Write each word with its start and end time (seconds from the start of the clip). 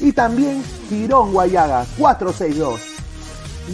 y 0.00 0.12
también 0.12 0.64
Girón 0.88 1.32
Guayaga 1.32 1.86
462. 1.98 2.80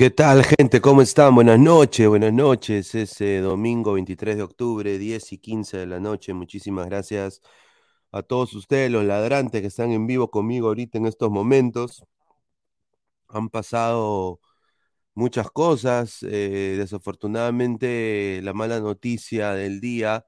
¿Qué 0.00 0.08
tal, 0.08 0.42
gente? 0.44 0.80
¿Cómo 0.80 1.02
están? 1.02 1.34
Buenas 1.34 1.58
noches, 1.58 2.08
buenas 2.08 2.32
noches. 2.32 2.94
Es 2.94 3.20
eh, 3.20 3.40
domingo 3.40 3.92
23 3.92 4.34
de 4.36 4.42
octubre, 4.42 4.96
10 4.98 5.30
y 5.34 5.36
15 5.36 5.76
de 5.76 5.86
la 5.86 6.00
noche. 6.00 6.32
Muchísimas 6.32 6.86
gracias 6.86 7.42
a 8.10 8.22
todos 8.22 8.54
ustedes, 8.54 8.90
los 8.90 9.04
ladrantes 9.04 9.60
que 9.60 9.66
están 9.66 9.92
en 9.92 10.06
vivo 10.06 10.30
conmigo 10.30 10.68
ahorita 10.68 10.96
en 10.96 11.04
estos 11.04 11.30
momentos. 11.30 12.02
Han 13.28 13.48
pasado 13.50 14.40
muchas 15.14 15.50
cosas. 15.50 16.22
eh, 16.24 16.76
desafortunadamente, 16.78 18.40
la 18.42 18.54
mala 18.54 18.80
noticia 18.80 19.52
del 19.54 19.80
día 19.80 20.26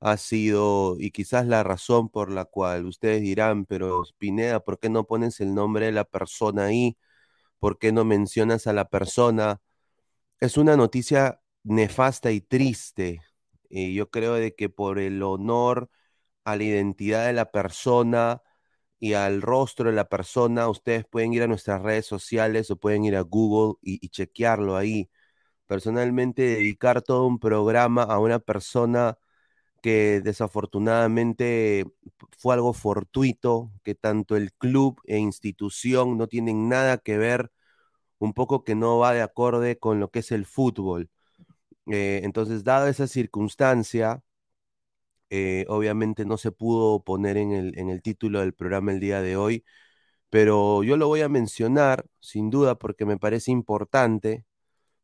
ha 0.00 0.16
sido, 0.18 0.96
y 1.00 1.12
quizás 1.12 1.46
la 1.46 1.62
razón 1.64 2.10
por 2.10 2.30
la 2.32 2.46
cual 2.46 2.86
ustedes 2.86 3.22
dirán, 3.22 3.66
pero 3.66 4.04
Pineda, 4.18 4.60
¿por 4.60 4.78
qué 4.80 4.90
no 4.90 5.06
pones 5.06 5.40
el 5.40 5.54
nombre 5.54 5.86
de 5.86 5.92
la 5.92 6.04
persona 6.04 6.66
ahí? 6.66 6.98
¿Por 7.58 7.78
qué 7.78 7.92
no 7.92 8.04
mencionas 8.04 8.66
a 8.66 8.72
la 8.72 8.88
persona? 8.88 9.60
Es 10.40 10.56
una 10.58 10.76
noticia 10.76 11.40
nefasta 11.64 12.30
y 12.32 12.40
triste. 12.40 13.22
Y 13.70 13.94
yo 13.94 14.10
creo 14.10 14.34
de 14.34 14.54
que 14.54 14.68
por 14.70 14.98
el 14.98 15.22
honor 15.22 15.90
a 16.44 16.56
la 16.56 16.64
identidad 16.64 17.26
de 17.26 17.32
la 17.34 17.50
persona 17.52 18.42
y 19.00 19.14
al 19.14 19.42
rostro 19.42 19.90
de 19.90 19.96
la 19.96 20.08
persona, 20.08 20.68
ustedes 20.68 21.06
pueden 21.06 21.32
ir 21.34 21.42
a 21.42 21.46
nuestras 21.48 21.82
redes 21.82 22.06
sociales 22.06 22.70
o 22.70 22.76
pueden 22.76 23.04
ir 23.04 23.16
a 23.16 23.22
Google 23.22 23.78
y, 23.82 24.04
y 24.04 24.10
chequearlo 24.10 24.76
ahí. 24.76 25.10
Personalmente, 25.66 26.42
dedicar 26.42 27.02
todo 27.02 27.26
un 27.26 27.38
programa 27.40 28.04
a 28.04 28.18
una 28.20 28.38
persona 28.40 29.18
que 29.82 30.20
desafortunadamente 30.22 31.84
fue 32.38 32.54
algo 32.54 32.72
fortuito, 32.72 33.72
que 33.84 33.94
tanto 33.94 34.36
el 34.36 34.52
club 34.52 35.00
e 35.06 35.18
institución 35.18 36.18
no 36.18 36.28
tienen 36.28 36.68
nada 36.68 36.98
que 36.98 37.18
ver, 37.18 37.52
un 38.18 38.34
poco 38.34 38.64
que 38.64 38.74
no 38.74 38.98
va 38.98 39.14
de 39.14 39.22
acorde 39.22 39.78
con 39.78 40.00
lo 40.00 40.10
que 40.10 40.20
es 40.20 40.32
el 40.32 40.46
fútbol. 40.46 41.10
Eh, 41.90 42.22
entonces, 42.24 42.64
dada 42.64 42.90
esa 42.90 43.06
circunstancia, 43.08 44.22
eh, 45.30 45.66
obviamente 45.68 46.24
no 46.24 46.38
se 46.38 46.52
pudo 46.52 47.02
poner 47.02 47.36
en 47.36 47.52
el, 47.52 47.78
en 47.78 47.90
el 47.90 48.02
título 48.02 48.40
del 48.40 48.54
programa 48.54 48.92
el 48.92 49.00
día 49.00 49.20
de 49.22 49.36
hoy, 49.36 49.64
pero 50.30 50.84
yo 50.84 50.96
lo 50.96 51.08
voy 51.08 51.22
a 51.22 51.28
mencionar 51.30 52.06
sin 52.20 52.50
duda 52.50 52.76
porque 52.76 53.06
me 53.06 53.18
parece 53.18 53.52
importante, 53.52 54.46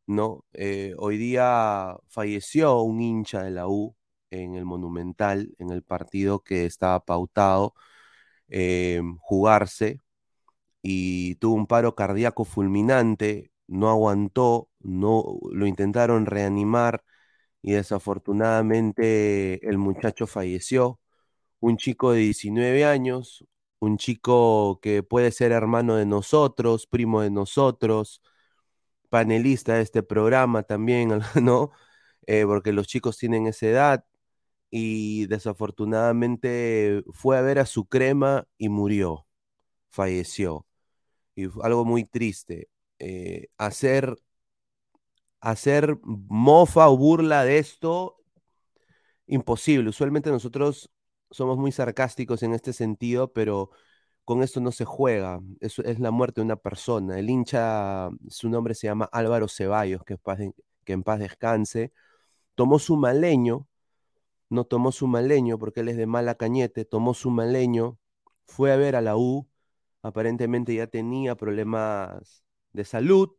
¿no? 0.06 0.44
Eh, 0.54 0.94
hoy 0.98 1.18
día 1.18 1.96
falleció 2.08 2.82
un 2.82 3.00
hincha 3.02 3.42
de 3.44 3.52
la 3.52 3.68
U 3.68 3.96
en 4.42 4.54
el 4.56 4.64
Monumental, 4.64 5.54
en 5.58 5.70
el 5.70 5.82
partido 5.82 6.42
que 6.42 6.66
estaba 6.66 7.04
pautado 7.04 7.74
eh, 8.48 9.02
jugarse 9.20 10.00
y 10.82 11.36
tuvo 11.36 11.54
un 11.56 11.66
paro 11.66 11.94
cardíaco 11.96 12.44
fulminante, 12.44 13.52
no 13.66 13.90
aguantó, 13.90 14.70
no 14.80 15.38
lo 15.52 15.66
intentaron 15.66 16.26
reanimar 16.26 17.04
y 17.62 17.72
desafortunadamente 17.72 19.66
el 19.68 19.78
muchacho 19.78 20.26
falleció. 20.26 21.00
Un 21.60 21.78
chico 21.78 22.12
de 22.12 22.20
19 22.20 22.84
años, 22.84 23.44
un 23.80 23.98
chico 23.98 24.80
que 24.82 25.02
puede 25.02 25.32
ser 25.32 25.52
hermano 25.52 25.96
de 25.96 26.06
nosotros, 26.06 26.86
primo 26.86 27.22
de 27.22 27.30
nosotros, 27.30 28.22
panelista 29.08 29.74
de 29.76 29.82
este 29.82 30.02
programa 30.02 30.62
también, 30.64 31.20
¿no? 31.42 31.72
Eh, 32.26 32.44
porque 32.46 32.72
los 32.72 32.86
chicos 32.88 33.18
tienen 33.18 33.46
esa 33.46 33.66
edad 33.66 34.04
y 34.76 35.26
desafortunadamente 35.26 37.04
fue 37.12 37.38
a 37.38 37.42
ver 37.42 37.60
a 37.60 37.66
su 37.66 37.86
crema 37.86 38.48
y 38.58 38.68
murió, 38.70 39.24
falleció. 39.88 40.66
Y 41.36 41.46
fue 41.46 41.64
algo 41.66 41.84
muy 41.84 42.04
triste. 42.04 42.68
Eh, 42.98 43.48
hacer, 43.58 44.16
hacer 45.40 45.98
mofa 46.02 46.88
o 46.88 46.96
burla 46.98 47.44
de 47.44 47.58
esto, 47.58 48.16
imposible. 49.28 49.90
Usualmente 49.90 50.30
nosotros 50.30 50.90
somos 51.30 51.56
muy 51.58 51.70
sarcásticos 51.72 52.42
en 52.42 52.54
este 52.54 52.72
sentido, 52.72 53.32
pero 53.32 53.70
con 54.24 54.42
esto 54.42 54.60
no 54.60 54.72
se 54.72 54.84
juega. 54.84 55.40
Eso 55.60 55.84
es 55.84 56.00
la 56.00 56.10
muerte 56.10 56.40
de 56.40 56.46
una 56.46 56.56
persona. 56.56 57.18
El 57.18 57.30
hincha, 57.30 58.10
su 58.28 58.48
nombre 58.48 58.74
se 58.74 58.88
llama 58.88 59.08
Álvaro 59.12 59.46
Ceballos, 59.48 60.04
que, 60.04 60.18
paz 60.18 60.40
que 60.84 60.92
en 60.94 61.04
paz 61.04 61.20
descanse. 61.20 61.92
Tomó 62.56 62.78
su 62.80 62.96
maleño, 62.96 63.68
no 64.50 64.64
tomó 64.64 64.92
su 64.92 65.06
maleño 65.06 65.58
porque 65.58 65.80
él 65.80 65.88
es 65.88 65.96
de 65.96 66.06
mala 66.06 66.34
cañete, 66.36 66.84
tomó 66.84 67.14
su 67.14 67.30
maleño, 67.30 67.98
fue 68.46 68.72
a 68.72 68.76
ver 68.76 68.96
a 68.96 69.00
la 69.02 69.16
U, 69.16 69.48
aparentemente 70.02 70.74
ya 70.74 70.86
tenía 70.86 71.36
problemas 71.36 72.44
de 72.72 72.84
salud, 72.84 73.30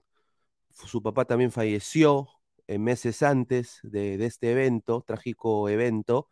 su 0.72 1.02
papá 1.04 1.26
también 1.26 1.52
falleció 1.52 2.30
meses 2.68 3.24
antes 3.24 3.80
de, 3.84 4.24
este 4.26 4.52
evento, 4.52 5.04
trágico 5.08 5.70
evento, 5.70 6.30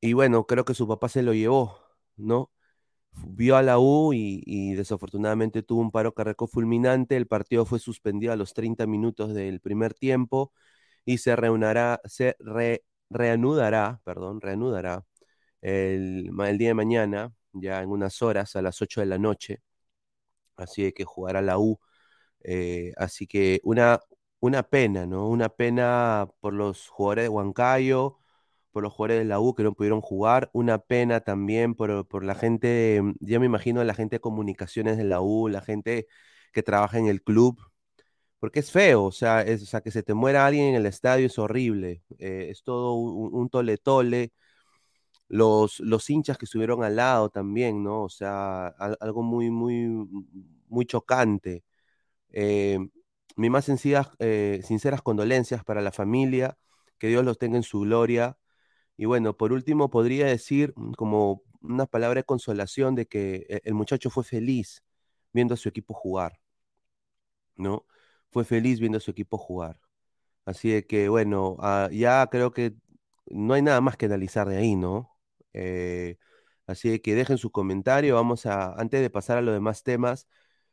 y 0.00 0.12
bueno, 0.12 0.46
creo 0.46 0.64
que 0.64 0.74
su 0.74 0.86
papá 0.88 1.08
se 1.08 1.22
lo 1.22 1.32
llevó, 1.34 1.78
¿no? 2.16 2.50
Vio 3.28 3.56
a 3.56 3.62
la 3.62 3.78
U 3.78 4.12
y, 4.14 4.42
y 4.46 4.74
desafortunadamente 4.74 5.62
tuvo 5.62 5.82
un 5.82 5.90
paro 5.92 6.14
cardíaco 6.14 6.48
fulminante, 6.48 7.16
el 7.16 7.26
partido 7.28 7.66
fue 7.66 7.80
suspendido 7.80 8.32
a 8.32 8.36
los 8.36 8.54
30 8.54 8.86
minutos 8.86 9.34
del 9.34 9.60
primer 9.60 9.94
tiempo 9.94 10.52
y 11.06 11.18
se 11.18 11.36
reunirá, 11.36 12.00
se 12.06 12.36
re- 12.40 12.84
reanudará, 13.14 14.00
perdón, 14.04 14.40
reanudará 14.42 15.04
el, 15.62 16.30
el 16.46 16.58
día 16.58 16.68
de 16.70 16.74
mañana, 16.74 17.32
ya 17.52 17.82
en 17.82 17.90
unas 17.90 18.22
horas, 18.22 18.56
a 18.56 18.62
las 18.62 18.82
8 18.82 19.00
de 19.02 19.06
la 19.08 19.18
noche. 19.18 19.62
Así 20.56 20.82
de 20.84 20.92
que 20.94 21.04
jugará 21.04 21.42
la 21.42 21.58
U. 21.58 21.78
eh, 22.44 22.92
así 22.98 23.26
que 23.26 23.60
una, 23.64 24.00
una 24.40 24.62
pena, 24.64 25.06
¿no? 25.06 25.28
Una 25.28 25.48
pena 25.50 26.28
por 26.40 26.54
los 26.54 26.88
jugadores 26.88 27.24
de 27.26 27.28
Huancayo, 27.30 28.18
por 28.72 28.82
los 28.84 28.92
jugadores 28.92 29.20
de 29.20 29.24
la 29.26 29.40
U 29.40 29.54
que 29.54 29.62
no 29.64 29.74
pudieron 29.74 30.00
jugar. 30.02 30.50
Una 30.54 30.78
pena 30.78 31.20
también 31.22 31.74
por, 31.74 32.06
por 32.08 32.24
la 32.24 32.34
gente, 32.34 33.02
ya 33.20 33.40
me 33.40 33.46
imagino 33.46 33.84
la 33.84 33.94
gente 33.94 34.16
de 34.18 34.20
comunicaciones 34.20 34.96
de 34.98 35.04
la 35.04 35.20
U, 35.22 35.48
la 35.48 35.60
gente 35.62 36.06
que 36.52 36.62
trabaja 36.62 36.98
en 36.98 37.06
el 37.08 37.22
club, 37.22 37.60
porque 38.44 38.60
es 38.60 38.70
feo, 38.70 39.04
o 39.04 39.10
sea, 39.10 39.42
o 39.48 39.58
sea, 39.64 39.80
que 39.80 39.90
se 39.90 40.02
te 40.02 40.12
muera 40.12 40.44
alguien 40.44 40.66
en 40.66 40.74
el 40.74 40.84
estadio 40.84 41.28
es 41.28 41.38
horrible, 41.38 42.02
eh, 42.18 42.48
es 42.50 42.62
todo 42.62 42.92
un, 42.92 43.48
tole 43.48 43.78
tole. 43.78 44.32
Los, 45.28 45.80
los 45.80 46.10
hinchas 46.10 46.36
que 46.36 46.44
estuvieron 46.44 46.84
al 46.84 46.96
lado 46.96 47.30
también, 47.30 47.82
¿no? 47.82 48.02
O 48.02 48.10
sea, 48.10 48.66
algo 48.66 49.22
muy, 49.22 49.50
muy, 49.50 49.88
muy 50.68 50.84
chocante. 50.84 51.64
Eh, 52.32 52.78
mis 53.36 53.50
más 53.50 53.64
sencillas, 53.64 54.08
eh, 54.18 54.60
sinceras 54.64 55.00
condolencias 55.02 55.64
para 55.64 55.80
la 55.82 55.92
familia, 55.92 56.58
que 56.98 57.08
Dios 57.08 57.24
los 57.24 57.38
tenga 57.38 57.56
en 57.56 57.62
su 57.62 57.80
gloria. 57.80 58.38
Y 58.98 59.06
bueno, 59.06 59.36
por 59.38 59.52
último, 59.54 59.90
podría 59.90 60.26
decir 60.26 60.74
mm, 60.76 60.92
como 60.94 61.42
una 61.62 61.86
palabra 61.86 62.20
de 62.20 62.24
consolación 62.24 62.94
de 62.94 63.06
que 63.06 63.46
e, 63.48 63.62
el 63.64 63.74
muchacho 63.74 64.10
fue 64.10 64.24
feliz 64.24 64.84
viendo 65.32 65.54
a 65.54 65.56
su 65.56 65.70
equipo 65.70 65.94
jugar, 65.94 66.40
¿no? 67.56 67.86
Fue 68.34 68.44
feliz 68.44 68.80
viendo 68.80 68.98
a 68.98 69.00
su 69.00 69.12
equipo 69.12 69.38
jugar. 69.38 69.78
Así 70.46 70.70
de 70.70 70.86
que, 70.86 71.08
bueno, 71.08 71.56
ah, 71.60 71.88
ya 71.92 72.26
creo 72.30 72.52
que 72.52 72.74
no 73.26 73.54
hay 73.54 73.62
nada 73.62 73.80
más 73.80 73.96
que 73.96 74.06
analizar 74.06 74.48
de 74.48 74.56
ahí, 74.58 74.76
¿no? 74.76 75.16
Eh, 75.54 76.18
así 76.66 76.90
de 76.90 77.02
que 77.02 77.14
dejen 77.14 77.38
su 77.38 77.50
comentario. 77.52 78.16
Vamos 78.16 78.46
a, 78.46 78.74
antes 78.74 79.00
de 79.02 79.10
pasar 79.10 79.38
a 79.38 79.42
los 79.42 79.54
demás 79.54 79.82
temas 79.84 80.28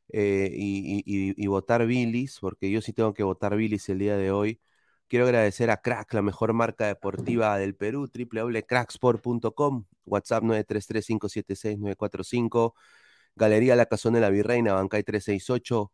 eh, 0.10 0.51
y, 0.53 1.48
votar 1.48 1.86
Billis, 1.86 2.39
porque 2.39 2.72
yo 2.72 2.82
sí 2.82 2.94
tengo 2.94 3.13
que 3.13 3.24
votar 3.24 3.56
Billis 3.56 3.89
el 3.89 4.00
día 4.00 4.18
de 4.18 4.32
hoy. 4.32 4.62
Quiero 5.08 5.25
agradecer 5.25 5.70
a 5.72 5.82
Crack, 5.82 6.13
la 6.13 6.22
mejor 6.22 6.53
marca 6.53 6.88
deportiva 6.88 7.58
del 7.58 7.75
Perú, 7.75 8.10
www.cracksport.com, 8.13 9.86
WhatsApp 10.06 10.44
933-576-945, 10.44 12.74
Galería 13.36 13.75
La 13.75 13.86
Cazón 13.88 14.13
de 14.13 14.22
la 14.22 14.30
Virreina, 14.30 14.74
Bancay 14.74 15.03
368, 15.03 15.91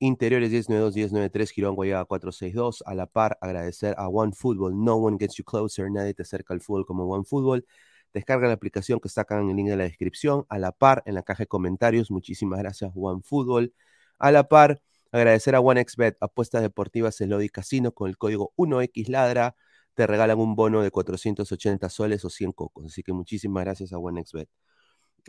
Interiores 0.00 0.52
1092-1093, 0.68 1.50
Girón 1.50 1.74
Guayaba 1.74 2.04
462. 2.04 2.84
A 2.86 2.94
la 2.94 3.06
par, 3.06 3.36
agradecer 3.40 3.94
a 3.98 4.08
One 4.08 4.32
Football. 4.32 4.82
No 4.82 4.96
one 4.96 5.16
gets 5.18 5.34
you 5.36 5.44
closer, 5.44 5.90
nadie 5.90 6.14
te 6.14 6.22
acerca 6.22 6.54
al 6.54 6.60
fútbol 6.60 6.86
como 6.86 7.04
One 7.04 7.24
Football. 7.24 7.66
Descarga 8.14 8.46
la 8.46 8.54
aplicación 8.54 9.00
que 9.00 9.08
está 9.08 9.22
acá 9.22 9.40
en 9.40 9.50
el 9.50 9.56
link 9.56 9.68
de 9.68 9.76
la 9.76 9.84
descripción. 9.84 10.46
A 10.48 10.58
la 10.58 10.72
par, 10.72 11.02
en 11.06 11.14
la 11.14 11.22
caja 11.22 11.42
de 11.42 11.46
comentarios, 11.48 12.10
muchísimas 12.10 12.60
gracias, 12.60 12.92
One 12.94 13.22
Football. 13.24 13.74
A 14.18 14.30
la 14.30 14.48
par, 14.48 14.80
agradecer 15.12 15.54
a 15.56 15.60
OneXBet, 15.60 16.16
apuestas 16.20 16.62
deportivas 16.62 17.20
en 17.20 17.30
Lodi 17.30 17.48
Casino 17.48 17.92
con 17.92 18.08
el 18.08 18.16
código 18.16 18.52
1XLadra. 18.56 19.56
Te 19.94 20.06
regalan 20.06 20.38
un 20.38 20.54
bono 20.54 20.82
de 20.82 20.90
480 20.92 21.88
soles 21.88 22.24
o 22.24 22.30
100 22.30 22.52
cocos. 22.52 22.86
Así 22.86 23.02
que 23.02 23.12
muchísimas 23.12 23.64
gracias 23.64 23.92
a 23.92 23.98
OneXBet. 23.98 24.48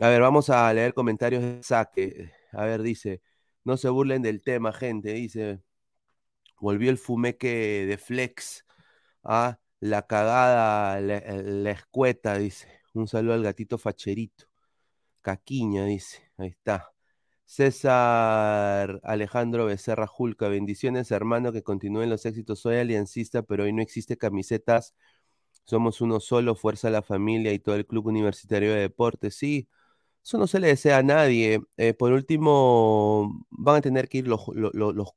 A 0.00 0.08
ver, 0.08 0.20
vamos 0.22 0.48
a 0.50 0.72
leer 0.72 0.94
comentarios 0.94 1.42
de 1.42 1.62
saque. 1.62 2.32
A 2.52 2.64
ver, 2.64 2.82
dice, 2.82 3.20
no 3.64 3.76
se 3.76 3.88
burlen 3.88 4.22
del 4.22 4.42
tema, 4.42 4.72
gente. 4.72 5.12
Dice, 5.12 5.60
volvió 6.60 6.90
el 6.90 6.98
fumeque 6.98 7.86
de 7.86 7.98
Flex. 7.98 8.66
Ah, 9.24 9.60
la 9.80 10.06
cagada, 10.06 11.00
la, 11.00 11.70
escueta, 11.70 12.38
dice. 12.38 12.68
Un 12.94 13.08
saludo 13.08 13.34
al 13.34 13.42
gatito 13.42 13.78
facherito. 13.78 14.46
Caquiña, 15.22 15.84
dice. 15.86 16.30
Ahí 16.38 16.48
está. 16.48 16.92
César 17.46 19.00
Alejandro 19.02 19.66
Becerra 19.66 20.06
Julca, 20.06 20.48
bendiciones 20.48 21.10
hermano, 21.10 21.52
que 21.52 21.62
continúen 21.64 22.10
los 22.10 22.24
éxitos. 22.26 22.60
Soy 22.60 22.76
aliancista, 22.76 23.42
pero 23.42 23.64
hoy 23.64 23.72
no 23.72 23.82
existe 23.82 24.16
camisetas. 24.16 24.94
Somos 25.64 26.00
uno 26.00 26.20
solo, 26.20 26.54
fuerza 26.56 26.90
la 26.90 27.02
familia 27.02 27.52
y 27.52 27.58
todo 27.60 27.76
el 27.76 27.86
Club 27.86 28.06
Universitario 28.08 28.72
de 28.74 28.80
Deportes. 28.80 29.36
Sí, 29.36 29.68
eso 30.24 30.38
no 30.38 30.46
se 30.46 30.60
le 30.60 30.68
desea 30.68 30.98
a 30.98 31.02
nadie. 31.02 31.60
Eh, 31.76 31.94
por 31.94 32.12
último, 32.12 33.46
van 33.50 33.76
a 33.76 33.80
tener 33.80 34.08
que 34.08 34.18
ir 34.18 34.28
los, 34.28 34.42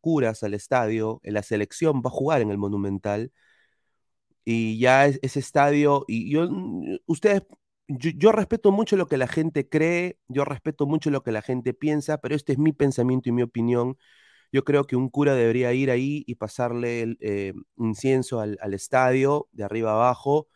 curas 0.02 0.44
al 0.44 0.54
estadio. 0.54 1.20
La 1.24 1.44
selección 1.44 2.02
va 2.06 2.10
a 2.10 2.12
jugar 2.12 2.42
en 2.42 2.52
el 2.52 2.58
Monumental 2.58 3.32
y 4.46 4.80
ya 4.80 5.06
ese 5.08 5.40
estadio, 5.40 6.06
y 6.08 6.32
yo, 6.32 6.50
mm, 6.50 6.98
ustedes, 7.06 7.44
yo, 7.88 8.32
respeto 8.32 8.72
mucho 8.72 8.96
lo 8.98 9.08
que 9.08 9.18
la 9.18 9.28
gente 9.28 9.68
cree, 9.70 10.18
yo 10.28 10.46
respeto 10.46 10.86
mucho 10.86 11.10
lo 11.12 11.24
que 11.24 11.32
la 11.32 11.42
gente 11.42 11.74
piensa, 11.74 12.20
pero 12.20 12.36
este 12.36 12.54
es 12.54 12.60
mi 12.60 12.74
pensamiento 12.74 13.30
y 13.30 13.32
mi 13.34 13.42
opinión. 13.44 13.98
Yo 14.52 14.64
creo 14.66 14.86
que 14.86 14.96
un 14.96 15.10
cura 15.10 15.36
debería 15.36 15.74
ir 15.74 15.92
ahí 15.92 16.24
y 16.28 16.36
pasarle 16.36 17.02
el, 17.04 17.18
eh, 17.22 17.54
incienso 17.78 18.40
al, 18.42 18.58
estadio, 18.74 19.50
de 19.52 19.64
arriba 19.66 19.94
abajo, 19.94 20.48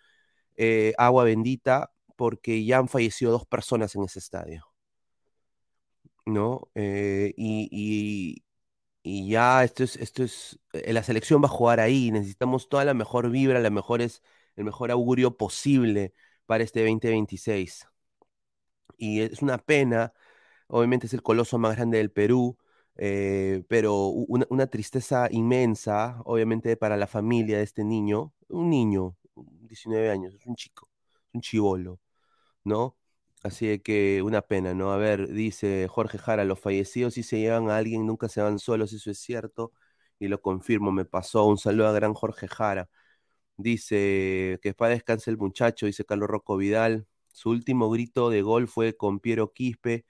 eh, 0.57 0.93
agua 0.97 1.25
bendita, 1.25 1.91
porque 2.17 2.65
ya 2.65 2.79
han 2.79 2.89
fallecido 2.89 3.31
dos 3.31 3.45
personas 3.47 3.95
en 3.95 4.03
ese 4.03 4.19
estadio. 4.19 4.67
¿No? 6.25 6.69
Eh, 6.75 7.33
y, 7.37 8.43
ya 9.03 9.63
esto 9.63 9.83
es, 9.83 9.95
esto 9.97 10.23
es, 10.23 10.59
eh, 10.73 10.93
la 10.93 11.03
selección 11.03 11.41
va 11.41 11.47
a 11.47 11.49
jugar 11.49 11.79
ahí, 11.79 12.11
necesitamos 12.11 12.69
toda 12.69 12.85
la 12.85 12.93
mejor 12.93 13.29
vibra, 13.31 13.59
la 13.59 13.69
mejores, 13.69 14.21
el 14.57 14.65
mejor 14.65 14.91
augurio 14.91 15.37
posible 15.37 16.13
para 16.45 16.63
este 16.63 16.81
2026. 16.81 17.87
Y 18.97 19.21
es 19.21 19.41
una 19.41 19.57
pena, 19.57 20.13
obviamente 20.67 21.07
es 21.07 21.13
el 21.13 21.23
coloso 21.23 21.57
más 21.59 21.75
grande 21.75 21.99
del 21.99 22.11
Perú, 22.11 22.57
eh, 22.97 23.63
pero 23.69 24.07
una, 24.07 24.67
tristeza 24.67 25.27
inmensa, 25.31 26.21
obviamente 26.25 26.77
para 26.77 26.97
la 26.97 27.07
familia 27.07 27.57
de 27.57 27.63
este 27.63 27.83
niño, 27.83 28.33
un 28.49 28.69
niño, 28.69 29.17
19 29.35 30.09
años, 30.09 30.33
es 30.35 30.45
un 30.47 30.55
chico, 30.55 30.89
un 31.33 31.41
chivolo, 31.41 31.99
¿no? 32.67 32.97
Así 33.43 33.79
que 33.79 34.21
una 34.23 34.41
pena, 34.43 34.73
¿no? 34.75 34.91
A 34.93 34.97
ver, 34.97 35.29
dice 35.29 35.87
Jorge 35.89 36.17
Jara, 36.19 36.45
los 36.45 36.59
fallecidos 36.59 37.15
si 37.15 37.23
se 37.23 37.39
llevan 37.39 37.69
a 37.69 37.77
alguien, 37.77 38.05
nunca 38.05 38.29
se 38.29 38.41
van 38.41 38.59
solos, 38.59 38.93
eso 38.93 39.11
es 39.11 39.19
cierto, 39.19 39.73
y 40.19 40.27
lo 40.27 40.41
confirmo, 40.41 40.91
me 40.91 41.05
pasó. 41.05 41.45
Un 41.45 41.57
saludo 41.57 41.87
a 41.87 41.93
gran 41.93 42.13
Jorge 42.13 42.47
Jara. 42.47 42.89
Dice 43.57 44.59
que 44.61 44.73
para 44.75 44.93
descanse 44.93 45.31
el 45.31 45.37
muchacho, 45.37 45.85
dice 45.87 46.05
Carlos 46.05 46.29
Rocco 46.29 46.57
Vidal. 46.57 47.07
Su 47.31 47.49
último 47.51 47.89
grito 47.89 48.29
de 48.29 48.41
gol 48.43 48.67
fue 48.67 48.95
con 48.97 49.19
Piero 49.19 49.53
Quispe. 49.53 50.05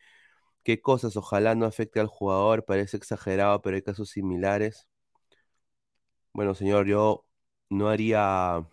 Qué 0.64 0.82
cosas, 0.82 1.18
ojalá 1.18 1.56
no 1.56 1.66
afecte 1.66 2.00
al 2.00 2.08
jugador, 2.08 2.66
parece 2.66 2.98
exagerado, 2.98 3.62
pero 3.62 3.76
hay 3.78 3.84
casos 3.84 4.10
similares. 4.12 4.88
Bueno, 6.34 6.54
señor, 6.56 6.86
yo 6.88 7.26
no 7.70 7.90
haría 7.90 8.68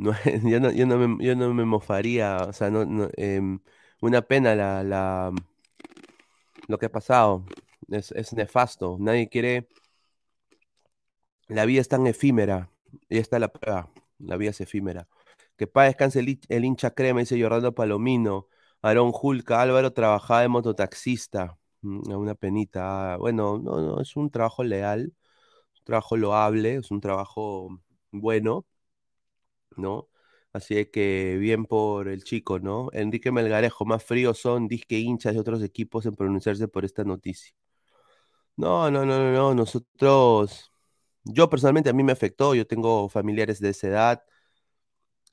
no, 0.00 0.12
yo, 0.50 0.60
no, 0.60 0.70
yo, 0.72 0.86
no 0.86 0.98
me, 0.98 1.24
yo 1.24 1.36
no 1.36 1.52
me 1.54 1.64
mofaría, 1.64 2.38
o 2.48 2.52
sea, 2.52 2.70
no, 2.70 3.08
em, 3.16 3.60
una 4.00 4.22
pena 4.22 4.54
la, 4.54 4.82
la, 4.82 5.32
lo 6.68 6.78
que 6.78 6.86
ha 6.86 6.92
pasado. 6.92 7.44
Es, 7.88 8.12
es, 8.12 8.32
nefasto. 8.34 8.96
Nadie 9.00 9.28
quiere. 9.28 9.68
La 11.48 11.64
vida 11.66 11.80
es 11.80 11.88
tan 11.88 12.06
efímera. 12.06 12.70
Y 13.08 13.18
está 13.18 13.38
la 13.38 13.48
prueba. 13.48 13.90
La 14.18 14.36
vida 14.36 14.50
es 14.50 14.60
efímera. 14.60 15.08
Que 15.56 15.66
para 15.66 15.86
descanse 15.88 16.20
el, 16.20 16.64
hincha 16.64 16.92
crema, 16.92 17.20
dice 17.20 17.40
Jordano 17.40 17.74
Palomino. 17.74 18.48
Aarón 18.82 19.12
Julca, 19.12 19.60
Álvaro 19.60 19.92
trabajaba 19.92 20.42
de 20.42 20.48
mototaxista. 20.48 21.58
Mm, 21.82 22.12
una 22.12 22.34
penita. 22.34 23.16
Bueno, 23.18 23.58
no, 23.58 23.80
no, 23.80 24.00
es 24.00 24.16
un 24.16 24.30
trabajo 24.30 24.64
leal, 24.64 25.12
un 25.78 25.84
trabajo 25.84 26.16
loable, 26.16 26.76
es 26.76 26.90
un 26.90 27.00
trabajo 27.00 27.80
bueno 28.12 28.66
¿no? 29.76 30.08
Así 30.52 30.86
que 30.86 31.36
bien 31.38 31.64
por 31.66 32.08
el 32.08 32.24
chico, 32.24 32.58
¿no? 32.58 32.88
Enrique 32.92 33.30
Melgarejo, 33.32 33.84
más 33.84 34.02
fríos 34.04 34.38
son 34.38 34.68
disque 34.68 34.98
hinchas 34.98 35.34
de 35.34 35.40
otros 35.40 35.62
equipos 35.62 36.06
en 36.06 36.14
pronunciarse 36.14 36.68
por 36.68 36.84
esta 36.84 37.04
noticia. 37.04 37.54
No, 38.56 38.90
no, 38.90 39.06
no, 39.06 39.18
no, 39.18 39.32
no, 39.32 39.54
nosotros, 39.54 40.70
yo 41.24 41.48
personalmente 41.48 41.90
a 41.90 41.92
mí 41.94 42.02
me 42.02 42.12
afectó, 42.12 42.54
yo 42.54 42.66
tengo 42.66 43.08
familiares 43.08 43.60
de 43.60 43.70
esa 43.70 43.88
edad. 43.88 44.24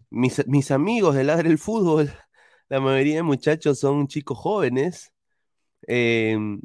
Mis, 0.10 0.72
amigos 0.72 1.16
del 1.16 1.28
Ladre 1.28 1.50
del 1.50 1.58
Fútbol, 1.58 2.12
la 2.70 2.80
mayoría 2.80 3.16
de 3.18 3.24
muchachos 3.24 3.80
son 3.80 4.08
chicos 4.08 4.38
jóvenes. 4.38 5.14
Em, 5.88 6.62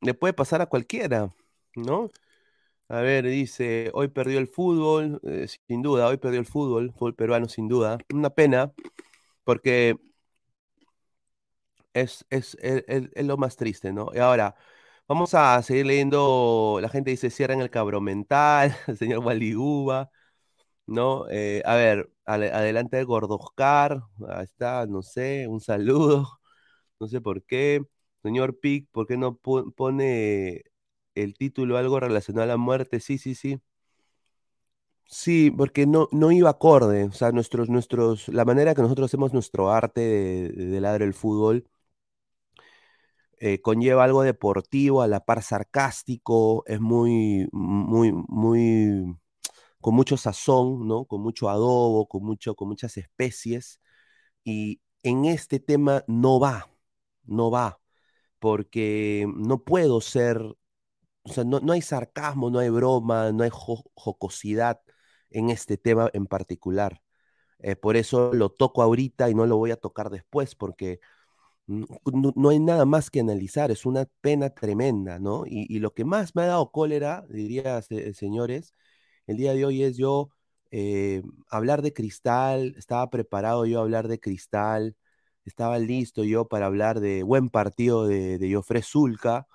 le 0.00 0.14
puede 0.14 0.34
pasar 0.34 0.62
a 0.62 0.66
cualquiera, 0.66 1.30
¿no? 1.76 2.10
A 2.92 3.00
ver, 3.00 3.24
dice, 3.24 3.90
hoy 3.94 4.08
perdió 4.08 4.38
el 4.38 4.48
fútbol, 4.48 5.18
eh, 5.24 5.46
sin 5.66 5.80
duda, 5.80 6.08
hoy 6.08 6.18
perdió 6.18 6.38
el 6.40 6.44
fútbol, 6.46 6.92
fútbol 6.92 7.14
peruano 7.14 7.48
sin 7.48 7.66
duda. 7.66 7.96
Una 8.12 8.28
pena, 8.30 8.70
porque 9.44 9.96
es, 11.94 12.24
es, 12.30 12.56
lo 13.16 13.36
más 13.36 13.56
triste, 13.56 13.92
¿no? 13.92 14.08
Y 14.14 14.18
ahora, 14.18 14.54
vamos 15.08 15.34
a 15.34 15.62
seguir 15.62 15.86
leyendo, 15.86 16.78
la 16.80 16.88
gente 16.88 17.10
dice, 17.10 17.30
cierran 17.30 17.60
el 17.60 17.70
cabrón 17.70 18.04
mental, 18.04 18.76
el 18.86 18.96
señor 18.96 19.20
Waliguba, 19.24 20.10
¿no? 20.86 21.26
Eh, 21.30 21.62
a 21.66 21.76
ver, 21.76 22.10
adelante 22.26 22.98
de 22.98 23.04
Gordoscar, 23.04 24.02
ahí 24.28 24.44
está, 24.44 24.86
no 24.86 25.02
sé, 25.02 25.46
un 25.48 25.60
saludo, 25.60 26.40
no 27.00 27.08
sé 27.08 27.20
por 27.20 27.44
qué. 27.44 27.82
Señor 28.22 28.58
Pic, 28.60 28.88
¿por 28.92 29.06
qué 29.06 29.16
no 29.18 29.36
pone 29.38 30.64
el 31.14 31.34
título 31.34 31.76
algo 31.78 32.00
relacionado 32.00 32.44
a 32.44 32.46
la 32.48 32.56
muerte, 32.56 33.00
sí, 33.00 33.18
sí, 33.18 33.34
sí. 33.34 33.60
Sí, 35.06 35.50
porque 35.50 35.86
no, 35.86 36.08
no 36.12 36.32
iba 36.32 36.50
acorde. 36.50 37.04
O 37.04 37.12
sea, 37.12 37.32
nuestros, 37.32 37.68
nuestros, 37.68 38.28
la 38.28 38.44
manera 38.44 38.74
que 38.74 38.82
nosotros 38.82 39.06
hacemos 39.10 39.32
nuestro 39.34 39.70
arte 39.70 40.00
de, 40.00 40.48
de 40.66 40.80
ladrar 40.80 41.02
el 41.02 41.14
fútbol 41.14 41.66
eh, 43.38 43.60
conlleva 43.60 44.04
algo 44.04 44.22
deportivo, 44.22 45.02
a 45.02 45.08
la 45.08 45.24
par 45.24 45.42
sarcástico, 45.42 46.64
es 46.66 46.80
muy, 46.80 47.48
muy, 47.52 48.12
muy, 48.28 49.16
con 49.80 49.94
mucho 49.94 50.16
sazón, 50.16 50.86
¿no? 50.88 51.06
Con 51.06 51.22
mucho 51.22 51.50
adobo, 51.50 52.08
con, 52.08 52.24
mucho, 52.24 52.54
con 52.56 52.68
muchas 52.68 52.96
especies. 52.98 53.80
Y 54.44 54.80
en 55.02 55.26
este 55.26 55.60
tema 55.60 56.04
no 56.08 56.40
va, 56.40 56.70
no 57.24 57.50
va, 57.50 57.80
porque 58.40 59.26
no 59.36 59.64
puedo 59.64 60.00
ser, 60.02 60.42
o 61.24 61.32
sea, 61.32 61.44
no, 61.44 61.60
no 61.60 61.72
hay 61.72 61.82
sarcasmo, 61.82 62.50
no 62.50 62.58
hay 62.58 62.70
broma, 62.70 63.32
no 63.32 63.44
hay 63.44 63.50
jocosidad 63.52 64.80
en 65.30 65.50
este 65.50 65.76
tema 65.76 66.10
en 66.12 66.26
particular. 66.26 67.02
Eh, 67.60 67.76
por 67.76 67.96
eso 67.96 68.32
lo 68.34 68.50
toco 68.50 68.82
ahorita 68.82 69.30
y 69.30 69.34
no 69.34 69.46
lo 69.46 69.56
voy 69.56 69.70
a 69.70 69.76
tocar 69.76 70.10
después, 70.10 70.54
porque 70.56 71.00
no, 71.66 72.48
hay 72.50 72.58
nada 72.60 72.84
más 72.86 73.10
que 73.10 73.20
analizar, 73.20 73.70
es 73.70 73.86
una 73.86 74.06
pena 74.20 74.50
tremenda, 74.50 75.18
¿no? 75.18 75.44
Y, 75.46 75.78
lo 75.78 75.94
que 75.94 76.04
más 76.04 76.34
me 76.34 76.42
ha 76.42 76.46
dado 76.46 76.72
cólera, 76.72 77.24
diría 77.30 77.80
señores, 77.82 78.74
el 79.26 79.36
día 79.36 79.54
de 79.54 79.64
hoy 79.64 79.84
es 79.84 79.96
yo 79.96 80.30
eh, 80.70 81.22
hablar 81.50 81.82
de 81.82 81.92
cristal, 81.92 82.74
estaba 82.78 83.10
preparado 83.10 83.66
yo 83.66 83.78
a 83.80 83.82
hablar 83.82 84.08
de 84.08 84.20
cristal, 84.20 84.96
estaba 85.44 85.78
listo 85.78 86.24
yo 86.24 86.48
para 86.48 86.66
hablar 86.66 87.00
de 87.00 87.22
buen 87.22 87.48
partido 87.50 88.06
de, 88.06 88.38
de 88.38 88.82
Zulca, 88.82 89.46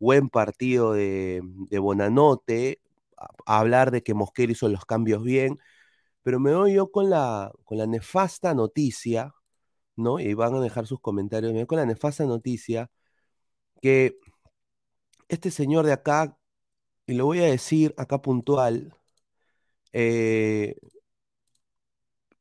buen 0.00 0.30
partido 0.30 0.94
de, 0.94 1.42
Bonanote, 1.80 2.80
hablar 3.46 3.92
de 3.92 4.02
que 4.02 4.14
Mosquera 4.14 4.52
hizo 4.52 4.68
los 4.68 4.84
cambios 4.86 5.22
bien, 5.22 5.58
pero 6.22 6.40
me 6.40 6.50
doy 6.52 6.74
yo 6.74 6.90
con 6.92 7.10
la, 7.10 7.52
con 7.64 7.78
la 7.78 7.86
nefasta 7.86 8.54
noticia 8.54 9.34
¿no? 9.96 10.20
Y 10.20 10.34
van 10.34 10.54
a 10.54 10.60
dejar 10.60 10.86
sus 10.86 11.00
comentarios. 11.00 11.52
Me 11.52 11.66
con 11.66 11.78
la 11.78 11.86
nefasta 11.86 12.24
noticia 12.26 12.90
que 13.82 14.18
este 15.28 15.50
señor 15.50 15.86
de 15.86 15.92
acá, 15.92 16.36
y 17.06 17.14
lo 17.14 17.26
voy 17.26 17.40
a 17.40 17.44
decir 17.46 17.94
acá 17.98 18.22
puntual, 18.22 18.94
eh, 19.92 20.76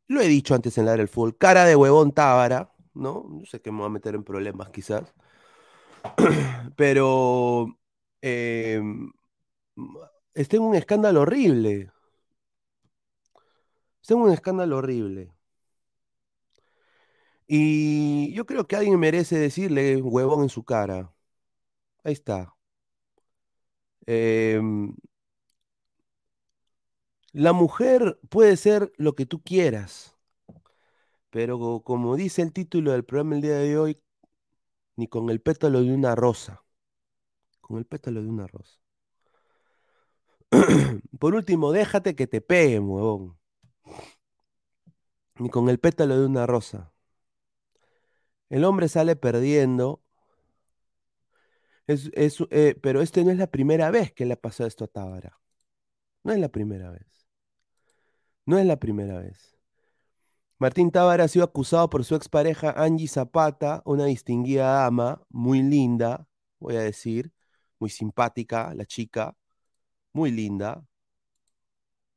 lo 0.08 0.22
he 0.22 0.28
dicho 0.28 0.56
antes 0.56 0.78
en 0.78 0.86
la 0.86 0.96
del 0.96 1.08
fútbol, 1.08 1.38
cara 1.38 1.66
de 1.66 1.76
huevón 1.76 2.14
tábara, 2.14 2.74
¿no? 2.94 3.26
No 3.30 3.46
sé 3.46 3.62
qué 3.62 3.72
me 3.72 3.80
voy 3.80 3.88
a 3.88 3.90
meter 3.90 4.16
en 4.16 4.24
problemas 4.24 4.70
quizás. 4.72 5.14
Pero 6.76 7.78
eh, 8.22 8.82
en 10.58 10.62
un 10.62 10.76
escándalo 10.76 11.22
horrible. 11.22 11.92
Está 14.02 14.14
en 14.16 14.22
un 14.22 14.32
escándalo 14.32 14.78
horrible. 14.78 15.32
Y 17.48 18.32
yo 18.34 18.46
creo 18.46 18.68
que 18.68 18.76
alguien 18.76 19.00
merece 19.00 19.38
decirle 19.38 20.02
huevón 20.02 20.44
en 20.44 20.50
su 20.50 20.64
cara. 20.64 21.14
Ahí 22.04 22.14
está. 22.14 22.56
Em, 24.08 24.96
la 27.34 27.54
mujer 27.54 28.20
puede 28.30 28.56
ser 28.58 28.92
lo 28.98 29.16
que 29.16 29.26
tú 29.26 29.42
quieras, 29.42 30.16
pero 31.30 31.82
como 31.84 32.16
dice 32.16 32.42
el 32.42 32.54
título 32.54 32.92
del 32.92 33.06
programa 33.06 33.36
el 33.36 33.42
día 33.42 33.58
de 33.58 33.78
hoy, 33.78 34.02
ni 35.00 35.08
con 35.08 35.30
el 35.30 35.40
pétalo 35.40 35.82
de 35.82 35.94
una 35.94 36.14
rosa. 36.14 36.66
Con 37.62 37.78
el 37.78 37.86
pétalo 37.86 38.22
de 38.22 38.28
una 38.28 38.48
rosa. 38.48 38.82
Por 41.20 41.36
último, 41.36 41.72
déjate 41.72 42.16
que 42.16 42.28
te 42.28 42.42
pegue, 42.42 42.80
huevón. 42.80 43.40
Ni 45.38 45.50
con 45.50 45.70
el 45.70 45.80
pétalo 45.80 46.20
de 46.20 46.26
una 46.26 46.46
rosa. 46.46 46.92
El 48.50 48.66
hombre 48.66 48.90
sale 48.90 49.16
perdiendo. 49.16 50.04
Es, 51.88 52.12
eh, 52.50 52.76
pero 52.82 53.02
este 53.02 53.24
no 53.24 53.32
es 53.32 53.38
la 53.38 53.48
primera 53.48 53.92
vez 53.92 54.12
que 54.12 54.26
le 54.26 54.34
ha 54.34 54.42
pasado 54.42 54.68
esto 54.68 54.84
a 54.84 54.88
Tábara. 54.88 55.40
No 56.26 56.34
es 56.34 56.40
la 56.40 56.50
primera 56.50 56.92
vez. 56.92 57.26
No 58.46 58.60
es 58.60 58.66
la 58.66 58.78
primera 58.78 59.18
vez. 59.18 59.59
Martín 60.60 60.92
Tábara 60.92 61.24
ha 61.24 61.28
sido 61.28 61.46
acusado 61.46 61.90
por 61.90 62.04
su 62.04 62.16
expareja 62.16 62.72
Angie 62.72 63.08
Zapata, 63.08 63.82
una 63.86 64.06
distinguida 64.06 64.74
dama, 64.74 65.24
muy 65.30 65.62
linda, 65.64 66.28
voy 66.60 66.76
a 66.76 66.82
decir, 66.82 67.32
muy 67.80 67.90
simpática, 67.90 68.74
la 68.76 68.86
chica, 68.86 69.36
muy 70.14 70.32
linda. 70.32 70.86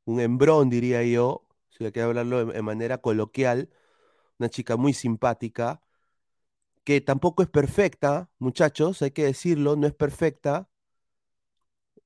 Un 0.05 0.21
hembrón, 0.21 0.71
diría 0.71 1.03
yo, 1.05 1.47
si 1.71 1.85
hay 1.85 1.93
que 1.93 2.01
hablarlo 2.03 2.47
de 2.47 2.63
manera 2.63 2.99
coloquial, 2.99 3.71
una 4.39 4.49
chica 4.51 4.77
muy 4.77 4.93
simpática 4.95 5.83
que 6.85 7.01
tampoco 7.01 7.43
es 7.43 7.49
perfecta, 7.49 8.31
muchachos, 8.39 9.03
hay 9.03 9.13
que 9.13 9.25
decirlo, 9.25 9.77
no 9.77 9.87
es 9.87 9.95
perfecta, 9.95 10.69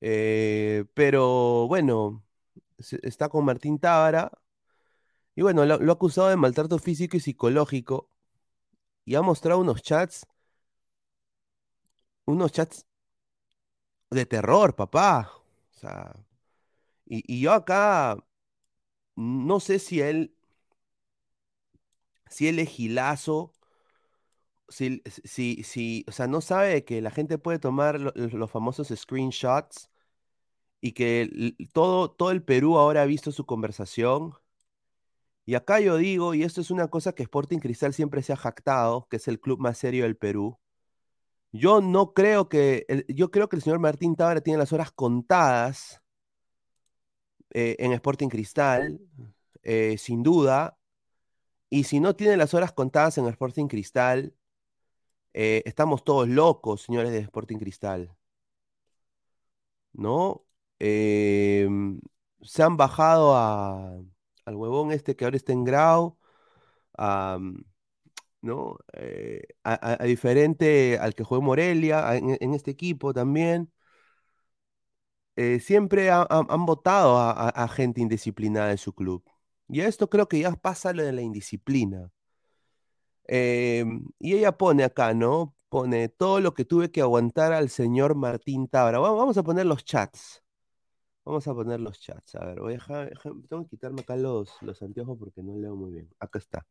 eh, 0.01 0.85
pero 0.93 1.67
bueno, 1.67 2.23
está 2.77 3.29
con 3.29 3.45
Martín 3.45 3.79
Tábara, 3.79 4.31
y 5.37 5.43
bueno, 5.43 5.65
lo, 5.65 5.75
ha 5.75 5.93
acusado 5.93 6.29
de 6.29 6.35
maltrato 6.35 6.79
físico 6.79 7.15
y 7.15 7.19
psicológico, 7.19 8.09
y 9.05 9.15
ha 9.15 9.21
mostrado 9.21 9.61
unos 9.61 9.83
chats, 9.83 10.25
unos 12.25 12.51
chats 12.51 12.85
de 14.09 14.25
terror, 14.25 14.75
papá. 14.75 15.31
O 15.75 15.79
sea, 15.79 16.15
y, 17.05 17.41
yo 17.41 17.53
acá 17.53 18.17
no 19.15 19.59
sé 19.59 19.79
si 19.79 20.01
él, 20.01 20.35
si 22.29 22.47
él 22.47 22.59
es 22.59 22.69
gilazo 22.69 23.53
si, 24.69 25.01
si, 25.23 25.63
si, 25.63 26.05
o 26.07 26.11
sea, 26.11 26.27
no 26.27 26.41
sabe 26.41 26.83
que 26.83 27.01
la 27.01 27.11
gente 27.11 27.37
puede 27.37 27.59
tomar 27.59 27.99
los 27.99 28.51
famosos 28.51 28.87
screenshots 28.89 29.89
y 30.81 30.93
que 30.93 31.55
todo, 31.73 32.11
todo 32.11 32.31
el 32.31 32.43
Perú 32.43 32.77
ahora 32.77 33.03
ha 33.03 33.05
visto 33.05 33.31
su 33.31 33.45
conversación. 33.45 34.35
Y 35.47 35.55
acá 35.55 35.79
yo 35.79 35.95
digo, 35.97 36.33
y 36.33 36.43
esto 36.43 36.59
es 36.59 36.71
una 36.71 36.89
cosa 36.89 37.13
que 37.13 37.23
Sporting 37.23 37.59
Cristal 37.59 37.93
siempre 37.93 38.21
se 38.21 38.33
ha 38.33 38.35
jactado, 38.37 39.07
que 39.09 39.15
es 39.15 39.29
el 39.29 39.39
club 39.39 39.59
más 39.59 39.77
serio 39.77 40.03
del 40.03 40.17
Perú. 40.17 40.59
Yo 41.53 41.79
no 41.81 42.13
creo 42.13 42.49
que, 42.49 43.05
yo 43.07 43.31
creo 43.31 43.47
que 43.49 43.55
el 43.55 43.61
señor 43.61 43.79
Martín 43.79 44.17
Tábara 44.17 44.41
tiene 44.41 44.59
las 44.59 44.73
horas 44.73 44.91
contadas 44.91 46.01
eh, 47.51 47.77
en 47.79 47.93
Sporting 47.93 48.27
Cristal, 48.27 48.99
eh, 49.63 49.97
sin 49.97 50.21
duda. 50.21 50.77
Y 51.69 51.85
si 51.85 52.01
no 52.01 52.15
tiene 52.15 52.37
las 52.37 52.53
horas 52.53 52.73
contadas 52.73 53.17
en 53.17 53.27
Sporting 53.27 53.67
Cristal, 53.67 54.33
eh, 55.33 55.63
estamos 55.65 56.03
todos 56.03 56.27
locos, 56.27 56.81
señores 56.83 57.11
de 57.11 57.19
Sporting 57.19 57.57
Cristal. 57.57 58.13
¿No? 59.93 60.45
Em, 60.79 61.99
se 62.41 62.63
han 62.63 62.77
bajado 62.77 63.35
al 64.47 64.55
huevón 64.55 64.91
este 64.91 65.15
que 65.15 65.25
ahora 65.25 65.37
está 65.37 65.53
en 65.53 65.63
Grau, 65.65 66.17
¿no? 68.41 68.77
Eh, 68.93 69.43
a, 69.63 70.03
diferente 70.05 70.97
al 70.99 71.15
que 71.15 71.23
juega 71.23 71.43
Morelia, 71.45 72.15
en, 72.17 72.53
este 72.53 72.71
equipo 72.71 73.13
también. 73.13 73.71
Eh, 75.35 75.59
siempre 75.59 76.09
han 76.11 76.65
votado 76.65 77.17
a, 77.19 77.67
gente 77.69 78.01
indisciplinada 78.01 78.71
en 78.71 78.77
su 78.77 78.93
club. 78.93 79.23
Y 79.69 79.81
esto 79.81 80.09
creo 80.09 80.27
que 80.27 80.39
ya 80.39 80.51
pasa 80.53 80.93
lo 80.93 81.03
de 81.03 81.11
la 81.13 81.21
indisciplina. 81.21 82.11
Em, 83.27 84.07
y 84.19 84.33
ella 84.35 84.57
pone 84.57 84.83
acá, 84.83 85.13
¿no? 85.13 85.53
Pone 85.69 86.09
todo 86.09 86.39
lo 86.39 86.53
que 86.53 86.65
tuve 86.65 86.91
que 86.91 87.01
aguantar 87.01 87.53
al 87.53 87.69
señor 87.69 88.15
Martín 88.15 88.67
Tabra. 88.67 88.99
Vamos 88.99 89.37
a 89.37 89.43
poner 89.43 89.65
los 89.65 89.83
chats. 89.83 90.41
Vamos 91.27 91.45
a 91.45 91.53
poner 91.53 91.81
los 91.81 91.99
chats. 91.99 92.35
A 92.35 92.45
ver, 92.45 92.61
voy 92.61 92.71
a 92.71 92.77
dejar, 92.77 93.11
tengo 93.49 93.63
que 93.63 93.71
quitarme 93.71 93.99
acá 93.99 94.15
los, 94.15 94.49
los 94.61 94.81
anteojos 94.81 95.17
porque 95.19 95.43
no 95.43 95.57
leo 95.57 95.75
muy 95.75 95.91
bien. 95.91 96.09
Acá 96.21 96.39
está. 96.39 96.65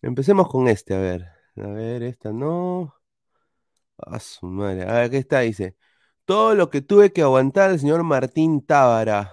Empecemos 0.00 0.48
con 0.48 0.66
este, 0.66 0.94
a 0.94 0.98
ver. 0.98 1.26
A 1.56 1.66
ver, 1.66 2.02
esta 2.02 2.32
no. 2.32 2.94
A 3.98 4.18
su 4.18 4.46
madre. 4.46 4.84
A 4.84 4.94
ver, 4.94 5.10
¿qué 5.10 5.18
está? 5.18 5.40
Dice. 5.40 5.76
Todo 6.24 6.54
lo 6.54 6.70
que 6.70 6.80
tuve 6.80 7.12
que 7.12 7.20
aguantar 7.20 7.68
al 7.68 7.78
señor 7.78 8.02
Martín 8.02 8.64
Tábara 8.64 9.30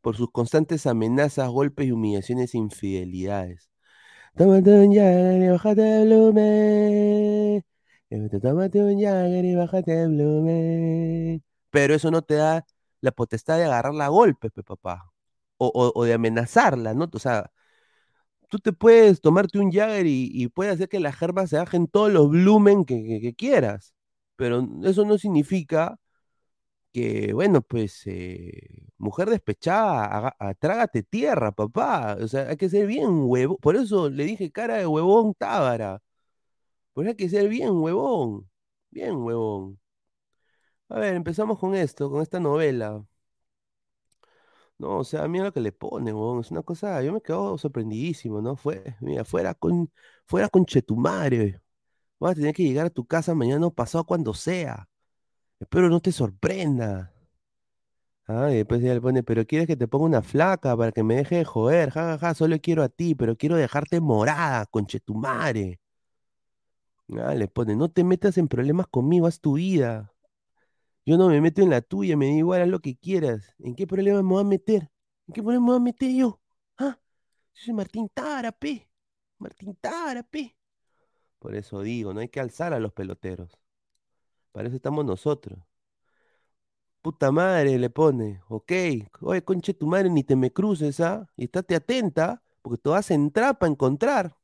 por 0.00 0.16
sus 0.16 0.30
constantes 0.30 0.86
amenazas, 0.86 1.50
golpes 1.50 1.88
y 1.88 1.92
humillaciones 1.92 2.54
e 2.54 2.58
infidelidades. 2.58 3.68
Tómate 4.34 4.70
un 4.70 4.94
Jagger 4.94 5.52
bájate 5.52 6.02
el 6.02 6.08
volumen. 6.08 7.64
Tómate 8.40 8.82
un 8.82 8.98
Jagger 8.98 9.56
bájate 9.58 10.02
el 10.04 10.08
volumen. 10.08 11.44
Pero 11.70 11.94
eso 11.94 12.10
no 12.10 12.22
te 12.22 12.36
da 12.36 12.64
la 13.00 13.12
potestad 13.12 13.58
de 13.58 13.64
agarrarla 13.64 14.06
a 14.06 14.08
golpes, 14.08 14.52
papá. 14.64 15.12
O, 15.58 16.04
de 16.04 16.14
amenazarla, 16.14 16.94
¿no? 16.94 17.08
O 17.12 17.18
sea, 17.18 17.50
tú 18.48 18.58
te 18.58 18.72
puedes 18.72 19.20
tomarte 19.20 19.58
un 19.58 19.72
Jagger 19.72 20.06
y, 20.06 20.30
y 20.32 20.50
hacer 20.66 20.88
que 20.88 21.00
la 21.00 21.12
gerba 21.12 21.46
se 21.46 21.56
bajen 21.58 21.86
todos 21.88 22.12
los 22.12 22.28
volumen 22.28 22.84
que, 22.84 23.34
quieras. 23.36 23.94
Pero 24.36 24.66
eso 24.84 25.04
no 25.04 25.18
significa 25.18 25.98
que, 26.92 27.32
bueno, 27.32 27.62
pues, 27.62 28.02
eh, 28.06 28.88
mujer 28.98 29.30
despechada, 29.30 30.36
trágate 30.60 31.02
tierra, 31.02 31.52
papá. 31.52 32.16
O 32.20 32.28
sea, 32.28 32.48
hay 32.50 32.56
que 32.56 32.68
ser 32.68 32.86
bien 32.86 33.08
huevón. 33.24 33.58
Por 33.60 33.76
eso 33.76 34.10
le 34.10 34.24
dije 34.24 34.50
cara 34.52 34.76
de 34.78 34.86
huevón 34.86 35.34
Tábara. 35.34 36.02
Por 36.92 37.04
eso 37.04 37.10
hay 37.10 37.16
que 37.16 37.28
ser 37.28 37.48
bien 37.48 37.70
huevón. 37.72 38.50
Bien 38.90 39.16
huevón. 39.16 39.78
A 40.90 40.98
ver, 40.98 41.14
empezamos 41.14 41.58
con 41.58 41.74
esto, 41.74 42.10
con 42.10 42.20
esta 42.22 42.40
novela. 42.40 43.02
No, 44.78 44.98
o 44.98 45.04
sea, 45.04 45.26
mira 45.28 45.44
lo 45.44 45.52
que 45.52 45.60
le 45.60 45.72
pone. 45.72 46.10
Es 46.40 46.50
una 46.50 46.62
cosa, 46.62 47.02
yo 47.02 47.12
me 47.12 47.20
quedo 47.20 47.58
sorprendidísimo, 47.58 48.40
¿no? 48.40 48.56
Fue, 48.56 48.96
mira, 49.00 49.24
fuera 49.24 49.54
con, 49.54 49.90
fuera 50.26 50.48
con 50.48 50.64
Chetumare. 50.66 51.60
Vas 52.20 52.32
a 52.32 52.34
tener 52.36 52.54
que 52.54 52.64
llegar 52.64 52.86
a 52.86 52.90
tu 52.90 53.06
casa 53.06 53.34
mañana 53.34 53.66
o 53.66 53.72
pasado 53.74 54.04
cuando 54.06 54.34
sea. 54.34 54.88
Espero 55.60 55.88
no 55.90 56.00
te 56.00 56.12
sorprenda. 56.12 57.12
Ah, 58.26 58.50
y 58.52 58.56
después 58.56 58.80
ella 58.82 58.94
le 58.94 59.00
pone, 59.00 59.22
pero 59.22 59.46
quieres 59.46 59.66
que 59.66 59.76
te 59.76 59.88
ponga 59.88 60.04
una 60.04 60.22
flaca 60.22 60.76
para 60.76 60.92
que 60.92 61.02
me 61.02 61.16
deje 61.16 61.36
de 61.36 61.44
joder, 61.44 61.90
jajaja, 61.90 62.18
ja, 62.18 62.28
ja, 62.28 62.34
solo 62.34 62.56
quiero 62.60 62.82
a 62.82 62.88
ti, 62.90 63.14
pero 63.14 63.36
quiero 63.36 63.56
dejarte 63.56 64.00
morada, 64.00 64.66
conchetumare. 64.66 65.80
Ah, 67.22 67.34
le 67.34 67.48
pone, 67.48 67.74
no 67.76 67.90
te 67.90 68.04
metas 68.04 68.38
en 68.38 68.48
problemas 68.48 68.86
conmigo, 68.88 69.26
haz 69.26 69.40
tu 69.40 69.54
vida. 69.54 70.12
Yo 71.08 71.16
no 71.16 71.28
me 71.28 71.40
meto 71.40 71.62
en 71.62 71.70
la 71.70 71.80
tuya, 71.80 72.18
me 72.18 72.26
da 72.26 72.32
igual, 72.34 72.60
haz 72.60 72.68
lo 72.68 72.80
que 72.80 72.94
quieras. 72.94 73.54
¿En 73.60 73.74
qué 73.74 73.86
problema 73.86 74.22
me 74.22 74.28
voy 74.28 74.42
a 74.42 74.44
meter? 74.44 74.90
¿En 75.26 75.32
qué 75.32 75.42
problema 75.42 75.64
me 75.64 75.70
voy 75.70 75.76
a 75.76 75.80
meter 75.80 76.10
yo? 76.14 76.38
¿Ah? 76.76 76.98
Yo 77.54 77.62
soy 77.64 77.72
Martín 77.72 78.10
Tarape. 78.12 78.90
Martín 79.38 79.74
Tarape. 79.80 80.54
Por 81.38 81.54
eso 81.54 81.80
digo, 81.80 82.12
no 82.12 82.20
hay 82.20 82.28
que 82.28 82.40
alzar 82.40 82.74
a 82.74 82.78
los 82.78 82.92
peloteros. 82.92 83.58
Para 84.52 84.68
eso 84.68 84.76
estamos 84.76 85.02
nosotros. 85.06 85.58
Puta 87.00 87.32
madre, 87.32 87.78
le 87.78 87.88
pone. 87.88 88.42
Ok, 88.50 88.72
oye, 89.22 89.42
conche 89.42 89.72
tu 89.72 89.86
madre, 89.86 90.10
ni 90.10 90.24
te 90.24 90.36
me 90.36 90.52
cruces, 90.52 91.00
¿ah? 91.00 91.26
Y 91.36 91.44
estate 91.44 91.76
atenta, 91.76 92.42
porque 92.60 92.82
te 92.82 92.90
vas 92.90 93.10
a 93.10 93.14
entrar 93.14 93.58
para 93.58 93.72
encontrar. 93.72 94.36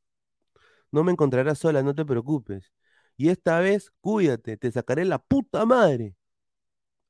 No 0.91 1.03
me 1.03 1.11
encontrarás 1.11 1.59
sola, 1.59 1.83
no 1.83 1.93
te 1.93 2.05
preocupes. 2.05 2.73
Y 3.17 3.29
esta 3.29 3.59
vez, 3.59 3.91
cuídate, 4.01 4.57
te 4.57 4.71
sacaré 4.71 5.05
la 5.05 5.19
puta 5.19 5.63
madre. 5.67 6.15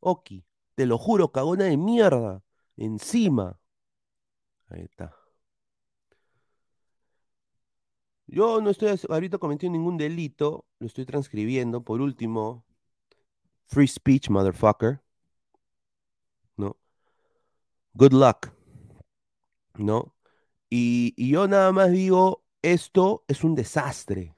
Oki, 0.08 0.46
te 0.76 0.86
lo 0.86 1.00
juro, 1.00 1.32
cagona 1.32 1.64
de 1.66 1.78
mierda. 1.78 2.44
Encima. 2.78 3.60
Ahí 4.70 4.84
está. 4.84 5.16
Yo 8.28 8.62
no 8.62 8.70
estoy 8.70 8.90
ahorita 9.10 9.40
cometiendo 9.40 9.80
ningún 9.80 9.98
delito, 9.98 10.68
lo 10.78 10.86
estoy 10.86 11.06
transcribiendo. 11.06 11.84
Por 11.84 12.02
último, 12.02 12.64
free 13.66 13.88
speech, 13.88 14.30
motherfucker. 14.30 15.02
¿No? 16.56 16.78
Good 17.96 18.14
luck. 18.14 18.54
¿No? 19.74 20.16
Y, 20.70 21.16
y 21.18 21.32
yo 21.32 21.48
nada 21.48 21.72
más 21.72 21.92
digo, 21.92 22.44
esto 22.62 23.24
es 23.28 23.44
un 23.44 23.56
desastre. 23.56 24.36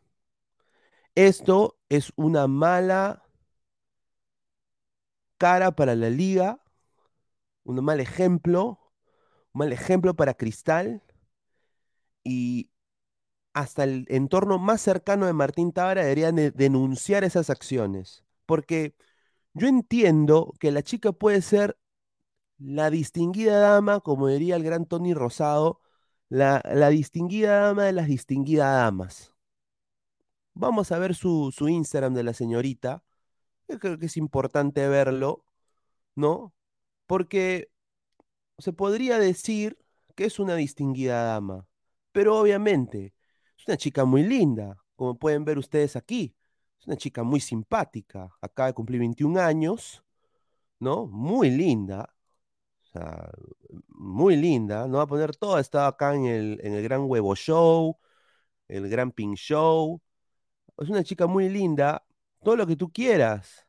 Esto 1.14 1.78
es 1.90 2.14
una 2.16 2.48
mala 2.48 3.27
cara 5.38 5.72
para 5.72 5.96
la 5.96 6.10
liga, 6.10 6.62
un 7.64 7.84
mal 7.84 8.00
ejemplo, 8.00 8.80
un 9.54 9.60
mal 9.60 9.74
ejemplo 9.74 10.16
para 10.16 10.34
Cristal 10.36 11.04
y 12.24 12.72
hasta 13.54 13.84
el 13.84 14.06
entorno 14.10 14.60
más 14.60 14.82
cercano 14.82 15.26
de 15.26 15.34
Martín 15.34 15.72
Tábara 15.72 16.04
deberían 16.04 16.36
denunciar 16.36 17.24
esas 17.24 17.50
acciones. 17.50 18.24
Porque 18.46 18.96
yo 19.54 19.68
entiendo 19.68 20.54
que 20.60 20.72
la 20.72 20.84
chica 20.84 21.12
puede 21.12 21.42
ser 21.42 21.78
la 22.60 22.90
distinguida 22.90 23.60
dama, 23.60 24.00
como 24.02 24.28
diría 24.28 24.56
el 24.56 24.64
gran 24.64 24.86
Tony 24.86 25.14
Rosado, 25.14 25.82
la, 26.30 26.62
distinguida 26.90 27.62
dama 27.62 27.86
de 27.86 27.94
las 27.94 28.08
distinguidas 28.08 28.74
damas. 28.74 29.34
Vamos 30.54 30.92
a 30.92 31.00
ver 31.00 31.16
su, 31.16 31.52
su 31.56 31.70
Instagram 31.70 32.14
de 32.14 32.24
la 32.24 32.34
señorita. 32.34 33.04
Yo 33.68 33.80
creo 33.80 33.98
que 33.98 34.06
es 34.08 34.18
importante 34.18 34.88
verlo, 34.88 35.46
¿no? 36.16 36.54
Porque 37.08 37.72
se 38.60 38.74
podría 38.74 39.20
decir 39.20 39.78
que 40.16 40.26
es 40.26 40.40
una 40.40 40.56
distinguida 40.56 41.24
dama, 41.24 41.68
pero 42.12 42.40
obviamente 42.40 43.14
es 43.58 43.68
una 43.68 43.78
chica 43.78 44.06
muy 44.06 44.24
linda, 44.24 44.78
como 44.96 45.18
pueden 45.18 45.46
ver 45.46 45.58
ustedes 45.60 45.96
aquí. 45.96 46.36
Es 46.80 46.88
una 46.88 46.98
chica 46.98 47.24
muy 47.24 47.40
simpática, 47.40 48.30
acaba 48.42 48.68
de 48.68 48.74
cumplir 48.74 49.00
21 49.00 49.38
años, 49.38 50.04
¿no? 50.80 51.08
Muy 51.08 51.50
linda, 51.52 52.16
o 52.86 52.88
sea, 52.92 53.30
muy 53.90 54.36
linda. 54.38 54.88
No 54.88 54.98
va 54.98 55.04
a 55.04 55.08
poner 55.08 55.36
toda, 55.38 55.62
está 55.62 55.88
acá 55.88 56.16
en 56.16 56.26
el, 56.26 56.60
en 56.64 56.74
el 56.74 56.84
Gran 56.84 57.04
Huevo 57.06 57.36
Show, 57.36 57.98
el 58.70 58.90
Gran 58.90 59.12
Pink 59.12 59.38
Show. 59.38 60.02
Es 60.80 60.90
una 60.90 61.04
chica 61.04 61.28
muy 61.28 61.50
linda, 61.50 62.06
todo 62.48 62.56
lo 62.56 62.66
que 62.66 62.78
tú 62.78 62.90
quieras. 62.94 63.68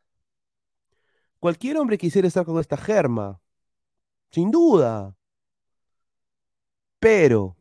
Cualquier 1.40 1.76
hombre 1.78 1.98
quisiera 1.98 2.28
estar 2.28 2.44
con 2.44 2.58
esta 2.60 2.76
germa, 2.76 3.40
sin 4.30 4.50
duda. 4.50 5.16
Pero, 7.00 7.56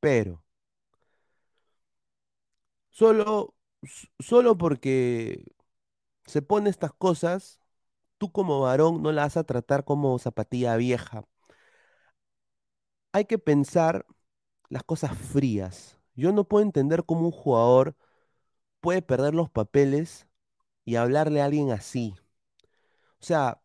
pero, 0.00 0.42
Solo, 2.90 3.54
solo 4.18 4.56
porque 4.58 5.44
se 6.26 6.42
pone 6.42 6.70
estas 6.70 6.92
cosas, 6.94 7.60
tú 8.18 8.32
como 8.32 8.60
varón 8.62 9.02
no 9.02 9.12
la 9.12 9.22
vas 9.24 9.36
a 9.38 9.44
tratar 9.44 9.84
como 9.84 10.18
zapatilla 10.20 10.76
vieja. 10.76 11.24
Hay 13.12 13.24
que 13.26 13.38
pensar 13.38 14.06
las 14.70 14.84
cosas 14.84 15.16
frías. 15.18 15.98
Yo 16.14 16.32
no 16.32 16.44
puedo 16.48 16.64
entender 16.64 17.04
cómo 17.04 17.26
un 17.26 17.32
jugador 17.32 17.96
puede 18.84 19.02
perder 19.02 19.34
los 19.34 19.50
papeles 19.50 20.28
y 20.84 20.96
hablarle 20.96 21.42
a 21.42 21.46
alguien 21.46 21.72
así. 21.72 22.14
O 23.20 23.24
sea, 23.26 23.60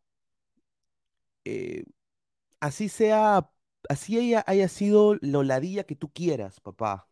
eh, 1.45 1.83
así 2.59 2.89
sea, 2.89 3.51
así 3.89 4.19
ella 4.19 4.45
haya 4.47 4.67
sido 4.69 5.17
la 5.21 5.43
ladilla 5.43 5.85
que 5.85 5.95
tú 5.95 6.11
quieras, 6.13 6.59
papá. 6.61 7.09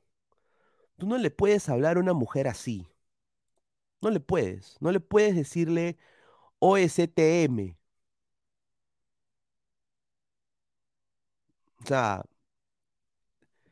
Tú 0.98 1.08
no 1.08 1.18
le 1.18 1.32
puedes 1.32 1.70
hablar 1.70 1.98
a 1.98 2.02
una 2.02 2.14
mujer 2.14 2.48
así. 2.48 2.88
No 4.02 4.10
le 4.10 4.20
puedes. 4.20 4.76
No 4.82 4.92
le 4.92 5.00
puedes 5.00 5.36
decirle 5.36 5.98
OSTM. 6.60 7.78
O 11.84 11.88
sea, 11.88 12.24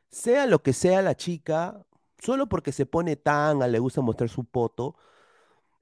sea 0.09 0.47
lo 0.47 0.61
que 0.63 0.73
sea 0.73 1.01
la 1.01 1.15
chica, 1.15 1.85
solo 2.25 2.47
porque 2.49 2.71
se 2.71 2.85
pone 2.85 3.15
tanga, 3.15 3.67
le 3.67 3.79
gusta 3.79 4.01
mostrar 4.01 4.29
su 4.29 4.45
poto, 4.45 4.95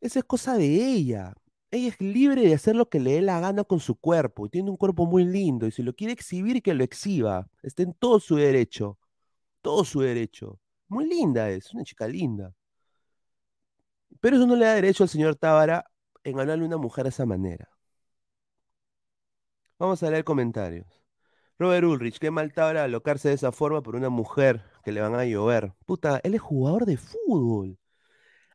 esa 0.02 0.20
es 0.20 0.26
cosa 0.26 0.58
de 0.58 0.68
ella. 0.68 1.34
Ella 1.72 1.90
es 1.90 2.02
libre 2.02 2.44
de 2.44 2.54
hacer 2.54 2.76
lo 2.76 2.90
que 2.90 3.00
le 3.00 3.14
dé 3.14 3.22
la 3.22 3.40
gana 3.40 3.64
con 3.64 3.80
su 3.80 3.96
cuerpo. 3.96 4.46
Y 4.46 4.50
tiene 4.50 4.70
un 4.70 4.78
cuerpo 4.78 5.06
muy 5.08 5.26
lindo. 5.26 5.68
Y 5.68 5.72
si 5.72 5.84
lo 5.84 5.94
quiere 5.96 6.14
exhibir, 6.14 6.62
que 6.62 6.74
lo 6.74 6.84
exhiba. 6.84 7.48
Está 7.64 7.84
en 7.84 7.94
todo 7.94 8.20
su 8.20 8.36
derecho. 8.36 9.00
Todo 9.62 9.86
su 9.86 10.02
derecho. 10.02 10.60
Muy 10.90 11.08
linda 11.08 11.50
es, 11.50 11.74
una 11.74 11.84
chica 11.84 12.08
linda. 12.08 12.54
Pero 14.20 14.38
eso 14.38 14.48
no 14.48 14.56
le 14.56 14.66
da 14.66 14.74
derecho 14.76 15.04
al 15.04 15.10
señor 15.10 15.36
Tábara 15.36 15.86
en 16.24 16.40
hablarle 16.40 16.64
a 16.64 16.68
una 16.68 16.78
mujer 16.78 17.04
de 17.06 17.10
esa 17.10 17.26
manera. 17.26 17.70
Vamos 19.80 20.02
a 20.04 20.10
leer 20.10 20.24
comentarios. 20.24 20.88
Robert 21.60 21.86
Ulrich, 21.86 22.20
qué 22.20 22.32
mal 22.32 22.54
Tábara 22.54 22.84
alocarse 22.84 23.30
de 23.30 23.36
esa 23.36 23.52
forma 23.52 23.82
por 23.84 23.96
una 23.96 24.10
mujer 24.10 24.64
que 24.84 24.92
le 24.92 25.02
van 25.02 25.16
a 25.16 25.26
llover. 25.26 25.74
Puta, 25.86 26.20
él 26.24 26.36
es 26.36 26.42
jugador 26.42 26.86
de 26.86 26.98
fútbol. 26.98 27.80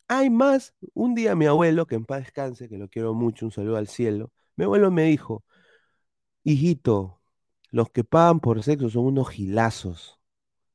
Hay 0.08 0.30
más. 0.30 0.74
Un 0.94 1.14
día 1.14 1.34
mi 1.34 1.46
abuelo, 1.46 1.86
que 1.86 1.96
en 1.96 2.04
paz 2.06 2.20
descanse, 2.20 2.68
que 2.68 2.78
lo 2.78 2.88
quiero 2.88 3.14
mucho, 3.14 3.46
un 3.46 3.52
saludo 3.52 3.76
al 3.76 3.88
cielo, 3.88 4.32
mi 4.56 4.64
abuelo 4.64 4.90
me 4.90 5.04
dijo, 5.04 5.44
hijito, 6.44 7.20
los 7.70 7.90
que 7.90 8.04
pagan 8.04 8.40
por 8.40 8.62
sexo 8.62 8.88
son 8.90 9.06
unos 9.06 9.28
gilazos. 9.30 10.18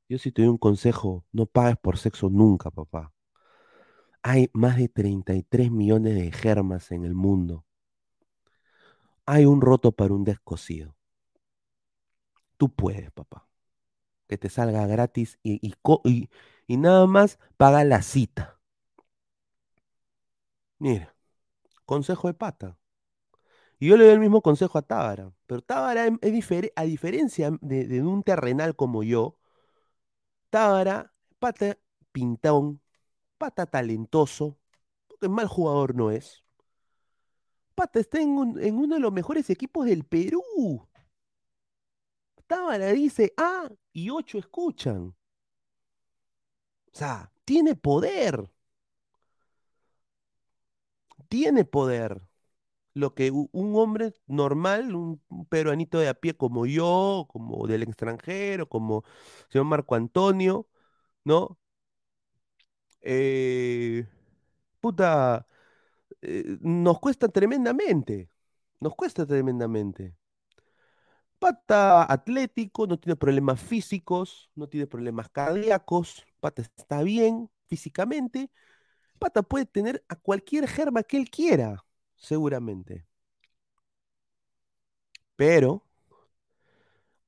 Yo 0.09 0.17
si 0.19 0.31
te 0.31 0.41
doy 0.43 0.49
un 0.49 0.57
consejo, 0.57 1.25
no 1.31 1.45
pagues 1.47 1.77
por 1.77 1.97
sexo 1.97 2.29
nunca, 2.29 2.71
papá. 2.71 3.11
Hay 4.23 4.49
más 4.53 4.77
de 4.77 4.89
33 4.89 5.71
millones 5.71 6.15
de 6.15 6.31
germas 6.31 6.91
en 6.91 7.03
el 7.05 7.13
mundo. 7.13 7.65
Hay 9.25 9.45
un 9.45 9.61
roto 9.61 9.91
para 9.91 10.13
un 10.13 10.23
descosido. 10.23 10.95
Tú 12.57 12.69
puedes, 12.69 13.11
papá. 13.11 13.47
Que 14.27 14.37
te 14.37 14.49
salga 14.49 14.87
gratis 14.87 15.39
y, 15.43 15.59
y, 16.67 16.77
nada 16.77 17.07
más 17.07 17.39
paga 17.57 17.83
la 17.83 18.01
cita. 18.01 18.59
Mira, 20.79 21.15
consejo 21.85 22.27
de 22.27 22.33
pata. 22.33 22.77
Y 23.79 23.87
yo 23.89 23.97
le 23.97 24.05
doy 24.05 24.13
el 24.13 24.19
mismo 24.19 24.41
consejo 24.41 24.77
a 24.77 24.81
Tábara. 24.81 25.33
Pero 25.45 25.61
Tábara, 25.61 26.07
es, 26.07 26.51
a 26.75 26.83
diferencia 26.83 27.51
de 27.61 28.03
un 28.03 28.23
terrenal 28.23 28.75
como 28.75 29.03
yo, 29.03 29.37
Tábara, 30.49 31.11
pata 31.39 31.77
pintón, 32.11 32.79
pata 33.37 33.65
talentoso, 33.65 34.57
porque 35.07 35.27
mal 35.29 35.47
jugador 35.47 35.95
no 35.95 36.11
es. 36.11 36.43
Pata 37.75 37.99
está 37.99 38.21
en, 38.21 38.29
uno 38.37 38.95
de 38.95 39.01
los 39.01 39.11
mejores 39.11 39.49
equipos 39.49 39.85
del 39.85 40.03
Perú. 40.05 40.87
Tábara 42.47 42.91
dice 42.91 43.33
A 43.37 43.69
y 43.93 44.09
ocho 44.09 44.37
escuchan. 44.39 45.15
O 46.93 46.95
sea, 46.97 47.29
tiene 47.45 47.75
poder. 47.75 48.49
Tiene 51.29 51.65
poder. 51.65 52.21
Lo 52.95 53.15
que 53.15 53.31
un 53.31 53.75
hombre 53.77 54.13
normal, 54.27 54.95
un 54.95 55.21
peruanito 55.49 55.99
de 55.99 56.09
a 56.09 56.15
pie 56.15 56.35
como 56.37 56.65
yo, 56.67 57.27
como 57.31 57.67
del 57.67 57.83
extranjero, 57.83 58.69
como 58.69 59.03
el 59.47 59.51
señor 59.51 59.65
Marco 59.67 59.95
Antonio, 59.95 60.67
¿no? 61.25 61.59
Eh, 63.01 64.05
puta, 64.79 65.47
eh, 66.21 66.57
nos 66.61 66.99
cuesta 66.99 67.29
tremendamente. 67.29 68.29
Nos 68.79 68.95
cuesta 68.95 69.25
tremendamente. 69.25 70.15
Pata 71.43 72.09
atlético, 72.09 72.87
no 72.87 72.97
tiene 72.97 73.17
problemas 73.17 73.59
físicos, 73.59 74.49
no 74.55 74.69
tiene 74.69 74.87
problemas 74.87 75.27
cardíacos, 75.27 76.25
Pata 76.39 76.61
está 76.61 77.03
bien 77.03 77.49
físicamente. 77.67 78.49
Pata 79.19 79.43
puede 79.43 79.65
tener 79.65 80.05
a 80.07 80.15
cualquier 80.15 80.69
germa 80.69 81.03
que 81.03 81.17
él 81.17 81.29
quiera, 81.29 81.83
seguramente. 82.15 83.05
Pero 85.35 85.83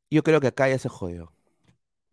yo 0.10 0.23
creo 0.23 0.39
que 0.39 0.47
acá 0.47 0.69
ya 0.69 0.80
se 0.80 0.88
jodió. 0.88 1.34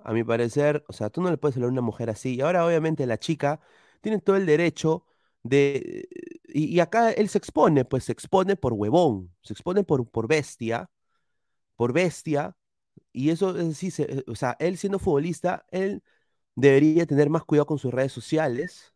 A 0.00 0.12
mi 0.12 0.24
parecer, 0.24 0.84
o 0.88 0.92
sea, 0.92 1.10
tú 1.10 1.22
no 1.22 1.30
le 1.30 1.38
puedes 1.38 1.56
hablar 1.56 1.68
a 1.70 1.72
una 1.72 1.82
mujer 1.82 2.10
así. 2.10 2.34
Y 2.36 2.40
ahora, 2.40 2.66
obviamente, 2.66 3.06
la 3.06 3.18
chica 3.18 3.60
tiene 4.00 4.20
todo 4.20 4.36
el 4.36 4.46
derecho 4.46 5.06
de. 5.44 6.08
Y, 6.48 6.80
acá 6.80 7.12
él 7.12 7.28
se 7.28 7.38
expone, 7.38 7.84
pues 7.84 8.04
se 8.04 8.12
expone 8.12 8.56
por 8.56 8.72
huevón, 8.72 9.34
se 9.42 9.52
expone 9.54 9.84
por, 9.84 10.08
por 10.10 10.28
bestia, 10.28 10.90
por 11.82 11.92
bestia. 11.92 12.56
Y 13.12 13.30
eso 13.30 13.72
sí, 13.72 13.90
se, 13.90 14.24
o 14.28 14.36
sea, 14.36 14.56
él 14.60 14.78
siendo 14.78 15.00
futbolista, 15.00 15.66
él 15.72 16.04
debería 16.54 17.06
tener 17.06 17.28
más 17.28 17.42
cuidado 17.42 17.66
con 17.66 17.78
sus 17.78 17.92
redes 17.92 18.12
sociales. 18.12 18.94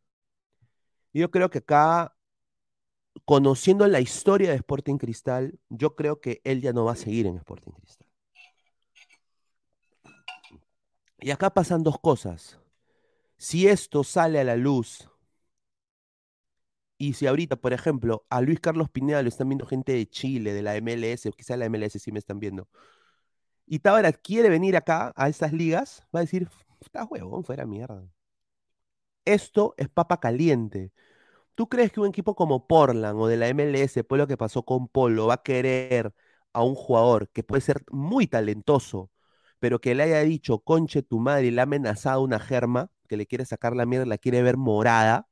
Yo 1.12 1.32
creo 1.32 1.50
que 1.50 1.58
acá, 1.58 2.16
conociendo 3.24 3.88
la 3.88 3.98
historia 3.98 4.50
de 4.50 4.56
Sporting 4.56 4.98
Cristal, 4.98 5.58
yo 5.68 5.96
creo 5.96 6.20
que 6.20 6.40
él 6.44 6.60
ya 6.60 6.72
no 6.72 6.84
va 6.84 6.92
a 6.92 6.96
seguir 6.96 7.26
en 7.26 7.38
Sporting 7.38 7.72
Cristal. 7.72 8.06
Y 11.18 11.32
acá 11.32 11.52
pasan 11.52 11.82
dos 11.82 11.98
cosas. 11.98 12.60
Si 13.36 13.66
esto 13.66 14.04
sale 14.04 14.38
a 14.38 14.44
la 14.44 14.54
luz, 14.54 15.10
y 16.98 17.14
si 17.14 17.26
ahorita, 17.26 17.56
por 17.56 17.72
ejemplo, 17.72 18.26
a 18.30 18.40
Luis 18.40 18.60
Carlos 18.60 18.90
Pineda 18.90 19.22
lo 19.22 19.28
están 19.28 19.48
viendo 19.48 19.66
gente 19.66 19.92
de 19.92 20.08
Chile, 20.08 20.52
de 20.54 20.62
la 20.62 20.76
MLS, 20.76 21.28
o 21.28 21.32
quizá 21.32 21.56
la 21.56 21.66
MLS 21.66 21.98
sí 21.98 22.12
me 22.12 22.18
están 22.18 22.40
viendo, 22.40 22.68
y 23.66 23.80
Tábara 23.80 24.12
quiere 24.12 24.48
venir 24.48 24.76
acá 24.76 25.12
a 25.16 25.28
estas 25.28 25.52
ligas, 25.52 26.02
va 26.14 26.20
a 26.20 26.22
decir, 26.22 26.48
está 26.80 27.04
huevón, 27.04 27.44
fuera 27.44 27.66
mierda. 27.66 28.08
Esto 29.24 29.74
es 29.76 29.88
papa 29.88 30.20
caliente. 30.20 30.92
¿Tú 31.54 31.68
crees 31.68 31.92
que 31.92 32.00
un 32.00 32.08
equipo 32.08 32.34
como 32.36 32.66
Portland 32.68 33.20
o 33.20 33.28
de 33.28 33.36
la 33.38 33.48
MLS, 33.48 34.04
por 34.04 34.18
lo 34.18 34.26
que 34.28 34.36
pasó 34.38 34.64
con 34.64 34.88
Polo, 34.88 35.28
va 35.28 35.34
a 35.36 35.42
querer 35.42 36.14
a 36.52 36.62
un 36.64 36.74
jugador 36.74 37.30
que 37.30 37.44
puede 37.44 37.62
ser 37.62 37.84
muy 37.90 38.26
talentoso, 38.28 39.10
pero 39.60 39.80
que 39.80 39.94
le 39.94 40.04
haya 40.04 40.20
dicho, 40.22 40.60
conche 40.60 41.02
tu 41.02 41.20
madre, 41.20 41.48
y 41.48 41.50
le 41.52 41.60
ha 41.62 41.64
amenazado 41.64 42.22
una 42.22 42.40
germa, 42.40 42.90
que 43.08 43.16
le 43.16 43.26
quiere 43.26 43.46
sacar 43.46 43.76
la 43.76 43.86
mierda, 43.86 44.06
la 44.06 44.18
quiere 44.18 44.42
ver 44.42 44.56
morada? 44.56 45.28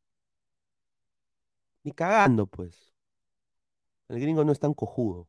Ni 1.85 1.93
cagando, 1.93 2.47
pues. 2.47 2.93
El 4.09 4.19
gringo 4.19 4.45
no 4.45 4.53
es 4.53 4.61
tan 4.61 4.73
cojudo. 4.73 5.29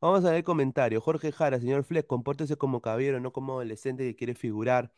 Vamos 0.00 0.24
a 0.24 0.28
ver 0.28 0.36
el 0.38 0.44
comentario. 0.44 1.00
Jorge 1.00 1.32
Jara, 1.32 1.58
señor 1.58 1.84
Fleck, 1.84 2.06
compórtese 2.06 2.56
como 2.56 2.80
caballero, 2.82 3.18
no 3.20 3.32
como 3.32 3.54
adolescente 3.54 4.04
que 4.04 4.14
quiere 4.16 4.34
figurar. 4.34 4.92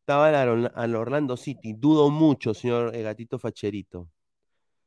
Estaba 0.00 0.28
al 0.42 0.94
Orlando 0.96 1.36
City. 1.36 1.72
Dudo 1.74 2.10
mucho, 2.10 2.54
señor 2.54 2.94
eh, 2.94 3.02
gatito 3.02 3.38
facherito. 3.38 4.08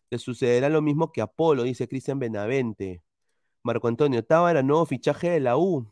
Le 0.10 0.20
sucederá 0.20 0.70
lo 0.70 0.82
mismo 0.82 1.12
que 1.12 1.22
a 1.22 1.28
Polo, 1.28 1.63
dice 1.63 1.88
Cristian 1.88 2.20
Benavente. 2.20 3.04
Marco 3.63 3.88
Antonio, 3.89 4.26
Tábara, 4.26 4.63
nuevo 4.63 4.86
fichaje 4.86 5.30
de 5.32 5.39
la 5.41 5.58
U. 5.58 5.91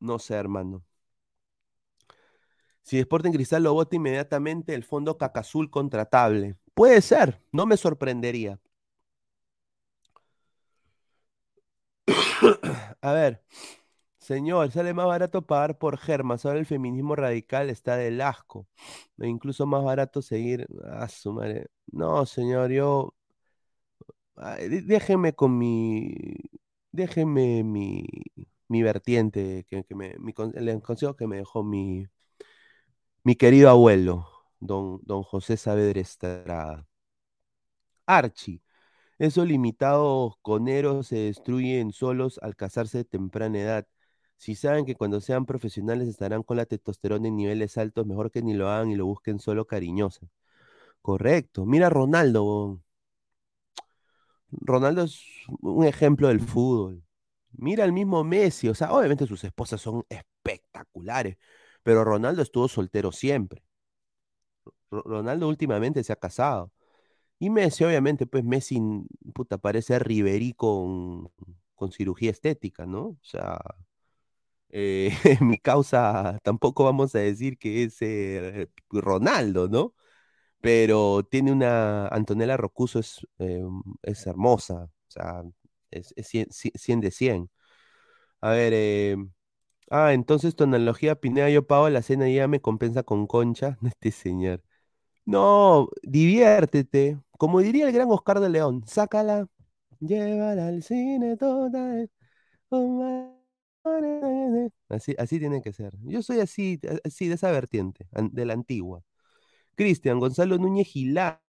No 0.00 0.18
sé, 0.18 0.34
hermano. 0.34 0.84
Si 2.82 2.98
Sporting 2.98 3.32
Cristal 3.32 3.62
lo 3.64 3.74
vota 3.74 3.96
inmediatamente, 3.96 4.74
el 4.74 4.84
fondo 4.84 5.16
Cacazul 5.18 5.70
contratable. 5.70 6.56
Puede 6.74 7.00
ser, 7.00 7.40
no 7.50 7.64
me 7.66 7.76
sorprendería. 7.78 8.60
A 13.00 13.12
ver, 13.12 13.42
señor, 14.18 14.70
sale 14.72 14.94
más 14.94 15.06
barato 15.06 15.46
pagar 15.46 15.78
por 15.78 15.98
germas. 15.98 16.44
Ahora 16.46 16.60
el 16.60 16.66
feminismo 16.66 17.16
radical 17.16 17.70
está 17.70 17.96
del 17.96 18.20
asco. 18.20 18.68
E 19.18 19.28
incluso 19.28 19.66
más 19.66 19.84
barato 19.84 20.22
seguir. 20.22 20.66
a 20.92 21.08
su 21.08 21.32
madre. 21.32 21.68
No, 21.92 22.26
señor, 22.26 22.70
yo. 22.72 23.14
Déjeme 24.86 25.34
con 25.34 25.56
mi. 25.58 26.14
Déjeme 26.92 27.64
mi, 27.64 28.06
mi 28.68 28.82
vertiente, 28.82 29.64
que, 29.68 29.84
me, 29.94 30.14
el 30.54 30.82
consejo 30.82 31.16
que 31.16 31.26
me 31.26 31.36
dejó 31.38 31.62
mi, 31.64 32.06
mi 33.24 33.34
querido 33.36 33.70
abuelo, 33.70 34.28
don, 34.66 35.00
don 35.04 35.22
José 35.22 35.56
Saavedra 35.56 36.00
Estrada. 36.00 36.86
Archie. 38.06 38.60
Esos 39.18 39.46
limitados 39.46 40.34
coneros 40.42 41.08
se 41.08 41.16
destruyen 41.16 41.92
solos 41.92 42.38
al 42.42 42.56
casarse 42.56 42.98
de 42.98 43.04
temprana 43.04 43.60
edad. 43.60 43.86
Si 44.36 44.54
saben 44.56 44.84
que 44.86 44.96
cuando 44.96 45.20
sean 45.20 45.46
profesionales 45.46 46.08
estarán 46.08 46.42
con 46.42 46.56
la 46.56 46.66
testosterona 46.66 47.28
en 47.28 47.36
niveles 47.36 47.78
altos, 47.78 48.06
mejor 48.06 48.30
que 48.32 48.42
ni 48.42 48.54
lo 48.54 48.68
hagan 48.70 48.90
y 48.90 48.96
lo 48.96 49.06
busquen 49.06 49.38
solo 49.38 49.66
cariñosa. 49.66 50.26
Correcto. 51.02 51.66
Mira 51.66 51.90
Ronaldo. 51.90 52.80
Ronaldo 54.50 55.04
es 55.04 55.22
un 55.60 55.84
ejemplo 55.86 56.28
del 56.28 56.40
fútbol. 56.40 57.02
Mira 57.52 57.84
el 57.84 57.92
mismo 57.92 58.24
Messi. 58.24 58.68
O 58.68 58.74
sea, 58.74 58.92
obviamente 58.92 59.26
sus 59.26 59.44
esposas 59.44 59.80
son 59.80 60.04
espectaculares, 60.08 61.38
pero 61.82 62.04
Ronaldo 62.04 62.42
estuvo 62.42 62.68
soltero 62.68 63.12
siempre. 63.12 63.64
Ronaldo 64.92 65.48
últimamente 65.48 66.04
se 66.04 66.12
ha 66.12 66.16
casado. 66.16 66.72
Y 67.38 67.50
Messi, 67.50 67.84
obviamente, 67.84 68.26
pues 68.26 68.44
Messi, 68.44 68.80
puta, 69.34 69.58
parece 69.58 69.98
Riverí 69.98 70.54
con, 70.54 71.30
con 71.76 71.92
cirugía 71.92 72.30
estética, 72.32 72.86
¿no? 72.86 73.00
O 73.08 73.18
sea, 73.22 73.60
eh, 74.70 75.10
mi 75.40 75.58
causa 75.58 76.38
tampoco 76.42 76.84
vamos 76.84 77.14
a 77.14 77.18
decir 77.20 77.58
que 77.58 77.84
es 77.84 77.96
eh, 78.00 78.68
Ronaldo, 78.90 79.68
¿no? 79.68 79.94
Pero 80.60 81.24
tiene 81.24 81.52
una, 81.52 82.08
Antonella 82.08 82.56
Rocuso 82.58 83.00
es, 83.00 83.26
eh, 83.38 83.62
es 84.02 84.26
hermosa, 84.26 84.84
o 84.84 84.90
sea, 85.10 85.42
es, 85.90 86.14
100, 86.26 87.00
de 87.00 87.10
100. 87.12 87.50
A 88.40 88.50
ver, 88.52 89.18
ah, 89.90 90.12
entonces 90.12 90.56
tu 90.56 90.64
analogía, 90.64 91.16
Pineda, 91.16 91.50
yo 91.50 91.66
pago 91.66 91.88
la 91.90 92.02
cena 92.02 92.28
y 92.28 92.36
ya 92.36 92.48
me 92.48 92.60
compensa 92.60 93.02
con 93.02 93.26
concha, 93.26 93.78
este 93.86 94.10
señor. 94.12 94.62
No, 95.24 95.88
diviértete. 96.02 97.18
Como 97.38 97.60
diría 97.60 97.86
el 97.86 97.92
gran 97.92 98.10
Oscar 98.10 98.40
de 98.40 98.48
León, 98.50 98.82
sácala, 98.86 99.46
llévala 100.00 100.68
al 100.68 100.82
cine 100.82 101.36
toda. 101.36 102.06
Así, 104.88 105.14
así 105.18 105.38
tiene 105.38 105.62
que 105.62 105.72
ser. 105.72 105.94
Yo 106.02 106.22
soy 106.22 106.40
así, 106.40 106.80
así 107.04 107.28
de 107.28 107.34
esa 107.34 107.50
vertiente, 107.50 108.06
de 108.12 108.44
la 108.46 108.52
antigua. 108.54 109.02
Cristian, 109.76 110.20
Gonzalo 110.20 110.58
Núñez 110.58 110.88
Gilá. 110.88 111.42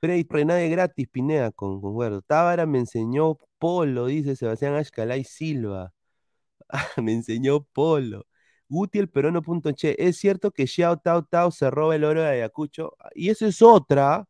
Freddy 0.00 0.24
gratis, 0.70 1.08
Pinea, 1.08 1.50
con 1.52 1.80
concuerdo. 1.80 2.22
Tábara 2.22 2.66
me 2.66 2.78
enseñó 2.78 3.38
polo, 3.58 4.06
dice 4.06 4.36
Sebastián 4.36 4.74
Ashkalay 4.74 5.24
Silva. 5.24 5.92
me 7.02 7.14
enseñó 7.14 7.64
polo. 7.64 8.26
Guti 8.68 8.98
el 8.98 9.08
peruano.che. 9.08 9.96
Es 9.98 10.18
cierto 10.18 10.50
que 10.52 10.66
Xiao 10.66 10.98
Tao 10.98 11.24
Tao 11.24 11.50
se 11.50 11.70
roba 11.70 11.96
el 11.96 12.04
oro 12.04 12.22
de 12.22 12.28
Ayacucho. 12.28 12.96
Y 13.14 13.30
eso 13.30 13.46
es 13.46 13.62
otra. 13.62 14.26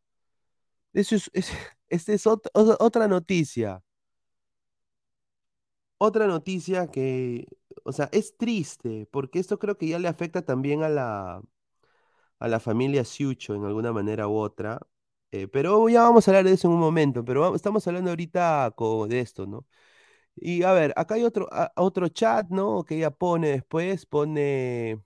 Eso 0.93 1.15
es, 1.15 1.31
es 1.89 2.27
otra, 2.79 3.07
noticia. 3.07 3.83
Otra 5.97 6.27
noticia 6.27 6.87
que, 6.87 7.47
o 7.83 7.91
sea, 7.91 8.09
es 8.13 8.37
triste, 8.37 9.05
porque 9.11 9.39
esto 9.39 9.59
creo 9.59 9.77
que 9.77 9.87
ya 9.87 9.99
le 9.99 10.07
afecta 10.07 10.43
también 10.43 10.81
a 10.83 10.89
la, 10.89 11.41
a 12.39 12.47
la 12.47 12.59
familia 12.59 13.05
Siucho 13.05 13.55
en 13.55 13.65
alguna 13.65 13.93
manera 13.93 14.27
u 14.27 14.35
otra. 14.37 14.79
Eh, 15.31 15.47
pero 15.47 15.89
ya 15.89 16.03
vamos 16.03 16.27
a 16.27 16.31
hablar 16.31 16.45
de 16.45 16.53
eso 16.53 16.67
en 16.67 16.73
un 16.75 16.79
momento, 16.79 17.23
pero 17.25 17.55
estamos 17.55 17.87
hablando 17.87 18.09
ahorita 18.11 18.73
de 19.09 19.19
esto, 19.19 19.45
¿no? 19.47 19.65
Y 20.41 20.63
a 20.63 20.71
ver, 20.73 20.93
acá 20.95 21.15
hay 21.15 21.23
otro, 21.23 21.49
otro 21.75 22.07
chat, 22.09 22.49
¿no? 22.49 22.83
Que 22.83 22.95
ella 22.97 23.11
pone 23.11 23.49
después, 23.49 24.05
pone 24.05 25.01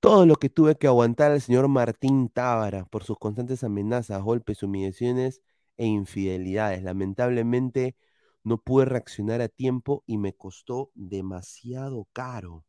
todo 0.00 0.26
lo 0.26 0.36
que 0.36 0.48
tuve 0.50 0.76
que 0.76 0.86
aguantar 0.86 1.32
al 1.32 1.40
señor 1.40 1.68
Martín 1.68 2.28
Tábara 2.28 2.84
por 2.86 3.04
sus 3.04 3.18
constantes 3.18 3.64
amenazas, 3.64 4.22
golpes, 4.22 4.62
humillaciones 4.62 5.42
e 5.76 5.86
infidelidades. 5.86 6.82
Lamentablemente 6.82 7.96
no 8.44 8.58
pude 8.58 8.84
reaccionar 8.86 9.40
a 9.40 9.48
tiempo 9.48 10.04
y 10.06 10.18
me 10.18 10.34
costó 10.34 10.90
demasiado 10.94 12.08
caro. 12.12 12.64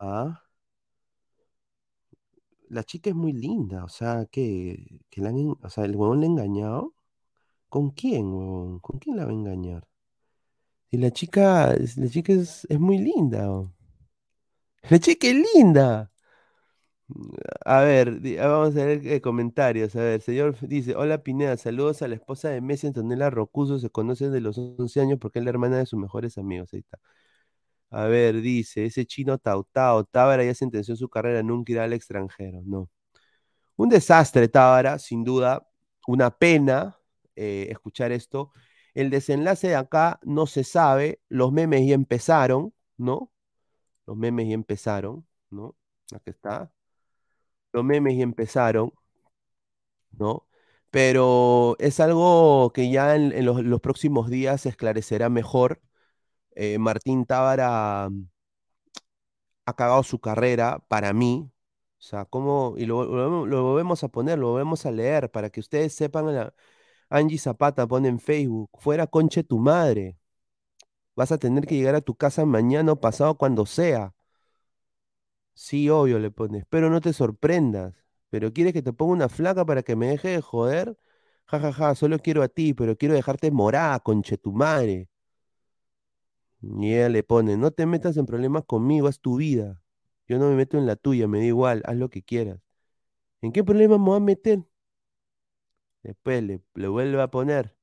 ¿Ah? 0.00 0.40
La 2.68 2.84
chica 2.84 3.08
es 3.10 3.16
muy 3.16 3.32
linda, 3.32 3.84
o 3.84 3.88
sea, 3.88 4.26
que, 4.26 5.00
que 5.10 5.20
la 5.22 5.30
han 5.30 5.56
o 5.62 5.70
sea, 5.70 5.84
el 5.86 5.96
huevón 5.96 6.20
le 6.20 6.26
ha 6.26 6.30
engañado. 6.30 6.93
¿Con 7.74 7.90
quién, 7.90 8.32
huevón? 8.32 8.78
¿Con 8.78 9.00
quién 9.00 9.16
la 9.16 9.24
va 9.24 9.32
a 9.32 9.34
engañar? 9.34 9.84
Y 10.90 10.98
la 10.98 11.10
chica, 11.10 11.74
la 11.96 12.08
chica 12.08 12.32
es, 12.32 12.66
muy 12.78 12.98
linda. 12.98 13.48
La 14.88 14.98
chica 15.00 15.26
es 15.26 15.34
linda. 15.54 16.12
A 17.64 17.80
ver, 17.80 18.20
ah, 18.40 18.46
vamos 18.46 18.76
a 18.76 18.84
ver 18.84 19.06
eh, 19.06 19.20
comentarios. 19.20 19.96
A 19.96 20.00
ver, 20.00 20.20
señor 20.20 20.56
dice, 20.60 20.94
hola 20.94 21.22
Pineda, 21.24 21.56
saludos 21.56 22.02
a 22.02 22.08
la 22.08 22.14
esposa 22.14 22.48
de 22.48 22.60
Messi, 22.60 22.86
Antonella 22.86 23.28
Rocuso, 23.30 23.78
se 23.80 23.90
conocen 23.90 24.30
de 24.32 24.40
los 24.40 24.56
11 24.56 25.00
años 25.00 25.18
porque 25.20 25.40
es 25.40 25.44
la 25.44 25.50
hermana 25.50 25.78
de 25.78 25.86
sus 25.86 25.98
mejores 25.98 26.38
amigos. 26.38 26.72
Ahí 26.72 26.80
está. 26.80 27.00
A 27.90 28.06
ver, 28.06 28.40
dice, 28.40 28.86
ese 28.86 29.06
chino 29.06 29.38
Tautao, 29.38 30.04
Tábara 30.04 30.44
ya 30.44 30.54
sentenció 30.54 30.94
su 30.96 31.08
carrera, 31.08 31.42
nunca 31.42 31.72
irá 31.72 31.84
al 31.84 31.92
extranjero. 31.92 32.62
No. 32.64 32.88
Un 33.76 33.88
desastre, 33.90 34.48
Tábara, 34.48 34.98
sin 34.98 35.24
duda. 35.24 35.66
Una 36.06 36.30
pena 36.30 36.98
eh, 37.36 37.68
escuchar 37.70 38.12
esto. 38.12 38.52
El 38.94 39.10
desenlace 39.10 39.68
de 39.68 39.76
acá 39.76 40.20
no 40.24 40.46
se 40.46 40.64
sabe, 40.64 41.20
los 41.28 41.52
memes 41.52 41.86
ya 41.86 41.94
empezaron, 41.94 42.74
¿no? 42.96 43.32
Los 44.06 44.16
memes 44.16 44.48
ya 44.48 44.54
empezaron, 44.54 45.26
¿no? 45.50 45.76
Aquí 46.14 46.30
está 46.30 46.72
los 47.74 47.84
memes 47.84 48.14
y 48.14 48.22
empezaron, 48.22 48.92
¿no? 50.12 50.46
Pero 50.90 51.76
es 51.80 52.00
algo 52.00 52.72
que 52.72 52.90
ya 52.90 53.16
en, 53.16 53.44
los, 53.44 53.80
próximos 53.80 54.30
días 54.30 54.62
se 54.62 54.68
esclarecerá 54.70 55.28
mejor. 55.28 55.80
Eh, 56.56 56.78
Martín 56.78 57.26
Tábara 57.26 58.08
mm, 58.10 58.28
ha 59.66 59.74
cagado 59.76 60.02
su 60.02 60.20
carrera 60.20 60.84
para 60.88 61.12
mí. 61.12 61.50
O 61.98 62.02
sea, 62.02 62.24
¿cómo? 62.26 62.74
Y 62.76 62.86
lo, 62.86 63.04
lo, 63.46 63.62
volvemos 63.62 64.04
a 64.04 64.08
poner, 64.08 64.38
lo 64.38 64.50
volvemos 64.52 64.84
a 64.86 64.90
leer 64.90 65.30
para 65.30 65.50
que 65.50 65.60
ustedes 65.60 65.94
sepan. 65.94 66.34
La, 66.34 66.54
Angie 67.10 67.38
Zapata 67.38 67.86
pone 67.86 68.08
en 68.08 68.18
Facebook: 68.20 68.70
fuera 68.78 69.06
conche 69.06 69.42
tu 69.44 69.58
madre. 69.58 70.18
Vas 71.16 71.32
a 71.32 71.38
tener 71.38 71.66
que 71.66 71.76
llegar 71.76 71.96
a 71.96 72.00
tu 72.02 72.14
casa 72.16 72.44
mañana 72.46 72.92
o 72.92 73.00
pasado 73.00 73.36
cuando 73.36 73.66
sea. 73.66 74.14
Sí, 75.54 75.88
obvio 75.88 76.18
le 76.18 76.30
pones, 76.30 76.64
pero 76.68 76.90
no 76.90 77.00
te 77.00 77.12
sorprendas. 77.12 77.94
Pero 78.30 78.52
quieres 78.52 78.72
que 78.72 78.82
te 78.82 78.92
ponga 78.92 79.12
una 79.12 79.28
flaca 79.28 79.64
para 79.64 79.82
que 79.82 79.94
me 79.96 80.08
deje 80.08 80.28
de 80.28 80.40
joder. 80.40 80.96
Ja, 81.46 81.60
ja, 81.60 81.72
ja, 81.72 81.94
solo 81.94 82.18
quiero 82.18 82.42
a 82.42 82.48
ti, 82.48 82.74
pero 82.74 82.96
quiero 82.96 83.14
dejarte 83.14 83.50
morada, 83.50 84.00
conche 84.00 84.36
tu 84.38 84.52
madre. 84.52 85.08
Y 86.62 86.94
ella 86.94 87.08
le 87.08 87.22
pone, 87.22 87.56
no 87.56 87.70
te 87.70 87.86
metas 87.86 88.16
en 88.16 88.26
problemas 88.26 88.64
conmigo, 88.64 89.08
es 89.08 89.20
tu 89.20 89.36
vida. 89.36 89.80
Yo 90.26 90.38
no 90.38 90.48
me 90.48 90.56
meto 90.56 90.78
en 90.78 90.86
la 90.86 90.96
tuya, 90.96 91.28
me 91.28 91.38
da 91.38 91.44
igual, 91.44 91.82
haz 91.86 91.96
lo 91.96 92.08
que 92.10 92.22
quieras. 92.22 92.60
¿En 93.42 93.52
qué 93.52 93.64
problema 93.64 93.98
me 93.98 94.04
voy 94.06 94.16
a 94.18 94.20
meter? 94.20 94.60
Después 96.04 96.42
le, 96.44 96.88
vuelve 96.88 97.20
a 97.22 97.28
poner. 97.30 97.74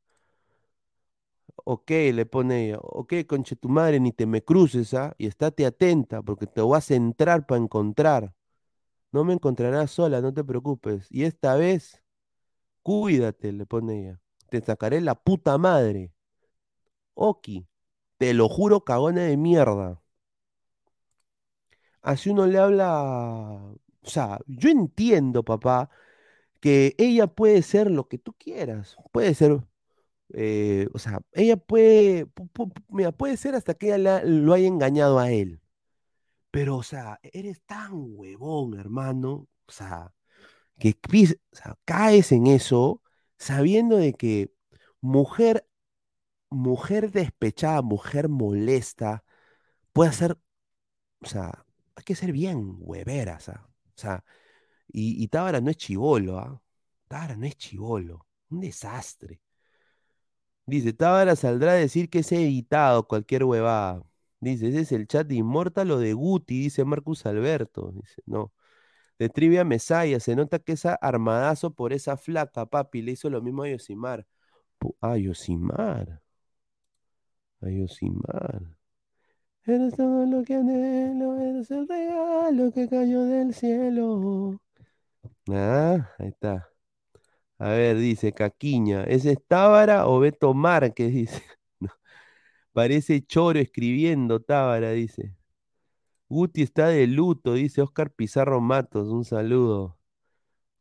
Ok, 1.65 1.89
le 2.13 2.25
pone 2.25 2.65
ella, 2.67 2.79
ok, 2.81 3.13
conche 3.27 3.55
tu 3.55 3.69
madre, 3.69 3.99
ni 3.99 4.11
te 4.11 4.25
me 4.25 4.43
cruces, 4.43 4.93
¿ah? 4.93 5.13
Y 5.17 5.27
estate 5.27 5.65
atenta, 5.65 6.21
porque 6.21 6.47
te 6.47 6.61
vas 6.61 6.89
a 6.91 6.95
entrar 6.95 7.45
para 7.45 7.61
encontrar. 7.61 8.33
No 9.11 9.23
me 9.25 9.33
encontrarás 9.33 9.91
sola, 9.91 10.21
no 10.21 10.33
te 10.33 10.43
preocupes. 10.43 11.07
Y 11.11 11.23
esta 11.25 11.55
vez, 11.55 12.03
cuídate, 12.83 13.51
le 13.53 13.65
pone 13.65 14.01
ella. 14.01 14.21
Te 14.49 14.61
sacaré 14.61 15.01
la 15.01 15.15
puta 15.15 15.57
madre. 15.57 16.13
Oki, 17.15 17.67
te 18.17 18.33
lo 18.33 18.49
juro, 18.49 18.83
cagona 18.83 19.23
de 19.23 19.37
mierda. 19.37 20.01
Así 22.01 22.29
uno 22.29 22.47
le 22.47 22.57
habla. 22.57 23.73
O 24.03 24.09
sea, 24.09 24.39
yo 24.47 24.69
entiendo, 24.69 25.43
papá, 25.43 25.89
que 26.61 26.95
ella 26.99 27.27
puede 27.27 27.63
ser 27.63 27.91
lo 27.91 28.07
que 28.09 28.17
tú 28.19 28.33
quieras. 28.39 28.97
Puede 29.11 29.35
ser 29.35 29.61
eh, 30.33 30.87
o 30.93 30.99
sea, 30.99 31.21
ella 31.33 31.57
puede, 31.57 32.27
mira, 32.89 33.11
puede 33.11 33.37
ser 33.37 33.55
hasta 33.55 33.73
que 33.73 33.93
ella 33.93 34.21
lo 34.23 34.53
haya 34.53 34.67
engañado 34.67 35.19
a 35.19 35.31
él. 35.31 35.61
Pero, 36.51 36.77
o 36.77 36.83
sea, 36.83 37.19
eres 37.23 37.61
tan 37.63 37.91
huevón, 37.93 38.79
hermano. 38.79 39.47
O 39.67 39.71
sea, 39.71 40.13
que 40.79 40.95
caes 41.85 42.31
en 42.31 42.47
eso 42.47 43.01
sabiendo 43.37 43.97
de 43.97 44.13
que 44.13 44.53
mujer, 45.01 45.67
mujer 46.49 47.11
despechada, 47.11 47.81
mujer 47.81 48.29
molesta, 48.29 49.23
puede 49.93 50.13
ser, 50.13 50.37
o 51.21 51.27
sea, 51.27 51.65
hay 51.95 52.03
que 52.03 52.15
ser 52.15 52.31
bien 52.33 52.77
huevera, 52.79 53.37
o 53.37 53.41
sea, 53.95 54.25
y, 54.93 55.23
y 55.23 55.27
Tábara 55.27 55.61
no 55.61 55.69
es 55.71 55.77
chivolo, 55.77 56.39
¿ah? 56.39 56.61
Tábara 57.07 57.35
no 57.37 57.45
es 57.45 57.57
chivolo, 57.57 58.25
un 58.49 58.61
desastre. 58.61 59.41
Dice, 60.65 60.93
Tábara 60.93 61.35
saldrá 61.35 61.71
a 61.71 61.75
decir 61.75 62.09
que 62.09 62.19
es 62.19 62.31
editado 62.31 63.07
cualquier 63.07 63.43
huevada. 63.43 64.03
Dice, 64.39 64.69
ese 64.69 64.81
es 64.81 64.91
el 64.91 65.07
chat 65.07 65.27
de 65.27 65.35
Inmortal 65.35 65.91
o 65.91 65.99
de 65.99 66.13
Guti, 66.13 66.61
dice 66.61 66.85
Marcus 66.85 67.25
Alberto. 67.25 67.91
Dice, 67.93 68.21
no. 68.25 68.53
De 69.19 69.29
Trivia 69.29 69.63
Mesaya, 69.65 70.19
se 70.19 70.35
nota 70.35 70.59
que 70.59 70.73
es 70.73 70.85
armadazo 70.85 71.73
por 71.73 71.93
esa 71.93 72.17
flaca, 72.17 72.65
papi. 72.65 73.01
Le 73.01 73.13
hizo 73.13 73.29
lo 73.29 73.41
mismo 73.41 73.63
a 73.63 73.69
Yosimar. 73.69 74.25
A 75.01 75.17
Yosimar. 75.17 76.21
A 77.61 77.69
Yosimar. 77.69 78.61
Eres 79.65 79.95
todo 79.95 80.25
lo 80.25 80.43
que 80.43 80.55
anhelo, 80.55 81.39
eres 81.39 81.69
el 81.71 81.87
regalo 81.87 82.71
que 82.71 82.87
cayó 82.89 83.23
del 83.25 83.53
cielo. 83.53 84.59
Ah, 85.49 86.09
ahí 86.19 86.29
está. 86.29 86.69
A 87.59 87.69
ver, 87.71 87.97
dice 87.97 88.33
Caquiña, 88.33 89.03
¿es 89.05 89.25
Tábara 89.47 90.07
o 90.07 90.19
Beto 90.19 90.53
Márquez? 90.53 91.13
Dice. 91.13 91.43
Parece 92.73 93.21
choro 93.25 93.59
escribiendo 93.59 94.41
Tábara, 94.41 94.91
dice. 94.91 95.35
Guti 96.29 96.63
está 96.63 96.87
de 96.87 97.07
luto, 97.07 97.53
dice 97.53 97.81
Oscar 97.81 98.11
Pizarro 98.11 98.61
Matos, 98.61 99.09
un 99.09 99.25
saludo. 99.25 99.97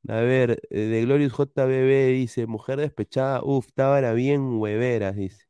A 0.08 0.16
ver, 0.20 0.60
eh, 0.70 0.80
de 0.80 1.02
Glorious 1.02 1.32
JBB 1.32 2.08
dice, 2.12 2.46
mujer 2.46 2.78
despechada, 2.80 3.42
uff, 3.44 3.68
Tábara 3.74 4.12
bien 4.14 4.42
hueveras, 4.58 5.16
dice. 5.16 5.46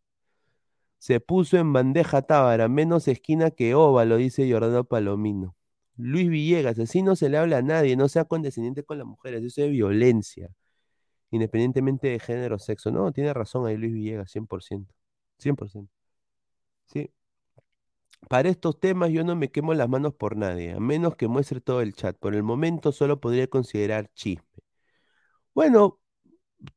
Se 0.99 1.19
puso 1.21 1.57
en 1.57 1.73
bandeja 1.73 2.23
Tábara, 2.23 2.69
menos 2.69 3.09
esquina 3.09 3.51
que 3.51 3.75
óvalo, 3.75 4.17
dice 4.19 4.51
Jordano 4.51 4.85
Palomino. 4.85 5.57
Luis 6.03 6.29
Villegas, 6.29 6.79
así 6.79 7.03
no 7.03 7.17
se 7.17 7.29
le 7.29 7.39
habla 7.39 7.59
a 7.59 7.63
nadie, 7.63 7.97
no 7.97 8.09
sea 8.09 8.25
condescendiente 8.25 8.85
con 8.85 8.99
las 8.99 9.07
mujeres, 9.07 9.43
eso 9.45 9.63
es 9.63 9.71
violencia 9.71 10.51
independientemente 11.31 12.09
de 12.09 12.19
género 12.19 12.57
o 12.57 12.59
sexo. 12.59 12.91
No, 12.91 13.13
tiene 13.13 13.33
razón 13.35 13.67
ahí 13.67 13.77
Luis 13.77 13.93
Villegas, 13.93 14.31
100%. 14.31 14.95
100%. 15.39 15.89
Sí. 16.87 17.11
Para 18.29 18.49
estos 18.49 18.79
temas 18.81 19.11
yo 19.11 19.25
no 19.25 19.35
me 19.37 19.51
quemo 19.51 19.75
las 19.75 19.89
manos 19.89 20.15
por 20.15 20.37
nadie, 20.37 20.73
a 20.73 20.81
menos 20.81 21.17
que 21.17 21.29
muestre 21.29 21.61
todo 21.61 21.81
el 21.81 21.95
chat. 21.95 22.17
Por 22.19 22.35
el 22.35 22.43
momento 22.43 22.93
solo 22.93 23.21
podría 23.21 23.49
considerar 23.49 24.11
chisme. 24.15 24.45
Bueno, 25.55 26.01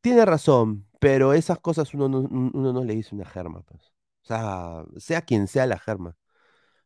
tiene 0.02 0.26
razón, 0.26 0.88
pero 1.00 1.34
esas 1.34 1.60
cosas 1.60 1.94
uno 1.94 2.08
no, 2.10 2.20
uno 2.22 2.74
no 2.74 2.84
le 2.84 2.96
dice 2.96 3.16
una 3.16 3.26
germa. 3.26 3.62
Pues. 3.64 3.82
O 4.24 4.26
sea, 4.26 4.86
sea 4.98 5.22
quien 5.24 5.48
sea 5.48 5.68
la 5.68 5.80
germa. 5.80 6.18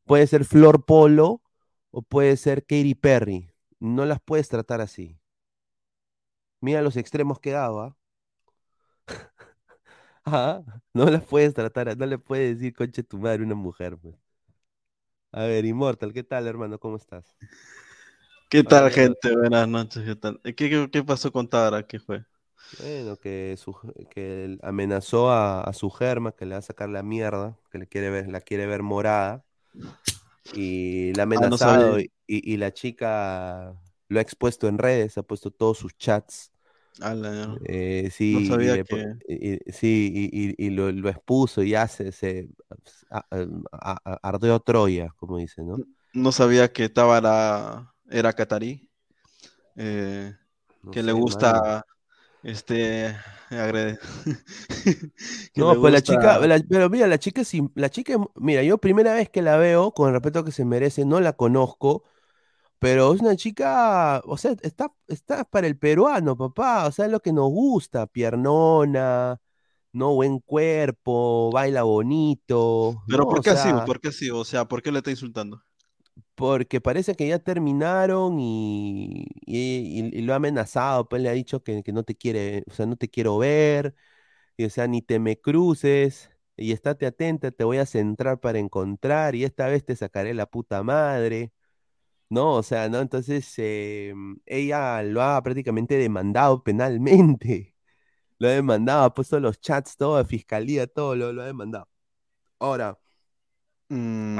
Puede 0.05 0.27
ser 0.27 0.45
Flor 0.45 0.85
Polo 0.85 1.41
o 1.91 2.01
puede 2.01 2.37
ser 2.37 2.61
Katy 2.65 2.95
Perry. 2.95 3.51
No 3.79 4.05
las 4.05 4.19
puedes 4.21 4.49
tratar 4.49 4.81
así. 4.81 5.19
Mira 6.61 6.81
los 6.81 6.97
extremos 6.97 7.39
que 7.39 7.51
daba. 7.51 7.95
¿ah? 10.25 10.61
no 10.93 11.05
las 11.05 11.23
puedes 11.23 11.53
tratar, 11.53 11.95
no 11.97 12.05
le 12.05 12.17
puedes 12.17 12.57
decir 12.57 12.73
conche 12.73 13.03
tu 13.03 13.17
madre 13.17 13.43
a 13.43 13.45
una 13.45 13.55
mujer, 13.55 13.97
pues. 13.97 14.15
A 15.31 15.43
ver, 15.43 15.65
Immortal, 15.65 16.13
¿qué 16.13 16.23
tal, 16.23 16.47
hermano? 16.47 16.79
¿Cómo 16.79 16.95
estás? 16.95 17.35
¿Qué 18.49 18.63
tal, 18.63 18.89
gente? 18.91 19.35
Buenas 19.35 19.67
noches, 19.67 20.03
¿qué 20.03 20.15
tal? 20.15 20.39
¿Qué, 20.41 21.03
pasó 21.05 21.31
con 21.31 21.47
Tara? 21.49 21.85
¿Qué 21.85 21.99
fue? 21.99 22.25
Bueno, 22.79 23.17
que, 23.17 23.57
que 24.09 24.57
amenazó 24.63 25.31
a, 25.31 25.71
su 25.73 25.89
germa, 25.89 26.31
que 26.31 26.45
le 26.45 26.53
va 26.53 26.59
a 26.59 26.61
sacar 26.61 26.89
la 26.89 27.03
mierda, 27.03 27.57
que 27.71 27.77
le 27.77 27.87
quiere 27.87 28.09
ver, 28.09 28.29
la 28.29 28.41
quiere 28.41 28.65
ver 28.65 28.83
morada. 28.83 29.43
Y 30.53 31.13
la 31.13 31.23
ha 31.23 31.25
ah, 31.25 31.27
amenazado 31.27 31.97
y, 32.27 32.57
la 32.57 32.73
chica 32.73 33.73
lo 34.09 34.19
ha 34.19 34.21
expuesto 34.21 34.67
en 34.67 34.77
redes, 34.77 35.17
ha 35.17 35.23
puesto 35.23 35.51
todos 35.51 35.77
sus 35.77 35.97
chats. 35.97 36.51
Eh, 37.65 38.09
sí, 38.11 38.33
no 38.33 38.55
sabía 38.55 38.77
y, 38.77 38.83
que... 38.83 39.59
sí, 39.71 40.55
y, 40.57 40.69
lo, 40.71 40.89
expuso 41.09 41.61
y 41.63 41.75
hace, 41.75 42.11
se, 42.11 42.49
ardeó 44.21 44.59
Troya, 44.59 45.09
como 45.15 45.37
dice, 45.37 45.63
¿no? 45.63 45.77
No 46.13 46.31
sabía 46.31 46.71
que 46.71 46.89
Tábara 46.89 47.93
era 48.09 48.33
catarí, 48.33 48.89
eh, 49.75 50.33
que 50.91 51.03
le 51.03 51.11
gusta 51.11 51.85
Este, 52.43 53.15
agrede. 53.49 53.99
no, 55.55 55.79
pues 55.79 55.93
la 55.93 56.01
chica, 56.01 56.39
pero 56.69 56.89
mira, 56.89 57.07
la 57.07 57.17
chica, 57.17 57.41
la 57.75 57.89
chica, 57.89 58.17
mira, 58.35 58.63
yo 58.63 58.77
primera 58.77 59.13
vez 59.13 59.29
que 59.29 59.41
la 59.41 59.57
veo, 59.57 59.91
con 59.91 60.07
el 60.07 60.13
respeto 60.13 60.43
que 60.43 60.51
se 60.51 60.65
merece, 60.65 61.05
no 61.05 61.19
la 61.19 61.33
conozco, 61.33 62.03
pero 62.79 63.13
es 63.13 63.21
una 63.21 63.35
chica, 63.35 64.21
o 64.25 64.37
sea, 64.37 64.55
está, 64.61 64.93
está 65.07 65.43
para 65.45 65.67
el 65.67 65.77
peruano, 65.77 66.37
papá, 66.37 66.87
o 66.87 66.91
sea, 66.91 67.05
es 67.05 67.11
lo 67.11 67.21
que 67.21 67.33
nos 67.33 67.49
gusta, 67.49 68.05
piernona, 68.05 69.39
no 69.91 70.13
buen 70.13 70.39
cuerpo, 70.39 71.51
baila 71.51 71.83
bonito. 71.83 73.01
Pero 73.07 73.27
¿por 73.27 73.41
qué 73.41 73.49
así? 73.51 73.69
¿Por 73.85 73.99
qué 73.99 74.09
así? 74.09 74.29
O 74.29 74.45
sea, 74.45 74.65
¿por 74.65 74.83
qué 74.83 74.91
le 74.91 74.99
está 74.99 75.09
insultando? 75.09 75.61
Porque 76.37 76.81
parece 76.81 77.15
que 77.15 77.27
ya 77.27 77.39
terminaron 77.39 78.39
y, 78.39 79.25
lo 80.23 80.33
ha 80.33 80.37
amenazado, 80.37 81.09
pues 81.09 81.21
le 81.23 81.29
ha 81.29 81.33
dicho 81.33 81.63
que, 81.63 81.83
no 81.93 82.03
te 82.03 82.15
quiere, 82.15 82.63
o 82.69 82.73
sea, 82.73 82.85
no 82.85 82.95
te 82.97 83.09
quiero 83.09 83.39
ver, 83.39 83.95
y 84.57 84.65
o 84.65 84.69
sea, 84.71 84.87
ni 84.87 85.01
te 85.01 85.19
me 85.19 85.39
cruces, 85.41 86.31
y 86.57 86.73
estate 86.73 87.07
atenta, 87.07 87.51
te 87.51 87.63
voy 87.65 87.79
a 87.79 87.87
centrar 87.87 88.39
para 88.41 88.59
encontrar, 88.59 89.35
y 89.35 89.45
esta 89.45 89.67
vez 89.67 89.85
te 89.85 89.95
sacaré 89.95 90.33
la 90.35 90.47
puta 90.47 90.83
madre, 90.83 91.53
¿no? 92.29 92.55
O 92.55 92.63
sea, 92.63 92.89
¿no? 92.89 93.01
Entonces, 93.01 93.53
em, 93.57 94.39
ella 94.45 95.03
lo 95.03 95.23
ha 95.23 95.41
prácticamente 95.43 95.97
demandado 95.97 96.63
penalmente, 96.63 97.75
lo 98.39 98.49
ha 98.49 98.51
demandado, 98.51 99.05
ha 99.05 99.13
puesto 99.13 99.39
los 99.39 99.61
chats, 99.61 99.97
todo, 99.97 100.23
fiscalía, 100.25 100.87
todo, 100.87 101.15
lo, 101.15 101.33
lo 101.33 101.43
ha 101.43 101.47
demandado. 101.47 101.89
Ahora, 102.59 102.99
Mm. 103.89 104.39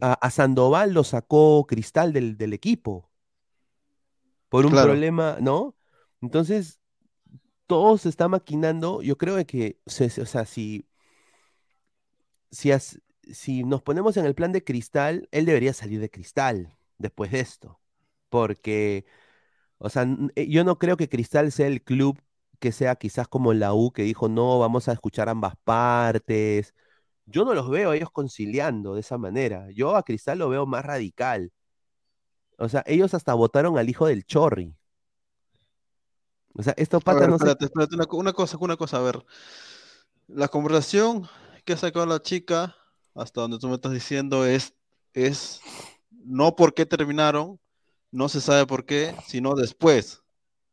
A, 0.00 0.30
Sandoval 0.30 0.92
lo 0.92 1.04
sacó 1.04 1.66
Cristal 1.66 2.12
del, 2.12 2.52
equipo 2.52 3.10
por 4.48 4.66
un 4.66 4.72
problema, 4.72 5.38
¿no? 5.40 5.76
Entonces, 6.20 6.80
todo 7.66 7.98
se 7.98 8.08
está 8.08 8.28
maquinando. 8.28 9.02
Yo 9.02 9.16
creo 9.16 9.44
que, 9.46 9.78
o 9.86 9.90
sea, 9.90 10.44
si, 10.46 10.88
si, 12.50 13.64
nos 13.64 13.82
ponemos 13.82 14.16
en 14.16 14.24
el 14.24 14.34
plan 14.34 14.52
de 14.52 14.64
Cristal, 14.64 15.28
él 15.32 15.44
debería 15.44 15.72
salir 15.74 16.00
de 16.00 16.10
Cristal 16.10 16.76
después 16.96 17.30
de 17.30 17.40
esto. 17.40 17.80
Porque, 18.30 19.06
o 19.78 19.90
sea, 19.90 20.06
eh, 20.34 20.48
yo 20.48 20.64
no 20.64 20.78
creo 20.78 20.96
que 20.96 21.08
Cristal 21.08 21.52
sea 21.52 21.66
el 21.68 21.82
club 21.82 22.20
que 22.58 22.72
sea 22.72 22.96
quizás 22.96 23.28
como 23.28 23.54
la 23.54 23.74
U 23.74 23.92
que 23.92 24.02
dijo, 24.02 24.28
no, 24.28 24.58
vamos 24.58 24.88
a 24.88 24.92
escuchar 24.92 25.28
ambas 25.28 25.54
partes 25.64 26.74
yo 27.30 27.44
no 27.44 27.54
los 27.54 27.68
veo 27.68 27.92
ellos 27.92 28.10
conciliando 28.10 28.94
de 28.94 29.00
esa 29.00 29.18
manera. 29.18 29.70
Yo 29.70 29.96
a 29.96 30.02
Cristal 30.02 30.38
lo 30.38 30.48
veo 30.48 30.66
más 30.66 30.84
radical. 30.84 31.52
O 32.58 32.68
sea, 32.68 32.82
ellos 32.86 33.14
hasta 33.14 33.34
votaron 33.34 33.78
al 33.78 33.88
hijo 33.88 34.06
del 34.06 34.24
Chorri. 34.24 34.74
O 36.54 36.62
sea, 36.62 36.74
esto 36.76 37.00
pasa 37.00 37.26
no 37.26 37.36
espérate, 37.36 37.66
espérate, 37.66 37.94
una, 37.94 38.32
cosa, 38.32 38.56
una 38.58 38.76
cosa, 38.76 38.96
a 38.96 39.02
ver. 39.02 39.24
La 40.26 40.48
conversación 40.48 41.28
que 41.64 41.74
ha 41.74 41.76
sacado 41.76 42.06
la 42.06 42.20
chica, 42.20 42.74
hasta 43.14 43.42
donde 43.42 43.58
tú 43.58 43.68
me 43.68 43.74
estás 43.74 43.92
diciendo, 43.92 44.44
es, 44.44 44.74
es 45.12 45.60
no 46.10 46.56
por 46.56 46.74
qué 46.74 46.86
terminaron, 46.86 47.60
no 48.10 48.28
se 48.28 48.40
sabe 48.40 48.66
por 48.66 48.86
qué, 48.86 49.14
sino 49.26 49.54
después. 49.54 50.22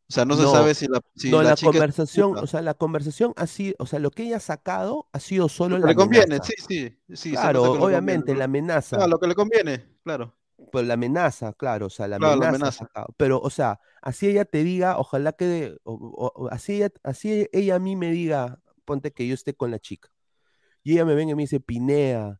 O 0.07 0.13
sea, 0.13 0.23
no 0.23 0.35
se 0.35 0.43
sabe 0.43 0.75
si 0.75 0.87
la, 0.87 1.01
si 1.15 1.31
no, 1.31 1.41
la, 1.41 1.55
conversación, 1.55 2.37
o 2.37 2.45
sea, 2.45 2.61
la 2.61 2.75
conversación 2.75 3.33
ha 3.37 3.47
sido, 3.47 3.75
o 3.79 3.87
sea, 3.87 3.97
lo 3.97 4.11
que 4.11 4.23
ella 4.23 4.37
ha 4.37 4.39
sacado 4.39 5.07
ha 5.11 5.19
sido 5.19 5.49
solo 5.49 5.79
la 5.79 5.87
le 5.87 5.95
conviene, 5.95 6.37
sí, 6.43 6.53
sí, 6.67 6.97
sí. 7.15 7.31
Claro, 7.31 7.63
obviamente, 7.63 8.35
la 8.35 8.45
amenaza. 8.45 8.97
Claro, 8.97 9.11
lo 9.11 9.19
que 9.19 9.27
le 9.27 9.33
conviene, 9.33 9.97
claro. 10.03 10.35
Pues 10.71 10.85
la 10.85 10.93
amenaza, 10.93 11.53
claro, 11.53 11.87
o 11.87 11.89
sea, 11.89 12.07
la 12.07 12.17
amenaza. 12.17 12.87
Pero, 13.17 13.39
o 13.39 13.49
sea, 13.49 13.79
así 14.01 14.27
ella 14.27 14.45
te 14.45 14.63
diga, 14.63 14.99
ojalá 14.99 15.31
que, 15.33 15.75
así, 16.51 16.75
ella, 16.75 16.89
así 17.03 17.47
ella 17.51 17.75
a 17.75 17.79
mí 17.79 17.95
me 17.95 18.11
diga, 18.11 18.59
ponte 18.85 19.11
que 19.11 19.27
yo 19.27 19.33
esté 19.33 19.55
con 19.55 19.71
la 19.71 19.79
chica. 19.79 20.09
Y 20.83 20.93
ella 20.93 21.05
me 21.05 21.15
venga 21.15 21.31
y 21.31 21.35
me 21.35 21.43
dice, 21.43 21.59
Pinea, 21.59 22.39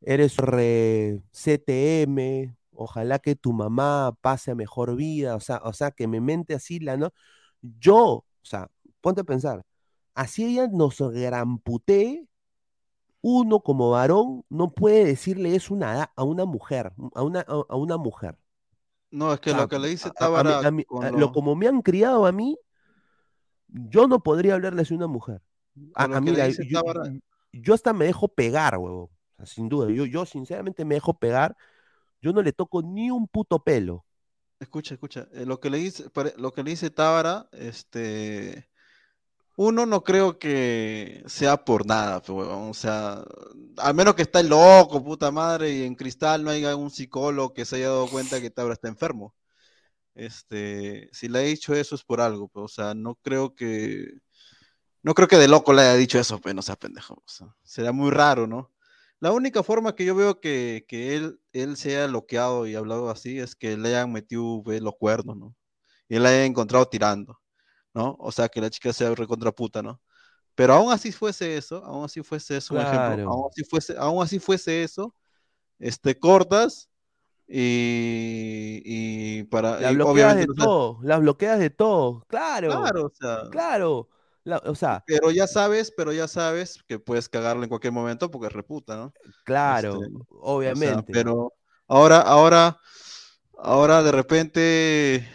eres 0.00 0.38
re 0.38 1.22
CTM, 1.32 2.56
ojalá 2.76 3.18
que 3.18 3.36
tu 3.36 3.52
mamá 3.52 4.16
pase 4.20 4.50
a 4.50 4.54
mejor 4.54 4.96
vida, 4.96 5.36
o 5.36 5.40
sea, 5.40 5.60
o 5.64 5.72
sea, 5.72 5.90
que 5.90 6.06
me 6.06 6.20
mente 6.20 6.54
así 6.54 6.80
la 6.80 6.96
no. 6.96 7.12
Yo, 7.62 7.98
o 7.98 8.26
sea, 8.42 8.70
ponte 9.00 9.22
a 9.22 9.24
pensar, 9.24 9.64
así 10.14 10.44
ella 10.44 10.68
nos 10.70 10.98
gramputee, 10.98 12.26
uno 13.20 13.60
como 13.60 13.90
varón 13.90 14.44
no 14.50 14.74
puede 14.74 15.04
decirle 15.04 15.56
eso 15.56 15.74
una, 15.74 16.12
a 16.14 16.22
una 16.24 16.44
mujer, 16.44 16.92
a 17.14 17.22
una, 17.22 17.40
a, 17.40 17.76
una 17.76 17.96
mujer. 17.96 18.36
No, 19.10 19.32
es 19.32 19.40
que 19.40 19.54
lo 19.54 19.68
que 19.68 19.78
le 19.78 19.88
dice 19.88 20.10
Tábara. 20.10 20.60
lo... 20.70 21.32
como 21.32 21.54
me 21.54 21.68
han 21.68 21.80
criado 21.80 22.26
a 22.26 22.32
mí, 22.32 22.58
yo 23.68 24.06
no 24.08 24.22
podría 24.22 24.54
hablarles 24.54 24.90
a 24.90 24.94
una 24.94 25.06
mujer. 25.06 25.40
A, 25.94 26.20
mí, 26.20 26.32
yo, 27.52 27.74
hasta 27.74 27.92
me 27.92 28.04
dejo 28.04 28.28
pegar, 28.28 28.76
huevo. 28.76 29.10
sin 29.44 29.68
duda, 29.68 29.90
yo, 29.90 30.04
yo 30.04 30.26
sinceramente 30.26 30.84
me 30.84 30.96
dejo 30.96 31.18
pegar 31.18 31.56
yo 32.24 32.32
no 32.32 32.40
le 32.40 32.54
toco 32.54 32.80
ni 32.80 33.10
un 33.10 33.28
puto 33.28 33.62
pelo. 33.62 34.06
Escucha, 34.58 34.94
escucha. 34.94 35.28
Eh, 35.32 35.44
lo 35.44 35.60
que 35.60 35.68
le 35.68 35.76
dice, 35.76 36.06
lo 36.38 36.52
que 36.54 36.62
le 36.62 36.70
dice 36.70 36.88
Tábara, 36.88 37.48
este. 37.52 38.70
Uno 39.56 39.84
no 39.86 40.02
creo 40.02 40.38
que 40.38 41.22
sea 41.26 41.64
por 41.64 41.86
nada, 41.86 42.20
o 42.26 42.74
sea, 42.74 43.22
al 43.76 43.94
menos 43.94 44.16
que 44.16 44.22
está 44.22 44.42
loco, 44.42 45.04
puta 45.04 45.30
madre, 45.30 45.70
y 45.70 45.84
en 45.84 45.94
cristal 45.94 46.42
no 46.42 46.50
haya 46.50 46.74
un 46.74 46.90
psicólogo 46.90 47.54
que 47.54 47.64
se 47.64 47.76
haya 47.76 47.90
dado 47.90 48.08
cuenta 48.08 48.40
que 48.40 48.50
Tábara 48.50 48.74
está 48.74 48.88
enfermo. 48.88 49.32
Este, 50.16 51.08
si 51.12 51.28
le 51.28 51.38
ha 51.38 51.42
dicho 51.42 51.72
eso 51.72 51.94
es 51.94 52.02
por 52.02 52.20
algo, 52.20 52.50
o 52.54 52.68
sea, 52.68 52.94
no 52.94 53.14
creo 53.22 53.54
que, 53.54 54.14
no 55.04 55.14
creo 55.14 55.28
que 55.28 55.36
de 55.38 55.46
loco 55.46 55.72
le 55.72 55.82
haya 55.82 55.94
dicho 55.94 56.18
eso, 56.18 56.40
pero 56.40 56.54
no 56.54 56.62
sea 56.62 56.74
pendejo, 56.76 57.14
o 57.14 57.22
sea, 57.28 57.54
sería 57.62 57.92
muy 57.92 58.10
raro, 58.10 58.48
¿no? 58.48 58.73
La 59.24 59.32
única 59.32 59.62
forma 59.62 59.94
que 59.94 60.04
yo 60.04 60.14
veo 60.14 60.38
que, 60.38 60.84
él, 60.90 61.40
él 61.54 61.78
se 61.78 61.96
haya 61.96 62.08
bloqueado 62.08 62.66
y 62.66 62.74
hablado 62.74 63.08
así 63.08 63.38
es 63.38 63.56
que 63.56 63.74
le 63.74 63.88
hayan 63.88 64.12
metido 64.12 64.62
los 64.66 64.94
cuernos, 64.98 65.34
¿no? 65.34 65.54
Y 66.10 66.16
él 66.16 66.24
la 66.24 66.28
haya 66.28 66.44
encontrado 66.44 66.86
tirando, 66.86 67.40
¿no? 67.94 68.16
O 68.18 68.30
sea, 68.30 68.50
que 68.50 68.60
la 68.60 68.68
chica 68.68 68.92
sea 68.92 69.14
recontraputa, 69.14 69.80
¿no? 69.80 69.98
Pero 70.54 70.74
aún 70.74 70.92
así 70.92 71.10
fuese 71.10 71.56
eso, 71.56 71.82
aún 71.86 72.04
así 72.04 72.22
fuese 72.22 72.58
eso, 72.58 72.78
ejemplo, 72.78 73.30
aún 73.30 73.48
así 73.50 73.64
fuese, 73.64 73.96
aún 73.96 74.22
así 74.22 74.38
fuese 74.38 74.82
eso, 74.82 75.14
este, 75.78 76.18
cortas 76.18 76.90
y, 77.48 79.42
para... 79.44 79.80
La 79.80 79.92
bloqueas 79.92 80.36
de 80.36 80.46
todo, 80.48 80.98
las 81.02 81.20
bloqueas 81.20 81.58
de 81.58 81.70
todo, 81.70 82.26
claro. 82.28 82.68
Claro, 82.68 83.06
o 83.06 83.12
sea. 83.14 83.48
Claro 83.50 84.10
o 84.64 84.74
sea, 84.74 85.02
pero 85.06 85.30
ya 85.30 85.46
sabes, 85.46 85.92
pero 85.96 86.12
ya 86.12 86.28
sabes 86.28 86.82
que 86.86 86.98
puedes 86.98 87.28
cagarlo 87.28 87.62
en 87.62 87.68
cualquier 87.68 87.92
momento 87.92 88.30
porque 88.30 88.48
es 88.48 88.52
reputa, 88.52 88.96
¿no? 88.96 89.12
Claro, 89.44 90.02
este, 90.02 90.14
obviamente. 90.40 91.12
pero 91.12 91.52
ahora, 91.86 92.20
ahora, 92.20 92.78
ahora 93.56 94.02
de 94.02 94.12
repente 94.12 95.28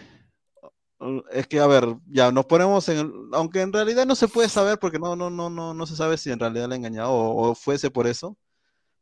es 1.32 1.48
que 1.48 1.60
a 1.60 1.68
ver, 1.68 1.96
ya 2.08 2.32
nos 2.32 2.46
ponemos 2.46 2.90
en, 2.90 3.12
aunque 3.32 3.62
en 3.62 3.72
realidad 3.72 4.06
no 4.06 4.16
se 4.16 4.28
puede 4.28 4.50
saber 4.50 4.80
porque 4.80 5.00
no, 5.00 5.16
no, 5.16 5.30
no, 5.30 5.50
no, 5.50 5.74
no 5.74 5.86
se 5.86 5.96
sabe 5.96 6.18
si 6.18 6.30
en 6.30 6.40
realidad 6.40 6.68
le 6.68 6.76
ha 6.76 6.78
engañado 6.78 7.12
o, 7.14 7.56
fuese 7.56 7.90
por 7.90 8.06
eso. 8.06 8.38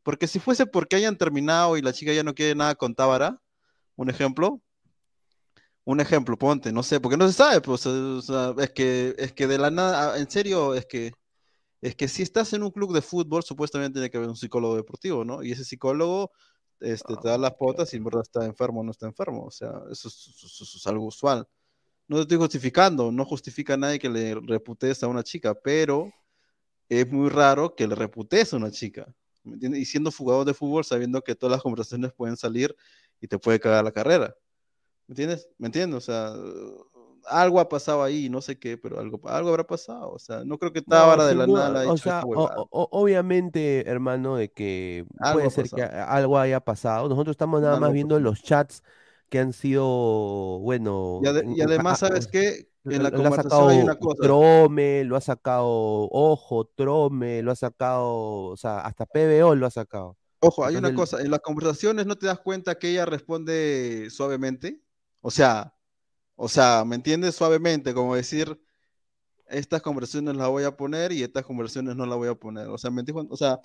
Porque 0.04 0.26
si 0.26 0.38
fuese 0.38 0.64
porque 0.64 0.96
hayan 0.96 1.18
terminado 1.18 1.76
y 1.76 1.82
la 1.82 1.92
chica 1.92 2.12
ya 2.12 2.22
no 2.22 2.34
quiere 2.34 2.54
nada 2.54 2.74
con 2.76 2.94
Tábara, 2.94 3.40
un 3.96 4.10
ejemplo, 4.10 4.62
un 5.88 6.00
ejemplo, 6.00 6.36
ponte, 6.36 6.70
no 6.70 6.82
sé, 6.82 7.00
porque 7.00 7.16
no 7.16 7.26
se 7.26 7.32
sabe, 7.32 7.62
pues, 7.62 7.86
es 7.86 8.70
que, 8.72 9.14
es 9.16 9.32
que 9.32 9.46
de 9.46 9.56
la 9.56 9.70
nada, 9.70 10.12
ah, 10.12 10.18
en 10.18 10.30
serio, 10.30 10.74
es 10.74 10.84
que, 10.84 11.12
es 11.80 11.96
que 11.96 12.08
si 12.08 12.22
estás 12.22 12.52
en 12.52 12.62
un 12.62 12.70
club 12.70 12.92
de 12.92 13.00
fútbol, 13.00 13.42
supuestamente 13.42 13.94
tiene 13.94 14.10
que 14.10 14.18
haber 14.18 14.28
un 14.28 14.36
psicólogo 14.36 14.76
deportivo, 14.76 15.24
¿no? 15.24 15.42
Y 15.42 15.52
ese 15.52 15.64
psicólogo 15.64 16.30
este, 16.80 17.16
te 17.16 17.28
da 17.28 17.38
las 17.38 17.54
potas 17.54 17.94
y 17.94 17.96
en 17.96 18.04
verdad 18.04 18.20
está 18.22 18.44
enfermo 18.44 18.80
o 18.80 18.84
no 18.84 18.90
está 18.90 19.06
enfermo, 19.06 19.46
o 19.46 19.50
sea, 19.50 19.80
eso 19.90 20.08
es, 20.08 20.86
algo 20.86 21.06
usual. 21.06 21.48
No 22.06 22.16
te 22.16 22.22
estoy 22.22 22.36
justificando, 22.36 23.10
no 23.10 23.24
justifica 23.24 23.72
a 23.72 23.78
nadie 23.78 23.98
que 23.98 24.10
le 24.10 24.34
reputes 24.34 25.02
a 25.02 25.08
una 25.08 25.22
chica, 25.22 25.54
pero 25.54 26.12
es 26.90 27.10
muy 27.10 27.30
raro 27.30 27.74
que 27.74 27.88
le 27.88 27.94
reputes 27.94 28.52
a 28.52 28.58
una 28.58 28.70
chica, 28.70 29.06
¿me 29.42 29.54
entiendes? 29.54 29.80
Y 29.80 29.84
siendo 29.86 30.10
jugador 30.12 30.44
de 30.44 30.52
fútbol, 30.52 30.84
sabiendo 30.84 31.22
que 31.22 31.34
todas 31.34 31.52
las 31.52 31.62
conversaciones 31.62 32.12
pueden 32.12 32.36
salir 32.36 32.76
y 33.22 33.28
te 33.28 33.38
puede 33.38 33.58
cagar 33.58 33.84
la 33.84 33.92
carrera. 33.92 34.36
¿Me 35.08 35.12
entiendes? 35.12 35.48
¿Me 35.56 35.66
entiendes? 35.66 35.96
O 35.96 36.00
sea, 36.02 36.34
algo 37.26 37.60
ha 37.60 37.68
pasado 37.68 38.02
ahí, 38.02 38.28
no 38.28 38.42
sé 38.42 38.58
qué, 38.58 38.76
pero 38.76 39.00
algo, 39.00 39.20
algo 39.26 39.48
habrá 39.48 39.66
pasado. 39.66 40.12
O 40.12 40.18
sea, 40.18 40.44
no 40.44 40.58
creo 40.58 40.72
que 40.72 40.82
Tábara 40.82 41.26
de 41.26 41.34
la 41.34 41.46
nada. 41.46 41.90
O 41.90 41.96
sea, 41.96 42.22
obviamente, 42.26 43.88
hermano, 43.88 44.36
de 44.36 44.52
que 44.52 45.06
puede 45.32 45.50
ser 45.50 45.70
que 45.70 45.82
algo 45.82 46.38
haya 46.38 46.60
pasado. 46.60 47.08
Nosotros 47.08 47.32
estamos 47.32 47.62
nada 47.62 47.80
más 47.80 47.92
viendo 47.92 48.20
los 48.20 48.42
chats 48.42 48.82
que 49.30 49.38
han 49.38 49.54
sido, 49.54 49.86
bueno. 50.60 51.20
Y, 51.22 51.60
además, 51.62 52.00
¿sabes 52.00 52.26
qué? 52.26 52.68
En 52.84 53.02
la 53.02 53.10
lo 53.10 53.28
ha 53.28 53.36
sacado 53.36 53.68
Trome, 54.20 55.04
lo 55.04 55.16
ha 55.16 55.20
sacado 55.20 55.66
Ojo, 56.10 56.70
Trome, 56.74 57.42
lo 57.42 57.52
ha 57.52 57.56
sacado, 57.56 58.44
o 58.44 58.56
sea, 58.56 58.80
hasta 58.80 59.04
PBO 59.04 59.54
lo 59.54 59.66
ha 59.66 59.70
sacado. 59.70 60.16
Ojo, 60.40 60.64
hay 60.64 60.76
una 60.76 60.94
cosa, 60.94 61.20
en 61.20 61.30
las 61.30 61.40
conversaciones 61.40 62.06
no 62.06 62.16
te 62.16 62.26
das 62.26 62.38
cuenta 62.38 62.78
que 62.78 62.90
ella 62.90 63.04
responde 63.04 64.08
suavemente. 64.10 64.80
O 65.28 65.30
sea, 65.30 65.74
o 66.36 66.48
sea, 66.48 66.84
¿me 66.86 66.96
entiendes? 66.96 67.34
Suavemente, 67.36 67.92
como 67.92 68.14
decir, 68.14 68.58
estas 69.46 69.82
conversaciones 69.82 70.34
las 70.36 70.48
voy 70.48 70.64
a 70.64 70.74
poner 70.74 71.12
y 71.12 71.22
estas 71.22 71.44
conversaciones 71.44 71.96
no 71.96 72.06
las 72.06 72.16
voy 72.16 72.28
a 72.30 72.34
poner. 72.34 72.68
O 72.68 72.78
sea, 72.78 72.90
me 72.90 73.02
dijo, 73.02 73.26
o 73.28 73.36
sea, 73.36 73.60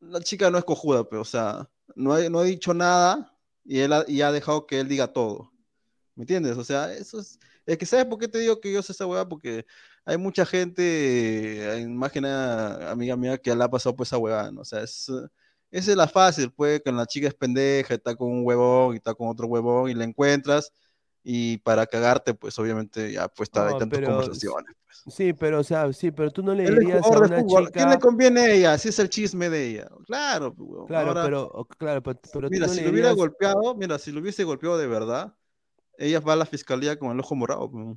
la 0.00 0.20
chica 0.20 0.48
no 0.48 0.58
es 0.58 0.64
cojuda, 0.64 1.08
pero, 1.08 1.22
o 1.22 1.24
sea, 1.24 1.68
no, 1.96 2.12
ha, 2.14 2.28
no 2.30 2.38
ha 2.38 2.44
dicho 2.44 2.72
nada 2.72 3.36
y, 3.64 3.80
él 3.80 3.92
ha, 3.92 4.04
y 4.06 4.22
ha 4.22 4.30
dejado 4.30 4.64
que 4.66 4.78
él 4.78 4.86
diga 4.88 5.12
todo. 5.12 5.52
¿Me 6.14 6.22
entiendes? 6.22 6.56
O 6.56 6.64
sea, 6.64 6.92
eso 6.92 7.18
es. 7.20 7.40
Es 7.66 7.76
que, 7.78 7.86
¿sabes 7.86 8.06
por 8.06 8.20
qué 8.20 8.28
te 8.28 8.38
digo 8.38 8.60
que 8.60 8.72
yo 8.72 8.82
sé 8.82 8.92
esa 8.92 9.06
hueá? 9.06 9.28
Porque 9.28 9.66
hay 10.04 10.18
mucha 10.18 10.46
gente, 10.46 11.84
más 11.88 12.12
que 12.12 12.20
nada, 12.20 12.92
amiga 12.92 13.16
mía, 13.16 13.38
que 13.38 13.56
le 13.56 13.64
ha 13.64 13.68
pasado 13.68 13.96
pues 13.96 14.10
esa 14.10 14.18
hueá, 14.18 14.52
¿no? 14.52 14.60
O 14.60 14.64
sea, 14.64 14.82
es, 14.82 15.10
esa 15.70 15.90
es 15.90 15.96
la 15.96 16.08
fácil, 16.08 16.52
pues, 16.52 16.80
que 16.82 16.92
la 16.92 17.06
chica 17.06 17.28
es 17.28 17.34
pendeja, 17.34 17.94
está 17.94 18.14
con 18.14 18.28
un 18.30 18.46
huevón 18.46 18.94
y 18.94 18.96
está 18.96 19.14
con 19.14 19.28
otro 19.28 19.46
huevón 19.46 19.90
y 19.90 19.94
la 19.94 20.04
encuentras 20.04 20.72
y 21.28 21.58
para 21.58 21.86
cagarte, 21.86 22.34
pues 22.34 22.56
obviamente 22.56 23.12
ya 23.12 23.26
pues 23.26 23.48
está, 23.48 23.66
hay 23.66 23.78
tantas 23.78 24.00
conversaciones. 24.00 24.76
Pues. 24.86 25.14
Sí, 25.14 25.32
pero 25.32 25.58
o 25.58 25.64
sea, 25.64 25.92
sí, 25.92 26.12
pero 26.12 26.30
tú 26.30 26.40
no 26.40 26.54
le 26.54 26.70
dirías 26.70 27.04
a 27.04 27.08
una 27.08 27.44
chica... 27.44 27.70
¿Quién 27.72 27.90
le 27.90 27.98
conviene 27.98 28.40
a 28.42 28.50
ella? 28.50 28.78
Si 28.78 28.90
es 28.90 28.98
el 29.00 29.10
chisme 29.10 29.50
de 29.50 29.66
ella. 29.66 29.88
Claro, 30.06 30.54
pues, 30.54 30.86
claro, 30.86 31.14
pero, 31.24 31.68
claro, 31.78 32.02
pero, 32.02 32.48
mira, 32.48 32.68
si 32.68 32.80
lo 32.80 32.90
hubiera 32.90 33.10
golpeado, 33.10 33.74
mira, 33.74 33.98
si 33.98 34.12
lo 34.12 34.20
hubiese 34.20 34.44
golpeado 34.44 34.78
de 34.78 34.86
verdad, 34.86 35.34
ella 35.98 36.20
va 36.20 36.34
a 36.34 36.36
la 36.36 36.46
fiscalía 36.46 36.96
con 36.96 37.10
el 37.10 37.18
ojo 37.18 37.34
morado. 37.34 37.72
Pues. 37.72 37.96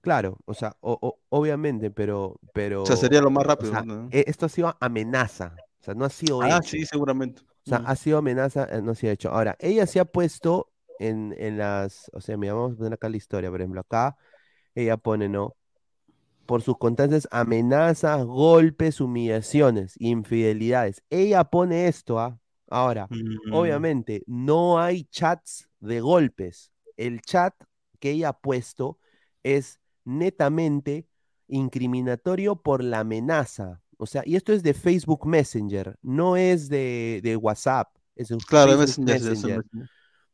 Claro, 0.00 0.38
o 0.44 0.54
sea, 0.54 0.76
obviamente, 0.80 1.90
pero, 1.90 2.38
pero. 2.54 2.84
O 2.84 2.86
sea, 2.86 2.94
sería 2.94 3.20
lo 3.20 3.30
más 3.30 3.44
rápido. 3.44 3.72
E, 4.12 4.22
esto 4.28 4.46
ha 4.46 4.48
sido 4.48 4.76
amenaza. 4.78 5.56
Sea, 5.86 5.94
no 5.94 6.04
ha 6.04 6.10
sido. 6.10 6.42
Ah, 6.42 6.60
sí, 6.64 6.84
seguramente. 6.84 7.42
O 7.42 7.68
sea, 7.68 7.78
ha 7.78 7.94
sido 7.94 8.18
amenaza, 8.18 8.66
eh, 8.70 8.82
no 8.82 8.94
se 8.96 9.08
ha 9.08 9.12
hecho. 9.12 9.30
Ahora, 9.30 9.56
ella 9.60 9.86
se 9.86 10.00
ha 10.00 10.04
puesto 10.04 10.72
en, 10.98 11.32
en 11.38 11.58
las. 11.58 12.10
O 12.12 12.20
sea, 12.20 12.36
mira, 12.36 12.54
vamos 12.54 12.72
a 12.72 12.76
poner 12.76 12.94
acá 12.94 13.08
la 13.08 13.16
historia. 13.16 13.50
Por 13.50 13.60
ejemplo, 13.60 13.80
acá 13.80 14.16
ella 14.74 14.96
pone, 14.96 15.28
¿no? 15.28 15.54
Por 16.44 16.62
sus 16.62 16.76
constantes 16.76 17.28
amenazas, 17.30 18.24
golpes, 18.24 19.00
humillaciones, 19.00 19.94
infidelidades. 20.00 21.04
Ella 21.08 21.44
pone 21.44 21.86
esto, 21.86 22.18
¿ah? 22.18 22.40
Ahora, 22.68 23.06
mm. 23.08 23.52
obviamente, 23.54 24.24
no 24.26 24.80
hay 24.80 25.04
chats 25.04 25.68
de 25.78 26.00
golpes. 26.00 26.72
El 26.96 27.20
chat 27.20 27.54
que 28.00 28.10
ella 28.10 28.30
ha 28.30 28.38
puesto 28.40 28.98
es 29.44 29.78
netamente 30.04 31.06
incriminatorio 31.46 32.56
por 32.56 32.82
la 32.82 33.00
amenaza. 33.00 33.82
O 33.96 34.06
sea, 34.06 34.22
y 34.24 34.36
esto 34.36 34.52
es 34.52 34.62
de 34.62 34.74
Facebook 34.74 35.26
Messenger, 35.26 35.96
no 36.02 36.36
es 36.36 36.68
de, 36.68 37.38
WhatsApp. 37.40 37.88
Es 38.14 38.30
claro, 38.46 38.78
Messenger. 38.78 39.62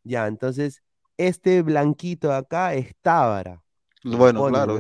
Ya, 0.05 0.27
entonces, 0.27 0.83
este 1.17 1.63
blanquito 1.63 2.33
acá 2.33 2.75
es 2.75 2.95
Tábara. 3.01 3.63
Bueno, 4.05 4.47
claro, 4.49 4.79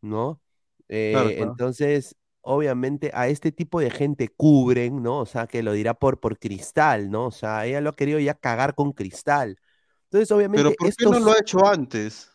¿No? 0.00 0.40
Eh, 0.88 1.36
entonces, 1.38 2.16
obviamente, 2.40 3.10
a 3.14 3.28
este 3.28 3.52
tipo 3.52 3.80
de 3.80 3.90
gente 3.90 4.28
cubren, 4.28 5.02
¿no? 5.02 5.20
O 5.20 5.26
sea, 5.26 5.46
que 5.46 5.62
lo 5.62 5.72
dirá 5.72 5.94
por, 5.94 6.20
por 6.20 6.38
cristal, 6.38 7.10
¿no? 7.10 7.26
O 7.26 7.30
sea, 7.30 7.66
ella 7.66 7.80
lo 7.80 7.90
ha 7.90 7.96
querido 7.96 8.18
ya 8.18 8.34
cagar 8.34 8.74
con 8.74 8.92
cristal. 8.92 9.56
Entonces, 10.04 10.30
obviamente. 10.30 10.62
Pero 10.62 10.74
¿por 10.76 10.94
qué 10.94 11.04
no 11.04 11.18
lo 11.20 11.32
ha 11.32 11.38
hecho 11.38 11.64
antes? 11.66 12.30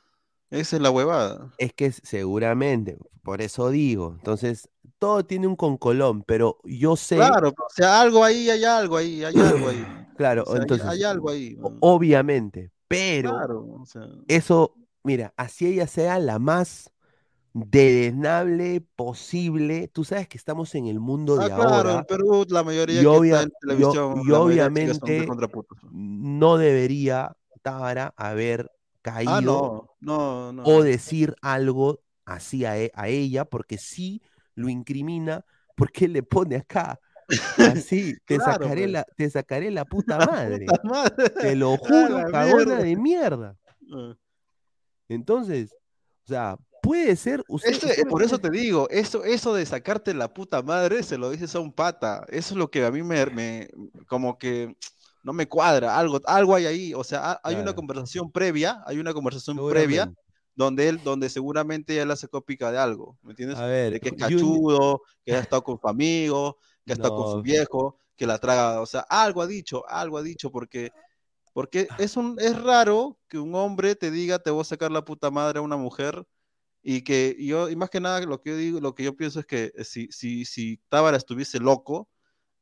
Esa 0.50 0.78
es 0.78 0.82
la 0.82 0.90
huevada. 0.90 1.54
Es 1.58 1.74
que 1.74 1.92
seguramente, 1.92 2.98
por 3.24 3.42
eso 3.42 3.70
digo. 3.70 4.16
Entonces, 4.18 4.68
todo 5.00 5.26
tiene 5.26 5.48
un 5.48 5.56
concolón, 5.56 6.24
pero 6.24 6.58
yo 6.64 6.96
sé. 6.96 7.16
Claro, 7.16 7.50
o 7.50 7.74
sea, 7.74 8.02
algo 8.02 8.24
ahí, 8.24 8.50
hay 8.50 8.64
algo 8.64 8.98
ahí, 8.98 9.24
hay 9.24 9.34
algo 9.40 9.70
ahí. 9.70 9.86
claro, 10.16 10.44
entonces. 10.56 10.88
Hay, 10.88 11.04
algo 11.04 11.30
ahí. 11.30 11.58
Obviamente, 11.80 12.72
pero 12.88 13.84
eso, 14.28 14.76
mira, 15.04 15.34
así 15.38 15.68
ella 15.68 15.88
sea 15.88 16.20
la 16.20 16.40
más 16.40 16.92
desnable 17.54 18.86
posible. 18.96 19.88
Tú 19.88 20.04
sabes 20.04 20.28
que 20.28 20.38
estamos 20.38 20.76
en 20.76 20.88
el 20.88 21.00
mundo 21.00 21.38
de 21.38 21.46
ah, 21.46 21.56
claro, 21.56 21.70
ahora. 21.70 21.94
en 21.96 22.04
Perú 22.04 22.46
la 22.50 22.64
mayoría 22.64 23.02
y, 23.02 23.06
obviamente 23.06 23.56
no 25.92 26.58
debería 26.58 27.36
Tábara 27.62 28.14
haber 28.16 28.72
Ah, 29.00 29.02
caído 29.02 29.96
o 30.64 30.84
decir 30.84 31.36
algo 31.42 32.02
así 32.26 32.66
e, 32.66 32.92
a, 32.94 33.08
ella, 33.08 33.46
porque 33.46 33.78
sí 33.78 34.22
lo 34.56 34.70
incrimina, 34.70 35.46
porque 35.76 36.08
le 36.08 36.24
pone 36.24 36.58
acá. 36.58 37.00
Así, 37.58 38.16
te, 38.26 38.38
sacaré 38.38 38.82
pues. 38.82 38.92
la, 38.92 39.04
te 39.16 39.30
sacaré 39.30 39.72
la 39.72 39.86
puta 39.86 40.18
madre. 40.18 40.66
Te 41.40 41.56
lo 41.56 41.78
juro, 41.78 42.32
cagona 42.32 42.78
de 42.78 42.96
mierda. 42.96 43.56
Ah. 43.94 44.16
Entonces, 45.08 45.74
o 46.26 46.28
sea, 46.28 46.58
puede 46.82 47.16
ser. 47.16 47.44
Usted, 47.48 48.08
por 48.08 48.24
eso 48.24 48.40
te 48.40 48.50
digo, 48.50 48.88
eso, 48.90 49.24
eso 49.24 49.54
de 49.54 49.66
sacarte 49.66 50.14
la 50.14 50.34
puta 50.34 50.62
madre 50.62 51.04
se 51.04 51.18
lo 51.18 51.30
dices 51.30 51.56
a 51.56 51.60
un 51.60 51.72
pata. 51.72 52.26
Eso 52.30 52.54
es 52.54 52.58
lo 52.58 52.70
que 52.70 52.86
a 52.86 52.92
mí 52.92 53.04
me, 53.04 53.26
me 53.28 53.70
como 54.08 54.38
que 54.38 54.76
no 55.24 55.34
me 55.34 55.48
cuadra, 55.48 55.98
algo, 55.98 56.22
algo 56.26 56.56
hay 56.56 56.66
ahí, 56.66 56.94
o 56.94 57.04
sea, 57.04 57.40
hay 57.44 57.56
una 57.56 57.74
conversación 57.74 58.32
previa, 58.32 58.82
hay 58.86 59.00
una 59.00 59.14
conversación 59.14 59.58
previa 59.70 60.12
donde 60.60 60.90
él, 60.90 61.00
donde 61.06 61.30
seguramente 61.30 61.98
él 62.02 62.12
hace 62.12 62.28
cópica 62.28 62.70
de 62.70 62.78
algo, 62.78 63.18
¿me 63.22 63.30
entiendes? 63.30 63.58
de 63.58 63.98
que 64.02 64.10
es 64.10 64.16
cachudo, 64.16 65.04
que 65.24 65.34
ha 65.34 65.40
estado 65.40 65.64
con 65.64 65.80
su 65.80 65.88
amigo, 65.88 66.58
que 66.86 66.92
ha 66.92 66.96
estado 66.96 67.16
con 67.16 67.32
su 67.32 67.42
viejo, 67.42 67.98
que 68.18 68.28
la 68.28 68.40
traga, 68.40 68.82
o 68.82 68.86
sea, 68.86 69.06
algo 69.10 69.42
ha 69.42 69.48
dicho, 69.48 69.88
algo 69.88 70.18
ha 70.18 70.22
dicho, 70.22 70.52
porque, 70.52 70.92
porque 71.54 71.88
ah. 71.90 71.96
es, 71.98 72.18
un, 72.18 72.36
es 72.42 72.62
raro 72.62 73.18
que 73.30 73.40
un 73.40 73.56
hombre 73.56 73.96
te 73.96 74.12
diga 74.12 74.40
te 74.40 74.52
voy 74.52 74.60
a 74.60 74.66
sacar 74.66 74.92
la 74.92 75.06
puta 75.06 75.32
madre 75.32 75.60
a 75.60 75.62
una 75.62 75.78
mujer 75.78 76.28
y 76.84 77.04
que 77.04 77.38
yo, 77.40 77.70
y 77.70 77.78
más 77.78 77.90
que 77.90 78.02
nada 78.02 78.20
lo 78.26 78.42
que 78.42 78.50
yo 78.50 78.58
digo, 78.58 78.82
lo 78.82 78.96
que 78.96 79.04
yo 79.04 79.16
pienso 79.16 79.40
es 79.40 79.46
que 79.46 79.72
si, 79.86 80.10
si, 80.12 80.44
si 80.44 80.82
Tábara 80.90 81.16
estuviese 81.16 81.62
loco, 81.62 82.10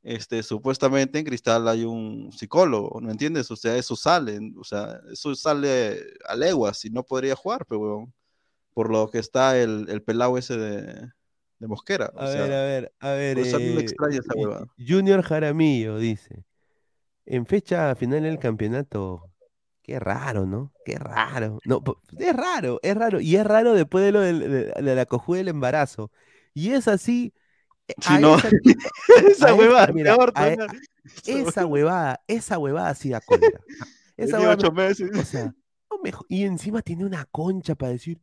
este, 0.04 0.43
supuestamente 0.43 1.20
en 1.20 1.26
Cristal 1.26 1.68
hay 1.68 1.84
un 1.84 2.32
psicólogo, 2.32 3.02
¿no 3.02 3.12
entiendes? 3.12 3.50
O 3.52 3.56
sea, 3.56 3.76
eso 3.76 3.95
sale, 3.95 4.39
o 4.58 4.64
sea, 4.64 5.02
eso 5.12 5.36
sale 5.36 6.00
a 6.26 6.36
leguas 6.36 6.86
y 6.86 6.89
no 6.89 7.04
podría 7.04 7.36
jugar, 7.36 7.66
pero 7.68 8.08
por 8.74 8.91
lo 8.91 9.10
que 9.10 9.20
está 9.20 9.58
el, 9.58 9.88
el 9.89 10.04
pelado 10.04 10.38
ese 10.38 10.58
de, 10.58 11.10
Mosquera. 11.60 12.12
A 12.16 12.30
ver, 12.30 12.54
a 12.54 12.62
ver, 12.62 12.93
a 13.00 13.12
ver. 13.14 13.39
Eh, 13.39 13.86
Junior 14.78 15.24
Jaramillo 15.24 15.98
dice, 15.98 16.45
en 17.26 17.45
fecha 17.45 17.95
final 17.95 18.24
del 18.24 18.38
campeonato, 18.38 19.32
qué 19.82 20.00
raro, 20.00 20.45
¿no? 20.45 20.74
Qué 20.86 21.00
raro. 21.00 21.60
No, 21.66 21.82
es 22.20 22.36
raro, 22.36 22.80
es 22.84 22.95
raro. 22.95 23.20
Y 23.20 23.36
es 23.36 23.45
raro 23.45 23.74
después 23.74 24.06
de 24.06 24.12
lo 24.12 24.20
de, 24.20 24.74
la 24.80 25.06
cojuda 25.06 25.39
del 25.39 25.48
embarazo. 25.48 26.12
Y 26.54 26.72
es 26.72 26.88
así 26.88 27.34
si 27.99 28.17
no, 28.19 28.38
esa, 29.29 29.53
huevada, 29.55 29.93
esa 31.25 31.65
huevada, 31.65 32.21
esa 32.27 32.57
huevada 32.57 32.95
sí 32.95 33.09
da 33.09 33.21
cólera. 33.21 33.59
Esa 34.17 34.39
huevada, 34.39 34.55
ocho 34.55 34.71
meses. 34.71 35.11
O 35.15 35.23
sea, 35.23 35.53
y 36.27 36.43
encima 36.43 36.81
tiene 36.81 37.05
una 37.05 37.25
concha 37.25 37.75
para 37.75 37.91
decir, 37.91 38.19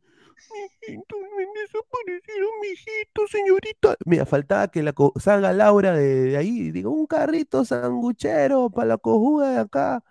mijitos, 0.51 1.19
me 1.37 1.45
desaparecieron 1.61 2.49
mijitos, 2.61 3.31
señorita. 3.31 3.95
Mira, 4.05 4.25
faltaba 4.25 4.67
que 4.67 4.83
la 4.83 4.93
salga 5.17 5.53
Laura 5.53 5.93
de, 5.93 6.37
ahí 6.37 6.67
y 6.67 6.71
diga, 6.71 6.89
un 6.89 7.07
carrito 7.07 7.63
sanguchero 7.65 8.69
para 8.69 8.87
la 8.89 8.97
cojuda 8.97 9.51
de 9.51 9.59
acá. 9.59 10.03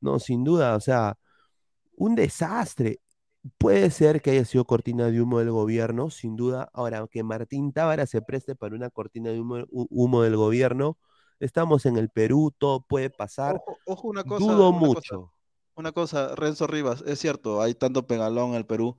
No, 0.00 0.18
sin 0.18 0.44
duda, 0.44 0.76
o 0.76 0.80
sea, 0.80 1.18
un 1.96 2.14
desastre. 2.14 3.00
Puede 3.56 3.90
ser 3.90 4.20
que 4.20 4.32
haya 4.32 4.44
sido 4.44 4.64
cortina 4.64 5.06
de 5.06 5.20
humo 5.20 5.38
del 5.38 5.50
gobierno, 5.50 6.10
sin 6.10 6.36
duda. 6.36 6.70
Ahora, 6.72 7.06
que 7.10 7.22
Martín 7.22 7.72
Tábara 7.72 8.06
se 8.06 8.20
preste 8.20 8.54
para 8.54 8.74
una 8.74 8.90
cortina 8.90 9.30
de 9.30 9.40
humo, 9.40 10.22
del 10.22 10.36
gobierno, 10.36 10.98
estamos 11.40 11.86
en 11.86 11.96
el 11.96 12.10
Perú, 12.10 12.52
todo 12.56 12.82
puede 12.82 13.10
pasar. 13.10 13.62
Ojo, 13.86 14.08
una 14.08 14.24
cosa. 14.24 14.44
Dudo 14.44 14.72
mucho. 14.72 15.32
una 15.76 15.92
cosa, 15.92 16.34
Renzo 16.34 16.66
Rivas, 16.66 17.02
es 17.06 17.20
cierto, 17.20 17.62
hay 17.62 17.74
tanto 17.74 18.06
pegalón 18.06 18.50
en 18.50 18.56
el 18.56 18.66
Perú, 18.66 18.96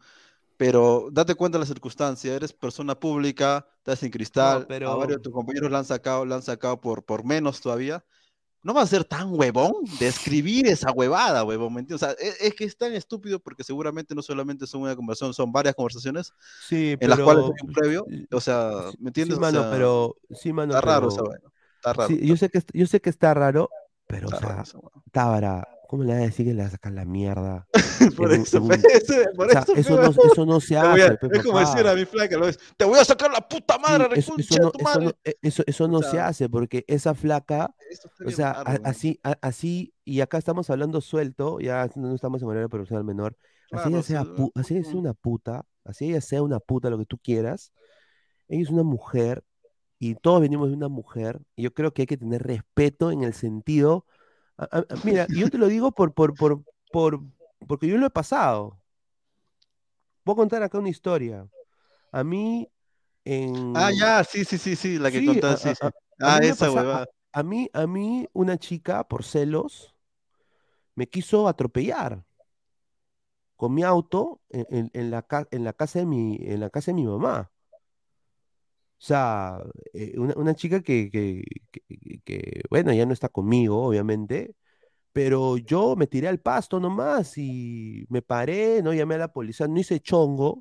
pero 0.56 1.10
date 1.12 1.36
cuenta 1.36 1.58
de 1.58 1.64
la 1.64 1.68
circunstancia, 1.68 2.34
eres 2.34 2.54
persona 2.54 2.98
pública, 2.98 3.68
estás 3.78 4.02
en 4.04 4.12
cristal, 4.12 4.66
pero... 4.68 4.90
a 4.90 4.96
varios 4.96 5.18
de 5.18 5.24
tus 5.24 5.34
compañeros 5.34 5.70
la 5.70 5.80
han 5.80 5.86
sacado, 5.86 6.26
la 6.26 6.36
han 6.36 6.42
sacado 6.42 6.80
por, 6.80 7.04
por 7.04 7.26
menos 7.26 7.60
todavía 7.60 8.06
no 8.62 8.74
va 8.74 8.82
a 8.82 8.88
ser 8.88 9.06
tan 9.06 9.34
huevón 9.34 9.74
de 10.00 10.08
escribir 10.08 10.68
esa 10.68 10.92
huevada, 10.92 11.44
huevón, 11.44 11.74
¿me 11.74 11.80
entiendes? 11.82 12.04
O 12.04 12.06
sea, 12.06 12.16
e, 12.20 12.48
es, 12.48 12.54
que 12.54 12.66
es 12.66 12.78
tan 12.78 12.94
estúpido 12.94 13.40
porque 13.40 13.64
seguramente 13.64 14.14
no 14.14 14.22
solamente 14.22 14.68
son 14.68 14.82
una 14.82 14.96
conversación, 14.96 15.34
son 15.34 15.52
varias 15.52 15.76
conversaciones 15.76 16.34
sí, 16.68 16.98
en 17.00 17.10
las 17.10 17.20
cuales 17.20 17.46
hay 17.46 17.68
un 17.68 17.74
previo, 17.74 18.06
o 18.32 18.42
sea, 18.42 18.72
¿me 19.00 19.10
entiendes? 19.10 19.36
Sí, 19.36 19.42
mano, 19.42 19.68
pero, 19.72 20.16
sí, 20.32 20.50
está 20.50 20.82
raro 20.82 21.08
esa 21.08 21.22
está 21.76 21.94
raro. 21.94 22.14
yo, 22.14 22.36
sé 22.36 22.50
que, 22.50 22.62
yo 22.74 22.86
sé 22.86 23.00
que 23.00 23.10
está 23.10 23.34
raro, 23.34 23.70
pero, 24.08 24.28
o 24.28 24.38
sea, 24.38 24.64
Tábara, 25.12 25.68
¿Cómo 25.90 26.04
le 26.04 26.14
vas 26.14 26.22
a 26.22 26.26
decir 26.26 26.46
que 26.46 26.54
le 26.54 26.62
vas 26.62 26.68
a 26.68 26.72
sacar 26.74 26.92
la 26.92 27.04
mierda? 27.04 27.68
por 28.16 28.32
en 28.32 28.42
eso, 28.42 28.58
en 28.58 28.64
un- 28.66 28.72
ese- 28.74 29.28
por 29.36 29.48
O 29.48 29.52
sea, 29.52 29.66
eso, 29.76 29.90
no, 29.96 30.02
huevón. 30.10 30.20
eso 30.24 30.46
no 30.46 30.60
se 30.62 30.78
a- 30.78 30.94
hace, 30.94 31.18
pe, 31.18 31.28
es 31.32 31.44
como 31.44 31.58
decir 31.60 31.88
a 31.88 31.96
mi 31.96 32.06
flaca, 32.06 32.38
lo 32.38 32.46
ves, 32.46 32.60
te 32.78 32.86
voy 32.86 33.00
a 33.00 33.04
sacar 33.04 33.32
la 33.32 33.42
puta 33.42 33.80
madre, 33.80 34.22
Sí, 34.22 34.30
eso, 34.38 34.56
de 34.56 34.60
no, 34.60 34.70
tu 34.70 34.80
e- 35.24 35.36
eso, 35.42 35.64
eso 35.66 35.88
no 35.88 35.98
O 35.98 36.04
se 36.04 36.12
sea, 36.12 36.28
hace 36.28 36.48
porque 36.48 36.86
esa 36.88 37.16
flaca, 37.16 37.74
o 38.24 38.30
sea, 38.30 38.62
raro, 38.64 38.84
así, 38.86 39.20
a- 39.24 39.40
así, 39.42 39.92
y 40.06 40.22
acá 40.22 40.38
estamos 40.38 40.70
hablando 40.70 41.02
suelto, 41.02 41.60
ya 41.60 41.90
no 41.96 42.14
estamos 42.14 42.44
en 42.44 42.50
horario 42.50 42.70
profesional 42.70 43.04
menor, 43.04 43.36
así 43.72 43.90
ella 43.90 44.04
Claro, 44.04 44.04
sea, 44.04 44.24
sí, 44.26 44.30
pu- 44.30 44.52
así 44.54 44.76
ella 44.76 44.84
sea 44.84 45.00
una 45.00 45.14
puta, 45.16 45.66
así 45.86 46.06
ella 46.12 46.22
sea 46.22 46.44
una 46.44 46.60
puta, 46.60 46.92
lo 46.92 47.00
que 47.00 47.06
tú 47.06 47.18
quieras, 47.18 47.74
ella 48.48 48.62
es 48.62 48.70
una 48.70 48.84
mujer 48.84 49.44
y 49.98 50.14
todos 50.14 50.40
venimos 50.42 50.70
de 50.70 50.76
una 50.76 50.88
mujer, 50.88 51.42
y 51.56 51.64
yo 51.64 51.74
creo 51.74 51.96
que 51.96 52.04
hay 52.04 52.06
que 52.06 52.18
tener 52.18 52.44
respeto 52.44 53.10
en 53.10 53.24
el 53.24 53.34
sentido, 53.34 54.06
a- 54.60 54.78
a- 54.80 54.80
a- 54.80 54.98
mira, 55.04 55.28
yo 55.32 55.50
te 55.50 55.58
lo 55.58 55.68
digo 55.68 55.92
por, 55.92 56.14
por, 56.14 56.36
por, 56.36 56.62
por, 56.92 57.20
porque 57.68 57.88
yo 57.88 57.98
lo 57.98 58.06
he 58.08 58.10
pasado. 58.10 58.80
Voy 60.26 60.34
a 60.34 60.36
contar 60.36 60.64
acá 60.64 60.78
una 60.78 60.90
historia. 60.90 61.48
A 62.12 62.24
mí, 62.24 62.70
en... 63.26 63.74
Ah, 63.76 63.92
ya, 63.92 64.24
sí, 64.24 64.46
sí, 64.46 64.58
sí, 64.58 64.76
sí, 64.76 65.00
la 65.00 65.12
que 65.12 65.20
Sí, 65.20 65.26
contaste, 65.26 65.76
sí, 65.76 65.76
sí. 65.82 65.90
Ah, 66.22 66.40
esa 66.44 66.72
huevada. 66.72 67.08
A 67.32 67.44
mí, 67.44 67.70
a 67.74 67.88
mí, 67.88 68.28
una 68.34 68.58
chica, 68.58 69.08
por 69.08 69.24
celos, 69.24 69.96
me 70.96 71.08
quiso 71.08 71.48
atropellar 71.48 72.26
con 73.56 73.74
mi 73.74 73.84
auto 73.84 74.42
en, 74.50 74.66
en- 74.70 74.92
en 74.94 75.12
la, 75.12 75.26
en 75.52 75.64
la 75.64 75.74
casa 75.74 76.00
de 76.00 76.06
mi, 76.06 76.38
en 76.42 76.60
la 76.62 76.70
casa 76.70 76.92
de 76.92 76.96
mi 76.96 77.06
mamá. 77.06 77.52
O 79.00 79.02
sea, 79.02 79.60
eh, 79.94 80.14
una, 80.18 80.34
una 80.36 80.56
chica 80.56 80.82
que, 80.82 81.10
que, 81.12 81.44
que- 81.72 82.20
que, 82.26 82.62
bueno, 82.70 82.94
ya 82.94 83.06
no 83.06 83.14
está 83.14 83.30
conmigo, 83.30 83.82
obviamente, 83.88 84.56
pero 85.14 85.58
yo 85.58 85.96
me 85.98 86.08
tiré 86.08 86.28
al 86.30 86.40
pasto 86.42 86.80
nomás 86.80 87.38
y 87.38 88.06
me 88.10 88.22
paré, 88.24 88.82
no 88.84 88.94
llamé 88.94 89.16
a 89.16 89.20
la 89.20 89.34
policía, 89.34 89.68
no 89.68 89.80
hice 89.80 90.00
chongo, 90.02 90.60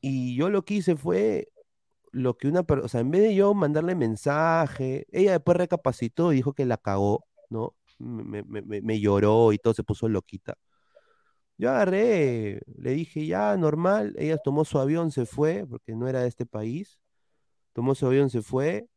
y 0.00 0.36
yo 0.36 0.50
lo 0.50 0.64
que 0.64 0.74
hice 0.74 0.96
fue 0.96 1.48
lo 2.12 2.36
que 2.38 2.48
una 2.48 2.64
persona, 2.64 2.86
o 2.86 2.88
sea, 2.88 3.00
en 3.02 3.10
vez 3.12 3.22
de 3.22 3.34
yo 3.36 3.54
mandarle 3.54 3.94
mensaje, 3.96 5.06
ella 5.12 5.32
después 5.34 5.56
recapacitó 5.58 6.32
y 6.32 6.36
dijo 6.38 6.54
que 6.54 6.66
la 6.66 6.78
cagó, 6.78 7.26
¿no? 7.50 7.76
Me, 7.98 8.42
me- 8.44 8.62
me- 8.62 8.82
me 8.82 9.00
lloró 9.00 9.52
y 9.52 9.58
todo, 9.58 9.74
se 9.74 9.84
puso 9.84 10.08
loquita. 10.08 10.56
Yo 11.58 11.70
agarré, 11.70 12.60
le 12.78 12.90
dije, 12.92 13.26
ya, 13.26 13.56
normal, 13.56 14.14
ella 14.18 14.36
tomó 14.38 14.64
su 14.64 14.78
avión, 14.78 15.10
se 15.10 15.24
fue, 15.26 15.66
porque 15.66 15.94
no 15.94 16.06
era 16.08 16.20
de 16.22 16.28
este 16.28 16.44
país, 16.46 16.98
tomó 17.76 17.94
su 17.94 18.06
avión, 18.06 18.30
se 18.30 18.40
fue, 18.40 18.88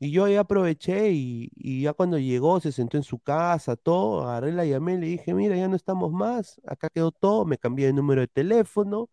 y 0.00 0.10
yo 0.12 0.24
ahí 0.24 0.36
aproveché 0.36 1.12
y, 1.12 1.82
ya 1.82 1.92
cuando 1.94 2.18
llegó, 2.18 2.60
se 2.60 2.72
sentó 2.72 2.96
en 2.96 3.04
su 3.04 3.20
casa, 3.20 3.76
todo, 3.76 4.24
agarré, 4.28 4.52
la 4.52 4.64
llamé, 4.66 4.98
le 4.98 5.06
dije, 5.06 5.34
mira, 5.34 5.56
ya 5.56 5.68
no 5.68 5.76
estamos 5.76 6.12
más, 6.12 6.60
acá 6.66 6.90
quedó 6.90 7.12
todo, 7.12 7.44
me 7.46 7.58
cambié 7.58 7.86
de 7.86 7.92
número 7.92 8.20
de 8.22 8.28
teléfono, 8.28 9.08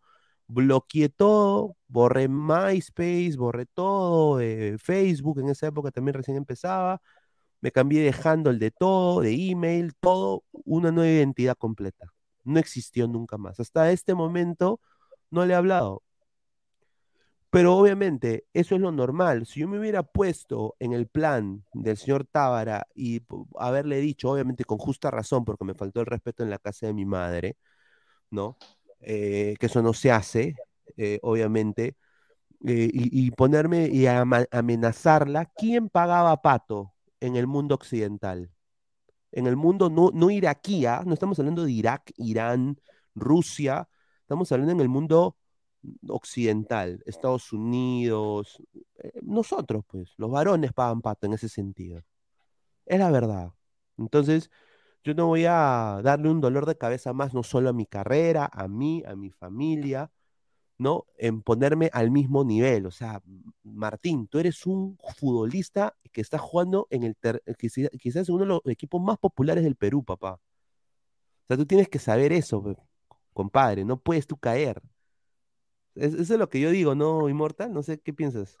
bloqueé 0.48 1.08
todo, 1.08 1.76
borré 1.88 2.28
MySpace, 2.28 3.36
borré 3.36 3.66
todo, 3.66 4.40
eh, 4.40 4.76
Facebook, 4.78 5.40
en 5.40 5.50
esa 5.50 5.68
época 5.68 5.92
también 5.92 6.14
recién 6.14 6.36
empezaba, 6.36 7.00
me 7.60 7.72
cambié 7.72 8.02
de 8.02 8.14
handle 8.24 8.58
de 8.58 8.70
todo, 8.72 9.20
de 9.20 9.32
email, 9.50 9.94
todo, 10.00 10.44
una 10.64 10.90
nueva 10.92 11.12
identidad 11.12 11.56
completa. 11.56 12.12
No 12.44 12.58
existió 12.58 13.06
nunca 13.08 13.38
más. 13.38 13.60
Hasta 13.60 13.92
este 13.92 14.14
momento 14.14 14.80
no 15.30 15.46
le 15.46 15.54
he 15.54 15.56
hablado. 15.56 16.02
Pero 17.50 17.76
obviamente 17.76 18.46
eso 18.54 18.76
es 18.76 18.80
lo 18.80 18.92
normal. 18.92 19.44
Si 19.46 19.60
yo 19.60 19.68
me 19.68 19.78
hubiera 19.78 20.04
puesto 20.04 20.76
en 20.78 20.92
el 20.92 21.08
plan 21.08 21.64
del 21.74 21.96
señor 21.96 22.26
Tábara 22.26 22.86
y 22.94 23.22
haberle 23.58 23.98
dicho, 23.98 24.30
obviamente 24.30 24.64
con 24.64 24.78
justa 24.78 25.10
razón, 25.10 25.44
porque 25.44 25.64
me 25.64 25.74
faltó 25.74 26.00
el 26.00 26.06
respeto 26.06 26.44
en 26.44 26.50
la 26.50 26.58
casa 26.58 26.86
de 26.86 26.94
mi 26.94 27.04
madre, 27.04 27.56
¿no? 28.30 28.56
Eh, 29.00 29.56
que 29.60 29.66
eso 29.66 29.82
no 29.82 29.94
se 29.94 30.12
hace, 30.12 30.56
eh, 30.96 31.18
obviamente, 31.22 31.96
eh, 32.66 32.90
y, 32.92 33.30
ponerme 33.32 33.88
y 33.88 34.06
amenazarla, 34.06 35.46
¿quién 35.56 35.88
pagaba 35.88 36.42
pato 36.42 36.94
en 37.20 37.36
el 37.36 37.46
mundo 37.46 37.74
occidental? 37.74 38.50
En 39.32 39.46
el 39.46 39.56
mundo 39.56 39.90
no, 39.90 40.10
no 40.14 40.30
iraquí, 40.30 40.86
¿ah? 40.86 41.02
No 41.06 41.14
estamos 41.14 41.38
hablando 41.38 41.64
de 41.64 41.72
Irak, 41.72 42.12
Irán, 42.16 42.80
Rusia, 43.14 43.88
estamos 44.22 44.52
hablando 44.52 44.72
en 44.72 44.80
el 44.80 44.88
mundo 44.88 45.36
occidental, 46.08 47.02
Estados 47.06 47.52
Unidos, 47.52 48.62
eh, 48.98 49.12
nosotros, 49.22 49.84
pues, 49.86 50.12
los 50.16 50.30
varones 50.30 50.72
pagan 50.72 51.00
pato 51.02 51.26
en 51.26 51.34
ese 51.34 51.48
sentido. 51.48 52.02
Es 52.86 52.98
la 52.98 53.10
verdad. 53.10 53.52
Entonces, 53.98 54.50
yo 55.04 55.14
no 55.14 55.26
voy 55.28 55.46
a 55.46 56.00
darle 56.04 56.30
un 56.30 56.40
dolor 56.40 56.66
de 56.66 56.76
cabeza 56.76 57.12
más, 57.12 57.34
no 57.34 57.42
solo 57.42 57.70
a 57.70 57.72
mi 57.72 57.86
carrera, 57.86 58.48
a 58.52 58.68
mí, 58.68 59.02
a 59.06 59.16
mi 59.16 59.30
familia, 59.30 60.10
¿no? 60.78 61.06
En 61.18 61.42
ponerme 61.42 61.90
al 61.92 62.10
mismo 62.10 62.44
nivel. 62.44 62.86
O 62.86 62.90
sea, 62.90 63.22
Martín, 63.62 64.28
tú 64.28 64.38
eres 64.38 64.66
un 64.66 64.98
futbolista 65.18 65.96
que 66.12 66.20
está 66.20 66.38
jugando 66.38 66.86
en 66.90 67.04
el 67.04 67.16
quizá- 67.58 67.90
quizás 67.98 68.28
en 68.28 68.34
uno 68.34 68.44
de 68.44 68.48
los 68.48 68.60
equipos 68.66 69.00
más 69.02 69.18
populares 69.18 69.64
del 69.64 69.76
Perú, 69.76 70.04
papá. 70.04 70.34
O 70.34 70.40
sea, 71.48 71.56
tú 71.56 71.66
tienes 71.66 71.88
que 71.88 71.98
saber 71.98 72.32
eso, 72.32 72.62
pe- 72.62 72.76
compadre, 73.32 73.84
no 73.84 73.98
puedes 73.98 74.26
tú 74.26 74.36
caer. 74.36 74.80
Es- 75.94 76.14
eso 76.14 76.34
es 76.34 76.38
lo 76.40 76.48
que 76.48 76.60
yo 76.60 76.70
digo, 76.70 76.94
¿no, 76.94 77.28
Inmortal? 77.28 77.72
No 77.72 77.82
sé 77.82 78.00
qué 78.00 78.12
piensas. 78.12 78.60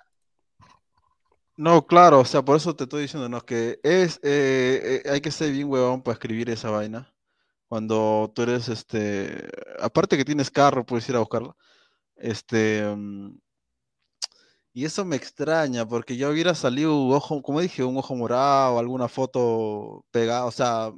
No, 1.56 1.86
claro, 1.86 2.20
o 2.20 2.24
sea, 2.24 2.42
por 2.42 2.56
eso 2.56 2.74
te 2.74 2.84
estoy 2.84 3.02
diciendo, 3.02 3.28
¿no? 3.28 3.40
Que 3.42 3.78
es, 3.82 4.18
eh, 4.22 5.02
eh, 5.04 5.10
hay 5.10 5.20
que 5.20 5.30
ser 5.30 5.52
bien 5.52 5.68
huevón 5.70 6.02
para 6.02 6.14
escribir 6.14 6.48
esa 6.50 6.70
vaina. 6.70 7.12
Cuando 7.68 8.32
tú 8.34 8.42
eres, 8.42 8.68
este, 8.68 9.48
aparte 9.80 10.16
que 10.18 10.24
tienes 10.24 10.50
carro, 10.50 10.86
puedes 10.86 11.08
ir 11.08 11.16
a 11.16 11.20
buscarlo. 11.20 11.56
Este, 12.16 12.84
mm, 12.96 13.32
y 14.72 14.84
eso 14.84 15.04
me 15.04 15.16
extraña, 15.16 15.86
porque 15.86 16.16
ya 16.16 16.28
hubiera 16.30 16.54
salido 16.54 16.96
un 16.96 17.12
ojo, 17.14 17.42
como 17.42 17.60
dije, 17.60 17.82
un 17.84 17.96
ojo 17.98 18.14
morado, 18.14 18.78
alguna 18.78 19.08
foto 19.08 20.04
pegada, 20.12 20.46
o 20.46 20.52
sea, 20.52 20.92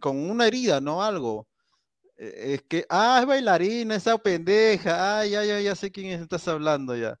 con 0.00 0.18
una 0.30 0.46
herida, 0.46 0.80
¿no? 0.80 1.02
Algo. 1.02 1.48
Eh, 2.16 2.54
Es 2.54 2.62
que, 2.68 2.86
ah, 2.88 3.18
es 3.20 3.26
bailarina, 3.26 3.94
esa 3.96 4.16
pendeja, 4.18 5.20
ah, 5.20 5.26
ya, 5.26 5.44
ya, 5.44 5.60
ya 5.60 5.74
sé 5.74 5.90
quién 5.90 6.12
es, 6.12 6.20
estás 6.20 6.46
hablando 6.48 6.96
ya. 6.96 7.18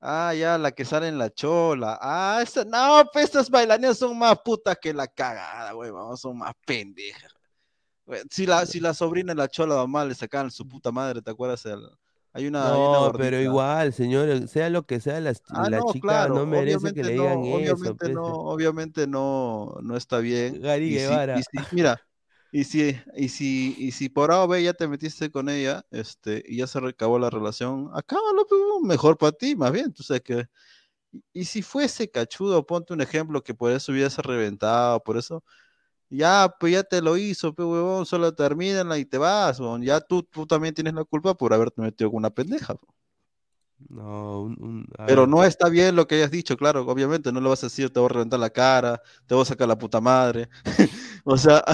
Ah, 0.00 0.34
ya, 0.34 0.58
la 0.58 0.72
que 0.72 0.84
sale 0.84 1.08
en 1.08 1.18
la 1.18 1.30
chola. 1.30 1.98
Ah, 2.02 2.40
esa, 2.42 2.64
no, 2.64 3.04
pues 3.12 3.26
estas 3.26 3.50
bailarinas 3.50 3.98
son 3.98 4.18
más 4.18 4.38
putas 4.44 4.76
que 4.80 4.94
la 4.94 5.06
cagada, 5.08 5.72
güey, 5.72 5.90
vamos, 5.90 6.20
son 6.20 6.38
más 6.38 6.54
pendejas. 6.66 7.32
Si 8.30 8.46
la, 8.46 8.66
si 8.66 8.80
la 8.80 8.94
sobrina 8.94 9.32
de 9.32 9.36
la 9.38 9.48
chola 9.48 9.76
mamá 9.76 10.04
le 10.04 10.14
sacaban 10.14 10.50
su 10.50 10.66
puta 10.68 10.90
madre, 10.92 11.22
¿te 11.22 11.30
acuerdas? 11.30 11.64
El- 11.66 11.88
hay 12.34 12.46
una, 12.46 12.72
hay 12.74 12.80
una 12.86 12.98
No, 12.98 13.12
pero 13.12 13.40
igual, 13.40 13.92
señor, 13.92 14.48
sea 14.48 14.70
lo 14.70 14.86
que 14.86 15.00
sea, 15.00 15.20
la, 15.20 15.34
Ah, 15.50 15.68
la 15.68 15.78
no, 15.78 15.84
chica 15.92 16.00
claro, 16.00 16.34
no 16.34 16.46
merece 16.46 16.92
que 16.92 17.02
obviamente 17.02 17.04
le 17.04 17.12
no, 17.16 17.22
digan 17.22 17.44
eso, 17.44 17.74
obviamente 17.74 18.04
pues. 18.04 18.14
no, 18.14 18.22
obviamente 18.24 19.06
no, 19.06 19.76
no 19.82 19.96
está 19.96 20.18
bien. 20.18 20.60
Gary 20.62 20.90
si, 20.90 20.98
Guevara. 20.98 21.40
si, 21.42 21.74
mira, 21.74 22.00
y 22.52 22.64
si, 22.64 22.94
y 23.16 23.30
si, 23.30 23.74
y 23.78 23.92
si 23.92 24.10
por 24.10 24.30
A 24.30 24.44
o 24.44 24.48
B 24.48 24.62
ya 24.62 24.74
te 24.74 24.86
metiste 24.86 25.30
con 25.30 25.48
ella, 25.48 25.86
este, 25.90 26.44
y 26.46 26.58
ya 26.58 26.66
se 26.66 26.80
recabó 26.80 27.18
la 27.18 27.30
relación, 27.30 27.90
acábalo, 27.94 28.46
pues, 28.46 28.60
mejor 28.82 29.16
para 29.16 29.32
ti, 29.32 29.56
más 29.56 29.72
bien, 29.72 29.92
tú 29.92 30.02
sabes 30.02 30.22
que. 30.22 30.46
Y, 31.32 31.46
si 31.46 31.62
fuese 31.62 32.10
cachudo, 32.10 32.66
ponte 32.66 32.92
un 32.94 33.00
ejemplo 33.02 33.42
que 33.42 33.54
por 33.54 33.72
eso 33.72 33.92
hubiese 33.92 34.22
reventado, 34.22 35.02
por 35.02 35.18
eso, 35.18 35.44
ya, 36.10 36.54
pues 36.60 36.74
ya 36.74 36.84
te 36.84 37.02
lo 37.02 37.16
hizo, 37.18 37.54
pues 37.54 37.66
huevón, 37.68 38.06
solo 38.06 38.34
termínala 38.34 38.98
y 38.98 39.06
te 39.06 39.18
vas, 39.18 39.60
huevón. 39.60 39.82
Ya 39.82 40.00
tú, 40.00 40.22
tú 40.24 40.46
también 40.46 40.74
tienes 40.74 40.94
la 40.94 41.04
culpa 41.04 41.34
por 41.36 41.54
haberte 41.54 41.82
metido 41.82 42.10
con 42.10 42.18
una 42.18 42.30
pendeja. 42.30 42.76
No, 43.88 44.42
un, 44.42 44.86
Pero 45.06 45.22
ver, 45.22 45.28
no 45.28 45.44
está 45.44 45.68
bien 45.68 45.96
lo 45.96 46.06
que 46.06 46.16
hayas 46.16 46.30
dicho, 46.30 46.56
claro, 46.56 46.82
obviamente 46.86 47.32
no 47.32 47.40
lo 47.40 47.50
vas 47.50 47.62
a 47.64 47.66
decir, 47.66 47.90
te 47.90 48.00
voy 48.00 48.06
a 48.06 48.12
reventar 48.12 48.40
la 48.40 48.50
cara, 48.50 49.00
te 49.26 49.34
voy 49.34 49.42
a 49.42 49.46
sacar 49.46 49.68
la 49.68 49.78
puta 49.78 50.00
madre. 50.00 50.48
o 51.24 51.36
sea, 51.36 51.64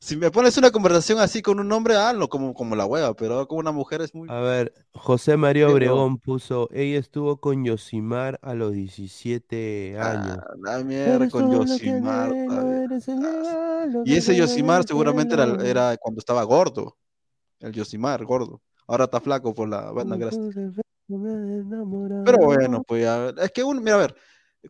si 0.00 0.16
me 0.16 0.30
pones 0.30 0.56
una 0.56 0.70
conversación 0.70 1.18
así 1.18 1.42
con 1.42 1.58
un 1.58 1.72
hombre, 1.72 1.96
hazlo 1.96 2.28
como, 2.28 2.54
como 2.54 2.76
la 2.76 2.86
hueva, 2.86 3.14
pero 3.14 3.48
con 3.48 3.58
una 3.58 3.72
mujer 3.72 4.00
es 4.00 4.14
muy... 4.14 4.28
a 4.30 4.38
ver, 4.40 4.72
José 4.94 5.36
María 5.36 5.68
Obregón 5.68 6.18
puso, 6.18 6.68
ella 6.72 6.98
estuvo 6.98 7.38
con 7.38 7.64
Yosimar 7.64 8.38
a 8.42 8.54
los 8.54 8.72
17 8.72 9.98
años. 9.98 10.38
Ah, 10.38 10.54
la 10.62 10.84
mierda 10.84 11.28
con 11.28 11.50
Yosimar. 11.50 12.30
lo 12.30 14.02
Y 14.04 14.14
ese 14.16 14.36
Yosimar 14.36 14.84
seguramente 14.84 15.34
era, 15.34 15.96
cuando 15.96 16.20
estaba 16.20 16.44
gordo, 16.44 16.96
el 17.58 17.72
Yosimar, 17.72 18.24
gordo. 18.24 18.62
Ahora 18.86 19.04
está 19.04 19.20
flaco 19.20 19.52
por 19.52 19.68
la 19.68 19.90
banda 19.90 20.16
grasa. 20.16 20.38
Pero 21.08 22.38
bueno, 22.44 22.82
pues 22.86 23.02
ya, 23.02 23.30
es 23.30 23.50
que 23.50 23.64
un, 23.64 23.82
mira, 23.82 23.96
a 23.96 23.98
ver, 23.98 24.14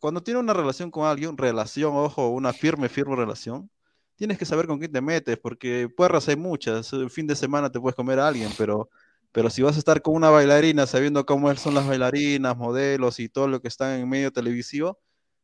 cuando 0.01 0.23
tienes 0.23 0.43
una 0.43 0.55
relación 0.55 0.91
con 0.91 1.07
alguien, 1.07 1.37
relación, 1.37 1.95
ojo, 1.97 2.31
una 2.31 2.53
firme, 2.53 2.89
firme 2.89 3.15
relación, 3.15 3.71
tienes 4.19 4.37
que 4.37 4.45
saber 4.45 4.67
con 4.67 4.79
quién 4.79 4.93
te 4.93 5.01
metes, 5.01 5.39
porque 5.39 5.89
puerras 5.89 6.29
hay 6.29 6.37
muchas, 6.37 6.93
el 6.93 7.09
fin 7.09 7.27
de 7.29 7.37
semana 7.37 7.71
te 7.71 7.81
puedes 7.81 7.95
comer 7.95 8.19
a 8.19 8.27
alguien, 8.27 8.51
pero, 8.59 8.91
pero 9.31 9.49
si 9.49 9.63
vas 9.63 9.77
a 9.77 9.79
estar 9.79 10.03
con 10.03 10.15
una 10.15 10.29
bailarina 10.29 10.87
sabiendo 10.87 11.25
cómo 11.25 11.55
son 11.55 11.75
las 11.75 11.87
bailarinas, 11.87 12.57
modelos 12.57 13.21
y 13.21 13.29
todo 13.29 13.47
lo 13.47 13.63
que 13.63 13.69
están 13.69 14.01
en 14.01 14.09
medio 14.09 14.33
televisivo, 14.33 14.99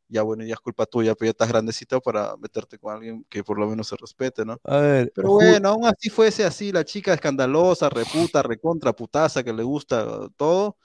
ya 0.09 0.23
bueno, 0.23 0.43
ya 0.43 0.53
es 0.53 0.59
culpa 0.59 0.85
tuya, 0.85 1.15
pero 1.15 1.27
ya 1.27 1.31
estás 1.31 1.47
grandecito 1.47 2.01
para 2.01 2.35
meterte 2.35 2.77
con 2.77 2.93
alguien 2.93 3.25
que 3.29 3.45
por 3.45 3.57
lo 3.57 3.67
menos 3.67 3.87
se 3.87 3.95
respete, 3.95 4.43
¿no? 4.43 4.59
A 4.65 4.77
ver, 4.77 5.11
Pero 5.15 5.31
bueno, 5.31 5.69
aún 5.69 5.85
así 5.85 6.09
fuese 6.09 6.43
así, 6.43 6.73
la 6.73 6.83
chica 6.83 7.13
escandalosa, 7.13 7.89
reputa, 7.89 8.43
recontra, 8.43 8.93
putaza, 8.93 9.41
que 9.41 9.53
le 9.53 9.63
gusta 9.63 10.27
todo, 10.35 10.77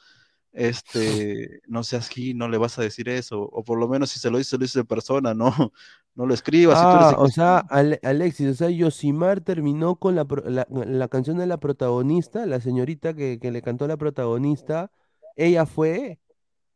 este, 0.52 1.60
no 1.66 1.82
seas 1.84 2.06
aquí, 2.06 2.34
no 2.34 2.48
le 2.48 2.56
vas 2.56 2.78
a 2.78 2.82
decir 2.82 3.08
eso, 3.08 3.40
o 3.40 3.64
por 3.64 3.78
lo 3.78 3.88
menos 3.88 4.10
si 4.10 4.20
se 4.20 4.30
lo 4.30 4.38
dice, 4.38 4.56
lo 4.56 4.62
dice 4.62 4.80
en 4.80 4.86
persona, 4.86 5.34
no, 5.34 5.72
no 6.14 6.26
lo 6.26 6.34
escribas. 6.34 6.78
si 6.78 6.84
tú 6.84 6.90
eres 6.90 7.06
Ah, 7.06 7.14
o 7.18 7.28
sea, 7.28 7.58
Ale- 7.68 8.00
Alexis, 8.02 8.48
o 8.50 8.54
sea, 8.54 8.68
Yosimar 8.70 9.40
terminó 9.40 9.96
con 9.96 10.14
la, 10.16 10.26
la, 10.44 10.66
la 10.70 11.08
canción 11.08 11.38
de 11.38 11.46
la 11.46 11.58
protagonista, 11.58 12.44
la 12.46 12.60
señorita 12.60 13.14
que, 13.14 13.38
que 13.40 13.50
le 13.50 13.62
cantó 13.62 13.84
a 13.84 13.88
la 13.88 13.96
protagonista, 13.96 14.90
ella 15.36 15.66
fue. 15.66 16.18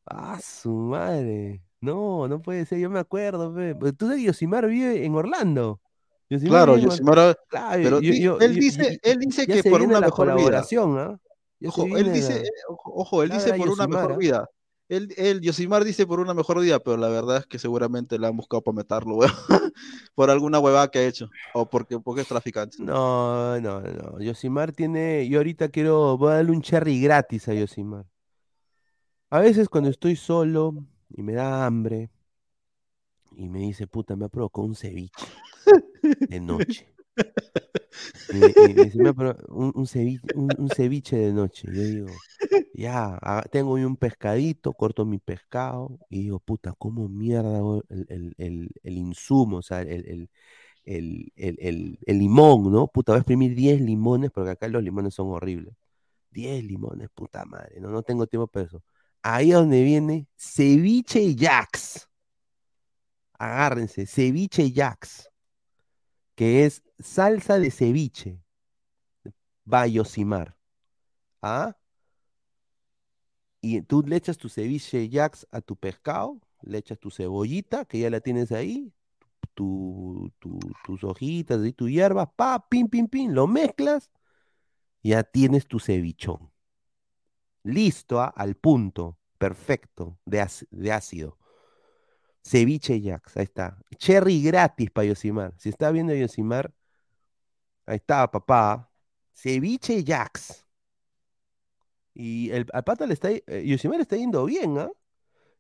Ah, 0.07 0.39
su 0.43 0.70
madre. 0.72 1.62
No, 1.80 2.28
no 2.28 2.41
puede 2.41 2.64
ser, 2.66 2.78
yo 2.78 2.89
me 2.91 2.99
acuerdo, 2.99 3.55
pe. 3.55 3.74
Pero 3.74 3.93
Tú 3.93 4.07
sabes 4.07 4.20
que 4.20 4.26
Yosimar 4.26 4.66
vive 4.66 5.05
en 5.05 5.14
Orlando. 5.14 5.80
Yosimar 6.30 6.51
claro, 6.64 6.74
vive 6.74 6.82
en 6.82 6.87
Or- 6.89 6.93
Yosimar, 6.93 7.39
Claro, 7.49 7.82
pero 7.82 8.01
yo- 8.01 8.12
di- 8.12 8.20
yo- 8.22 8.39
él 8.41 8.55
yo- 8.55 8.61
dice, 8.61 8.99
él 9.03 9.18
dice 9.18 9.47
que 9.47 9.62
por 9.68 9.82
una 9.82 10.01
mejor 10.01 10.26
vida. 10.26 10.35
colaboración, 10.35 10.99
¿ah? 10.99 11.18
Ojo, 11.66 11.85
él 11.97 12.12
dice, 12.12 12.43
eh, 12.43 12.51
ojo, 12.68 13.22
él 13.22 13.30
Claro, 13.30 13.45
dice 13.45 13.57
por 13.59 13.68
una 13.70 13.87
mejor 13.87 14.12
¿ah? 14.12 14.16
vida. 14.16 14.49
Él, 14.89 15.14
él, 15.16 15.41
Yosimar 15.41 15.82
dice 15.82 16.07
por 16.07 16.20
una 16.20 16.35
mejor 16.35 16.61
vida, 16.61 16.78
pero 16.78 16.99
la 16.99 17.09
verdad 17.09 17.39
es 17.39 17.47
que 17.47 17.59
seguramente 17.59 18.18
le 18.18 18.26
han 18.26 18.37
buscado 18.37 18.62
para 18.62 18.76
meterlo, 18.76 19.16
weón, 19.16 19.32
por 20.14 20.30
alguna 20.30 20.59
huevada 20.59 20.89
que 20.91 20.99
ha 20.99 21.07
hecho, 21.07 21.30
o 21.55 21.68
porque, 21.68 21.99
porque 21.99 22.20
es 22.20 22.28
traficante. 22.28 22.76
No, 22.80 23.59
no, 23.61 23.80
no. 23.80 24.20
Yosimar 24.20 24.72
tiene. 24.72 25.26
Yo 25.28 25.39
ahorita 25.39 25.68
quiero. 25.70 26.18
Voy 26.18 26.32
a 26.32 26.37
darle 26.37 26.53
un 26.53 26.61
cherry 26.61 27.01
gratis 27.01 27.49
a 27.49 27.55
Yosimar. 27.55 28.07
A 29.30 29.41
veces 29.41 29.68
cuando 29.68 29.91
estoy 29.91 30.16
solo 30.16 30.74
y 31.09 31.22
me 31.22 31.32
da 31.32 31.66
hambre 31.66 32.11
y 33.37 33.49
me 33.49 33.61
dice, 33.61 33.87
puta, 33.87 34.16
me 34.16 34.26
ha 34.26 34.28
provocado 34.28 34.66
un 34.66 34.76
ceviche 34.76 35.26
de 36.28 36.41
noche. 36.41 36.93
Y 38.31 38.71
y 38.71 38.75
me 38.75 38.85
dice, 38.87 38.99
"Me 38.99 39.11
ha 39.11 39.12
provo- 39.15 39.37
un, 39.49 39.73
un 39.75 39.87
ceviche, 39.87 40.29
un, 40.33 40.55
un 40.59 40.71
ceviche 40.71 41.17
de 41.17 41.33
noche. 41.33 41.69
Yo 41.73 41.85
digo, 41.85 42.25
ya, 42.73 43.19
tengo 43.51 43.75
un 43.75 43.97
pescadito, 43.97 44.75
corto 44.75 45.05
mi 45.07 45.19
pescado 45.19 45.99
y 46.11 46.23
digo, 46.25 46.41
puta, 46.41 46.75
¿cómo 46.79 47.09
mierda 47.09 47.61
el, 47.91 48.07
el- 48.09 48.35
el- 48.39 48.71
el 48.83 48.99
insumo? 48.99 49.59
O 49.59 49.62
sea, 49.62 49.83
el, 49.83 50.01
limón, 52.19 52.73
¿no? 52.73 52.89
Puta, 52.89 53.12
voy 53.12 53.19
a 53.19 53.21
exprimir 53.21 53.55
10 53.55 53.81
limones, 53.81 54.31
porque 54.31 54.51
acá 54.53 54.69
los 54.69 54.83
limones 54.83 55.15
son 55.15 55.29
horribles. 55.31 55.75
10 56.31 56.65
limones, 56.65 57.09
puta 57.15 57.45
madre, 57.47 57.81
no, 57.81 57.91
no 57.91 58.03
tengo 58.03 58.27
tiempo 58.27 58.49
para 58.49 58.67
eso. 58.67 58.83
Ahí 59.23 59.51
es 59.53 59.57
donde 59.57 59.83
viene 59.85 60.29
ceviche 60.37 61.35
Jax. 61.39 62.09
Agárrense, 63.39 64.07
ceviche 64.07 64.69
Jax, 64.75 65.29
que 66.37 66.64
es 66.64 66.82
salsa 66.99 67.59
de 67.59 67.70
ceviche, 67.70 68.41
Bayosimar. 69.66 70.57
¿Ah? 71.43 71.76
Y 73.61 73.80
tú 73.82 74.03
le 74.07 74.16
echas 74.16 74.37
tu 74.39 74.49
ceviche 74.49 75.09
Jax 75.11 75.47
a 75.51 75.61
tu 75.61 75.76
pescado, 75.76 76.41
le 76.62 76.78
echas 76.78 76.99
tu 76.99 77.11
cebollita, 77.11 77.85
que 77.87 77.99
ya 78.01 78.11
la 78.11 78.20
tienes 78.20 78.53
ahí, 78.53 78.93
tu, 79.55 80.32
tu- 80.41 80.61
tus 80.87 81.05
hojitas 81.05 81.64
y 81.66 81.72
tu 81.72 81.89
hierba, 81.89 82.26
pa, 82.35 82.68
pim, 82.68 82.89
pim, 82.89 83.09
pim, 83.09 83.32
lo 83.32 83.47
mezclas, 83.49 84.11
ya 85.03 85.24
tienes 85.24 85.66
tu 85.68 85.80
cevichón. 85.80 86.51
Listo, 87.64 88.20
¿ah? 88.20 88.32
al 88.37 88.57
punto, 88.57 89.18
perfecto, 89.39 90.18
de, 90.24 90.47
de 90.70 90.93
ácido. 90.93 91.39
Ceviche 92.45 93.01
Jax, 93.01 93.36
ahí 93.36 93.45
está. 93.45 93.78
Cherry 93.99 94.42
gratis 94.42 94.90
para 94.90 95.07
Yosimar. 95.07 95.55
Si 95.59 95.68
está 95.70 95.90
viendo 95.90 96.14
Yosimar, 96.14 96.72
ahí 97.86 97.97
está, 97.97 98.30
papá. 98.30 98.90
Ceviche 99.34 100.05
Jax. 100.07 100.64
Y 102.14 102.51
el, 102.51 102.66
al 102.72 102.84
pata 102.84 103.07
le 103.07 103.14
está, 103.14 103.30
eh, 103.30 103.64
Yosimar 103.66 104.01
está 104.01 104.16
yendo 104.16 104.45
bien, 104.45 104.78
¿ah? 104.78 104.90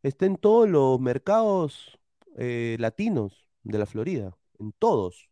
Está 0.02 0.26
en 0.26 0.36
todos 0.36 0.68
los 0.68 1.00
mercados 1.00 1.98
eh, 2.36 2.76
latinos 2.80 3.48
de 3.62 3.78
la 3.78 3.86
Florida, 3.86 4.36
en 4.60 4.72
todos. 4.72 5.30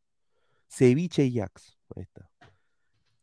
Ceviche 0.68 1.30
Jax, 1.32 1.78
ahí 1.96 2.02
está. 2.04 2.30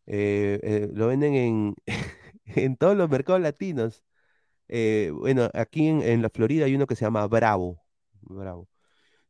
Eh, 0.08 0.60
eh, 0.64 0.90
lo 0.94 1.08
venden 1.08 1.36
en, 1.36 1.76
en 2.46 2.78
todos 2.78 2.98
los 2.98 3.10
mercados 3.10 3.42
latinos. 3.42 4.04
Eh, 4.70 5.12
bueno, 5.16 5.50
aquí 5.54 5.88
en 5.88 6.22
la 6.22 6.30
Florida 6.30 6.66
hay 6.66 6.76
uno 6.76 6.88
que 6.88 6.96
se 6.96 7.06
llama 7.06 7.28
Bravo. 7.28 7.82
Bravo. 8.22 8.68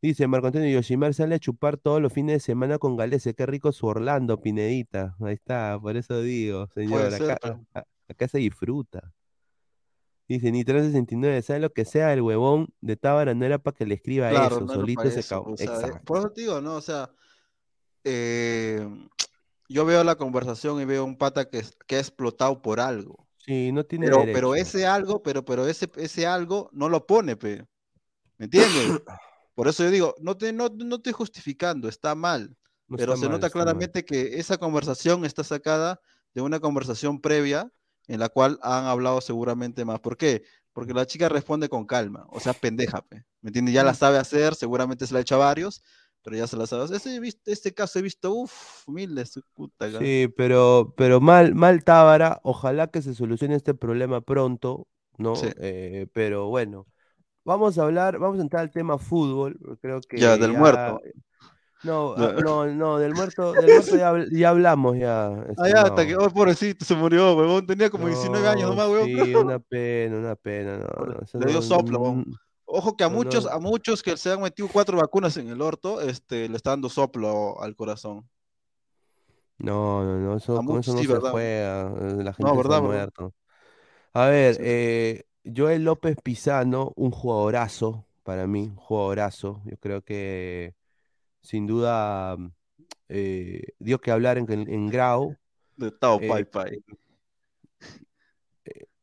Dice 0.02 0.28
Marco 0.28 0.48
Antonio 0.48 0.70
Yoshimar 0.70 1.14
sale 1.14 1.36
a 1.36 1.40
chupar 1.40 1.78
todos 1.78 2.02
los 2.02 2.14
fines 2.14 2.36
de 2.36 2.40
semana 2.40 2.78
con 2.78 2.96
Galese. 2.96 3.34
Qué 3.34 3.46
rico 3.46 3.72
su 3.72 3.86
Orlando, 3.86 4.40
Pinedita. 4.40 5.16
Ahí 5.20 5.34
está, 5.34 5.78
por 5.82 5.98
eso 5.98 6.22
digo, 6.22 6.68
señor. 6.74 7.12
Acá, 8.08 8.28
se 8.28 8.38
disfruta. 8.40 9.12
Dice 10.28 10.52
Nitro 10.52 10.80
69, 10.82 11.42
¿sabe 11.42 11.60
lo 11.60 11.72
que 11.74 11.86
sea? 11.86 12.14
El 12.14 12.22
huevón 12.22 12.70
de 12.82 12.96
Tábara 12.96 13.34
no 13.34 13.46
era 13.46 13.58
para 13.58 13.76
que 13.76 13.86
le 13.86 13.96
escriba 13.96 14.30
Claro, 14.30 14.58
eso, 14.58 14.66
no 14.66 14.74
solito 14.74 15.02
para 15.02 15.12
se 15.12 15.20
eso, 15.20 15.36
acabó. 15.36 15.54
o 15.54 15.58
sea, 15.58 15.66
Exacto. 15.74 16.02
por 16.06 16.20
eso 16.20 16.30
te 16.32 16.42
digo, 16.42 16.62
¿no? 16.62 16.76
O 16.76 16.82
sea, 16.82 17.10
eh, 18.04 18.88
yo 19.68 19.86
veo 19.86 20.04
la 20.04 20.16
conversación 20.16 20.80
y 20.82 20.86
veo 20.86 21.04
un 21.04 21.18
pata 21.18 21.50
que, 21.50 21.64
que 21.88 21.96
ha 21.96 22.00
explotado 22.00 22.62
por 22.62 22.80
algo. 22.80 23.28
Sí, 23.38 23.72
no 23.72 23.84
tiene 23.84 24.06
Pero, 24.08 24.24
pero 24.26 24.56
ese 24.56 24.86
algo, 24.86 25.24
pero, 25.24 25.44
pero 25.44 25.68
ese, 25.68 25.90
ese 25.96 26.28
algo 26.28 26.70
no 26.74 26.90
lo 26.90 27.06
pone, 27.06 27.36
pe. 27.36 27.66
¿Me 28.40 28.46
entiendes? 28.46 29.02
Por 29.54 29.68
eso 29.68 29.84
yo 29.84 29.92
digo, 29.92 30.16
no 30.22 30.38
te, 30.38 30.54
no, 30.54 30.70
no 30.70 30.96
estoy 30.96 31.14
justificando, 31.14 31.90
está 31.90 32.16
mal. 32.16 32.56
No 32.88 32.98
pero 32.98 33.14
está 33.14 33.18
se 33.18 33.26
mal, 33.28 33.32
nota 33.34 33.48
mal. 33.48 33.52
claramente 33.52 34.04
que 34.06 34.40
esa 34.40 34.58
conversación 34.58 35.26
está 35.26 35.44
sacada 35.44 36.00
de 36.34 36.42
una 36.42 36.60
conversación 36.60 37.22
previa 37.22 37.72
en 38.08 38.20
la 38.20 38.30
cual 38.30 38.58
han 38.64 38.86
hablado 38.86 39.22
seguramente 39.22 39.86
más. 39.86 40.00
¿Por 40.00 40.18
qué? 40.18 40.44
Porque 40.74 40.94
la 40.94 41.06
chica 41.06 41.30
responde 41.30 41.70
con 41.70 41.86
calma, 41.86 42.26
o 42.30 42.40
sea, 42.40 42.54
pendeja, 42.54 43.02
pe. 43.02 43.26
¿me 43.42 43.50
entiendes? 43.50 43.76
Ya 43.76 43.84
la 43.84 43.94
sabe 43.94 44.18
hacer, 44.18 44.56
seguramente 44.56 45.06
se 45.06 45.14
la 45.14 45.20
ha 45.20 45.22
hecho 45.22 45.36
a 45.36 45.40
varios, 45.40 45.84
pero 46.24 46.38
ya 46.38 46.48
se 46.48 46.56
la 46.58 46.66
sabe 46.66 46.86
hacer. 46.86 47.24
Este, 47.24 47.52
este 47.52 47.74
caso 47.74 48.00
he 48.00 48.02
visto, 48.02 48.34
uff, 48.34 48.88
miles, 48.88 49.40
puta. 49.54 49.92
ca- 49.92 50.00
Sí, 50.00 50.28
pero, 50.38 50.94
pero 50.96 51.20
mal, 51.20 51.54
mal 51.54 51.84
Tábara, 51.84 52.40
ojalá 52.44 52.88
que 52.88 53.02
se 53.02 53.14
solucione 53.14 53.56
este 53.56 53.74
problema 53.74 54.22
pronto, 54.22 54.88
¿no? 55.18 55.36
Sí. 55.36 55.48
Eh, 55.60 56.08
pero 56.14 56.48
bueno, 56.48 56.88
vamos 57.50 57.78
a 57.78 57.84
hablar, 57.84 58.18
vamos 58.20 58.40
a 58.40 58.42
entrar 58.44 58.62
al 58.62 58.72
tema 58.72 58.98
fútbol, 58.98 59.58
creo 59.82 60.00
que 60.02 60.20
Ya, 60.20 60.38
del 60.38 60.54
muerto. 60.54 61.02
No, 61.82 62.14
ah, 62.18 62.34
no, 62.44 62.66
no, 62.68 62.98
del 63.00 63.14
muerto, 63.14 63.54
del 63.62 63.72
muerto 63.72 63.96
ya, 63.98 64.14
ya 64.32 64.50
hablamos 64.50 64.98
ya. 64.98 65.28
Ah, 65.58 65.68
ya, 65.68 65.82
hasta 65.84 66.06
que, 66.06 66.16
oh, 66.16 66.30
pobrecito, 66.30 66.86
se 66.86 66.96
murió, 66.96 67.36
huevón, 67.36 67.66
tenía 67.66 67.90
como 67.90 68.08
19 68.08 68.48
años 68.48 68.70
No, 68.70 68.76
nomás, 68.76 68.90
huevón. 68.90 69.08
Sí, 69.08 69.34
una 69.36 69.60
pena, 69.60 70.18
una 70.18 70.36
pena, 70.36 70.78
no, 70.78 70.86
no, 71.06 71.20
le 71.40 71.46
dio 71.48 71.56
no- 71.56 71.62
soplo, 71.62 72.00
huevón. 72.00 72.26
Ojo 72.66 72.96
que 72.96 73.04
a 73.04 73.10
No, 73.10 73.16
muchos, 73.16 73.46
no. 73.46 73.52
a 73.52 73.60
muchos 73.60 74.04
que 74.04 74.16
se 74.18 74.32
han 74.32 74.42
metido 74.42 74.68
cuatro 74.72 74.98
vacunas 74.98 75.36
en 75.38 75.48
el 75.50 75.62
orto, 75.62 76.02
este, 76.02 76.48
le 76.50 76.56
está 76.56 76.70
dando 76.72 76.88
soplo 76.90 77.60
al 77.62 77.76
corazón. 77.76 78.30
No, 79.58 80.04
no, 80.06 80.18
no, 80.20 80.38
eso, 80.38 80.58
A 80.58 80.62
con 80.62 80.66
muchos 80.66 80.88
eso 80.88 80.94
no 80.94 81.02
sí, 81.02 81.08
se 81.08 81.14
¿verdad? 81.14 81.32
juega, 81.32 81.88
eh, 82.00 82.24
la 82.24 82.34
gente 82.34 82.52
No, 82.52 82.54
se 82.54 82.58
ha 82.60 82.64
¿verdad, 82.64 82.82
verdad? 82.82 82.88
muerto. 82.88 83.34
A 84.14 84.28
ver, 84.28 84.58
eh, 84.62 85.26
Joel 85.56 85.84
López 85.84 86.18
Pizano, 86.24 86.94
un 86.96 87.12
jugadorazo 87.12 88.06
para 88.24 88.48
mí, 88.48 88.64
un 88.64 88.76
jugadorazo. 88.76 89.62
Yo 89.66 89.78
creo 89.78 90.02
que 90.02 90.76
sin 91.42 91.68
duda 91.68 92.38
eh, 93.08 93.74
dio 93.80 94.00
que 94.00 94.12
hablar 94.12 94.38
en, 94.38 94.88
Grau. 94.88 95.36
De 95.76 95.92
Tao 95.92 96.20
Eh, 96.22 96.28
Pai 96.28 96.46
Pai. 96.46 96.84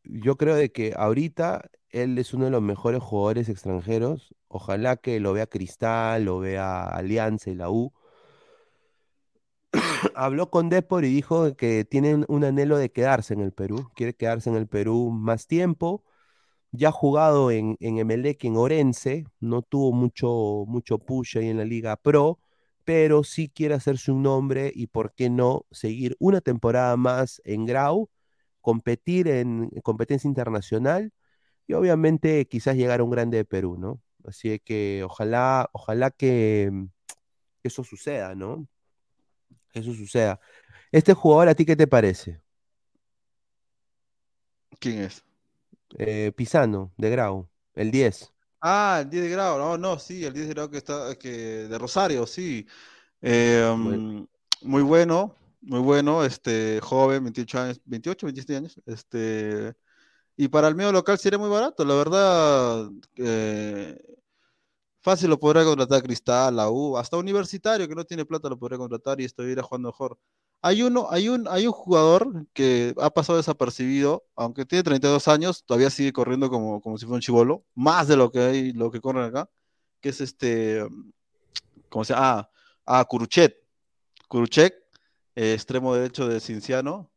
Yo 0.05 0.37
creo 0.37 0.55
de 0.55 0.71
que 0.71 0.95
ahorita 0.97 1.69
él 1.91 2.17
es 2.19 2.33
uno 2.33 2.45
de 2.45 2.51
los 2.51 2.63
mejores 2.63 3.03
jugadores 3.03 3.49
extranjeros. 3.49 4.35
Ojalá 4.49 4.97
que 4.97 5.19
lo 5.19 5.33
vea 5.33 5.47
Cristal, 5.47 6.25
lo 6.25 6.39
vea 6.39 6.85
Alianza 6.85 7.51
y 7.51 7.55
la 7.55 7.71
U. 7.71 7.93
Habló 10.15 10.51
con 10.51 10.69
Depor 10.69 11.05
y 11.05 11.09
dijo 11.09 11.57
que 11.57 11.85
tienen 11.85 12.25
un 12.29 12.45
anhelo 12.45 12.79
de 12.79 12.93
quedarse 12.93 13.35
en 13.35 13.41
el 13.41 13.53
Perú. 13.53 13.91
Quiere 13.97 14.15
quedarse 14.15 14.51
en 14.51 14.57
el 14.57 14.69
Perú 14.69 15.11
más 15.11 15.47
tiempo. 15.47 16.05
Ya 16.77 16.93
jugado 16.93 17.51
en, 17.51 17.77
en 17.81 17.99
Emelec, 17.99 18.45
en 18.45 18.57
Orense. 18.57 19.25
No 19.41 19.63
tuvo 19.63 19.93
mucho, 19.93 20.65
mucho 20.67 20.99
push 20.99 21.39
ahí 21.39 21.49
en 21.49 21.59
la 21.59 21.65
Liga 21.65 21.97
Pro, 21.97 22.39
pero 22.85 23.25
sí 23.25 23.49
quiere 23.49 23.75
hacerse 23.75 24.13
un 24.13 24.23
nombre 24.23 24.73
y, 24.75 24.89
¿por 24.89 25.15
qué 25.15 25.31
no, 25.31 25.67
seguir 25.71 26.17
una 26.21 26.41
temporada 26.41 26.97
más 26.97 27.41
en 27.45 27.67
Grau, 27.67 28.11
competir 28.61 29.29
en 29.29 29.71
competencia 29.83 30.29
internacional 30.29 31.13
y 31.67 31.75
obviamente 31.75 32.47
quizás 32.47 32.77
llegar 32.77 33.01
a 33.01 33.05
un 33.05 33.11
grande 33.11 33.39
de 33.39 33.45
Perú, 33.45 33.77
¿no? 33.79 34.01
Así 34.25 34.59
que 34.61 35.03
ojalá, 35.05 35.69
ojalá 35.73 36.11
que 36.11 36.71
mm, 36.73 36.87
eso 37.65 37.85
suceda, 37.85 38.35
¿no? 38.35 38.67
Eso 39.75 39.93
suceda. 39.95 40.41
Este 40.93 41.15
jugador, 41.15 41.49
¿a 41.49 41.55
ti 41.55 41.65
qué 41.67 41.77
te 41.77 41.87
parece? 41.87 42.41
¿Quién 44.81 45.01
es? 45.01 45.26
Eh, 45.99 46.33
Pisano, 46.37 46.93
de 46.97 47.11
Grau, 47.11 47.49
el 47.75 47.91
10. 47.91 48.33
Ah, 48.61 49.01
el 49.03 49.11
10 49.11 49.23
de 49.25 49.31
grado, 49.31 49.59
no, 49.59 49.79
no, 49.79 49.99
sí, 49.99 50.25
el 50.25 50.33
10 50.33 50.49
de 50.49 50.55
grado 50.55 50.71
que 50.71 50.79
está, 50.79 51.15
que 51.17 51.29
de 51.69 51.79
Rosario, 51.79 52.27
sí. 52.27 52.67
Eh, 53.23 53.65
Bueno. 53.77 54.29
muy 54.63 54.83
bueno, 54.83 55.37
muy 55.61 55.81
bueno, 55.81 56.25
este, 56.25 56.81
joven, 56.83 57.23
28 57.25 57.61
años, 57.61 57.81
28, 57.85 58.27
27 58.27 58.57
años, 58.57 58.81
este, 58.87 59.75
y 60.37 60.49
para 60.49 60.69
el 60.69 60.75
medio 60.77 60.93
local 60.93 61.19
sería 61.19 61.39
muy 61.39 61.51
barato, 61.51 61.85
la 61.85 61.95
verdad, 61.95 62.91
eh, 63.17 63.99
fácil 65.01 65.31
lo 65.31 65.39
podría 65.39 65.65
contratar 65.65 66.03
Cristal, 66.03 66.57
la 66.57 66.71
U, 66.71 66.97
hasta 66.99 67.17
Universitario 67.17 67.89
que 67.89 67.95
no 67.95 68.05
tiene 68.05 68.25
plata 68.27 68.49
lo 68.49 68.59
podría 68.59 68.79
contratar 68.79 69.21
y 69.21 69.25
estuviera 69.25 69.63
jugando 69.63 69.89
mejor. 69.89 70.19
Hay 70.63 70.83
uno, 70.83 71.07
hay 71.11 71.29
un, 71.29 71.47
hay 71.49 71.67
un 71.67 71.73
jugador 71.73 72.47
que 72.53 72.95
ha 73.01 73.11
pasado 73.11 73.37
desapercibido, 73.37 74.25
aunque 74.35 74.65
tiene 74.65 74.83
32 74.83 75.29
años, 75.29 75.65
todavía 75.65 75.91
sigue 75.91 76.13
corriendo 76.13 76.51
como, 76.51 76.81
como 76.81 76.99
si 76.99 77.05
fuera 77.05 77.17
un 77.17 77.21
chivolo, 77.21 77.65
más 77.75 78.09
de 78.09 78.17
lo 78.17 78.33
que 78.33 78.41
hay, 78.41 78.73
lo 78.73 78.91
que 78.91 79.01
corren 79.01 79.25
acá, 79.25 79.49
que 80.01 80.09
es 80.09 80.21
este, 80.21 80.85
¿cómo 81.89 82.05
se 82.05 82.15
llama? 82.15 82.51
Ah, 82.85 83.01
ah 83.01 83.05
Curuchet. 83.05 83.57
Curuchet, 84.29 84.75
eh, 85.37 85.55
extremo 85.55 85.95
derecho 85.95 86.27
de 86.27 86.41
Cinciano. 86.41 87.11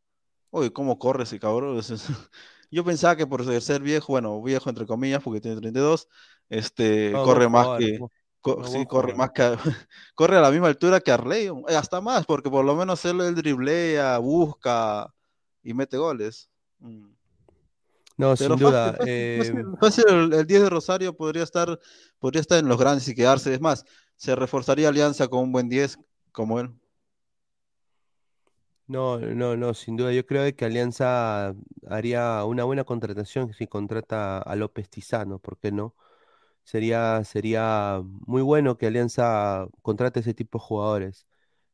Uy, 0.50 0.70
¿cómo 0.70 0.98
corre 0.98 1.24
ese 1.24 1.40
cabrón? 1.40 1.80
Yo 2.70 2.84
pensaba 2.84 3.16
que 3.16 3.26
por 3.26 3.44
ser 3.60 3.82
viejo, 3.82 4.12
bueno, 4.12 4.40
viejo 4.42 4.70
entre 4.70 4.86
comillas, 4.86 5.22
porque 5.22 5.40
tiene 5.40 5.60
32, 5.60 6.08
este, 6.48 7.12
corre 7.12 7.48
más 7.48 7.78
que, 7.78 7.98
co- 8.40 8.64
sí, 8.64 8.86
corre 8.86 9.14
más 9.14 9.30
que, 9.32 9.56
corre 10.14 10.36
a 10.38 10.40
la 10.40 10.50
misma 10.50 10.68
altura 10.68 11.00
que 11.00 11.12
Arley, 11.12 11.46
eh, 11.68 11.76
hasta 11.76 12.00
más, 12.00 12.26
porque 12.26 12.50
por 12.50 12.64
lo 12.64 12.74
menos 12.76 13.04
él, 13.04 13.20
él 13.20 13.34
driblea, 13.34 14.18
busca 14.18 15.12
y 15.62 15.74
mete 15.74 15.96
goles. 15.96 16.50
Mm. 16.78 17.08
No, 18.16 18.36
Pero 18.36 18.56
sin 18.56 18.58
fácil, 18.58 18.66
duda. 18.66 18.92
fácil, 18.92 19.08
eh, 19.08 19.38
fácil, 19.38 19.76
fácil 19.80 20.04
el, 20.08 20.32
el 20.34 20.46
10 20.46 20.62
de 20.62 20.70
Rosario 20.70 21.16
podría 21.16 21.42
estar, 21.42 21.78
podría 22.18 22.40
estar 22.40 22.58
en 22.58 22.68
los 22.68 22.78
grandes 22.78 23.08
y 23.08 23.14
quedarse. 23.14 23.54
Es 23.54 23.60
más, 23.60 23.84
se 24.16 24.34
reforzaría 24.36 24.88
Alianza 24.88 25.28
con 25.28 25.40
un 25.40 25.52
buen 25.52 25.68
10 25.68 25.98
como 26.32 26.60
él. 26.60 26.70
No, 28.86 29.18
no, 29.20 29.56
no, 29.56 29.72
sin 29.74 29.96
duda. 29.96 30.12
Yo 30.12 30.26
creo 30.26 30.54
que 30.56 30.64
Alianza 30.64 31.54
haría 31.88 32.44
una 32.44 32.64
buena 32.64 32.84
contratación 32.84 33.52
si 33.54 33.66
contrata 33.68 34.38
a 34.38 34.56
López 34.56 34.88
Tizano, 34.90 35.38
¿por 35.38 35.58
qué 35.58 35.70
no? 35.70 35.94
Sería, 36.64 37.24
sería 37.24 38.00
muy 38.04 38.42
bueno 38.42 38.76
que 38.78 38.86
Alianza 38.86 39.66
contrate 39.82 40.20
ese 40.20 40.34
tipo 40.34 40.58
de 40.58 40.64
jugadores. 40.64 41.26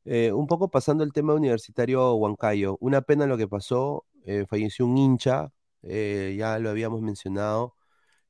Eh, 0.04 0.32
un 0.32 0.46
poco 0.46 0.70
pasando 0.70 1.04
el 1.04 1.12
tema 1.12 1.34
universitario 1.34 2.14
Huancayo. 2.14 2.76
Una 2.80 3.02
pena 3.02 3.26
lo 3.26 3.36
que 3.38 3.48
pasó. 3.48 4.06
eh, 4.24 4.44
falleció 4.48 4.86
un 4.86 4.98
hincha, 4.98 5.52
eh, 5.82 6.34
ya 6.38 6.58
lo 6.58 6.70
habíamos 6.70 7.00
mencionado. 7.02 7.76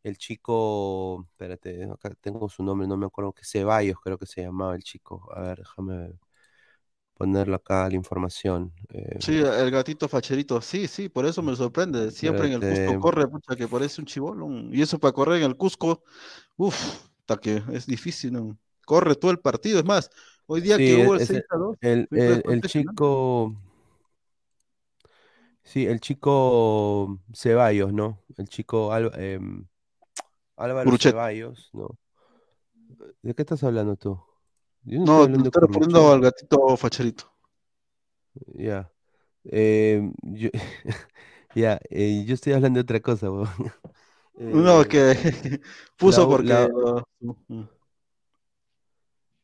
El 0.02 0.18
chico, 0.18 1.26
espérate, 1.30 1.84
acá 1.84 2.14
tengo 2.20 2.48
su 2.48 2.62
nombre, 2.64 2.86
no 2.88 2.96
me 2.96 3.06
acuerdo, 3.06 3.32
que 3.32 3.44
Ceballos 3.44 3.98
creo 4.02 4.18
que 4.18 4.26
se 4.26 4.42
llamaba 4.42 4.74
el 4.76 4.82
chico. 4.84 5.28
A 5.34 5.42
ver, 5.42 5.58
déjame 5.58 6.14
ponerlo 7.16 7.56
acá 7.56 7.88
la 7.88 7.96
información. 7.96 8.72
Eh, 8.90 9.18
Sí, 9.18 9.38
el 9.38 9.70
gatito 9.70 10.08
facherito, 10.08 10.60
sí, 10.60 10.86
sí, 10.86 11.08
por 11.08 11.24
eso 11.26 11.42
me 11.42 11.56
sorprende. 11.56 12.10
Siempre 12.10 12.48
en 12.48 12.52
el 12.54 12.64
Cusco 12.64 12.96
espérate. 12.96 12.98
corre, 12.98 13.26
pucha, 13.26 13.56
que 13.56 13.66
parece 13.66 14.00
un 14.00 14.06
chibolo. 14.06 14.48
Y 14.70 14.82
eso 14.82 14.98
para 14.98 15.12
correr 15.12 15.38
en 15.42 15.50
el 15.50 15.56
Cusco, 15.56 16.02
uff, 16.56 16.76
hasta 17.20 17.38
que 17.38 17.62
es 17.72 17.86
difícil, 17.86 18.32
¿no? 18.34 18.58
Corre 18.84 19.14
todo 19.16 19.30
el 19.30 19.38
partido. 19.40 19.78
Es 19.78 19.84
más, 19.86 20.10
hoy 20.46 20.60
día 20.60 20.76
Sí, 20.76 20.86
que 20.86 20.94
hubo 20.94 21.14
el 21.14 21.20
es 21.20 21.28
6 21.28 21.40
el, 21.40 21.44
a 21.50 21.56
2, 21.56 21.76
el, 21.80 22.62
chico, 22.62 23.56
sí, 25.64 25.86
el 25.86 26.00
chico 26.00 27.20
Ceballos, 27.34 27.92
¿no? 27.92 28.22
El 28.36 28.48
chico 28.48 28.94
em, 28.96 29.66
Álvaro 30.56 30.90
Curuchet. 30.90 31.12
Ceballos, 31.12 31.70
¿no? 31.72 31.98
¿De 33.22 33.34
qué 33.34 33.42
estás 33.42 33.62
hablando 33.64 33.96
tú? 33.96 34.18
Yo 34.86 35.00
no 35.00 35.06
No, 35.06 35.26
respondiendo 35.26 35.50
Curruchet. 35.52 36.12
al 36.12 36.20
gatito 36.20 36.76
facherito. 36.76 37.32
Ya. 38.54 38.90
Em, 39.52 40.14
yo, 40.24 40.50
ya, 41.54 41.80
eh, 41.90 42.24
yo 42.26 42.34
estoy 42.34 42.52
hablando 42.54 42.78
de 42.78 42.82
otra 42.84 43.00
cosa, 43.00 43.30
weón. 43.30 43.48
No, 44.52 44.84
Eh, 44.84 44.88
que 44.88 45.14
la 46.04 46.22
puso 46.22 46.26
U, 46.26 46.38
porque. 46.38 46.54
la, 46.54 46.72
mm. 47.48 47.62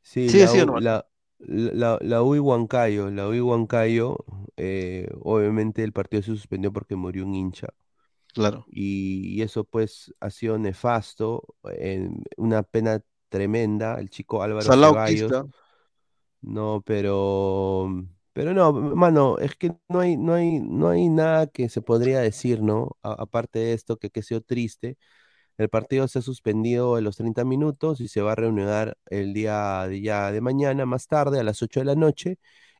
sí, 0.03 0.33
Sigue, 0.33 0.67
la 0.67 0.73
la, 0.75 1.07
la, 1.39 1.99
la 2.03 2.23
U 2.23 2.35
y 2.37 2.39
Huancayo, 2.39 3.11
la 3.11 3.29
U 3.29 3.35
y 3.35 3.41
Huancayo, 3.41 4.19
eh, 4.57 5.09
obviamente 5.21 5.83
el 5.85 5.93
partido 5.93 6.23
se 6.23 6.31
suspendió 6.33 6.73
porque 6.73 6.97
murió 6.97 7.25
un 7.25 7.35
hincha. 7.35 7.69
Claro. 8.35 8.69
y, 8.69 9.37
y 9.39 9.43
eso 9.43 9.65
pues 9.65 10.15
ha 10.21 10.31
sido 10.31 10.59
nefasto, 10.59 11.57
en 11.65 12.23
una 12.37 12.63
pena 12.63 13.03
tremenda, 13.33 13.97
el 14.01 14.11
chico 14.11 14.43
Álvaro 14.45 14.73
Ceballos, 14.73 15.47
no, 16.41 16.83
pero, 16.87 17.89
pero 18.33 18.53
no, 18.55 18.73
mano, 18.73 19.39
es 19.39 19.55
que 19.57 19.73
no 19.89 20.01
hay, 20.01 20.17
no 20.17 20.35
hay, 20.35 20.61
no 20.61 20.89
hay 20.91 21.09
nada 21.09 21.47
que 21.47 21.69
se 21.69 21.83
podría 21.83 22.21
decir, 22.21 22.63
¿no? 22.63 22.97
A- 23.03 23.13
aparte 23.23 23.59
de 23.61 23.73
esto, 23.75 23.97
que, 23.99 24.11
que 24.11 24.21
ha 24.21 24.23
sido 24.23 24.41
triste, 24.43 24.97
el 25.59 25.69
partido 25.69 26.09
se 26.09 26.21
ha 26.21 26.23
suspendido 26.23 26.99
en 26.99 27.05
los 27.05 27.17
30 27.17 27.45
minutos 27.45 28.01
y 28.01 28.09
se 28.09 28.23
va 28.23 28.33
a 28.33 28.35
reanudar 28.37 28.97
el 29.11 29.35
día 29.35 29.87
de, 29.89 30.41
mañana, 30.41 30.87
más 30.87 31.07
tarde, 31.09 31.41
a 31.41 31.45
las 31.45 31.63
8 31.63 31.81
de 31.81 31.87
la 31.87 31.95
noche. 31.97 32.39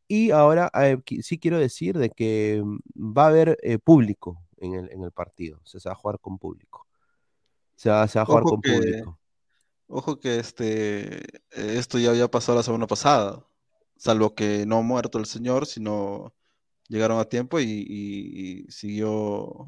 Y 0.09 0.31
ahora 0.33 0.71
eh, 0.83 0.99
sí 1.23 1.39
quiero 1.39 1.59
decir 1.59 1.99
de 1.99 2.11
que 2.11 2.63
mm, 2.65 2.79
va 3.19 3.25
a 3.27 3.29
haber 3.29 3.59
eh, 3.63 3.79
público 3.79 4.43
en 4.59 4.75
el, 4.75 4.91
en 4.93 5.03
el 5.05 5.13
partido, 5.13 5.61
o 5.65 5.67
sea, 5.67 5.81
se 5.81 5.89
va 5.89 5.95
a 5.95 5.97
jugar 5.97 6.21
con 6.21 6.39
público. 6.39 6.87
Se 7.77 7.91
va, 7.91 8.09
se 8.09 8.19
va 8.19 8.23
a 8.25 8.27
jugar 8.27 8.45
Ojo 8.45 8.49
con 8.49 8.63
que, 8.63 8.63
público. 8.63 9.19
Ojo 9.93 10.21
que 10.21 10.39
este, 10.39 11.23
esto 11.51 11.99
ya 11.99 12.11
había 12.11 12.29
pasado 12.31 12.59
la 12.59 12.63
semana 12.65 12.87
pasada. 12.87 13.47
Salvo 13.97 14.35
que 14.35 14.67
no 14.67 14.79
ha 14.79 14.83
muerto 14.83 15.19
el 15.19 15.27
señor, 15.27 15.67
sino 15.67 16.35
llegaron 16.89 17.19
a 17.21 17.25
tiempo 17.27 17.61
y, 17.61 17.65
y- 17.67 18.65
y 18.67 18.73
siguió. 18.73 19.09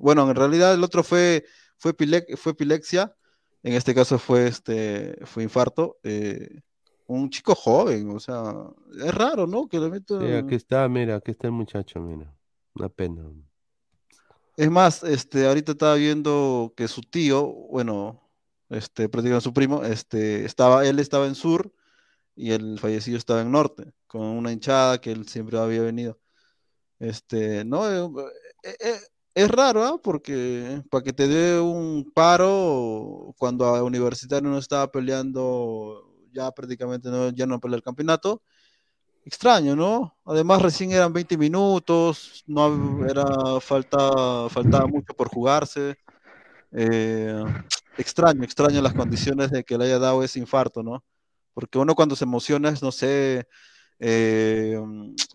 Bueno, 0.01 0.29
en 0.31 0.37
realidad 0.37 0.75
el 0.75 0.85
otro 0.85 1.05
fue, 1.05 1.45
fue, 1.79 1.93
epile- 1.97 2.37
fue 2.37 2.53
epilepsia. 2.53 3.15
En 3.63 3.75
este 3.75 3.95
caso 3.95 4.19
fue 4.19 4.47
este, 4.49 5.17
fue 5.27 5.43
infarto. 5.45 5.99
eh, 6.05 6.61
un 7.07 7.31
chico 7.31 7.55
joven, 7.55 8.11
o 8.11 8.21
sea, 8.21 8.55
es 8.99 9.15
raro, 9.15 9.47
¿no? 9.47 9.69
Que 9.69 9.79
le 9.79 9.91
Sí, 10.07 10.27
aquí 10.33 10.55
está, 10.55 10.89
mira, 10.89 11.17
aquí 11.17 11.31
está 11.33 11.47
el 11.49 11.53
muchacho, 11.53 12.01
mira. 12.01 12.35
Una 12.75 12.89
pena. 12.89 13.23
Es 14.57 14.71
más, 14.71 15.03
este, 15.03 15.47
ahorita 15.47 15.73
estaba 15.73 15.95
viendo 15.97 16.73
que 16.77 16.87
su 16.89 17.03
tío, 17.03 17.45
bueno, 17.71 18.24
este, 18.71 19.09
prácticamente 19.09 19.45
su 19.45 19.53
primo, 19.53 19.85
este, 19.85 20.45
estaba, 20.45 20.87
él 20.87 20.99
estaba 20.99 21.27
en 21.27 21.35
sur 21.35 21.73
y 22.37 22.53
el 22.53 22.79
fallecido 22.81 23.19
estaba 23.19 23.43
en 23.43 23.53
norte, 23.53 23.93
con 24.07 24.23
una 24.23 24.53
hinchada 24.53 25.01
que 25.01 25.13
él 25.13 25.29
siempre 25.29 25.59
había 25.59 25.83
venido. 25.83 26.19
Este, 26.99 27.65
no, 27.65 27.87
Eh, 27.87 28.11
eh, 28.65 28.77
eh, 28.81 29.01
es 29.35 29.51
raro, 29.51 29.85
¿ah? 29.85 30.01
Porque 30.03 30.83
para 30.91 31.03
que 31.05 31.13
te 31.13 31.27
dé 31.29 31.61
un 31.61 32.11
paro 32.15 33.35
cuando 33.39 33.67
a 33.67 33.83
Universitario 33.83 34.49
no 34.49 34.59
estaba 34.59 34.91
peleando, 34.91 36.15
ya 36.33 36.51
prácticamente 36.53 37.11
no, 37.11 37.31
ya 37.31 37.47
no 37.47 37.61
pelea 37.61 37.77
el 37.77 37.83
campeonato. 37.83 38.43
Extraño, 39.25 39.75
¿no? 39.75 40.17
Además, 40.25 40.63
recién 40.63 40.93
eran 40.93 41.13
20 41.13 41.37
minutos, 41.39 42.45
no 42.47 43.07
era, 43.07 43.61
falta, 43.61 44.49
faltaba 44.51 44.87
mucho 44.87 45.15
por 45.15 45.29
jugarse. 45.29 45.97
Eh, 46.75 47.35
extraño, 47.97 48.45
extraño 48.45 48.83
las 48.83 48.95
condiciones 48.95 49.51
de 49.51 49.65
que 49.65 49.79
le 49.79 49.87
haya 49.87 49.99
dado 50.01 50.23
ese 50.25 50.41
infarto, 50.41 50.83
¿no? 50.83 51.05
Porque 51.55 51.79
uno 51.79 51.95
cuando 51.95 52.17
se 52.17 52.25
emociona 52.25 52.71
es, 52.71 52.83
no 52.83 52.93
sé, 52.93 53.47
eh, 54.01 54.79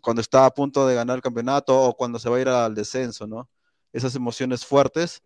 cuando 0.01 0.21
está 0.21 0.45
a 0.45 0.51
punto 0.51 0.87
de 0.87 0.95
ganar 0.95 1.17
el 1.17 1.21
campeonato 1.23 1.79
o 1.81 1.95
cuando 1.95 2.19
se 2.19 2.29
va 2.29 2.37
a 2.37 2.41
ir 2.41 2.49
al 2.49 2.75
descenso, 2.75 3.27
¿no? 3.27 3.49
Esas 3.93 4.15
emociones 4.15 4.65
fuertes. 4.65 5.21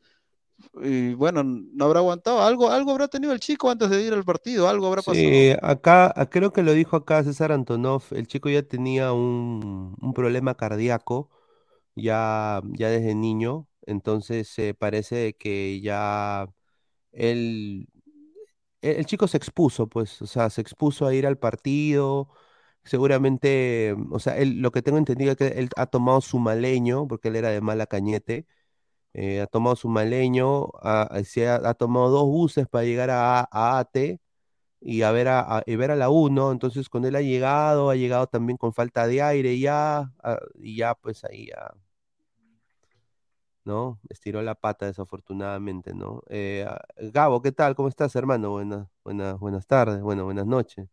Y 0.83 1.13
bueno, 1.15 1.43
no 1.43 1.85
habrá 1.85 1.99
aguantado. 1.99 2.41
Algo, 2.43 2.69
algo 2.71 2.91
habrá 2.91 3.07
tenido 3.07 3.33
el 3.33 3.39
chico 3.39 3.69
antes 3.71 3.89
de 3.89 4.01
ir 4.03 4.13
al 4.13 4.23
partido, 4.25 4.67
algo 4.69 4.87
habrá 4.87 5.01
pasado. 5.03 5.33
Sí, 5.35 5.53
acá, 5.61 6.11
a- 6.15 6.29
creo 6.29 6.53
que 6.53 6.63
lo 6.63 6.71
dijo 6.73 6.95
acá 6.95 7.23
César 7.23 7.51
Antonov, 7.51 8.03
el 8.11 8.27
chico 8.27 8.49
ya 8.49 8.63
tenía 8.63 9.11
un, 9.13 9.95
un 10.01 10.13
problema 10.13 10.55
cardíaco 10.55 11.29
ya, 11.95 12.61
ya 12.73 12.89
desde 12.89 13.15
niño, 13.15 13.67
entonces 13.87 14.55
parece 14.79 15.33
que 15.35 15.81
ya 15.81 16.47
el, 17.11 17.87
el 18.81 19.05
chico 19.05 19.27
se 19.27 19.37
expuso, 19.37 19.87
pues, 19.87 20.21
o 20.21 20.27
sea, 20.27 20.49
se 20.49 20.61
expuso 20.61 21.05
a 21.07 21.13
ir 21.15 21.25
al 21.27 21.37
partido, 21.37 22.29
seguramente, 22.83 23.95
o 24.11 24.19
sea, 24.19 24.37
él, 24.37 24.61
lo 24.61 24.71
que 24.71 24.81
tengo 24.81 24.97
entendido 24.97 25.31
es 25.31 25.37
que 25.37 25.47
él 25.49 25.69
ha 25.77 25.85
tomado 25.87 26.21
su 26.21 26.39
maleño, 26.39 27.07
porque 27.07 27.29
él 27.29 27.37
era 27.37 27.49
de 27.49 27.61
Malacañete, 27.61 28.45
eh, 29.13 29.41
ha 29.41 29.47
tomado 29.47 29.75
su 29.75 29.89
maleño, 29.89 30.67
ha, 30.81 31.09
tomado 31.77 32.09
dos 32.09 32.25
buses 32.25 32.67
para 32.67 32.85
llegar 32.85 33.09
a, 33.11 33.41
a 33.51 33.79
AT 33.79 34.19
y 34.81 35.03
a 35.03 35.11
ver 35.11 35.27
a, 35.29 35.41
a- 35.59 35.63
y 35.65 35.75
ver 35.77 35.91
a 35.91 35.95
la 35.95 36.09
1, 36.09 36.51
entonces 36.51 36.89
cuando 36.89 37.07
él 37.09 37.15
ha 37.15 37.21
llegado, 37.21 37.89
ha 37.89 37.95
llegado 37.95 38.27
también 38.27 38.57
con 38.57 38.73
falta 38.73 39.07
de 39.07 39.21
aire 39.21 39.59
ya, 39.59 40.11
ah, 40.23 40.39
y 40.55 40.77
ya 40.77 40.95
pues 40.95 41.23
ahí 41.25 41.47
ya, 41.47 41.73
¿no? 43.65 43.99
Estiró 44.09 44.41
la 44.41 44.55
pata 44.55 44.85
desafortunadamente, 44.87 45.93
¿no? 45.93 46.21
Eh, 46.29 46.65
ah, 46.67 46.81
Gabo, 46.97 47.41
¿qué 47.41 47.51
tal? 47.51 47.75
¿Cómo 47.75 47.89
estás, 47.89 48.15
hermano? 48.15 48.51
Buenas, 48.51 48.87
buenas, 49.03 49.39
buenas 49.39 49.67
tardes, 49.67 50.01
bueno, 50.01 50.25
buenas 50.25 50.45
noches. 50.47 50.87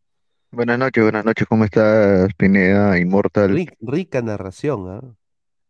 Buenas 0.53 0.79
noches, 0.79 1.03
buenas 1.03 1.25
noches, 1.25 1.47
¿cómo 1.49 1.64
estás, 1.64 2.33
Pineda, 2.37 2.99
Inmortal? 3.01 3.59
Ric- 3.59 3.77
rica 3.81 4.23
narración, 4.23 4.89
¿ah? 4.89 5.14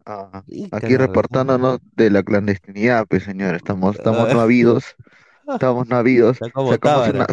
Ah, 0.07 0.45
Rica 0.47 0.91
aquí 0.91 0.97
narración. 0.97 0.97
reportándonos 0.97 1.79
de 1.95 2.11
la 2.11 2.23
clandestinidad, 2.23 3.07
pues 3.09 3.23
señor, 3.25 3.55
estamos, 3.55 3.97
estamos 3.97 4.29
no 4.31 4.41
habidos, 4.41 4.97
estamos 5.55 5.89
no 5.89 5.97
habidos, 5.97 6.43
sacamos 6.65 6.81
Tábara. 6.83 7.27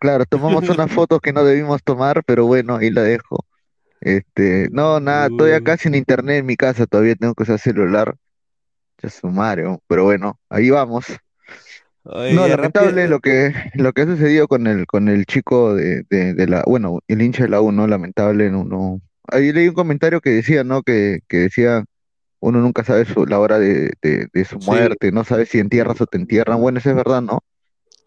claro, 0.00 0.24
tomamos 0.26 0.68
unas 0.70 0.90
fotos 0.92 1.20
que 1.20 1.32
no 1.32 1.44
debimos 1.44 1.82
tomar, 1.84 2.22
pero 2.26 2.46
bueno, 2.46 2.76
ahí 2.76 2.90
la 2.90 3.02
dejo. 3.02 3.46
Este, 4.00 4.68
no, 4.72 5.00
nada, 5.00 5.28
estoy 5.28 5.52
acá 5.52 5.76
sin 5.78 5.94
internet 5.94 6.40
en 6.40 6.46
mi 6.46 6.56
casa, 6.56 6.86
todavía 6.86 7.16
tengo 7.16 7.34
que 7.34 7.44
usar 7.44 7.58
celular, 7.60 8.16
ya 9.02 9.10
su 9.10 9.28
madre, 9.28 9.64
pero 9.86 10.04
bueno, 10.04 10.38
ahí 10.48 10.70
vamos. 10.70 11.06
Oye, 12.04 12.34
No, 12.34 12.46
lamentable 12.48 12.90
rápido- 12.92 13.08
lo 13.08 13.20
que, 13.20 13.52
lo 13.74 13.92
que 13.92 14.02
ha 14.02 14.06
sucedido 14.06 14.48
con 14.48 14.66
el, 14.66 14.86
con 14.86 15.08
el 15.08 15.26
chico 15.26 15.74
de, 15.74 16.04
de, 16.08 16.34
de 16.34 16.46
la, 16.46 16.62
bueno, 16.66 17.00
el 17.08 17.22
hincha 17.22 17.44
de 17.44 17.50
la 17.50 17.60
U, 17.60 17.70
¿no? 17.72 17.86
Lamentable, 17.86 18.50
no, 18.50 18.64
no. 18.64 19.00
Ahí 19.30 19.52
leí 19.52 19.68
un 19.68 19.74
comentario 19.74 20.20
que 20.20 20.30
decía, 20.30 20.64
¿no? 20.64 20.82
Que, 20.82 21.20
que 21.28 21.38
decía, 21.38 21.84
uno 22.40 22.60
nunca 22.60 22.84
sabe 22.84 23.04
su, 23.04 23.26
la 23.26 23.40
hora 23.40 23.58
de, 23.58 23.92
de, 24.02 24.28
de 24.32 24.44
su 24.44 24.60
Sí. 24.60 24.66
muerte, 24.70 25.12
no 25.12 25.24
sabe 25.24 25.46
si 25.46 25.58
entierras 25.58 26.00
o 26.00 26.06
te 26.06 26.18
entierran. 26.18 26.60
Bueno, 26.60 26.78
eso 26.78 26.90
es 26.90 26.96
verdad, 26.96 27.22
¿no? 27.22 27.40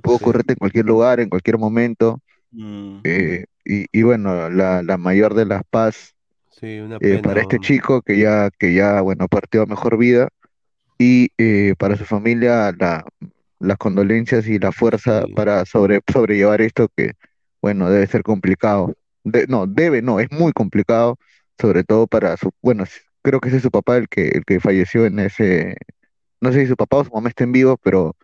Puede 0.02 0.18
Sí. 0.20 0.24
ocurrirte 0.24 0.54
en 0.54 0.58
cualquier 0.60 0.86
lugar, 0.86 1.20
en 1.20 1.30
cualquier 1.30 1.58
momento. 1.58 2.20
Mm. 2.52 3.00
eh, 3.04 3.46
y, 3.64 3.86
y 3.92 4.04
bueno, 4.04 4.50
la, 4.50 4.84
la 4.84 4.98
mayor 4.98 5.36
de 5.36 5.46
las 5.46 5.62
paz 5.70 6.16
Sí, 6.50 6.80
una 6.80 6.98
eh, 7.00 7.20
para 7.24 7.42
este 7.42 7.60
chico 7.60 8.02
que 8.02 8.18
ya, 8.18 8.50
que 8.60 8.74
ya, 8.74 9.02
bueno, 9.02 9.28
partió 9.28 9.64
a 9.64 9.66
mejor 9.66 9.98
vida 9.98 10.30
y 11.02 11.30
eh, 11.38 11.76
para 11.78 11.96
su 11.98 12.06
familia 12.06 12.74
la, 12.78 13.06
las 13.60 13.78
condolencias 13.78 14.48
y 14.48 14.60
la 14.60 14.72
fuerza 14.72 15.26
Sí. 15.26 15.34
para 15.36 15.66
sobre, 15.66 16.02
sobrellevar 16.12 16.62
esto 16.62 16.88
que, 16.96 17.14
bueno, 17.62 17.90
debe 17.90 18.08
ser 18.08 18.24
complicado. 18.24 18.94
De- 19.24 19.48
no, 19.48 19.68
debe, 19.68 20.02
no, 20.02 20.20
es 20.20 20.32
muy 20.32 20.52
complicado, 20.54 21.18
sobre 21.60 21.84
todo 21.84 22.08
para 22.08 22.38
su, 22.38 22.52
bueno, 22.62 22.86
creo 23.24 23.40
que 23.40 23.50
ese 23.50 23.58
es 23.58 23.64
su 23.64 23.72
papá 23.72 23.98
el 23.98 24.08
que, 24.10 24.30
el 24.30 24.46
que 24.46 24.60
falleció 24.60 25.06
en 25.06 25.20
ese, 25.20 25.78
no 26.42 26.52
sé 26.54 26.62
si 26.62 26.68
su 26.68 26.76
papá 26.78 26.98
o 26.98 27.06
su 27.06 27.12
mamá 27.14 27.30
estén 27.30 27.52
vivos, 27.52 27.78
pero 27.84 28.16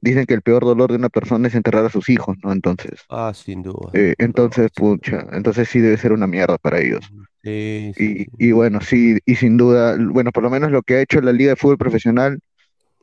dicen 0.00 0.26
que 0.26 0.34
el 0.34 0.42
peor 0.42 0.64
dolor 0.64 0.90
de 0.90 0.96
una 0.98 1.10
persona 1.10 1.48
es 1.48 1.54
enterrar 1.56 1.84
a 1.86 1.90
sus 1.90 2.08
hijos, 2.10 2.36
¿no? 2.44 2.52
Entonces, 2.52 3.02
Ah, 3.08 3.32
sin 3.32 3.62
duda. 3.62 3.92
eh, 3.92 4.14
entonces, 4.18 4.70
pucha, 4.74 5.26
entonces 5.32 5.68
sí 5.68 5.80
debe 5.80 5.96
ser 5.98 6.12
una 6.12 6.26
mierda 6.26 6.58
para 6.58 6.80
ellos. 6.80 7.12
Sí, 7.42 7.92
sí, 7.96 8.26
Y, 8.38 8.48
y 8.48 8.52
bueno, 8.52 8.80
sí, 8.80 9.18
y 9.26 9.34
sin 9.34 9.56
duda, 9.56 9.96
bueno, 9.98 10.30
por 10.30 10.44
lo 10.44 10.50
menos 10.50 10.70
lo 10.70 10.82
que 10.82 10.94
ha 10.96 11.00
hecho 11.02 11.20
la 11.20 11.32
Liga 11.32 11.50
de 11.50 11.56
Fútbol 11.56 11.78
Profesional 11.78 12.38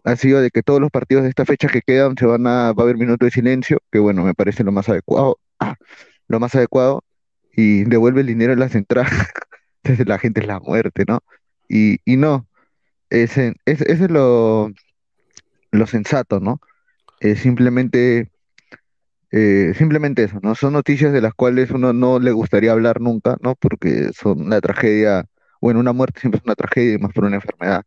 ha 0.05 0.15
sido 0.17 0.41
de 0.41 0.51
que 0.51 0.63
todos 0.63 0.81
los 0.81 0.91
partidos 0.91 1.23
de 1.23 1.29
esta 1.29 1.45
fecha 1.45 1.69
que 1.69 1.81
quedan 1.81 2.17
se 2.17 2.25
van 2.25 2.47
a, 2.47 2.73
va 2.73 2.83
a 2.83 2.85
haber 2.85 2.97
minuto 2.97 3.25
de 3.25 3.31
silencio, 3.31 3.79
que 3.91 3.99
bueno, 3.99 4.23
me 4.23 4.35
parece 4.35 4.63
lo 4.63 4.71
más 4.71 4.89
adecuado, 4.89 5.39
ah, 5.59 5.75
lo 6.27 6.39
más 6.39 6.55
adecuado, 6.55 7.03
y 7.55 7.83
devuelve 7.85 8.21
el 8.21 8.27
dinero 8.27 8.53
en 8.53 8.59
las 8.59 8.75
entradas, 8.75 9.11
entonces 9.83 10.07
la 10.07 10.19
gente 10.19 10.41
es 10.41 10.47
la 10.47 10.59
muerte, 10.59 11.05
¿no? 11.07 11.21
Y, 11.69 11.99
y 12.05 12.17
no, 12.17 12.47
ese, 13.09 13.55
es, 13.65 13.81
ese 13.81 14.05
es 14.05 14.11
lo, 14.11 14.71
lo 15.71 15.87
sensato, 15.87 16.39
¿no? 16.39 16.59
Eh, 17.21 17.35
simplemente, 17.35 18.31
eh, 19.31 19.73
simplemente 19.77 20.23
eso, 20.23 20.39
¿no? 20.41 20.55
Son 20.55 20.73
noticias 20.73 21.13
de 21.13 21.21
las 21.21 21.33
cuales 21.33 21.71
uno 21.71 21.93
no 21.93 22.19
le 22.19 22.31
gustaría 22.31 22.71
hablar 22.71 23.01
nunca, 23.01 23.37
¿no? 23.41 23.55
Porque 23.55 24.11
son 24.13 24.41
una 24.41 24.61
tragedia, 24.61 25.25
bueno, 25.61 25.79
una 25.79 25.93
muerte 25.93 26.19
siempre 26.21 26.39
es 26.39 26.45
una 26.45 26.55
tragedia 26.55 26.95
y 26.95 26.97
más 26.99 27.13
por 27.13 27.25
una 27.25 27.35
enfermedad. 27.37 27.83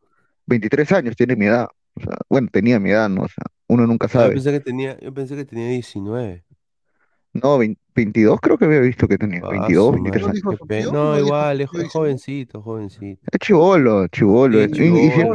23 0.46 0.92
años 0.92 1.16
tiene 1.16 1.36
mi 1.36 1.46
edad, 1.46 1.68
o 1.94 2.00
sea, 2.00 2.16
bueno, 2.28 2.48
tenía 2.52 2.78
mi 2.80 2.90
edad, 2.90 3.08
¿no? 3.08 3.22
O 3.24 3.28
sea, 3.28 3.44
uno 3.68 3.86
nunca 3.86 4.08
Ah, 4.14 4.24
yo 4.24 4.32
sabe. 4.32 4.32
pensé 4.32 4.50
que 4.52 4.60
tenía, 4.60 4.98
yo 5.00 5.12
pensé 5.14 5.36
que 5.36 5.44
tenía 5.44 5.68
19. 5.68 6.44
No, 7.34 7.58
20 7.58 7.80
22 7.94 8.40
creo 8.40 8.56
que 8.58 8.64
había 8.66 8.80
visto 8.80 9.06
que 9.08 9.18
tenía, 9.18 9.42
Ah, 9.42 9.70
22, 9.72 9.92
su 9.92 9.94
23 9.94 10.26
¿No 10.26 10.28
madre, 10.28 10.42
años. 10.42 10.44
No, 10.90 11.18
¿No 11.18 11.22
dijo 11.30 11.44
igual, 11.46 11.60
es, 11.60 11.70
tío 11.70 11.80
es 11.80 11.86
19? 11.86 11.88
jovencito, 11.88 12.62
jovencito. 12.62 13.28
Es 13.32 13.38
chivolo, 13.40 14.08
chivolo. 14.08 14.58
Sí, 14.58 14.64
es- 14.64 14.78
y, 14.78 15.06
y 15.06 15.10
si, 15.12 15.20
es- 15.22 15.28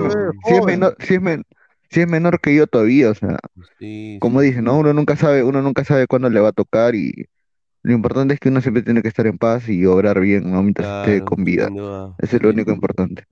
si 0.44 0.56
es 0.56 0.64
menor, 0.64 0.96
si 1.00 1.16
es 1.16 1.22
men- 1.22 1.44
si 1.90 2.02
es 2.02 2.08
menor 2.08 2.40
que 2.42 2.56
yo 2.56 2.68
todavía, 2.68 3.12
o 3.12 3.16
sea, 3.16 3.38
Sí, 3.80 4.20
como 4.20 4.42
sí, 4.42 4.42
dicen, 4.42 4.66
¿no? 4.66 4.78
Uno 4.80 4.94
nunca 4.94 5.16
sabe, 5.18 5.44
uno 5.44 5.62
nunca 5.62 5.84
sabe 5.86 6.08
cuándo 6.08 6.30
le 6.30 6.40
va 6.42 6.50
a 6.50 6.54
tocar 6.54 6.96
y 6.96 7.28
lo 7.84 7.94
importante 7.94 8.36
es 8.36 8.40
que 8.42 8.50
uno 8.50 8.62
siempre 8.62 8.84
tiene 8.84 9.02
que 9.04 9.10
estar 9.10 9.28
en 9.28 9.38
paz 9.40 9.70
y 9.70 9.86
obrar 9.86 10.20
bien, 10.22 10.52
¿no? 10.52 10.64
Mientras 10.64 10.90
esté 10.90 11.22
claro, 11.22 11.24
con 11.24 11.44
vida. 11.46 11.72
Eso 12.20 12.38
es 12.38 12.44
lo 12.44 12.50
único 12.52 12.72
importante. 12.72 13.26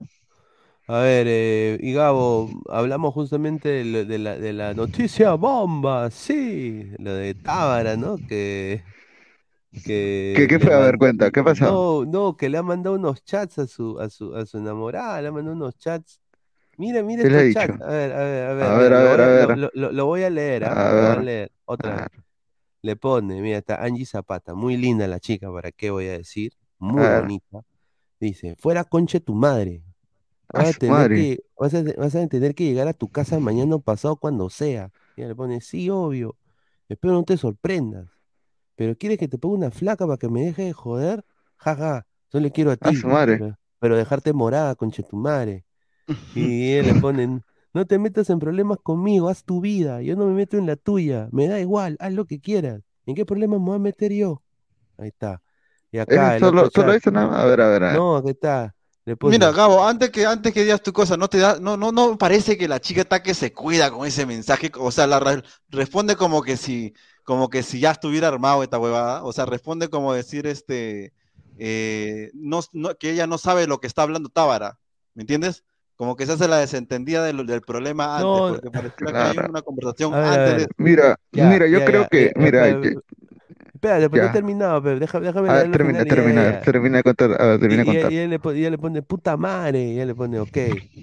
A 0.88 1.00
ver, 1.00 1.26
eh, 1.28 1.78
y 1.82 1.92
Gabo, 1.94 2.48
hablamos 2.68 3.12
justamente 3.12 3.68
de, 3.84 4.18
la, 4.20 4.38
de 4.38 4.52
la 4.52 4.72
noticia 4.74 5.34
bomba, 5.34 6.10
sí, 6.12 6.92
lo 6.98 7.12
de 7.14 7.34
Tábara, 7.34 7.96
¿no? 7.96 8.22
Que, 8.24 8.84
¿Qué, 10.32 10.46
que 10.46 10.48
qué 10.48 10.58
le 10.58 10.60
fue? 10.60 10.74
A 10.74 10.78
ver, 10.78 10.98
cuenta, 10.98 11.30
¿qué 11.30 11.42
pasó? 11.42 11.66
no, 11.66 12.04
no, 12.04 12.36
que 12.36 12.48
le 12.48 12.58
ha 12.58 12.62
mandado 12.62 12.96
unos 12.96 13.22
chats 13.24 13.58
a 13.58 13.66
su, 13.66 13.98
a 14.00 14.10
su, 14.10 14.34
a 14.36 14.46
su 14.46 14.58
enamorada, 14.58 15.22
le 15.22 15.28
ha 15.28 15.32
mandado 15.32 15.56
unos 15.56 15.76
chats. 15.78 16.20
Mira, 16.78 17.02
mira 17.02 17.22
¿Qué 17.22 17.30
le 17.30 17.38
ha 17.38 17.42
estos 17.42 17.44
dicho? 17.44 17.68
chats, 17.68 17.80
a 17.80 17.86
ver, 17.88 18.12
a 18.12 18.18
ver, 18.24 18.44
a 18.50 18.54
A 18.58 18.68
ver, 18.68 18.74
ver, 18.78 18.92
mira, 18.92 19.00
a 19.00 19.02
lo 19.02 19.08
ver, 19.08 19.20
voy 19.20 19.22
a 19.22 19.26
a, 19.26 19.30
lo, 19.30 19.48
ver, 19.48 19.56
lo- 19.56 19.70
lo- 19.74 19.92
lo 19.92 20.06
voy 20.06 20.24
a 20.24 20.30
leer, 20.30 20.64
¿ah? 20.64 20.78
a 20.80 20.92
Lo 20.92 20.96
voy 20.96 21.14
a 21.14 21.18
ver, 21.18 21.20
leer, 21.20 21.52
a 21.78 21.86
otra 21.86 21.94
vez. 21.96 22.08
ver, 22.10 22.24
Le 22.82 22.96
pone, 22.96 23.40
mira, 23.42 23.58
está 23.58 23.82
Angie 23.84 24.06
Zapata, 24.06 24.54
muy 24.54 24.76
linda 24.76 25.08
la 25.08 25.20
chica, 25.20 25.52
¿para 25.52 25.72
qué 25.72 25.90
voy 25.90 26.08
a 26.08 26.12
decir? 26.18 26.52
a 26.94 26.94
Muy 26.94 27.08
ver. 27.08 27.30
bonita. 27.30 27.62
Dice, 28.20 28.56
fuera 28.58 28.84
conche 28.84 29.20
tu 29.20 29.34
madre. 29.34 29.84
A 30.54 30.58
Vas 30.58 30.70
a 30.70 30.74
tener 30.74 31.10
madre. 31.10 31.12
que, 31.12 31.40
vas 31.58 31.74
a, 31.74 31.82
vas 31.98 32.14
a 32.16 32.26
tener 32.28 32.54
que 32.56 32.64
llegar 32.66 32.88
a 32.88 32.94
tu 32.94 33.10
casa 33.10 33.40
mañana 33.40 33.76
o 33.76 33.80
pasado 33.82 34.16
cuando 34.16 34.50
sea. 34.50 34.92
Y 35.16 35.24
le 35.24 35.34
pone, 35.36 35.60
sí, 35.62 35.90
obvio. 35.90 36.36
Espero 36.88 37.14
no 37.14 37.24
te 37.24 37.36
sorprendas. 37.38 38.08
Pero 38.76 38.96
¿quieres 38.98 39.18
que 39.18 39.28
te 39.28 39.38
ponga 39.38 39.56
una 39.58 39.72
flaca 39.72 40.06
para 40.06 40.18
que 40.18 40.30
me 40.30 40.42
deje 40.46 40.64
de 40.64 40.74
joder? 40.74 41.24
Jaja, 41.58 42.06
solo 42.28 42.44
le 42.44 42.52
quiero 42.52 42.72
a 42.72 42.78
A 42.80 42.90
ti. 42.90 42.94
su 42.94 43.06
madre. 43.08 43.36
Pero, 43.36 43.58
pero 43.80 43.96
dejarte 43.98 44.34
morada, 44.34 44.76
conche 44.76 45.04
tu 45.04 45.16
madre. 45.18 45.65
Y 46.34 46.82
le 46.82 46.94
pone, 46.96 47.40
no 47.74 47.86
te 47.86 47.98
metas 47.98 48.30
en 48.30 48.38
problemas 48.38 48.78
conmigo, 48.82 49.28
haz 49.28 49.44
tu 49.44 49.60
vida. 49.60 50.02
Yo 50.02 50.16
no 50.16 50.26
me 50.26 50.34
meto 50.34 50.56
en 50.58 50.66
la 50.66 50.76
tuya. 50.76 51.28
Me 51.32 51.48
da 51.48 51.60
igual, 51.60 51.96
haz 52.00 52.12
lo 52.12 52.26
que 52.26 52.40
quieras. 52.40 52.82
¿En 53.06 53.14
qué 53.14 53.24
problemas 53.26 53.60
me 53.60 53.66
voy 53.66 53.76
a 53.76 53.78
meter 53.78 54.12
yo? 54.12 54.42
Ahí 54.98 55.08
está. 55.08 55.42
Y 55.92 55.98
¿Es 56.06 56.20
acá 56.20 56.32
solo, 56.38 56.68
eso 56.92 57.10
nada 57.10 57.28
más? 57.28 57.40
A 57.40 57.46
ver, 57.46 57.60
a 57.60 57.68
ver, 57.68 57.82
a 57.84 57.92
ver. 57.92 58.04
No, 58.04 58.16
aquí 58.16 58.30
está. 58.30 58.74
Mira, 59.20 59.50
Gabo, 59.50 59.84
antes 59.84 60.10
que, 60.10 60.24
antes 60.26 60.52
que 60.52 60.62
digas 60.62 60.82
tu 60.82 60.92
cosa, 60.92 61.16
no 61.16 61.28
te 61.28 61.38
da, 61.38 61.58
no, 61.58 61.76
no, 61.76 61.90
no 61.90 62.16
parece 62.18 62.56
que 62.56 62.68
la 62.68 62.80
chica 62.80 63.00
está 63.00 63.22
que 63.22 63.34
se 63.34 63.52
cuida 63.52 63.90
con 63.90 64.06
ese 64.06 64.24
mensaje, 64.26 64.70
o 64.78 64.90
sea, 64.92 65.06
la 65.06 65.18
re- 65.18 65.42
responde 65.68 66.16
como 66.16 66.42
que 66.42 66.56
si, 66.56 66.92
como 67.24 67.48
que 67.48 67.62
si 67.64 67.80
ya 67.80 67.90
estuviera 67.92 68.28
armado 68.28 68.62
esta 68.62 68.78
huevada, 68.78 69.24
o 69.24 69.32
sea, 69.32 69.46
responde 69.46 69.88
como 69.88 70.12
decir 70.12 70.46
este, 70.46 71.12
eh, 71.56 72.30
no, 72.34 72.60
no- 72.72 72.94
que 72.96 73.10
ella 73.10 73.26
no 73.26 73.38
sabe 73.38 73.66
lo 73.66 73.80
que 73.80 73.86
está 73.88 74.02
hablando 74.02 74.28
Tábara, 74.28 74.78
¿me 75.14 75.22
entiendes? 75.22 75.64
Como 75.96 76.16
que 76.16 76.26
se 76.26 76.32
hace 76.32 76.48
la 76.48 76.58
desentendida 76.58 77.24
del, 77.24 77.46
del 77.46 77.62
problema 77.62 78.18
antes, 78.18 78.42
No, 78.42 78.46
porque 78.46 78.70
pareciera 78.70 79.14
que 79.14 79.24
hay 79.24 79.38
Claro. 79.38 79.48
una 79.48 79.62
conversación 79.62 80.18
ver, 80.20 80.20
antes 80.22 80.56
de 80.56 80.68
Mira, 80.78 81.16
Ya, 81.32 81.48
mira, 81.48 81.66
yo 81.68 81.82
ya, 81.82 81.84
creo 81.84 82.06
ya, 82.10 82.10
que, 82.10 82.32
ya, 82.36 82.50
ya, 82.50 82.52
mira, 82.52 82.68
Espérate, 83.74 84.10
pero 84.10 84.20
no 84.22 84.26
he 84.26 84.30
ya. 84.30 84.30
terminado, 84.30 84.82
pero 84.82 84.98
deja- 84.98 85.20
déjame 85.20 85.50
lo 85.50 85.60
termina, 85.70 86.04
termina, 86.06 86.54
termina 86.62 86.98
de 86.98 87.02
contar, 87.04 87.40
a 87.40 87.46
ver, 87.46 87.60
Y, 87.68 87.74
termina 87.74 87.82
de 87.82 87.86
y- 87.92 87.92
contar. 87.92 88.12
y 88.14 88.16
él 88.18 88.30
le, 88.30 88.38
pone- 88.40 88.58
y 88.60 88.64
él 88.64 88.72
le 88.72 88.78
pone 88.78 89.02
puta 89.02 89.36
madre, 89.36 89.82
y 89.92 89.98
él 90.00 90.08
le 90.08 90.14
pone, 90.14 90.38
ok, 90.40 90.56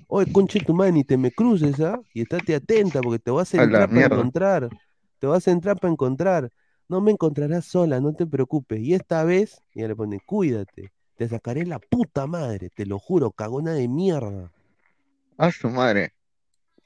oye, 0.08 0.28
conche 0.32 0.62
tu 0.62 0.74
madre, 0.74 0.94
ni 0.94 1.04
te 1.04 1.18
me 1.18 1.32
cruces, 1.32 1.80
¿ah? 1.82 2.02
Y 2.14 2.22
estate 2.22 2.56
atenta 2.56 3.04
porque 3.04 3.20
te 3.20 3.32
vas 3.32 3.54
a 3.54 3.58
entrar 3.58 3.92
para 3.92 4.06
mierda. 4.06 4.06
encontrar, 4.06 4.72
te 5.20 5.28
vas 5.28 5.48
a 5.48 5.52
entrar 5.52 5.78
para 5.80 5.92
encontrar, 5.92 6.52
no 6.88 7.02
me 7.02 7.12
encontrarás 7.12 7.66
sola, 7.66 8.00
no 8.00 8.14
te 8.14 8.26
preocupes, 8.28 8.80
y 8.82 8.94
esta 8.94 9.24
vez, 9.24 9.62
y 9.74 9.82
él 9.82 9.90
le 9.90 9.96
pone, 9.96 10.20
cuídate, 10.22 10.92
te 11.18 11.28
sacaré 11.28 11.66
la 11.66 11.80
puta 11.80 12.28
madre, 12.28 12.70
te 12.70 12.86
lo 12.86 12.98
juro, 13.00 13.32
cagona 13.32 13.74
de 13.74 13.88
mierda. 13.90 14.53
A 15.48 15.52
su 15.52 15.70
madre. 15.70 16.14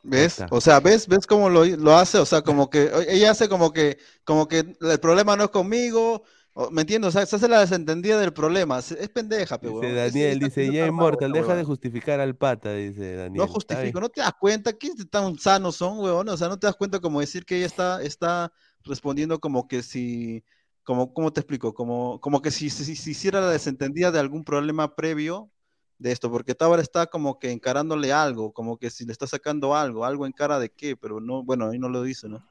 ¿Ves? 0.03 0.45
O 0.49 0.61
sea, 0.61 0.79
¿ves? 0.79 1.07
¿Ves 1.07 1.27
cómo 1.27 1.49
lo, 1.49 1.65
lo 1.65 1.97
hace? 1.97 2.17
O 2.19 2.25
sea, 2.25 2.41
como 2.41 2.69
que 2.69 2.89
ella 3.09 3.31
hace 3.31 3.49
como 3.49 3.73
que, 3.73 3.97
como 4.23 4.47
que 4.47 4.59
el 4.81 4.99
problema 5.01 5.35
no 5.35 5.45
es 5.45 5.49
conmigo, 5.49 6.23
¿me 6.71 6.81
entiendes? 6.81 7.09
O 7.09 7.11
sea, 7.11 7.25
se 7.25 7.35
hace 7.35 7.47
la 7.49 7.59
desentendida 7.61 8.19
del 8.19 8.33
problema. 8.33 8.81
se- 8.81 9.01
Es 9.03 9.09
pendeja, 9.09 9.59
pe, 9.59 9.69
Dice. 9.69 9.91
Es- 9.91 10.13
Daniel, 10.13 10.39
dice, 10.39 10.71
ya 10.71 10.85
inmortal, 10.85 11.29
esta 11.29 11.37
deja 11.39 11.55
de 11.55 11.63
justificar 11.63 12.19
al 12.19 12.35
pata, 12.35 12.73
dice 12.73 13.15
Daniel. 13.15 13.43
No 13.43 13.47
justifico, 13.47 13.99
no 13.99 14.09
te 14.09 14.21
das 14.21 14.33
cuenta 14.39 14.73
que 14.73 14.89
tan 15.11 15.37
sanos 15.37 15.75
son, 15.75 15.99
huevón. 15.99 16.29
O 16.29 16.37
sea, 16.37 16.47
no 16.47 16.57
te 16.57 16.67
das 16.67 16.75
cuenta 16.75 16.99
como 16.99 17.19
decir 17.19 17.45
que 17.45 17.57
ella 17.57 17.65
está, 17.67 18.01
está 18.01 18.51
respondiendo 18.83 19.39
como 19.39 19.67
que 19.67 19.83
si, 19.83 20.43
como, 20.83 21.13
¿cómo 21.13 21.31
te 21.33 21.41
explico? 21.41 21.73
Como, 21.73 22.19
como 22.21 22.41
que 22.41 22.49
si, 22.51 22.69
si, 22.69 22.95
si 22.95 23.11
hiciera 23.11 23.41
la 23.41 23.49
desentendida 23.51 24.11
de 24.11 24.19
algún 24.19 24.43
problema 24.43 24.95
previo 24.95 25.51
de 25.99 26.11
esto, 26.11 26.31
porque 26.31 26.55
Tábara 26.55 26.81
está 26.81 27.07
como 27.07 27.39
que 27.39 27.51
encarándole 27.51 28.13
algo, 28.13 28.53
como 28.53 28.77
que 28.77 28.89
si 28.89 29.05
le 29.05 29.11
está 29.11 29.27
sacando 29.27 29.75
algo, 29.75 30.05
algo 30.05 30.25
en 30.25 30.31
cara 30.33 30.59
de 30.59 30.69
qué, 30.71 30.95
pero 30.97 31.19
no, 31.21 31.43
bueno, 31.43 31.69
ahí 31.69 31.79
no 31.79 31.89
lo 31.89 32.03
dice, 32.03 32.27
¿no? 32.29 32.43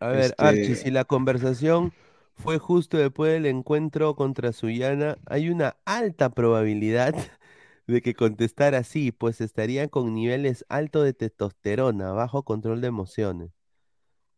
A 0.00 0.08
ver, 0.08 0.34
Archie, 0.38 0.74
Este- 0.74 0.76
si 0.76 0.90
la 0.90 1.04
conversación 1.04 1.92
fue 2.34 2.58
justo 2.58 2.96
después 2.98 3.32
del 3.32 3.46
encuentro 3.46 4.14
contra 4.16 4.52
Suyana, 4.52 5.18
hay 5.26 5.48
una 5.48 5.76
alta 5.84 6.30
probabilidad 6.30 7.14
de 7.86 8.02
que 8.02 8.14
contestar 8.14 8.74
así, 8.74 9.12
pues 9.12 9.40
estarían 9.40 9.88
con 9.88 10.14
niveles 10.14 10.64
altos 10.68 11.04
de 11.04 11.14
testosterona, 11.14 12.12
bajo 12.12 12.42
control 12.44 12.80
de 12.80 12.88
emociones. 12.88 13.50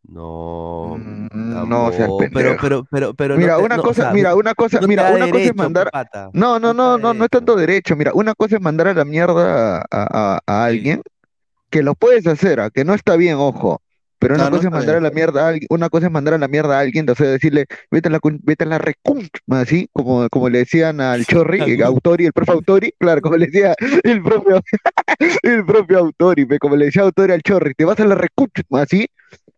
No, 0.08 0.96
Mm, 0.98 1.68
no 1.68 1.92
seas 1.92 2.10
pero, 2.32 2.56
pero, 2.60 2.84
pero, 2.90 3.14
pero 3.14 3.34
no 3.34 3.40
Mira, 3.40 3.56
te- 3.56 3.62
una 3.62 3.76
no, 3.76 3.82
o 3.82 3.84
cosa, 3.86 4.02
sea, 4.02 4.12
mira, 4.12 4.34
una 4.34 4.54
cosa, 4.54 4.80
no 4.80 4.88
mira, 4.88 5.10
una 5.10 5.28
cosa 5.30 5.44
es 5.44 5.56
mandar. 5.56 5.90
pata. 5.90 6.30
No, 6.32 6.58
no, 6.58 6.74
No 6.74 6.74
no, 6.74 6.98
no, 6.98 7.14
no 7.14 7.24
es 7.24 7.30
tanto 7.30 7.56
derecho. 7.56 7.96
Mira, 7.96 8.12
una 8.14 8.34
cosa 8.34 8.56
es 8.56 8.62
mandar 8.62 8.88
a 8.88 8.94
la 8.94 9.04
mierda 9.04 9.78
a, 9.78 9.84
a- 9.90 10.40
a 10.46 10.70
Sí. 10.70 10.76
alguien, 10.76 11.02
que 11.70 11.82
lo 11.82 11.94
puedes 11.94 12.26
hacer, 12.26 12.60
a 12.60 12.70
que 12.70 12.84
no 12.84 12.94
está 12.94 13.16
bien, 13.16 13.36
ojo. 13.38 13.80
Pero 14.18 14.36
una 14.36 14.44
No, 14.44 14.50
no 14.50 14.56
cosa 14.56 14.68
es 14.68 14.72
mandar 14.72 14.96
a 14.96 15.00
la 15.00 15.10
mierda 15.10 15.44
a 15.44 15.48
alguien, 15.48 15.66
una 15.70 15.90
cosa 15.90 16.06
es 16.06 16.12
mandar 16.12 16.34
a 16.34 16.38
la 16.38 16.48
mierda 16.48 16.78
a 16.78 16.80
alguien, 16.80 17.08
o 17.10 17.14
sea, 17.14 17.26
decirle, 17.28 17.66
vete 17.90 18.08
a 18.08 18.12
la, 18.12 18.20
vete 18.22 18.64
a 18.64 18.66
la 18.66 18.80
así, 19.60 19.88
como, 19.92 20.28
como 20.30 20.48
le 20.48 20.58
decían 20.60 21.00
al 21.00 21.26
Chorri, 21.26 21.60
el 21.60 21.82
Autori, 21.82 22.26
el 22.26 22.32
profe 22.32 22.52
Autori, 22.52 22.94
claro, 22.98 23.20
como 23.20 23.36
le 23.36 23.46
decía 23.46 23.74
el 24.02 24.22
propio, 24.22 24.60
el 25.42 25.64
propio 25.66 25.98
Autori, 25.98 26.46
como 26.58 26.76
le 26.76 26.86
decía 26.86 27.02
Autori 27.02 27.32
al 27.32 27.42
Chorri, 27.42 27.74
te 27.74 27.84
vas 27.84 28.00
a 28.00 28.04
la 28.06 28.14
recunch, 28.14 28.62
así. 28.70 29.06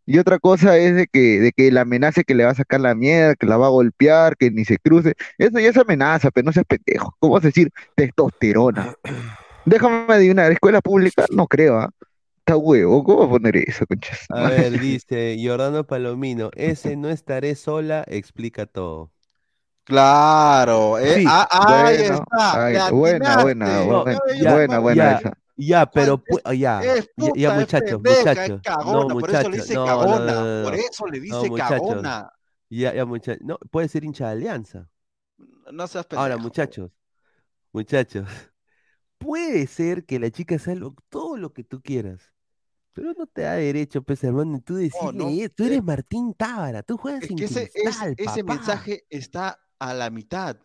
Y 0.06 0.18
otra 0.18 0.38
cosa 0.38 0.76
es 0.78 0.94
de 0.94 1.06
que, 1.08 1.40
de 1.40 1.52
que 1.52 1.70
la 1.72 1.82
amenace 1.82 2.24
que 2.24 2.34
le 2.34 2.44
va 2.44 2.52
a 2.52 2.54
sacar 2.54 2.80
la 2.80 2.94
mierda, 2.94 3.34
que 3.34 3.46
la 3.46 3.56
va 3.56 3.66
a 3.66 3.70
golpear, 3.70 4.36
que 4.36 4.50
ni 4.50 4.64
se 4.64 4.78
cruce. 4.78 5.14
Eso 5.38 5.58
ya 5.58 5.70
es 5.70 5.76
amenaza, 5.76 6.30
pero 6.30 6.46
no 6.46 6.52
seas 6.52 6.66
pendejo. 6.66 7.16
¿Cómo 7.18 7.34
vas 7.34 7.44
a 7.44 7.48
decir 7.48 7.70
testosterona? 7.96 8.94
Déjame 9.64 10.12
adivinar, 10.14 10.52
¿escuela 10.52 10.80
pública? 10.80 11.26
No 11.32 11.46
creo, 11.46 11.78
¿ah? 11.78 11.90
Está 12.40 12.56
huevo, 12.56 13.04
¿cómo 13.04 13.20
va 13.20 13.26
a 13.26 13.30
poner 13.30 13.56
eso, 13.56 13.86
conchas? 13.86 14.20
A 14.28 14.44
ver, 14.44 14.78
dice 14.78 15.36
Giordano 15.36 15.84
Palomino, 15.86 16.50
ese 16.54 16.96
no 16.96 17.08
estaré 17.10 17.54
sola, 17.56 18.04
explica 18.06 18.66
todo. 18.66 19.12
Claro, 19.84 20.98
eh, 20.98 21.14
Sí, 21.14 21.24
ah, 21.24 21.46
ahí 21.86 21.96
Bueno, 21.98 22.14
está, 22.14 22.66
ay, 22.66 22.76
buena, 22.90 23.36
buena, 23.36 23.82
No, 23.86 24.04
buena, 24.04 24.20
ya, 24.40 24.54
buena, 24.54 24.78
buena 24.80 25.04
ya. 25.04 25.12
esa. 25.12 25.32
Ya, 25.56 25.86
pero 25.90 26.18
pu- 26.22 26.54
ya, 26.54 26.82
ya, 27.34 27.54
muchachos, 27.54 28.00
muchachos, 28.02 28.60
no, 28.84 29.08
por 29.08 29.30
eso 29.30 29.48
le 29.48 29.48
muchachos, 29.48 29.52
dice 29.52 29.74
cagona, 29.74 30.62
por 30.64 30.74
eso 30.74 31.06
le 31.06 31.20
dice 31.20 31.48
muchachos. 31.48 31.80
cagona. 31.80 32.32
Ya, 32.68 32.94
ya, 32.94 33.06
muchachos, 33.06 33.42
no, 33.46 33.58
puede 33.70 33.88
ser 33.88 34.04
hincha 34.04 34.26
de 34.26 34.32
Alianza. 34.32 34.90
No 35.72 35.86
seas 35.86 36.06
Ahora, 36.10 36.34
pendejo. 36.34 36.40
muchachos, 36.42 36.90
muchachos, 37.72 38.26
puede 39.18 39.66
ser 39.66 40.04
que 40.04 40.18
la 40.18 40.30
chica 40.30 40.58
sea 40.58 40.74
lo- 40.74 40.94
todo 41.08 41.38
lo 41.38 41.52
que 41.54 41.64
tú 41.64 41.80
quieras, 41.80 42.32
pero 42.92 43.14
no 43.16 43.26
te 43.26 43.42
da 43.42 43.54
derecho, 43.54 44.02
pues, 44.02 44.22
hermano, 44.24 44.60
tú 44.60 44.74
decirle, 44.74 45.12
no, 45.14 45.28
"Eh, 45.30 45.48
tú 45.48 45.64
eh, 45.64 45.68
eres 45.68 45.82
Martín 45.82 46.34
Tábara, 46.34 46.82
tú 46.82 46.98
juegas 46.98 47.22
Es 47.24 47.30
en 47.30 47.36
que 47.36 47.44
ese, 47.46 47.62
es- 47.62 47.72
Cristal, 47.72 48.14
ese 48.18 48.44
papá". 48.44 48.54
mensaje 48.54 49.04
está 49.08 49.58
a 49.78 49.94
la 49.94 50.10
mitad. 50.10 50.58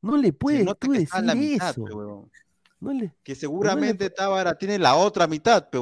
No 0.00 0.16
le 0.16 0.32
puedes 0.32 0.66
tú 0.78 0.92
decir 0.92 1.60
eso. 1.60 2.30
No 2.80 2.92
Que 3.22 3.34
seguramente 3.34 4.08
Tábara 4.10 4.56
tiene 4.56 4.78
la 4.78 4.96
otra 4.96 5.26
mitad, 5.26 5.68
pe, 5.68 5.78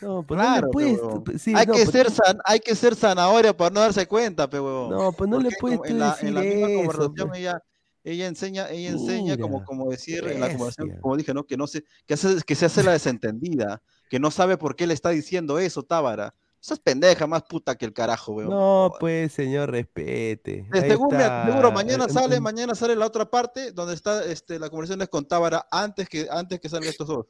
no, 0.00 0.24
pues 0.26 0.38
no 0.38 0.44
le 0.44 0.58
Claro, 0.58 0.70
puedes, 0.72 1.00
sí, 1.40 1.52
hay, 1.54 1.66
no, 1.66 1.74
que 1.74 1.84
pues 1.84 1.90
ser 1.90 2.10
san- 2.10 2.38
hay 2.44 2.58
que 2.58 2.74
ser 2.74 2.96
zanahoria 2.96 3.56
para 3.56 3.70
no 3.70 3.80
darse 3.80 4.06
cuenta, 4.06 4.50
pe, 4.50 4.56
no, 4.58 5.12
pues 5.16 5.30
no 5.30 5.38
le 5.38 5.50
puedes 5.60 5.78
como 5.78 5.88
en 5.88 5.98
la, 5.98 6.10
decir 6.10 6.28
en 6.28 6.34
la 6.34 6.40
misma 6.40 6.66
eso, 6.68 6.76
conversación 6.76 7.28
pues. 7.28 7.40
ella, 7.40 7.62
ella 8.04 8.26
enseña, 8.26 8.68
ella 8.70 8.90
enseña 8.90 9.36
como, 9.36 9.54
Mira, 9.58 9.64
como 9.64 9.90
decir 9.90 10.26
en 10.26 10.40
la 10.40 10.50
conversación, 10.50 10.98
como 11.00 11.16
dije, 11.16 11.32
¿no? 11.32 11.44
Que 11.44 11.56
no 11.56 11.68
se, 11.68 11.84
que 12.06 12.14
hace, 12.14 12.42
que 12.44 12.54
se 12.56 12.66
hace 12.66 12.82
la 12.82 12.92
desentendida, 12.92 13.80
que 14.10 14.18
no 14.18 14.32
sabe 14.32 14.56
por 14.58 14.74
qué 14.74 14.88
le 14.88 14.94
está 14.94 15.10
diciendo 15.10 15.60
eso, 15.60 15.84
Tábara. 15.84 16.34
Esa 16.62 16.74
es 16.74 16.80
pendeja 16.80 17.26
más 17.26 17.42
puta 17.42 17.74
que 17.74 17.84
el 17.84 17.92
carajo, 17.92 18.34
weón. 18.34 18.50
No, 18.50 18.92
pues, 19.00 19.32
señor, 19.32 19.70
respete. 19.72 20.68
Ahí 20.70 20.90
seguro, 20.90 21.18
seguro, 21.18 21.56
está, 21.56 21.70
mañana 21.72 22.04
eh, 22.04 22.08
sale, 22.08 22.38
mm, 22.38 22.42
mañana 22.42 22.74
sale 22.76 22.94
la 22.94 23.06
otra 23.06 23.28
parte 23.28 23.72
donde 23.72 23.94
está 23.94 24.24
este, 24.24 24.60
la 24.60 24.70
conversación 24.70 25.04
con 25.08 25.26
Tábara 25.26 25.66
antes 25.72 26.08
que, 26.08 26.28
antes 26.30 26.60
que 26.60 26.68
salgan 26.68 26.88
estos 26.88 27.08
dos. 27.08 27.26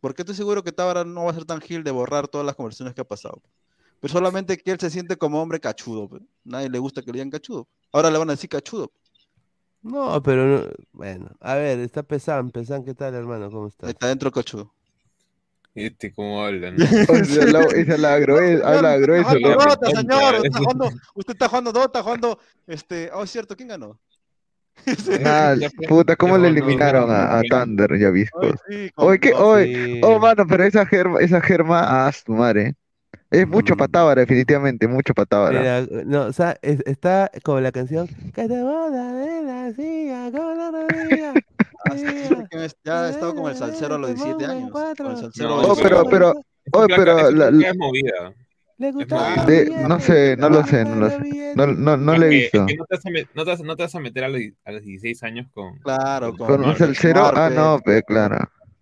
Porque 0.00 0.22
estoy 0.22 0.34
seguro 0.34 0.62
que 0.64 0.72
Tábara 0.72 1.04
no 1.04 1.24
va 1.24 1.32
a 1.32 1.34
ser 1.34 1.44
tan 1.44 1.60
gil 1.60 1.84
de 1.84 1.90
borrar 1.90 2.28
todas 2.28 2.46
las 2.46 2.54
conversaciones 2.54 2.94
que 2.94 3.02
ha 3.02 3.04
pasado. 3.06 3.42
Pero 4.00 4.12
solamente 4.12 4.56
que 4.56 4.70
él 4.70 4.80
se 4.80 4.88
siente 4.88 5.16
como 5.16 5.42
hombre 5.42 5.60
cachudo. 5.60 6.08
pe. 6.08 6.20
Nadie 6.44 6.70
le 6.70 6.78
gusta 6.78 7.02
que 7.02 7.08
le 7.12 7.18
digan 7.18 7.30
cachudo. 7.30 7.68
Ahora 7.92 8.10
le 8.10 8.16
van 8.16 8.30
a 8.30 8.32
decir 8.34 8.48
cachudo. 8.48 8.90
No, 9.82 10.22
pero 10.22 10.46
no- 10.46 10.70
bueno, 10.92 11.30
a 11.40 11.54
ver, 11.56 11.78
está 11.80 12.02
Pesan, 12.02 12.50
Pesan, 12.50 12.84
¿qué 12.84 12.94
tal, 12.94 13.14
hermano? 13.14 13.50
¿Cómo 13.50 13.64
Ahí 13.64 13.68
estás? 13.68 13.90
está 13.90 14.08
dentro 14.08 14.32
cachudo. 14.32 14.72
Este, 15.76 16.12
¿cómo 16.12 16.42
hablan? 16.42 16.74
O 17.08 17.24
sea, 17.24 17.46
la- 17.46 17.60
esa 17.64 17.94
es 17.94 18.00
la 18.00 18.18
gruesa, 18.18 18.66
habla 18.68 18.96
grueso, 18.96 19.28
usted 19.28 19.40
está 19.88 20.02
¿no? 20.02 20.16
jugando 20.16 20.16
Dota. 20.16 20.32
Usted 20.34 20.48
está 20.48 20.58
jugando, 20.58 20.86
usted 21.14 21.32
está 21.32 21.48
jugando 21.48 21.72
Dota, 21.72 22.02
jugando. 22.02 22.38
Este, 22.66 23.10
oh, 23.12 23.22
es 23.24 23.30
cierto, 23.30 23.54
¿quién 23.56 23.68
ganó? 23.68 23.98
Ah, 25.24 25.54
puta, 25.88 26.16
¿cómo 26.16 26.36
le 26.38 26.44
no, 26.44 26.48
eliminaron 26.48 27.08
no, 27.08 27.14
a, 27.14 27.42
Thunder, 27.48 27.98
ya 27.98 28.10
con- 28.30 28.54
Oye, 28.96 29.20
¿qué? 29.20 29.32
Oye, 29.34 30.00
oh, 30.02 30.18
mano, 30.18 30.46
pero 30.48 30.64
esa 30.64 30.86
germa, 30.86 31.20
esa 31.20 31.40
germa, 31.40 32.06
ah, 32.06 32.10
su 32.12 32.32
madre. 32.32 32.74
Es 33.30 33.46
mucho 33.46 33.74
Mm. 33.74 33.78
patábara, 33.78 34.20
definitivamente, 34.20 34.86
mucho 34.86 35.12
patábara. 35.12 35.58
Mira, 35.58 36.04
no, 36.04 36.22
o 36.26 36.32
sea, 36.32 36.56
es- 36.62 36.80
está 36.86 37.30
como 37.42 37.60
la 37.60 37.72
canción 37.72 38.06
Que 38.06 38.46
te 38.48 38.62
boda 38.62 39.12
de 39.14 39.42
la 39.42 39.72
silla 39.74 40.30
con 40.30 40.56
la 40.56 40.70
rodilla. 40.70 41.34
Que 42.50 42.68
ya 42.84 43.04
ha 43.04 43.10
estado 43.10 43.34
con 43.34 43.50
el 43.50 43.56
salsero 43.56 43.94
a 43.94 43.98
los 43.98 44.14
17 44.14 44.44
años. 44.46 44.70
Con 44.70 45.10
el 45.10 45.16
salsero 45.16 45.48
No, 45.48 45.54
a 45.60 45.62
los 45.62 45.76
17 45.76 45.82
pero, 45.82 45.98
años. 46.00 46.10
pero, 46.10 46.32
oh, 46.72 46.86
pero, 46.88 47.30
la- 47.30 47.50
la- 47.50 47.68
es 47.68 47.76
movida. 47.76 48.34
Le 48.78 48.92
gustaba 48.92 49.44
de- 49.46 49.70
no 49.88 49.98
sé, 50.00 50.36
no 50.36 50.50
lo 50.50 50.62
sé, 50.66 50.84
no 50.84 50.96
lo 50.96 51.08
sé. 51.08 51.52
no, 51.56 51.66
no, 51.66 51.96
no 51.96 52.16
le 52.18 52.26
he 52.26 52.28
visto. 52.28 52.58
no, 52.60 53.46
te 53.76 53.82
vas 53.82 53.94
a 53.94 54.00
meter 54.00 54.24
a 54.24 54.28
los, 54.28 54.40
a 54.66 54.72
los 54.72 54.82
16 54.82 55.22
años 55.22 55.46
con, 55.54 55.78
Claro, 55.78 56.36
con 56.36 56.46
Con 56.46 56.64
un 56.64 56.76
salsero, 56.76 57.24
ah, 57.34 57.48
no, 57.48 57.80
claro. 58.02 58.36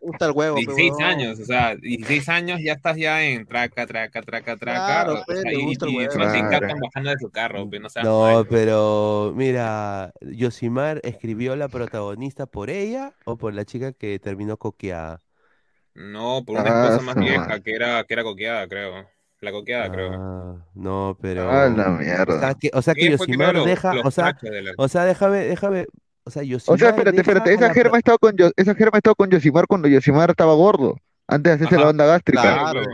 Gusta 0.04 0.26
el 0.26 0.32
huevo, 0.32 0.62
pe, 0.64 0.74
16 0.74 0.76
huevón. 0.76 1.02
años, 1.02 1.40
o 1.40 1.44
sea, 1.44 1.76
16 1.76 2.28
años 2.28 2.60
ya 2.62 2.72
estás 2.74 2.96
ya 2.96 3.24
en 3.24 3.46
traca, 3.46 3.86
traca, 3.86 4.22
traca, 4.22 4.56
traca. 4.56 4.84
Claro, 4.86 5.14
o 5.22 5.24
pe, 5.24 5.34
sea, 5.34 5.52
le 5.52 5.60
y, 5.60 5.62
gusta 5.62 5.86
el 5.86 5.92
huevo. 5.92 6.12
Claro. 6.58 6.78
bajando 6.80 7.10
de 7.10 7.18
su 7.18 7.30
carro, 7.30 7.68
pe, 7.68 7.80
no 7.80 7.88
seas 7.90 8.04
No, 8.04 8.20
malo. 8.20 8.46
pero 8.48 9.32
mira, 9.36 10.12
Yosimar 10.20 11.00
escribió 11.04 11.56
la 11.56 11.68
protagonista 11.68 12.46
por 12.46 12.70
ella 12.70 13.14
o 13.24 13.36
por 13.38 13.54
la 13.54 13.64
chica 13.64 13.92
que 13.92 14.18
terminó 14.18 14.58
coqueada. 14.58 15.22
No, 15.94 16.44
por 16.44 16.56
una 16.58 16.70
Ah, 16.70 16.70
esposa 16.70 17.00
más 17.00 17.16
vieja 17.16 17.60
que 17.60 17.74
era, 17.74 18.04
que 18.04 18.14
era 18.14 18.22
coqueada, 18.24 18.66
creo. 18.68 19.08
La 19.40 19.52
coqueada, 19.52 19.90
creo. 19.90 20.12
Ah, 20.12 20.66
no, 20.74 21.18
pero. 21.20 21.50
Ah, 21.50 21.68
la 21.68 21.90
O 22.28 22.32
sea 22.38 22.54
mierda. 22.54 22.54
que, 22.54 22.70
o 22.72 22.82
sea 22.82 22.94
que 22.96 23.06
creo, 23.06 23.10
Yosimar 23.10 23.60
deja, 23.62 24.00
o 24.02 24.10
sea, 24.10 24.34
de 24.40 24.62
la- 24.62 24.74
o 24.76 24.88
sea, 24.88 25.04
déjame, 25.04 25.38
déjame, 25.44 25.86
o 26.24 26.30
sea, 26.30 26.42
O 26.42 26.46
Yosimar 26.46 26.78
sea, 26.78 26.88
espérate, 26.90 27.20
espérate, 27.20 27.52
esa 27.54 27.72
germa 27.74 27.98
estado 27.98 28.18
con 28.18 28.36
Yo- 28.36 28.50
esa 28.56 28.74
germa 28.74 28.92
ha 28.96 28.98
estado 28.98 29.14
con 29.14 29.30
Yosimar 29.30 29.66
cuando 29.66 29.88
Yosimar 29.88 30.30
estaba 30.30 30.54
gordo, 30.54 30.96
antes 31.28 31.50
de 31.50 31.54
hacerse 31.56 31.76
la 31.78 31.86
banda 31.86 32.06
gástrica. 32.06 32.42
Claro. 32.42 32.82
claro. 32.82 32.90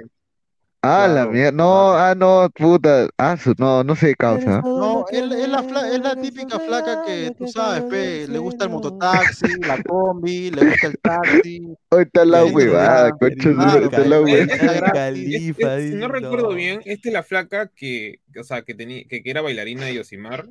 Ah, 0.83 1.07
la 1.07 1.27
mierda, 1.27 1.53
no, 1.53 1.93
ah, 1.93 2.15
no, 2.17 2.49
puta, 2.55 3.07
ah, 3.19 3.37
su- 3.37 3.55
no, 3.59 3.85
no 3.85 3.95
sé, 3.95 4.15
causa. 4.15 4.63
No, 4.63 5.05
es 5.13 5.29
la, 5.47 5.63
fla- 5.63 5.93
es 5.95 6.01
la 6.01 6.17
típica 6.17 6.59
flaca 6.59 7.03
que 7.05 7.35
tú 7.37 7.47
sabes, 7.49 7.83
pe, 7.83 7.97
del 8.21 8.33
le 8.33 8.39
gusta 8.39 8.65
el 8.65 8.71
mototaxi, 8.71 9.61
la 9.61 9.83
combi, 9.83 10.51
le 10.51 10.65
gusta 10.71 10.87
el 10.87 10.99
taxi. 10.99 11.61
Hoy 11.91 12.05
está 12.05 12.25
la 12.25 12.47
huevada, 12.47 13.11
su- 13.21 13.27
está 13.51 13.99
la 14.07 14.17
Eh, 14.17 14.21
huevada. 14.23 15.03
eh, 15.07 15.15
eh, 15.15 15.55
es- 15.59 15.91
si 15.91 15.97
no 15.97 16.09
recuerdo 16.09 16.55
bien, 16.55 16.81
esta 16.87 17.09
es 17.11 17.13
la 17.13 17.23
flaca 17.25 17.71
que, 17.77 18.21
que, 18.33 18.41
o 18.41 18.45
sea, 18.45 18.63
que, 18.63 18.75
tenía, 18.75 19.05
que, 19.05 19.23
que 19.23 19.31
era 19.31 19.43
bailarina 19.43 19.85
de 19.85 19.97
Yosimar 19.97 20.47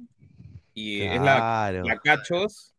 y 0.80 1.02
es 1.02 1.22
la, 1.22 1.36
Claro. 1.38 1.84
la 1.84 1.98
Cachos. 2.00 2.74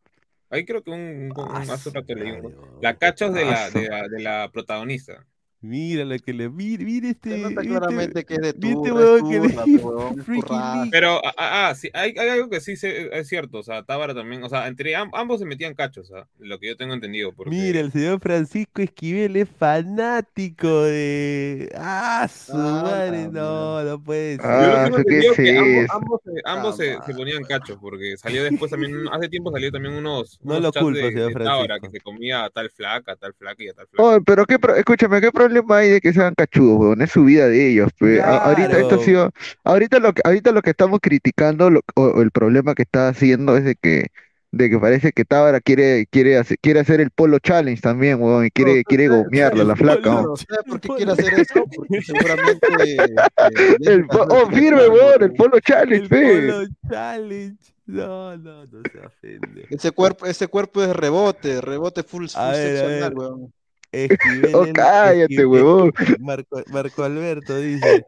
Ahí 0.48 0.64
creo 0.64 0.82
que 0.82 0.90
un, 0.90 1.00
un- 1.00 1.32
un- 1.36 1.50
Ah, 1.50 1.60
un- 1.60 1.66
claro. 2.04 2.78
La 2.82 2.96
Cachos 2.96 3.32
de 3.34 3.44
la, 3.44 3.66
Aso. 3.66 3.78
de 3.78 3.88
la, 3.88 4.08
de 4.08 4.20
la 4.20 4.50
protagonista. 4.52 5.24
Mira 5.62 6.04
lo 6.06 6.18
que 6.18 6.32
le. 6.32 6.48
Mira, 6.48 6.84
mira 6.84 7.08
este. 7.10 7.30
Se 7.30 7.36
nota 7.38 7.60
este- 7.60 7.66
claramente 7.68 8.24
que 8.24 8.34
es 8.34 8.40
de 8.40 8.48
este 8.48 8.60
que 8.60 9.40
leak. 9.40 10.88
Pero, 10.90 11.20
ah, 11.24 11.34
ah, 11.36 11.68
ah, 11.68 11.74
sí, 11.74 11.90
hay, 11.92 12.14
hay 12.18 12.28
algo 12.30 12.48
que 12.48 12.60
sí 12.60 12.76
se- 12.76 13.16
es 13.18 13.28
cierto, 13.28 13.58
o 13.58 13.62
sea, 13.62 13.82
Tábara 13.82 14.14
también, 14.14 14.42
o 14.42 14.48
sea, 14.48 14.66
entre 14.68 14.96
am- 14.96 15.10
ambos 15.12 15.40
se 15.40 15.46
metían 15.46 15.74
cachos, 15.74 16.10
¿ah? 16.14 16.26
lo 16.38 16.58
que 16.58 16.68
yo 16.68 16.76
tengo 16.76 16.94
entendido. 16.94 17.32
Porque... 17.34 17.50
Mira, 17.50 17.80
el 17.80 17.92
señor 17.92 18.20
Francisco 18.20 18.80
Esquivel 18.82 19.36
es 19.36 19.48
fanático 19.48 20.82
de. 20.84 21.70
¡Ah, 21.76 22.26
su 22.28 22.52
Ah, 22.56 22.80
madre! 22.84 23.22
la 23.24 23.28
No, 23.28 23.82
no 23.84 24.02
puede 24.02 24.36
ser. 24.36 24.44
Yo 24.44 24.48
Ah, 24.50 24.84
tengo 24.84 24.96
¿eso 24.98 25.04
qué 25.06 25.18
entendido 25.18 25.32
es 25.32 25.36
que 25.36 25.58
ambos, 25.58 25.90
ambos, 25.90 26.20
se- 26.24 26.42
ambos 26.44 26.76
se, 26.76 26.90
Ah, 26.92 27.02
se 27.04 27.14
ponían 27.14 27.44
cachos, 27.44 27.78
porque 27.80 28.16
salió 28.16 28.42
después 28.44 28.70
también, 28.70 28.92
hace 29.12 29.28
tiempo 29.28 29.52
salió 29.52 29.70
también 29.70 29.94
unos, 29.94 30.38
No 30.42 30.52
unos 30.52 30.62
lo 30.62 30.70
chats 30.72 30.82
culpo, 30.84 30.98
de, 31.00 31.12
señor 31.12 31.34
de 31.38 31.44
Tábara, 31.44 31.80
que 31.80 31.90
se 31.90 32.00
comía 32.00 32.44
a 32.44 32.50
tal 32.50 32.70
flaca, 32.70 33.12
a 33.12 33.16
tal 33.16 33.34
flaca 33.34 33.62
y 33.62 33.68
a 33.68 33.74
tal 33.74 33.86
flaca. 33.88 34.02
Oh, 34.16 34.20
pero 34.24 34.46
qué, 34.46 34.58
pro- 34.58 34.74
escúchame, 34.74 35.20
¿qué 35.20 35.30
problema 35.30 35.49
hay 35.70 35.90
de 35.90 36.00
que 36.00 36.12
sean 36.12 36.34
cachudos, 36.34 36.78
weón? 36.78 37.02
Es 37.02 37.10
su 37.10 37.24
vida 37.24 37.48
de 37.48 37.70
ellos, 37.70 37.90
pe. 37.98 38.20
A- 38.20 38.36
ahorita 38.38 38.72
esto 38.72 38.86
ha 38.86 38.88
Claro. 38.88 39.02
sido, 39.02 39.30
ahorita 39.64 39.98
lo 39.98 40.12
que, 40.12 40.22
ahorita 40.24 40.52
lo 40.52 40.62
que 40.62 40.70
estamos 40.70 40.98
criticando, 41.02 41.70
lo- 41.70 41.82
o, 41.94 42.02
o 42.04 42.22
el 42.22 42.30
problema 42.30 42.74
que 42.74 42.82
está 42.82 43.08
haciendo 43.08 43.56
es 43.56 43.64
de 43.64 43.74
que, 43.76 44.06
de 44.52 44.68
que 44.68 44.78
parece 44.80 45.12
que 45.12 45.24
Tábara 45.24 45.60
quiere, 45.60 46.06
quiere 46.10 46.36
hacer, 46.36 46.58
quiere 46.60 46.80
hacer 46.80 47.00
el 47.00 47.10
polo 47.10 47.38
challenge 47.38 47.80
también, 47.82 48.20
weón, 48.20 48.46
y 48.46 48.50
quiere, 48.50 48.78
No, 48.78 48.82
quiere 48.84 49.06
¿sabes- 49.08 49.24
gomearla, 49.24 49.64
la 49.64 49.76
flaca, 49.76 50.10
weón. 50.22 50.36
¿Sabes 50.36 50.64
por 50.68 50.80
qué 50.80 50.88
quiere 50.88 51.12
hacer 51.12 51.34
eso? 51.34 51.64
Porque 51.76 52.02
seguramente. 52.02 52.66
eh, 52.96 53.76
El 53.82 54.06
oh, 54.10 54.46
firme, 54.50 54.88
weón, 54.88 55.22
el 55.22 55.32
polo 55.34 55.60
challenge, 55.60 56.08
El. 56.10 56.46
Polo 56.50 56.68
Challenge. 56.90 57.56
No, 57.86 58.36
no, 58.36 58.66
no 58.66 58.82
se 58.92 59.00
ofende. 59.00 59.66
Ese 59.68 59.90
cuerpo, 59.90 60.24
ese 60.26 60.46
cuerpo 60.46 60.80
es 60.82 60.94
rebote, 60.94 61.60
rebote 61.60 62.04
full, 62.04 62.26
full 62.28 62.54
seccional, 62.54 63.00
ver. 63.00 63.14
weón. 63.14 63.52
Esquivel 63.92 64.54
Oh, 64.54 64.64
es- 64.64 64.72
cállate, 64.72 65.34
Esquivel- 65.34 65.48
huevón. 65.48 65.92
Marco, 66.20 66.62
Marco 66.72 67.02
Alberto 67.04 67.56
dice: 67.56 68.06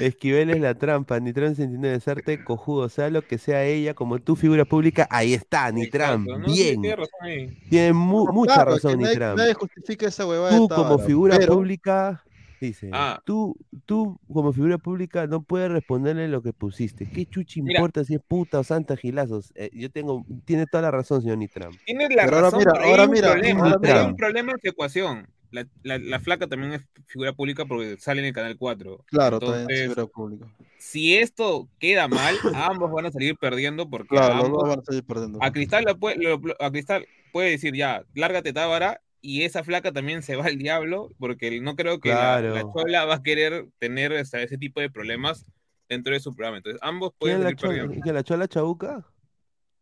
Esquivel 0.00 0.50
es 0.50 0.60
la 0.60 0.74
trampa, 0.74 1.18
Nitram 1.18 1.54
69 1.54 1.98
sarte 2.00 2.44
cojudo, 2.44 2.88
sea 2.88 3.10
lo 3.10 3.22
que 3.22 3.38
sea 3.38 3.64
ella, 3.64 3.94
como 3.94 4.18
tu 4.20 4.36
figura 4.36 4.64
pública, 4.64 5.08
ahí 5.10 5.34
está, 5.34 5.70
Nitram, 5.72 6.22
Exacto, 6.28 6.38
no, 6.38 6.54
sí, 6.54 6.62
bien. 6.62 6.80
tiene 6.82 6.96
razón 6.96 7.20
ahí. 7.22 7.58
Tiene 7.68 7.92
mu- 7.92 8.26
No, 8.26 8.32
mucha 8.32 8.54
claro, 8.54 8.70
razón, 8.72 8.92
nadie, 9.00 9.08
Nitram. 9.14 9.36
nadie 9.36 9.54
justifica 9.54 10.06
esa 10.06 10.26
huevada 10.26 10.52
de 10.52 10.58
Tú 10.58 10.68
como 10.68 10.98
figura 11.00 11.36
pero- 11.38 11.54
pública, 11.54 12.22
dice, 12.66 12.90
Ah. 12.92 13.20
tú, 13.24 13.56
tú 13.86 14.18
como 14.32 14.52
figura 14.52 14.78
pública 14.78 15.26
no 15.26 15.42
puedes 15.42 15.70
responderle 15.70 16.28
lo 16.28 16.42
que 16.42 16.52
pusiste. 16.52 17.08
¿Qué 17.08 17.26
chuchi 17.26 17.62
Mira. 17.62 17.78
importa 17.80 18.04
si 18.04 18.14
es 18.14 18.20
puta 18.26 18.58
o 18.60 18.64
santa 18.64 18.96
gilazos? 18.96 19.52
Eh, 19.54 19.70
yo 19.72 19.90
tengo, 19.90 20.24
tiene 20.44 20.66
toda 20.66 20.82
la 20.82 20.90
razón, 20.90 21.22
señor 21.22 21.38
Nitram. 21.38 21.72
Tienes 21.86 22.08
la 22.14 22.24
Pero 22.24 22.36
ahora 22.36 22.46
razón, 22.46 22.58
mira, 22.60 22.72
pero 22.72 22.84
hay 22.84 22.90
ahora 22.90 23.04
un 23.04 23.10
mira, 23.10 23.30
problema, 23.32 23.60
ahora 23.60 23.74
hay 23.74 23.80
mira. 23.94 24.04
un 24.06 24.16
problema 24.16 24.52
en 24.52 24.58
su 24.60 24.68
ecuación. 24.68 25.28
La, 25.50 25.66
la- 25.82 25.98
la 25.98 26.18
flaca 26.18 26.46
también 26.46 26.72
es 26.72 26.82
figura 27.06 27.34
pública 27.34 27.66
porque 27.66 27.96
sale 27.98 28.20
en 28.22 28.28
el 28.28 28.32
canal 28.32 28.56
4. 28.56 29.04
Claro, 29.06 29.38
también 29.38 29.60
es 29.70 29.80
Entonces, 29.80 29.82
figura 29.82 30.06
pública. 30.06 30.46
si 30.78 31.14
esto 31.16 31.68
queda 31.78 32.08
mal, 32.08 32.34
ambos 32.54 32.90
van 32.90 33.04
a 33.06 33.10
salir 33.10 33.36
perdiendo 33.36 33.88
porque 33.90 34.08
Claro, 34.08 34.46
ambos- 34.46 34.62
van 34.66 34.78
a 34.78 34.82
salir 34.82 35.04
perdiendo. 35.04 35.38
a 35.42 35.52
Cristal 35.52 35.84
lo 35.84 35.98
puede, 35.98 36.16
lo- 36.16 36.38
lo- 36.38 36.56
a 36.58 36.70
Cristal 36.70 37.06
puede 37.32 37.50
decir 37.50 37.74
ya, 37.74 38.02
lárgate 38.14 38.54
Tábara 38.54 39.02
y 39.22 39.44
esa 39.44 39.64
flaca 39.64 39.92
también 39.92 40.22
se 40.22 40.36
va 40.36 40.44
al 40.46 40.58
diablo 40.58 41.10
porque 41.18 41.58
no 41.60 41.76
creo 41.76 42.00
que 42.00 42.10
la- 42.10 42.40
la, 42.42 42.50
Claro. 42.50 42.72
Chola 42.76 43.04
va 43.06 43.14
a 43.14 43.22
querer 43.22 43.68
tener 43.78 44.12
o 44.12 44.24
sea, 44.24 44.42
ese 44.42 44.58
tipo 44.58 44.80
de 44.80 44.90
problemas 44.90 45.46
dentro 45.88 46.12
de 46.12 46.20
su 46.20 46.34
programa. 46.34 46.58
Entonces 46.58 46.80
ambos 46.82 47.10
¿Quién 47.18 47.18
pueden 47.18 47.38
es 47.38 47.44
la 47.44 47.54
chola? 47.54 48.00
¿Quién 48.02 48.14
la 48.14 48.22
chola 48.24 48.48
chabuca? 48.48 49.06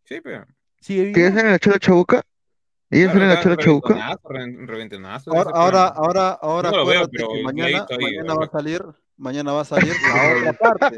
Sí, 0.05 0.21
pero... 0.23 0.47
¿Sigue 0.81 1.13
¿Qué 1.13 1.21
viva? 1.21 1.29
hacen 1.29 1.47
en 1.47 1.53
la 1.53 1.59
Chola 1.59 1.79
Chabuca? 1.79 2.23
¿Ellos 2.91 3.15
reventonazo, 3.15 4.29
re- 4.29 4.67
reventonazo, 4.67 5.33
Ahora, 5.33 5.51
ahora, 5.55 5.87
ahora, 5.87 6.31
ahora, 6.43 6.71
No 6.73 6.87
veo, 6.87 7.09
que 7.09 7.43
mañana, 7.45 7.87
mañana 8.01 8.35
va 8.35 8.45
a 8.45 8.51
salir, 8.51 8.85
mañana 9.17 9.53
va 9.53 9.61
a 9.61 9.65
salir 9.65 9.93
la 9.93 10.51
otra 10.51 10.53
parte. 10.55 10.97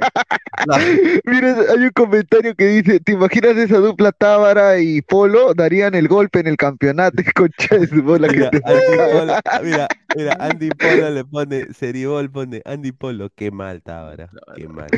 La- 0.66 0.78
Mira, 1.27 1.56
hay 1.70 1.82
un 1.85 1.90
comentario 1.90 2.55
que 2.55 2.66
dice, 2.66 3.01
¿te 3.01 3.12
imaginas 3.12 3.56
esa 3.59 3.77
dupla 3.77 4.10
Tábara 4.12 4.81
y 4.81 5.02
Polo? 5.02 5.52
Darían 5.52 5.94
el 5.94 6.09
golpe 6.09 6.40
en 6.40 6.47
el 6.47 6.56
campeonato, 6.56 7.23
concha 7.35 7.77
de 7.77 7.86
su 7.86 8.02
bola 8.02 8.28
que 8.28 8.36
Mira, 8.39 8.51
te 8.51 8.62
Andy 8.64 8.97
Polo, 8.97 9.35
mira, 9.62 9.89
mira, 10.16 10.36
Andy 10.40 10.70
Polo 10.70 11.10
le 11.10 11.24
pone, 11.27 11.74
Seribol 11.74 12.31
pone, 12.31 12.62
Andy 12.64 12.93
Polo, 12.93 13.28
qué 13.35 13.51
mal, 13.51 13.82
Tábara, 13.82 14.31
qué 14.56 14.66
mal. 14.66 14.89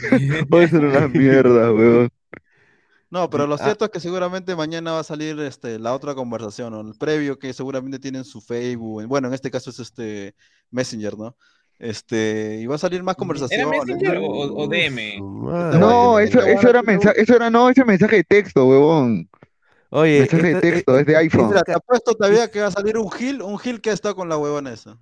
Va 0.52 0.62
a 0.62 0.68
ser 0.68 0.84
una 0.84 1.08
mierda, 1.08 1.72
weón. 1.72 2.08
No, 3.14 3.30
pero 3.30 3.46
lo 3.46 3.54
Ah. 3.54 3.58
cierto 3.58 3.84
es 3.84 3.90
que 3.92 4.00
seguramente 4.00 4.56
mañana 4.56 4.90
va 4.90 4.98
a 4.98 5.04
salir 5.04 5.38
este, 5.38 5.78
la 5.78 5.94
otra 5.94 6.16
conversación, 6.16 6.72
¿no? 6.72 6.80
El 6.80 6.98
previo 6.98 7.38
que 7.38 7.52
seguramente 7.52 8.00
tienen 8.00 8.24
su 8.24 8.40
Facebook, 8.40 9.02
en- 9.02 9.08
bueno, 9.08 9.28
en 9.28 9.34
este 9.34 9.52
caso 9.52 9.70
es 9.70 9.78
este 9.78 10.34
Messenger, 10.72 11.16
¿no? 11.16 11.36
Este, 11.78 12.58
y 12.60 12.66
va 12.66 12.74
a 12.74 12.78
salir 12.78 13.02
más 13.04 13.12
¿Era 13.14 13.18
conversaciones. 13.18 13.68
Messenger 13.86 14.18
o, 14.18 14.24
o- 14.26 14.64
o 14.64 14.68
DM? 14.68 15.20
No, 15.78 16.18
eso, 16.18 16.40
eso 16.40 16.68
era 16.68 16.82
mensaje, 16.82 17.20
eso 17.22 17.36
era, 17.36 17.50
no, 17.50 17.68
ese 17.70 17.84
mensaje 17.84 18.16
de 18.16 18.24
texto, 18.24 18.66
huevón. 18.66 19.28
Oye, 19.90 20.20
Mensaje 20.20 20.42
de 20.42 20.48
esta- 20.50 20.60
texto, 20.60 20.98
es 20.98 21.06
de 21.06 21.16
iPhone. 21.16 21.48
Mira, 21.50 21.62
te 21.62 21.72
apuesto 21.72 22.14
todavía 22.14 22.50
que 22.50 22.60
va 22.62 22.66
a 22.66 22.70
salir 22.72 22.98
un 22.98 23.10
Gil, 23.12 23.42
un 23.42 23.58
Gil 23.60 23.80
que 23.80 23.90
ha 23.90 23.92
estado 23.92 24.16
con 24.16 24.28
la 24.28 24.36
huevona 24.36 24.72
esa. 24.72 24.98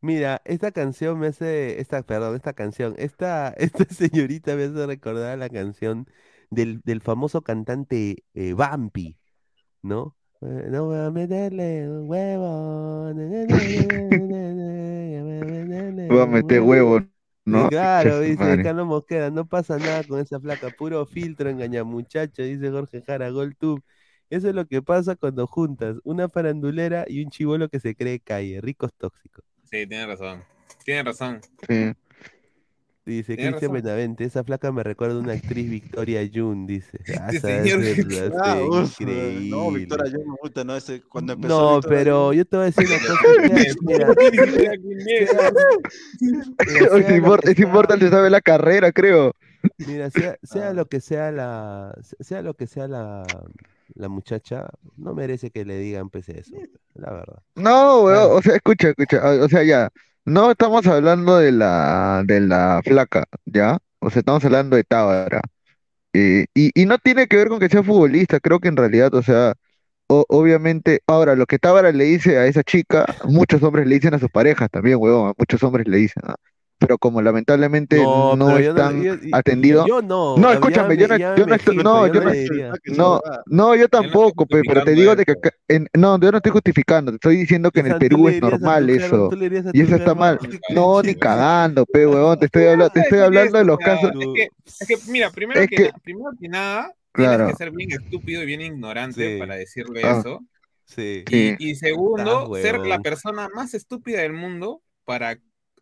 Mira, 0.00 0.40
esta 0.44 0.70
canción 0.70 1.18
me 1.18 1.26
hace, 1.26 1.80
esta, 1.80 2.02
perdón, 2.02 2.36
esta 2.36 2.52
canción, 2.52 2.94
esta, 2.98 3.48
esta 3.58 3.84
señorita 3.92 4.54
me 4.54 4.64
hace 4.64 4.86
recordar 4.86 5.36
la 5.38 5.48
canción 5.48 6.06
del, 6.50 6.80
del 6.84 7.00
famoso 7.00 7.42
cantante 7.42 8.24
eh, 8.34 8.54
Vampi, 8.54 9.16
¿no? 9.82 10.16
Eh, 10.40 10.68
no 10.70 10.84
voy 10.86 10.98
a 10.98 11.10
meterle 11.10 11.88
un 11.88 12.08
huevo. 12.08 13.12
voy 16.08 16.20
a 16.20 16.26
meter 16.26 16.60
huevo. 16.60 17.00
¿no? 17.44 17.62
Sí, 17.64 17.68
claro, 17.70 18.20
dice 18.20 18.44
madre. 18.44 18.62
Carlos 18.62 18.86
Mosquera, 18.86 19.30
no 19.30 19.46
pasa 19.46 19.78
nada 19.78 20.04
con 20.04 20.20
esa 20.20 20.38
flaca, 20.38 20.70
puro 20.70 21.04
filtro, 21.06 21.48
engaña 21.48 21.82
muchacho, 21.82 22.42
dice 22.42 22.70
Jorge 22.70 23.02
Jara, 23.02 23.30
GolTube. 23.30 23.82
Eso 24.30 24.48
es 24.48 24.54
lo 24.54 24.66
que 24.66 24.82
pasa 24.82 25.16
cuando 25.16 25.46
juntas 25.46 25.96
una 26.04 26.28
farandulera 26.28 27.06
y 27.08 27.24
un 27.24 27.30
chivolo 27.30 27.68
que 27.68 27.80
se 27.80 27.94
cree 27.94 28.20
calle, 28.20 28.60
ricos 28.60 28.92
tóxicos. 28.98 29.44
Sí, 29.64 29.86
tiene 29.86 30.06
razón. 30.06 30.44
Tiene 30.84 31.02
razón. 31.02 31.40
Sí. 31.66 31.94
Dice 33.08 33.36
Cristian. 33.36 33.72
Benavente, 33.72 34.24
esa 34.24 34.44
flaca 34.44 34.70
me 34.70 34.82
recuerda 34.82 35.14
a 35.16 35.20
una 35.20 35.32
actriz 35.32 35.70
Victoria 35.70 36.28
June, 36.32 36.66
dice. 36.66 36.98
Ah, 37.18 37.30
Este 37.32 37.62
señor. 37.64 37.82
es 37.82 38.06
verdad, 38.06 38.42
Ah, 38.44 38.60
increíble. 38.60 39.48
no, 39.50 39.70
Victoria 39.72 40.12
no, 40.64 40.76
ese, 40.76 41.00
cuando 41.02 41.32
empezó 41.32 41.58
No, 41.58 41.74
Victoria 41.76 41.98
pero 41.98 42.32
yo 42.34 42.44
te 42.44 42.56
voy 42.56 42.64
a 42.64 42.66
decir 42.66 42.86
una 42.86 42.98
cosa. 42.98 43.22
sea- 43.22 43.74
Mira, 43.82 44.14
mira, 44.18 44.72
Oye, 46.92 47.02
sea 47.02 47.06
si 47.06 47.10
lo 47.10 47.16
importa, 47.16 47.48
que 47.48 47.54
si 47.54 47.62
importa, 47.62 47.94
sea- 47.96 48.08
se 48.08 48.10
sabe 48.14 48.30
la 48.30 48.40
carrera, 48.40 48.92
creo. 48.92 49.32
Mira, 49.78 50.10
sea, 50.10 50.36
sea 50.42 50.68
Ah. 50.68 50.72
lo 50.74 50.86
que 50.86 51.00
sea 51.00 51.32
la, 51.32 51.94
sea 52.20 52.42
lo 52.42 52.54
que 52.54 52.66
sea 52.66 52.88
la, 52.88 53.24
la 53.94 54.08
muchacha, 54.08 54.68
no 54.96 55.14
merece 55.14 55.50
que 55.50 55.64
le 55.64 55.78
digan 55.78 56.10
pues 56.10 56.28
eso, 56.28 56.54
la 56.94 57.10
verdad. 57.12 57.42
No, 57.56 58.02
weón, 58.02 58.32
o 58.32 58.42
sea, 58.42 58.56
escucha, 58.56 58.88
escucha, 58.90 59.20
o 59.42 59.48
sea, 59.48 59.62
ya, 59.64 59.90
no 60.24 60.50
estamos 60.50 60.86
hablando 60.86 61.38
de 61.38 61.52
la, 61.52 62.22
de 62.26 62.40
la 62.40 62.80
flaca, 62.84 63.24
¿ya? 63.46 63.78
O 64.00 64.10
sea, 64.10 64.20
estamos 64.20 64.44
hablando 64.44 64.76
de 64.76 64.84
Tábara. 64.84 65.40
Eh, 66.14 66.46
y, 66.54 66.70
y 66.80 66.86
no 66.86 66.98
tiene 66.98 67.28
que 67.28 67.36
ver 67.38 67.48
con 67.48 67.60
que 67.60 67.68
sea 67.70 67.82
futbolista, 67.84 68.40
creo 68.40 68.60
que 68.60 68.68
en 68.68 68.76
realidad, 68.76 69.14
o 69.14 69.22
sea, 69.22 69.54
o- 70.08 70.26
obviamente, 70.28 71.02
ahora, 71.06 71.36
lo 71.36 71.46
que 71.46 71.58
Tábara 71.60 71.92
le 71.92 72.04
dice 72.04 72.38
a 72.38 72.46
esa 72.46 72.62
chica, 72.64 73.06
muchos 73.24 73.62
hombres 73.62 73.86
le 73.88 73.96
dicen 73.96 74.14
a 74.14 74.20
sus 74.20 74.30
parejas 74.30 74.70
también, 74.70 74.98
weón, 75.00 75.34
muchos 75.38 75.62
hombres 75.64 75.88
le 75.88 75.98
dicen, 75.98 76.22
¿ah? 76.26 76.36
Pero 76.80 76.96
como 76.96 77.20
lamentablemente 77.20 77.96
no, 77.96 78.36
yo 78.60 78.70
están 78.70 79.02
yo- 79.02 79.14
y- 79.14 79.30
atendidos, 79.32 79.86
Yo 79.88 80.00
no. 80.00 80.36
No, 80.36 80.52
escúchame, 80.52 80.94
me- 80.94 80.96
yo 80.96 81.08
no- 81.08 81.16
yo 81.16 81.46
no 81.46 81.54
estoy- 81.54 81.76
no, 81.78 82.06
yo 82.06 82.12
yo 82.14 82.20
no 82.22 82.30
no 82.30 82.94
no, 82.96 83.20
no, 83.46 83.74
yo 83.74 83.88
tampoco, 83.88 84.46
pe- 84.46 84.62
pero 84.66 84.84
te 84.84 84.92
digo 84.92 85.16
de 85.16 85.24
que 85.24 85.32
acá- 85.32 85.50
en- 85.66 85.88
no, 85.94 86.20
yo 86.20 86.30
no 86.30 86.36
estoy 86.38 86.52
justificando, 86.52 87.10
te 87.10 87.16
estoy 87.16 87.36
diciendo 87.36 87.70
que 87.72 87.80
en 87.80 87.86
O 87.90 87.94
el 87.94 87.98
Perú 87.98 88.28
es 88.28 88.40
normal 88.40 88.88
eso. 88.90 89.28
Y 89.72 89.80
eso 89.82 89.96
está 89.96 90.14
mal. 90.14 90.38
No, 90.70 91.02
ni 91.02 91.14
cagando, 91.16 91.84
pe, 91.84 92.06
huevón, 92.06 92.38
te 92.38 92.46
estoy 92.46 92.66
hablando, 92.66 92.90
te 92.90 93.00
estoy 93.12 93.18
hablando 93.20 93.58
de 93.58 93.64
los 93.64 93.78
casos. 93.78 94.12
Es 94.14 94.26
que, 94.34 94.48
es 94.66 94.86
que, 95.04 95.10
mira, 95.10 95.30
primero, 95.30 95.60
Es 95.60 95.68
que, 95.68 95.90
primero 96.04 96.30
que 96.40 96.48
nada, 96.48 96.92
Claro. 97.10 97.36
tienes 97.46 97.56
que 97.56 97.64
ser 97.64 97.72
bien 97.72 97.90
estúpido 97.90 98.42
y 98.42 98.46
bien 98.46 98.60
ignorante 98.60 99.34
Sí. 99.34 99.38
para 99.40 99.56
decirle 99.56 100.02
Ah. 100.04 100.18
eso. 100.20 100.40
Sí. 100.84 101.24
Y, 101.58 101.74
segundo, 101.74 102.54
ser 102.54 102.78
la 102.86 103.00
persona 103.00 103.48
más 103.54 103.74
estúpida 103.74 104.20
del 104.22 104.32
mundo 104.32 104.80
para, 105.04 105.38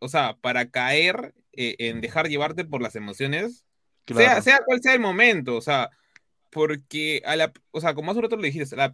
o 0.06 0.08
sea, 0.08 0.36
para 0.40 0.70
caer 0.70 1.34
eh, 1.52 1.76
en 1.78 2.00
dejar 2.00 2.28
llevarte 2.28 2.64
por 2.64 2.80
las 2.82 2.96
emociones, 2.96 3.64
sea, 4.06 4.16
Claro. 4.16 4.42
sea 4.42 4.60
cual 4.64 4.80
sea 4.82 4.94
el 4.94 5.00
momento, 5.00 5.56
o 5.56 5.60
sea, 5.60 5.90
porque 6.50 7.22
a 7.26 7.36
la, 7.36 7.52
o 7.72 7.80
sea, 7.80 7.94
como 7.94 8.10
hace 8.10 8.18
un 8.18 8.22
rato 8.24 8.36
le 8.36 8.46
dijiste, 8.50 8.74
a 8.74 8.78
la, 8.78 8.84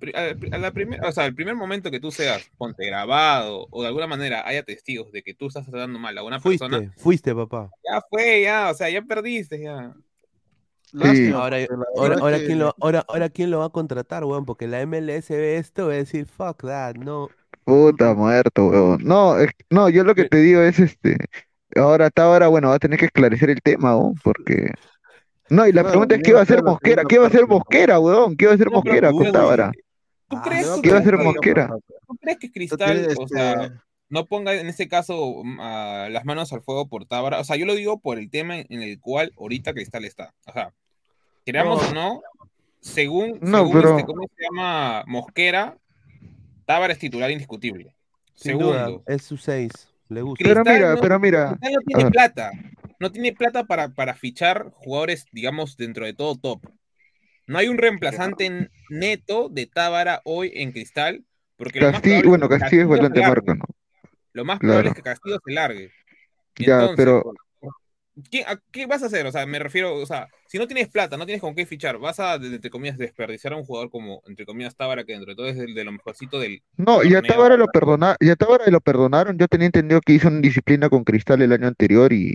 a 0.53 0.59
la- 0.59 1.09
o 1.09 1.13
sea, 1.13 1.27
el 1.27 1.35
primer 1.35 1.55
momento 1.55 1.91
que 1.91 2.01
tú 2.01 2.11
seas, 2.11 2.51
ponte 2.59 2.87
grabado 2.87 3.69
o 3.71 3.83
de 3.83 3.89
alguna 3.89 4.07
manera 4.09 4.47
haya 4.47 4.63
testigos 4.65 5.13
de 5.13 5.23
que 5.23 5.35
tú 5.35 5.47
estás 5.49 5.67
tratando 5.67 5.99
mal 5.99 6.17
a 6.19 6.25
una 6.25 6.41
persona, 6.41 6.79
Fuiste, 6.79 7.01
fuiste, 7.01 7.35
papá. 7.35 7.71
ya 7.85 8.01
fue, 8.11 8.43
ya, 8.43 8.71
o 8.71 8.75
sea, 8.75 8.89
ya 8.91 9.03
perdiste, 9.03 9.61
ya. 9.63 9.95
Lástima, 10.93 11.39
Ahora, 11.39 11.57
ahora, 11.97 12.17
ahora, 12.21 12.39
que- 12.39 12.47
¿quién 12.47 12.59
lo, 12.59 12.75
ahora, 12.81 13.05
ahora 13.09 13.29
quién 13.31 13.51
lo 13.51 13.61
va 13.61 13.67
a 13.67 13.71
contratar, 13.71 14.25
weón, 14.25 14.45
porque 14.45 14.67
la 14.67 14.81
MLS 14.83 15.31
ve 15.35 15.57
esto, 15.57 15.87
va 15.87 15.93
a 15.95 15.97
decir, 15.97 16.27
fuck 16.27 16.63
that, 16.63 16.97
no. 16.97 17.31
Puta, 17.65 18.15
muerto, 18.15 18.67
huevón. 18.67 19.01
No, 19.05 19.39
es- 19.39 19.51
no, 19.71 19.89
yo 19.89 20.05
lo 20.05 20.15
que 20.15 20.25
te 20.25 20.39
digo 20.39 20.61
es 20.63 20.79
este, 20.79 21.17
ahora 21.77 22.11
Tábara, 22.11 22.49
bueno, 22.49 22.69
va 22.69 22.75
a 22.75 22.79
tener 22.79 22.99
que 22.99 23.07
esclarecer 23.07 23.51
el 23.51 23.63
tema, 23.63 23.97
huevón, 23.97 24.15
porque... 24.23 24.73
No, 25.49 25.67
y 25.67 25.73
la 25.73 25.83
Claro, 25.83 25.91
pregunta 25.91 26.15
es, 26.17 26.23
¿qué 26.23 26.33
va 26.33 26.41
a 26.41 26.43
hacer 26.45 26.63
Mosquera? 26.63 27.03
segunda 27.03 27.09
¿Qué 27.09 27.19
va 27.19 27.25
a 27.25 27.29
hacer. 27.29 27.47
Mosquera, 27.47 27.99
huevón? 28.01 28.37
¿Qué 28.37 28.47
va 28.47 28.53
a 28.53 28.55
hacer 28.55 28.71
No, 28.71 28.83
pero 28.83 28.95
Mosquera 28.95 29.13
con 29.13 29.33
Tábara? 29.33 29.73
¿Tú 30.29 30.37
Ah, 30.39 30.43
crees, 30.45 30.63
Le 30.63 30.69
va 30.69 30.73
a 30.73 30.77
tú 30.77 30.83
¿Qué 30.83 30.91
va 30.93 30.97
a 30.97 31.01
crees 31.03 31.09
hacer 31.09 31.19
que- 31.19 31.25
Mosquera? 31.25 31.69
¿Tú 32.09 32.17
crees 32.17 32.39
que 32.39 32.47
Esto 32.47 32.55
Cristal, 32.55 33.07
tiene, 33.07 33.15
o 33.19 33.29
sea, 33.29 33.53
este, 33.65 33.77
no 34.09 34.27
ponga 34.27 34.55
en 34.55 34.67
ese 34.69 34.89
caso 34.89 35.43
mm, 35.45 35.61
a 35.61 36.09
las 36.11 36.25
manos 36.25 36.53
al 36.55 36.63
fuego 36.63 36.89
por 36.89 37.05
Tábara? 37.05 37.39
O 37.41 37.45
sea, 37.45 37.57
yo 37.57 37.67
lo 37.67 37.75
digo 37.75 38.01
por 38.01 38.19
el 38.19 38.31
tema 38.31 38.57
en 38.59 38.83
el 38.83 38.99
cual 38.99 39.33
ahorita 39.39 39.75
Cristal 39.75 40.07
está. 40.07 40.33
O 40.47 40.53
sea, 40.53 40.73
queramos 41.45 41.91
o 41.91 41.95
no, 41.95 42.23
según, 42.81 43.39
No, 43.43 43.59
según 43.59 43.73
pero- 43.73 43.91
este, 43.99 44.05
¿cómo 44.07 44.23
se 44.35 44.43
llama? 44.45 45.05
Mosquera, 45.07 45.77
Tábara 46.67 46.93
es 46.93 46.99
titular 46.99 47.31
indiscutible. 47.31 47.95
Sin 48.35 48.59
duda, 48.59 48.87
Segundo, 48.87 49.05
es 49.07 49.23
su 49.23 49.37
6, 49.37 49.71
le 50.09 50.23
gusta. 50.23 50.43
Pero 50.45 50.63
Cristal 50.63 50.75
mira, 50.81 50.95
no- 50.95 51.01
pero 51.01 51.21
mira, 51.21 51.49
Cristal 51.61 51.73
no 51.73 51.81
tiene 51.87 52.11
plata. 52.11 52.51
No 52.99 53.11
tiene 53.13 53.33
plata 53.33 53.65
para, 53.65 53.89
para 53.89 54.15
fichar 54.15 54.71
jugadores, 54.73 55.27
digamos, 55.33 55.77
dentro 55.77 56.05
de 56.07 56.15
todo 56.15 56.37
top. 56.37 56.63
No 57.47 57.59
hay 57.59 57.69
un 57.69 57.77
reemplazante 57.79 58.71
neto 58.91 59.49
de 59.49 59.67
Tábara 59.67 60.21
hoy 60.25 60.53
en 60.55 60.73
Cristal. 60.73 61.25
Porque 61.57 61.81
lo 61.81 61.87
más 61.87 62.01
Castillo, 62.01 62.29
bueno, 62.29 62.49
Castillo 62.49 62.95
es 62.95 63.01
largue. 63.01 63.21
marca, 63.29 63.55
¿no? 63.55 63.65
Lo 64.33 64.45
más 64.45 64.59
Claro. 64.59 64.73
probable 64.73 64.89
es 64.91 64.95
que 64.97 65.03
Castillo 65.03 65.39
se 65.45 65.53
largue. 65.53 65.91
Ya, 66.57 66.75
Entonces, 66.75 66.97
pero- 66.97 67.35
¿qué, 68.31 68.43
a- 68.45 68.61
qué 68.71 68.87
vas 68.87 69.03
a 69.03 69.07
hacer? 69.07 69.27
O 69.27 69.33
sea, 69.33 69.47
me 69.47 69.59
refiero, 69.59 69.95
o 69.97 70.07
sea, 70.07 70.29
si 70.47 70.59
no 70.59 70.67
tienes 70.67 70.89
plata, 70.89 71.17
no 71.17 71.25
tienes 71.27 71.41
con 71.41 71.55
qué 71.55 71.67
fichar, 71.67 71.99
vas 71.99 72.21
a, 72.21 72.35
entre 72.35 72.71
comillas, 72.71 72.99
desperdiciar 72.99 73.53
a 73.53 73.57
un 73.57 73.65
jugador 73.65 73.91
como, 73.91 74.23
entre 74.27 74.47
comillas, 74.47 74.77
Tábara, 74.77 75.05
que 75.05 75.13
dentro 75.13 75.31
de 75.33 75.37
todo 75.37 75.47
es 75.47 75.57
el 75.59 75.75
de 75.75 75.85
lo 75.85 75.93
mejorcito 75.93 76.39
del. 76.39 76.63
No, 76.77 77.03
y 77.03 77.15
a. 77.15 77.23
Tábara 77.23 77.57
lo 77.57 77.67
perdona, 77.69 78.17
y 78.21 78.31
a 78.31 78.37
Tábara 78.37 78.65
lo 78.69 78.81
perdonaron. 78.81 79.39
Yo 79.39 79.49
tenía 79.49 79.67
entendido 79.67 80.01
que 80.01 80.13
hizo 80.15 80.29
una 80.29 80.41
disciplina 80.41 80.89
con 80.89 81.05
Cristal 81.05 81.43
el 81.43 81.53
año 81.53 81.69
anterior 81.69 82.13
y, 82.13 82.35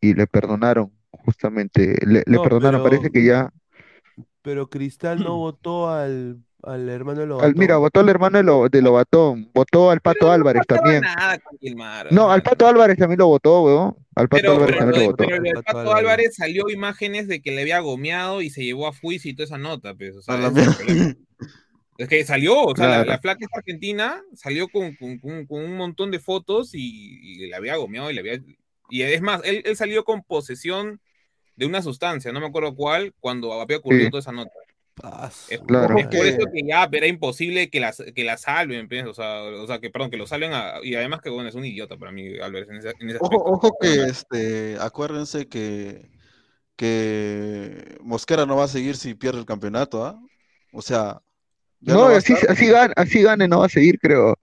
y 0.00 0.14
le 0.14 0.26
perdonaron, 0.26 0.92
justamente. 1.10 1.96
Le, 2.06 2.22
le 2.26 2.36
No, 2.36 2.42
perdonaron, 2.42 2.82
pero- 2.82 2.90
parece 2.96 3.10
que 3.10 3.24
ya. 3.24 3.50
Pero 4.42 4.68
Cristal 4.70 5.18
no 5.22 5.36
votó 5.38 5.88
al, 5.90 6.38
al 6.62 6.88
hermano 6.88 7.18
de 7.18 7.24
al- 7.24 7.28
Lobatón. 7.30 7.54
mira, 7.56 7.76
votó 7.78 8.00
al 8.00 8.08
hermano 8.08 8.38
de, 8.38 8.44
lo, 8.44 8.68
de 8.68 8.80
Lobatón, 8.82 9.50
votó 9.52 9.90
al 9.90 10.00
Pato 10.00 10.18
Pero 10.20 10.32
Álvarez 10.32 10.62
también. 10.66 11.00
nada 11.02 11.38
con 11.40 11.58
Gilmar, 11.58 12.06
o 12.08 12.10
No, 12.14 12.30
al 12.30 12.42
Pato 12.42 12.66
Álvarez 12.68 12.96
también 12.96 13.18
lo 13.18 13.26
votó, 13.28 13.62
weón. 13.62 13.96
Al 14.16 14.28
Pato 14.28 14.40
Pero, 14.40 14.52
Álvarez 14.54 14.76
pero, 14.76 14.78
también 14.78 14.98
lo 14.98 15.04
lo- 15.04 15.10
votó. 15.12 15.24
pero 15.24 15.36
el 15.36 15.52
Pato 15.64 15.78
Pato 15.78 15.94
Álvarez. 15.94 16.34
Salió 16.36 16.68
imágenes 16.70 17.28
de 17.28 17.40
que 17.42 17.52
le 17.52 17.60
había 17.62 17.78
gomeado 17.80 18.42
y 18.42 18.50
se 18.50 18.64
llevó 18.64 18.88
a 18.88 18.92
juicio 18.92 19.30
y 19.30 19.34
toda 19.34 19.44
esa 19.44 19.58
nota, 19.58 19.94
pues. 19.94 20.16
O 20.16 20.22
sea, 20.22 20.34
A 20.34 20.38
la 20.38 20.48
ese 20.48 21.16
es 21.98 22.08
que 22.08 22.24
salió, 22.24 22.62
o 22.62 22.74
sea, 22.76 22.86
la, 22.88 22.94
Claro. 22.96 23.10
la 23.10 23.18
flaca 23.20 23.46
argentina 23.52 24.22
salió 24.34 24.68
con, 24.68 24.94
con- 24.96 25.18
con- 25.18 25.46
con 25.46 25.64
un 25.64 25.76
montón 25.76 26.10
de 26.10 26.18
fotos 26.18 26.74
y, 26.74 26.80
y 27.22 27.46
le 27.46 27.54
había 27.54 27.76
gomeado 27.76 28.10
y 28.10 28.14
le 28.14 28.20
había. 28.20 28.40
Y 28.90 29.02
es 29.02 29.20
más, 29.22 29.40
él, 29.44 29.62
él 29.64 29.76
salió 29.76 30.04
con 30.04 30.22
posesión 30.22 31.00
de 31.56 31.66
una 31.66 31.80
sustancia, 31.82 32.32
no 32.32 32.40
me 32.40 32.46
acuerdo 32.46 32.74
cuál, 32.74 33.14
cuando 33.18 33.52
había 33.60 33.78
ocurrido 33.78 34.04
Sí. 34.04 34.10
toda 34.10 34.20
esa 34.20 34.32
nota. 34.32 34.50
Es, 35.48 35.60
Claro. 35.60 35.98
es 35.98 36.06
por 36.06 36.26
eso 36.26 36.38
que 36.52 36.62
ya 36.66 36.88
era 36.90 37.06
imposible 37.06 37.68
que 37.68 37.80
la, 37.80 37.92
que 37.92 38.24
la 38.24 38.36
salven, 38.36 38.88
pues, 38.88 39.04
o, 39.06 39.14
sea, 39.14 39.42
o 39.42 39.66
sea, 39.66 39.78
que 39.78 39.90
perdón, 39.90 40.10
que 40.10 40.16
lo 40.16 40.26
salven 40.26 40.52
a- 40.52 40.74
y 40.82 40.94
además 40.94 41.20
que 41.20 41.30
bueno, 41.30 41.48
es 41.48 41.54
un 41.54 41.64
idiota 41.64 41.96
para 41.96 42.12
mí, 42.12 42.38
Álvarez, 42.38 42.68
en 42.70 42.76
ese, 42.76 42.92
en 42.98 43.10
ese 43.10 43.18
Ojo, 43.20 43.44
ojo 43.44 43.76
que 43.80 43.94
este, 44.04 44.76
acuérdense 44.80 45.46
que, 45.46 46.08
que 46.76 47.96
Mosquera 48.00 48.46
no 48.46 48.56
va 48.56 48.64
a 48.64 48.68
seguir 48.68 48.96
si 48.96 49.14
pierde 49.14 49.40
el 49.40 49.46
campeonato, 49.46 50.04
¿ah? 50.04 50.18
O 50.72 50.82
sea, 50.82 51.20
No, 51.80 52.02
va 52.02 52.14
a 52.14 52.16
así, 52.16 52.34
así, 52.48 52.66
gane, 52.66 52.92
así 52.96 53.22
gane, 53.22 53.46
no 53.46 53.60
va 53.60 53.66
a 53.66 53.70
seguir, 53.70 53.98
creo. 53.98 54.34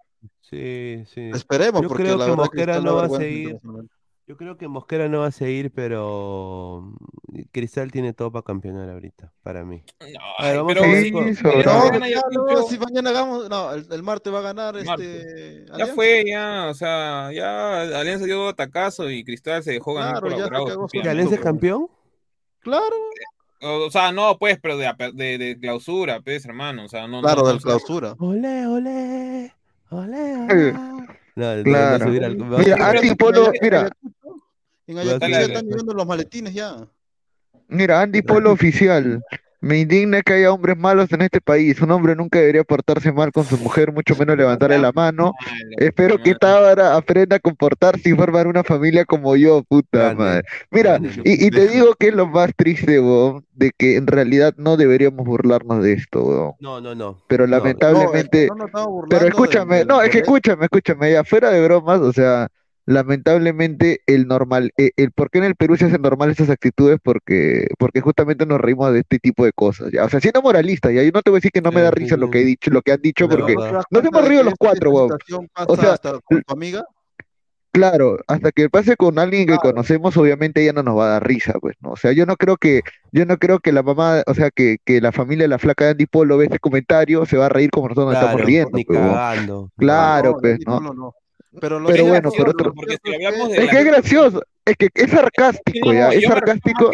Sí, 0.41 1.03
sí. 1.13 1.31
Esperemos, 1.34 1.81
Yo 1.81 1.88
porque 1.88 2.03
creo 2.03 2.17
la 2.17 2.25
que 2.25 2.35
Mosquera 2.35 2.80
no 2.80 2.95
va 2.95 3.05
a 3.05 3.09
seguir. 3.09 3.57
Yo 4.26 4.38
creo 4.38 4.58
que 4.58 4.70
Mosquera 4.70 5.10
no 5.10 5.20
va 5.20 5.28
a 5.28 5.32
seguir, 5.32 5.70
pero 5.74 6.94
mm, 7.28 7.41
Cristal 7.52 7.91
tiene 7.91 8.14
todo 8.14 8.32
para 8.32 8.44
campeonar 8.44 8.90
ahorita, 8.90 9.34
para 9.44 9.66
mí. 9.66 9.84
No, 10.00 10.20
A 10.40 10.48
ver, 10.48 10.58
vamos 10.58 10.74
pero 10.74 10.86
a 10.86 10.88
ver 10.88 11.04
sí, 11.04 11.12
con- 11.12 11.36
pero 11.36 11.52
sobre- 11.52 11.64
ya 11.66 11.74
No, 11.78 11.84
gana 11.91 12.10
ya 12.10 12.22
no, 12.32 12.44
Ayacucho, 12.48 12.70
si 12.70 12.80
mañana 12.80 13.10
hagamos, 13.10 13.50
no, 13.50 13.74
el, 13.74 13.86
el 13.91 14.04
martes 14.04 14.34
va 14.34 14.40
a 14.40 14.41
ganar 14.41 14.78
este. 14.78 15.66
Ya 15.78 15.88
fue, 15.88 16.24
ya, 16.26 16.68
o 16.70 16.74
sea, 16.74 17.32
ya 17.34 17.82
Alianza 18.00 18.24
dio 18.26 18.48
atacazo 18.48 19.10
y 19.10 19.26
Cristal 19.26 19.62
se 19.62 19.72
dejó 19.74 19.94
ganar 19.94 20.22
Claro, 20.22 20.28
por 20.30 20.38
ya 20.38 20.44
se 20.45 20.50
Bravo, 20.50 20.66
cagó 20.68 20.80
¿Que 20.80 20.86
estúpidamente. 20.86 21.10
Alianza 21.10 21.36
es 21.36 21.41
campeón? 21.41 21.88
Claro, 22.60 22.95
O 23.62 23.91
sea, 23.91 24.14
no, 24.14 24.38
pues, 24.40 24.58
pero 24.62 24.78
de, 24.78 24.90
de, 25.14 25.38
de 25.38 25.60
clausura, 25.60 26.22
pues, 26.22 26.45
hermano, 26.45 26.86
o 26.86 26.88
sea, 26.88 27.08
no, 27.08 27.20
claro, 27.22 27.41
no, 27.41 27.48
del 27.48 27.58
no, 27.58 27.62
clausura. 27.62 28.16
Ole, 28.20 28.68
ole, 28.68 29.54
ole, 29.90 30.44
ole. 30.50 30.74
No, 31.35 31.64
claro. 31.64 32.05
subir 32.05 32.23
al- 32.23 32.35
Mira, 32.38 32.89
Andy 32.89 33.15
Polo, 33.15 33.51
mira, 33.61 33.89
En 34.85 34.97
Ayacucho 34.99 35.26
están 35.26 35.65
llegando 35.68 35.93
los 35.93 36.05
maletines 36.05 36.53
ya. 36.53 36.88
mira, 37.68 38.01
Andy 38.01 38.22
Polo 38.22 38.51
oficial. 38.53 39.23
Me 39.64 39.80
indigna 39.80 40.22
que 40.22 40.34
haya 40.34 40.52
hombres 40.52 40.77
malos 40.77 41.10
en 41.14 41.22
este 41.22 41.40
país. 41.40 41.80
Un 41.80 41.91
hombre 41.91 42.18
nunca 42.18 42.38
debería 42.38 42.65
portarse 42.65 43.14
mal 43.14 43.31
con 43.31 43.45
su 43.45 43.57
mujer, 43.57 43.94
mucho 43.94 44.14
menos 44.18 44.35
levantarle 44.35 44.77
la 44.77 44.91
mano. 44.91 45.34
Espero 45.77 46.18
que. 46.22 46.35
Tábara 46.35 46.98
aprenda 46.98 47.38
a 47.38 47.40
comportarse 47.40 48.10
y 48.10 48.14
formar 48.14 48.48
una 48.48 48.64
familia 48.64 49.06
como 49.06 49.38
yo, 49.38 49.64
puta 49.64 50.14
madre. 50.15 50.44
Mira, 50.69 50.99
y, 51.23 51.45
y 51.48 51.49
te 51.49 51.68
digo 51.69 51.95
que 51.95 52.10
es 52.10 52.14
lo 52.14 52.27
más 52.27 52.52
triste, 52.57 52.99
weón, 52.99 53.45
de 53.53 53.72
que 53.77 53.95
en 53.95 54.07
realidad 54.07 54.53
no 54.57 54.76
deberíamos 54.76 55.26
burlarnos 55.26 55.81
de 55.81 55.94
esto, 55.94 56.23
weón. 56.23 56.53
No, 56.60 56.81
no, 56.81 56.94
no. 56.94 57.23
Pero 57.27 57.48
No, 57.48 57.52
lamentablemente, 57.57 58.48
No, 58.48 58.48
es 58.48 58.48
que 58.48 58.48
no 58.48 58.56
nos 58.56 58.65
estamos 58.68 58.88
burlando 58.90 59.10
pero 59.10 59.27
escúchame, 59.27 59.85
no, 59.85 60.02
es 60.02 60.10
que 60.10 60.18
escúchame, 60.19 60.65
escúchame, 60.65 61.11
ya 61.14 61.23
fuera 61.23 61.52
de 61.52 61.64
bromas, 61.64 62.02
o 62.02 62.11
sea, 62.11 62.49
lamentablemente 62.85 64.01
el 64.07 64.27
normal, 64.27 64.72
eh, 64.77 64.91
el 64.97 65.11
por 65.11 65.30
qué 65.30 65.39
en 65.39 65.45
el 65.45 65.55
Perú 65.55 65.77
se 65.77 65.85
hacen 65.85 66.01
normal 66.01 66.31
estas 66.31 66.49
actitudes, 66.49 66.99
porque, 67.03 67.68
porque 67.77 68.01
justamente 68.01 68.45
nos 68.45 68.60
reímos 68.60 68.91
de 68.93 68.99
este 68.99 69.19
tipo 69.19 69.45
de 69.45 69.53
cosas, 69.53 69.91
ya, 69.91 70.05
o 70.05 70.10
sea, 70.10 70.19
siendo 70.19 70.41
moralista, 70.41 70.91
ya, 70.91 71.03
yo 71.03 71.11
no 71.14 71.22
te 71.22 71.30
voy 71.30 71.38
a 71.38 71.39
decir 71.39 71.51
que 71.51 71.61
no 71.61 71.72
me 71.72 71.81
da 71.81 71.91
risa 71.91 72.18
lo 72.18 72.30
que 72.30 72.41
he 72.41 72.45
dicho, 72.45 72.72
lo 72.72 72.81
que 72.81 72.91
han 72.91 73.01
dicho, 73.01 73.27
Pero 73.27 73.41
porque 73.41 73.55
verdad. 73.55 73.84
¿No 73.89 74.01
te 74.01 74.05
das 74.07 74.11
nos 74.11 74.14
hemos 74.14 74.27
reído 74.27 74.43
los 74.43 74.53
cuatro, 74.57 74.91
weón. 74.91 75.18
O 75.68 75.76
sea, 75.76 75.93
hasta 75.93 76.19
con 76.19 76.41
tu 76.41 76.53
amiga? 76.53 76.84
Claro, 77.72 78.19
hasta 78.27 78.51
que 78.51 78.69
pase 78.69 78.95
con 78.95 79.18
alguien 79.18 79.47
que 79.47 79.55
Claro. 79.55 79.72
conocemos, 79.72 80.15
obviamente 80.15 80.61
ella 80.61 80.73
no 80.73 80.84
nos 80.84 80.95
va 80.95 81.05
a 81.05 81.10
dar 81.14 81.27
risa, 81.27 81.53
pues, 81.60 81.76
¿no? 81.81 81.93
O 81.93 81.95
sea, 81.97 82.11
yo 82.11 82.27
no 82.27 82.35
creo 82.35 82.55
que, 82.55 82.81
yo 83.11 83.26
no 83.26 83.38
creo 83.38 83.60
que 83.60 83.72
la 83.72 83.81
mamá, 83.81 84.22
o 84.27 84.35
sea, 84.35 84.51
que, 84.51 84.77
que 84.85 85.01
la 85.01 85.11
familia 85.11 85.45
de 85.45 85.47
la 85.47 85.57
flaca 85.57 85.85
de 85.85 85.91
Andy 85.91 86.05
Polo 86.05 86.38
ve 86.38 86.45
este 86.45 86.60
comentario, 86.60 87.26
se 87.26 87.35
va 87.35 87.47
a 87.47 87.49
reír 87.49 87.72
como 87.72 87.88
nosotros 87.88 88.14
nos 88.14 88.22
estamos 88.22 88.41
riendo, 88.41 88.77
ni 88.77 88.85
pues, 88.85 88.99
cagando. 88.99 89.72
Claro, 89.76 90.34
No, 90.34 90.38
pues, 90.38 90.60
¿no? 90.68 90.80
No. 90.81 91.14
Pero, 91.59 91.80
lo 91.80 91.88
Pero 91.88 92.03
que- 92.03 92.09
bueno, 92.09 92.30
lo 92.30 92.35
por 92.35 92.49
otro- 92.49 92.73
porque 92.73 92.97
si 93.03 93.11
lo 93.11 93.17
gracioso 93.19 93.27
hablamos 93.27 93.49
de 93.51 93.57
Es 93.59 93.65
la- 93.65 93.71
que 93.71 93.77
es 93.80 93.85
gracioso, 93.85 94.43
es 94.65 94.75
que 94.77 94.89
es 94.93 95.11
sarcástico, 95.11 95.88
No, 95.88 95.93
ya, 95.93 96.09
es 96.09 96.21
yo 96.21 96.30
me 96.30 96.35
refiero 96.35 96.45
sarcástico. 96.47 96.91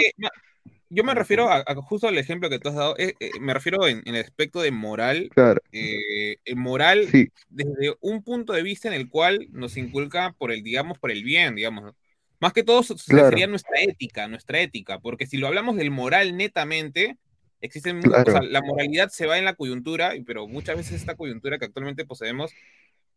yo 0.92 1.04
me 1.04 1.14
refiero 1.14 1.50
a, 1.50 1.64
a 1.66 1.76
justo 1.76 2.08
al 2.08 2.18
ejemplo 2.18 2.50
que 2.50 2.60
tú 2.60 2.70
has 2.70 2.76
dado, 2.76 2.96
eh, 2.98 3.14
eh, 3.20 3.30
me 3.40 3.54
refiero 3.54 3.88
en, 3.88 4.02
en 4.06 4.16
el 4.16 4.24
aspecto 4.24 4.62
de 4.62 4.72
moral, 4.72 5.30
Claro, 5.34 5.62
eh, 5.72 6.38
el 6.46 6.56
moral 6.56 7.08
sí, 7.12 7.30
desde 7.50 7.96
un 8.02 8.24
punto 8.24 8.54
de 8.54 8.64
vista 8.64 8.88
en 8.88 8.96
el 8.96 9.08
cual 9.10 9.48
nos 9.52 9.78
inculca 9.78 10.34
por 10.38 10.52
el, 10.52 10.64
digamos, 10.64 10.98
por 10.98 11.12
el 11.12 11.24
bien, 11.24 11.56
digamos. 11.56 11.94
Más 12.42 12.54
que 12.54 12.64
todo 12.64 12.82
Claro. 13.08 13.30
sería 13.30 13.48
nuestra 13.48 13.80
ética, 13.82 14.28
nuestra 14.28 14.60
ética, 14.62 15.00
porque 15.00 15.26
si 15.28 15.38
lo 15.38 15.48
hablamos 15.48 15.76
del 15.76 15.92
moral 15.92 16.36
netamente, 16.38 17.18
existen, 17.62 17.98
mu- 17.98 18.04
Claro. 18.04 18.24
o 18.28 18.32
sea, 18.32 18.42
la 18.42 18.62
moralidad 18.62 19.10
se 19.10 19.26
va 19.26 19.38
en 19.38 19.46
la 19.46 19.54
coyuntura, 19.56 20.14
pero 20.26 20.48
muchas 20.48 20.78
veces 20.78 20.94
esta 20.94 21.16
coyuntura 21.16 21.60
que 21.60 21.66
actualmente 21.66 22.06
poseemos 22.06 22.52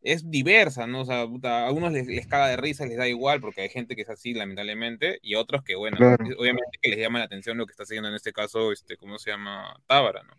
es 0.03 0.31
diversa, 0.31 0.87
¿no? 0.87 1.03
O 1.03 1.05
sea, 1.05 1.27
puta, 1.27 1.67
a 1.67 1.73
unos 1.73 1.93
les, 1.93 2.07
les 2.07 2.27
caga 2.27 2.49
de 2.49 2.57
risa, 2.57 2.85
les 2.87 2.97
da 2.97 3.07
igual, 3.09 3.41
porque 3.41 3.61
hay 3.63 3.69
gente 3.69 3.95
que 3.97 4.03
es 4.03 4.11
así, 4.11 4.35
lamentablemente, 4.35 5.19
y 5.23 5.37
otros 5.37 5.63
que, 5.63 5.77
bueno, 5.77 5.97
Claro. 5.97 6.25
obviamente 6.39 6.79
que 6.81 6.91
les 6.91 6.99
llama 6.99 7.21
la 7.21 7.27
atención 7.27 7.57
lo 7.57 7.67
que 7.67 7.71
está 7.71 7.85
haciendo 7.85 8.09
en 8.09 8.15
este 8.15 8.33
caso, 8.33 8.73
este, 8.73 8.97
¿cómo 8.97 9.19
se 9.19 9.31
llama? 9.31 9.75
Tábara, 9.87 10.23
¿no? 10.25 10.35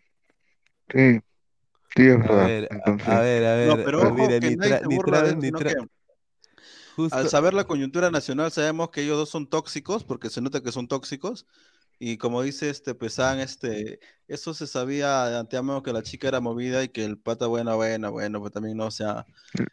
sí, 0.90 1.20
sí, 1.96 2.02
es 2.06 2.14
A 2.14 2.18
verdad. 2.18 2.46
ver, 2.46 2.64
a- 2.70 2.74
Entonces, 2.76 3.08
a 3.08 3.20
ver, 3.20 3.44
a 3.44 3.54
ver. 3.56 3.68
No, 3.68 3.84
pero 3.84 4.02
a- 4.02 4.08
ojo 4.08 4.28
que 4.28 4.40
ni 4.40 4.56
nadie 4.56 4.80
ni 4.86 4.96
burla 4.96 5.18
tra- 5.20 5.22
de 5.24 5.28
él, 5.30 5.36
ni 5.38 5.42
sino 5.46 5.58
tra- 5.58 5.74
que 5.80 5.86
justo- 6.96 7.16
al 7.16 7.28
saber 7.28 7.54
la 7.54 7.64
coyuntura 7.64 8.10
nacional 8.10 8.52
sabemos 8.52 8.90
que 8.90 9.00
ellos 9.02 9.16
dos 9.16 9.30
son 9.30 9.48
tóxicos, 9.48 10.04
porque 10.04 10.30
se 10.30 10.40
nota 10.40 10.62
que 10.62 10.72
son 10.72 10.88
tóxicos, 10.88 11.46
y 11.98 12.16
como 12.16 12.42
dice 12.42 12.70
este 12.70 12.94
Pesán, 12.94 13.40
este, 13.40 14.00
eso 14.26 14.54
se 14.54 14.66
sabía 14.66 15.26
de 15.26 15.38
antemano 15.38 15.82
que 15.82 15.92
la 15.92 16.02
chica 16.02 16.28
era 16.28 16.40
movida 16.40 16.82
y 16.82 16.88
que 16.88 17.04
el 17.04 17.18
pata, 17.18 17.46
bueno, 17.46 17.76
bueno, 17.76 18.10
bueno, 18.10 18.40
pues 18.40 18.52
también 18.52 18.76
no, 18.76 18.86
o 18.86 18.90
sea, 18.90 19.26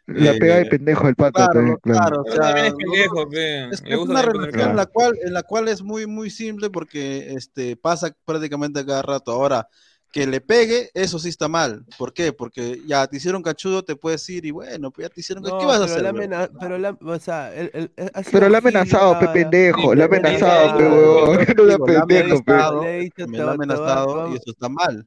la 0.06 0.32
eh, 0.32 0.38
pega 0.38 0.56
de 0.56 0.66
pendejo 0.66 1.06
del 1.06 1.16
pato, 1.16 1.32
claro, 1.32 1.52
también, 1.52 1.76
claro. 1.82 2.22
claro, 2.22 2.22
o 2.22 2.24
también 2.24 2.66
es 2.66 2.72
sea, 2.72 2.76
pendejo, 2.76 3.28
pe, 3.28 3.68
Es, 3.70 3.98
una 3.98 4.22
relación 4.22 4.70
en 4.70 4.76
la 4.76 4.86
cual, 4.86 5.18
en 5.22 5.32
la 5.32 5.42
cual 5.42 5.68
es 5.68 5.82
muy, 5.82 6.06
muy 6.06 6.30
simple 6.30 6.70
porque 6.70 7.34
este, 7.34 7.76
pasa 7.76 8.14
prácticamente 8.24 8.84
cada 8.84 9.02
rato. 9.02 9.32
Ahora, 9.32 9.68
que 10.12 10.26
le 10.26 10.40
pegue, 10.42 10.90
eso 10.94 11.18
sí 11.18 11.30
está 11.30 11.48
mal. 11.48 11.84
¿Por 11.98 12.12
qué? 12.12 12.32
Porque 12.32 12.80
ya 12.86 13.06
te 13.06 13.16
hicieron 13.16 13.42
cachudo, 13.42 13.82
te 13.82 13.96
puedes 13.96 14.28
ir 14.28 14.44
y 14.44 14.50
bueno, 14.50 14.90
pues 14.90 15.08
ya 15.08 15.14
te 15.14 15.20
hicieron. 15.20 15.42
No, 15.42 15.58
¿Qué 15.58 15.66
vas 15.66 15.80
a 15.80 15.84
hacer? 15.84 16.02
la 16.02 16.10
amena- 16.10 16.50
pero 16.60 16.78
la, 16.78 16.90
o 17.00 17.18
sea, 17.18 17.52
el, 17.54 17.90
Pero 18.30 18.46
amenazado, 18.58 19.18
pe 19.18 19.28
pendejo, 19.28 19.94
ha 20.02 20.04
amenazado, 20.04 20.78
pe 20.78 20.84
huevón, 20.84 21.38
no 21.56 21.78
pendejo, 21.84 22.44
pe. 22.44 22.52
amenazado, 22.52 22.82
me 23.26 24.32
y 24.32 24.36
eso 24.36 24.50
está 24.50 24.68
mal. 24.68 25.06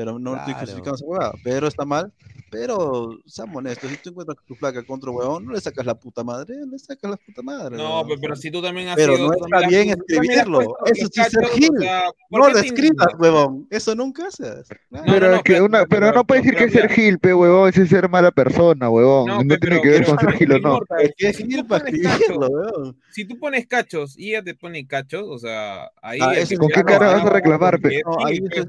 Pero 0.00 0.18
no 0.18 0.30
estoy 0.34 0.54
Claro. 0.54 0.60
justificando 0.60 0.96
esa 0.96 1.04
huevada, 1.04 1.32
pero 1.44 1.66
está 1.68 1.84
mal. 1.84 2.10
Pero 2.50 3.16
seamos 3.26 3.56
honestos, 3.58 3.88
si 3.90 3.96
tú 3.98 4.10
encuentras 4.10 4.36
tu 4.44 4.56
placa 4.56 4.82
contra 4.82 5.10
un 5.10 5.18
huevón, 5.18 5.44
no 5.46 5.52
le 5.52 5.60
sacas 5.60 5.86
la 5.86 5.94
puta 5.94 6.24
madre, 6.24 6.56
le 6.68 6.78
sacas 6.80 7.08
la 7.12 7.16
puta 7.16 7.42
madre. 7.42 7.76
No, 7.76 7.98
huevón. 8.00 8.08
pe- 8.08 8.18
pero 8.22 8.34
si 8.34 8.50
tú 8.50 8.60
también 8.60 8.88
has 8.88 8.96
Pero 8.96 9.14
sido. 9.14 9.28
no 9.28 9.34
está 9.34 9.68
bien 9.68 9.90
has 9.90 9.96
escribirlo, 9.98 10.76
eso 10.86 11.06
sí 11.12 11.20
es 11.20 11.28
ser 11.28 11.42
cachos, 11.42 11.56
gil. 11.56 11.70
o 11.76 11.80
sea, 11.80 12.02
¿por 12.28 12.40
No 12.40 12.48
lo 12.48 12.54
te 12.60 12.66
escribas, 12.66 13.06
huevón. 13.20 13.66
Eso 13.70 13.94
nunca 13.94 14.26
haces. 14.26 14.66
No, 14.90 15.02
Pero 15.06 15.28
no, 15.30 15.36
es 15.36 15.42
que 15.42 15.52
pero- 15.52 15.64
una, 15.66 15.78
pero 15.86 15.88
pero- 16.06 16.12
no 16.12 16.24
puedes 16.24 16.42
decir 16.44 16.58
que 16.58 16.64
es 16.64 16.72
pero 16.72 16.88
ser 16.88 16.92
gil, 16.96 17.18
pe 17.20 17.34
huevón, 17.34 17.68
ese 17.68 17.82
es 17.82 17.88
ser 17.88 18.08
mala 18.08 18.32
persona, 18.32 18.90
huevón. 18.90 19.26
No, 19.28 19.34
No, 19.34 19.40
pe, 19.48 19.58
tiene 19.58 19.58
pero- 19.60 19.82
que 19.82 19.88
ver 19.90 20.04
pero 20.04 20.16
con 20.16 20.18
ser 20.26 20.32
gil 20.38 20.52
o 20.52 20.58
no. 20.58 20.72
importa, 20.72 20.96
Es 21.02 21.12
que 21.16 21.28
es 21.28 21.36
gil 21.36 21.66
para 21.66 21.84
escribirlo, 21.88 22.48
weón. 22.48 22.96
Si 23.12 23.24
tú 23.26 23.38
pones 23.38 23.66
cachos 23.68 24.18
y 24.18 24.30
ella 24.30 24.42
te 24.42 24.54
pone 24.56 24.84
cachos, 24.88 25.22
o 25.28 25.38
sea, 25.38 25.84
ahí. 26.02 26.18
Ah, 26.20 26.32
¿con 26.58 26.68
qué 26.68 26.78
no 26.80 26.84
cara 26.84 27.06
va 27.06 27.12
vas 27.14 27.26
a 27.26 27.30
reclamar, 27.30 27.74
pe? 27.74 27.80
porque 27.82 28.02
No, 28.04 28.26
ahí 28.26 28.40
es- 28.50 28.66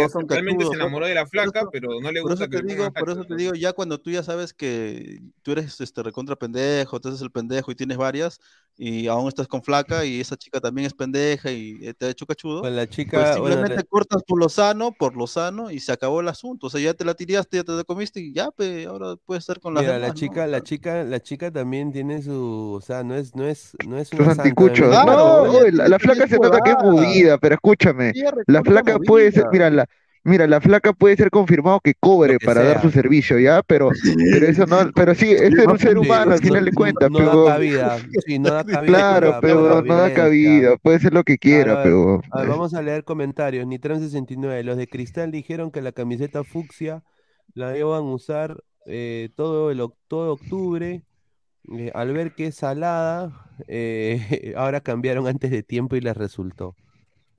porque, 0.00 0.06
eso 0.06 0.20
o 0.22 0.22
es 0.22 0.26
sea, 0.28 0.38
se 0.38 0.44
distinto, 0.44 0.46
pues 0.46 0.46
significa 0.46 0.46
ya 0.46 0.46
que 0.46 0.46
los 0.46 0.46
dos 0.46 0.46
son 0.46 0.46
realmente 0.46 0.66
se 0.66 0.74
enamoró 0.74 1.06
de 1.06 1.14
la 1.14 1.26
flaca, 1.26 1.64
eso- 1.64 1.72
pero 1.72 2.00
no 2.00 2.12
le 2.12 2.20
por 2.20 2.32
gusta 2.32 2.48
que 2.48 2.58
te 2.58 2.62
digo, 2.62 2.92
por 2.94 3.10
eso 3.10 3.24
te 3.24 3.34
¿no? 3.34 3.36
digo, 3.36 3.54
ya 3.54 3.72
cuando 3.72 4.00
tú 4.00 4.10
ya 4.10 4.22
sabes 4.24 4.52
que 4.54 5.20
tú 5.42 5.52
eres 5.52 5.80
este 5.80 6.02
recontra 6.02 6.36
pendejo, 6.36 7.00
tú 7.00 7.08
eres 7.08 7.20
el 7.22 7.30
pendejo 7.32 7.70
y 7.72 7.76
tienes 7.76 7.96
varias, 7.98 8.40
y 8.78 9.08
aún 9.08 9.28
estás 9.28 9.48
con 9.48 9.62
flaca 9.64 10.06
y 10.06 10.20
esa 10.20 10.36
chica 10.38 10.60
también 10.60 10.86
es 10.86 10.94
pendeja 10.94 11.50
y 11.52 11.78
eh, 11.82 11.94
te 11.94 12.06
ha 12.06 12.10
hecho 12.10 12.26
cachudo, 12.26 12.68
Con 12.68 12.76
la 12.76 12.86
pues 13.12 13.28
chica, 13.28 13.28
simplemente 13.30 13.84
la- 13.84 13.84
cortas 13.84 14.22
por 14.24 14.38
lo 14.40 14.48
sano, 14.48 14.92
por 14.96 15.16
lo 15.16 15.26
sano 15.26 15.70
y 15.72 15.80
se 15.80 15.92
acabó 15.92 16.20
el 16.22 16.28
asunto. 16.28 16.68
O 16.68 16.70
sea, 16.70 16.80
ya 16.80 16.94
te 16.94 17.04
la 17.04 17.14
tiraste, 17.14 17.58
ya 17.58 17.64
te 17.64 17.72
la 17.72 17.84
comiste 17.84 18.20
y 18.20 18.32
ya, 18.34 18.50
pe, 18.52 18.86
ahora 18.86 19.16
puedes 19.26 19.42
estar 19.42 19.60
con 19.60 19.74
las 19.74 19.84
mira, 19.84 19.88
demás, 19.88 19.98
la 19.98 20.12
¿no? 20.16 20.38
chica, 20.38 20.46
la 20.46 20.60
chica, 20.62 21.04
la 21.04 21.20
chica 21.20 21.50
también 21.52 21.92
tiene 21.92 22.22
su, 22.22 22.74
o 22.76 22.80
sea, 22.80 23.04
no 23.04 23.14
es, 23.14 23.34
no 23.36 23.46
es, 23.46 23.76
no 23.80 23.98
es 23.98 24.12
una 24.12 24.30
anticuchos. 24.32 25.00
No, 25.00 25.38
oye, 25.40 25.70
la, 25.72 25.88
la 25.88 25.98
flaca 25.98 26.26
se 26.26 26.38
nota 26.38 26.60
que 26.60 26.72
es 26.72 26.78
movida, 26.78 27.38
pero 27.38 27.54
escúchame. 27.56 28.14
La 28.46 28.62
flaca 28.62 28.98
puede 28.98 29.32
ser, 29.32 29.46
mira, 29.50 29.70
la, 29.70 29.86
mira, 30.24 30.46
la 30.46 30.60
flaca 30.60 30.92
puede 30.92 31.16
ser 31.16 31.30
confirmado 31.30 31.80
que 31.80 31.94
cobre 31.98 32.38
que 32.38 32.46
para 32.46 32.62
dar 32.62 32.80
su 32.82 32.90
servicio, 32.90 33.38
¿ya? 33.38 33.62
Pero, 33.62 33.90
pero 34.30 34.46
eso 34.46 34.66
no, 34.66 34.90
pero 34.94 35.14
sí, 35.14 35.30
es 35.32 35.54
ser 35.54 35.68
un 35.68 35.78
ser 35.78 35.98
humano 35.98 36.32
al 36.32 36.40
final 36.40 36.64
de 36.64 36.70
no- 36.70 36.74
cuentas, 36.74 37.10
no 37.10 37.18
da 37.18 37.24
pero 37.24 37.44
cabida, 37.44 37.98
sí, 38.26 38.38
no 38.38 38.50
da 38.50 38.64
cabida 38.64 38.86
claro, 38.86 39.38
pero 39.40 39.82
no 39.82 39.94
da 39.96 40.12
cabida, 40.12 40.76
puede 40.78 41.00
ser 41.00 41.12
lo 41.14 41.24
que 41.24 41.38
quiera, 41.38 41.82
pero 41.82 42.20
vamos 42.30 42.74
a 42.74 42.82
leer 42.82 43.04
comentarios. 43.04 43.66
Nitran69. 43.66 44.62
Los 44.62 44.76
de 44.76 44.88
Cristal 44.88 45.30
dijeron 45.30 45.70
que 45.70 45.82
la 45.82 45.92
camiseta 45.92 46.44
fucsia 46.44 47.02
la 47.54 47.76
iban 47.76 47.98
a 48.04 48.12
usar 48.14 48.62
eh, 48.86 49.30
todo, 49.36 49.70
el, 49.70 49.82
todo 50.08 50.32
octubre. 50.32 51.02
Eh, 51.76 51.90
al 51.94 52.12
ver 52.12 52.34
que 52.34 52.46
es 52.46 52.56
salada, 52.56 53.32
eh, 53.68 54.54
ahora 54.56 54.80
cambiaron 54.80 55.26
antes 55.26 55.50
de 55.50 55.62
tiempo 55.62 55.96
y 55.96 56.00
les 56.00 56.16
resultó. 56.16 56.76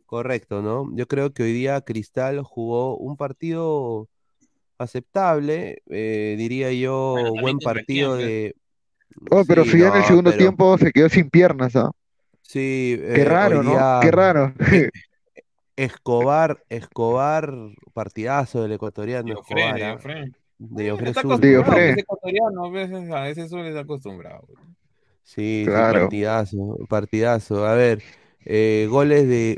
Correcto, 0.09 0.63
¿no? 0.63 0.89
Yo 0.95 1.07
creo 1.07 1.31
que 1.33 1.43
hoy 1.43 1.53
día 1.53 1.81
Cristal 1.81 2.41
jugó 2.41 2.97
un 2.97 3.15
partido 3.15 4.07
aceptable, 4.79 5.83
eh, 5.87 6.33
diría 6.35 6.73
yo, 6.73 7.13
Bueno, 7.13 7.41
buen 7.43 7.59
partido 7.59 8.15
de... 8.15 8.55
Oh, 9.29 9.43
pero 9.47 9.63
Sí, 9.65 9.69
si 9.71 9.79
ya 9.81 9.89
en 9.89 9.97
el 9.97 10.03
segundo 10.05 10.31
pero- 10.31 10.39
tiempo 10.39 10.77
se 10.79 10.91
quedó 10.91 11.09
sin 11.09 11.29
piernas, 11.29 11.75
¿ah? 11.75 11.91
Sí, 12.41 12.97
Qué 12.99 13.21
eh, 13.21 13.23
raro, 13.23 13.61
¿no? 13.61 13.69
día- 13.73 13.99
Qué 14.01 14.09
raro. 14.09 14.51
Escobar, 15.75 16.57
Escobar, 16.69 17.53
partidazo 17.93 18.63
del 18.63 18.71
ecuatoriano 18.71 19.25
Diofre, 19.27 19.59
Escobar. 19.61 19.75
Diofre. 19.75 20.31
De 20.57 20.83
Diofre 20.85 21.09
Está 21.09 21.21
acostumbrado, 21.21 21.77
es 21.77 21.97
ecuatoriano, 21.99 22.65
a 22.65 22.69
veces, 22.71 23.11
a 23.11 23.21
veces 23.21 23.49
suele 23.51 23.67
estar 23.69 23.83
acostumbrado. 23.83 24.47
Sí, 25.21 25.59
sí, 25.59 25.65
Claro. 25.65 25.99
partidazo, 26.01 26.77
partidazo. 26.89 27.67
A 27.67 27.75
ver, 27.75 28.01
eh, 28.45 28.87
goles 28.89 29.27
de 29.27 29.57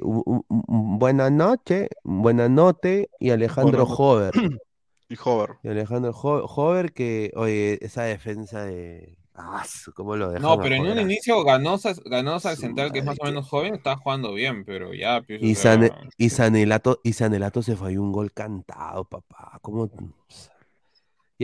Buenas 0.50 1.32
noches, 1.32 1.90
Buenas 2.04 2.50
noches 2.50 3.08
y 3.20 3.30
Alejandro 3.30 3.84
Hover. 3.86 4.34
Y 5.10 5.16
Hover. 5.22 5.58
Y 5.62 5.68
Alejandro 5.68 6.12
Ho- 6.12 6.46
Hover 6.46 6.94
que, 6.94 7.32
oye, 7.36 7.78
esa 7.82 8.04
defensa 8.04 8.64
de... 8.64 9.18
Ah, 9.36 9.66
¿cómo 9.94 10.16
lo 10.16 10.30
dejan 10.30 10.44
No, 10.44 10.62
pero 10.62 10.76
en 10.76 10.86
un 10.86 11.00
inicio 11.00 11.44
Ganosa, 11.44 11.94
Ganosa 12.06 12.56
Su 12.56 12.62
central, 12.62 12.92
que 12.94 13.00
es 13.00 13.06
más 13.06 13.18
o 13.20 13.26
menos 13.26 13.48
joven, 13.50 13.76
está 13.76 13.98
jugando 13.98 14.34
bien, 14.34 14.64
pero 14.64 14.94
ya, 14.94 15.22
pues, 15.22 15.42
o 15.42 15.46
Y, 15.46 15.56
sea, 15.56 15.74
Sane- 15.74 15.92
y 16.18 16.30
Sanelato, 16.30 17.00
y 17.04 17.14
Sanelato 17.14 17.62
se 17.62 17.76
falló 17.76 18.02
un 18.02 18.12
gol 18.12 18.32
cantado, 18.32 19.04
papá. 19.06 19.60
¿Cómo? 19.62 19.90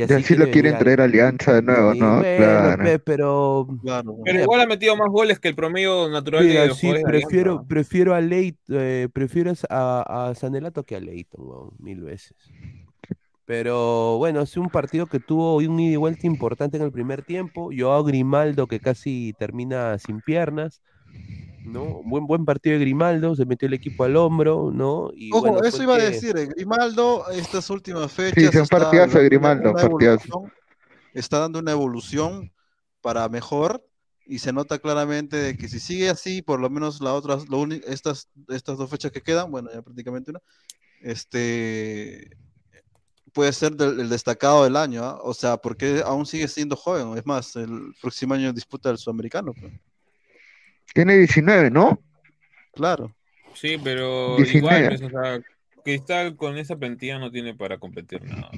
Y 0.05 0.13
así 0.13 0.13
así 0.13 0.35
lo 0.35 0.49
quiere 0.49 0.51
quieren 0.51 0.77
traer 0.77 1.01
Alianza 1.01 1.53
de 1.53 1.61
nuevo, 1.61 1.93
Sí, 1.93 1.99
¿no? 1.99 2.17
bueno, 2.17 2.35
Claro. 2.35 2.83
pe, 2.83 2.99
pero 2.99 3.67
Claro. 3.81 4.17
Pero 4.23 4.39
igual 4.39 4.61
ha 4.61 4.65
metido 4.67 4.95
más 4.97 5.09
goles 5.09 5.39
que 5.39 5.47
el 5.49 5.55
promedio 5.55 6.09
natural 6.09 6.47
de 6.47 6.47
mira, 6.47 6.65
los 6.65 6.77
sí, 6.77 6.81
jugadores 6.81 7.05
de 7.05 7.11
prefiero, 7.11 7.51
Alianza. 7.51 7.67
prefiero 7.67 8.13
a 8.15 8.21
Leit, 8.21 8.57
eh, 8.69 9.07
prefiero 9.13 9.53
a, 9.69 10.29
a 10.29 10.35
Sanelato 10.35 10.83
que 10.83 10.95
a 10.95 10.99
Leighton, 10.99 11.45
weón, 11.47 11.71
mil 11.79 12.01
veces. 12.01 12.53
Pero 13.45 14.17
bueno, 14.17 14.41
es 14.41 14.57
un 14.57 14.69
partido 14.69 15.07
que 15.07 15.19
tuvo 15.21 15.55
un 15.57 15.79
ida 15.79 15.93
y 15.93 15.95
vuelta 15.95 16.27
importante 16.27 16.77
en 16.77 16.83
el 16.83 16.91
primer 16.91 17.23
tiempo. 17.23 17.69
Joao 17.75 18.03
Grimaldo 18.03 18.67
que 18.67 18.81
casi 18.81 19.33
termina 19.39 19.97
sin 19.99 20.21
piernas, 20.21 20.81
¿no? 21.67 22.01
Buen, 22.03 22.25
buen 22.27 22.45
partido 22.45 22.73
de 22.75 22.81
Grimaldo, 22.81 23.35
se 23.35 23.45
metió 23.45 23.67
el 23.67 23.73
equipo 23.73 24.03
al 24.03 24.15
hombro, 24.15 24.71
¿no? 24.73 25.11
Y 25.15 25.31
Ojo, 25.31 25.41
bueno, 25.41 25.63
eso 25.63 25.83
iba 25.83 25.95
a 25.95 25.99
decir, 25.99 26.37
eh, 26.37 26.45
Grimaldo, 26.47 27.29
estas 27.29 27.69
últimas 27.69 28.11
fechas. 28.11 28.51
Sí, 28.51 28.57
un 28.57 28.63
está 28.63 28.79
partidazo 28.79 29.17
de 29.17 29.23
dando 29.23 29.29
Grimaldo, 29.29 29.71
una 29.71 29.81
partidazo. 29.81 30.25
evolución, 30.27 30.51
Está 31.13 31.39
dando 31.39 31.59
una 31.59 31.71
evolución 31.71 32.51
para 33.01 33.27
mejor 33.29 33.83
y 34.25 34.39
se 34.39 34.51
nota 34.53 34.77
claramente 34.79 35.37
de 35.37 35.57
que 35.57 35.67
si 35.69 35.79
sigue 35.79 36.09
así, 36.09 36.41
por 36.41 36.59
lo 36.59 36.69
menos 36.69 36.99
la 37.01 37.13
otra, 37.13 37.37
lo 37.49 37.59
uni- 37.59 37.81
estas, 37.87 38.29
estas 38.49 38.77
dos 38.77 38.89
fechas 38.89 39.11
que 39.11 39.21
quedan, 39.21 39.49
bueno, 39.51 39.69
ya 39.73 39.81
prácticamente 39.81 40.31
una, 40.31 40.41
este 41.01 42.37
puede 43.33 43.53
ser 43.53 43.75
del- 43.75 43.99
el 43.99 44.09
destacado 44.09 44.63
del 44.63 44.75
año, 44.75 45.03
¿ah? 45.03 45.19
o 45.23 45.33
sea, 45.33 45.57
porque 45.57 46.01
aún 46.05 46.25
sigue 46.25 46.47
siendo 46.47 46.75
joven, 46.75 47.17
es 47.17 47.25
más, 47.25 47.55
el 47.55 47.93
próximo 48.01 48.33
año 48.33 48.51
disputa 48.51 48.89
el 48.89 48.97
sudamericano, 48.97 49.53
pues. 49.53 49.71
Tiene 50.93 51.17
19, 51.17 51.69
¿no? 51.71 51.99
claro. 52.73 53.13
Sí, 53.53 53.77
pero 53.83 54.37
19. 54.37 54.57
igual, 54.57 54.87
pues, 54.89 55.01
o 55.01 55.09
sea, 55.09 55.41
Cristal 55.83 56.35
con 56.35 56.57
esa 56.57 56.75
plantilla 56.75 57.17
no 57.17 57.31
tiene 57.31 57.55
para 57.55 57.77
competir 57.79 58.23
nada. 58.23 58.49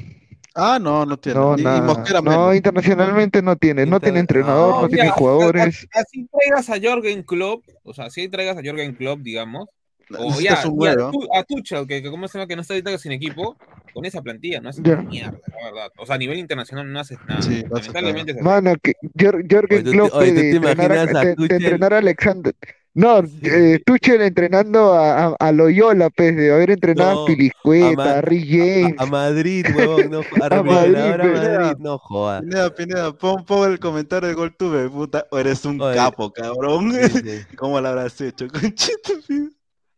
Ah, 0.56 0.77
no, 0.81 1.06
no 1.06 1.15
tiene. 1.15 1.39
No, 1.39 1.57
y, 1.57 1.61
y 1.61 1.64
nada. 1.64 1.81
Mosquera 1.81 2.22
No, 2.22 2.53
internacionalmente 2.53 3.41
no 3.41 3.56
tiene, 3.56 3.85
no 3.85 3.95
Inter- 3.95 4.01
tiene 4.01 4.19
entrenador, 4.19 4.76
no, 4.76 4.81
no 4.81 4.88
tiene 4.89 5.10
jugadores. 5.10 5.88
Así 5.93 6.27
traigas 6.27 6.69
a 6.69 6.80
Jorgen 6.81 7.23
Klopp, 7.23 7.64
o 7.84 7.93
sea, 7.93 8.10
si 8.10 8.27
traigas 8.27 8.57
a 8.57 8.61
Jorgen 8.64 8.93
Klopp, 8.95 9.19
digamos, 9.19 9.69
o 10.18 10.40
ya, 10.41 10.68
un 10.68 10.84
y 10.84 10.88
a, 10.88 10.95
nueve. 10.95 11.03
Tu- 11.11 11.27
a 11.38 11.44
Tuchel, 11.44 11.88
que, 11.88 12.02
que 12.02 12.10
como 12.10 12.27
se 12.27 12.38
llama, 12.38 12.48
que 12.48 12.56
no 12.56 12.61
está 12.61 12.73
ahorita 12.73 12.98
sin 12.98 13.11
equipo, 13.11 13.57
con 13.94 14.06
esa 14.06 14.22
plantilla 14.22 14.60
no 14.61 14.69
hace 14.69 14.81
Ya. 14.84 14.94
una 14.94 15.03
mierda, 15.03 15.38
la 15.60 15.65
verdad. 15.72 15.91
O 15.98 16.06
sea, 16.06 16.15
a 16.15 16.18
nivel 16.18 16.38
internacional 16.40 16.91
no 16.91 16.99
haces 16.99 17.18
nada. 17.27 17.41
Sí, 17.41 17.64
no 17.69 17.77
Lamentablemente 17.77 18.31
así. 18.34 18.41
Mano, 18.41 18.73
que 18.81 18.94
Jor- 19.18 19.45
Jorgen 19.49 19.77
Oye, 19.80 19.84
¿tú 19.84 19.91
te- 19.91 19.98
Klopp 19.98 20.14
oye, 20.14 20.30
¿tú 20.30 20.36
de 20.36 20.41
te 20.41 20.56
entrenar 20.56 20.91
a, 20.91 21.36
Tuchel? 21.36 21.52
entrenar 21.52 21.94
a 21.94 21.98
Alexander. 21.98 22.56
No, 22.95 23.22
eh, 23.44 23.80
Tuchel 23.86 24.22
entrenando 24.23 24.94
a, 24.94 25.27
a, 25.27 25.36
a 25.40 25.52
Loyola, 25.52 26.10
pues, 26.10 26.36
de 26.36 26.52
haber 26.52 26.72
entrenado 26.72 27.14
No, 27.14 27.23
a 27.23 27.26
Pilicueta, 27.27 27.88
a 27.90 27.94
Ma- 27.95 28.03
a. 28.19 28.86
A, 28.98 29.03
a 29.03 29.06
Madrid, 29.06 29.65
huevón, 29.76 30.10
no, 30.10 30.19
a, 30.41 30.45
A 30.48 30.64
Madrid, 30.64 30.94
Revelador 30.95 31.22
a 31.22 31.23
pe. 31.23 31.30
Madrid, 31.60 31.77
no 31.80 31.98
jodas. 31.99 32.41
Pineda, 32.41 32.76
Pineda, 32.76 33.14
pon, 33.14 33.45
pon 33.45 33.72
el 33.72 33.80
comentario 33.80 34.27
de 34.27 34.34
gol 34.36 34.56
tuve, 34.57 34.90
puta, 34.90 35.26
eres 35.31 35.64
un 35.65 35.80
Oye. 35.80 35.95
capo, 35.95 36.31
cabrón. 36.34 36.91
Dice, 36.91 37.45
¿Cómo 37.57 37.80
lo 37.80 37.88
habrás 37.88 38.19
hecho, 38.22 38.48
conchito? 38.48 39.14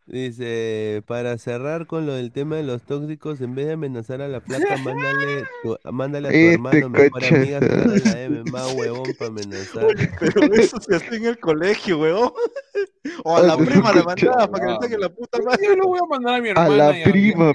Dice, 0.06 1.04
para 1.06 1.38
cerrar 1.38 1.88
con 1.88 2.06
lo 2.06 2.14
del 2.14 2.32
tema 2.32 2.56
de 2.58 2.64
los 2.64 2.82
tóxicos, 2.84 3.40
en 3.42 3.56
vez 3.56 3.68
de 3.68 3.74
amenazar 3.74 4.22
a 4.22 4.28
la 4.28 4.42
flaca, 4.42 4.78
mándale, 4.78 5.44
tu- 5.64 5.78
mándale 5.92 6.28
a 6.28 6.32
tu 6.32 6.38
Este 6.38 6.54
hermano, 6.54 6.90
mejor 6.90 7.10
coche. 7.12 7.36
amiga, 7.36 7.60
sacarle 7.60 8.00
la 8.04 8.22
M, 8.24 8.44
más 8.52 8.74
huevón 8.76 9.04
para 9.18 9.32
amenazar. 9.32 9.88
Pero 10.20 10.54
eso 10.54 10.82
se 10.82 10.96
hace 10.96 11.16
en 11.16 11.26
el 11.26 11.40
colegio, 11.40 12.00
weón. 12.00 12.32
O 13.24 13.36
a 13.38 13.42
la 13.42 13.58
prima 13.58 13.92
le 13.94 14.00
escucha. 14.00 14.28
mandaba 14.28 14.48
para 14.52 14.66
que 14.66 14.72
le 14.72 14.80
saque 14.80 14.98
la 14.98 15.10
puta 15.10 15.40
madre. 15.44 15.66
Yo 15.68 15.76
lo 15.76 15.88
voy 15.88 16.00
a 16.04 16.08
mandar 16.08 16.36
a 16.36 16.42
mi 16.42 16.48
A 16.50 16.52
hermana. 16.52 16.76
la 16.76 17.00
y 17.00 17.04
prima, 17.04 17.52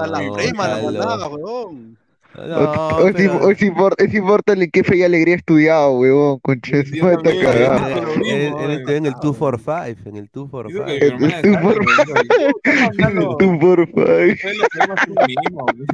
A 0.00 0.06
la 0.06 0.32
prima 0.34 0.68
la 0.68 0.82
mandaba, 0.82 1.28
weón. 1.28 1.97
No, 2.46 2.56
o, 2.58 3.08
o, 3.08 3.12
pero- 3.12 3.50
impor- 3.50 3.94
es 3.98 4.14
importa 4.14 4.52
en 4.52 4.70
qué 4.70 4.84
fe 4.84 4.96
y 4.98 5.02
alegría 5.02 5.34
he 5.34 5.38
estudiado, 5.38 5.92
huevón, 5.98 6.38
concha. 6.40 6.84
Sí, 6.84 6.98
Eso 6.98 7.10
está 7.10 7.30
cagado. 7.40 8.12
En 8.24 9.06
el 9.06 9.12
245, 9.14 10.08
en 10.08 10.16
el 10.16 10.24
Digo 10.32 10.48
245. 10.48 10.86
que 10.86 10.94
mi 10.96 11.06
hermana 11.08 11.42
Tú 11.42 11.48
está- 11.48 11.60
por- 11.62 11.82
está 12.64 12.86
mandando- 12.86 13.36
Tú, 13.38 13.58
porfa. 13.58 14.00
ustedes 14.02 14.56
lo 14.56 14.64
podemos 14.68 14.98
hacer 14.98 15.14
lo 15.14 15.26
mismo, 15.26 15.66
güey. 15.74 15.86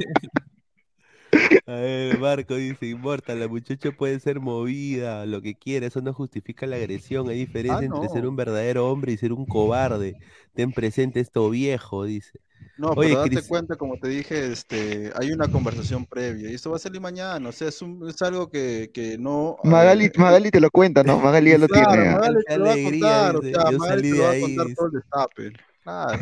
A 1.67 1.73
ver, 1.73 2.17
Marco 2.19 2.55
dice, 2.55 2.85
importa, 2.87 3.35
la 3.35 3.47
muchacha 3.49 3.91
puede 3.91 4.19
ser 4.21 4.39
movida, 4.39 5.25
lo 5.25 5.41
que 5.41 5.53
quiera, 5.55 5.85
eso 5.87 6.01
no 6.01 6.13
justifica 6.13 6.65
la 6.65 6.77
agresión, 6.77 7.27
hay 7.27 7.39
diferencia 7.39 7.79
Ah, 7.81 7.83
entre 7.85 7.99
no. 8.07 8.09
ser 8.13 8.25
un 8.25 8.35
verdadero 8.37 8.89
hombre 8.89 9.11
y 9.11 9.17
ser 9.17 9.33
un 9.33 9.45
cobarde. 9.45 10.15
Ten 10.53 10.71
presente 10.71 11.19
esto 11.19 11.49
viejo, 11.49 12.05
dice. 12.05 12.39
No, 12.77 12.89
Oye, 12.89 13.09
pero 13.09 13.19
date 13.21 13.29
Cris- 13.37 13.47
cuenta, 13.47 13.75
como 13.77 13.97
te 13.97 14.09
dije, 14.09 14.51
este, 14.51 15.11
hay 15.15 15.31
una 15.31 15.47
conversación 15.47 16.05
previa 16.05 16.51
y 16.51 16.55
esto 16.55 16.71
va 16.71 16.75
a 16.75 16.79
salir 16.79 16.99
mañana, 16.99 17.47
o 17.47 17.51
sea, 17.53 17.69
es, 17.69 17.81
un, 17.81 18.07
es 18.09 18.21
algo 18.21 18.49
que, 18.49 18.91
que 18.93 19.17
no... 19.17 19.55
Magali, 19.63 20.05
eh, 20.05 20.11
Magali 20.17 20.51
te 20.51 20.59
lo 20.59 20.69
cuenta, 20.69 21.01
¿no? 21.03 21.17
Magali 21.19 21.51
ya 21.51 21.57
lo 21.57 21.67
Claro, 21.67 21.91
tiene. 21.91 22.07
ah. 22.09 22.15
Magali 22.17 22.43
te 22.45 22.57
lo 22.57 22.65
va 22.65 22.73
a 22.73 22.75
contar, 22.83 23.35
o 23.37 23.41
sea, 23.41 23.71
Magali 23.77 24.01
te 24.01 24.07
de 24.09 24.17
lo 24.17 24.23
va 24.23 24.31
a 24.31 24.39
contar 24.41 24.67
todo 24.75 24.87
el 24.87 24.91
destape. 24.93 25.53
Claro. 25.83 26.19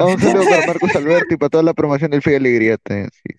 Un 0.00 0.20
saludo 0.20 0.44
para 0.44 0.66
Marcos 0.66 0.96
Alberto 0.96 1.34
y 1.34 1.36
para 1.36 1.50
toda 1.50 1.62
la 1.62 1.72
promoción 1.74 2.10
del 2.10 2.20
Fe 2.22 2.32
y 2.32 2.34
Alegría. 2.34 2.76
Sí, 2.86 2.94
sí. 3.22 3.34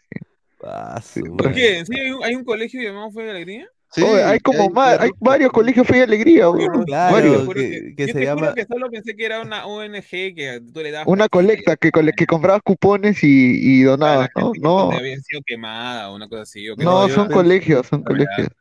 Ah, 0.63 0.99
¿por 1.13 1.37
¿Por 1.37 1.49
madre. 1.49 1.53
qué? 1.53 1.85
¿Sí 1.85 1.99
hay 1.99 2.11
un, 2.11 2.23
hay 2.23 2.35
un 2.35 2.43
colegio 2.45 2.81
llamado 2.81 3.11
Fe 3.11 3.23
de 3.23 3.31
Alegría? 3.31 3.69
Sí, 3.89 4.03
Oye, 4.03 4.21
hay 4.23 4.39
como 4.39 4.63
hay- 4.63 4.69
más, 4.69 4.99
hay 4.99 5.09
varios 5.19 5.51
colegios 5.51 5.87
Fe 5.87 5.99
y 5.99 6.01
Alegría. 6.01 6.45
Claro, 6.85 7.13
varios. 7.15 7.45
Juro 7.45 7.59
que- 7.61 7.93
que 7.95 8.07
yo 8.07 8.07
se 8.07 8.13
te 8.13 8.27
juro 8.27 8.35
llama- 8.41 8.53
que 8.53 8.65
solo 8.65 8.89
pensé 8.91 9.15
que 9.15 9.25
era 9.25 9.41
una 9.41 9.65
ONG 9.65 10.35
que 10.35 10.61
tú 10.73 10.81
le 10.81 10.91
dabas 10.91 11.07
Una 11.07 11.29
colecta 11.29 11.75
que, 11.77 11.89
que 11.91 12.25
comprabas 12.25 12.61
cupones 12.63 13.23
y, 13.23 13.27
y 13.79 13.83
donabas, 13.83 14.29
¿no? 14.35 14.51
No, 14.59 14.91
había 14.91 15.15
sido 15.21 15.41
quemada 15.45 16.09
o 16.11 16.15
una 16.15 16.27
cosa 16.27 16.41
así. 16.43 16.69
o 16.69 16.75
que 16.75 16.83
no, 16.83 17.07
yo 17.07 17.15
son 17.15 17.29
colegios, 17.29 17.87
son 17.87 18.03
La 18.05 18.11
verdad. 18.11 18.25
colegios. 18.35 18.57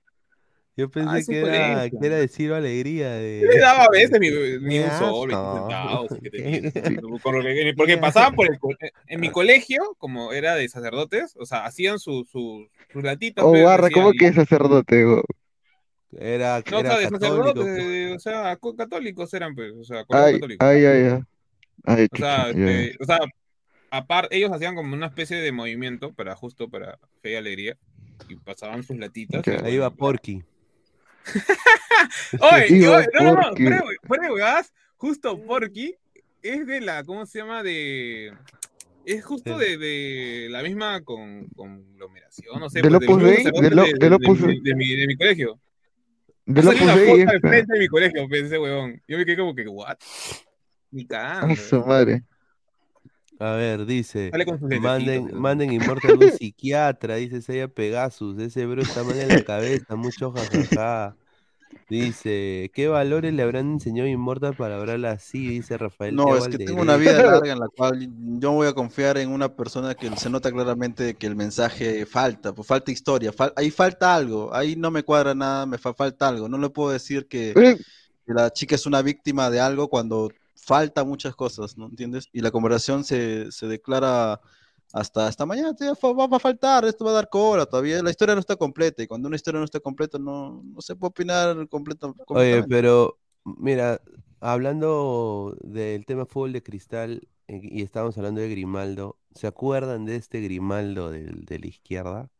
Yo 0.76 0.90
pensé 0.90 1.32
que, 1.32 1.40
era, 1.40 1.88
que 1.88 1.96
era 2.06 2.16
de 2.16 2.28
Ciro 2.28 2.54
Alegría. 2.54 3.12
De... 3.14 3.40
Yo 3.42 3.48
le 3.48 3.58
daba 3.58 3.84
a 3.84 3.88
veces 3.90 4.20
ni, 4.20 4.28
ni 4.28 4.78
un 4.80 4.90
sol, 4.90 5.28
20 5.28 5.34
asco. 5.34 5.68
centavos. 5.70 6.08
que 6.22 6.30
te- 6.30 7.00
con 7.22 7.34
lo 7.38 7.42
que- 7.42 7.72
Porque 7.76 7.96
pasaban 7.96 8.34
por 8.34 8.50
el. 8.50 8.58
co- 8.58 8.68
En 9.06 9.20
mi 9.20 9.30
colegio, 9.30 9.94
como 9.98 10.32
era 10.34 10.54
de 10.54 10.68
sacerdotes, 10.68 11.34
o 11.38 11.46
sea, 11.46 11.64
hacían 11.64 11.98
su- 11.98 12.26
su- 12.30 12.68
sus 12.92 13.02
latitas. 13.02 13.44
Oh, 13.46 13.52
barra, 13.52 13.88
¿cómo 13.90 14.12
que 14.12 14.26
es 14.26 14.34
sacerdote? 14.34 15.02
Era, 16.18 16.62
No, 16.70 16.76
o 16.76 16.80
era 16.80 16.90
sea, 16.90 16.98
de 16.98 17.04
católico. 17.04 17.18
sacerdotes, 17.20 17.62
pues. 17.64 17.76
de- 17.88 18.12
o 18.14 18.18
sea, 18.18 18.56
co- 18.56 18.76
católicos 18.76 19.34
eran, 19.34 19.54
pues, 19.54 19.72
o 19.72 19.84
sea, 19.84 20.04
Ay, 20.10 20.34
católico. 20.34 20.64
ay, 20.64 20.84
ay, 20.84 21.02
ay. 21.04 21.20
Ay, 21.84 22.06
O 22.12 22.16
sea, 22.16 22.50
este, 22.50 22.96
o 23.00 23.04
sea, 23.04 23.18
aparte, 23.90 24.36
ellos 24.36 24.50
hacían 24.52 24.74
como 24.74 24.94
una 24.94 25.06
especie 25.06 25.36
de 25.38 25.52
movimiento 25.52 26.12
para 26.12 26.34
justo 26.34 26.68
para 26.68 26.98
fe 27.22 27.32
y 27.32 27.34
alegría. 27.36 27.76
Y 28.28 28.36
pasaban 28.36 28.82
sus 28.82 28.96
latitas. 28.98 29.42
Y 29.46 29.50
Ahí 29.64 29.78
va 29.78 29.90
Porky. 29.90 30.42
Oye, 32.40 32.68
Sí, 32.68 32.86
oye, 32.86 33.06
no, 33.14 33.22
no, 33.22 33.32
no, 33.34 33.56
fuera 33.56 33.76
de- 33.80 33.96
de 34.28 34.28
justo 34.96 35.42
Porky 35.44 35.94
es 36.42 36.66
de 36.66 36.80
la, 36.80 37.04
¿cómo 37.04 37.26
se 37.26 37.38
llama? 37.40 37.62
De. 37.62 38.32
Es 39.04 39.24
justo 39.24 39.56
de, 39.58 39.76
de 39.78 40.48
la 40.50 40.62
misma 40.62 41.00
con, 41.02 41.46
conglomeración, 41.56 42.58
no 42.58 42.68
sé. 42.68 42.82
¿Del 42.82 42.92
pues, 42.92 43.08
Opus 43.08 43.22
Dei? 43.22 43.36
sacerdote 43.36 43.62
¿Del 43.68 43.78
o- 43.78 43.84
de, 43.84 43.92
de- 43.92 43.98
de- 44.48 44.60
de 44.62 44.74
mi, 44.74 44.94
de 44.96 45.16
colegio. 45.16 45.60
De 46.44 46.62
salido 46.62 46.84
una 46.84 46.94
foto 46.94 47.16
espera. 47.16 47.40
frente 47.40 47.72
de 47.72 47.78
mi 47.80 47.88
colegio, 47.88 48.28
pensé, 48.28 48.58
huevón. 48.58 49.02
Yo 49.08 49.18
me 49.18 49.24
quedé 49.24 49.36
como 49.36 49.54
que, 49.54 49.66
¿what? 49.68 49.96
Ni 50.90 51.02
A 51.04 51.06
cagando. 51.08 51.56
su 51.56 51.80
madre. 51.84 52.22
A 53.38 53.52
ver, 53.52 53.84
dice. 53.86 54.34
Sale 54.34 54.44
con 54.44 54.58
sus 54.58 54.70
Manden, 54.70 55.30
manden 55.34 55.72
Immortal 55.72 56.16
un 56.18 56.30
psiquiatra, 56.30 57.16
dice 57.16 57.42
Seiya 57.42 57.68
Pegasus. 57.68 58.38
Ese 58.40 58.66
bro 58.66 58.82
está 58.82 59.04
mal 59.04 59.18
en 59.20 59.30
la 59.30 59.42
cabeza, 59.42 59.94
mucho 59.96 60.32
jajaja. 60.32 61.16
Dice, 61.88 62.70
¿qué 62.74 62.88
valores 62.88 63.34
le 63.34 63.42
habrán 63.42 63.72
enseñado 63.72 64.08
a 64.08 64.10
Immortal 64.12 64.56
para 64.56 64.78
hablar 64.78 65.04
así? 65.06 65.50
Dice 65.50 65.78
Rafael. 65.78 66.18
No, 66.18 66.36
es 66.36 66.46
que 66.46 66.60
tengo 66.60 66.80
una 66.82 66.96
vida 66.96 67.20
larga 67.20 67.50
en 67.52 67.58
la 67.58 67.68
cual 67.68 68.08
yo 68.38 68.52
voy 68.52 68.68
a 68.68 68.74
confiar 68.74 69.18
en 69.18 69.28
una 69.30 69.56
persona 69.56 69.96
que 69.96 70.16
se 70.16 70.30
nota 70.30 70.52
claramente 70.52 71.16
que 71.16 71.26
el 71.26 71.34
mensaje 71.34 72.06
falta, 72.06 72.54
pues 72.54 72.68
falta 72.68 72.92
historia, 72.92 73.32
fal- 73.32 73.52
ahí 73.56 73.72
falta 73.72 74.14
algo, 74.14 74.54
ahí 74.54 74.76
no 74.76 74.92
me 74.92 75.02
cuadra 75.02 75.34
nada, 75.34 75.66
me 75.66 75.78
fa- 75.78 75.94
falta 75.94 76.28
algo. 76.28 76.48
No 76.48 76.58
le 76.58 76.70
puedo 76.70 76.90
decir 76.92 77.26
que, 77.26 77.58
que 78.26 78.34
la 78.34 78.52
chica 78.52 78.76
es 78.76 78.86
una 78.86 79.02
víctima 79.02 79.50
de 79.50 79.60
algo 79.60 79.88
cuando 79.88 80.30
falta 80.66 81.04
muchas 81.04 81.36
cosas, 81.36 81.76
¿no 81.78 81.86
entiendes? 81.86 82.28
Y 82.32 82.40
la 82.42 82.50
conversación 82.50 83.04
se, 83.04 83.52
se 83.52 83.66
declara 83.68 84.40
hasta, 84.92 85.26
hasta 85.28 85.46
mañana, 85.46 85.72
va, 85.80 86.26
va 86.26 86.36
a 86.36 86.40
faltar, 86.40 86.84
esto 86.84 87.04
va 87.04 87.10
a 87.12 87.14
dar 87.14 87.28
cola, 87.30 87.66
todavía 87.66 88.02
la 88.02 88.10
historia 88.10 88.34
no 88.34 88.40
está 88.40 88.56
completa, 88.56 89.02
y 89.02 89.06
cuando 89.06 89.28
una 89.28 89.36
historia 89.36 89.58
no 89.60 89.64
está 89.64 89.80
completa 89.80 90.18
no, 90.18 90.62
no 90.64 90.80
se 90.80 90.96
puede 90.96 91.10
opinar 91.10 91.68
completa, 91.68 92.12
Oye, 92.32 92.62
pero 92.64 93.18
mira, 93.44 94.00
hablando 94.40 95.56
del 95.62 96.04
tema 96.06 96.26
fútbol 96.26 96.52
de 96.52 96.62
cristal 96.62 97.28
eh, 97.48 97.60
y 97.62 97.82
estábamos 97.82 98.16
hablando 98.18 98.40
de 98.40 98.48
Grimaldo, 98.50 99.18
¿se 99.34 99.46
acuerdan 99.46 100.04
de 100.04 100.16
este 100.16 100.40
Grimaldo 100.40 101.10
del- 101.10 101.44
de 101.44 101.58
la 101.58 101.66
izquierda? 101.66 102.30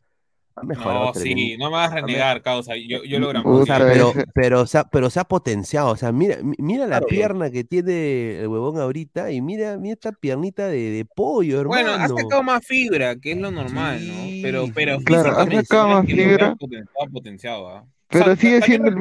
Ha 0.56 0.62
mejorado 0.62 1.06
No, 1.06 1.14
sí, 1.14 1.56
no 1.58 1.66
me 1.66 1.76
vas 1.76 1.92
a 1.92 1.96
renegar, 1.96 2.40
causa. 2.40 2.74
Yo, 2.76 3.04
yo 3.04 3.18
lo 3.18 3.30
O 3.44 3.66
sea, 3.66 3.78
pero, 3.78 4.12
pero, 4.34 4.66
se 4.66 4.78
ha, 4.78 4.84
pero 4.84 5.10
se 5.10 5.20
ha 5.20 5.24
potenciado. 5.24 5.90
O 5.90 5.96
sea, 5.96 6.12
mira, 6.12 6.38
mi- 6.42 6.56
mira 6.58 6.86
la 6.86 6.98
Claro, 7.00 7.08
pierna 7.08 7.50
que 7.50 7.62
tiene 7.64 8.40
el 8.40 8.48
huevón 8.48 8.80
ahorita 8.80 9.30
y 9.32 9.42
mira, 9.42 9.76
mira 9.76 9.92
esta 9.94 10.12
piernita 10.12 10.66
de, 10.68 10.90
de 10.90 11.04
pollo, 11.04 11.60
hermano. 11.60 11.82
Bueno, 11.90 12.02
ha 12.02 12.08
sacado 12.08 12.42
más 12.42 12.66
fibra, 12.66 13.16
que 13.16 13.32
es 13.32 13.38
lo 13.38 13.50
normal, 13.50 14.06
¿no? 14.06 14.14
Pero, 14.42 14.66
pero. 14.74 14.98
Claro, 15.00 15.38
ha 15.38 15.50
sacado 15.50 15.88
más 15.88 16.06
fibra. 16.06 16.56
ha 17.00 17.06
potenciado. 17.06 17.66
O 17.66 17.88
Pero 18.08 18.24
sea, 18.24 18.36
sigue 18.36 18.62
siendo 18.62 18.88
el 18.88 18.96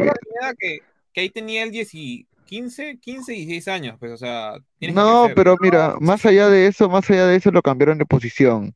que, 0.60 0.80
que, 1.14 1.22
ahí 1.22 1.30
tenía 1.30 1.64
el 1.64 1.72
10 1.72 1.94
y 1.94 2.28
15, 2.46 2.98
15 3.00 3.34
y 3.34 3.46
16 3.46 3.68
años, 3.70 3.96
pues, 4.00 4.12
o 4.12 4.18
sea, 4.18 4.56
que 4.80 4.92
No, 4.92 5.28
pero 5.36 5.56
mira, 5.62 5.96
más 6.00 6.26
allá 6.26 6.50
de 6.50 6.68
eso, 6.68 6.90
más 6.90 7.10
allá 7.10 7.28
de 7.28 7.38
eso 7.38 7.52
lo 7.52 7.62
cambiaron 7.62 7.98
de 7.98 8.06
posición. 8.06 8.74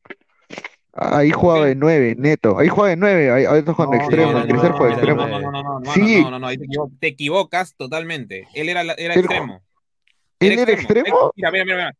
Ahí 1.02 1.30
jugaba 1.30 1.64
de 1.64 1.74
9, 1.74 2.14
neto. 2.18 2.58
Ahí 2.58 2.68
jugaba 2.68 2.90
de 2.90 2.96
9, 2.96 3.30
ahí, 3.30 3.44
ahí 3.46 3.62
jugando 3.64 3.96
No, 3.96 4.02
extremo, 4.02 4.32
no, 4.32 4.38
extremo. 4.40 5.26
No, 5.26 5.40
no, 5.40 5.50
no, 5.50 5.62
no, 5.62 5.80
no, 5.80 5.92
Sí. 5.94 6.20
no, 6.22 6.30
no, 6.30 6.38
no, 6.38 6.46
ahí 6.46 6.58
te, 6.58 6.64
equivo- 6.66 6.90
te 7.00 7.06
equivocas 7.06 7.74
totalmente. 7.74 8.46
Él 8.54 8.68
era, 8.68 8.82
era 8.82 9.14
extremo. 9.14 9.62
¿Él 10.40 10.58
era 10.58 10.72
extremo? 10.72 11.32
Mira, 11.36 11.50
mira, 11.50 11.64
mira, 11.64 11.76
mira. 11.76 11.96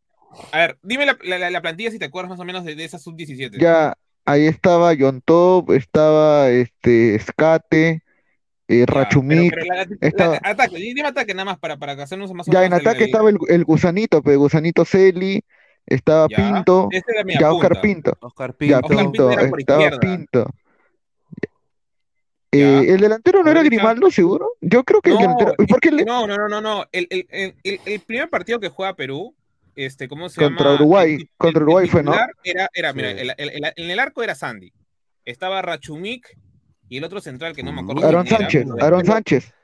A 0.53 0.59
ver, 0.59 0.79
dime 0.83 1.07
la, 1.07 1.17
la- 1.39 1.51
la 1.51 1.61
plantilla 1.63 1.91
si 1.91 1.99
te 1.99 2.05
acuerdas 2.05 2.29
más 2.31 2.41
o 2.41 2.45
menos 2.45 2.65
de, 2.65 2.75
de 2.75 2.85
esa 2.85 2.99
sub-17. 2.99 3.59
Ya, 3.59 3.95
ahí 4.27 4.47
estaba 4.47 4.93
John 4.99 5.23
Top, 5.25 5.71
estaba 5.73 6.51
este 6.51 7.19
Skate, 7.19 7.73
eh, 7.73 8.01
Ya, 8.69 8.85
Rachumik. 8.87 9.51
pero- 9.55 9.65
pero 9.67 9.75
la- 9.77 9.85
la- 9.85 9.97
estaba- 10.09 10.39
ataque, 10.43 10.77
dime 10.77 11.09
ataque 11.09 11.33
nada 11.35 11.47
más 11.47 11.59
para, 11.59 11.79
para 11.79 11.95
hacernos 12.03 12.33
más 12.35 12.47
o 12.49 12.53
Ya 12.53 12.61
menos 12.61 12.79
en 12.79 12.83
el- 12.83 12.89
ataque 12.89 13.05
el- 13.05 13.11
estaba 13.11 13.31
el, 13.31 13.39
el 13.49 13.65
gusanito, 13.65 14.23
pero 14.23 14.39
gusanito 14.39 14.85
Celi, 14.85 15.43
estaba 15.87 16.27
Ya, 16.29 16.37
Pinto, 16.37 16.89
era 16.93 17.25
ya 17.41 17.53
Oscar. 17.53 17.81
Pinto, 17.81 18.17
Oscar 18.21 18.51
ya 18.51 18.57
Pinto. 18.81 18.81
Oscar 18.81 18.83
Pinto 18.83 18.89
Pinto, 18.89 19.31
era 19.31 19.49
por 19.51 19.61
estaba 19.61 19.83
izquierda. 19.83 20.01
Pinto. 20.01 20.51
Eh, 22.53 22.87
¿el 22.89 23.01
delantero 23.01 23.45
no 23.45 23.51
era 23.51 23.63
Grimaldo, 23.63 24.11
seguro? 24.11 24.55
Yo 24.61 24.83
creo 24.83 25.01
que 25.01 25.11
el 25.11 25.15
No, 25.17 25.21
delantero. 25.21 25.55
¿Y 25.59 25.67
por 25.67 25.81
qué 25.81 25.93
le- 25.93 26.05
No, 26.05 26.27
no, 26.27 26.37
no, 26.37 26.49
no, 26.49 26.61
no. 26.61 26.85
El, 26.91 27.07
el- 27.11 27.27
el- 27.31 27.55
el- 27.63 27.81
el 27.87 28.01
primer 28.01 28.29
partido 28.29 28.59
que 28.59 28.69
juega 28.69 28.95
Perú, 28.97 29.37
este, 29.77 30.09
¿cómo 30.09 30.29
se 30.29 30.41
Contra 30.41 30.65
llama? 30.65 30.75
Uruguay, 30.77 31.15
El- 31.15 31.21
el- 31.21 31.31
contra 31.37 31.59
el 31.61 31.63
Uruguay 31.63 31.89
fue, 31.89 32.03
¿no? 32.03 32.13
Era, 32.43 32.69
era, 32.75 32.93
mira, 32.93 33.13
Sí. 33.13 33.19
el- 33.21 33.35
el- 33.39 33.51
el- 33.65 33.73
en 33.77 33.91
el 33.91 33.99
arco 34.01 34.23
era 34.25 34.35
Sandy. 34.35 34.73
Estaba 35.25 35.63
Rachumik 35.63 36.37
y 36.89 36.97
el 36.97 37.05
otro 37.05 37.21
central 37.21 37.55
que 37.55 37.63
no 37.63 37.73
me 37.73 37.83
acuerdo. 37.83 38.05
Aaron 38.05 38.25
quién 38.25 38.35
era, 38.35 38.51
Sánchez, 38.51 38.67
pero- 38.75 38.85
Aaron 38.85 39.05
Sánchez. 39.07 39.55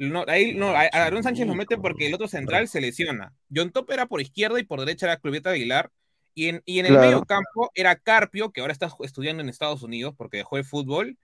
No, 0.00 0.24
ahí 0.28 0.54
no, 0.54 0.70
a 0.70 0.80
Aaron 0.92 1.22
Sánchez 1.22 1.46
lo 1.46 1.54
mete 1.54 1.76
porque 1.76 2.06
el 2.06 2.14
otro 2.14 2.26
central 2.26 2.68
se 2.68 2.80
lesiona. 2.80 3.34
John 3.54 3.70
Top 3.70 3.90
era 3.90 4.06
por 4.06 4.20
izquierda 4.22 4.58
y 4.58 4.64
por 4.64 4.80
derecha 4.80 5.04
era 5.06 5.18
Clubieta 5.18 5.50
Aguilar. 5.50 5.90
Y 6.34 6.48
en, 6.48 6.62
y 6.64 6.78
en 6.78 6.86
el 6.86 6.92
Claro. 6.92 7.06
medio 7.06 7.22
campo 7.24 7.70
era 7.74 7.96
Carpio, 7.96 8.50
que 8.50 8.60
ahora 8.62 8.72
está 8.72 8.88
estudiando 9.00 9.42
en 9.42 9.48
Estados 9.50 9.82
Unidos 9.82 10.14
porque 10.16 10.38
dejó 10.38 10.56
el 10.56 10.64
fútbol. 10.64 11.18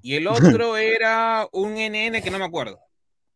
Y 0.00 0.14
el 0.14 0.26
otro 0.62 0.76
era 0.78 1.46
un 1.52 1.72
NN 1.74 2.22
que 2.22 2.30
no 2.30 2.38
me 2.38 2.44
acuerdo. 2.46 2.78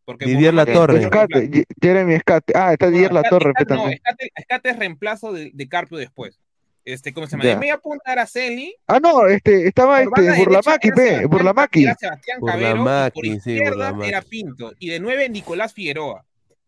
Porque 0.03 0.25
Didier. 0.25 0.53
Escate- 0.55 0.99
Escate, 1.03 1.49
Ye- 1.51 1.65
Jeremy 1.81 2.13
Escate. 2.15 2.53
Ah, 2.55 2.71
está 2.71 2.89
Didier 2.89 3.11
La 3.13 3.23
Torre 3.23 3.51
Escate- 3.51 3.75
no. 3.75 3.89
Escate, 3.89 4.31
Escate 4.35 4.69
es 4.69 4.79
reemplazo 4.79 5.31
de, 5.33 5.51
de 5.53 5.67
Carpio 5.69 5.97
después. 5.97 6.39
Este, 6.87 7.13
¿cómo 7.13 7.27
se 7.27 7.31
llama? 7.31 7.43
Ya. 7.43 7.49
De 7.51 7.55
media 7.57 7.77
punta 7.77 8.13
era 8.13 8.25
Celi. 8.25 8.73
Ah, 8.87 8.99
no, 9.01 9.27
este, 9.27 9.67
estaba 9.67 9.97
por 10.05 10.19
este, 10.19 10.21
pe, 10.21 10.23
Sebastián- 10.63 11.29
Burlamaki. 11.29 11.83
era 11.83 11.95
Sebastián 11.95 12.39
Cabero, 12.45 12.81
y 12.81 13.11
por 13.11 13.23
sí, 13.25 13.29
izquierda 13.31 13.93
era 14.05 14.21
Pinto. 14.21 14.71
Y 14.79 14.89
de 14.89 14.99
nueve, 15.01 15.27
Nicolás 15.27 15.73
Figueroa. 15.73 16.23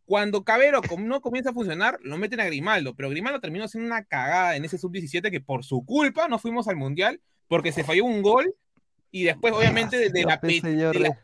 Cuando 0.05 0.43
Cabero 0.43 0.81
no 0.97 1.21
comienza 1.21 1.51
a 1.51 1.53
funcionar, 1.53 1.99
lo 2.01 2.17
meten 2.17 2.41
a 2.41 2.45
Grimaldo, 2.45 2.95
pero 2.95 3.09
Grimaldo 3.09 3.39
terminó 3.39 3.67
siendo 3.69 3.87
una 3.87 4.03
cagada 4.03 4.57
en 4.57 4.65
ese 4.65 4.77
sub-17 4.77 5.31
que 5.31 5.39
por 5.39 5.63
su 5.63 5.85
culpa 5.85 6.27
no 6.27 6.37
fuimos 6.37 6.67
al 6.67 6.75
Mundial 6.75 7.21
porque 7.47 7.71
se 7.71 7.83
falló 7.85 8.03
un 8.03 8.21
gol 8.21 8.53
y 9.11 9.23
después 9.23 9.53
obviamente 9.53 9.97
de, 9.97 10.09
de 10.09 10.23
la, 10.25 10.41
pe- 10.41 10.59
señor, 10.59 10.93
de 10.95 10.99
la- 10.99 11.19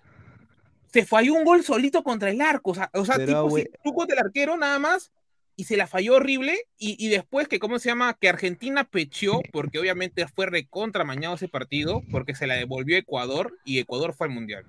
se 0.93 1.03
falló 1.05 1.33
un 1.33 1.43
gol 1.43 1.63
solito 1.63 2.01
contra 2.03 2.29
el 2.29 2.39
arco, 2.39 2.71
o 2.71 2.75
sea, 2.75 2.89
o 2.93 3.03
sea 3.03 3.17
tipo 3.25 3.49
si 3.57 3.65
tú 3.83 3.93
contra 3.93 4.15
el 4.19 4.25
arquero 4.27 4.55
nada 4.55 4.79
más 4.79 5.11
y 5.57 5.63
se 5.65 5.77
la 5.77 5.87
falló 5.87 6.15
horrible 6.15 6.57
y, 6.77 6.95
y 7.03 7.09
después 7.09 7.47
que, 7.47 7.59
¿cómo 7.59 7.79
se 7.79 7.89
llama? 7.89 8.13
Que 8.19 8.29
Argentina 8.29 8.83
pecheó 8.83 9.41
porque 9.51 9.79
obviamente 9.79 10.27
fue 10.27 10.45
recontra 10.47 11.03
mañado 11.03 11.35
ese 11.35 11.47
partido 11.47 12.01
porque 12.11 12.35
se 12.35 12.47
la 12.47 12.55
devolvió 12.55 12.97
Ecuador 12.97 13.53
y 13.65 13.79
Ecuador 13.79 14.13
fue 14.13 14.27
al 14.27 14.33
Mundial. 14.33 14.65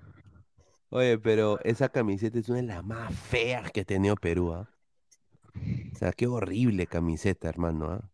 Oye, 0.90 1.18
pero 1.18 1.58
esa 1.64 1.88
camiseta 1.88 2.38
es 2.38 2.48
una 2.48 2.58
de 2.58 2.62
las 2.68 2.84
más 2.84 3.12
feas 3.14 3.70
que 3.72 3.80
ha 3.80 3.84
tenido 3.84 4.14
Perú, 4.16 4.52
¿ah? 4.52 4.70
O 5.92 5.96
sea, 5.98 6.12
qué 6.12 6.26
horrible 6.26 6.86
camiseta, 6.86 7.48
hermano, 7.48 7.90
¿ah? 7.90 8.10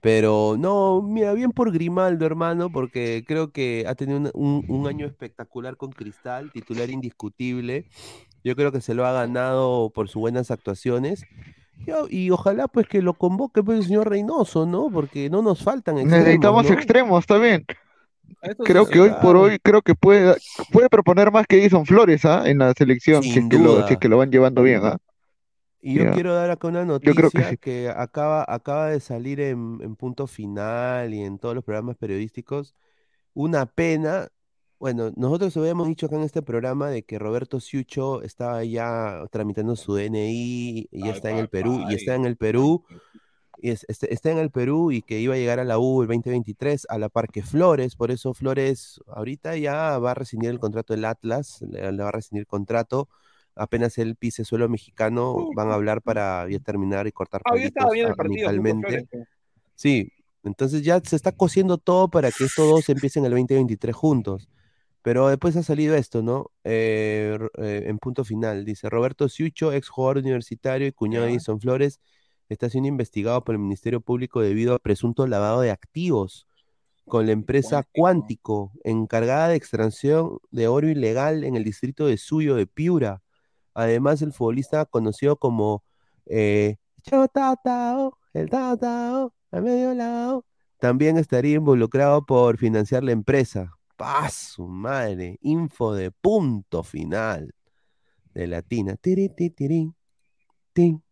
Pero 0.00 0.56
no, 0.58 1.02
mira, 1.02 1.32
bien 1.32 1.52
por 1.52 1.72
Grimaldo, 1.72 2.26
hermano, 2.26 2.70
porque 2.70 3.24
creo 3.26 3.50
que 3.50 3.84
ha 3.88 3.94
tenido 3.94 4.18
un, 4.18 4.30
un- 4.34 4.64
un 4.68 4.86
año 4.86 5.06
espectacular 5.06 5.76
con 5.76 5.90
Cristal, 5.92 6.52
titular 6.52 6.90
indiscutible. 6.90 7.86
Yo 8.44 8.54
creo 8.54 8.70
que 8.72 8.80
se 8.80 8.94
lo 8.94 9.04
ha 9.06 9.12
ganado 9.12 9.90
por 9.90 10.08
sus 10.08 10.20
buenas 10.20 10.50
actuaciones. 10.50 11.24
Yo- 11.84 12.06
y 12.08 12.30
ojalá 12.30 12.68
pues 12.68 12.86
que 12.88 13.02
lo 13.02 13.14
convoque 13.14 13.62
pues, 13.62 13.78
el 13.80 13.84
señor 13.84 14.08
Reynoso, 14.08 14.66
¿no? 14.66 14.90
Porque 14.90 15.30
no 15.30 15.42
nos 15.42 15.62
faltan 15.62 15.98
extremos, 15.98 16.24
Necesitamos 16.24 16.64
¿no? 16.68 16.72
extremos 16.74 17.26
también. 17.26 17.64
Creo 18.64 18.86
que 18.86 19.00
hoy 19.00 19.10
por 19.22 19.36
hoy, 19.36 19.58
creo 19.62 19.82
que 19.82 19.94
puede, 19.94 20.36
puede 20.72 20.88
proponer 20.88 21.30
más 21.30 21.46
que 21.46 21.58
Edison 21.60 21.86
Flores, 21.86 22.24
¿ah? 22.24 22.42
En 22.46 22.58
la 22.58 22.72
selección, 22.74 23.22
si 23.22 23.28
es 23.28 23.34
Sin 23.34 23.48
que 23.48 23.58
lo, 23.58 23.74
duda. 23.74 23.86
si 23.86 23.94
es 23.94 24.00
que 24.00 24.08
lo 24.08 24.18
van 24.18 24.30
llevando 24.30 24.62
bien, 24.62 24.80
¿ah? 24.84 24.98
Y 25.80 25.94
yo 25.94 26.10
quiero 26.12 26.34
dar 26.34 26.50
acá 26.50 26.66
una 26.66 26.84
Yo 26.84 26.98
creo 27.14 27.30
que 27.30 27.38
noticia 27.38 27.56
que, 27.56 27.86
sí. 27.86 27.94
acaba, 27.96 28.44
acaba 28.48 28.88
de 28.90 28.98
salir 28.98 29.40
en, 29.40 29.78
en 29.80 29.94
Punto 29.94 30.26
Final 30.26 31.14
y 31.14 31.22
en 31.22 31.38
todos 31.38 31.54
los 31.54 31.62
programas 31.64 31.96
periodísticos. 31.96 32.74
Una 33.34 33.66
pena. 33.66 34.28
Bueno, 34.78 35.10
nosotros 35.16 35.56
habíamos 35.56 35.88
dicho 35.88 36.06
acá 36.06 36.16
en 36.16 36.22
este 36.22 36.42
programa 36.42 36.90
de 36.90 37.02
que 37.02 37.18
Roberto 37.18 37.60
Siucho 37.60 38.22
estaba 38.22 38.62
ya 38.64 39.24
tramitando 39.30 39.74
su 39.74 39.94
DNI 39.94 40.88
y 40.90 41.00
ya 41.04 41.12
está 41.12 41.30
en 41.30 41.38
el 41.38 41.48
Perú, 41.48 41.80
y 41.90 41.94
está 41.94 42.14
en 42.14 42.24
el 42.26 42.36
Perú. 42.36 42.84
y 43.58 43.70
es- 43.70 43.86
está 43.88 44.30
en 44.30 44.36
el 44.36 44.50
Perú 44.50 44.92
y 44.92 45.00
que 45.00 45.18
iba 45.18 45.32
a 45.34 45.38
llegar 45.38 45.58
a 45.60 45.64
la 45.64 45.78
U 45.78 46.02
el 46.02 46.08
2023 46.08 46.86
a 46.90 46.98
la 46.98 47.08
Parque 47.08 47.42
Flores, 47.42 47.96
por 47.96 48.10
eso 48.10 48.34
Flores 48.34 49.00
ahorita 49.06 49.56
ya 49.56 49.98
va 49.98 50.10
a 50.10 50.14
rescindir 50.14 50.50
el 50.50 50.58
contrato 50.58 50.92
del 50.92 51.06
Atlas, 51.06 51.62
le, 51.62 51.90
le 51.90 52.02
va 52.02 52.10
a 52.10 52.12
rescindir 52.12 52.46
contrato, 52.46 53.08
apenas 53.54 53.96
él 53.96 54.14
pise 54.14 54.44
suelo 54.44 54.68
mexicano, 54.68 55.32
van 55.54 55.70
a 55.70 55.74
hablar 55.74 56.02
para 56.02 56.46
ya 56.50 56.58
terminar 56.58 57.06
y 57.06 57.12
cortar 57.12 57.40
Ah, 57.46 57.52
el. 57.54 57.62
Sí, 59.74 60.12
entonces 60.44 60.82
ya 60.82 61.00
se 61.02 61.16
está 61.16 61.32
cosiendo 61.32 61.78
todo 61.78 62.08
para 62.08 62.30
que 62.30 62.44
estos 62.44 62.68
dos 62.68 62.86
empiecen 62.90 63.24
el 63.24 63.30
2023 63.30 63.96
juntos. 63.96 64.50
Pero 65.06 65.28
después 65.28 65.54
ha 65.54 65.62
salido 65.62 65.94
esto, 65.94 66.20
¿no? 66.20 66.50
Eh, 66.64 67.38
eh, 67.58 67.84
en 67.86 67.98
punto 67.98 68.24
final, 68.24 68.64
dice 68.64 68.90
Roberto 68.90 69.28
Siucho, 69.28 69.72
ex 69.72 69.88
jugador 69.88 70.18
universitario 70.18 70.88
y 70.88 70.90
cuñado 70.90 71.26
de. 71.26 71.30
Edison 71.30 71.60
Flores, 71.60 72.00
está 72.48 72.68
siendo 72.70 72.88
investigado 72.88 73.44
por 73.44 73.54
el 73.54 73.60
Ministerio 73.60 74.00
Público 74.00 74.40
debido 74.40 74.74
a 74.74 74.80
presunto 74.80 75.28
lavado 75.28 75.60
de 75.60 75.70
activos 75.70 76.48
con 77.06 77.26
la 77.26 77.30
empresa 77.30 77.86
Cuántico. 77.94 78.72
Encargada 78.82 79.46
de 79.46 79.54
extracción 79.54 80.38
de 80.50 80.66
oro 80.66 80.88
ilegal 80.88 81.44
en 81.44 81.54
el 81.54 81.62
distrito 81.62 82.06
de 82.06 82.16
Suyo 82.16 82.56
de 82.56 82.66
Piura. 82.66 83.22
Además, 83.74 84.22
el 84.22 84.32
futbolista 84.32 84.86
conocido 84.86 85.36
como 85.36 85.84
eh, 86.26 86.78
Chao 87.02 87.28
Tao 87.28 87.54
Tao, 87.62 88.18
el 88.34 88.50
Tao 88.50 88.76
Tao, 88.76 89.32
a 89.52 89.60
medio 89.60 89.94
lado, 89.94 90.44
también 90.80 91.16
estaría 91.16 91.54
involucrado 91.54 92.26
por 92.26 92.58
financiar 92.58 93.04
la 93.04 93.12
empresa. 93.12 93.75
¡Paz, 93.96 94.52
su 94.54 94.68
madre! 94.68 95.38
Info 95.42 95.94
de 95.94 96.10
punto 96.10 96.82
final 96.82 97.52
de 98.34 98.46
Latina. 98.46 98.96
Tiri, 98.96 99.30
ti, 99.30 99.50
tirín, 99.50 99.94
tin. 100.72 101.02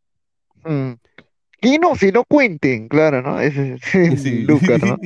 Mm. 0.64 0.92
Y 1.62 1.78
no, 1.78 1.96
si 1.96 2.12
no 2.12 2.24
cuenten, 2.24 2.88
claro, 2.88 3.22
¿no? 3.22 3.40
Ese 3.40 3.74
es 3.74 3.94
el 3.94 4.18
Sí. 4.18 4.46
¿no? 4.46 4.98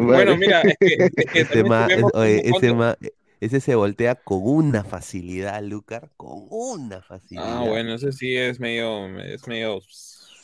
Bueno, 0.00 0.36
mira, 0.36 0.62
es 0.62 0.76
que, 0.78 0.94
es 1.00 1.10
que 1.32 1.40
Ese 1.40 1.64
ma- 1.64 1.86
es- 1.86 2.02
oye, 2.14 2.42
cómo- 2.42 2.56
ese 2.58 2.68
cuánto- 2.68 2.74
ma- 2.76 2.96
ese 3.40 3.60
se 3.60 3.74
voltea 3.74 4.14
con 4.14 4.40
una 4.42 4.82
facilidad, 4.84 5.62
Lucar, 5.62 6.10
con 6.16 6.46
una 6.48 7.02
facilidad. 7.02 7.58
Ah, 7.58 7.64
bueno, 7.68 7.94
ese 7.94 8.12
sí 8.12 8.34
es 8.34 8.58
medio, 8.58 9.06
es 9.20 9.46
medio. 9.46 9.80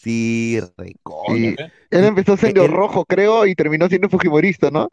Sí. 0.00 0.58
¿eh? 0.58 1.56
Él 1.90 2.04
empezó 2.04 2.36
siendo 2.36 2.66
rojo, 2.66 3.04
creo, 3.06 3.46
y 3.46 3.54
terminó 3.54 3.88
siendo 3.88 4.10
fujimorista, 4.10 4.70
¿no? 4.70 4.90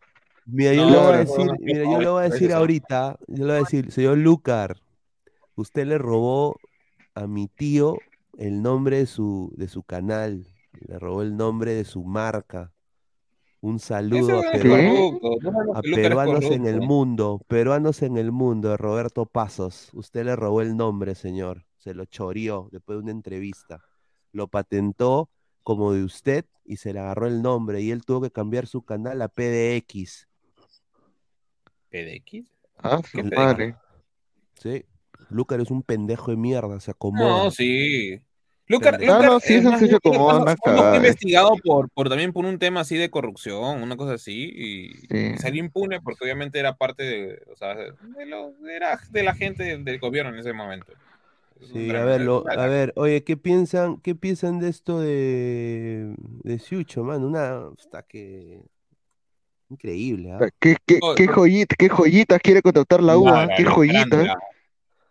Mira, 0.52 0.74
yo 0.74 0.86
No, 0.86 0.92
le 0.92 0.98
voy 0.98 1.14
a 1.14 1.18
decir, 1.18 1.38
no, 1.38 1.46
no, 1.46 1.54
mira, 1.60 1.84
no, 1.84 1.92
yo 1.92 2.00
le 2.00 2.10
voy 2.10 2.24
a 2.24 2.30
decir 2.30 2.54
ahorita, 2.54 3.20
yo 3.28 3.46
le 3.46 3.54
voy 3.54 3.56
a 3.56 3.60
decir, 3.60 3.92
señor 3.92 4.18
Lucar, 4.18 4.82
usted 5.56 5.86
le 5.86 5.98
robó 5.98 6.58
a 7.16 7.28
mi 7.28 7.48
tío 7.48 7.98
el 8.38 8.62
nombre 8.62 8.98
de 8.98 9.06
su, 9.06 9.54
de 9.58 9.68
su 9.68 9.84
canal, 9.84 10.48
le 10.80 11.00
robó 11.00 11.22
el 11.22 11.36
nombre 11.36 11.74
de 11.74 11.84
su 11.84 12.04
marca. 12.04 12.72
Un 13.62 13.80
saludo 13.80 14.40
a, 14.40 15.82
peruanos 15.82 16.46
en 16.46 16.66
el 16.66 16.80
mundo, 16.80 17.42
peruanos 17.48 18.02
en 18.02 18.18
el 18.18 18.32
mundo, 18.32 18.70
de 18.70 18.78
Roberto 18.78 19.26
Pasos. 19.26 19.90
Usted 19.94 20.24
le 20.24 20.38
robó 20.38 20.62
el 20.62 20.78
nombre, 20.78 21.14
señor, 21.14 21.66
se 21.78 21.94
lo 21.94 22.06
choreó 22.06 22.70
después 22.72 22.98
de 22.98 23.04
una 23.04 23.12
entrevista. 23.12 23.84
Lo 24.32 24.48
patentó 24.48 25.30
como 25.64 25.92
de 25.92 26.06
usted 26.06 26.46
y 26.64 26.78
se 26.78 26.94
le 26.94 27.00
agarró 27.00 27.28
el 27.28 27.42
nombre 27.42 27.82
y 27.82 27.92
él 27.92 28.06
tuvo 28.06 28.22
que 28.22 28.32
cambiar 28.32 28.66
su 28.66 28.84
canal 28.84 29.22
a 29.22 29.28
PDX. 29.28 30.29
¿PDX? 31.90 32.46
Ah, 32.78 33.02
su 33.04 33.18
Qué 33.18 33.24
madre. 33.36 33.76
Sí. 34.56 34.86
Lucar 35.30 35.60
es 35.62 35.70
un 35.72 35.84
pendejo 35.84 36.32
de 36.32 36.38
mierda, 36.38 36.80
se 36.80 36.92
acomoda. 36.92 37.44
No, 37.46 37.52
sí. 37.52 38.20
Lucar, 38.68 38.92
Pendejo. 38.98 39.14
Ah, 39.14 39.18
Lucar, 39.18 39.32
no, 39.32 39.40
sí, 39.40 39.54
es 39.56 39.60
eso 39.62 39.72
más 39.72 39.80
sí 39.80 39.88
se 39.88 39.96
acomoda, 39.96 40.40
fue 40.42 40.74
cagada. 40.76 40.96
investigado 40.98 41.52
por, 41.64 41.90
por 41.90 42.08
también 42.08 42.32
por 42.34 42.46
un 42.46 42.60
tema 42.60 42.82
así 42.82 42.96
de 42.98 43.10
corrupción, 43.10 43.82
una 43.82 43.98
cosa 43.98 44.14
así, 44.14 44.44
y, 44.54 44.90
Sí. 45.08 45.32
y 45.34 45.38
salió 45.40 45.64
impune 45.64 46.00
porque 46.02 46.24
obviamente 46.24 46.60
era 46.60 46.76
parte 46.76 47.04
de, 47.04 47.42
o 47.52 47.56
sea, 47.56 47.76
de, 47.76 48.26
lo- 48.28 48.54
era 48.70 49.00
de 49.10 49.24
la 49.24 49.34
gente 49.34 49.64
del, 49.64 49.84
del 49.84 50.00
gobierno 50.00 50.32
en 50.34 50.40
ese 50.40 50.54
momento. 50.54 50.94
Sí, 51.62 51.90
a 51.90 52.06
ver, 52.06 52.22
lo- 52.22 52.46
a 52.48 52.68
ver, 52.68 52.94
oye, 52.96 53.24
¿qué 53.24 53.36
piensan, 53.38 53.98
qué 54.02 54.14
piensan 54.16 54.60
de 54.60 54.70
esto 54.70 55.00
de, 55.00 56.16
de 56.44 56.60
Siucho, 56.60 57.04
mano? 57.04 57.26
Una, 57.28 57.70
hasta 57.78 58.04
que 58.04 58.62
increíble, 59.70 60.32
¿ah? 60.32 60.40
¿Qué, 60.60 60.76
qué, 60.86 61.00
qué 61.16 61.28
oh. 61.30 61.34
joyita, 61.34 61.76
qué 61.78 61.90
joyitas 61.90 62.40
quiere 62.42 62.62
contratar 62.62 63.02
la 63.02 63.18
UA? 63.18 63.32
Ladra 63.32 63.56
Qué 63.56 63.64
la 63.64 63.72
joyita. 63.72 64.00
farándula. 64.00 64.40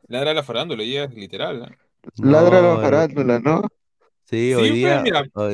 Ladra 0.09 0.35
la 0.35 0.43
farándula, 0.43 0.83
y 0.83 0.97
es 0.97 1.15
literal. 1.15 1.63
¿eh? 1.63 1.77
Ladra 2.17 2.63
No, 2.63 2.75
la 2.75 2.81
farándula, 2.81 3.39
¿no? 3.41 3.63
Sí, 4.25 4.51
Sí, 4.51 4.55
hoy 4.55 4.69
pues, 4.69 4.75
día, 4.75 5.01
mira, 5.03 5.29
Con 5.31 5.53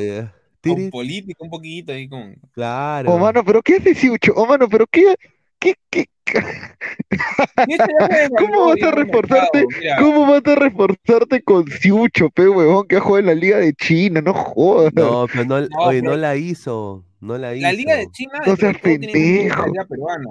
tiri, 0.60 0.90
política 0.90 1.44
un 1.44 1.50
poquito 1.50 1.92
ahí 1.92 2.08
con... 2.08 2.34
claro. 2.52 3.12
Oh, 3.12 3.18
mano, 3.18 3.44
pero 3.44 3.62
¿qué 3.62 3.76
hace 3.76 3.94
Siucho? 3.94 4.32
Oh, 4.34 4.46
mano, 4.46 4.68
pero 4.68 4.86
¿qué, 4.86 5.14
qué, 5.58 5.74
qué, 5.90 6.06
se 6.26 6.34
¿Cómo 8.38 8.66
vas 8.66 8.82
a 8.82 8.90
reforzarte? 8.90 9.64
¿Cómo 10.00 10.26
vas 10.26 10.42
a 10.46 10.54
reforzarte 10.54 11.42
con 11.42 11.66
Siucho, 11.68 12.30
pe, 12.30 12.48
huevón, 12.48 12.86
que 12.88 12.96
ha 12.96 13.00
jugado 13.00 13.20
en 13.20 13.26
la 13.26 13.34
Liga 13.34 13.58
de 13.58 13.74
China? 13.74 14.20
No 14.20 14.34
jodas. 14.34 14.92
No, 14.94 15.26
pero 15.30 15.44
no, 15.44 15.60
No, 15.60 15.68
oye, 15.80 16.02
no 16.02 16.16
la 16.16 16.36
hizo, 16.36 17.04
no 17.24 17.38
la 17.38 17.54
hizo. 17.54 17.62
La 17.66 17.72
Liga 17.72 17.96
de 17.96 18.06
China 18.10 18.40
No 18.46 18.56
seas 18.56 18.78
pendejo. 18.78 19.62
calidad 19.62 19.86
peruana. 19.88 20.28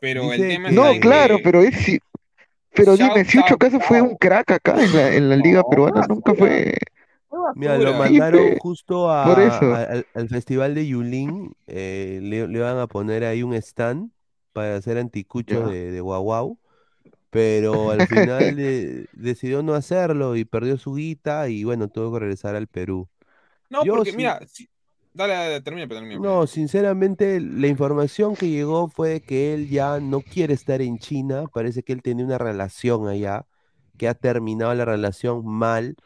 Pero 0.00 0.32
el 0.32 0.40
tema 0.40 0.68
que- 0.68 0.74
No, 0.74 0.92
claro, 1.00 1.36
que- 1.38 1.42
pero 1.42 1.60
es 1.62 1.74
si- 1.76 1.98
pero 2.74 2.96
dime, 2.96 3.24
Siucho 3.24 3.46
chao, 3.48 3.56
acaso 3.56 3.80
fue 3.80 4.00
un 4.00 4.16
crack 4.16 4.52
acá 4.52 4.82
en 4.82 4.94
la, 4.94 5.14
en 5.14 5.28
la 5.28 5.36
Liga 5.36 5.60
No, 5.62 5.68
peruana, 5.68 6.06
nunca 6.08 6.32
basura. 6.32 6.48
fue. 6.52 6.74
Fue 7.28 7.38
Mira, 7.56 7.76
lo 7.76 7.92
mandaron 7.94 8.56
justo 8.58 9.10
a- 9.10 9.24
por 9.26 9.42
eso. 9.42 9.74
a- 9.74 9.82
al, 9.82 10.06
al 10.14 10.28
festival 10.28 10.74
de 10.74 10.86
Yulín, 10.86 11.52
eh, 11.66 12.20
le, 12.22 12.46
le 12.48 12.60
van 12.60 12.78
a 12.78 12.86
poner 12.86 13.24
ahí 13.24 13.42
un 13.42 13.54
stand 13.54 14.10
para 14.52 14.76
hacer 14.76 14.96
anticucho 14.98 15.68
de, 15.68 15.90
de 15.90 16.00
Guau 16.00 16.22
Guau, 16.22 16.58
pero 17.30 17.90
al 17.90 18.06
final 18.06 18.56
decidió 19.12 19.62
no 19.62 19.74
hacerlo 19.74 20.36
y 20.36 20.44
perdió 20.44 20.78
su 20.78 20.94
guita 20.94 21.48
y 21.48 21.64
bueno, 21.64 21.88
tuvo 21.88 22.12
que 22.14 22.20
regresar 22.20 22.54
al 22.56 22.66
Perú. 22.68 23.08
No, 23.68 23.84
Yo 23.84 23.94
porque 23.96 24.12
sí- 24.12 24.16
mira, 24.16 24.40
sí- 24.46 24.68
dale, 25.18 25.34
dale, 25.34 25.60
termina, 25.60 25.86
pero 25.86 26.00
termina. 26.00 26.20
No, 26.20 26.46
sinceramente, 26.46 27.40
la 27.40 27.66
información 27.68 28.34
que 28.34 28.48
llegó 28.48 28.88
fue 28.88 29.20
que 29.20 29.54
él 29.54 29.68
ya 29.68 30.00
no 30.00 30.20
quiere 30.20 30.54
estar 30.54 30.80
en 30.82 30.98
China. 30.98 31.44
Parece 31.52 31.82
que 31.82 31.92
él 31.92 32.02
tenía 32.02 32.24
una 32.24 32.38
relación 32.38 33.06
allá, 33.08 33.46
que 33.98 34.08
ha 34.08 34.14
terminado 34.14 34.74
la 34.74 34.84
relación 34.84 35.46
mal 35.46 35.96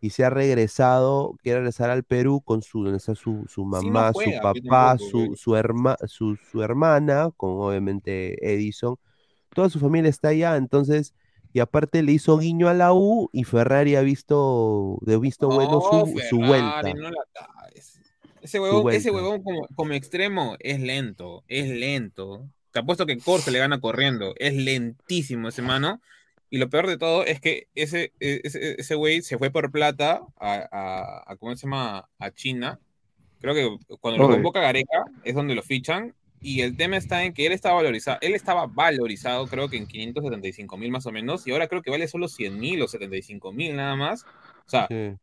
y 0.00 0.10
se 0.10 0.24
ha 0.24 0.30
regresado, 0.30 1.36
quiere 1.42 1.60
regresar 1.60 1.90
al 1.90 2.04
Perú 2.04 2.42
con 2.44 2.62
su, 2.62 2.98
su, 3.00 3.44
su 3.48 3.64
no 3.64 3.66
mamá, 3.66 4.12
juega, 4.12 4.40
su 4.40 4.42
pues, 4.42 4.64
papá, 4.64 4.98
tampoco, 4.98 5.10
su, 5.10 5.26
pues. 5.28 5.40
su, 5.40 5.56
herma- 5.56 5.96
su, 6.06 6.36
su 6.50 6.62
hermana, 6.62 7.30
con 7.36 7.50
obviamente 7.52 8.36
Edison. 8.54 8.96
Toda 9.54 9.70
su 9.70 9.80
familia 9.80 10.10
está 10.10 10.28
allá, 10.28 10.56
entonces, 10.56 11.14
y 11.52 11.60
aparte 11.60 12.02
le 12.02 12.12
hizo 12.12 12.38
guiño 12.38 12.68
a 12.68 12.74
la 12.74 12.92
U 12.92 13.30
y 13.32 13.44
Ferrari 13.44 13.96
ha 13.96 14.02
visto, 14.02 14.98
de 15.02 15.18
visto 15.18 15.48
bueno 15.48 15.80
su, 15.80 15.88
No, 15.90 16.06
su 16.30 16.38
Ferrari, 16.38 16.46
vuelta. 16.48 16.94
no 16.94 17.10
la. 17.10 17.26
Ese 18.46 18.60
huevón, 18.60 18.82
ese 18.96 19.10
huevón 19.10 19.42
como, 19.42 19.66
como 19.74 19.92
extremo 19.92 20.56
es 20.60 20.80
lento, 20.80 21.42
es 21.48 21.68
lento. 21.68 22.48
Te 22.70 22.78
apuesto 22.78 23.06
que 23.06 23.18
Corse 23.18 23.50
le 23.50 23.58
gana 23.58 23.80
corriendo, 23.80 24.34
es 24.38 24.54
lentísimo 24.54 25.48
ese 25.48 25.62
mano. 25.62 26.00
Y 26.48 26.58
lo 26.58 26.70
peor 26.70 26.86
de 26.86 26.96
todo 26.96 27.24
es 27.24 27.40
que 27.40 27.66
ese 27.74 28.12
e, 28.20 28.40
ese 28.44 28.80
ese 28.80 28.94
güey 28.94 29.20
se 29.22 29.36
fue 29.36 29.50
por 29.50 29.72
plata 29.72 30.20
a, 30.38 30.52
a, 30.70 31.32
a- 31.32 31.36
¿cómo 31.36 31.56
se 31.56 31.66
llama? 31.66 32.08
A 32.20 32.30
China. 32.30 32.78
Creo 33.40 33.52
que 33.54 33.96
cuando 34.00 34.18
lo 34.18 34.24
convoca 34.36 34.60
Gareca 34.60 35.04
es 35.24 35.34
donde 35.34 35.54
lo 35.56 35.62
fichan. 35.62 36.14
Y 36.40 36.60
el 36.60 36.76
tema 36.76 36.96
está 36.98 37.24
en 37.24 37.32
que 37.32 37.46
él 37.46 37.52
estaba 37.52 37.76
valorizado, 37.76 38.18
él 38.20 38.34
estaba 38.34 38.66
valorizado 38.66 39.46
creo 39.48 39.68
que 39.68 39.78
en 39.78 39.86
575 39.86 40.76
mil 40.76 40.90
más 40.92 41.06
o 41.06 41.10
menos, 41.10 41.46
y 41.46 41.50
ahora 41.50 41.66
creo 41.66 41.82
que 41.82 41.90
vale 41.90 42.06
solo 42.06 42.28
100 42.28 42.60
mil 42.60 42.80
o 42.82 42.86
75 42.88 43.52
mil 43.52 43.74
nada 43.74 43.96
más. 43.96 44.24
O 44.66 44.70
sea, 44.70 44.86
Sí. 44.88 45.16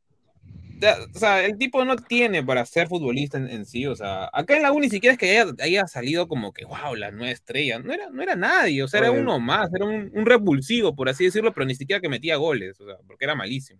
O 1.15 1.19
sea, 1.19 1.45
el 1.45 1.57
tipo 1.57 1.83
no 1.85 1.95
tiene 1.95 2.43
para 2.43 2.65
ser 2.65 2.87
futbolista 2.89 3.37
en, 3.37 3.49
en 3.49 3.65
sí, 3.65 3.85
o 3.87 3.95
sea, 3.95 4.29
acá 4.33 4.55
en 4.57 4.63
la 4.63 4.73
U 4.73 4.79
ni 4.79 4.89
siquiera 4.89 5.13
es 5.13 5.19
que 5.19 5.31
haya, 5.39 5.51
haya 5.61 5.87
salido 5.87 6.27
como 6.27 6.51
que, 6.53 6.65
wow, 6.65 6.95
la 6.95 7.11
nueva 7.11 7.31
estrella, 7.31 7.79
no 7.79 7.93
era, 7.93 8.09
no 8.09 8.21
era 8.21 8.35
nadie, 8.35 8.83
o 8.83 8.87
sea, 8.87 8.99
era 8.99 9.11
Oye. 9.11 9.11
uno 9.11 9.39
más, 9.39 9.69
era 9.73 9.85
un, 9.85 10.11
un 10.13 10.25
revulsivo, 10.25 10.95
por 10.95 11.07
así 11.09 11.25
decirlo, 11.25 11.53
pero 11.53 11.65
ni 11.65 11.75
siquiera 11.75 12.01
que 12.01 12.09
metía 12.09 12.35
goles, 12.35 12.79
o 12.81 12.85
sea, 12.85 12.97
porque 13.07 13.25
era 13.25 13.35
malísimo. 13.35 13.79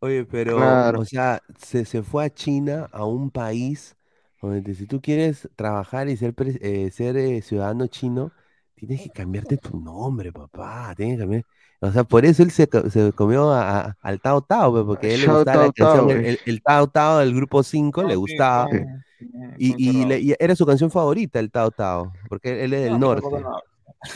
Oye, 0.00 0.24
pero, 0.24 0.86
Claro. 0.86 1.00
o 1.00 1.04
sea, 1.04 1.42
se, 1.58 1.84
se 1.84 2.02
fue 2.04 2.24
a 2.24 2.30
China, 2.30 2.88
a 2.92 3.04
un 3.04 3.30
país 3.30 3.96
donde 4.40 4.74
si 4.74 4.86
tú 4.86 5.00
quieres 5.00 5.48
trabajar 5.56 6.08
y 6.08 6.16
ser, 6.16 6.34
eh, 6.60 6.90
ser 6.92 7.16
eh, 7.16 7.42
ciudadano 7.42 7.88
chino, 7.88 8.32
tienes 8.76 9.02
que 9.02 9.10
cambiarte 9.10 9.56
tu 9.58 9.80
nombre, 9.80 10.32
papá, 10.32 10.94
tienes 10.96 11.16
que 11.16 11.20
cambiar. 11.22 11.44
O 11.80 11.92
sea, 11.92 12.04
por 12.04 12.24
eso 12.24 12.42
él 12.42 12.50
se, 12.50 12.68
se 12.90 13.12
comió 13.12 13.52
a- 13.52 13.80
a- 13.80 13.96
al 14.02 14.20
Tao 14.20 14.42
Tao, 14.42 14.72
pues, 14.72 14.84
porque 14.84 15.08
a 15.08 15.14
él 15.14 15.20
le 15.22 15.28
gustaba 15.28 15.56
la 15.58 15.70
canción, 15.72 16.10
el, 16.10 16.24
el, 16.24 16.40
el 16.44 16.62
Tao 16.62 16.88
Tao 16.88 17.18
del 17.18 17.34
grupo 17.34 17.62
5, 17.62 18.02
le 18.02 18.16
sí, 18.16 18.16
gustaba. 18.16 18.68
son- 18.68 19.04
son- 19.66 19.80
Y, 19.80 20.02
y 20.02 20.04
le- 20.06 20.20
y 20.20 20.34
era 20.38 20.56
su 20.56 20.66
canción 20.66 20.90
favorita, 20.90 21.40
el 21.40 21.50
Tao 21.50 21.70
Tao, 21.70 22.12
porque 22.28 22.64
él 22.64 22.72
es 22.74 22.82
del 22.82 22.98
No, 23.00 23.00
norte. 23.00 23.28
no. 23.40 23.60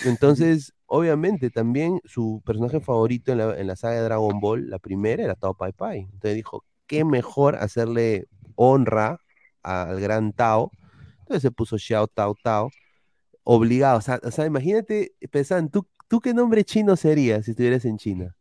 Entonces, 0.03 0.73
obviamente, 0.87 1.51
también 1.51 2.01
su 2.05 2.43
personaje 2.45 2.81
favorito 2.81 3.33
en 3.33 3.39
la, 3.39 3.59
en 3.59 3.67
la 3.67 3.77
saga 3.77 3.97
de 3.97 4.03
Dragon 4.03 4.41
Ball, 4.41 4.69
la 4.71 4.79
primera, 4.79 5.23
era 5.25 5.35
Tao 5.35 5.55
Pai 5.55 5.73
Pai. 5.73 6.01
Entonces 6.01 6.35
dijo, 6.37 6.65
qué 6.87 7.05
mejor 7.05 7.57
hacerle 7.57 8.27
honra 8.57 9.19
al 9.63 10.01
gran 10.01 10.33
Tao. 10.33 10.73
Entonces 11.21 11.43
se 11.43 11.51
puso 11.53 11.79
Xiao 11.79 12.09
Tao 12.09 12.35
Tao. 12.43 12.71
Obligado. 13.45 13.99
O 13.99 14.01
sea, 14.01 14.21
o 14.23 14.31
sea, 14.31 14.47
imagínate, 14.47 15.15
Pesan, 15.31 15.71
¿tú, 15.71 15.87
¿tú 16.13 16.21
qué 16.21 16.35
nombre 16.35 16.63
chino 16.63 16.95
serías 16.95 17.47
si 17.47 17.53
estuvieras 17.53 17.87
en 17.87 17.97
China? 17.97 18.37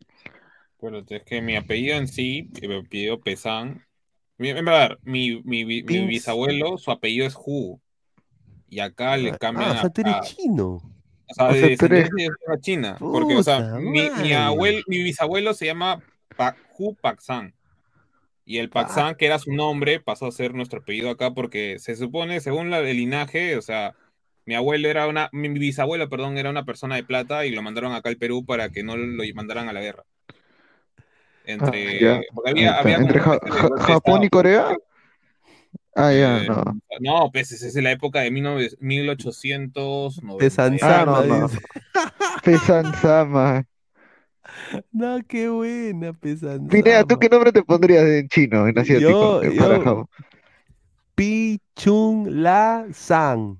Bueno, 0.82 1.06
es 1.08 1.24
que 1.24 1.42
mi 1.42 1.56
apellido 1.56 1.96
en 1.96 2.06
sí, 2.10 2.50
mi 2.62 2.76
apellido 2.76 3.22
Pesan. 3.22 3.82
mi- 4.38 4.54
mi, 5.06 5.42
mi, 5.46 5.64
mi- 5.64 6.06
bisabuelo, 6.06 6.78
su 6.78 6.92
apellido 6.92 7.26
es 7.26 7.34
Hu. 7.34 7.80
Y 8.68 8.82
acá 8.82 9.16
le 9.16 9.30
Ah, 9.30 9.38
cambian 9.38 9.70
ah, 9.70 9.74
o 9.78 9.80
sea, 9.80 9.90
tú 9.90 10.02
eres 10.02 10.16
a- 10.16 10.22
chino. 10.22 10.66
O 10.68 11.34
sea, 11.34 11.48
O 11.48 11.54
de 11.54 11.60
sea, 11.62 11.78
tú 11.78 11.86
eres- 11.86 12.10
China. 12.60 12.98
Porque, 13.00 13.36
o 13.38 13.44
sea, 13.44 13.56
Puta 13.60 13.80
mi, 13.80 14.02
mi, 14.02 14.10
madre. 14.10 14.36
abuel- 14.36 14.84
mi 14.88 15.02
bisabuelo 15.02 15.54
se 15.54 15.68
llama 15.68 16.04
Pa- 16.36 16.58
Hu 16.78 16.94
Paksan. 16.96 17.54
Y 18.44 18.58
el 18.58 18.70
Paksan, 18.70 19.16
que 19.16 19.28
era 19.28 19.40
su 19.40 19.54
nombre, 19.54 20.02
pasó 20.02 20.26
a 20.26 20.32
ser 20.34 20.54
nuestro 20.54 20.80
apellido 20.82 21.10
acá 21.10 21.34
porque 21.34 21.80
se 21.80 21.96
supone, 21.96 22.42
según 22.42 22.70
la, 22.70 22.80
el 22.82 22.98
linaje, 22.98 23.56
o 23.56 23.62
sea, 23.62 23.96
mi 24.46 24.56
abuelo 24.56 24.90
era 24.90 25.08
una, 25.08 25.30
mi 25.32 25.50
bisabuelo, 25.50 26.10
perdón, 26.10 26.38
era 26.38 26.50
una 26.50 26.66
persona 26.66 26.96
de 26.96 27.04
plata 27.04 27.46
y 27.46 27.52
lo 27.52 27.62
mandaron 27.62 27.94
acá 27.94 28.10
al 28.10 28.18
Perú 28.18 28.46
para 28.46 28.70
que 28.70 28.84
no 28.84 28.98
lo 28.98 29.24
mandaran 29.36 29.70
a 29.70 29.74
la 29.74 29.82
guerra. 29.82 30.04
Entre, 31.46 32.22
había, 32.46 32.78
había 32.80 32.98
como 32.98 33.08
¿Entre 33.08 33.20
Ja- 33.20 33.40
de 33.44 33.82
Japón 33.82 34.24
y. 34.24 34.30
Corea? 34.30 34.76
Ah, 35.96 36.14
ya, 36.14 36.44
Eh, 36.44 36.48
no. 36.48 36.64
No, 37.00 37.30
pues 37.32 37.52
esa 37.52 37.68
es 37.68 37.76
la 37.76 37.92
época 37.92 38.20
de 38.22 38.30
19 38.30 38.70
1890. 38.80 40.38
Pesan 40.38 40.78
Ah, 40.82 41.04
no, 41.06 41.24
no. 41.24 41.48
dice. 41.48 41.60
Pesan 42.44 42.94
Sama. 42.96 43.66
No, 44.92 45.20
qué 45.28 45.50
buena, 45.50 46.14
Pesan 46.14 46.68
Pineda, 46.68 47.04
¿tú 47.04 47.10
Sama. 47.16 47.20
qué 47.20 47.30
nombre 47.30 47.52
te 47.52 47.64
pondrías 47.64 48.04
en 48.06 48.28
chino, 48.30 48.68
en 48.68 48.78
asiático? 48.80 49.42
Yo- 49.44 49.56
para 49.62 49.78
yo- 49.78 49.84
Japón? 49.84 50.06
Pi 51.16 51.60
Chung 51.76 52.28
La 52.30 52.88
San. 52.94 53.60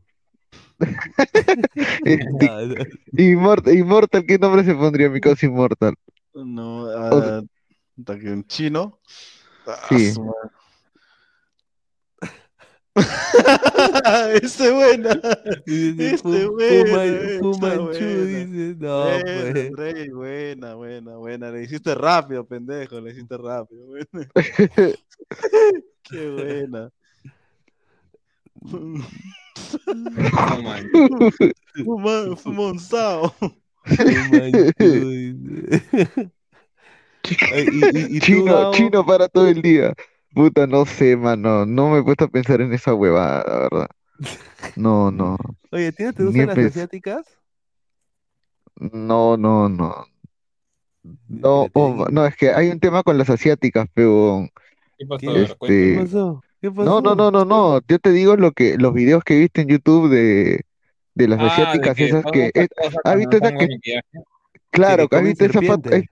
Este, 2.06 2.46
No, 2.46 2.66
no. 2.66 3.72
Immortal, 3.72 4.26
¿qué 4.26 4.38
nombre 4.38 4.64
se 4.64 4.74
pondría 4.76 5.10
mi 5.10 5.20
causa 5.20 5.46
Immortal? 5.46 5.96
No, 6.34 6.88
ah, 6.90 7.42
que 8.06 8.28
en 8.30 8.46
chino. 8.46 9.00
Ah, 9.68 9.78
Sí. 9.90 10.12
su 10.14 10.24
madre. 10.24 10.52
Ese 14.42 14.72
buena. 14.72 15.16
Dice, 15.66 16.14
Este 16.16 16.46
buena, 16.48 17.40
Fumanchu, 17.40 17.84
buena. 17.86 18.26
dice, 18.26 18.76
no, 18.80 19.02
buena, 19.04 19.24
pues. 19.24 19.68
Andrei, 19.68 20.10
buena, 20.10 20.76
buena, 20.76 21.16
buena. 21.18 21.52
Le 21.52 21.64
hiciste 21.64 21.96
rápido, 21.96 22.46
pendejo, 22.46 23.00
le 23.00 23.12
hiciste 23.12 23.38
rápido. 23.38 23.86
buena. 23.88 24.28
Qué 26.04 26.30
buena. 26.32 26.92
Man. 30.64 30.90
Fuma- 31.86 32.36
Fumonzao. 32.36 33.34
Fumanchu, 33.86 35.10
dice. 35.12 36.32
Ay, 37.54 37.68
y- 37.72 38.00
y- 38.00 38.18
y 38.18 38.20
tú, 38.20 38.26
Chino, 38.26 38.72
chino 38.72 39.06
para 39.06 39.28
todo 39.28 39.48
el 39.48 39.62
día. 39.62 39.94
Puta, 40.34 40.66
no 40.68 40.86
sé, 40.86 41.16
mano. 41.18 41.66
No 41.66 41.90
me 41.90 42.00
he 42.00 42.04
puesto 42.04 42.26
a 42.26 42.28
pensar 42.30 42.62
en 42.62 42.74
esa 42.74 42.94
huevada, 42.94 43.44
la 43.48 43.58
verdad. 43.60 43.88
No, 44.76 45.12
no. 45.12 45.38
Oye, 45.72 45.92
¿tienes 45.92 46.16
te 46.16 46.24
gustan 46.24 46.48
las 46.48 46.58
asiáticas? 46.58 47.26
No, 48.80 49.38
no, 49.38 49.70
no. 49.70 50.06
No, 51.28 51.68
oh, 51.74 52.06
no, 52.12 52.26
es 52.26 52.36
que 52.36 52.52
hay 52.52 52.70
un 52.70 52.80
tema 52.80 53.04
con 53.04 53.18
las 53.18 53.30
asiáticas, 53.30 53.88
pero 53.94 54.48
¿Qué 54.98 55.06
pasó? 55.06 55.36
Este. 55.36 55.94
¿Qué 55.96 56.02
pasó? 56.04 56.44
¿Qué 56.62 56.72
pasó? 56.72 56.92
no, 56.92 57.02
no, 57.02 57.16
no, 57.16 57.32
no, 57.32 57.46
no. 57.46 57.80
Yo 57.88 58.00
te 58.00 58.12
digo 58.12 58.36
lo 58.36 58.52
que, 58.52 58.78
los 58.78 58.94
videos 58.94 59.24
que 59.24 59.38
viste 59.38 59.62
en 59.62 59.70
YouTube 59.70 60.10
de, 60.10 60.62
de 61.16 61.28
las 61.28 61.42
Ah, 61.42 61.78
de 61.82 61.90
asiáticas 61.90 61.96
que 61.96 62.06
esas 62.06 62.26
pongo 62.26 62.32
que, 62.32 62.52
eh, 62.56 62.68
cosa 62.76 63.02
¿has 63.04 63.16
cuando 63.16 63.18
visto 63.18 63.38
esa 63.38 63.52
pongo 63.52 63.68
que, 63.82 64.02
claro, 64.72 65.08
has 65.12 65.24
comen 65.24 65.24
visto 65.24 65.46
esa 65.46 65.62
foto? 65.64 65.90
serpiente. 65.90 66.10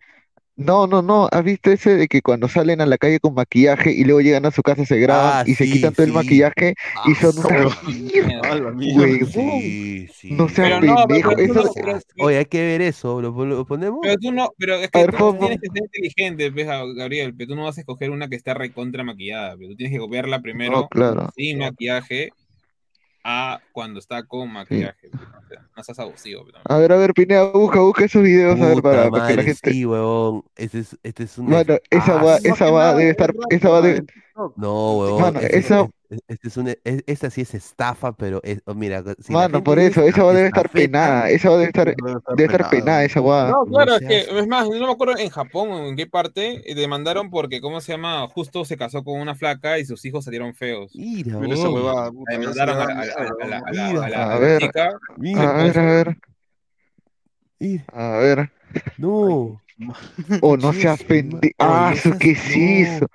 No, 0.60 0.88
no, 0.88 1.02
no, 1.02 1.27
¿has 1.31 1.44
visto 1.44 1.72
ese 1.72 1.95
de 1.95 2.07
que 2.07 2.22
cuando 2.22 2.48
salen 2.48 2.81
a 2.81 2.86
la 2.86 2.98
calle 2.98 3.19
con 3.19 3.34
maquillaje 3.34 3.91
y 3.91 4.03
luego 4.03 4.22
llegan 4.22 4.45
a 4.45 4.52
su 4.52 4.61
casa 4.61 4.86
se 4.86 4.99
graban 4.99 5.31
Ah, 5.40 5.44
y 5.49 5.56
se 5.56 5.65
sí, 5.65 5.72
quitan 5.73 5.94
todo 5.94 6.03
el 6.06 6.11
sí. 6.11 6.15
maquillaje 6.15 6.76
y 7.06 7.15
son 7.15 7.34
Ah, 7.38 7.48
unas 7.48 7.77
A 8.44 8.56
la 8.56 8.72
mierda. 8.72 9.02
huevón? 9.02 9.27
Sí, 9.61 10.07
sí. 10.14 10.31
No 10.31 10.49
seas 10.49 10.80
Pero 10.80 10.81
no, 10.81 11.07
pendejo. 11.07 11.30
pero 11.36 11.53
tú 11.53 11.60
Eso, 11.60 11.64
no- 11.64 11.72
pero- 11.73 11.99
Oye, 12.19 12.38
hay 12.38 12.45
que 12.45 12.61
ver 12.61 12.81
eso. 12.81 13.22
¿Lo, 13.22 13.34
pon- 13.34 13.49
lo 13.49 13.65
ponemos? 13.65 13.99
Pero 14.02 14.15
tú 14.18 14.31
no, 14.31 14.49
pero 14.57 14.76
es 14.76 14.86
A 14.86 14.88
que 14.90 14.99
ver, 15.06 15.15
tú 15.18 15.38
tienes 15.40 15.60
que 15.61 15.68
ser 15.68 15.84
inteligente, 15.84 16.52
pues, 16.52 16.68
Gabriel, 16.68 17.34
pero 17.36 17.49
tú 17.49 17.56
no 17.56 17.64
vas 17.64 17.77
a 17.77 17.81
escoger 17.81 18.10
una 18.11 18.27
que 18.27 18.36
está 18.36 18.53
recontra 18.53 19.03
maquillada, 19.03 19.56
pero 19.57 19.69
tú 19.69 19.76
tienes 19.76 19.94
que 19.94 19.99
copiarla 19.99 20.41
primero 20.41 20.72
no, 20.81 20.88
claro. 20.90 21.30
sin 21.36 21.60
maquillaje 21.60 22.31
a 23.23 23.59
cuando 23.71 23.99
está 23.99 24.23
con 24.23 24.51
maquillaje. 24.51 25.09
pues, 25.09 25.23
o 25.23 25.47
sea, 25.47 25.67
no 25.75 25.83
seas 25.83 25.99
abusivo. 25.99 26.45
pero- 26.45 26.59
A 26.63 26.77
ver, 26.77 26.91
a 26.91 26.97
ver, 26.97 27.13
Pineda, 27.13 27.43
busca, 27.51 27.79
busca 27.79 28.05
esos 28.05 28.23
videos, 28.23 28.59
a 28.59 28.65
ver, 28.65 28.75
Puta 28.75 28.89
para, 28.89 29.09
para 29.09 29.27
que 29.27 29.35
la 29.35 29.43
gente... 29.43 29.71
sí, 29.71 29.85
huevón. 29.85 30.43
Este 30.55 30.79
es, 30.79 30.97
este 31.03 31.23
es 31.23 31.37
un... 31.37 31.49
Mano, 31.49 31.75
esa 31.89 32.19
Ah, 32.19 32.23
va, 32.23 32.37
sí. 32.39 32.47
esa 32.47 32.71
va 32.71 32.93
debe 32.95 33.11
estar, 33.11 33.33
esa 33.49 33.69
va 33.69 33.81
debe, 33.81 34.05
No, 34.55 34.97
huevón. 34.97 35.21
Mano, 35.21 35.39
es- 35.39 35.53
esa- 35.65 35.81
es- 35.81 35.89
este 36.27 36.48
es 36.48 36.57
un- 36.57 36.68
es- 36.69 37.03
esta 37.06 37.30
sí 37.30 37.41
es 37.41 37.53
estafa, 37.53 38.14
pero 38.14 38.40
es, 38.44 38.61
oh, 38.65 38.73
mira, 38.73 39.03
si 39.19 39.31
mano, 39.31 39.64
por 39.64 39.77
eso, 39.77 40.02
esa 40.02 40.23
va 40.23 40.34
debe 40.34 40.48
estar 40.48 40.69
penada, 40.69 41.30
esa 41.30 41.49
va 41.49 41.57
debe 41.57 41.68
estar, 41.68 41.95
debe 42.36 42.45
estar 42.53 42.69
penada 42.69 43.03
esa 43.03 43.19
guada. 43.19 43.52
No, 43.52 43.65
no 43.65 43.72
claro, 43.72 43.94
es 43.95 43.99
seas- 43.99 44.26
que, 44.26 44.40
es 44.40 44.48
más, 44.48 44.68
no 44.68 44.88
me 44.88 44.91
acuerdo 44.91 45.18
en 45.18 45.30
Japón 45.30 45.69
o 45.72 45.88
en 45.88 45.95
qué 45.95 46.07
parte, 46.07 46.72
eh, 46.72 46.76
demandaron 46.76 47.30
porque, 47.30 47.61
¿cómo 47.61 47.80
se 47.81 47.91
llama? 47.91 48.27
Justo 48.27 48.65
se 48.65 48.76
casó 48.77 49.03
con 49.03 49.19
una 49.19 49.36
flaca 49.36 49.77
y 49.77 49.86
sus 49.86 50.03
hijos 50.06 50.26
salieron 50.26 50.56
feos. 50.56 50.91
Mira, 50.95 51.38
Mira 51.40 51.53
esa 51.53 51.69
huevada, 51.69 52.11
puta, 52.11 52.31
demandaron 52.31 52.76
a, 52.81 52.86
la, 52.86 52.94
a 52.94 53.06
la- 53.06 53.14
a 53.14 53.48
la- 53.48 54.06
a 54.06 54.10
la 54.10 54.34
a 54.34 54.40
ver. 54.40 54.61
chica. 54.61 54.90
Mira, 55.18 55.41
A 55.60 55.64
ver, 55.64 55.77
a 55.80 55.86
ver, 55.86 56.18
a 57.94 58.18
ver. 58.18 58.52
No, 58.98 59.61
Oh, 60.41 60.57
no 60.57 60.72
¿Qué 60.73 60.81
seas 60.81 61.03
pendejo. 61.03 61.53
Ah, 61.60 61.90
Oye, 61.91 62.02
su 62.02 62.10
esas- 62.10 62.19
¿qué 62.19 62.31
es 62.31 62.56
eso? 62.56 63.07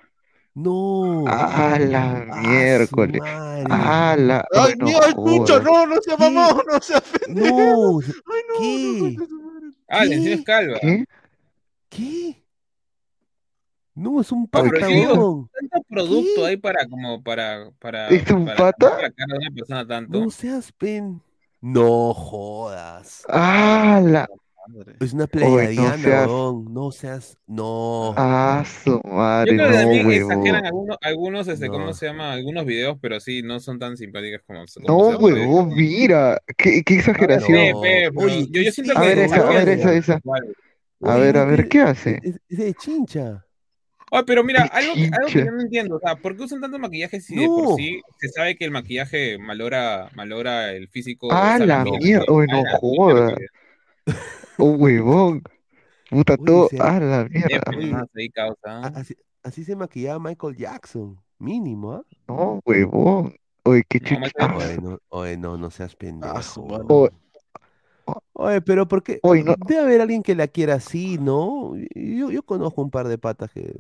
No. 0.55 1.25
Ah, 1.27 1.79
la 1.81 2.27
Ah, 2.31 2.35
su 2.37 2.49
miércoles. 2.49 3.21
madre. 3.21 3.65
Ah, 3.71 4.17
la. 4.19 4.47
Ay, 4.53 4.75
no 4.79 4.87
Dios, 4.87 5.17
mucho, 5.17 5.55
jodas. 5.55 5.65
no, 5.65 5.87
no 5.87 6.01
sea 6.03 6.17
¿Qué? 6.17 6.31
mamón, 6.31 6.63
no 6.67 6.81
sea 6.81 7.01
pendejo. 7.01 7.57
No, 7.57 8.01
Ay, 8.01 8.43
no, 8.49 8.55
¿Qué? 8.61 9.19
no, 9.19 9.27
no, 9.27 9.51
no, 9.53 9.61
no. 9.61 9.73
Ah, 9.89 10.05
la 10.05 10.11
¿Qué? 10.11 10.15
encima 10.15 10.35
es 10.37 10.43
calva. 10.45 10.79
¿Qué? 10.81 11.05
¿qué? 11.89 12.45
No, 13.95 14.21
es 14.21 14.33
un 14.33 14.49
pero 14.49 14.65
pata, 14.71 14.81
yo 14.81 14.87
digo, 14.89 15.13
huevón. 15.15 15.51
Tanto 15.53 15.87
producto 15.89 16.41
¿Qué? 16.43 16.47
hay 16.47 16.57
para 16.57 16.87
como 16.89 17.23
para 17.23 17.71
para 17.79 18.09
¿Es 18.09 18.29
un 18.31 18.45
para 18.45 18.57
pata? 18.57 18.89
cambiar 18.91 19.03
la 19.03 19.13
cara 19.13 19.33
de 19.35 19.39
una 19.39 19.51
persona 19.55 19.87
tanto. 19.87 20.21
No 20.21 20.31
seas 20.31 20.73
pen. 20.73 21.23
No 21.61 22.13
jodas. 22.15 23.25
Ah, 23.29 24.01
la. 24.05 24.29
Madre. 24.67 24.97
Es 25.01 25.13
una 25.13 25.25
Oye, 25.25 25.75
no 25.75 25.99
seas-. 25.99 26.71
No 26.71 26.91
seas. 26.93 27.39
No. 27.47 28.15
Ah, 28.17 28.65
su 28.65 28.91
Yo 28.91 29.01
madre, 29.05 29.57
creo 29.57 29.69
que 29.69 29.75
también 29.77 30.11
exageran 30.13 30.67
algunos, 30.67 30.97
algunos 31.03 31.49
este, 31.49 31.67
No. 31.67 31.73
¿cómo 31.73 31.93
se 31.93 32.07
llama? 32.07 32.33
Algunos 32.33 32.65
videos, 32.65 32.99
pero 33.01 33.21
sí, 33.21 33.43
no 33.43 33.61
son 33.61 33.79
tan 33.79 33.97
simpáticas 33.97 34.43
como, 34.47 34.65
como 34.83 34.89
No, 34.89 35.19
huevón, 35.19 35.75
mira. 35.75 36.41
Qué, 36.57 36.83
qué 36.83 36.95
exageración. 36.95 37.53
No, 37.53 37.81
oye, 38.23 38.47
yo, 38.51 38.63
yo 38.63 38.73
siento 38.73 38.97
a 38.97 39.01
que 39.03 39.07
ver 39.09 39.19
esa, 39.19 39.49
a 39.49 39.51
ver 39.51 39.69
esa, 39.69 39.95
esa. 39.95 40.21
A 41.03 41.17
ver, 41.17 41.37
a 41.37 41.69
¿qué 41.69 41.81
hace? 41.81 42.21
Es, 42.23 42.41
es 42.49 42.59
de 42.59 42.75
chincha. 42.75 43.45
Oye, 44.11 44.25
pero 44.27 44.45
mira, 44.45 44.63
algo, 44.63 44.95
que- 44.95 45.11
algo 45.13 45.27
que 45.29 45.45
yo 45.45 45.51
no 45.51 45.61
entiendo, 45.61 45.97
o 45.97 46.01
sea, 46.01 46.17
¿por 46.17 46.37
qué 46.37 46.45
usan 46.45 46.61
tanto 46.61 46.79
maquillaje 46.79 47.21
si 47.21 47.35
de 47.35 47.47
por 47.47 47.77
sí 47.77 48.01
se 48.21 48.29
sabe 48.29 48.57
que 48.57 48.65
el 48.65 48.71
maquillaje 48.71 49.39
malora, 49.39 50.09
malora 50.15 50.73
el 50.73 50.89
físico? 50.89 51.29
Ah, 51.33 51.59
la 51.59 51.85
mierda, 51.85 52.25
¿no? 52.29 52.35
oye, 52.35 52.47
A 52.51 52.55
no 52.55 52.63
la 52.63 52.79
joda. 52.79 53.37
Oh, 54.59 54.71
huevón. 54.73 55.43
Puta, 56.11 56.35
Oye, 56.35 56.45
todo. 56.45 56.69
se- 56.69 56.79
Ah, 56.81 57.01
la 57.01 57.25
mierda. 57.29 58.09
ahí 58.15 58.29
causa. 58.31 58.79
Así, 58.87 59.17
así 59.43 59.65
se 59.65 59.75
maquillaba 59.77 60.19
Michael 60.19 60.57
Jackson. 60.57 61.19
Mínimo, 61.39 61.93
¿ah? 61.93 62.03
No, 62.29 62.61
huevón. 62.65 63.35
Oye, 63.65 63.83
qué 63.89 63.99
No, 64.01 64.07
chucha. 64.09 64.31
Ah, 64.39 64.57
Oye, 64.57 64.79
no, 64.81 64.99
oye, 65.09 65.37
no, 65.37 65.57
no 65.57 65.71
seas 65.71 65.93
Ah, 65.95 65.99
pendejo. 65.99 66.67
madre. 66.67 66.85
Oye, 66.89 67.11
Oye, 68.35 68.61
pero 68.61 68.87
¿por 68.87 69.03
qué? 69.03 69.19
Oye, 69.23 69.43
no. 69.43 69.55
Debe 69.67 69.81
haber 69.81 70.01
alguien 70.03 70.23
que 70.23 70.35
la 70.35 70.47
quiera 70.47 70.75
así, 70.75 71.17
¿no? 71.19 71.73
Yo, 71.95 72.31
yo 72.31 72.43
conozco 72.43 72.83
un 72.83 72.91
par 72.91 73.09
de 73.09 73.17
patas 73.19 73.51
que... 73.51 73.75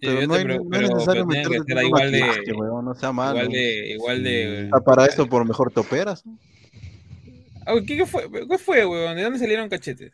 Pero 0.00 0.26
no, 0.26 0.34
hay- 0.34 0.44
no 0.44 0.54
es 0.76 0.90
necesario 0.90 1.24
meterte 1.24 1.84
igual 1.86 2.10
de, 2.10 2.20
maquillaje, 2.20 2.52
huevón, 2.52 2.84
no 2.86 2.94
sea 2.96 3.12
malo. 3.12 3.38
igual 3.38 3.52
de, 3.52 3.88
igual 3.92 4.24
de. 4.24 4.68
Ah, 4.72 4.80
para 4.80 5.06
eso, 5.06 5.28
por 5.28 5.46
mejor 5.46 5.70
te 5.72 5.78
operas. 5.78 6.26
¿no? 6.26 6.36
Ah, 6.42 6.61
¿Qué, 7.86 7.96
qué 7.96 8.06
fue? 8.06 8.30
¿Qué 8.48 8.58
fue, 8.58 8.84
weón? 8.86 9.16
¿De 9.16 9.22
dónde 9.22 9.38
salieron 9.38 9.68
cachetes? 9.68 10.12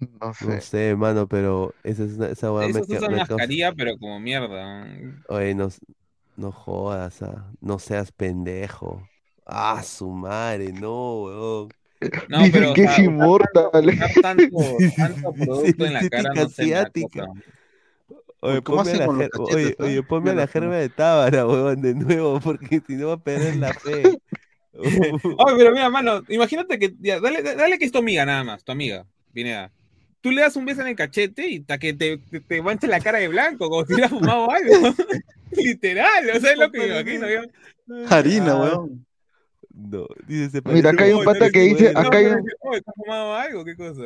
No 0.00 0.08
No 0.28 0.32
sé. 0.34 0.60
sé, 0.60 0.96
mano, 0.96 1.26
pero 1.28 1.74
esa, 1.84 2.04
es 2.04 2.12
una- 2.16 2.28
esa 2.28 2.52
weá 2.52 2.64
me, 2.66 2.70
Esos 2.70 2.88
usan 2.88 3.12
me 3.12 3.18
causa- 3.18 3.34
mascarilla, 3.34 3.72
pero 3.74 3.98
como 3.98 4.18
mierda. 4.18 4.86
Oye, 5.28 5.54
no, 5.54 5.68
no 6.36 6.52
jodas, 6.52 7.22
ah, 7.22 7.44
no 7.60 7.78
seas 7.78 8.10
pendejo. 8.12 9.06
Ah, 9.44 9.82
su 9.82 10.08
madre, 10.10 10.72
no, 10.72 11.22
weón. 11.22 11.68
No, 12.28 12.38
Dicen 12.44 12.52
pero 12.52 12.72
o 12.72 12.74
que 12.74 12.82
sea, 12.84 12.92
es 12.92 12.98
inmortal. 13.00 13.70
tanto, 14.22 14.56
producto 15.44 15.84
en 15.84 15.92
la 15.92 16.08
cara 16.08 16.34
no 16.34 16.42
asiática. 16.42 17.26
Oye, 18.42 18.62
¿Cómo 18.62 18.78
ponme 18.78 18.94
la, 18.94 19.06
cachetes, 19.06 19.40
oye, 19.54 19.76
oye, 19.80 20.02
ponme 20.02 20.34
la 20.34 20.46
germa 20.46 20.76
de 20.76 20.88
Tábara, 20.88 21.46
huevón, 21.46 21.82
de 21.82 21.94
nuevo, 21.94 22.40
porque 22.40 22.80
si 22.86 22.94
no 22.94 23.08
va 23.08 23.14
a 23.14 23.22
perder 23.22 23.56
la 23.56 23.74
fe. 23.74 24.18
Oye, 24.72 25.54
pero 25.56 25.72
mira, 25.72 25.90
mano, 25.90 26.22
imagínate 26.28 26.78
que. 26.78 26.94
ya, 27.00 27.20
dale, 27.20 27.42
dale 27.42 27.78
que 27.78 27.84
es 27.84 27.92
tu 27.92 27.98
amiga 27.98 28.24
nada 28.24 28.44
más, 28.44 28.62
tu 28.64 28.72
amiga. 28.72 29.04
Pineda. 29.32 29.70
Tú 30.20 30.30
le 30.30 30.42
das 30.42 30.56
un 30.56 30.64
beso 30.66 30.82
en 30.82 30.88
el 30.88 30.96
cachete 30.96 31.48
y 31.48 31.58
hasta 31.60 31.78
que 31.78 31.94
te, 31.94 32.18
te, 32.18 32.40
te 32.40 32.60
manche 32.62 32.86
la 32.86 33.00
cara 33.00 33.18
de 33.18 33.28
blanco, 33.28 33.70
como 33.70 33.84
si 33.86 33.94
hubieras 33.94 34.10
fumado 34.10 34.50
algo. 34.50 34.72
Literal, 35.52 36.30
o 36.36 36.40
sea, 36.40 36.52
es 36.52 36.58
lo 36.58 36.70
que 36.70 36.78
me 36.78 36.86
imagino 36.88 37.26
yo. 37.28 37.40
Harina, 38.08 38.54
weón. 38.56 39.06
No, 39.72 40.06
dice, 40.26 40.50
se 40.50 40.62
Mira, 40.68 40.90
acá 40.90 41.04
hay 41.04 41.12
un 41.12 41.24
pata 41.24 41.50
que 41.50 41.60
dice- 41.60 41.88
acá 41.94 42.18
hay 42.18 42.26
un- 42.26 42.44
pero, 42.44 42.56
oye, 42.60 42.82
¿has 42.86 42.94
fumado 42.94 43.34
algo? 43.34 43.64
¿Qué 43.64 43.76
cosa? 43.76 44.02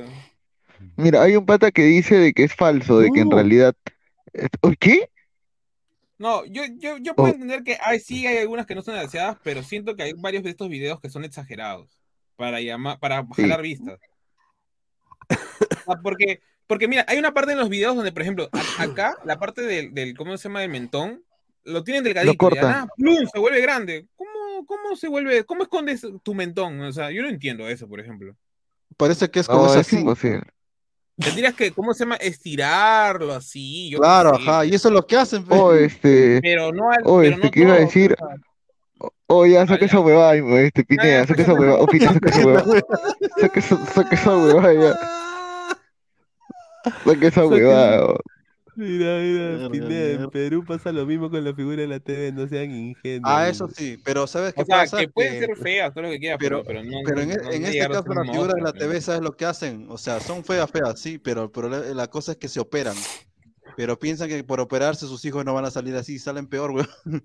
Mira, 0.97 1.23
hay 1.23 1.37
un 1.37 1.47
pata 1.47 1.71
que 1.71 1.83
dice 1.83 2.17
de 2.17 2.33
que 2.33 2.45
es 2.45 2.55
falso, 2.55 2.99
de 3.01 3.11
que 3.11 3.21
en 3.21 3.29
No. 3.31 3.37
realidad... 3.37 3.75
es- 4.33 4.49
¿Oye, 4.61 4.77
¿Qué? 4.79 5.11
No, 6.25 6.43
yo, 6.47 6.63
yo, 6.79 6.97
yo 6.97 7.15
puedo 7.15 7.29
Oh. 7.33 7.35
entender 7.35 7.63
que 7.63 7.77
hay, 7.85 8.01
sí 8.01 8.27
hay 8.27 8.39
algunas 8.39 8.65
que 8.65 8.75
no 8.75 8.81
son 8.81 8.99
deseadas, 8.99 9.37
pero 9.45 9.63
siento 9.63 9.95
que 9.95 10.05
hay 10.05 10.15
varios 10.15 10.43
de 10.43 10.49
estos 10.49 10.71
videos 10.71 10.99
que 10.99 11.11
son 11.11 11.23
exagerados 11.23 11.99
para 12.37 12.63
llamar, 12.63 12.99
para 12.99 13.27
Sí. 13.37 13.43
jalar 13.43 13.61
vistas. 13.61 14.01
Ah, 15.87 16.01
porque, 16.03 16.41
porque 16.67 16.89
mira, 16.89 17.05
hay 17.09 17.19
una 17.19 17.35
parte 17.35 17.53
en 17.53 17.59
los 17.59 17.69
videos 17.69 17.95
donde, 17.95 18.11
por 18.11 18.23
ejemplo, 18.23 18.49
acá, 18.79 19.15
la 19.27 19.39
parte 19.39 19.61
del, 19.61 19.93
del, 19.93 20.17
¿cómo 20.17 20.35
se 20.39 20.49
llama? 20.49 20.63
del 20.63 20.71
mentón, 20.71 21.23
lo 21.65 21.85
tienen 21.85 22.03
delgadito, 22.03 22.33
y 22.33 22.37
cortan. 22.39 22.71
nada, 22.71 22.87
¡plum! 22.97 23.27
se 23.31 23.39
vuelve 23.39 23.61
grande. 23.61 24.07
¿Cómo, 24.17 24.65
¿Cómo 24.67 24.97
se 24.97 25.09
vuelve, 25.09 25.45
cómo 25.45 25.65
escondes 25.65 26.07
tu 26.23 26.35
mentón? 26.35 26.81
O 26.81 26.93
sea, 26.93 27.11
yo 27.11 27.21
no 27.21 27.29
entiendo 27.29 27.69
eso, 27.69 27.87
por 27.87 28.01
ejemplo. 28.01 28.35
Parece 28.97 29.31
que 29.31 29.41
es 29.41 29.47
como 29.47 29.67
No, 29.67 29.75
es 29.75 29.81
es 29.81 29.87
así. 29.89 30.05
Tendrías 31.17 31.55
que, 31.55 31.71
¿cómo 31.71 31.95
se 31.95 32.05
llama? 32.05 32.17
Estirarlo 32.17 33.33
así. 33.33 33.91
yo 33.91 33.99
Claro, 33.99 34.35
ajá. 34.35 34.65
Y 34.65 34.75
eso 34.75 34.89
es 34.89 34.95
lo 34.95 35.07
que 35.07 35.17
hacen. 35.17 35.45
pe. 35.45 35.55
O 35.55 35.73
este... 35.73 36.41
Pero 36.43 36.73
no 36.73 36.91
al, 36.91 37.03
Oh, 37.05 37.21
pero 37.21 37.35
este, 37.35 37.47
no 37.47 37.51
¿qué 37.53 37.61
iba 37.61 37.73
a 37.73 37.77
todo, 37.77 37.87
decir? 37.87 38.13
o 38.13 38.17
sea, 38.27 38.37
Oh, 39.27 39.47
ya, 39.47 39.67
saca 39.67 39.85
esa 39.85 40.01
huevada, 40.01 40.35
este, 40.61 40.85
Pineda, 40.85 41.27
saca 41.27 41.43
esa 41.43 41.55
huevada. 41.59 41.81
Oh, 41.81 41.87
Pineda, 41.87 42.13
saca 42.13 42.31
esa 42.31 42.47
huevada. 42.47 42.81
Saca 43.41 43.61
esa, 44.15 44.37
huevada 44.37 44.73
ya. 44.75 44.95
Saca 47.05 47.27
esa 47.27 47.47
huevada. 47.47 48.15
Mira, 48.77 49.19
mira, 49.19 49.69
Pineda, 49.71 50.25
en. 50.25 50.31
Perú 50.31 50.65
pasa 50.65 50.91
lo 50.93 51.07
mismo 51.07 51.31
con 51.31 51.43
la 51.45 51.55
figura 51.55 51.77
de 51.77 51.87
la 51.89 52.01
TV, 52.01 52.33
no 52.33 52.47
sean 52.49 52.71
ingenuos. 52.71 53.33
Ah, 53.33 53.49
eso 53.49 53.69
sí. 53.69 53.99
Pero 54.05 54.27
¿sabes 54.27 54.53
qué 54.55 54.63
O 54.63 54.65
sea, 54.65 54.77
pasa? 54.79 54.99
que 54.99 55.09
pueden 55.09 55.39
ser 55.47 55.57
feas, 55.57 55.93
todo 55.95 56.05
lo 56.05 56.11
que 56.11 56.19
quieras, 56.19 56.39
pero, 56.41 56.63
pero- 56.65 56.81
pero, 56.81 56.91
no. 56.91 56.99
Pero 57.05 57.21
en, 57.21 57.29
no- 57.29 57.35
e- 57.35 57.37
no 57.39 57.43
en 57.53 57.63
debe 57.63 57.79
este 57.79 57.89
caso, 57.89 58.15
las 58.15 58.31
figuras 58.31 58.55
de 58.57 58.63
la 58.63 58.73
TV, 58.73 59.01
¿sabes 59.01 59.21
lo 59.23 59.37
que 59.37 59.45
hacen? 59.47 59.87
O 59.91 59.99
sea, 59.99 60.21
son 60.21 60.45
feas, 60.45 60.71
feas, 60.71 60.99
sí, 60.99 61.19
pero 61.19 61.51
problema- 61.53 61.85
la 61.95 62.09
cosa 62.09 62.33
es 62.33 62.39
que 62.39 62.49
se 62.49 62.61
operan. 62.61 62.97
Pero 63.77 63.99
piensan 63.99 64.29
que 64.29 64.45
por 64.45 64.61
operarse 64.61 65.07
sus 65.07 65.25
hijos 65.25 65.45
no 65.45 65.55
van 65.55 65.65
a 65.65 65.71
salir 65.71 65.95
así, 65.97 66.19
salen 66.19 66.47
peor, 66.47 66.73
güey. 66.73 66.87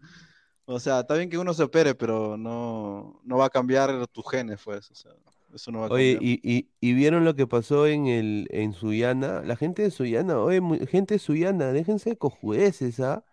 O 0.71 0.79
sea, 0.79 0.99
está 0.99 1.15
bien 1.15 1.31
que 1.31 1.37
uno 1.39 1.51
se 1.55 1.63
opere, 1.63 1.95
pero 1.95 2.37
no, 2.37 3.19
no 3.23 3.37
va 3.39 3.47
a 3.47 3.49
cambiar 3.49 4.05
tus 4.09 4.23
genes, 4.29 4.59
pues. 4.63 4.91
O 4.91 4.93
sea, 4.93 5.09
eso 5.53 5.71
no 5.71 5.79
va 5.79 5.87
a 5.87 5.89
Oye, 5.89 6.17
y, 6.21 6.39
y, 6.43 6.69
y 6.79 6.93
vieron 6.93 7.25
lo 7.25 7.35
que 7.35 7.47
pasó 7.47 7.87
en 7.87 8.07
el 8.07 8.47
en 8.51 8.73
Suyana, 8.73 9.41
la 9.43 9.55
gente 9.55 9.81
de 9.81 9.91
Suyana, 9.91 10.39
oye, 10.39 10.61
mu- 10.61 10.79
gente 10.87 11.15
de 11.15 11.19
Suyana, 11.19 11.71
déjense 11.71 12.11
de 12.11 12.17
cojudeces, 12.17 12.99
¿ah? 12.99 13.23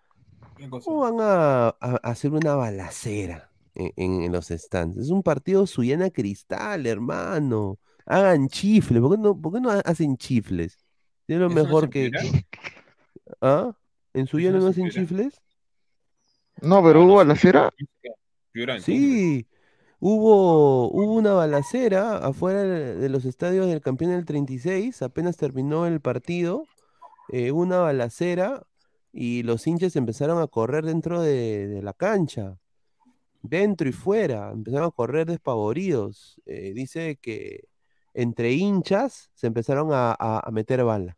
¿Cómo 0.71 1.01
van 1.01 1.17
a, 1.21 1.69
a- 1.69 1.77
a 1.81 1.97
hacer 2.11 2.33
una 2.33 2.55
balacera 2.55 3.51
en, 3.75 3.93
en- 3.97 4.23
en 4.23 4.33
los 4.33 4.49
stands? 4.49 4.97
Es 4.97 5.11
un 5.11 5.23
partido 5.23 5.67
Suyana 5.67 6.11
Cristal, 6.11 6.87
hermano. 6.87 7.79
Hagan 8.07 8.49
chifles, 8.49 9.01
¿por 9.01 9.17
qué 9.17 9.19
no, 9.23 9.41
por 9.41 9.53
qué 9.53 9.61
no 9.61 9.71
ha- 9.71 9.81
hacen 9.81 10.17
chifles? 10.17 10.79
Es 11.29 11.39
lo 11.39 11.47
¿Eso 11.47 11.55
no 11.55 11.61
es 11.61 11.65
mejor 11.65 11.85
en 11.85 11.91
que... 11.91 12.11
¿Ah? 13.41 13.77
¿En 14.15 14.27
Suyana 14.27 14.59
no 14.59 14.65
no 14.65 14.71
hacen 14.71 14.89
chifles? 14.91 15.41
No, 16.63 16.83
pero 16.83 17.01
Ah, 17.01 17.05
hubo 17.05 17.15
balacera. 17.17 17.71
Sí, 18.81 19.47
hubo, 20.09 20.89
hubo 20.91 21.15
una 21.15 21.33
balacera 21.33 22.19
afuera 22.19 22.63
de 22.63 23.09
los 23.09 23.25
estadios 23.25 23.67
del 23.67 23.81
campeón 23.81 24.13
del 24.13 24.25
36, 24.25 25.03
apenas 25.03 25.37
terminó 25.37 25.87
el 25.87 26.01
partido, 26.01 26.65
eh, 27.33 27.51
hubo 27.53 27.63
una 27.63 27.79
balacera 27.79 28.63
y 29.13 29.43
los 29.43 29.67
hinchas 29.67 29.97
empezaron 29.97 30.41
a 30.41 30.47
correr 30.47 30.85
dentro 30.85 31.21
de, 31.23 31.67
de 31.69 31.83
la 31.83 31.93
cancha, 31.93 32.59
dentro 33.43 33.89
y 33.89 33.93
fuera, 33.93 34.51
empezaron 34.53 34.89
a 34.89 34.91
correr 34.91 35.27
despavoridos. 35.27 36.41
Eh, 36.47 36.73
dice 36.75 37.17
que 37.21 37.65
entre 38.15 38.53
hinchas 38.53 39.31
se 39.35 39.47
empezaron 39.49 39.93
a, 39.93 40.13
a- 40.13 40.41
a 40.47 40.51
meter 40.53 40.85
bala, 40.85 41.17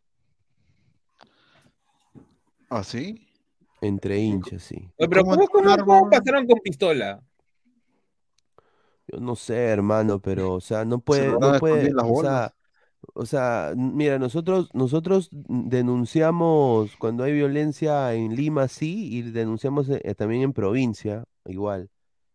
¿Ah, 2.69 2.83
sí? 2.83 3.27
entre 3.81 4.19
hinchas, 4.19 4.63
sí. 4.63 4.89
Pero 4.97 5.23
¿Cómo 5.23 5.35
¿cómo, 5.35 5.47
cómo, 5.47 5.85
cómo 5.85 6.09
pasaron 6.09 6.45
con 6.47 6.59
pistola? 6.59 7.21
Yo 9.11 9.19
no 9.19 9.35
sé, 9.35 9.55
hermano, 9.67 10.21
pero, 10.21 10.53
o 10.55 10.61
sea, 10.61 10.85
no 10.85 10.99
Se 11.09 11.23
puede, 11.23 11.25
lo 11.25 11.39
no 11.39 11.51
van 11.51 11.55
a 11.55 11.57
puede, 11.57 11.59
esconder 11.59 11.93
las 11.93 12.05
o 12.05 12.13
bolas. 12.13 12.41
sea, 12.41 12.53
o 13.15 13.25
sea, 13.25 13.71
n- 13.73 13.91
mira, 13.95 14.19
nosotros, 14.19 14.69
nosotros 14.73 15.29
denunciamos 15.31 16.95
cuando 16.97 17.23
hay 17.23 17.33
violencia 17.33 18.13
en 18.13 18.35
Lima, 18.35 18.67
sí, 18.67 19.09
y 19.17 19.21
denunciamos 19.23 19.89
eh, 19.89 20.15
también 20.15 20.43
en 20.43 20.53
provincia, 20.53 21.23
igual. 21.45 21.89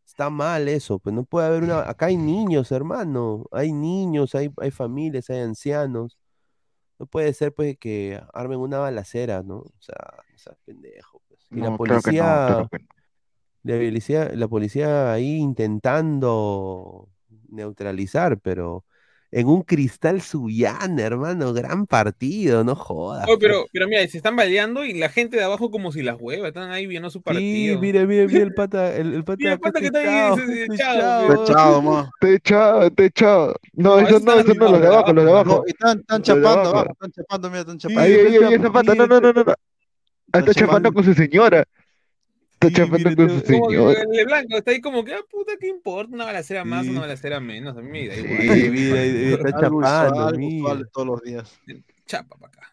Está 0.07 0.31
mal 0.31 0.69
eso, 0.69 0.99
pues 1.01 1.15
no 1.15 1.25
puede 1.25 1.47
haber 1.49 1.63
una, 1.65 1.89
acá 1.91 2.07
hay 2.07 2.17
niños, 2.19 2.73
hermano, 2.73 3.47
hay 3.53 3.73
niños, 3.73 4.35
hay, 4.35 4.51
hay 4.59 4.71
familias, 4.73 5.31
hay 5.31 5.41
ancianos. 5.41 6.19
No 6.99 7.07
puede 7.07 7.33
ser, 7.35 7.55
pues, 7.55 7.77
que 7.79 8.21
armen 8.35 8.59
una 8.61 8.79
balacera, 8.79 9.43
¿no? 9.43 9.59
O 9.59 9.73
sea, 9.81 9.97
o 10.35 10.39
sea, 10.39 10.55
pendejo, 10.65 11.23
pues. 11.29 11.41
Y 11.53 11.61
la 11.63 11.71
No, 11.71 11.79
claro 11.81 12.03
que 12.03 12.13
no, 12.13 12.41
policía, 12.43 12.45
que 12.45 12.55
no. 12.55 12.69
La 13.65 13.75
policía, 13.77 14.31
la 14.35 14.49
policía 14.49 15.13
ahí 15.13 15.37
intentando 15.39 17.09
neutralizar, 17.51 18.39
pero 18.41 18.85
en 19.33 19.49
un 19.49 19.63
cristal 19.63 20.21
Suyana, 20.23 21.03
hermano, 21.03 21.53
gran 21.53 21.87
partido, 21.87 22.63
no 22.65 22.77
jodas. 22.77 23.25
Oye, 23.27 23.37
pues. 23.39 23.39
pero, 23.41 23.67
pero 23.73 23.89
mira, 23.89 24.07
se 24.07 24.17
están 24.19 24.37
baleando 24.37 24.85
y 24.85 24.95
la 24.95 25.09
gente 25.09 25.37
de 25.37 25.45
abajo 25.45 25.71
como 25.71 25.93
si 25.93 26.03
las 26.03 26.17
huevas, 26.21 26.49
están 26.49 26.71
ahí 26.71 26.87
viendo 26.87 27.11
su 27.11 27.19
Sí, 27.19 27.25
partido. 27.25 27.81
mira, 27.81 28.07
mira, 28.07 28.27
mira 28.27 28.43
el 28.45 28.53
pata, 28.55 28.95
el, 28.97 29.15
el 29.15 29.25
pata 29.25 29.37
Mira 29.39 29.53
el 29.55 29.61
pata 29.61 29.81
que 29.81 29.87
está 29.87 29.99
ahí, 30.01 30.35
echado, 30.71 31.43
echado, 31.43 31.83
ma. 31.83 32.11
Te 32.21 32.35
echado, 32.35 32.91
te 32.91 33.07
echado. 33.07 33.57
No, 33.73 33.97
No, 33.97 33.99
eso 34.01 34.09
esos 34.09 34.23
no, 34.25 34.33
eso 34.41 34.55
no, 34.55 34.69
los 34.69 34.81
de 34.81 34.87
abajo, 34.89 35.13
los 35.13 35.25
de 35.25 35.31
abajo. 35.31 35.65
están, 35.67 35.99
están 36.01 36.23
chapando 36.23 36.69
abajo. 36.71 36.93
están 36.93 37.13
chapando, 37.13 37.49
mira, 37.51 37.61
están 37.61 37.81
Sí, 37.81 37.89
chapando. 37.89 38.01
Ahí, 38.03 38.13
ahí, 38.13 38.35
está 38.35 38.47
ahí, 38.47 38.55
esa 38.55 38.73
pata, 38.73 38.95
no, 38.95 39.07
no, 39.07 39.21
no, 39.21 39.33
no, 39.33 39.45
no. 39.45 39.55
Está 40.33 40.39
Está 40.41 40.55
chapando 40.55 40.91
chapando. 40.91 40.93
con 40.93 41.05
su 41.05 41.15
señora. 41.15 41.65
Está 42.67 42.85
chapando 42.85 43.17
con 43.17 43.31
su 43.31 43.41
señora. 43.47 44.01
el 44.13 44.25
blanco 44.27 44.57
está 44.57 44.71
ahí 44.71 44.81
como 44.81 45.05
que, 45.05 45.15
ah, 45.15 45.21
puta, 45.31 45.53
¿qué 45.61 45.69
importa? 45.69 46.15
Una 46.15 46.25
balacera 46.25 46.65
más, 46.65 46.85
Sí. 46.85 46.91
una 46.91 47.01
balacera 47.01 47.41
menos, 47.41 47.77
a 47.77 47.81
mí 47.81 47.91
me 47.91 48.09
da 48.09 48.17
igual. 48.17 48.41
Sí, 48.59 48.71
mira, 48.71 49.03
está 49.05 49.51
chapando, 49.61 50.27
algo 50.69 50.87
todos 50.93 51.07
los 51.07 51.23
días. 51.23 51.61
Chapa 52.07 52.37
para 52.37 52.53
acá. 52.53 52.65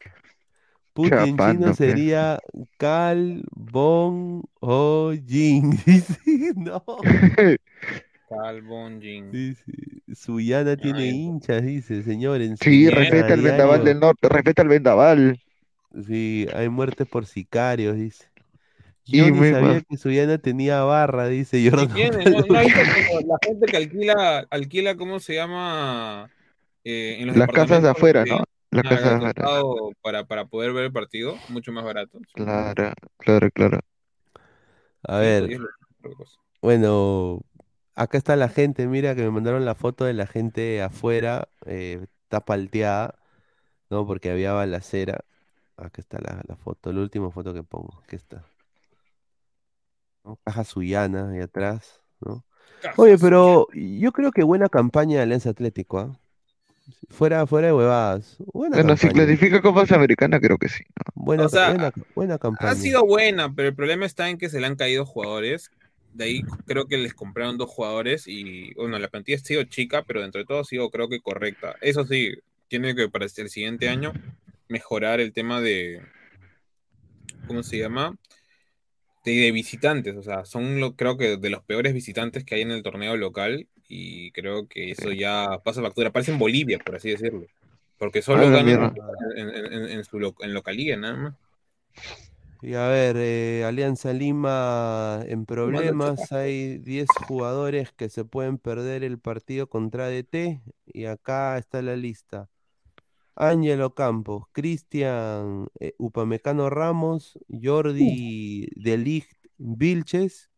Puti 0.93 1.13
en 1.13 1.37
Chapando, 1.37 1.63
chino 1.67 1.73
sería 1.73 2.39
Cal 2.77 3.43
Bon 3.51 4.43
Ho 4.59 5.13
Jing. 5.25 5.71
Dice, 5.85 6.53
no. 6.55 6.83
Calvón, 8.29 9.01
Jin. 9.01 9.29
Dice, 9.31 9.63
Suyana 10.15 10.77
tiene 10.77 10.99
Ay. 10.99 11.09
hinchas, 11.09 11.63
dice, 11.63 12.01
señor. 12.01 12.41
En 12.41 12.55
Sí, 12.57 12.89
respeta 12.89 13.33
el 13.33 13.41
vendaval 13.41 13.83
del 13.83 13.99
norte, 13.99 14.29
respeta 14.29 14.61
el 14.61 14.69
vendaval. 14.69 15.39
Sí, 16.07 16.47
hay 16.53 16.69
muertes 16.69 17.07
por 17.07 17.25
sicarios, 17.25 17.97
dice. 17.97 18.30
Y 19.05 19.17
Yo 19.17 19.31
ni 19.31 19.31
muy 19.31 19.43
sabía 19.43 19.81
que 19.81 19.97
Suyana 19.97 20.37
tenía 20.37 20.83
barra, 20.83 21.27
dice 21.27 21.59
¿Y 21.73 21.87
quiénes? 21.87 22.27
¿No, 22.29 22.41
no 22.45 22.55
la 23.25 23.37
gente 23.43 23.69
que 23.69 23.77
alquila, 23.77 24.39
alquila, 24.49 24.95
¿cómo 24.97 25.19
se 25.19 25.35
llama? 25.35 26.29
Eh, 26.83 27.17
en 27.19 27.27
los 27.27 27.35
Las 27.35 27.49
casas 27.49 27.81
de 27.81 27.89
departamentos 27.89 27.89
afuera, 27.89 28.25
de- 28.25 28.27
¿no? 28.27 28.43
Las 28.69 28.83
ah, 28.83 28.85
casas 28.85 29.03
de 29.03 29.15
afuera. 29.15 29.53
costado 29.53 29.91
para, 30.01 30.25
para 30.25 30.45
poder 30.45 30.73
ver 30.73 30.85
el 30.85 30.93
partido, 30.93 31.41
mucho 31.47 31.71
más 31.71 31.83
barato. 31.85 32.19
Claro, 32.33 32.91
claro, 33.17 33.49
claro. 33.51 33.79
A 35.07 35.17
ver, 35.19 35.51
bueno, 36.61 37.41
acá 37.95 38.17
está 38.17 38.35
la 38.35 38.49
gente, 38.49 38.87
mira 38.87 39.15
que 39.15 39.23
me 39.23 39.31
mandaron 39.31 39.65
la 39.65 39.75
foto 39.75 40.05
de 40.05 40.13
la 40.13 40.27
gente 40.27 40.81
afuera, 40.81 41.49
eh, 41.65 42.05
está 42.23 42.41
palteada, 42.45 43.15
¿no? 43.89 44.07
Porque 44.07 44.31
había 44.31 44.53
balacera. 44.53 45.25
Acá 45.77 46.01
está 46.01 46.19
la, 46.21 46.41
la 46.47 46.57
foto, 46.57 46.93
la 46.93 47.01
última 47.01 47.31
foto 47.31 47.53
que 47.53 47.63
pongo, 47.63 48.01
aquí 48.05 48.15
está. 48.17 48.45
¿No? 50.23 50.39
Caja 50.43 50.63
Suyana 50.63 51.31
ahí 51.31 51.39
atrás, 51.39 52.01
¿no? 52.19 52.45
Oye, 52.97 53.17
pero 53.17 53.67
yo 53.73 54.11
creo 54.11 54.31
que 54.31 54.43
buena 54.43 54.67
campaña 54.67 55.17
de 55.17 55.23
Alianza 55.23 55.51
Atlético, 55.51 55.99
¿ah? 55.99 56.19
Fuera, 57.09 57.45
fuera 57.45 57.67
de 57.67 57.73
huevadas. 57.73 58.37
Buena 58.53 58.77
Bueno, 58.77 58.97
si 58.97 59.07
clasifica 59.09 59.61
Copa 59.61 59.85
Sudamericana, 59.85 60.39
creo 60.39 60.57
que 60.57 60.69
sí. 60.69 60.83
¿no? 60.87 61.23
Buena, 61.23 61.45
O 61.45 61.49
sea, 61.49 61.69
buena, 61.69 61.91
buena 62.15 62.37
campaña. 62.37 62.71
Ha 62.71 62.75
sido 62.75 63.05
buena, 63.05 63.53
pero 63.53 63.69
el 63.69 63.75
problema 63.75 64.05
está 64.05 64.29
en 64.29 64.37
que 64.37 64.49
se 64.49 64.59
le 64.59 64.67
han 64.67 64.75
caído 64.75 65.05
jugadores. 65.05 65.71
De 66.13 66.25
ahí 66.25 66.41
creo 66.65 66.87
que 66.87 66.97
les 66.97 67.13
compraron 67.13 67.57
dos 67.57 67.69
jugadores 67.69 68.27
y 68.27 68.73
bueno, 68.73 68.99
la 68.99 69.07
plantilla 69.07 69.37
ha 69.37 69.41
sido 69.41 69.63
chica, 69.63 70.03
pero 70.05 70.21
dentro 70.21 70.39
de 70.39 70.45
todo 70.45 70.59
ha 70.59 70.65
sido 70.65 70.89
creo 70.89 71.07
que 71.07 71.21
correcta. 71.21 71.75
Eso 71.81 72.05
sí, 72.05 72.33
tiene 72.67 72.95
que 72.95 73.09
para 73.09 73.25
el 73.25 73.49
siguiente 73.49 73.87
año 73.87 74.11
mejorar 74.67 75.19
el 75.19 75.33
tema 75.33 75.61
de 75.61 76.01
¿cómo 77.47 77.63
se 77.63 77.77
llama? 77.77 78.17
De, 79.23 79.31
de 79.33 79.51
visitantes, 79.51 80.15
o 80.17 80.23
sea, 80.23 80.45
son 80.45 80.79
lo, 80.79 80.95
creo 80.95 81.15
que 81.17 81.37
de 81.37 81.49
los 81.51 81.63
peores 81.63 81.93
visitantes 81.93 82.43
que 82.43 82.55
hay 82.55 82.61
en 82.63 82.71
el 82.71 82.81
torneo 82.83 83.15
local 83.17 83.67
y 83.87 84.31
creo 84.31 84.67
que 84.67 84.91
eso 84.91 85.11
ya 85.11 85.59
pasa 85.63 85.81
factura. 85.81 86.11
Parece 86.11 86.31
en 86.31 86.39
Bolivia, 86.39 86.79
por 86.79 86.95
así 86.95 87.09
decirlo. 87.11 87.45
Porque 87.97 88.21
solo 88.23 88.47
Ah, 88.47 88.49
ganan 88.49 88.91
en, 89.35 89.49
en- 89.49 89.73
en- 89.73 89.89
en 89.89 90.03
su 90.05 90.19
lo- 90.19 90.35
en 90.41 90.53
localía, 90.55 90.97
nada 90.97 91.15
más. 91.17 91.35
Y 92.63 92.75
a 92.75 92.87
ver, 92.87 93.15
eh, 93.17 93.63
Alianza 93.65 94.13
Lima 94.13 95.21
en 95.27 95.45
problemas, 95.47 96.31
hay 96.31 96.77
10 96.77 97.17
jugadores 97.17 97.91
que 97.91 98.07
se 98.09 98.23
pueden 98.23 98.59
perder 98.59 99.03
el 99.03 99.19
partido 99.19 99.67
contra 99.67 100.07
DT 100.07 100.61
y 100.85 101.05
acá 101.05 101.57
está 101.57 101.81
la 101.81 101.95
lista. 101.95 102.49
Ángelo 103.35 103.95
Campos, 103.95 104.45
Cristian 104.51 105.67
eh, 105.79 105.93
Upamecano 105.97 106.69
Ramos, 106.69 107.39
Jordi 107.49 108.67
De 108.75 108.97
Ligt 108.97 109.31
Vilches, 109.57 110.49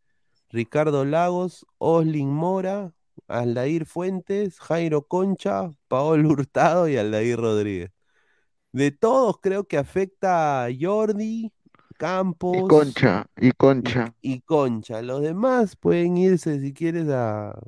Ricardo 0.50 1.06
Lagos, 1.06 1.66
Oslin 1.78 2.30
Mora, 2.30 2.94
Aldair 3.28 3.86
Fuentes, 3.86 4.60
Jairo 4.60 5.08
Concha, 5.08 5.72
Paolo 5.88 6.30
Hurtado 6.30 6.88
y 6.88 6.98
Aldair 6.98 7.38
Rodríguez. 7.38 7.92
De 8.72 8.92
todos 8.92 9.40
creo 9.42 9.66
que 9.68 9.78
afecta 9.78 10.66
a 10.66 10.70
Jordi, 10.80 11.54
Campos 11.98 12.58
Y 12.58 12.68
Concha, 12.68 13.28
y 13.40 13.48
y, 13.48 13.52
Concha. 13.52 14.16
y 14.22 14.42
Concha. 14.42 15.02
Los 15.02 15.22
demás 15.22 15.76
pueden 15.76 16.18
irse 16.18 16.60
si 16.60 16.74
quieres 16.74 17.08
a, 17.10 17.60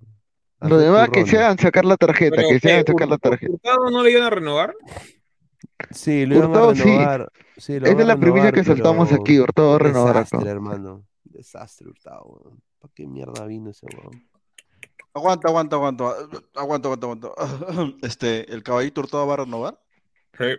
a 0.59 0.65
hacer 0.67 0.77
demás 0.77 1.09
que 1.09 1.25
se 1.25 1.37
hagan 1.37 1.57
sacar 1.57 1.85
la 1.85 1.97
tarjeta, 1.97 2.35
Pero, 2.37 2.49
que 2.49 2.59
se 2.59 2.71
hagan 2.71 2.85
sacar 2.85 3.07
la 3.07 3.17
tarjeta. 3.17 3.53
¿Hurtado 3.53 3.89
no 3.91 4.03
le 4.03 4.11
iban 4.11 4.23
a 4.23 4.29
renovar? 4.29 4.73
Sí, 5.91 6.25
lo 6.25 6.35
iban 6.35 6.45
a 6.45 6.47
Hurtado 6.49 6.75
sí. 6.75 6.81
renovar. 6.83 7.31
Sí, 7.57 7.79
lo 7.79 7.85
Esa 7.85 7.95
van 7.95 7.99
es 8.01 8.03
a 8.03 8.07
la 8.07 8.17
primicia 8.17 8.51
renovar, 8.51 8.53
que 8.53 8.63
soltamos 8.63 9.09
pero 9.09 9.21
aquí, 9.21 9.39
Hurtado 9.39 9.69
va 9.69 9.75
a 9.75 9.79
renovar 9.79 10.13
desastre, 10.15 10.39
acá. 10.39 10.49
hermano. 10.51 11.05
Desastre, 11.23 11.87
Hurtado. 11.89 12.57
¿Para 12.79 12.93
qué 12.93 13.07
mierda 13.07 13.45
vino 13.45 13.69
ese 13.71 13.87
weón? 13.87 14.27
Aguanta, 15.13 15.47
aguanta, 15.47 15.75
aguanta. 15.77 16.03
Aguanta, 16.55 16.89
aguanta, 16.89 17.07
aguanta. 17.07 17.29
Este, 18.01 18.51
¿el 18.53 18.63
caballito 18.63 19.01
hurtado 19.01 19.25
va 19.27 19.33
a 19.35 19.37
renovar? 19.37 19.79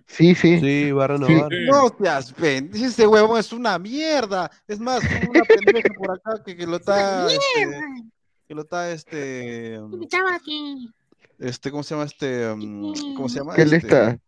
Sí, 0.06 0.34
sí. 0.34 0.58
Sí, 0.60 0.92
va 0.92 1.04
a 1.04 1.08
renovar. 1.08 1.50
No 1.52 1.94
seas 2.00 2.32
pen, 2.32 2.70
ese 2.74 3.06
huevón 3.06 3.38
es 3.38 3.52
una 3.52 3.78
mierda. 3.78 4.50
Es 4.66 4.80
más, 4.80 5.00
una 5.28 5.42
pendeja 5.44 5.88
por 5.98 6.10
acá 6.12 6.42
que, 6.44 6.56
que 6.56 6.66
lo 6.66 6.76
está. 6.76 7.26
Este, 7.26 7.40
que 8.46 8.54
lo 8.54 8.62
está 8.62 8.90
este. 8.90 9.78
um, 9.80 10.00
Este, 11.38 11.70
¿cómo 11.70 11.82
se 11.82 11.94
llama 11.94 12.04
este? 12.06 12.50
um, 12.50 12.94
¿Cómo 13.14 13.28
se 13.28 13.38
llama? 13.40 13.54
¿Qué 13.54 13.66
le 13.66 13.76
Este, 13.76 13.88
está? 13.88 14.18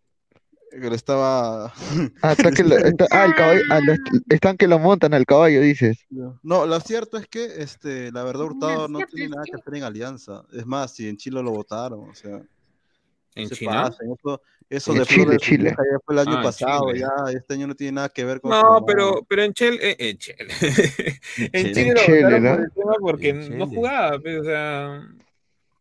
Que 0.70 0.90
le 0.90 0.96
estaba. 0.96 1.72
Ah, 2.22 2.32
está 2.32 2.50
que 2.52 2.62
lo- 2.64 2.76
está- 2.76 3.06
ah, 3.10 3.24
el 3.24 3.34
caballo, 3.34 3.60
ah, 3.70 3.80
lo- 3.80 3.94
están 4.28 4.56
que 4.56 4.66
lo 4.68 4.78
montan 4.78 5.14
al 5.14 5.24
caballo, 5.24 5.60
dices. 5.60 6.04
No, 6.42 6.66
lo 6.66 6.80
cierto 6.80 7.16
es 7.16 7.26
que 7.26 7.62
este, 7.62 8.12
la 8.12 8.24
verdad, 8.24 8.44
Hurtado 8.44 8.88
no 8.88 8.98
tiene 9.06 9.30
nada 9.30 9.44
que 9.44 9.56
hacer 9.56 9.74
en 9.76 9.84
Alianza. 9.84 10.42
Es 10.52 10.66
más, 10.66 10.92
si 10.94 11.08
en 11.08 11.16
Chile 11.16 11.42
lo 11.42 11.52
votaron, 11.52 12.10
o 12.10 12.14
sea. 12.14 12.42
¿En 13.34 13.48
se 13.48 13.54
China? 13.54 13.84
pasen, 13.84 14.12
Eso, 14.12 14.42
eso 14.70 14.92
En 14.92 14.98
de 14.98 15.04
Chile, 15.06 15.22
Flor 15.24 15.32
de 15.32 15.38
su 15.38 15.44
Chile. 15.44 15.70
ya 15.76 15.98
fue 16.04 16.14
el 16.14 16.18
año 16.20 16.32
Ah, 16.32 16.36
en 16.36 16.42
pasado, 16.42 16.88
Chile. 16.92 17.00
ya 17.00 17.32
este 17.32 17.54
año 17.54 17.66
no 17.66 17.74
tiene 17.74 17.92
nada 17.92 18.08
que 18.10 18.24
ver 18.24 18.40
con 18.40 18.50
No, 18.50 18.84
pero, 18.86 19.24
pero 19.28 19.42
en 19.42 19.52
Chile, 19.54 19.78
eh, 19.82 19.96
en 19.98 20.18
Chile, 20.18 20.48
en 21.52 21.66
Chile. 21.74 21.74
Chile 21.74 21.94
lo 21.94 22.00
Chile, 22.00 22.40
¿no? 22.40 22.50
por 22.56 22.60
el 22.64 22.72
tema 22.72 22.92
porque 23.00 23.28
En 23.30 23.38
no 23.58 23.64
Chile. 23.64 23.76
jugaba, 23.76 24.18
pues, 24.18 24.38
o 24.40 24.44
sea, 24.44 25.08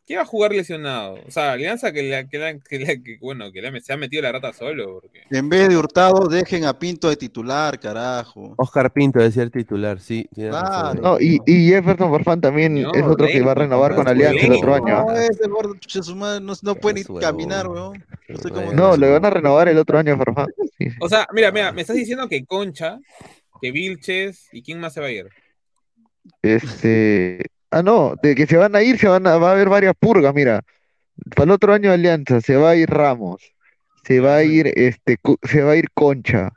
¿qué 0.08 0.14
iba 0.14 0.22
a 0.24 0.26
jugar 0.26 0.52
lesionado? 0.54 1.20
O 1.28 1.30
sea, 1.32 1.52
Alianza 1.52 1.92
que, 1.92 2.02
la, 2.02 2.28
que, 2.28 2.38
la- 2.40 2.58
que, 2.58 2.80
la- 2.80 2.96
que, 2.96 3.18
bueno, 3.22 3.52
que 3.52 3.62
le- 3.62 3.82
se 3.82 3.92
ha 3.94 3.98
metido 3.98 4.24
la 4.24 4.32
rata 4.32 4.54
solo, 4.54 5.02
porque 5.02 5.22
En 5.30 5.50
vez 5.50 5.68
de 5.68 5.76
Hurtado, 5.78 6.28
dejen 6.30 6.64
a 6.64 6.80
Pinto 6.80 7.10
de 7.10 7.18
titular, 7.18 7.78
carajo. 7.80 8.54
Oscar 8.58 8.92
Pinto 8.94 9.20
de 9.20 9.30
ser 9.32 9.50
titular, 9.52 10.00
sí, 10.00 10.28
ahí. 10.38 11.00
No, 11.02 11.20
y, 11.20 11.40
y 11.46 11.68
Jefferson 11.70 12.10
Farfán 12.10 12.40
también 12.42 12.82
No, 12.82 12.92
es 12.94 13.04
otro 13.04 13.28
que 13.28 13.42
va 13.42 13.52
a 13.52 13.56
renovar 13.56 13.94
con 13.96 14.08
Alianza 14.08 14.46
el 14.48 14.54
otro 14.54 14.74
año. 14.74 15.06
No, 15.06 15.12
ese 15.14 15.48
gordo 15.50 15.76
chucha 15.76 16.02
su 16.02 16.16
madre, 16.16 16.40
no, 16.44 16.54
no 16.62 16.76
puede 16.76 17.04
ni 17.04 17.20
caminar, 17.20 17.68
weón. 17.68 18.04
No 18.30 18.38
sé 18.38 18.50
cómo- 18.50 18.72
No, 18.74 18.96
le 18.96 19.10
van 19.12 19.26
a 19.26 19.30
renovar 19.30 19.68
el 19.68 19.78
otro 19.78 20.00
año 20.00 20.14
a 20.14 20.18
Farfán. 20.18 20.48
Sí, 20.80 20.90
sí. 20.90 20.96
O 21.02 21.10
sea, 21.10 21.28
mira, 21.34 21.52
mira, 21.52 21.72
me 21.74 21.82
estás 21.82 21.98
diciendo 21.98 22.30
que 22.30 22.46
Concha, 22.46 22.98
que 23.62 23.72
Vilches 23.72 24.48
y 24.54 24.62
quién 24.64 24.80
más 24.80 24.94
se 24.94 25.02
va 25.02 25.08
a 25.08 25.12
ir. 25.12 25.28
Este, 26.42 27.46
ah, 27.72 27.84
no, 27.84 28.16
de 28.22 28.36
que 28.36 28.48
se 28.48 28.58
van 28.58 28.76
a 28.76 28.82
ir, 28.82 28.98
se 28.98 29.08
van 29.08 29.28
a, 29.28 29.38
va 29.38 29.50
a 29.50 29.52
haber 29.54 29.70
varias 29.70 29.94
purgas, 30.00 30.34
mira. 30.34 30.64
Para 31.36 31.46
el 31.46 31.52
otro 31.52 31.74
año 31.74 31.90
de 31.90 31.96
Alianza 31.96 32.42
se 32.42 32.56
va 32.58 32.72
a 32.72 32.76
ir 32.76 32.90
Ramos, 32.90 33.42
se 34.04 34.20
va 34.20 34.36
a 34.36 34.44
ir 34.44 34.72
este, 34.76 35.18
se 35.44 35.64
va 35.64 35.72
a 35.72 35.76
ir 35.76 35.90
Concha, 35.94 36.52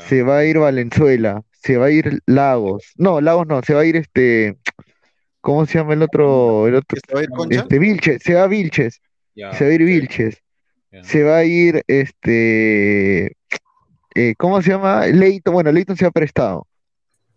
se 0.00 0.22
va 0.22 0.38
a 0.38 0.44
ir 0.44 0.58
Valenzuela, 0.58 1.42
se 1.52 1.76
va 1.76 1.86
a 1.86 1.90
ir 1.90 2.20
Lagos. 2.26 2.92
No, 2.96 3.20
Lagos 3.20 3.46
no, 3.46 3.60
se 3.62 3.74
va 3.74 3.80
a 3.80 3.84
ir 3.84 3.96
este, 3.96 4.56
¿cómo 5.40 5.66
se 5.66 5.78
llama 5.78 5.94
el 5.94 6.02
otro, 6.02 6.68
el 6.68 6.76
otro? 6.76 6.94
¿Que 6.94 7.00
se 7.08 7.14
va 7.14 7.20
a 7.20 7.22
ir 7.24 7.30
Concha? 7.30 7.60
Este, 7.60 7.78
Vilches, 7.78 8.22
se 8.22 8.34
va 8.34 8.46
Vilches, 8.46 9.00
ya, 9.34 9.52
se 9.52 9.64
va 9.64 9.70
a 9.70 9.74
ir 9.74 9.82
Vilches, 9.82 10.42
se 11.02 11.22
va 11.24 11.36
a 11.38 11.44
ir 11.44 11.82
este, 11.88 13.36
eh, 14.14 14.34
¿cómo 14.38 14.62
se 14.62 14.70
llama? 14.70 15.06
Leighton, 15.06 15.52
bueno, 15.52 15.72
Leighton 15.72 15.96
se 15.96 16.06
ha 16.06 16.10
prestado, 16.10 16.66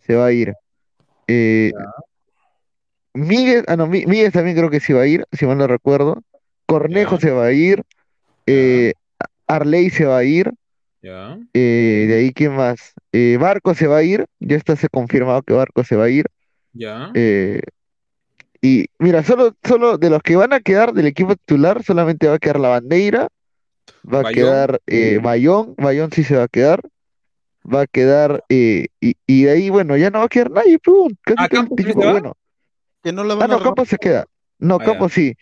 se 0.05 0.15
va 0.15 0.27
a 0.27 0.31
ir. 0.31 0.53
Eh, 1.27 1.71
Miguel, 3.13 3.65
ah 3.67 3.75
no, 3.75 3.88
Mi- 3.88 4.05
Miguel 4.05 4.31
también 4.31 4.55
creo 4.57 4.69
que 4.69 4.79
se 4.79 4.93
va 4.93 5.01
a 5.01 5.07
ir, 5.07 5.25
si 5.31 5.45
mal 5.45 5.57
no 5.57 5.67
recuerdo. 5.67 6.21
Cornejo 6.65 7.19
se 7.19 7.31
va 7.31 7.45
a 7.47 7.51
ir, 7.51 7.83
eh, 8.47 8.93
Arley 9.47 9.89
se 9.89 10.05
va 10.05 10.19
a 10.19 10.23
ir, 10.23 10.51
Ya. 11.01 11.39
eh, 11.53 12.05
de 12.07 12.15
ahí 12.15 12.33
quién 12.33 12.55
más, 12.55 12.93
Eh, 13.13 13.38
Barco 13.38 13.73
se 13.75 13.88
va 13.88 13.97
a 13.97 14.03
ir, 14.03 14.25
ya 14.39 14.55
está 14.55 14.75
se 14.77 14.88
confirmado 14.88 15.41
que 15.43 15.53
Barco 15.53 15.83
se 15.83 15.97
va 15.97 16.05
a 16.05 16.09
ir. 16.09 16.25
Ya. 16.73 17.11
eh, 17.13 17.61
y 18.61 18.85
mira, 18.99 19.23
solo, 19.23 19.55
solo 19.63 19.97
de 19.97 20.09
los 20.09 20.21
que 20.21 20.35
van 20.35 20.53
a 20.53 20.59
quedar 20.59 20.93
del 20.93 21.07
equipo 21.07 21.35
titular, 21.35 21.83
solamente 21.83 22.27
va 22.27 22.35
a 22.35 22.39
quedar 22.39 22.59
la 22.59 22.69
Bandeira, 22.69 23.27
va 24.05 24.19
a 24.19 24.23
Bayón. 24.23 24.35
quedar 24.35 24.81
eh, 24.88 25.19
Bayón, 25.21 25.75
Bayón 25.77 26.11
sí 26.11 26.23
se 26.23 26.35
va 26.38 26.43
a 26.43 26.47
quedar, 26.47 26.81
va 27.63 27.81
a 27.81 27.88
quedar, 27.88 28.43
eh, 28.49 28.88
y, 28.99 29.15
y 29.27 29.43
de 29.45 29.51
ahí, 29.51 29.69
bueno, 29.69 29.97
ya 29.97 30.09
no 30.11 30.19
va 30.19 30.25
a 30.25 30.29
quedar 30.29 30.51
nadie, 30.51 30.79
pum, 30.79 31.09
casi 31.23 31.38
Ah, 31.38 31.47
bueno. 31.95 32.33
Que 33.03 33.11
no 33.11 33.23
la 33.23 33.34
Ah, 33.34 33.38
van 33.38 33.44
a 33.44 33.48
no, 33.48 33.53
renovar. 33.60 33.64
Campos 33.76 33.90
se 33.90 33.98
queda. 33.98 34.26
No, 34.60 34.76
Ah. 34.80 34.84
Campos 34.86 35.14
sí. 35.14 35.36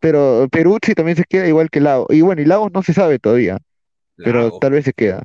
Pero 0.00 0.48
Peruzzi 0.50 0.94
también 0.94 1.16
se 1.16 1.24
queda 1.24 1.46
igual 1.46 1.70
que 1.70 1.80
Lagos. 1.80 2.06
Y 2.10 2.20
bueno, 2.22 2.42
y 2.42 2.44
Lagos 2.44 2.72
no 2.72 2.82
se 2.82 2.92
sabe 2.92 3.18
todavía, 3.20 3.58
pero 4.16 4.58
tal 4.58 4.72
vez 4.72 4.84
se 4.84 4.92
queda. 4.92 5.22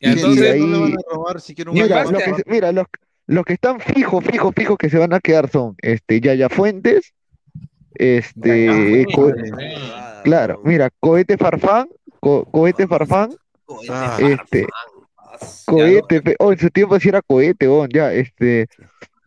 Ya, 0.00 0.08
y- 0.08 0.08
y 0.08 0.12
entonces, 0.14 0.40
de 0.42 0.50
ahí- 0.52 0.60
no 0.60 0.66
le 0.66 0.78
van 0.80 0.92
a 0.92 1.14
robar 1.14 1.40
si 1.40 1.54
quiere 1.54 1.70
un 1.70 1.76
Mira, 1.76 2.04
los 2.04 2.22
que, 2.22 2.42
mira, 2.46 2.72
los, 2.72 2.86
los 3.26 3.44
que 3.44 3.52
están 3.52 3.78
fijos, 3.80 4.24
fijos, 4.24 4.54
fijos 4.56 4.78
que 4.78 4.88
se 4.88 4.96
van 4.98 5.12
a 5.12 5.20
quedar 5.20 5.50
son 5.50 5.74
este 5.82 6.18
Yaya 6.20 6.48
Fuentes, 6.48 7.12
este 7.94 9.04
Co- 9.14 9.22
Fuentes. 9.30 9.52
claro, 10.24 10.62
mira, 10.64 10.88
Cohete 11.00 11.36
Farfán, 11.36 11.88
Co- 12.20 12.44
Cohete 12.50 12.86
Farfán, 12.86 13.34
Ah, 13.90 14.16
este 14.20 14.66
Cohete, 15.66 16.36
oh, 16.38 16.52
en 16.52 16.58
su 16.58 16.70
tiempo 16.70 16.98
sí 16.98 17.08
era 17.08 17.22
Cohete, 17.22 17.68
oh, 17.68 17.86
ya, 17.86 18.12
este 18.12 18.66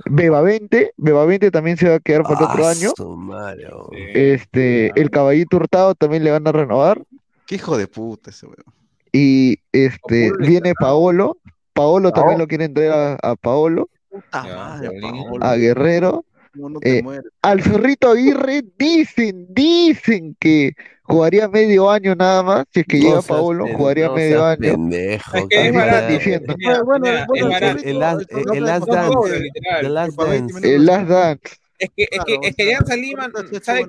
Beba 0.05 0.41
20, 0.41 0.93
Beba 0.97 1.25
20 1.25 1.51
también 1.51 1.77
se 1.77 1.87
va 1.89 1.95
a 1.95 1.99
quedar 1.99 2.23
para 2.23 2.39
el 2.39 2.45
otro 2.45 2.65
Ah, 2.67 2.71
año. 2.71 2.91
oh. 2.99 3.89
Sí. 3.91 3.97
Este, 4.13 4.99
el 4.99 5.09
Caballito 5.09 5.57
Hurtado 5.57 5.95
también 5.95 6.23
le 6.23 6.31
van 6.31 6.47
a 6.47 6.51
renovar. 6.51 7.01
Qué 7.45 7.55
hijo 7.55 7.77
de 7.77 7.87
puta 7.87 8.29
ese 8.31 8.45
weón. 8.45 8.63
Y 9.11 9.57
este 9.71 10.31
viene 10.39 10.73
Paolo. 10.79 11.37
Paolo 11.73 12.11
también 12.11 12.39
lo 12.39 12.47
quiere 12.47 12.65
entregar 12.65 13.17
a, 13.21 13.31
a 13.31 13.35
Paolo, 13.35 13.89
Puta 14.09 14.43
madre. 14.43 14.99
Paolo. 15.01 15.43
a 15.43 15.55
Guerrero. 15.55 16.25
¿Cómo 16.53 16.69
no 16.69 16.79
te 16.79 16.99
eh, 16.99 17.03
mueres? 17.03 17.31
Al 17.41 17.63
Zorrito 17.63 18.11
Aguirre 18.11 18.63
dicen, 18.77 19.47
dicen 19.49 20.35
que 20.39 20.73
jugaría 21.03 21.47
medio 21.47 21.89
año 21.89 22.15
nada 22.15 22.43
más. 22.43 22.65
Si 22.73 22.79
es 22.81 22.85
que 22.85 22.97
No 22.99 23.03
llega 23.03 23.21
Paolo, 23.21 23.67
jugaría 23.75 24.07
no 24.07 24.15
medio 24.15 24.45
año. 24.45 24.59
pendejo, 24.59 25.37
Es 25.37 25.45
que 25.47 25.55
es 25.55 25.61
¿qué 25.61 25.67
están 25.67 25.75
barato. 25.87 26.13
diciendo. 26.13 26.55
Mira, 26.57 26.81
Bueno, 26.83 27.05
mira, 27.05 27.25
bueno, 27.27 27.45
es 27.47 27.53
el 27.53 27.61
barato. 27.61 27.83
El 27.83 27.99
last- 27.99 28.31
el 28.31 28.57
el 28.57 28.63
last 28.65 28.87
dance. 28.87 29.41
The 29.81 29.89
Last 29.89 30.15
Para 30.15 30.29
20 30.31 30.53
Dance. 30.53 30.75
El 30.75 30.85
Last 30.85 31.07
Dance. 31.09 31.55
Es 31.79 31.89
que, 31.97 32.03
es 32.03 32.09
que, 32.11 32.17
Claro, 32.17 32.41
es 32.43 32.55
que 32.55 32.63
o 32.63 32.65
sea, 32.65 32.65
Alianza 32.65 32.95
Lima 32.95 33.25
hecho 33.25 33.59
sabe 33.61 33.85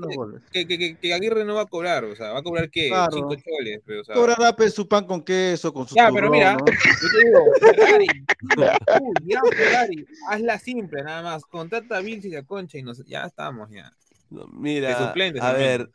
que, 0.50 0.66
que, 0.66 0.78
que, 0.78 0.96
que 0.96 1.14
Aguirre 1.14 1.44
no 1.44 1.54
va 1.54 1.60
a 1.62 1.66
cobrar, 1.66 2.02
o 2.04 2.16
sea, 2.16 2.32
va 2.32 2.40
a 2.40 2.42
cobrar 2.42 2.68
qué, 2.68 2.88
Claro. 2.88 3.12
cinco 3.12 3.36
choles, 3.36 3.82
pero, 3.86 4.00
o 4.00 4.04
sea, 4.04 4.14
Cobrará 4.16 4.56
pues, 4.56 4.74
su 4.74 4.88
pan 4.88 5.06
con 5.06 5.22
queso, 5.22 5.72
con 5.72 5.86
su 5.86 5.94
Ya, 5.94 6.06
pero 6.06 6.26
turrón, 6.26 6.32
mira, 6.32 6.54
¿no? 6.54 6.64
yo 6.64 7.08
te 7.12 7.24
digo, 7.24 7.38
Ferrari, 7.60 8.06
uy, 9.00 9.14
ya 9.26 9.40
Ferrari, 9.54 10.06
hazla 10.28 10.58
simple 10.58 11.04
nada 11.04 11.22
más, 11.22 11.44
contrata 11.44 11.98
a 11.98 12.00
Vilches 12.00 12.32
y 12.32 12.36
a 12.36 12.42
Concha 12.42 12.78
y 12.78 12.82
nos, 12.82 13.04
ya 13.06 13.26
estamos 13.26 13.70
ya. 13.70 13.92
No, 14.30 14.48
Mira, 14.48 14.98
suplentes 15.06 15.42
a 15.42 15.52
ver, 15.52 15.88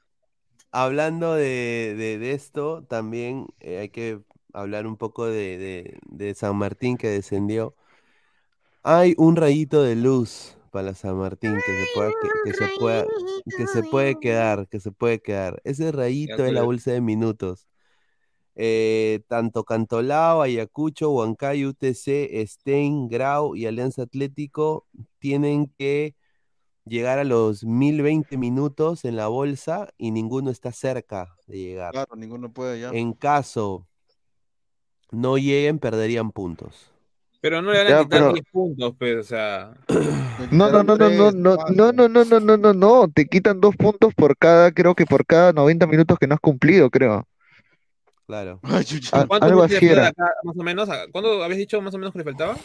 hablando 0.72 1.34
de, 1.36 1.96
de- 1.98 2.18
de 2.20 2.32
esto, 2.34 2.84
también 2.86 3.48
eh, 3.60 3.80
hay 3.80 3.90
que 3.90 4.22
hablar 4.54 4.88
un 4.88 4.98
poco 4.98 5.26
de, 5.28 5.58
de- 5.58 6.00
de 6.06 6.36
San 6.36 6.56
Martín 6.58 6.98
que 6.98 7.08
descendió. 7.10 7.76
Hay 8.84 9.14
un 9.18 9.36
rayito 9.36 9.84
de 9.84 9.96
luz 9.96 10.58
para 10.72 10.94
San 10.96 11.18
Martín 11.18 11.62
que 11.66 11.74
se 11.76 11.86
pueda, 11.94 12.12
que, 12.22 12.30
que 12.44 12.54
se 12.54 12.68
pueda, 12.80 13.06
que 13.58 13.68
se 13.68 13.84
puede 13.84 14.16
quedar, 14.20 14.68
que 14.70 14.80
se 14.80 14.92
puede 14.92 15.22
quedar. 15.22 15.62
Ese 15.64 15.92
rayito 15.92 16.46
es 16.46 16.54
la 16.54 16.64
bolsa 16.64 16.92
de 16.92 17.02
minutos. 17.02 17.68
eh, 18.56 19.22
tanto 19.30 19.64
Cantolao, 19.66 20.42
Ayacucho, 20.44 21.12
Huancayo, 21.12 21.70
UTC, 21.70 22.46
Stein, 22.48 23.08
Grau 23.10 23.56
y 23.56 23.66
Alianza 23.68 24.04
Atlético 24.04 24.88
tienen 25.20 25.68
que 25.78 26.16
llegar 26.90 27.20
a 27.20 27.24
los 27.24 27.64
1020 27.64 28.38
minutos 28.38 29.06
en 29.06 29.16
la 29.16 29.28
bolsa 29.28 29.90
y 29.98 30.12
ninguno 30.12 30.50
está 30.52 30.72
cerca 30.72 31.36
de 31.48 31.58
llegar. 31.58 31.92
Claro, 31.92 32.16
ninguno 32.16 32.52
puede 32.52 32.80
ya. 32.82 32.90
En 32.90 33.14
caso 33.14 33.88
no 35.12 35.38
lleguen, 35.38 35.80
perderían 35.80 36.32
puntos. 36.32 36.92
Pero 37.42 37.62
no 37.62 37.72
le 37.72 37.78
van 37.84 37.88
a 37.88 38.04
quitar 38.04 38.08
pero- 38.10 38.34
10 38.34 38.46
puntos, 38.52 38.94
pues, 39.00 39.18
o 39.18 39.24
sea. 39.24 39.74
No, 40.52 40.70
no, 40.72 40.84
no, 40.84 40.96
no, 40.96 41.10
no, 41.10 41.32
no, 41.32 41.58
no, 41.70 41.92
no, 41.92 42.08
no, 42.08 42.26
no, 42.26 42.40
no, 42.40 42.58
no, 42.58 42.74
no, 42.74 43.08
te 43.14 43.26
quitan 43.26 43.60
dos 43.60 43.76
puntos 43.76 44.14
por 44.16 44.38
cada, 44.38 44.72
creo 44.72 44.96
que 44.96 45.06
por 45.06 45.26
cada 45.26 45.52
90 45.52 45.86
minutos 45.86 46.18
que 46.18 46.28
no 46.28 46.36
has 46.36 46.40
cumplido, 46.40 46.90
creo. 46.90 47.28
Claro. 48.26 48.60
Ay, 48.64 48.86
chucha. 48.86 49.10
Ah, 49.22 49.26
¿Cuántos 49.28 49.50
algo 49.50 49.64
así 49.64 49.86
era. 49.86 50.08
acá, 50.08 50.32
más 50.44 50.58
o 50.58 50.64
menos? 50.64 50.88
¿Cuándo 51.12 51.44
habías 51.44 51.58
dicho 51.58 51.82
más 51.82 51.94
o 51.94 51.98
menos 51.98 52.14
que 52.14 52.20
le 52.20 52.24
faltaba? 52.24 52.56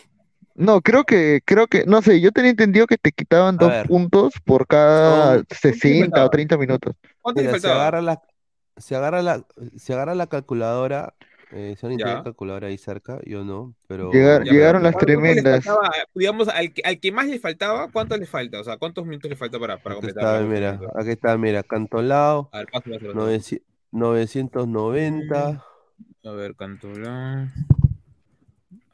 No, 0.55 0.81
creo 0.83 1.05
que, 1.05 1.41
creo 1.45 1.67
que, 1.67 1.85
no 1.85 2.01
sé, 2.01 2.21
yo 2.21 2.31
tenía 2.31 2.51
entendido 2.51 2.87
que 2.87 2.97
te 2.97 3.11
quitaban 3.13 3.57
A 3.57 3.59
dos 3.59 3.71
ver. 3.73 3.87
puntos 3.89 4.35
por 4.45 4.67
cada 4.67 5.37
Son- 5.37 5.47
60 5.51 6.01
faltaba? 6.05 6.27
o 6.27 6.31
30 6.31 6.57
minutos. 6.59 6.95
¿Cuánto 7.21 7.41
le 7.41 7.49
Mira, 7.49 7.59
se 7.59 7.67
faltaba? 7.67 7.83
agarra 7.83 8.03
la, 8.03 8.23
se 8.77 8.97
agarra 8.97 9.23
la, 9.23 9.45
se 9.77 9.93
agarra 9.95 10.15
la 10.15 10.27
calculadora. 10.29 11.15
Eh, 11.57 11.77
si 11.79 11.87
alguien 11.87 12.05
tiene 12.05 12.23
calculadora 12.25 12.67
ahí 12.69 12.79
cerca, 12.79 13.21
yo 13.25 13.45
no, 13.45 13.75
pero 13.87 14.11
Llegar- 14.13 14.45
Ya, 14.45 14.53
llegaron 14.53 14.83
pero 14.83 14.93
las 14.93 14.93
¿cuánto- 14.95 15.13
cuánto 15.15 15.35
le 15.35 15.43
tremendas. 15.43 15.65
faltaba? 15.65 15.91
digamos, 16.15 16.49
al 16.49 16.73
que, 16.73 16.83
al 16.85 17.01
que 17.01 17.13
más 17.13 17.27
le 17.27 17.39
faltaba, 17.39 17.89
¿cuánto 17.93 18.17
le 18.17 18.27
falta? 18.27 18.61
O 18.61 18.65
sea, 18.65 18.77
¿cuántos 18.77 19.05
minutos 19.07 19.31
le 19.31 19.37
falta 19.37 19.59
para, 19.61 19.77
para 19.81 19.95
completar? 19.97 20.25
está, 20.25 20.41
mira, 20.47 20.81
aquí 20.97 21.11
está, 21.11 21.37
mira, 21.39 21.63
Cantolao, 21.63 22.49
A 22.53 22.59
ver, 22.59 22.67
pásalo, 22.73 22.95
pásalo. 22.97 23.15
900 23.15 23.67
990, 23.93 25.65
A 26.25 26.31
ver, 26.33 26.57
Cantolao. 26.57 27.47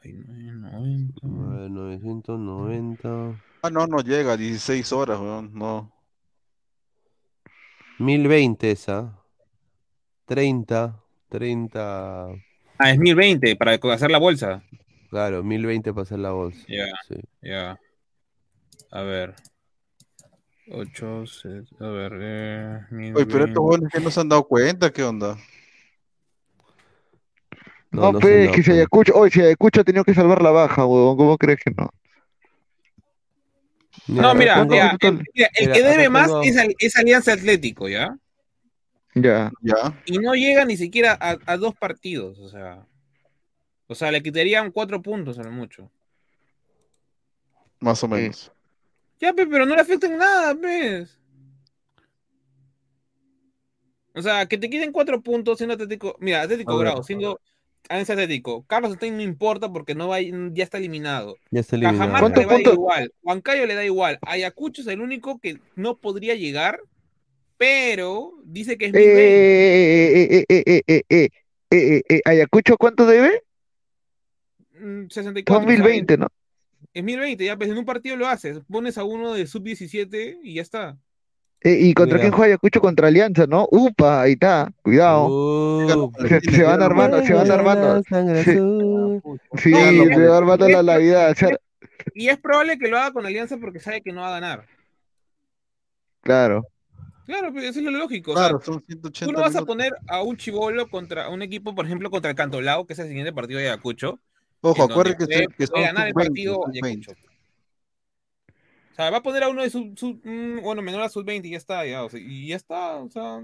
Ay, 0.03 0.13
no, 0.13 0.71
90. 0.71 1.27
a 1.27 1.59
ver, 1.59 1.69
990, 1.71 3.41
Ah, 3.63 3.69
no, 3.69 3.85
no 3.85 3.99
llega, 3.99 4.35
16 4.35 4.91
horas, 4.91 5.19
weón. 5.19 5.51
No. 5.53 5.91
1020 7.99 8.71
esa, 8.71 9.19
30, 10.25 10.99
30, 11.29 12.29
Ah, 12.79 12.91
es 12.91 12.97
1020 12.97 13.55
para 13.55 13.73
hacer 13.93 14.09
la 14.09 14.17
bolsa. 14.17 14.63
claro, 15.11 15.43
1020 15.43 15.93
para 15.93 16.01
hacer 16.03 16.17
la 16.19 16.31
bolsa. 16.31 16.65
Ya. 16.67 16.85
sí. 17.07 17.15
Ya. 17.43 17.79
A 18.91 19.01
ver. 19.03 19.35
8, 20.73 21.23
a 21.79 21.85
ver, 21.89 22.13
eh, 22.21 22.79
Oye, 23.13 23.25
pero 23.25 23.45
estos 23.45 23.63
buenos 23.63 23.91
que 23.91 23.99
no 23.99 24.09
se 24.09 24.21
han 24.21 24.29
dado 24.29 24.47
cuenta, 24.47 24.89
¿qué 24.91 25.03
onda? 25.03 25.37
No, 27.91 28.01
No, 28.01 28.11
no 28.13 28.17
han 28.19 28.51
que 28.51 28.63
si 28.63 28.71
Ayacucho, 28.71 29.13
oye, 29.15 29.31
si 29.31 29.41
Ayacucho 29.41 29.81
ha 29.81 29.83
tenido 29.83 30.03
que 30.05 30.13
salvar 30.13 30.41
la 30.41 30.51
baja, 30.51 30.85
huevón, 30.85 31.17
¿cómo 31.17 31.37
crees 31.37 31.59
que 31.63 31.71
no? 31.71 31.89
No, 34.07 34.33
mira, 34.33 34.61
el, 34.61 34.67
mira, 34.69 34.97
el 35.01 35.17
Mira, 35.67 35.73
que 35.73 35.83
debe 35.83 36.09
más 36.09 36.31
es, 36.43 36.57
al- 36.57 36.75
es 36.79 36.95
Alianza 36.95 37.33
Atlético, 37.33 37.89
¿ya? 37.89 38.17
Ya. 39.13 39.51
Ya. 39.61 40.01
Y 40.05 40.17
no 40.19 40.33
llega 40.33 40.63
ni 40.65 40.77
siquiera 40.77 41.17
a, 41.19 41.37
a 41.45 41.57
dos 41.57 41.75
partidos, 41.75 42.39
o 42.39 42.49
sea. 42.49 42.85
O 43.87 43.95
sea, 43.95 44.09
le 44.09 44.23
quitarían 44.23 44.71
cuatro 44.71 45.01
puntos 45.01 45.37
a 45.37 45.43
lo 45.43 45.51
mucho. 45.51 45.91
Más 47.81 48.01
o 48.03 48.07
menos. 48.07 48.51
Ya, 49.19 49.33
pe, 49.33 49.45
pero 49.45 49.65
no 49.65 49.75
le 49.75 49.81
afecta 49.81 50.07
en 50.07 50.17
nada, 50.17 50.55
pues. 50.55 51.19
O 54.13 54.21
sea, 54.21 54.45
que 54.45 54.57
te 54.57 54.69
quiten 54.69 54.91
cuatro 54.93 55.21
puntos 55.21 55.57
siendo 55.57 55.73
Atlético. 55.73 56.15
Mira, 56.19 56.41
Atlético 56.41 56.77
ver. 56.77 56.87
Grau, 56.87 57.03
siendo 57.03 57.39
es 57.89 58.09
Atlético. 58.09 58.63
Carlos 58.67 58.93
Stein 58.93 59.17
no 59.17 59.23
importa 59.23 59.71
porque 59.71 59.95
no 59.95 60.07
va, 60.07 60.19
ya 60.21 60.63
está 60.63 60.77
eliminado. 60.77 61.37
Ya 61.49 61.61
está 61.61 61.75
eliminado. 61.75 62.11
Cajamarca 62.11 62.39
le 62.39 62.45
va 62.45 62.61
igual. 62.61 63.13
Huancayo 63.21 63.65
le 63.65 63.75
da 63.75 63.85
igual. 63.85 64.19
Ayacucho 64.21 64.81
es 64.81 64.87
el 64.87 65.01
único 65.01 65.39
que 65.39 65.59
no 65.75 65.97
podría 65.97 66.35
llegar, 66.35 66.79
pero 67.57 68.33
dice 68.43 68.77
que 68.77 68.85
es 68.87 68.93
eh 68.93 70.45
eh, 70.47 70.83
eh, 70.87 71.29
eh, 71.71 72.01
eh, 72.09 72.21
Ayacucho, 72.25 72.77
¿cuánto 72.77 73.05
debe? 73.05 73.43
Mm, 74.79 75.07
64. 75.09 75.65
2020, 75.65 76.17
¿no? 76.17 76.27
Es 76.93 77.03
1020, 77.03 77.45
ya, 77.45 77.57
pues 77.57 77.69
en 77.69 77.77
un 77.77 77.85
partido 77.85 78.15
lo 78.15 78.27
haces. 78.27 78.59
Pones 78.69 78.97
a 78.97 79.03
uno 79.03 79.33
de 79.33 79.47
sub-17 79.47 80.39
y 80.43 80.55
ya 80.55 80.61
está. 80.61 80.97
Eh, 81.63 81.77
¿y 81.79 81.93
contra 81.93 82.17
quién 82.19 82.31
juega 82.31 82.45
Ayacucho? 82.47 82.81
Contra 82.81 83.07
Alianza, 83.07 83.45
¿no? 83.45 83.67
Upa, 83.69 84.23
ahí 84.23 84.33
está, 84.33 84.71
cuidado. 84.81 85.27
Uh, 85.27 86.11
Se, 86.27 86.39
se 86.41 86.63
van 86.63 86.81
armando, 86.81 87.23
se 87.23 87.33
van 87.33 87.51
armando. 87.51 88.01
Sí. 88.43 88.55
No, 88.55 89.21
se 90.15 90.27
va 90.27 90.37
armando 90.37 90.67
la 90.67 90.81
Navidad. 90.81 91.31
o 91.31 91.35
sea, 91.35 91.49
Y 92.15 92.29
es 92.29 92.39
probable 92.39 92.79
que 92.79 92.87
lo 92.87 92.97
haga 92.97 93.13
con 93.13 93.25
Alianza 93.27 93.57
porque 93.57 93.79
sabe 93.79 94.01
que 94.01 94.11
no 94.11 94.21
va 94.21 94.29
a 94.29 94.39
ganar. 94.39 94.65
claro. 96.21 96.65
Claro, 97.27 97.51
pero 97.53 97.67
eso 97.67 97.79
es 97.79 97.85
lo 97.85 97.91
lógico. 97.91 98.31
o 98.31 98.35
sea, 98.35 98.49
Claro, 98.49 98.61
son 98.61 98.81
180 98.83 99.25
tú 99.25 99.31
no 99.31 99.39
vas 99.41 99.55
a 99.55 99.63
poner 99.63 99.93
a 100.07 100.21
un 100.21 100.35
chivolo 100.35 100.89
contra 100.89 101.29
un 101.29 101.41
equipo, 101.41 101.73
por 101.73 101.85
ejemplo, 101.85 102.09
contra 102.09 102.31
el 102.31 102.35
Cantolao, 102.35 102.85
que 102.85 102.93
es 102.93 102.99
el 102.99 103.07
siguiente 103.07 103.31
partido 103.31 103.59
de 103.59 103.67
Ayacucho. 103.69 104.19
Ojo, 104.61 104.83
acuérdense 104.83 105.27
que, 105.27 105.47
que 105.55 105.67
son 105.67 105.81
ganar 105.81 106.07
el 106.07 106.13
sub-20, 106.13 106.25
partido 106.25 106.55
sub-20. 106.55 106.87
Ayacucho. 106.87 107.30
O 108.91 108.95
sea, 108.95 109.09
va 109.09 109.17
a 109.17 109.23
poner 109.23 109.43
a 109.43 109.49
uno 109.49 109.61
de 109.63 109.69
sub, 109.69 109.97
sub- 109.97 110.21
mm, 110.25 110.61
bueno, 110.61 110.81
menor 110.81 111.01
a 111.01 111.09
sub 111.09 111.25
20 111.25 111.47
y 111.47 111.51
ya 111.51 111.57
está, 111.57 111.85
ya, 111.85 112.03
o 112.03 112.09
sea, 112.09 112.19
y 112.19 112.47
ya 112.49 112.55
está, 112.57 112.97
o 112.97 113.09
sea, 113.09 113.41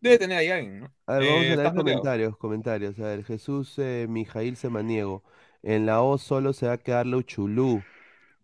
debe 0.00 0.18
tener 0.18 0.38
ahí 0.38 0.48
alguien, 0.48 0.80
¿no? 0.80 0.94
A 1.06 1.14
ver, 1.14 1.24
vamos 1.24 1.48
Eh, 1.48 1.52
a 1.52 1.56
está 1.56 1.72
leer 1.72 1.72
comentarios, 1.74 2.36
comentarios. 2.36 2.98
A 3.00 3.02
ver, 3.04 3.24
Jesús 3.24 3.74
eh, 3.78 4.06
Mijail 4.08 4.56
Semaniego. 4.56 5.24
En 5.62 5.84
la 5.86 6.02
O 6.02 6.18
solo 6.18 6.52
se 6.52 6.66
va 6.66 6.74
a 6.74 6.78
quedar 6.78 7.06
Luchulú. 7.06 7.86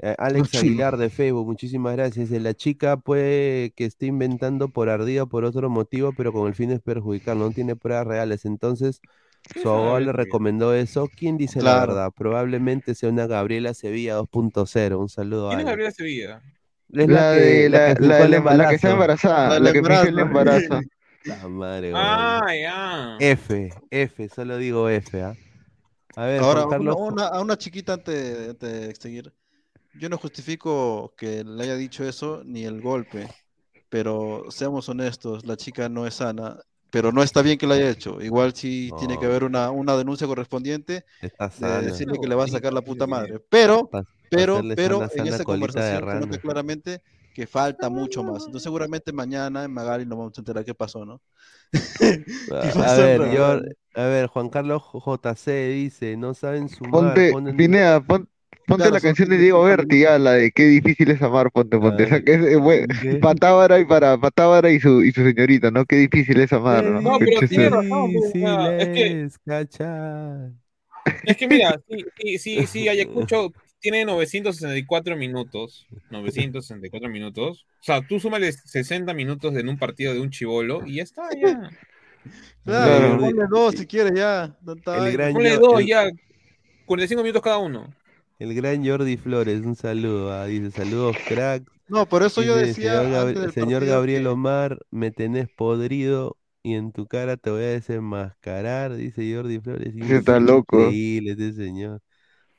Eh, 0.01 0.15
Alex 0.19 0.55
Luchulú. 0.55 0.57
Aguilar 0.57 0.97
de 0.99 1.11
Facebook, 1.11 1.47
muchísimas 1.47 1.95
gracias. 1.97 2.29
Dice, 2.31 2.41
La 2.41 2.55
chica 2.55 2.97
puede 2.99 3.73
que 3.73 3.85
esté 3.87 4.07
inventando 4.07 4.71
por 4.73 4.89
ardida 4.91 5.25
o 5.25 5.29
por 5.29 5.45
otro 5.45 5.71
motivo, 5.71 6.15
pero 6.15 6.33
con 6.33 6.49
el 6.49 6.55
fin 6.55 6.71
de 6.71 6.81
perjudicar, 6.81 7.37
no 7.37 7.53
tiene 7.53 7.77
pruebas 7.77 8.07
reales. 8.07 8.45
Entonces, 8.47 9.01
¿Quién 9.03 9.11
su 9.63 9.69
abogado 9.69 10.01
le 10.01 10.13
recomendó 10.13 10.75
eso. 10.75 11.09
¿Quién 11.15 11.37
dice 11.37 11.63
la 11.63 11.81
verdad? 11.81 12.11
Probablemente 12.15 12.95
sea 12.95 13.09
una 13.09 13.27
Gabriela 13.27 13.75
Sevilla 13.75 14.17
2.0. 14.19 14.99
Un 14.99 15.09
saludo 15.09 15.47
a 15.49 15.51
¿Quién 15.51 15.61
es. 15.61 15.67
Gabriela 15.67 15.91
Sevilla? 15.91 16.43
Es 16.93 17.09
La 17.09 17.35
que- 17.35 17.41
de 17.41 17.69
la, 17.69 17.95
que 17.95 18.03
la, 18.07 18.69
que 18.69 18.75
está 18.77 18.91
embarazada, 18.93 19.49
La 19.55 19.59
la 19.61 19.73
que 19.73 19.83
fingió 19.83 20.03
el 20.09 20.19
embarazo. 20.19 20.81
La 21.25 21.49
madre, 21.49 21.93
Ah, 21.95 22.47
ya. 22.55 23.17
F, 23.19 23.71
F, 23.91 24.29
solo 24.29 24.59
digo 24.59 24.89
F, 24.89 25.23
¿ah? 25.23 25.35
A 26.15 26.25
ver, 26.27 26.41
Ahora, 26.41 26.67
Carlos. 26.71 26.95
una- 26.99 27.27
a 27.27 27.41
una 27.41 27.59
chiquita 27.59 27.95
antes 27.95 28.59
de, 28.61 28.69
de 28.69 28.95
seguir. 28.95 29.33
Yo 29.99 30.09
no 30.09 30.19
justifico 30.19 31.13
que 31.17 31.43
le 31.43 31.65
haya 31.65 31.75
dicho 31.75 32.05
eso 32.05 32.43
ni 32.45 32.65
el 32.65 32.81
golpe, 32.81 33.27
pero 33.89 34.45
seamos 34.51 34.89
honestos, 34.89 35.45
la 35.45 35.57
chica 35.57 35.89
no 35.89 36.07
es 36.07 36.15
sana, 36.15 36.59
pero 36.91 37.13
no 37.13 37.23
está 37.23 37.43
bien 37.43 37.59
que 37.59 37.67
lo 37.67 37.75
haya 37.75 37.91
hecho. 37.91 38.21
Igual 38.21 38.55
sí 38.55 38.93
tiene 38.97 39.19
que 39.19 39.25
No. 39.25 39.27
haber 39.27 39.45
una, 39.45 39.71
una 39.71 39.97
denuncia 39.97 40.27
correspondiente 40.27 41.05
de 41.57 41.83
decirle 41.83 42.19
que 42.19 42.27
No, 42.27 42.29
le 42.29 42.35
va 42.35 42.45
a 42.45 42.49
sacar 42.49 42.73
la 42.73 42.83
puta 42.83 43.07
madre. 43.07 43.41
Pero, 43.51 43.95
pero, 44.29 44.69
pero 44.75 45.07
en 45.11 45.27
esa 45.27 45.45
conversación 45.45 46.07
se 46.11 46.19
nota 46.19 46.39
claramente 46.39 47.03
que 47.33 47.47
falta 47.47 47.91
mucho 47.91 48.25
más. 48.25 48.47
Entonces 48.47 48.65
seguramente 48.65 49.13
mañana 49.13 49.65
en 49.65 49.73
Magali 49.73 50.07
nos 50.07 50.19
vamos 50.19 50.39
a 50.39 50.41
enterar 50.41 50.65
qué 50.65 50.75
pasó, 50.75 51.05
¿no? 51.05 51.21
A, 52.51 52.73
pasó, 52.75 52.93
a 52.93 52.97
ver, 52.97 53.25
yo, 53.25 53.45
a 53.95 54.05
ver, 54.07 54.27
Juan 54.29 54.49
Carlos 54.49 54.83
JC 54.93 55.69
dice, 55.69 56.17
no 56.17 56.35
saben 56.35 56.69
sumar, 56.69 57.21
Ponte, 57.21 57.27
ponen- 57.27 57.57
Pinea, 57.57 58.01
pon- 58.01 58.29
ponte 58.67 58.83
Claro, 58.83 58.95
la 58.95 59.01
canción 59.01 59.29
de 59.29 59.37
180 59.39 59.43
Diego 59.43 59.63
Berti, 59.65 60.01
ya, 60.01 60.19
la 60.19 60.33
de 60.33 60.51
qué 60.53 60.65
difícil 60.67 61.11
es 61.11 61.23
amar, 61.23 61.51
ponte, 61.51 61.79
ponte. 61.79 62.03
A 62.03 62.07
Esa 62.07 62.15
ver, 62.17 62.25
que 62.25 62.35
es, 62.35 62.41
eh, 62.41 62.57
bue- 62.59 62.87
¿qué? 63.01 63.15
Patábara 63.17 63.79
y 63.81 63.85
para 63.85 64.19
Patábara 64.19 64.71
y 64.71 64.81
su, 64.81 65.03
y 65.05 65.13
su 65.13 65.23
señorita, 65.23 65.71
¿no? 65.71 65.85
Qué 65.85 65.97
difícil 65.97 66.41
es 66.41 66.53
amar, 66.53 66.85
¿no? 66.85 67.01
No, 67.01 67.19
pero 67.19 67.47
tiene 67.49 67.71
razón, 67.71 68.13
o 68.17 68.31
sea, 68.33 68.77
es 68.77 68.89
que- 68.89 69.29
cachar. 69.47 70.53
Es 71.25 71.37
que 71.37 71.47
mira, 71.47 71.81
sí, 71.89 72.05
sí, 72.17 72.39
sí, 72.39 72.67
sí, 72.67 72.89
Ayacucho 72.89 73.53
tiene 73.81 74.05
964 74.05 75.17
minutos, 75.17 75.87
964 76.11 77.09
minutos. 77.09 77.67
O 77.81 77.85
sea, 77.85 78.01
tú 78.05 78.19
súmale 78.19 78.51
60 78.53 79.15
minutos 79.15 79.55
en 79.57 79.69
un 79.69 79.79
partido 79.79 80.13
de 80.13 80.21
un 80.21 80.31
chivolo 80.31 80.85
y 80.85 80.97
ya 80.97 81.05
está, 81.05 81.29
ya. 81.41 81.71
Claro, 82.65 83.19
ponle 83.21 83.45
dos 83.49 83.75
si 83.77 83.87
quieres 83.87 84.13
ya. 84.17 84.57
no 84.63 84.73
está 84.73 84.97
El 84.99 85.03
ahí. 85.05 85.13
gran 85.13 85.33
Ponle 85.33 85.57
dos 85.59 85.81
el- 85.81 85.87
ya, 85.87 86.11
45 86.85 87.23
minutos 87.23 87.43
cada 87.43 87.59
uno. 87.59 87.95
El 88.39 88.55
gran 88.55 88.85
Jordi 88.87 89.17
Flores, 89.17 89.63
un 89.63 89.77
saludo, 89.77 90.33
ah, 90.33 90.45
dice, 90.47 90.71
saludos 90.71 91.17
crack. 91.27 91.65
No, 91.89 92.07
por 92.09 92.23
eso 92.23 92.43
yo 92.43 92.55
decía 92.57 93.01
señor, 93.01 93.13
Gabri- 93.13 93.29
antes 93.29 93.43
del 93.43 93.53
señor 93.53 93.85
Gabriel 93.87 94.23
que- 94.25 94.29
Omar, 94.29 94.79
me 94.91 95.11
tenés 95.11 95.49
podrido 95.49 96.37
y 96.63 96.75
en 96.75 96.93
tu 96.93 97.07
cara 97.07 97.37
te 97.37 97.51
voy 97.51 97.63
a 97.63 97.69
desenmascarar, 97.69 98.95
dice 98.97 99.35
Jordi 99.35 99.61
Flores. 99.61 99.95
Está 99.97 100.39
loco. 100.41 100.81
Increíble 100.81 101.31
este 101.33 101.53
señor. 101.53 102.01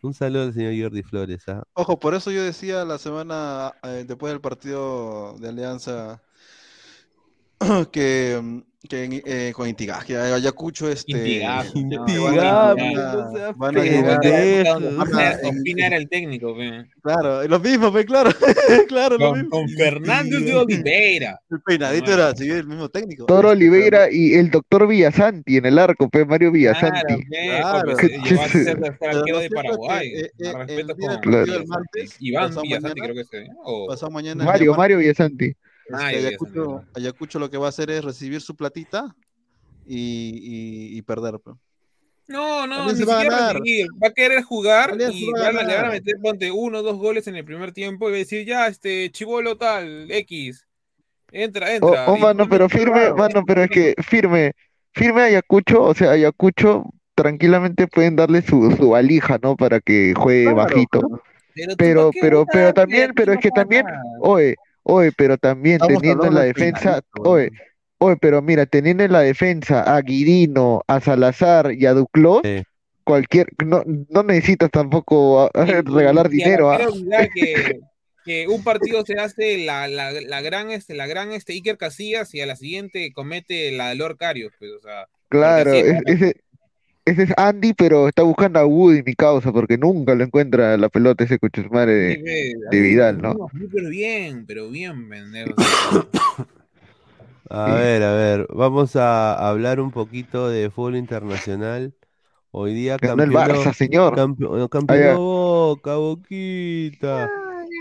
Un 0.01 0.13
saludo 0.13 0.43
al 0.43 0.53
señor 0.53 0.73
Jordi 0.81 1.03
Flores, 1.03 1.47
¿ah? 1.47 1.63
Ojo, 1.73 1.99
por 1.99 2.13
eso 2.15 2.31
yo 2.31 2.41
decía 2.41 2.85
la 2.85 2.97
semana 2.97 3.73
eh, 3.83 4.05
después 4.07 4.31
del 4.31 4.41
partido 4.41 5.37
de 5.39 5.49
Alianza 5.49 6.21
que, 7.91 8.61
que 8.89 9.21
eh, 9.25 9.51
con 9.53 9.67
Intigas, 9.67 10.05
que 10.05 10.15
Ayacucho 10.15 10.89
este, 10.89 11.11
Intigas, 11.11 11.73
no, 11.75 11.81
Intigas, 11.81 12.23
van 12.35 12.39
a- 12.39 12.73
no 12.75 13.31
seas 13.35 13.57
van 13.57 13.77
a 13.77 13.81
Sí, 13.81 13.89
llegar- 13.89 14.13
porque 14.15 14.29
pendejo. 14.29 14.59
era 14.61 14.73
donde 14.73 14.89
van 14.89 14.97
a- 14.99 15.03
Ospina- 15.03 15.39
en- 15.41 15.45
Ospina 15.57 15.87
era 15.87 15.97
el 15.97 16.09
técnico, 16.09 16.55
pe. 16.55 16.85
Claro, 17.01 17.47
lo 17.47 17.59
mismo, 17.59 17.91
pues, 17.91 18.05
claro, 18.05 18.29
claro, 18.87 19.17
lo 19.17 19.29
Con, 19.29 19.37
mismo. 19.39 19.49
con 19.49 19.69
Fernández 19.69 20.45
de 20.45 20.53
Oliveira. 20.55 21.39
El 21.49 21.61
peinadito 21.61 22.13
era 22.13 22.29
así, 22.29 22.49
el 22.49 22.67
mismo 22.67 22.87
técnico. 22.89 23.25
Toro 23.25 23.49
Oliveira 23.49 24.11
y 24.11 24.33
el 24.35 24.51
doctor 24.51 24.87
Villasanti 24.87 25.57
en 25.57 25.65
el 25.65 25.79
arco, 25.79 26.09
pues 26.09 26.27
Mario 26.27 26.51
Villasanti. 26.51 27.01
Claro, 27.01 27.17
pe, 27.29 27.47
Claro. 27.59 27.93
pues, 28.21 28.39
a 28.39 28.47
ser 28.49 28.85
arquero 28.85 29.25
lo 29.27 29.39
de 29.39 29.49
Paraguay. 29.49 30.07
eh, 30.07 30.29
eh, 30.39 30.53
respeto 30.53 30.95
con 30.95 31.67
martes, 31.67 32.15
Iván 32.19 32.47
pasado 32.49 32.61
Villasanti 32.61 33.01
mañana, 33.01 33.13
creo 33.13 33.15
que 33.15 33.21
es. 33.21 33.33
¿eh? 33.33 33.47
O- 33.63 33.87
Pasado 33.87 34.11
mañana. 34.11 34.43
Mario, 34.45 34.75
Mario 34.75 34.97
Villasanti. 34.99 35.53
Este, 35.89 36.03
ya, 36.03 36.11
ya, 36.11 36.27
Ayacucho, 36.27 36.81
ya. 36.81 36.87
Ayacucho 36.95 37.39
lo 37.39 37.49
que 37.49 37.57
va 37.57 37.67
a 37.67 37.69
hacer 37.69 37.89
es 37.89 38.03
recibir 38.03 38.41
su 38.41 38.55
platita 38.55 39.15
y, 39.85 39.95
y, 39.95 40.97
y 40.97 41.01
perder. 41.01 41.39
pues. 41.39 41.55
No, 42.27 42.67
no, 42.67 42.87
ni 42.87 42.95
se 42.95 43.05
va 43.05 43.21
a 43.21 43.23
ganar. 43.23 43.61
Va 44.03 44.07
a 44.07 44.13
querer 44.13 44.43
jugar 44.43 44.97
y 44.99 45.31
va 45.31 45.47
a 45.47 45.51
le 45.51 45.75
van 45.75 45.85
a 45.85 45.89
meter, 45.91 46.15
ponte, 46.21 46.51
uno 46.51 46.79
o 46.79 46.83
dos 46.83 46.97
goles 46.97 47.25
en 47.27 47.37
el 47.37 47.45
primer 47.45 47.71
tiempo 47.71 48.09
y 48.09 48.11
va 48.11 48.15
a 48.17 48.19
decir, 48.19 48.45
ya, 48.45 48.67
este, 48.67 49.09
chivolo 49.11 49.57
tal, 49.57 50.11
X. 50.11 50.67
Entra, 51.31 51.73
entra. 51.73 52.05
oh, 52.07 52.17
mano, 52.17 52.47
pero 52.49 52.67
firme, 52.69 53.13
mano, 53.13 53.43
pero 53.45 53.63
es 53.63 53.69
que 53.69 53.95
firme, 54.01 54.53
firme 54.93 55.21
Ayacucho, 55.23 55.83
o 55.83 55.93
sea, 55.93 56.11
Ayacucho 56.11 56.85
tranquilamente 57.15 57.87
pueden 57.87 58.15
darle 58.15 58.41
su, 58.41 58.71
su 58.77 58.89
valija, 58.89 59.39
¿no? 59.41 59.55
Para 59.55 59.79
que 59.79 60.13
juegue 60.15 60.43
Claro, 60.43 60.57
bajito. 60.57 61.21
Pero, 61.55 61.75
Pero, 61.77 62.05
¿pa' 62.05 62.11
qué 62.11 62.19
pero, 62.21 62.45
pero 62.51 62.73
también, 62.73 63.11
pero 63.15 63.33
es 63.33 63.39
que 63.39 63.49
también, 63.49 63.85
oye, 64.19 64.55
oye, 64.87 65.11
pero 65.11 65.37
también 65.37 65.75
Estamos 65.75 66.01
teniendo 66.01 66.25
en 66.27 66.33
la 66.33 66.41
defensa, 66.43 67.01
oye, 67.19 67.51
oye, 67.97 68.15
pero 68.21 68.41
mira, 68.41 68.65
teniendo 68.65 69.03
en 69.03 69.11
la 69.11 69.21
defensa 69.21 69.83
a 69.83 70.01
Guirino, 70.01 70.81
a 70.87 71.01
Salazar 71.01 71.73
y 71.73 71.85
a 71.85 71.93
Duclos, 71.93 72.41
Sí. 72.43 72.63
cualquier, 73.03 73.47
no, 73.65 73.83
no 73.85 74.23
necesitas 74.23 74.71
tampoco 74.71 75.41
ah, 75.41 75.51
regalar 75.85 76.27
y 76.27 76.37
dinero, 76.37 76.71
ahora 76.71 76.85
¿ah? 76.85 76.87
quiero 76.87 76.93
olvidar 76.93 77.29
que, 77.33 77.79
que 78.25 78.47
un 78.47 78.63
partido 78.63 79.05
se 79.05 79.15
hace 79.15 79.57
la, 79.65 79.87
la, 79.87 80.11
la 80.11 80.41
gran 80.41 80.71
este, 80.71 80.95
la 80.95 81.05
gran 81.07 81.31
este 81.31 81.53
Iker 81.53 81.77
Casillas 81.77 82.33
y 82.33 82.41
a 82.41 82.45
la 82.45 82.55
siguiente 82.55 83.11
comete 83.13 83.71
la 83.71 83.89
de 83.89 83.95
Lord 83.95 84.17
pues, 84.17 84.71
o 84.71 84.81
sea, 84.81 85.07
Claro, 85.29 85.73
ese, 85.73 86.37
ese 87.07 87.23
es 87.23 87.33
Andy, 87.37 87.73
pero 87.73 88.07
está 88.07 88.23
buscando 88.23 88.59
a 88.59 88.65
Woody, 88.65 89.03
mi 89.03 89.15
causa, 89.15 89.51
porque 89.51 89.77
nunca 89.77 90.15
lo 90.15 90.23
encuentra 90.23 90.77
la 90.77 90.89
pelota 90.89 91.23
ese 91.23 91.39
coche 91.39 91.63
su 91.63 91.69
madre 91.69 92.17
Sí, 92.17 92.21
de, 92.71 92.81
Vidal, 92.81 93.21
¿no? 93.21 93.33
no, 93.33 93.47
Pero 93.73 93.89
bien, 93.89 94.45
pero 94.45 94.69
bien, 94.69 95.09
pendejo. 95.09 95.53
A 97.49 97.65
Sí. 97.65 97.71
ver, 97.73 98.03
a 98.03 98.13
ver, 98.13 98.47
vamos 98.49 98.95
a 98.97 99.47
hablar 99.49 99.79
un 99.79 99.91
poquito 99.91 100.49
de 100.49 100.69
fútbol 100.69 100.97
internacional. 100.97 101.93
Hoy 102.51 102.73
día 102.73 102.97
Ganó 103.01 103.23
el 103.23 103.31
Barça, 103.31 103.73
señor. 103.73 104.15
campe- 104.15 104.45
Ah, 104.63 104.67
campeonó 104.69 105.03
ya. 105.03 105.15
Boca, 105.15 105.95
Boquita. 105.95 107.29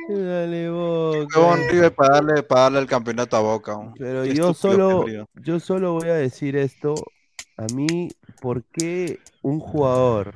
Dale, 0.08 0.70
Boca. 0.70 1.56
River 1.70 1.94
para 1.94 2.14
darle, 2.14 2.42
para 2.44 2.60
darle 2.62 2.78
el 2.80 2.86
campeonato 2.86 3.36
a 3.36 3.40
Boca. 3.40 3.76
Pero 3.98 4.24
Qué 4.24 4.34
yo 4.34 4.54
solo, 4.54 5.04
yo 5.34 5.60
solo 5.60 5.92
voy 5.94 6.08
a 6.08 6.14
decir 6.14 6.56
esto. 6.56 7.12
A 7.56 7.66
mí, 7.74 8.08
¿por 8.40 8.64
qué 8.66 9.24
un 9.42 9.60
jugador 9.60 10.34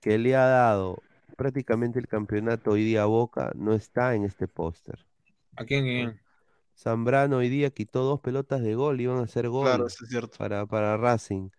que 0.00 0.18
le 0.18 0.36
ha 0.36 0.46
dado 0.46 1.04
prácticamente 1.36 1.98
el 1.98 2.08
campeonato 2.08 2.72
hoy 2.72 2.84
día 2.84 3.02
a 3.04 3.06
Boca 3.06 3.52
no 3.56 3.74
está 3.74 4.14
en 4.14 4.24
este 4.24 4.48
póster? 4.48 5.06
¿A 5.56 5.64
quién? 5.64 6.20
Zambrano 6.76 7.38
hoy 7.38 7.48
día 7.48 7.70
quitó 7.70 8.02
dos 8.04 8.20
pelotas 8.20 8.62
de 8.62 8.74
gol, 8.74 9.00
iban 9.00 9.18
a 9.18 9.22
hacer 9.22 9.48
gol 9.48 9.60
Claro, 9.64 9.86
eso 9.86 10.04
es 10.04 10.10
cierto. 10.10 10.38
para, 10.38 10.66
para 10.66 10.96
Racing. 10.96 11.50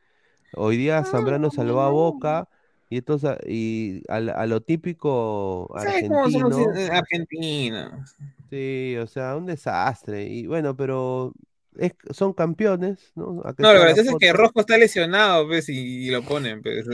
Hoy 0.51 0.77
día 0.77 1.03
Zambrano 1.05 1.51
salvó 1.51 1.81
a 1.81 1.89
Boca 1.91 2.49
y 2.89 2.97
entonces 2.99 3.37
y 3.47 4.03
a, 4.09 4.17
a 4.17 4.47
lo 4.47 4.61
típico 4.63 5.69
¿Sabes 5.75 6.05
cómo 6.07 6.29
son 6.29 6.41
los 6.43 6.53
argentino, 6.53 6.75
eh, 6.75 6.89
argentinos? 6.91 8.15
sí, 8.49 8.97
o 8.97 9.07
sea, 9.07 9.35
un 9.37 9.45
desastre. 9.45 10.25
Y 10.27 10.47
bueno, 10.47 10.75
pero 10.75 11.33
es, 11.77 11.93
son 12.11 12.33
campeones, 12.33 13.11
¿no? 13.15 13.33
No, 13.33 13.43
lo 13.57 13.73
la 13.73 13.79
gracioso 13.79 14.11
es 14.11 14.17
que. 14.19 14.33
Rosco 14.33 14.61
está 14.61 14.77
lesionado, 14.77 15.47
pues, 15.47 15.69
y, 15.69 16.07
y 16.07 16.11
lo 16.11 16.21
ponen, 16.23 16.61
pues. 16.61 16.85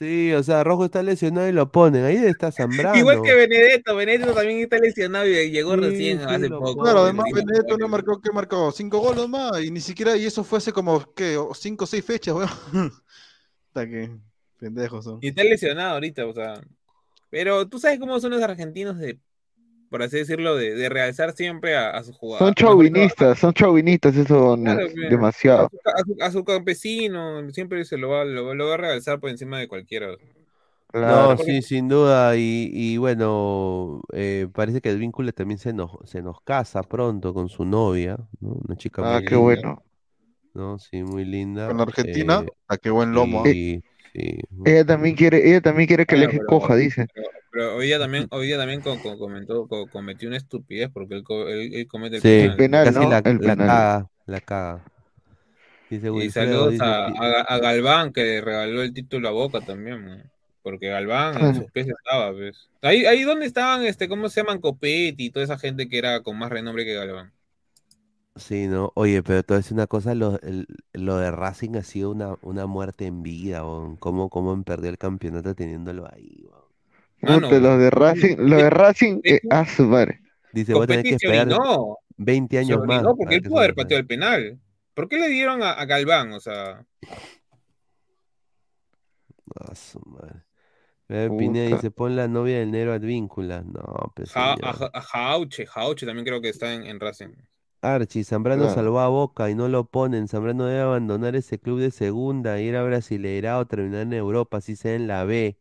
Sí, 0.00 0.32
o 0.32 0.42
sea, 0.42 0.64
Rojo 0.64 0.86
está 0.86 1.02
lesionado 1.02 1.46
y 1.46 1.52
lo 1.52 1.70
ponen. 1.70 2.04
Ahí 2.04 2.16
está 2.16 2.50
Zambrano. 2.52 2.96
Igual 2.96 3.20
que 3.20 3.34
Benedetto, 3.34 3.94
Benedetto 3.94 4.32
también 4.32 4.60
está 4.60 4.78
lesionado 4.78 5.28
y 5.28 5.50
llegó 5.50 5.74
Sí, 5.74 5.80
recién 5.82 6.18
sí, 6.20 6.24
hace 6.26 6.48
poco. 6.48 6.82
Claro, 6.82 7.00
además 7.00 7.26
Benedetto 7.34 7.76
no 7.76 7.86
marcó, 7.86 8.18
¿qué 8.18 8.32
marcó? 8.32 8.72
Cinco 8.72 9.00
goles 9.00 9.28
más, 9.28 9.62
y 9.62 9.70
ni 9.70 9.82
siquiera, 9.82 10.16
y 10.16 10.24
eso 10.24 10.42
fue 10.42 10.56
hace 10.56 10.72
como, 10.72 11.04
¿qué? 11.12 11.36
O 11.36 11.52
Cinco 11.52 11.84
o 11.84 11.86
seis 11.86 12.02
fechas, 12.02 12.34
weón. 12.34 12.48
Hasta 13.68 13.86
que 13.86 14.10
pendejos 14.58 15.04
son. 15.04 15.18
Y 15.20 15.28
está 15.28 15.44
lesionado 15.44 15.92
ahorita, 15.92 16.24
o 16.24 16.32
sea. 16.32 16.54
Pero 17.28 17.68
tú 17.68 17.78
sabes 17.78 18.00
cómo 18.00 18.18
son 18.20 18.30
los 18.30 18.42
argentinos 18.42 18.98
de, 18.98 19.18
por 19.90 20.02
así 20.02 20.18
decirlo, 20.18 20.56
de, 20.56 20.74
de 20.74 20.88
realzar 20.88 21.34
siempre 21.36 21.76
a, 21.76 21.90
a 21.90 22.04
sus 22.04 22.16
Son 22.38 22.54
jugadores. 22.54 22.54
chauvinistas, 22.54 23.38
son 23.38 23.52
chauvinistas, 23.52 24.16
eso 24.16 24.56
Claro, 24.62 24.80
es 24.86 24.94
bien. 24.94 25.14
A 25.54 25.64
demasiado. 25.64 25.68
su, 25.68 25.78
a 25.84 25.98
su- 26.04 26.16
a 26.22 26.30
su 26.32 26.44
campesino, 26.44 27.50
siempre 27.50 27.84
se 27.84 27.96
lo 27.98 28.10
va, 28.10 28.24
lo, 28.24 28.54
lo 28.54 28.66
va 28.68 28.74
a 28.74 28.76
realzar 28.76 29.18
por 29.20 29.30
encima 29.30 29.58
de 29.58 29.68
cualquiera. 29.68 30.08
Claro. 30.88 31.28
No, 31.28 31.36
sí, 31.38 31.62
sin 31.62 31.88
duda. 31.88 32.36
Y, 32.36 32.70
y 32.72 32.96
bueno, 32.98 34.02
eh, 34.12 34.48
parece 34.52 34.80
que 34.82 34.90
el 34.90 34.98
vínculo 34.98 35.32
también 35.32 35.58
se 35.58 35.72
nos, 35.72 35.92
se 36.04 36.20
nos 36.22 36.42
casa 36.42 36.82
pronto 36.82 37.32
con 37.32 37.48
su 37.48 37.64
novia, 37.64 38.18
¿no? 38.40 38.50
Una 38.66 38.76
chica 38.76 39.02
Ah, 39.02 39.20
muy 39.20 39.24
qué 39.24 39.34
linda, 39.34 39.36
bueno. 39.36 39.82
¿no? 40.54 40.78
Sí, 40.78 41.02
muy 41.04 41.24
linda. 41.24 41.68
Con 41.68 41.80
Argentina, 41.80 42.44
eh, 42.44 42.50
a 42.68 42.76
qué 42.78 42.90
buen 42.90 43.12
lomo. 43.14 43.44
¿ah? 43.44 43.52
sí, 43.52 43.82
sí. 44.12 44.38
Ella 44.64 44.84
también 44.86 45.16
quiere, 45.16 45.48
ella 45.48 45.60
también 45.60 45.86
quiere 45.88 46.06
que 46.06 46.16
le 46.16 46.40
coja, 46.46 46.76
dice. 46.76 47.08
Pero, 47.14 47.28
pero 47.50 47.76
hoy 47.76 47.86
día 47.86 47.98
también, 47.98 48.26
hoy 48.30 48.46
día 48.46 48.58
también 48.58 48.82
co- 48.82 49.00
co- 49.00 49.18
comentó, 49.18 49.66
co- 49.68 49.88
cometió 49.90 50.28
una 50.28 50.36
estupidez 50.38 50.90
porque 50.92 51.14
él, 51.14 51.22
co- 51.24 51.48
él- 51.48 51.74
él 51.74 51.86
comete 51.88 52.16
el 52.16 52.22
Sí, 52.22 52.26
penal. 52.26 52.56
penal, 52.56 52.80
casi 52.80 53.06
¿no? 53.06 53.06
la, 53.06 53.22
El 53.24 53.40
la 53.40 53.56
penal. 53.56 53.56
caga, 53.56 54.08
la 54.26 54.40
caga. 54.40 54.84
Dice 55.90 56.10
Y 56.12 56.30
Wilfredo, 56.30 56.30
saludos 56.30 56.70
dice 56.70 56.80
a, 56.80 57.04
que- 57.04 57.20
a- 57.40 57.42
a 57.42 57.58
Galván 57.58 58.12
que 58.12 58.22
le 58.24 58.40
regaló 58.40 58.82
el 58.82 58.92
título 58.92 59.28
a 59.28 59.32
Boca 59.32 59.62
también, 59.62 60.30
porque 60.62 60.88
Galván 60.88 61.38
en 61.38 61.54
sus 61.54 61.68
pies 61.70 61.86
estaba, 61.88 62.32
pues. 62.32 62.68
Ahí, 62.82 63.06
ahí 63.06 63.22
donde 63.22 63.46
estaban, 63.46 63.84
este, 63.84 64.08
¿cómo 64.08 64.28
se 64.28 64.40
llaman? 64.40 64.60
Copetti 64.60 65.26
y 65.26 65.30
toda 65.30 65.44
esa 65.44 65.58
gente 65.58 65.88
que 65.88 65.98
era 65.98 66.22
con 66.22 66.36
más 66.38 66.50
renombre 66.50 66.84
que 66.84 66.94
Galván. 66.94 67.32
Sí, 68.36 68.66
no, 68.68 68.92
oye, 68.94 69.22
pero 69.22 69.42
te 69.42 69.52
voy 69.54 69.56
a 69.56 69.60
decir 69.62 69.74
una 69.74 69.86
cosa, 69.86 70.14
lo, 70.14 70.40
el- 70.40 70.66
lo 70.92 71.16
de 71.18 71.30
Racing 71.30 71.76
ha 71.76 71.82
sido 71.82 72.10
una, 72.10 72.36
una 72.40 72.66
muerte 72.66 73.06
en 73.06 73.22
vida. 73.22 73.60
¿Cómo, 73.98 74.30
cómo 74.30 74.52
han 74.52 74.64
perdido 74.64 74.90
el 74.90 74.98
campeonato 74.98 75.54
teniéndolo 75.54 76.06
ahí, 76.10 76.46
weón? 77.22 77.40
Mano, 77.42 77.48
Puta, 77.48 77.60
los 77.60 77.78
de 77.78 77.90
Racing, 77.90 78.36
los 78.38 78.62
de 78.62 78.70
Racing, 78.70 79.20
eh, 79.24 79.40
a 79.50 79.66
su 79.66 79.84
madre. 79.86 80.20
Dice, 80.52 80.74
voy 80.74 80.84
a 80.84 80.86
tener 80.86 81.02
que 81.04 81.14
esperar 81.14 81.48
orinó, 81.48 81.98
20 82.16 82.56
se 82.56 82.60
años 82.60 82.78
más. 82.86 82.98
orinó 82.98 83.16
porque 83.16 83.34
él 83.36 83.42
pudo 83.42 83.58
haber 83.58 83.74
pateado 83.74 84.00
el 84.00 84.06
penal. 84.06 84.58
¿Por 84.94 85.08
qué 85.08 85.18
le 85.18 85.28
dieron 85.28 85.62
a, 85.62 85.72
a 85.72 85.84
Galván? 85.86 86.32
O 86.32 86.40
sea, 86.40 86.84
Ah, 89.56 89.74
su 89.74 90.00
madre. 90.06 90.44
Pineda 91.36 91.74
dice, 91.76 91.90
pon 91.90 92.14
la 92.14 92.28
novia 92.28 92.60
del 92.60 92.70
negro 92.70 92.92
Advíncula. 92.92 93.62
No, 93.62 94.12
pues 94.14 94.30
Ja- 94.30 94.54
a, 94.62 94.72
Ja- 94.72 94.90
a 94.94 95.00
Jauche, 95.00 95.66
Jauche 95.66 96.06
también 96.06 96.24
creo 96.24 96.40
que 96.40 96.50
está 96.50 96.72
en, 96.72 96.84
en 96.86 97.00
Racing. 97.00 97.30
Archie, 97.82 98.22
Zambrano 98.24 98.62
Claro. 98.64 98.74
salvó 98.74 99.00
a 99.00 99.08
Boca 99.08 99.50
y 99.50 99.54
no 99.54 99.66
lo 99.66 99.86
ponen. 99.86 100.28
Zambrano 100.28 100.66
debe 100.66 100.80
abandonar 100.82 101.34
ese 101.34 101.58
club 101.58 101.80
de 101.80 101.90
segunda, 101.90 102.60
ir 102.60 102.76
a 102.76 102.84
Brasileirao, 102.84 103.66
terminar 103.66 104.02
en 104.02 104.12
Europa, 104.12 104.58
así 104.58 104.76
sea 104.76 104.94
en 104.94 105.06
la 105.08 105.24
B. 105.24 105.58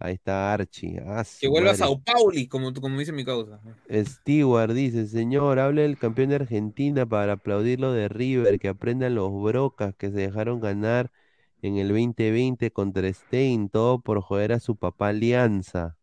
Ahí 0.00 0.14
está 0.14 0.52
Archie. 0.52 1.00
Ah, 1.06 1.24
Que 1.40 1.48
vuelva 1.48 1.72
a. 1.72 1.74
Sao 1.74 2.00
Pauli, 2.00 2.46
como, 2.46 2.72
como 2.72 2.98
dice 2.98 3.12
mi 3.12 3.24
causa. 3.24 3.60
Stewart 3.90 4.72
dice, 4.72 5.06
señor, 5.06 5.58
hable 5.58 5.82
del 5.82 5.98
campeón 5.98 6.30
de 6.30 6.36
Argentina 6.36 7.06
para 7.06 7.34
aplaudir 7.34 7.80
lo 7.80 7.92
de 7.92 8.08
River, 8.08 8.58
que 8.60 8.68
aprendan 8.68 9.14
los 9.14 9.32
brocas 9.42 9.94
que 9.96 10.10
se 10.10 10.18
dejaron 10.18 10.60
ganar 10.60 11.10
en 11.62 11.76
el 11.76 11.88
2020 11.88 12.70
contra 12.70 13.12
Stein, 13.12 13.68
todo 13.68 14.00
por 14.00 14.20
joder 14.20 14.52
a 14.52 14.60
su 14.60 14.76
papá 14.76 15.08
Alianza. 15.08 15.96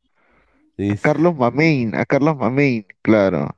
A 0.88 0.96
Carlos 0.98 1.36
Mamein, 1.36 1.96
a 1.96 2.06
Carlos 2.06 2.36
Mamein, 2.38 2.86
claro. 3.02 3.56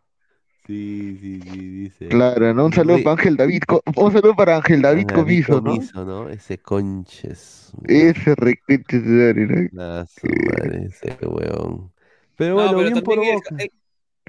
Sí, 0.67 1.17
sí, 1.19 1.41
sí, 1.41 1.69
dice. 1.69 2.07
Claro, 2.09 2.53
¿no? 2.53 2.65
Un 2.65 2.73
saludo 2.73 2.99
para 2.99 3.13
Ángel 3.13 3.37
David, 3.37 3.61
Co- 3.65 3.81
un 3.95 4.11
saludo 4.11 4.35
para 4.35 4.57
Ángel 4.57 4.81
David 4.81 5.07
Ah, 5.07 5.13
Comiso, 5.13 5.61
¿no? 5.61 5.79
Comiso, 5.81 6.05
¿no? 6.05 6.29
Ese 6.29 6.57
conches. 6.59 7.71
Ese 7.87 8.35
requete 8.35 8.99
de 8.99 9.71
Ah, 9.79 10.05
su 10.07 10.27
madre, 10.27 10.85
ese 10.85 11.17
weón. 11.25 11.91
Pero 12.35 12.55
No, 12.55 12.61
bueno, 12.61 12.75
pero 12.75 12.91
bien 12.91 13.01
por 13.03 13.19
también 13.19 13.23
el, 13.23 13.35
Boca. 13.35 13.51
el- 13.57 13.71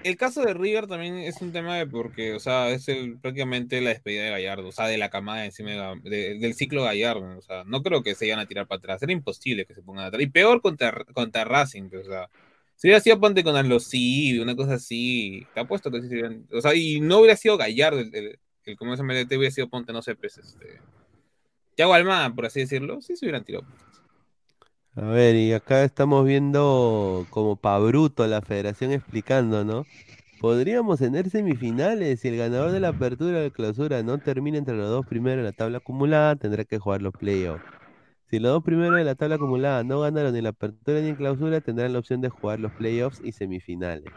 el 0.05 0.17
caso 0.17 0.43
de 0.43 0.55
River 0.55 0.87
también 0.87 1.17
es 1.19 1.43
un 1.43 1.53
tema 1.53 1.77
de 1.77 1.87
porque, 1.87 2.35
o 2.35 2.41
sea, 2.41 2.71
es 2.71 2.89
el- 2.89 3.19
prácticamente 3.21 3.81
la 3.81 3.91
despedida 3.91 4.25
de 4.25 4.31
Gallardo, 4.31 4.69
o 4.69 4.73
sea, 4.73 4.87
de 4.89 4.99
la 4.99 5.11
camada 5.11 5.45
encima 5.47 5.71
de 5.73 5.79
Ga- 5.79 6.03
de- 6.03 6.39
del 6.39 6.55
ciclo 6.55 6.85
Gallardo, 6.85 7.39
o 7.39 7.43
sea, 7.43 7.65
no 7.67 7.83
creo 7.83 8.03
que 8.03 8.15
se 8.15 8.27
vayan 8.27 8.41
a 8.41 8.47
tirar 8.47 8.67
para 8.69 8.79
atrás, 8.79 9.03
era 9.03 9.13
imposible 9.13 9.67
que 9.67 9.75
se 9.75 9.83
pongan 9.83 10.07
atrás, 10.07 10.23
y 10.23 10.29
peor 10.29 10.63
contra, 10.63 11.05
contra 11.15 11.45
Racing, 11.45 11.91
o 12.01 12.05
sea, 12.05 12.31
si 12.79 12.89
hubiera 12.89 13.01
sido 13.03 13.21
ponte 13.21 13.45
con 13.45 13.57
Alossi, 13.57 14.39
una 14.41 14.57
cosa 14.57 14.75
así, 14.77 15.47
te 15.55 15.61
apuesto 15.61 15.91
que 15.93 16.03
sí 16.03 16.09
serían, 16.11 16.47
o 16.53 16.63
sea, 16.63 16.75
y 16.77 17.01
no 17.03 17.19
hubiera 17.21 17.37
sido 17.37 17.59
Gallardo 17.59 18.01
el, 18.01 18.15
el- 18.17 18.41
el 18.65 18.77
comienzo 18.79 19.03
MLT 19.05 19.37
hubiera 19.39 19.53
sido 19.55 19.69
ponte, 19.71 19.93
no 19.95 20.03
sé, 20.03 20.17
pues, 20.17 20.39
este. 20.39 20.83
Thiago 21.77 21.95
Almada, 21.95 22.35
por 22.35 22.47
así 22.47 22.61
decirlo, 22.61 23.01
sí 23.03 23.17
se 23.17 23.27
hubieran 23.27 23.45
tirado. 23.45 23.67
A 24.97 25.03
ver, 25.03 25.37
y 25.37 25.53
acá 25.53 25.85
estamos 25.85 26.27
viendo 26.27 27.27
como 27.31 27.57
pa' 27.57 27.79
bruto 27.79 28.27
la 28.27 28.43
federación 28.43 28.93
explicando, 28.93 29.65
¿no? 29.65 29.89
Podríamos 30.39 30.99
tener 31.01 31.31
semifinales 31.31 32.21
si 32.21 32.29
el 32.29 32.37
ganador 32.39 32.73
de 32.73 32.81
la 32.81 32.89
apertura 32.91 33.39
o 33.41 33.43
la 33.45 33.51
clausura 33.51 34.03
no 34.05 34.21
termina 34.21 34.59
entre 34.59 34.77
los 34.77 34.91
dos 34.91 35.07
primeros 35.07 35.41
en 35.41 35.45
la 35.47 35.53
tabla 35.53 35.79
acumulada, 35.79 36.37
tendrá 36.37 36.65
que 36.65 36.79
jugar 36.79 37.03
los 37.03 37.15
playoffs. 37.15 37.78
Si 38.31 38.39
los 38.39 38.53
dos 38.53 38.63
primeros 38.63 38.97
de 38.97 39.05
la 39.05 39.15
tabla 39.15 39.37
acumulada 39.37 39.85
no 39.85 40.01
ganaron 40.01 40.35
ni 40.35 40.43
la 40.43 40.51
apertura 40.51 41.01
ni 41.01 41.09
en 41.09 41.17
clausura, 41.17 41.61
tendrán 41.61 41.93
la 41.95 41.99
opción 41.99 42.21
de 42.21 42.29
jugar 42.29 42.61
los 42.61 42.73
playoffs 42.73 43.21
y 43.25 43.33
semifinales. 43.33 44.13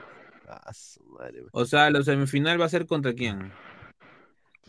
Ah, 0.48 0.74
su 0.74 1.02
madre. 1.06 1.44
O 1.54 1.64
sea, 1.66 1.90
la 1.90 2.04
semifinal 2.04 2.60
va 2.60 2.66
a 2.66 2.70
ser 2.70 2.86
contra 2.86 3.14
quién? 3.14 3.52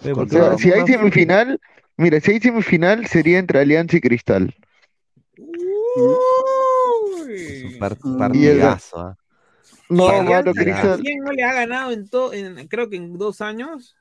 Oye, 0.02 0.12
O 0.12 0.14
¿por 0.14 0.28
qué 0.28 0.36
sea, 0.36 0.50
no- 0.50 0.58
si 0.58 0.72
hay 0.72 0.86
semifinal, 0.86 1.60
mira, 1.96 2.20
si 2.20 2.30
hay 2.32 2.38
semifinal 2.40 3.06
sería 3.06 3.38
entre 3.40 3.58
Alianza 3.58 3.96
y 3.96 4.00
Cristal. 4.00 4.54
Uy. 7.16 7.76
Par- 7.80 7.96
partidazo, 8.18 8.98
¿ah? 8.98 9.16
No, 9.88 10.06
Cristal. 10.54 11.00
¿Quién 11.02 11.18
no 11.18 11.32
le 11.32 11.42
ha 11.44 11.52
ganado 11.52 11.90
en 11.92 12.08
todo, 12.08 12.32
en, 12.32 12.68
creo 12.68 12.88
que 12.88 12.96
en 12.96 13.18
dos 13.18 13.40
años? 13.40 13.96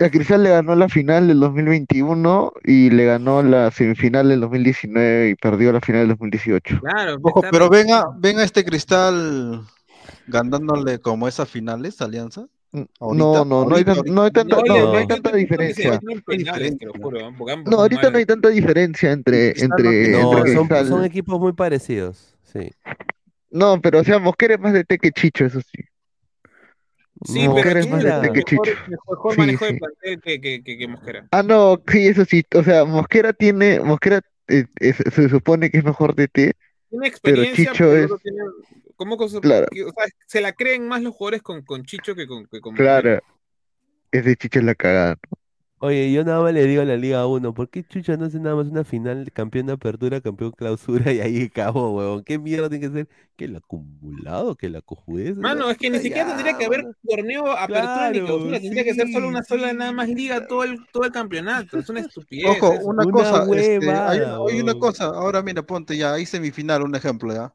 A 0.00 0.10
Cristal 0.10 0.42
le 0.42 0.50
ganó 0.50 0.74
la 0.74 0.88
final 0.88 1.28
del 1.28 1.40
2021 1.40 2.52
y 2.64 2.88
le 2.90 3.04
ganó 3.04 3.42
la 3.42 3.70
semifinal 3.70 4.28
del 4.30 4.40
2019 4.40 5.30
y 5.30 5.34
perdió 5.34 5.72
la 5.72 5.80
final 5.80 6.02
del 6.02 6.08
2018. 6.10 6.80
Claro, 6.80 7.18
Ojo, 7.22 7.42
pero 7.50 7.68
venga, 7.68 8.06
venga 8.18 8.42
este 8.42 8.64
cristal 8.64 9.62
ganándole 10.26 11.00
como 11.00 11.28
esas 11.28 11.48
finales, 11.48 12.00
Alianza. 12.00 12.46
No, 12.72 12.86
Ahorita, 13.00 13.44
no, 13.44 13.64
no 13.64 13.76
hay, 13.76 13.84
tan- 13.84 14.04
no 14.06 14.22
hay 14.22 14.30
tanta, 14.30 14.56
no, 14.56 14.62
no, 14.64 14.92
no 14.92 14.98
hay 14.98 15.06
tanta 15.06 15.32
diferencia. 15.34 16.00
ambos 16.00 17.52
No, 17.66 17.78
ahorita 17.78 18.10
no 18.10 18.18
hay 18.18 18.26
tanta 18.26 18.48
diferencia 18.48 19.12
entre, 19.12 19.48
entre, 19.60 20.12
No, 20.12 20.38
entre 20.38 20.86
son, 20.86 21.04
equipos 21.04 21.40
muy 21.40 21.52
parecidos, 21.52 22.36
sí. 22.44 22.70
No, 23.50 23.80
pero 23.80 23.98
o 24.00 24.04
sea, 24.04 24.20
Mosquera 24.20 24.54
es 24.54 24.60
más 24.60 24.72
de 24.72 24.84
T 24.84 24.98
que 24.98 25.10
Chicho, 25.10 25.44
eso 25.44 25.60
sí. 25.60 25.82
Sí, 27.24 27.46
No, 27.46 27.54
pero 27.54 27.74
Mosquera 27.74 27.80
es 27.80 27.86
de 27.86 28.30
mejor, 28.30 28.44
Chicho. 28.44 28.62
mejor 29.06 29.32
Sí, 29.34 29.38
manejo 29.38 29.64
de 29.66 29.70
sí. 29.72 29.78
plantel 29.78 30.20
que, 30.22 30.40
que, 30.40 30.62
que, 30.62 30.78
que 30.78 30.88
Mosquera. 30.88 31.28
Ah, 31.32 31.42
no, 31.42 31.82
sí, 31.90 32.06
eso 32.06 32.24
sí. 32.24 32.44
O 32.54 32.62
sea, 32.62 32.84
Mosquera 32.84 33.32
tiene, 33.32 33.80
Mosquera 33.80 34.22
eh, 34.48 34.64
es- 34.76 34.96
se 34.96 35.28
supone 35.28 35.70
que 35.70 35.78
es 35.78 35.84
mejor 35.84 36.14
de 36.14 36.28
T. 36.28 36.52
Tiene 36.88 37.06
experiencia, 37.06 37.72
Chicho 37.72 37.84
pero 37.84 37.92
es- 37.92 37.98
el 37.98 38.04
otro 38.12 38.18
tiene- 38.18 38.38
¿cómo 38.96 39.16
cosa- 39.16 39.40
Claro. 39.40 39.66
o 39.66 39.92
sea, 39.92 40.04
se 40.26 40.40
la 40.40 40.52
creen 40.52 40.88
más 40.88 41.02
los 41.02 41.14
jugadores 41.14 41.42
con, 41.42 41.62
con 41.62 41.84
Chicho 41.84 42.14
que 42.14 42.26
con, 42.26 42.46
que 42.46 42.60
con 42.60 42.74
Claro. 42.74 43.20
Ese 44.12 44.34
Chicho 44.36 44.58
es 44.58 44.64
la 44.64 44.74
cagada. 44.74 45.16
Oye, 45.82 46.12
yo 46.12 46.22
nada 46.24 46.42
más 46.42 46.52
le 46.52 46.66
digo 46.66 46.82
a 46.82 46.84
la 46.84 46.96
Liga 46.98 47.26
1, 47.26 47.54
¿por 47.54 47.70
qué 47.70 47.82
Chucha 47.82 48.14
no 48.18 48.26
hace 48.26 48.38
nada 48.38 48.54
más 48.54 48.66
una 48.66 48.84
final 48.84 49.24
de 49.24 49.30
campeón 49.30 49.64
de 49.66 49.72
apertura, 49.72 50.20
campeón 50.20 50.50
clausura 50.52 51.10
y 51.10 51.20
ahí 51.20 51.44
acabó, 51.44 51.96
huevón? 51.96 52.22
¿Qué 52.22 52.38
mierda 52.38 52.68
tiene 52.68 52.86
que 52.86 52.92
ser? 52.92 53.08
¿Que 53.34 53.46
el 53.46 53.56
acumulado? 53.56 54.56
¿Que 54.56 54.68
la 54.68 54.82
cojudez? 54.82 55.36
Mano, 55.36 55.70
es 55.70 55.78
que 55.78 55.88
ni 55.88 55.98
siquiera 56.00 56.26
tendría 56.28 56.58
que 56.58 56.66
haber 56.66 56.84
torneo 57.08 57.50
apertura 57.50 58.10
ni 58.10 58.18
Claro, 58.18 58.26
clausura, 58.26 58.60
tendría 58.60 58.84
que 58.84 58.94
ser 58.94 59.10
solo 59.10 59.28
una 59.28 59.42
sí, 59.42 59.48
sola 59.48 59.70
sí. 59.70 59.76
nada 59.78 59.92
más 59.92 60.08
liga 60.10 60.46
todo 60.46 60.64
el, 60.64 60.76
todo 60.92 61.04
el 61.04 61.12
campeonato. 61.12 61.78
Es 61.78 61.88
una 61.88 62.00
estupidez. 62.00 62.62
Ojo, 62.62 62.70
una 62.84 63.02
Una 63.04 63.12
cosa, 63.12 63.44
este, 63.56 63.76
hay, 63.76 63.88
huevada, 63.88 64.38
hay 64.48 64.60
una 64.60 64.74
cosa, 64.74 65.06
ahora 65.06 65.42
mira, 65.42 65.62
ponte 65.62 65.96
ya, 65.96 66.12
hay 66.12 66.26
semifinal, 66.26 66.82
un 66.82 66.94
ejemplo 66.94 67.32
ya. 67.32 67.54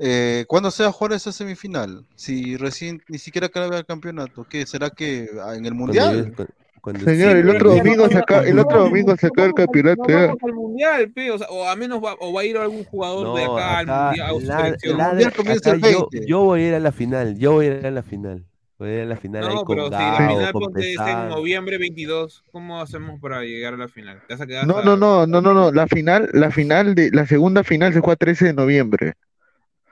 Eh, 0.00 0.44
¿cuándo 0.46 0.70
se 0.70 0.84
va 0.84 0.90
a 0.90 0.92
jugar 0.92 1.12
esa 1.12 1.32
semifinal? 1.32 2.06
Si 2.14 2.56
recién 2.56 3.02
ni 3.08 3.18
siquiera 3.18 3.48
acaba 3.48 3.76
el 3.76 3.84
campeonato, 3.84 4.46
¿qué? 4.48 4.64
¿Será 4.64 4.90
que 4.90 5.24
en 5.54 5.66
el 5.66 5.74
Cuando 5.74 5.74
mundial? 5.74 6.24
llegue- 6.26 6.34
cu- 6.36 6.46
cuando 6.92 7.04
Señor, 7.04 7.36
el 7.36 7.48
otro 7.50 7.74
domingo 7.74 8.08
se 8.08 8.18
acaba- 8.18 8.46
el 8.46 8.58
otro 8.58 8.80
domingo 8.84 9.16
se 9.16 9.26
acaba 9.26 9.48
el 9.48 9.54
campeonato, 9.54 10.02
no 10.08 10.14
vamos 10.18 10.36
al 10.42 10.52
mundial, 10.54 11.10
pe, 11.12 11.30
o, 11.30 11.38
sea, 11.38 11.46
o 11.48 11.68
a 11.68 11.76
menos 11.76 12.02
va, 12.02 12.14
o 12.20 12.32
va 12.32 12.40
a 12.40 12.44
ir 12.44 12.56
algún 12.56 12.84
jugador 12.84 13.36
de 13.36 13.44
acá 13.44 13.78
al 13.78 13.86
mundial, 13.86 14.26
a 14.26 14.40
su 14.40 14.40
la- 14.46 14.60
selección. 14.64 14.98
la- 14.98 15.04
El 15.04 15.10
mundial 15.10 15.32
comienza 15.34 15.70
acá 15.72 15.86
el 15.88 15.92
yo, 15.94 16.08
20. 16.10 16.26
yo 16.28 16.40
voy 16.44 16.60
a 16.62 16.68
ir 16.68 16.74
a 16.74 16.80
la 16.80 16.92
final, 16.92 17.38
yo 17.38 17.52
voy 17.52 17.66
a 17.66 17.78
ir 17.78 17.86
a 17.86 17.90
la 17.90 18.02
final. 18.02 18.44
Voy 18.78 18.90
a 18.90 18.94
ir 18.94 19.00
a 19.00 19.06
la 19.06 19.16
final 19.16 19.42
ahí 19.48 19.54
No, 19.56 19.64
con 19.64 19.74
pero 19.76 19.86
si 19.88 19.92
la 19.92 20.16
final 20.28 20.52
con 20.52 20.62
ponte 20.62 20.92
es 20.92 21.00
en 21.00 21.28
noviembre 21.30 21.78
22, 21.78 22.44
¿cómo 22.52 22.80
hacemos 22.80 23.18
para 23.20 23.42
llegar 23.42 23.74
a 23.74 23.76
la 23.76 23.88
final? 23.88 24.22
¿Te 24.28 24.34
vas 24.34 24.40
a 24.40 24.46
quedar 24.46 24.66
No, 24.68 24.82
no, 24.84 24.96
no, 24.96 25.26
no, 25.26 25.40
no, 25.40 25.52
no. 25.52 25.72
La 25.72 25.88
final, 25.88 26.30
la 26.32 26.52
final 26.52 26.94
de 26.94 27.10
la 27.12 27.26
segunda 27.26 27.64
final 27.64 27.92
se 27.92 27.98
juega 27.98 28.14
13 28.14 28.44
de 28.46 28.54
noviembre. 28.54 29.14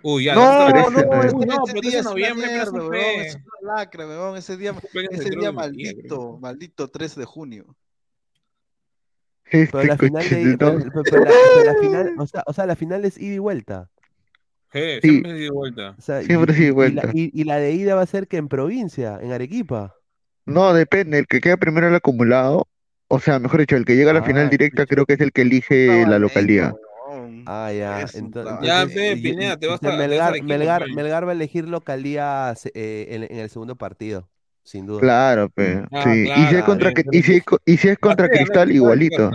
Uy, 0.09 0.25
ya, 0.25 0.35
No, 0.37 0.41
Parece- 0.41 0.91
no, 0.91 0.99
Uy, 1.19 1.27
ese, 1.27 1.37
no, 1.37 1.65
ese 1.65 1.73
pero 1.73 1.81
día 1.81 1.99
es 1.99 2.05
noviembre, 2.05 2.47
pero 2.71 2.91
mierda, 2.91 3.23
es 3.27 3.35
una 3.63 3.75
lacra, 3.75 4.07
weón, 4.07 4.37
ese 4.37 4.57
día, 4.57 4.73
ese 5.11 5.31
día 5.31 5.51
maldito, 5.51 6.39
maldito 6.41 6.89
3 6.89 7.17
de 7.17 7.25
junio. 7.25 7.67
Pero 9.51 9.63
Este 9.81 9.87
la 9.87 9.97
final 9.99 10.29
de, 10.29 10.57
pero, 10.59 10.73
no. 10.73 10.79
pero- 10.93 11.03
pero 11.05 11.25
la, 11.25 11.31
pero 11.55 11.65
la 11.65 11.81
final, 11.81 12.15
o 12.21 12.27
sea, 12.27 12.43
o 12.47 12.53
sea, 12.53 12.67
la 12.67 12.77
final 12.77 13.05
es 13.05 13.19
ida 13.19 13.35
y 13.35 13.39
vuelta. 13.39 13.91
Sí, 14.73 14.81
siempre 15.01 15.33
se 15.33 15.39
dio 15.39 15.55
vuelta. 15.55 15.95
O 15.99 16.01
sea, 16.03 16.23
y, 16.23 16.27
Siempre 16.27 16.53
es 16.53 16.59
ida 16.61 16.67
y 16.67 16.69
y- 16.69 16.71
y 16.71 16.71
la, 16.71 16.75
vuelta. 16.75 17.11
y- 17.15 17.31
y 17.41 17.45
la 17.45 17.57
de 17.57 17.73
ida 17.73 17.95
va 17.95 18.03
a 18.03 18.07
ser 18.07 18.29
que 18.29 18.37
en 18.37 18.49
provincia, 18.49 19.19
en 19.21 19.33
Arequipa. 19.33 19.95
No, 20.45 20.73
depende. 20.75 21.19
El 21.19 21.27
que 21.27 21.41
queda 21.41 21.57
primero 21.57 21.89
el 21.89 21.95
acumulado, 21.97 22.69
o 23.09 23.19
sea, 23.19 23.39
mejor 23.41 23.61
dicho, 23.61 23.75
el 23.77 23.85
que 23.85 23.97
llega 23.97 24.11
a 24.13 24.15
la 24.15 24.23
final 24.23 24.47
Ah, 24.47 24.51
directa 24.51 24.83
chucha. 24.83 24.95
creo 24.95 25.07
que 25.07 25.15
es 25.15 25.21
el 25.21 25.33
que 25.33 25.43
elige 25.43 26.07
la 26.07 26.19
localidad. 26.21 26.75
Ah, 27.47 27.73
ya. 27.73 28.07
Ya, 28.07 28.19
entonces, 28.19 28.95
pe, 28.95 29.13
y- 29.13 29.23
Pineda, 29.23 29.57
te 29.57 29.67
vas 29.67 29.77
a- 29.77 29.81
te 29.81 29.87
vas 29.87 29.97
a 29.99 29.99
Melgar, 29.99 30.43
Melgar. 30.43 30.89
Melgar 30.91 31.27
va 31.27 31.31
a 31.31 31.35
elegir 31.35 31.69
localía 31.69 32.55
eh, 32.75 33.07
en, 33.11 33.23
en 33.25 33.39
el 33.39 33.51
segundo 33.51 33.77
partido, 33.77 34.29
sin 34.65 34.87
duda. 34.87 35.01
Claro, 35.01 35.49
pe, 35.51 35.83
Ah, 35.93 36.03
sí. 36.05 36.23
Y 36.23 36.25
si 36.27 36.41
es 36.41 36.49
claro, 36.49 36.67
contra, 36.67 36.91
bien, 36.91 37.07
y 37.13 37.23
si 37.23 37.35
es, 37.37 37.43
y 37.65 37.77
si 37.77 37.89
es 37.89 37.99
contra 37.99 38.27
le 38.27 38.39
Cristal, 38.39 38.73
igualito. 38.73 39.31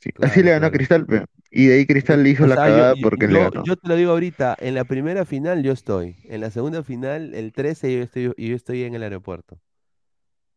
Sí, 0.00 0.10
Claro, 0.10 0.32
Así 0.32 0.42
le 0.42 0.50
ganó 0.50 0.66
a 0.66 0.70
claro. 0.70 0.78
Cristal, 0.78 1.06
pe. 1.06 1.24
Y 1.50 1.66
de 1.66 1.74
ahí 1.74 1.86
Cristal 1.86 2.22
le 2.22 2.30
hizo 2.30 2.44
O 2.44 2.48
la 2.48 2.54
sea, 2.56 2.68
yo- 2.68 2.74
cagada 2.74 2.94
yo, 2.96 3.02
porque 3.02 3.26
le 3.28 3.34
yo- 3.34 3.50
ganó. 3.50 3.64
yo 3.64 3.76
te 3.76 3.88
lo 3.88 3.96
digo 3.96 4.10
ahorita, 4.12 4.56
en 4.58 4.74
la 4.74 4.84
primera 4.84 5.24
final 5.24 5.62
yo 5.62 5.72
estoy, 5.72 6.16
en 6.24 6.40
la 6.40 6.50
segunda 6.50 6.82
final, 6.82 7.34
el 7.34 7.52
13, 7.52 7.92
yo 7.94 8.02
estoy, 8.02 8.32
yo 8.36 8.56
estoy 8.56 8.84
en 8.84 8.94
el 8.94 9.02
aeropuerto. 9.02 9.60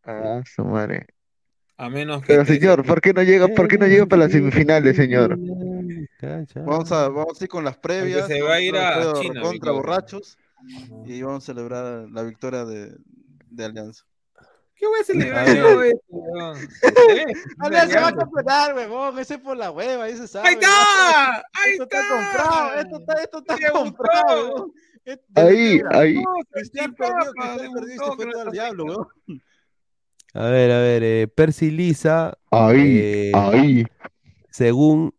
Ah, 0.04 0.42
su 0.46 0.64
madre. 0.64 1.08
A 1.77 1.89
menos 1.89 2.22
que 2.22 2.27
Pero 2.27 2.45
señor, 2.45 2.85
¿por 2.85 3.02
qué 3.02 3.11
no 3.14 3.22
llega, 3.23 3.47
por 3.49 3.68
qué 3.68 3.77
no 3.77 3.85
llega 3.85 4.06
para 4.06 4.23
las 4.23 4.31
semifinales, 4.31 4.95
señor? 4.95 5.38
Vamos 6.65 6.91
a, 6.91 7.10
vamos 7.10 7.39
a 7.39 7.43
ir 7.43 7.49
con 7.49 7.65
las 7.65 7.77
previas. 7.77 8.27
se 8.27 8.41
va 8.41 8.56
a 8.56 8.61
ir 8.61 8.76
a 8.76 8.89
Alfredo 8.89 9.22
China, 9.22 9.41
Contra 9.41 9.72
borrachos. 9.72 10.38
Y 11.06 11.22
vamos 11.22 11.43
a 11.43 11.45
celebrar 11.45 12.10
la 12.10 12.23
victoria 12.23 12.65
de, 12.65 12.95
de 13.49 13.65
Alianza. 13.65 14.06
¿Qué 14.76 14.88
voy 14.88 14.99
a 14.99 15.03
celebrar 15.03 15.56
yo 15.56 15.84
esto, 15.84 16.02
weón? 16.10 16.57
¿Eh? 16.57 17.26
Alianza 17.60 18.02
va 18.02 18.07
a 18.10 18.15
campeonar, 18.15 18.76
huevón. 18.76 19.19
Ese 19.19 19.35
es 19.35 19.39
por 19.39 19.56
la 19.56 19.72
hueva, 19.72 20.07
ese 20.10 20.27
sabe. 20.27 20.49
¡Ahí 20.49 20.53
está! 20.56 21.38
¡Ahí 21.53 21.72
Esto 21.73 21.84
está! 21.84 21.99
está 22.02 22.15
comprado, 22.15 22.73
esto 22.80 22.99
está, 22.99 23.14
esto 23.23 23.38
está 23.39 23.72
comprado, 23.72 24.72
Ahí, 25.35 25.81
ahí. 25.91 26.23
Cristal 26.52 26.93
perdió, 26.95 27.31
Cristal 27.31 27.72
perdió 27.73 27.93
y 27.93 27.97
se 27.97 28.15
fue 28.15 28.31
todo 28.31 28.41
al 28.41 28.52
diablo, 28.52 28.85
huevón. 28.85 29.07
A 30.36 30.49
ver, 30.49 30.70
a 30.72 30.80
ver, 30.80 31.02
eh, 31.03 31.28
Percy 31.30 31.72
Lisa, 31.72 32.38
Ahí, 32.52 32.99
Eh, 33.02 33.32
ahí. 33.34 33.86
según, 34.49 35.14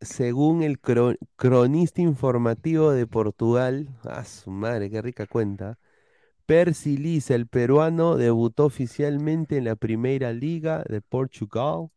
según 0.00 0.62
el 0.64 0.80
cro- 0.80 1.16
cronista 1.36 2.02
informativo 2.02 2.90
de 2.90 3.06
Portugal, 3.06 3.88
a 4.02 4.24
su 4.24 4.50
madre, 4.50 4.90
qué 4.90 5.00
rica 5.02 5.26
cuenta, 5.26 5.78
Percy 6.46 6.96
Lisa, 6.96 7.36
el 7.36 7.46
peruano, 7.46 8.16
debutó 8.16 8.64
oficialmente 8.64 9.56
en 9.56 9.64
la 9.66 9.76
Primera 9.76 10.32
Liga 10.32 10.84
de 10.88 11.00
Portugal 11.00 11.88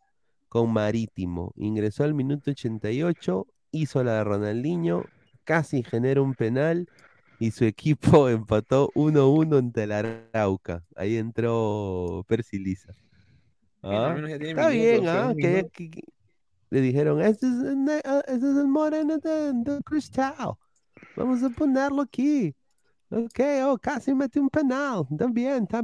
con 0.47 0.71
Marítimo. 0.71 1.53
Ingresó 1.55 2.03
al 2.03 2.13
minuto 2.13 2.51
88, 2.51 3.47
hizo 3.71 4.03
la 4.03 4.13
de 4.17 4.23
Ronaldinho, 4.25 5.05
casi 5.43 5.81
genera 5.81 6.21
un 6.21 6.35
penal 6.35 6.87
y 7.39 7.51
su 7.51 7.65
equipo 7.65 8.29
empató 8.29 8.91
1-1 8.95 9.57
ante 9.57 9.83
el 9.83 9.91
Arauca. 9.91 10.83
Ahí 10.95 11.17
entró 11.17 12.23
Percy 12.27 12.59
Lisa. 12.59 12.93
¿Ah? 13.81 14.15
Está 14.39 14.67
bien, 14.69 15.07
¿ah? 15.07 15.29
un 15.31 15.37
Que, 15.37 15.47
minuto. 15.47 15.69
que- 15.73 15.89
que- 15.89 16.03
le 16.71 16.81
dijeron, 16.81 17.19
este 17.21 17.47
es 17.47 17.53
ah, 18.05 18.21
este 18.27 18.45
es 18.51 18.57
el 18.57 18.67
moreno 18.67 19.17
de, 19.17 19.53
de 19.53 19.81
Cristal. 19.83 20.53
Vamos 21.15 21.41
a 21.41 21.49
ponerlo 21.49 22.03
aquí. 22.03 22.53
Ok, 23.09 23.39
oh, 23.65 23.75
casi 23.79 24.13
metió 24.13 24.39
un 24.39 24.49
penal. 24.49 25.07
Está 25.09 25.25
bien, 25.27 25.63
está 25.63 25.81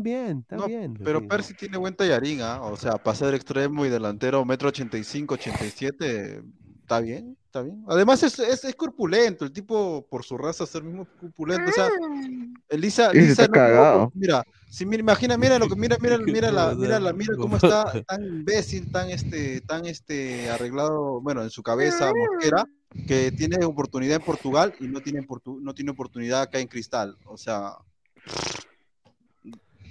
No. 0.57 0.65
Pero. 1.03 1.27
Percy 1.27 1.55
tiene 1.55 1.77
buen 1.77 1.95
tallarín, 1.95 2.41
¿ah? 2.41 2.61
O 2.61 2.77
sea, 2.77 2.97
para 2.97 3.15
ser 3.15 3.33
extremo 3.33 3.83
y 3.83 3.89
delantero, 3.89 4.45
metro 4.45 4.67
85, 4.69 5.33
87, 5.33 6.43
está 6.85 6.99
bien, 6.99 7.35
está 7.45 7.63
bien. 7.63 7.83
Además 7.87 8.21
es, 8.21 8.37
es, 8.37 8.63
es 8.63 8.75
corpulento, 8.75 9.43
el 9.43 9.51
tipo 9.51 10.05
por 10.07 10.23
su 10.23 10.37
raza 10.37 10.67
ser 10.67 10.83
mismo 10.83 11.07
corpulento. 11.19 11.71
O 11.71 11.73
sea, 11.73 11.89
Elisa, 12.69 13.07
Ese 13.07 13.19
Lisa 13.21 13.31
está 13.31 13.47
no- 13.47 13.51
cagado. 13.53 14.11
mira, 14.13 14.43
si 14.69 14.85
mira, 14.85 14.99
imagina, 15.01 15.35
mira 15.35 15.57
lo 15.57 15.67
que 15.67 15.75
mira, 15.75 15.97
mira, 15.99 16.17
mira 16.47 16.51
la, 16.51 16.75
mira 16.75 16.99
la, 16.99 17.11
mira 17.11 17.35
cómo 17.37 17.57
está 17.57 17.91
tan 18.05 18.23
imbécil, 18.23 18.87
tan 18.91 19.09
este, 19.09 19.61
tan 19.61 19.87
este 19.87 20.47
arreglado, 20.51 21.21
bueno, 21.21 21.41
en 21.41 21.49
su 21.49 21.63
cabeza 21.63 22.11
Mosquera, 22.13 22.65
que 23.07 23.31
tiene 23.31 23.65
oportunidad 23.65 24.17
en 24.17 24.21
Portugal 24.23 24.75
y 24.79 24.87
no 24.87 25.01
tiene, 25.01 25.21
portu- 25.23 25.59
no 25.59 25.73
tiene 25.73 25.89
oportunidad 25.89 26.43
acá 26.43 26.59
en 26.59 26.67
Cristal. 26.67 27.17
O 27.25 27.35
sea, 27.35 27.73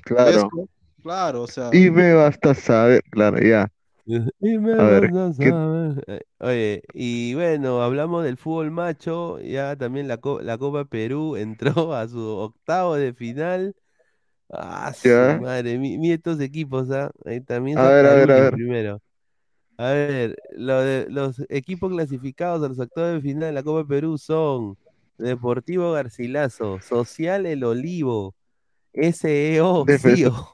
Claro. 0.03 0.49
Claro, 1.03 1.43
o 1.43 1.47
sea. 1.49 1.71
Y 1.73 1.91
me 1.91 2.15
basta 2.15 2.55
saber, 2.55 3.03
claro, 3.11 3.39
ya. 3.41 3.69
Y 4.40 4.59
me 4.59 4.74
A 4.76 4.85
ver, 4.85 5.09
vas 5.10 5.14
a 5.14 5.32
¿qué- 5.39 5.52
saber. 5.52 6.05
Eh, 6.06 6.20
Oye, 6.40 6.82
y 6.93 7.35
bueno, 7.35 7.82
hablamos 7.82 8.24
del 8.24 8.36
fútbol 8.36 8.70
macho, 8.70 9.40
ya 9.40 9.76
también 9.76 10.09
la, 10.09 10.18
Co- 10.18 10.40
la 10.43 10.59
Copa 10.59 10.85
Perú 10.85 11.36
entró 11.89 11.94
a 11.94 12.06
su 12.09 12.20
octavo 12.20 12.94
de 12.97 13.14
final. 13.14 13.74
Ah, 14.51 14.93
su 14.94 15.26
Ya. 15.26 15.40
madre, 15.40 15.78
mi, 15.78 16.12
estos 16.12 16.40
equipos, 16.40 16.90
¿ah? 16.93 17.10
Ahí 17.26 17.40
también 17.43 17.81
A 17.81 17.89
ver, 17.89 18.06
a 18.06 18.14
ver, 18.14 18.31
a 18.31 18.35
ver. 18.40 18.55
primero. 18.55 19.01
A 19.78 19.90
ver, 19.93 20.36
lo 20.52 20.81
de, 20.82 21.06
los 21.10 21.40
equipos 21.51 21.93
clasificados 21.93 22.62
a 22.64 22.68
los 22.68 22.78
octavos 22.81 23.14
de 23.14 23.20
final 23.22 23.40
de 23.51 23.52
la 23.52 23.62
Copa 23.64 23.86
Perú 23.89 24.18
son 24.18 24.78
Deportivo 25.18 25.93
Garcilaso, 25.93 26.81
Social 26.81 27.47
El 27.47 27.64
Olivo, 27.64 28.36
SEO 28.94 29.86
CIO. 29.89 30.32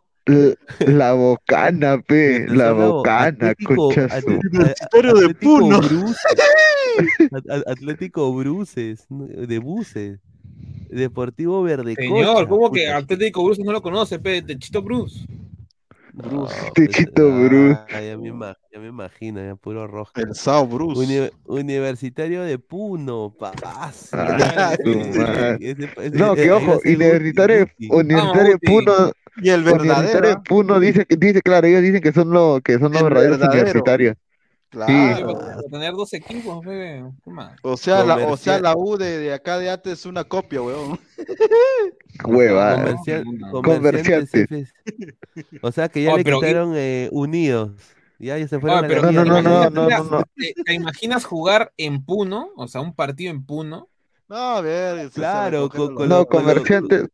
La 0.86 1.12
bocana, 1.14 2.00
pe, 2.00 2.46
la 2.48 2.72
Bravo, 2.72 2.92
bocana, 2.98 3.26
Atlético, 3.26 3.74
conchazo. 3.74 4.14
Atl- 4.16 4.30
a- 4.30 4.48
Universitario 4.48 5.14
de 5.14 5.20
Atlético 5.24 5.58
Puno. 5.58 5.80
Bruces, 5.80 6.16
Atlético 7.66 8.34
Bruces, 8.34 9.06
de 9.08 9.58
Buces, 9.58 10.20
Deportivo 10.88 11.62
Verde 11.62 11.94
Señor, 11.94 12.48
¿cómo 12.48 12.70
que 12.72 12.82
puta, 12.86 12.96
Atlético 12.98 13.44
Bruce 13.44 13.62
no 13.64 13.72
lo 13.72 13.80
conoce, 13.82 14.18
pe? 14.18 14.42
Techito 14.42 14.82
Bruce. 14.82 15.24
no, 16.14 16.48
Techito 16.74 17.30
Bruce. 17.30 17.78
ya, 17.90 18.16
me 18.18 18.28
ima- 18.28 18.56
ya 18.72 18.78
me 18.78 18.88
imagino, 18.88 19.42
ya 19.44 19.56
puro 19.56 19.86
rojo. 19.86 20.12
El 20.16 20.34
Sao 20.34 20.66
Bruce. 20.66 21.00
Uni- 21.00 21.30
Universitario 21.46 22.42
de 22.42 22.58
Puno, 22.58 23.34
papás. 23.38 24.10
Ah. 24.12 24.76
No, 26.12 26.34
que 26.34 26.50
ojo, 26.52 26.80
Universitario. 26.84 27.66
Universitario 27.90 28.44
de 28.44 28.52
Guti. 28.54 28.66
Puno, 28.66 28.92
Y 29.42 29.48
el 29.50 29.60
Universitario 29.62 30.02
de 30.08 30.14
verdadero. 30.14 30.42
Puno 30.44 30.80
dice, 30.80 31.04
que- 31.06 31.16
dice, 31.16 31.42
claro, 31.42 31.66
ellos 31.66 31.82
dicen 31.82 32.00
que 32.00 32.12
son 32.12 32.30
los, 32.30 32.60
que 32.62 32.74
son 32.78 32.92
los 32.92 33.02
verdaderos 33.02 33.38
verdadero. 33.38 33.62
universitarios. 33.62 34.16
Claro. 34.70 35.36
a 35.40 35.62
tener 35.68 35.92
dos 35.94 36.12
equipos, 36.14 36.64
pe. 36.64 37.02
¿Qué 37.24 37.30
más? 37.32 37.56
O 37.62 37.76
sea, 37.76 38.04
la, 38.04 38.14
o 38.28 38.36
sea, 38.36 38.60
la 38.60 38.76
U 38.76 38.96
de, 38.96 39.18
de 39.18 39.32
acá 39.34 39.58
de 39.58 39.68
antes 39.68 39.94
es 39.94 40.06
una 40.06 40.22
copia, 40.22 40.62
weón. 40.62 40.96
Hueva. 42.24 42.76
Comercial- 42.76 43.24
comerciantes. 43.64 44.72
O 45.62 45.72
sea 45.72 45.88
que 45.88 46.04
ya 46.04 46.12
Oh, 46.12 46.16
le 46.18 46.22
quitaron 46.24 46.72
eh, 46.76 47.08
unidos. 47.10 47.72
Ya, 48.20 48.36
ya 48.38 48.46
se 48.46 48.60
fueron 48.60 48.84
Ah, 48.84 48.86
pero 48.86 49.10
No, 49.10 49.24
no, 49.24 49.24
no, 49.24 49.42
no, 49.42 49.42
¿te 49.42 49.70
no, 49.74 49.88
imaginas- 49.88 50.04
no, 50.10 50.18
no. 50.18 50.22
¿te, 50.36 50.54
te 50.64 50.74
imaginas 50.74 51.24
jugar 51.24 51.72
en 51.78 52.04
Puno? 52.04 52.50
O 52.56 52.68
sea, 52.68 52.82
un 52.82 52.94
partido 52.94 53.30
en 53.30 53.44
Puno. 53.44 53.88
No, 54.28 54.36
a 54.36 54.60
ver. 54.60 55.10
Claro, 55.10 55.68
con- 55.70 55.94
con 55.94 56.08
No, 56.08 56.26
comerciantes, 56.26 57.08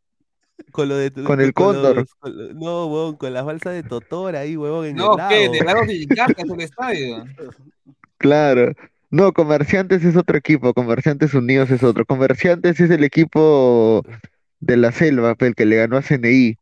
Con 0.72 0.88
lo 0.88 0.96
de 0.96 1.10
tu- 1.10 1.22
Con 1.24 1.40
el 1.40 1.52
cóndor. 1.54 1.96
los- 1.96 2.14
con 2.18 2.36
lo- 2.36 2.52
no, 2.54 2.86
huevón, 2.86 3.16
con 3.16 3.32
las 3.32 3.44
balsas 3.44 3.72
de 3.74 3.82
Totora 3.82 4.40
ahí, 4.40 4.56
huevón, 4.56 4.86
en 4.86 4.96
No, 4.96 5.16
el 5.16 5.28
¿qué? 5.28 5.48
De 5.48 5.64
lado 5.64 5.82
de 5.86 5.94
Icaca 6.34 6.34
es 6.42 6.50
el 6.50 6.60
estadio. 6.60 7.24
claro. 8.18 8.72
No, 9.10 9.32
Comerciantes 9.32 10.04
es 10.04 10.16
otro 10.16 10.36
equipo, 10.36 10.74
Comerciantes 10.74 11.32
Unidos 11.34 11.70
es 11.70 11.82
otro. 11.82 12.04
Comerciantes 12.04 12.80
es 12.80 12.90
el 12.90 13.04
equipo 13.04 14.02
de 14.60 14.76
la 14.76 14.90
selva, 14.92 15.34
pe, 15.36 15.46
el 15.48 15.54
que 15.54 15.64
le 15.66 15.76
ganó 15.76 15.96
a 15.96 16.02
CNI. 16.02 16.58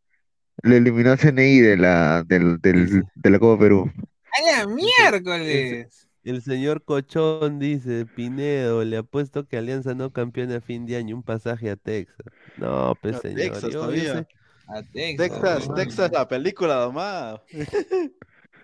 Le 0.63 0.77
eliminó 0.77 1.13
a 1.13 1.17
CNI 1.17 1.61
de 1.61 1.77
la, 1.77 2.23
del, 2.25 2.59
del- 2.61 3.05
de 3.15 3.31
la 3.31 3.39
Copa 3.39 3.61
Perú. 3.61 3.91
¡A 4.37 4.59
la 4.59 4.67
miércoles! 4.67 6.09
El 6.25 6.41
señor 6.43 6.83
Cochón 6.85 7.59
dice, 7.59 8.07
Pinedo, 8.07 8.83
le 8.85 8.97
apuesto 8.97 9.47
que 9.47 9.59
Alianza 9.59 9.95
no 9.95 10.11
campeona 10.11 10.57
a 10.57 10.61
fin 10.63 10.87
de 10.87 10.97
año, 10.97 11.17
un 11.17 11.23
pasaje 11.23 11.71
a 11.71 11.77
Texas. 11.77 12.17
No, 12.57 12.97
pues 13.03 13.17
A 13.17 13.21
señor. 13.21 13.37
Texas 13.41 13.63
yo- 13.65 13.69
yo 13.71 13.81
todavía. 13.81 14.13
sé- 14.15 14.27
A 14.69 14.83
Texas. 14.83 15.41
Texas. 15.43 15.75
Texas, 15.75 16.11
la 16.13 16.27
película 16.27 16.77
nomás. 16.87 17.41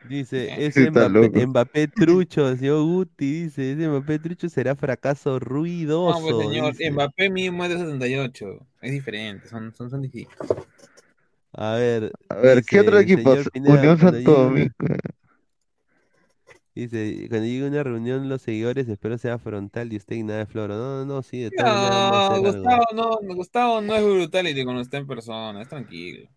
Dice, 0.08 0.48
ese 0.58 0.90
Mbappé. 0.90 1.46
Mbappé 1.46 1.88
trucho, 1.88 2.56
señor 2.56 2.82
Guti, 2.84 3.42
dice, 3.44 3.72
ese 3.72 3.86
Mbappé 3.88 4.18
trucho 4.18 4.48
será 4.48 4.74
fracaso 4.74 5.38
ruidoso. 5.38 6.18
No, 6.18 6.26
pues 6.38 6.46
señor, 6.48 6.72
dice. 6.72 6.90
Mbappé 6.90 7.28
mínimo 7.28 7.62
es 7.64 7.70
de 7.70 7.76
78. 7.78 8.66
Es 8.80 8.90
diferente, 8.92 9.46
son, 9.48 9.74
son, 9.74 9.90
son 9.90 10.00
distintos. 10.00 10.34
A 11.52 11.74
ver, 11.74 12.10
A 12.30 12.36
ver, 12.36 12.64
¿qué 12.64 12.80
otro 12.80 12.98
equipo? 12.98 13.36
Unión 13.54 13.98
Santo 13.98 14.32
Domingo. 14.32 14.72
Dice, 16.74 17.26
cuando 17.28 17.46
llegue 17.46 17.66
una 17.66 17.82
reunión, 17.82 18.28
los 18.28 18.42
seguidores 18.42 18.88
espero 18.88 19.18
sea 19.18 19.38
frontal 19.38 19.92
y 19.92 19.96
usted 19.96 20.16
y 20.16 20.22
nada 20.22 20.38
de 20.40 20.46
floro. 20.46 20.76
No, 20.76 20.98
no, 20.98 21.04
no, 21.04 21.22
sí, 21.22 21.40
de 21.40 21.50
a 21.58 22.30
No. 22.32 22.40
Gustavo 22.40 22.84
no, 22.94 23.34
Gustavo 23.34 23.80
no 23.80 23.94
es 23.96 24.04
brutality 24.04 24.62
cuando 24.64 24.82
está 24.82 24.96
en 24.98 25.06
persona, 25.06 25.60
es 25.62 25.68
tranquilo. 25.68 26.28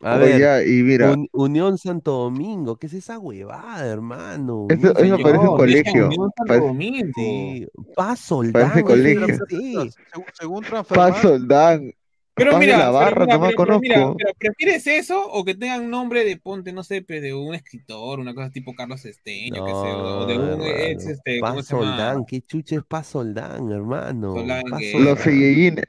A 0.00 0.16
Oye, 0.16 0.24
ver, 0.26 0.40
ya, 0.40 0.62
y 0.62 0.82
mira, 0.82 1.12
Un- 1.12 1.28
Unión 1.32 1.78
Santo 1.78 2.12
Domingo, 2.12 2.76
¿qué 2.76 2.88
es 2.88 2.92
esa 2.94 3.18
huevada, 3.18 3.86
hermano? 3.86 4.66
Eso- 4.68 4.92
Unión 4.92 4.96
eso 4.96 5.08
Santo 5.08 5.22
parece 5.22 5.38
un 5.38 5.44
Domingo. 5.46 5.56
colegio. 5.56 6.06
Unión 6.06 6.30
Santo 6.36 6.44
Parece- 6.46 6.66
Domingo. 6.66 7.12
Sí, 7.16 7.66
Paz 7.96 8.20
Soldán, 8.20 8.52
Parece 8.52 8.78
ese 8.80 8.82
colegio. 8.84 9.36
Según, 9.48 10.24
según 10.38 10.62
Transfermarkt, 10.64 11.12
Paz 11.14 11.22
Soldán, 11.22 11.92
Pero 12.36 12.58
mira, 12.58 12.76
la 12.78 12.84
pero 12.86 12.92
Barra, 12.94 13.24
mira, 13.26 13.34
no 13.36 13.40
me 13.42 13.46
pero- 13.52 13.64
pero 13.64 13.80
mira, 13.80 13.94
conozco. 13.96 14.16
pero 14.18 14.32
¿prefieres 14.38 14.86
eso 14.88 15.24
o 15.30 15.44
que 15.44 15.54
tengan 15.54 15.88
nombre 15.88 16.24
de 16.24 16.36
ponte, 16.36 16.72
no 16.72 16.82
sé, 16.82 17.00
de 17.06 17.32
un 17.34 17.54
escritor, 17.54 18.18
una 18.18 18.34
cosa 18.34 18.50
tipo 18.50 18.74
Carlos 18.74 19.04
Esteño, 19.04 19.64
que 19.64 19.70
sé, 19.70 19.76
o 19.76 20.18
o 20.18 20.26
de 20.26 20.38
un 20.38 20.58
No, 20.58 20.64
ex, 20.66 21.06
este, 21.06 21.38
¿cómo 21.38 21.54
Paz 21.56 21.66
se 21.66 21.74
llama? 21.76 21.86
Soldán, 21.96 22.24
¿qué 22.26 22.40
chucha 22.42 22.76
es 22.76 22.82
Paz 22.84 23.06
Soldán, 23.06 23.70
hermano? 23.70 24.34
Soldán 24.34 24.62
Paz 24.68 24.80
que- 24.80 24.92
Soldán. 24.92 25.08
los 25.10 25.20
Sellellines, 25.20 25.84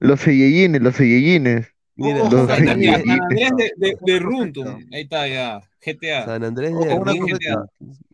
los 0.00 0.20
Sellellines, 0.20 0.82
los 0.82 0.94
Sellellines. 0.94 1.66
Mira, 1.96 2.22
Oh, 2.22 2.30
los. 2.30 2.46
San 2.48 2.68
Andrés 2.68 3.02
de, 3.56 3.72
de, 3.76 3.96
de 4.00 4.18
Runtum, 4.20 4.66
ahí 4.92 5.00
está 5.02 5.26
ya, 5.26 5.60
GTA. 5.84 6.26
San 6.26 6.44
Andrés 6.44 6.70
de 6.78 7.18
cosita. 7.18 7.66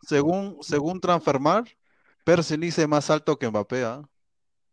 según, 0.03 0.57
según 0.63 1.01
Transfermarkt, 1.01 1.73
Percy 2.25 2.57
dice 2.57 2.87
más 2.87 3.11
alto 3.11 3.37
que 3.39 3.49
Mbappé, 3.49 3.83
¿ah? 3.85 4.03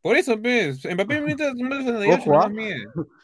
Por 0.01 0.15
eso, 0.17 0.41
pues, 0.41 0.85
Mbappé 0.85 1.21
mientras 1.21 1.53
un 1.53 1.69
metro 1.69 1.83
68 1.83 2.21
Ojo, 2.31 2.49
no 2.49 2.63
ah. 2.65 3.05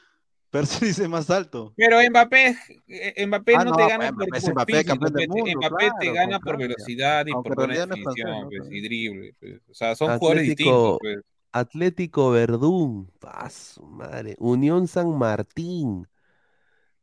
Percy 0.49 0.85
dice 0.85 1.07
más 1.09 1.29
alto. 1.29 1.73
Pero 1.75 1.97
Mbappé, 2.09 2.55
eh, 2.87 3.25
Mbappé 3.27 3.55
Ah, 3.55 3.65
no, 3.65 3.71
no, 3.71 3.75
te 3.77 3.87
gana 3.87 4.11
pues, 4.13 4.13
por, 4.13 4.27
Mbappé 4.27 4.37
es 4.37 4.43
por 4.45 4.53
Mbappé, 4.53 4.73
físico, 4.73 4.87
campeón 4.91 5.13
del 5.13 5.27
Mbappé, 5.27 5.41
mundo, 5.43 5.59
Mbappé 5.67 5.89
te 5.99 6.11
gana 6.13 6.39
por 6.39 6.57
velocidad 6.57 7.25
y 7.27 7.31
Aunque 7.31 7.49
por 7.49 7.63
en 7.63 7.67
buena 7.67 7.85
no 7.85 7.95
definición, 7.95 8.47
pues, 8.49 8.59
¿no? 8.69 8.75
y 8.75 8.81
drible. 8.81 9.35
pues. 9.39 9.61
O 9.69 9.73
sea, 9.73 9.95
son 9.95 10.17
jugadores 10.17 10.43
Atlético- 10.43 10.53
distintos, 10.53 10.99
pues. 11.01 11.17
Atlético 11.51 12.31
Verdún, 12.31 13.11
paz, 13.19 13.79
madre. 13.83 14.35
Unión 14.39 14.87
San 14.87 15.17
Martín, 15.17 16.07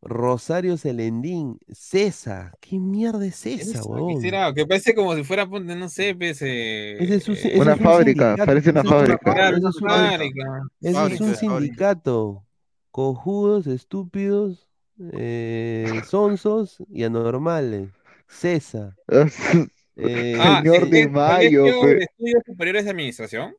Rosario 0.04 0.76
Celendín, 0.76 1.58
César. 1.72 2.52
¿Qué 2.60 2.78
mierda 2.78 3.24
es 3.26 3.44
esa, 3.46 3.82
huevón? 3.84 4.14
quisiera, 4.14 4.52
que 4.54 4.66
parece 4.66 4.94
como 4.94 5.14
si 5.16 5.24
fuera, 5.24 5.46
ponte, 5.48 5.74
no 5.74 5.88
sé, 5.88 6.14
pues, 6.14 6.40
eh, 6.42 6.96
Ese 7.02 7.14
es 7.16 7.28
un- 7.28 7.34
eh, 7.34 7.38
ese 7.44 7.58
Una 7.60 7.72
es 7.72 7.78
un 7.78 7.84
fábrica, 7.84 8.36
parece 8.44 8.70
una 8.70 8.80
es 8.80 8.86
una 8.86 8.96
fábrica. 8.98 9.48
eso 9.56 9.68
es 9.68 9.76
una- 9.82 9.94
fábrica. 10.10 10.42
Ese 10.80 10.90
es 10.90 10.94
Fábrica, 10.96 11.24
un 11.24 11.34
sindicato. 11.36 12.44
Cojudos, 12.90 13.66
estúpidos, 13.66 14.68
eh, 15.12 16.00
sonsos 16.08 16.78
y 16.90 17.02
anormales. 17.04 17.90
César. 18.28 18.94
Eh, 19.96 20.36
Ah, 20.40 20.60
Señor 20.60 20.82
¿es- 20.84 20.90
de 20.90 21.00
es 21.02 21.10
Mayo, 21.12 21.60
Colegio 21.62 21.80
pe. 21.82 21.86
de 21.94 22.02
Estudios 22.04 22.42
Superiores 22.44 22.84
de 22.84 22.90
Administración? 22.90 23.54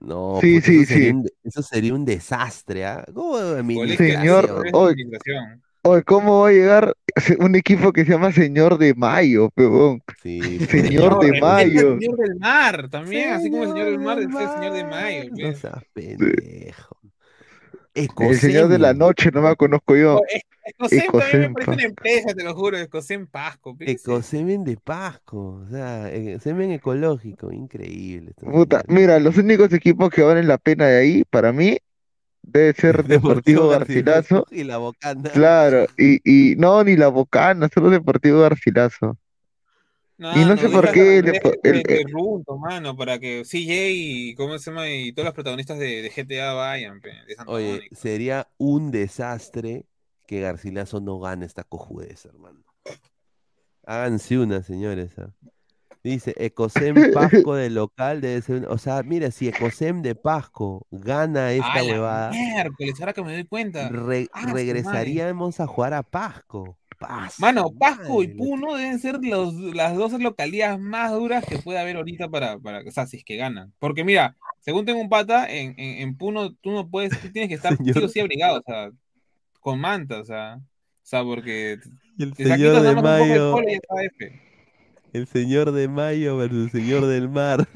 No, 0.00 0.38
Sí, 0.40 0.60
sí, 0.60 0.80
eso, 0.80 0.86
sería 0.86 1.10
sí. 1.10 1.16
un, 1.16 1.28
eso 1.44 1.62
sería 1.62 1.94
un 1.94 2.04
desastre, 2.04 2.84
¿ah? 2.84 3.04
Señor, 3.96 4.66
hoy-. 4.72 4.94
Oye, 5.84 6.04
¿cómo 6.04 6.42
va 6.42 6.48
a 6.48 6.52
llegar 6.52 6.96
un 7.40 7.56
equipo 7.56 7.92
que 7.92 8.04
se 8.04 8.12
llama 8.12 8.30
Señor 8.30 8.78
de 8.78 8.94
Mayo, 8.94 9.50
peón? 9.50 10.00
Sí, 10.22 10.40
Señor 10.66 11.18
de 11.18 11.40
Mayo. 11.40 11.98
Señor 11.98 12.16
del 12.18 12.38
Mar, 12.38 12.88
también, 12.88 13.32
así 13.32 13.50
como 13.50 13.64
el 13.64 13.70
Señor 13.70 13.86
del 13.86 13.98
Mar, 13.98 14.18
el 14.18 14.30
Señor 14.30 14.72
de 14.72 14.84
Mayo. 14.84 15.24
No 15.30 15.36
pues. 15.40 15.58
seas 15.58 15.84
pendejo. 15.92 17.01
El 17.94 18.38
Señor 18.38 18.68
de 18.68 18.78
la. 18.78 18.94
Noche, 18.94 19.30
no 19.32 19.42
me 19.42 19.54
conozco 19.56 19.96
yo. 19.96 20.18
Oh, 20.18 20.22
es- 20.28 20.42
Ecosem 20.64 21.06
también 21.10 21.40
me 21.40 21.50
parece 21.54 21.66
pa. 21.66 21.72
una 21.72 21.82
empresa, 21.82 22.34
te 22.34 22.44
lo 22.44 22.54
juro, 22.54 22.78
Ecosem 22.78 23.26
Pasco. 23.26 23.76
Ecosemen 23.80 24.62
de 24.64 24.76
Pasco, 24.76 25.60
o 25.66 25.68
sea, 25.68 26.08
eh, 26.12 26.38
semen 26.40 26.70
ecológico, 26.70 27.50
increíble. 27.52 28.32
Puta, 28.40 28.82
mira, 28.86 29.18
los 29.18 29.36
únicos 29.38 29.72
equipos 29.72 30.10
que 30.10 30.22
valen 30.22 30.46
la 30.46 30.58
pena 30.58 30.86
de 30.86 30.98
ahí, 31.00 31.24
para 31.28 31.52
mí, 31.52 31.78
debe 32.42 32.72
ser 32.80 33.04
Deportivo 33.04 33.68
Garcilaso. 33.68 34.46
y 34.50 34.62
la 34.64 34.78
Bocana. 34.78 35.30
Claro, 35.30 35.86
y, 35.98 36.20
y 36.24 36.56
no, 36.56 36.84
ni 36.84 36.96
la 36.96 37.08
Bocana, 37.08 37.68
solo 37.72 37.90
Deportivo 37.90 38.40
Garcilaso. 38.40 39.18
Y 40.34 40.44
no 40.44 40.56
sé 40.56 40.68
por 40.68 40.90
qué 40.92 41.18
el 41.18 41.24
le 41.26 41.40
el- 41.64 42.12
Runto, 42.12 42.56
mano, 42.58 42.96
para 42.96 43.18
que 43.18 43.42
CJ 43.44 43.90
y, 43.90 44.34
¿cómo 44.34 44.58
se 44.58 44.70
llama? 44.70 44.88
y 44.90 45.12
todos 45.12 45.24
los 45.26 45.34
protagonistas 45.34 45.78
de, 45.78 46.02
de 46.02 46.10
GTA 46.10 46.52
vayan, 46.54 47.00
pe, 47.00 47.10
de 47.26 47.34
Santa 47.34 47.50
Oye, 47.52 47.72
Mónica. 47.76 47.96
sería 47.96 48.48
un 48.58 48.90
desastre 48.90 49.86
que 50.26 50.40
Garcilaso 50.40 51.00
no 51.00 51.18
gane 51.18 51.46
esta 51.46 51.64
cojudez, 51.64 52.24
hermano. 52.26 52.62
Háganse 53.84 54.38
una, 54.38 54.62
señores. 54.62 55.18
¿ah? 55.18 55.30
Dice, 56.04 56.34
Ecosem 56.36 56.94
Pasco 57.14 57.54
de 57.54 57.70
local 57.70 58.20
debe 58.20 58.40
ser. 58.42 58.56
un- 58.56 58.66
O 58.66 58.78
sea, 58.78 59.02
mira, 59.02 59.30
si 59.30 59.48
Ecosem 59.48 60.02
de 60.02 60.14
Pasco 60.14 60.86
gana 60.90 61.52
esta 61.52 61.72
¡A 61.72 61.82
la 61.82 61.84
huevada, 61.84 62.30
miércoles! 62.30 63.00
Ahora 63.00 63.12
que 63.12 63.22
me 63.22 63.32
doy 63.34 63.44
cuenta. 63.44 63.88
re- 63.88 64.28
Ah, 64.32 64.46
madre. 64.46 64.64
regresaríamos 64.64 65.60
a 65.60 65.66
jugar 65.66 65.94
a 65.94 66.02
Pasco. 66.02 66.78
Mano, 67.38 67.70
Pasco 67.78 68.22
y. 68.22 68.28
Puno 68.28 68.74
deben 68.74 68.98
ser 68.98 69.18
los, 69.22 69.54
las 69.54 69.96
dos 69.96 70.12
localidades 70.20 70.78
más 70.78 71.12
duras 71.12 71.44
que 71.44 71.58
puede 71.58 71.78
haber 71.78 71.96
ahorita 71.96 72.28
para, 72.28 72.58
para, 72.58 72.80
o 72.86 72.90
sea, 72.90 73.06
si 73.06 73.18
es 73.18 73.24
que 73.24 73.36
ganan. 73.36 73.72
Porque 73.78 74.04
mira, 74.04 74.36
según 74.60 74.84
tengo 74.84 75.00
un 75.00 75.08
pata, 75.08 75.50
en, 75.50 75.74
en, 75.78 76.02
en 76.02 76.16
Puno 76.16 76.54
tú 76.54 76.70
no 76.70 76.88
puedes, 76.88 77.18
tú 77.20 77.30
tienes 77.30 77.48
que 77.48 77.54
estar 77.56 77.76
sí 77.76 77.90
o 77.98 78.08
sí 78.08 78.20
abrigado, 78.20 78.58
o 78.58 78.62
sea, 78.62 78.90
con 79.60 79.80
manta, 79.80 80.20
o 80.20 80.24
sea, 80.24 80.56
o 80.56 80.60
sea, 81.02 81.22
porque 81.24 81.78
Y 82.18 82.22
el 82.22 82.34
te 82.34 82.44
señor 82.44 82.80
de 82.80 82.94
Mayo, 82.94 83.56
el 85.12 85.26
señor 85.26 85.72
de 85.72 85.88
Mayo 85.88 86.36
versus 86.36 86.64
el 86.64 86.70
señor 86.70 87.06
del 87.06 87.28
mar. 87.28 87.68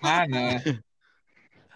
Mano, 0.00 0.36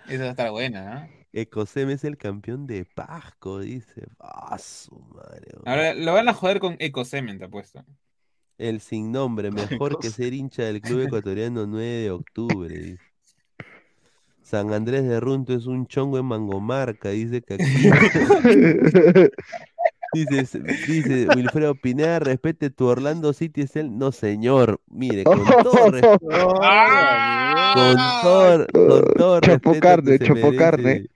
esa 0.08 0.22
va 0.22 0.28
a 0.28 0.30
estar 0.30 0.50
buena, 0.50 0.94
¿no? 0.94 1.17
Ecosem 1.32 1.90
es 1.90 2.04
el 2.04 2.16
campeón 2.16 2.66
de 2.66 2.84
Pasco, 2.84 3.60
dice. 3.60 4.06
Ah, 4.18 4.58
su 4.58 4.98
madre. 4.98 5.52
Ahora 5.66 5.94
lo 5.94 6.12
van 6.12 6.28
a 6.28 6.34
joder 6.34 6.58
con 6.58 6.76
Ecosemen, 6.78 7.38
te 7.38 7.44
apuesto. 7.44 7.84
El 8.56 8.80
sin 8.80 9.12
nombre, 9.12 9.50
mejor 9.82 9.98
que 9.98 10.10
ser 10.10 10.32
hincha 10.32 10.64
del 10.64 10.80
club 10.80 11.00
ecuatoriano 11.02 11.66
9 11.66 11.86
de 11.86 12.10
octubre. 12.10 12.76
dice. 12.76 13.02
San 14.42 14.72
Andrés 14.72 15.04
de 15.04 15.20
Runto 15.20 15.52
es 15.52 15.66
un 15.66 15.86
chongo 15.86 16.18
en 16.18 16.24
Mangomarca, 16.24 17.10
dice 17.10 17.42
que 17.42 17.54
aquí. 17.54 17.64
Dice, 20.14 21.26
Wilfredo 21.36 21.74
Pineda, 21.74 22.18
respete 22.18 22.70
tu 22.70 22.86
Orlando 22.86 23.34
City 23.34 23.62
es 23.62 23.76
el. 23.76 23.98
No, 23.98 24.10
señor. 24.10 24.80
Mire, 24.88 25.24
con 25.24 25.44
todo 25.62 25.90
respeto. 25.90 26.18
Con 27.74 27.96
todo, 28.22 28.66
con 28.72 29.14
todo 29.14 29.40
respeto 29.40 29.80
carne, 29.80 30.18
que 30.18 30.26
se 30.26 30.34
chapo 30.34 30.56
carne. 30.56 31.10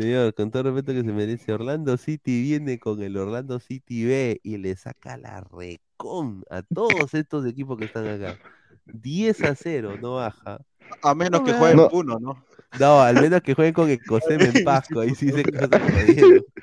Señor, 0.00 0.32
con 0.32 0.50
todo 0.50 0.62
respeto 0.62 0.94
que 0.94 1.02
se 1.02 1.12
merece, 1.12 1.52
Orlando 1.52 1.94
City 1.98 2.40
viene 2.40 2.78
con 2.78 3.02
el 3.02 3.18
Orlando 3.18 3.60
City 3.60 4.06
B 4.06 4.40
y 4.42 4.56
le 4.56 4.74
saca 4.74 5.18
la 5.18 5.42
recon 5.42 6.42
a 6.48 6.62
todos 6.62 7.12
estos 7.12 7.44
equipos 7.44 7.76
que 7.76 7.84
están 7.84 8.08
acá. 8.08 8.38
10 8.86 9.42
a 9.42 9.54
0, 9.54 9.98
no 10.00 10.14
baja. 10.14 10.58
A 11.02 11.14
menos 11.14 11.42
No 11.42 11.46
que 11.46 11.52
juegue 11.52 11.82
en 11.82 11.88
Puno, 11.90 12.18
¿no? 12.18 12.42
No, 12.78 13.00
al 13.02 13.20
menos 13.20 13.40
que 13.42 13.54
jueguen 13.54 13.74
con 13.74 13.90
Ecosem 13.90 14.40
en 14.40 14.64
Pasco, 14.64 15.00
ahí 15.00 15.14
sí 15.14 15.30
se. 15.30 15.42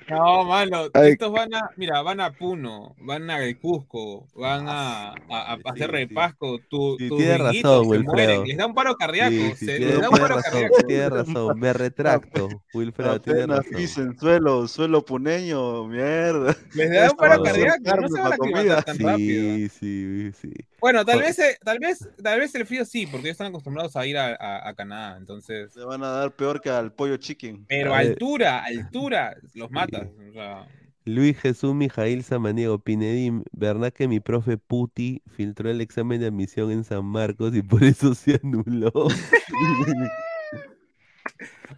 No, 0.09 0.45
mano, 0.45 0.83
Ay. 0.93 1.11
estos 1.11 1.31
van 1.33 1.53
a, 1.53 1.69
mira, 1.75 2.01
van 2.01 2.21
a 2.21 2.31
Puno, 2.31 2.95
van 2.99 3.29
a 3.29 3.43
El 3.43 3.59
Cusco, 3.59 4.25
van 4.35 4.65
a, 4.69 5.09
a, 5.09 5.13
a 5.29 5.53
hacer 5.65 5.87
sí. 5.87 5.91
repasco, 5.91 6.59
tu, 6.69 6.95
Sí, 6.97 7.09
tus 7.09 7.17
tiene 7.17 7.33
gringuitos 7.37 7.71
razón, 7.71 7.83
se 7.83 7.89
Wilfredo. 7.89 8.13
mueren, 8.13 8.43
les 8.47 8.57
da 8.57 8.65
un 8.67 8.73
paro 8.73 8.95
cardíaco, 8.95 9.31
Sí, 9.31 9.53
sí, 9.57 9.65
se 9.65 9.77
tiene, 9.77 9.91
les 9.91 10.01
da 10.01 10.09
un 10.09 10.15
paro 10.17 10.27
razón, 10.35 10.51
cardíaco. 10.51 10.75
tiene 10.87 11.09
razón, 11.09 11.59
me 11.59 11.73
retracto, 11.73 12.49
Wilfredo, 12.73 13.19
tiene 13.21 13.39
Apenas 13.41 13.57
razón. 13.59 13.73
pisen 13.75 14.17
suelo, 14.17 14.67
suelo 14.69 15.03
puneño, 15.03 15.83
mierda. 15.87 16.55
Les 16.73 16.89
da 16.89 17.11
un 17.11 17.17
paro 17.17 17.43
cardíaco, 17.43 18.01
no 18.01 18.07
se 18.07 18.21
van 18.21 18.31
a 18.31 18.35
aclimatar 18.35 18.83
tan 18.85 18.99
rápido. 18.99 19.17
Sí, 19.17 19.69
sí, 19.69 20.31
sí. 20.41 20.53
Bueno, 20.79 21.03
tal 21.03 21.19
vez, 21.19 21.37
eh, 21.39 21.57
tal 21.65 21.79
vez, 21.79 22.07
tal 22.23 22.39
vez 22.39 22.53
el 22.53 22.65
frío 22.67 22.85
sí, 22.85 23.07
porque 23.07 23.27
ellos 23.27 23.33
están 23.33 23.47
acostumbrados 23.47 23.95
a 23.95 24.05
ir 24.05 24.15
a, 24.17 24.35
a- 24.39 24.69
a 24.69 24.73
Canadá, 24.75 25.17
entonces. 25.17 25.73
Se 25.73 25.81
van 25.83 25.96
a 26.03 26.09
dar 26.09 26.35
peor 26.35 26.61
que 26.61 26.69
al 26.69 26.93
pollo 26.93 27.17
chicken. 27.17 27.65
Pero 27.67 27.93
altura, 27.93 28.63
altura, 28.63 29.35
los 29.53 29.71
matas. 29.71 30.07
O 30.29 30.33
sea, 30.33 30.67
Luis 31.05 31.37
Jesús 31.39 31.73
Mijail 31.73 32.23
Samaniego 32.23 32.79
Pinedín, 32.79 33.43
¿verdad 33.53 33.93
que 33.93 34.07
mi 34.07 34.19
profe 34.19 34.57
Puti 34.57 35.21
filtró 35.35 35.69
el 35.69 35.81
examen 35.81 36.19
de 36.19 36.27
admisión 36.27 36.71
en 36.71 36.83
San 36.83 37.05
Marcos 37.05 37.55
y 37.55 37.61
por 37.61 37.83
eso 37.83 38.13
se 38.13 38.39
anuló? 38.43 38.91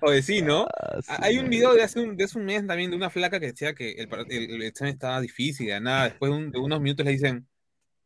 oye, 0.01 0.21
sí, 0.21 0.41
¿no? 0.41 0.63
Ah, 0.65 0.99
Ah, 1.07 1.19
Hay 1.23 1.37
un 1.37 1.49
video 1.49 1.73
de 1.73 1.83
hace 1.83 1.99
un, 1.99 2.15
de 2.15 2.23
hace 2.25 2.37
un 2.39 2.45
mes 2.45 2.65
también 2.65 2.89
de 2.91 2.97
una 2.97 3.09
flaca 3.09 3.39
que 3.39 3.47
decía 3.47 3.73
que 3.73 3.91
el, 3.91 4.07
par- 4.07 4.25
el- 4.29 4.51
el 4.51 4.61
examen 4.63 4.93
estaba 4.93 5.19
difícil, 5.21 5.67
de 5.67 5.79
nada. 5.81 6.05
Después 6.05 6.31
de, 6.31 6.37
un- 6.37 6.51
de 6.51 6.59
unos 6.59 6.81
minutos 6.81 7.05
le 7.05 7.11
dicen 7.13 7.47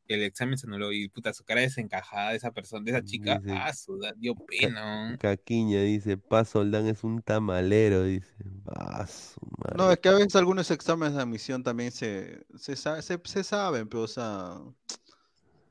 el 0.07 0.23
examen 0.23 0.57
se 0.57 0.67
anuló 0.67 0.91
y 0.91 1.07
puta, 1.09 1.33
su 1.33 1.43
cara 1.43 1.61
desencajada 1.61 2.31
de 2.31 2.37
esa 2.37 2.51
persona, 2.51 2.83
de 2.83 2.91
esa 2.91 3.03
chica, 3.03 3.39
Dice- 3.39 3.55
ah, 3.57 3.73
su, 3.73 3.97
da- 3.97 4.13
dio 4.17 4.35
pena. 4.35 5.11
¿no? 5.11 5.17
Caquiña 5.17 5.81
dice, 5.81 6.17
Paz 6.17 6.49
Soldán 6.49 6.87
es 6.87 7.03
un 7.03 7.21
tamalero, 7.21 8.03
dice. 8.03 8.33
Ah, 8.67 9.07
su 9.07 9.39
madre. 9.57 9.75
No, 9.77 9.91
es 9.91 9.99
que 9.99 10.09
a 10.09 10.13
veces 10.13 10.35
algunos 10.35 10.69
exámenes 10.71 11.15
de 11.15 11.21
admisión 11.21 11.63
también 11.63 11.91
se, 11.91 12.45
se, 12.57 12.75
se, 12.75 13.21
se 13.23 13.43
saben, 13.43 13.87
pero 13.87 14.03
o 14.03 14.07
sea, 14.07 14.57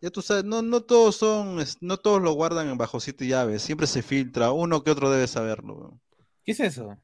ya 0.00 0.10
tú 0.10 0.20
sabes, 0.22 0.44
no, 0.44 0.62
no 0.62 0.80
todos 0.82 1.16
son, 1.16 1.59
no 1.80 1.96
todos 1.98 2.20
lo 2.22 2.32
guardan 2.32 2.76
bajo 2.76 2.98
siete 3.00 3.26
llaves, 3.26 3.62
siempre 3.62 3.86
se 3.86 4.02
filtra, 4.02 4.50
uno 4.52 4.82
que 4.82 4.90
otro 4.90 5.10
debe 5.10 5.26
saberlo. 5.28 5.74
weón. 5.76 6.00
¿Qué 6.44 6.52
es 6.52 6.60
eso? 6.60 6.96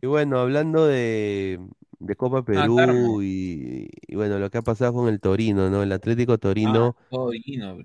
Y 0.00 0.06
bueno, 0.06 0.38
hablando 0.38 0.86
de, 0.86 1.58
de 1.98 2.16
Copa 2.16 2.44
Perú 2.44 2.76
Tarmo. 2.76 3.22
y, 3.22 3.88
y 4.06 4.14
bueno, 4.16 4.38
lo 4.38 4.50
que 4.50 4.58
ha 4.58 4.62
pasado 4.62 4.92
con 4.94 5.08
el 5.08 5.20
Torino, 5.20 5.70
¿no? 5.70 5.82
El 5.82 5.92
Atlético 5.92 6.38
Torino 6.38 6.96
Ah, 6.98 7.06
Torino, 7.10 7.78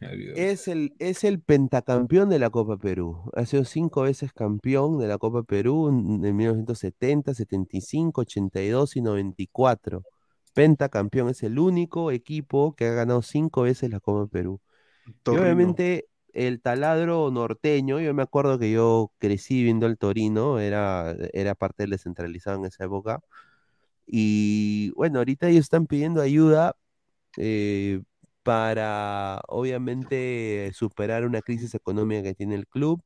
es 0.34 0.68
el, 0.68 0.94
es 0.98 1.24
el 1.24 1.40
pentacampeón 1.40 2.28
de 2.28 2.38
la 2.38 2.50
Copa 2.50 2.76
Perú. 2.78 3.30
Ha 3.34 3.46
sido 3.46 3.64
cinco 3.64 4.02
veces 4.02 4.32
campeón 4.32 4.98
de 4.98 5.08
la 5.08 5.18
Copa 5.18 5.42
Perú 5.42 5.88
en 5.88 6.24
en 6.24 6.36
1970, 6.36 7.34
75, 7.34 8.22
82 8.22 8.96
y 8.96 9.00
94. 9.02 10.04
Pentacampeón 10.54 11.28
es 11.30 11.42
el 11.42 11.58
único 11.58 12.10
equipo 12.12 12.74
que 12.74 12.86
ha 12.86 12.92
ganado 12.92 13.22
cinco 13.22 13.62
veces 13.62 13.90
la 13.90 14.00
Copa 14.00 14.26
Perú. 14.30 14.60
Y 15.28 15.36
obviamente 15.36 16.08
el 16.36 16.60
taladro 16.60 17.30
norteño, 17.30 17.98
yo 17.98 18.12
me 18.12 18.22
acuerdo 18.22 18.58
que 18.58 18.70
yo 18.70 19.10
crecí 19.18 19.62
viendo 19.62 19.86
el 19.86 19.96
Torino, 19.96 20.58
era, 20.60 21.16
era 21.32 21.54
parte 21.54 21.84
del 21.84 21.90
descentralizado 21.90 22.58
en 22.58 22.66
esa 22.66 22.84
época. 22.84 23.20
Y 24.06 24.90
bueno, 24.90 25.18
ahorita 25.20 25.48
ellos 25.48 25.62
están 25.62 25.86
pidiendo 25.86 26.20
ayuda 26.20 26.76
eh, 27.38 28.02
para, 28.42 29.40
obviamente, 29.48 30.70
superar 30.74 31.24
una 31.24 31.40
crisis 31.40 31.74
económica 31.74 32.22
que 32.22 32.34
tiene 32.34 32.54
el 32.54 32.66
club. 32.66 33.02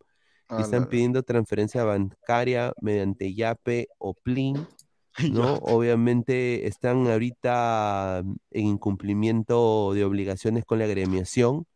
Ah, 0.48 0.62
están 0.62 0.89
pidiendo 0.89 1.23
transferencia 1.23 1.85
bancaria 1.85 2.73
mediante 2.82 3.32
Yape 3.32 3.89
o 3.98 4.15
Plin. 4.15 4.66
¿no? 5.32 5.55
Obviamente 5.62 6.66
están 6.66 7.07
ahorita 7.07 8.23
en 8.51 8.66
incumplimiento 8.66 9.93
de 9.94 10.05
obligaciones 10.05 10.65
con 10.65 10.81
la 10.81 10.86
agremiación. 10.86 11.66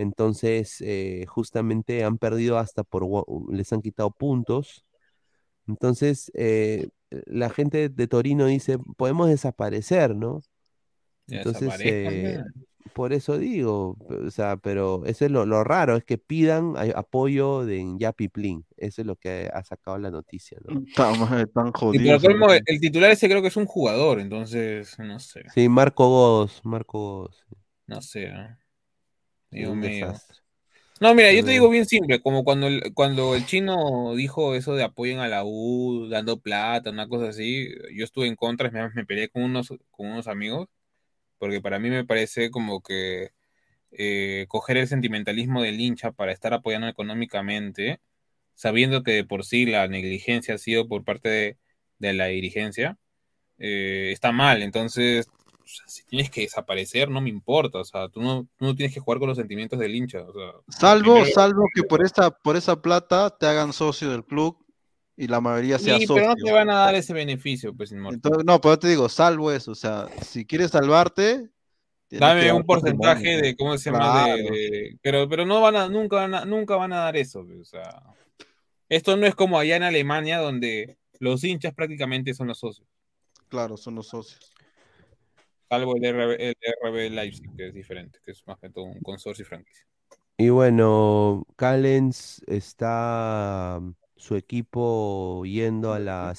Entonces, 0.00 0.80
eh, 0.80 1.26
justamente 1.28 2.04
han 2.04 2.18
perdido 2.18 2.58
hasta 2.58 2.84
por, 2.84 3.06
les 3.52 3.72
han 3.72 3.82
quitado 3.82 4.10
puntos. 4.10 4.84
Entonces, 5.68 6.32
eh, 6.34 6.88
la 7.26 7.50
gente 7.50 7.88
de 7.88 8.06
Torino 8.06 8.46
dice, 8.46 8.78
podemos 8.96 9.28
desaparecer, 9.28 10.16
¿no? 10.16 10.40
Entonces, 11.28 11.72
eh, 11.84 12.42
por 12.94 13.12
eso 13.12 13.38
digo, 13.38 13.96
o 14.26 14.30
sea, 14.30 14.56
pero 14.56 15.04
eso 15.04 15.24
es 15.24 15.30
lo, 15.30 15.46
lo 15.46 15.62
raro, 15.62 15.96
es 15.96 16.04
que 16.04 16.18
pidan 16.18 16.74
apoyo 16.96 17.64
de 17.64 17.84
Yapi 17.98 18.28
Plin. 18.28 18.64
Eso 18.76 19.02
es 19.02 19.06
lo 19.06 19.16
que 19.16 19.48
ha 19.52 19.62
sacado 19.62 19.98
la 19.98 20.10
noticia, 20.10 20.58
¿no? 20.66 20.82
Madre, 21.20 21.46
tan 21.46 21.68
Y 21.68 21.72
jodido. 21.72 22.20
por 22.20 22.30
colmo, 22.32 22.52
el, 22.52 22.62
el 22.66 22.80
titular 22.80 23.10
ese 23.10 23.28
creo 23.28 23.42
que 23.42 23.48
es 23.48 23.56
un 23.56 23.66
jugador, 23.66 24.18
entonces, 24.20 24.98
no 24.98 25.18
sé, 25.20 25.44
Sí, 25.54 25.68
Marco 25.68 26.08
Godos, 26.08 26.60
Marco 26.64 26.98
Godos. 26.98 27.44
no 27.86 28.00
sé. 28.02 28.28
¿no? 28.30 28.59
Dios 29.50 29.70
un 29.70 29.80
mío. 29.80 30.06
desastre. 30.06 30.40
No, 31.00 31.14
mira, 31.14 31.32
yo 31.32 31.42
te 31.42 31.52
digo 31.52 31.70
bien 31.70 31.86
simple, 31.86 32.20
como 32.20 32.44
cuando 32.44 32.66
el, 32.66 32.92
cuando 32.92 33.34
el 33.34 33.46
chino 33.46 34.14
dijo 34.14 34.54
eso 34.54 34.74
de 34.74 34.84
apoyen 34.84 35.18
a 35.18 35.28
la 35.28 35.44
U, 35.46 36.08
dando 36.10 36.40
plata, 36.40 36.90
una 36.90 37.08
cosa 37.08 37.30
así, 37.30 37.70
yo 37.94 38.04
estuve 38.04 38.26
en 38.26 38.36
contra, 38.36 38.70
me 38.94 39.06
peleé 39.06 39.30
con 39.30 39.42
unos, 39.42 39.68
con 39.90 40.08
unos 40.08 40.28
amigos, 40.28 40.68
porque 41.38 41.62
para 41.62 41.78
mí 41.78 41.88
me 41.88 42.04
parece 42.04 42.50
como 42.50 42.82
que 42.82 43.30
eh, 43.92 44.44
coger 44.48 44.76
el 44.76 44.88
sentimentalismo 44.88 45.62
del 45.62 45.80
hincha 45.80 46.12
para 46.12 46.32
estar 46.32 46.52
apoyando 46.52 46.86
económicamente, 46.88 48.00
sabiendo 48.54 49.02
que 49.02 49.12
de 49.12 49.24
por 49.24 49.46
sí 49.46 49.64
la 49.64 49.88
negligencia 49.88 50.56
ha 50.56 50.58
sido 50.58 50.86
por 50.86 51.02
parte 51.02 51.30
de, 51.30 51.56
de 51.98 52.12
la 52.12 52.26
dirigencia, 52.26 52.98
eh, 53.58 54.10
está 54.12 54.32
mal, 54.32 54.62
entonces... 54.62 55.28
sea, 55.70 55.84
Si 55.88 56.04
tienes 56.04 56.30
que 56.30 56.42
desaparecer, 56.42 57.08
no 57.10 57.20
me 57.20 57.28
importa. 57.30 57.78
O 57.78 57.84
sea, 57.84 58.08
tú 58.08 58.20
no, 58.22 58.46
tú 58.56 58.64
no 58.66 58.74
tienes 58.74 58.92
que 58.94 59.00
jugar 59.00 59.18
con 59.18 59.28
los 59.28 59.38
sentimientos 59.38 59.78
del 59.78 59.94
hincha. 59.94 60.20
O 60.22 60.32
sea, 60.32 60.52
Salvo, 60.68 61.14
primero- 61.14 61.34
salvo 61.34 61.64
que 61.74 61.82
por 61.84 62.04
esa, 62.04 62.30
por 62.30 62.56
esa 62.56 62.80
plata 62.80 63.30
te 63.30 63.46
hagan 63.46 63.72
socio 63.72 64.10
del 64.10 64.24
club 64.24 64.56
y 65.16 65.26
la 65.28 65.40
mayoría 65.40 65.78
sea 65.78 65.98
Sí, 65.98 66.06
socio. 66.06 66.22
pero 66.22 66.28
no 66.34 66.44
te 66.44 66.52
van 66.52 66.70
a 66.70 66.74
dar 66.76 66.94
ese 66.94 67.12
beneficio, 67.12 67.74
pues, 67.74 67.92
inmortal. 67.92 68.14
Entonces, 68.16 68.44
no, 68.44 68.60
pero 68.60 68.78
te 68.78 68.88
digo, 68.88 69.08
salvo 69.08 69.52
eso, 69.52 69.72
o 69.72 69.74
sea, 69.74 70.06
si 70.22 70.44
quieres 70.46 70.70
salvarte, 70.70 71.50
Dame 72.12 72.52
un 72.52 72.64
porcentaje 72.64 73.40
de 73.40 73.54
cómo 73.54 73.78
se 73.78 73.92
llama 73.92 74.24
de, 74.26 74.34
Claro. 74.42 74.42
de- 74.54 74.98
pero, 75.00 75.28
pero 75.28 75.46
no 75.46 75.60
van 75.60 75.76
a, 75.76 75.88
nunca 75.88 76.16
van 76.16 76.34
a, 76.34 76.44
nunca 76.44 76.74
van 76.74 76.92
a 76.92 76.96
dar 77.00 77.16
eso. 77.16 77.44
pues, 77.46 77.60
O 77.60 77.64
sea, 77.64 78.02
esto 78.88 79.16
no 79.16 79.26
es 79.26 79.36
como 79.36 79.60
allá 79.60 79.76
en 79.76 79.84
Alemania 79.84 80.38
donde 80.38 80.96
los 81.20 81.44
hinchas 81.44 81.72
prácticamente 81.72 82.34
son 82.34 82.48
los 82.48 82.58
socios. 82.58 82.88
Claro, 83.48 83.76
son 83.76 83.94
los 83.94 84.08
socios. 84.08 84.52
Salvo 85.70 85.96
el, 85.96 86.04
RB, 86.04 86.36
el 86.38 86.54
RB 86.82 87.10
Leipzig, 87.10 87.50
que 87.56 87.68
es 87.68 87.72
diferente, 87.74 88.18
que 88.22 88.32
es 88.32 88.46
más 88.46 88.58
que 88.58 88.68
todo 88.68 88.84
un 88.84 89.00
consorcio 89.00 89.42
y 89.42 89.46
franquicia. 89.46 89.86
Y 90.36 90.48
bueno, 90.50 91.46
Callens 91.56 92.42
está 92.46 93.78
mm, 93.80 93.92
su 94.16 94.36
equipo 94.36 95.44
yendo 95.44 95.92
a 95.92 95.98
la, 95.98 96.30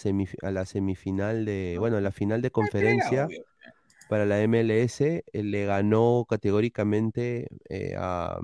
a 0.42 0.52
la 0.52 0.66
semifinal 0.66 1.46
de, 1.46 1.78
bueno, 1.80 1.98
a 1.98 2.02
la 2.02 2.12
final 2.12 2.42
de 2.42 2.52
conferencia 2.52 3.32
obvio. 3.32 3.46
para 4.08 4.26
la 4.26 4.42
MLS. 4.42 5.24
eh, 5.34 5.44
Le 5.44 5.66
ganó 5.66 6.26
categóricamente 6.30 7.48
eh, 7.70 7.96
a, 7.98 8.40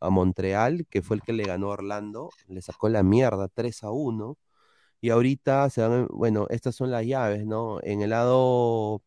a 0.00 0.10
Montreal, 0.10 0.86
que 0.90 1.02
fue 1.02 1.16
el 1.16 1.22
que 1.22 1.32
le 1.34 1.46
ganó 1.46 1.68
a 1.68 1.74
Orlando. 1.74 2.34
Le 2.48 2.62
sacó 2.62 2.88
la 2.90 3.02
mierda 3.02 3.48
3 3.48 3.84
a 3.84 3.90
1. 3.92 4.38
Y 5.00 5.10
ahorita 5.10 5.70
se 5.70 5.82
van, 5.86 6.08
bueno, 6.10 6.46
estas 6.50 6.74
son 6.76 6.90
las 6.90 7.06
llaves, 7.06 7.46
¿no? 7.46 7.80
En 7.82 8.02
el 8.02 8.10
lado 8.10 9.02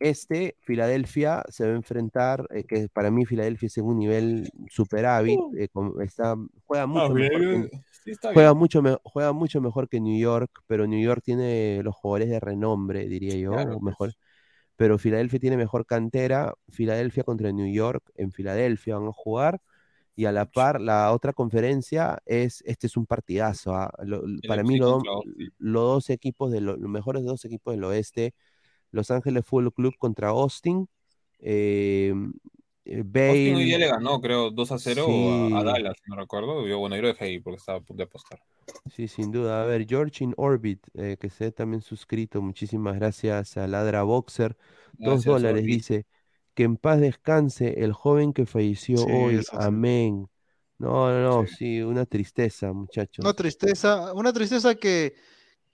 este, 0.00 0.56
Filadelfia 0.60 1.42
se 1.48 1.66
va 1.66 1.72
a 1.72 1.76
enfrentar, 1.76 2.46
eh, 2.50 2.64
que 2.64 2.88
para 2.88 3.10
mí 3.10 3.26
Filadelfia 3.26 3.66
es 3.66 3.78
en 3.78 3.84
un 3.84 3.98
nivel 3.98 4.48
superávit, 4.68 5.38
Uh. 5.38 5.56
eh, 5.56 5.68
con- 5.68 6.00
está, 6.02 6.36
juega 6.66 6.84
Ah, 6.84 6.86
mucho 6.86 7.14
mejor 7.14 7.40
que. 7.40 7.70
Sí, 8.04 8.12
juega 8.22 8.50
bien. 8.52 8.58
mucho, 8.58 8.80
me- 8.82 8.96
juega 9.02 9.32
mucho 9.32 9.60
mejor 9.60 9.88
que 9.88 10.00
New 10.00 10.18
York, 10.18 10.62
pero 10.66 10.86
New 10.86 11.00
York 11.00 11.22
tiene 11.24 11.82
los 11.82 11.94
jugadores 11.94 12.30
de 12.30 12.40
renombre, 12.40 13.06
diría 13.08 13.36
yo, 13.36 13.50
Claro, 13.52 13.76
o 13.76 13.80
pues. 13.80 13.84
mejor, 13.84 14.14
pero 14.76 14.98
Filadelfia 14.98 15.40
tiene 15.40 15.56
mejor 15.56 15.84
cantera, 15.84 16.54
Filadelfia 16.68 17.24
contra 17.24 17.50
New 17.52 17.72
York, 17.72 18.10
en 18.14 18.30
Filadelfia 18.32 18.96
van 18.98 19.08
a 19.08 19.12
jugar, 19.12 19.60
y 20.14 20.24
a 20.24 20.32
la 20.32 20.46
par, 20.46 20.80
la 20.80 21.12
otra 21.12 21.32
conferencia 21.32 22.18
es, 22.24 22.62
este 22.66 22.86
es 22.86 22.96
un 22.96 23.06
partidazo, 23.06 23.74
ah, 23.74 23.92
lo- 24.04 24.22
para 24.46 24.62
mí 24.62 24.78
los 24.78 25.02
dos 25.58 26.10
equipos, 26.10 26.50
de 26.50 26.60
lo- 26.60 26.76
los 26.76 26.90
mejores 26.90 27.24
dos 27.24 27.44
equipos 27.44 27.74
del 27.74 27.84
oeste, 27.84 28.34
Los 28.90 29.10
Ángeles 29.10 29.44
Fútbol 29.44 29.72
Club 29.72 29.94
contra 29.98 30.28
Austin, 30.28 30.88
eh, 31.40 32.12
eh, 32.84 32.98
Austin 32.98 33.54
hoy 33.54 33.64
día 33.64 33.76
Bale, 33.76 33.78
le 33.78 33.88
ganó, 33.88 34.20
creo, 34.20 34.50
2 34.50 34.72
a 34.72 34.78
0 34.78 35.56
a, 35.56 35.62
Dallas, 35.62 35.96
no 36.06 36.16
recuerdo. 36.16 36.66
Yo, 36.66 36.78
bueno, 36.78 36.96
yo 36.96 37.02
lo 37.02 37.08
dejé 37.08 37.24
ahí 37.26 37.40
porque 37.40 37.58
estaba 37.58 37.78
a 37.78 37.80
punto 37.82 38.02
de 38.02 38.04
apostar. 38.04 38.40
sí, 38.94 39.08
sin 39.08 39.30
duda. 39.30 39.62
A 39.62 39.66
ver, 39.66 39.86
George 39.86 40.24
in 40.24 40.34
Orbit, 40.36 40.86
eh, 40.94 41.16
que 41.20 41.28
se 41.28 41.46
ha 41.46 41.50
también 41.50 41.82
suscrito, 41.82 42.40
muchísimas 42.40 42.96
gracias 42.96 43.56
a 43.56 43.66
Ladra 43.66 44.02
Boxer, 44.02 44.56
dos 44.98 45.24
dólares, 45.24 45.62
Orbit. 45.62 45.76
dice, 45.76 46.06
que 46.54 46.64
en 46.64 46.76
paz 46.76 47.00
descanse 47.00 47.84
el 47.84 47.92
joven 47.92 48.32
que 48.32 48.46
falleció 48.46 48.96
Sí, 48.96 49.04
hoy, 49.08 49.44
amén. 49.52 50.28
No, 50.78 51.10
no, 51.10 51.20
no, 51.20 51.46
Sí. 51.46 51.56
sí, 51.56 51.82
una 51.82 52.06
tristeza, 52.06 52.70
Una 52.70 52.80
muchachos. 52.80 53.36
tristeza, 53.36 54.12
una 54.14 54.32
tristeza 54.32 54.74
que, 54.76 55.14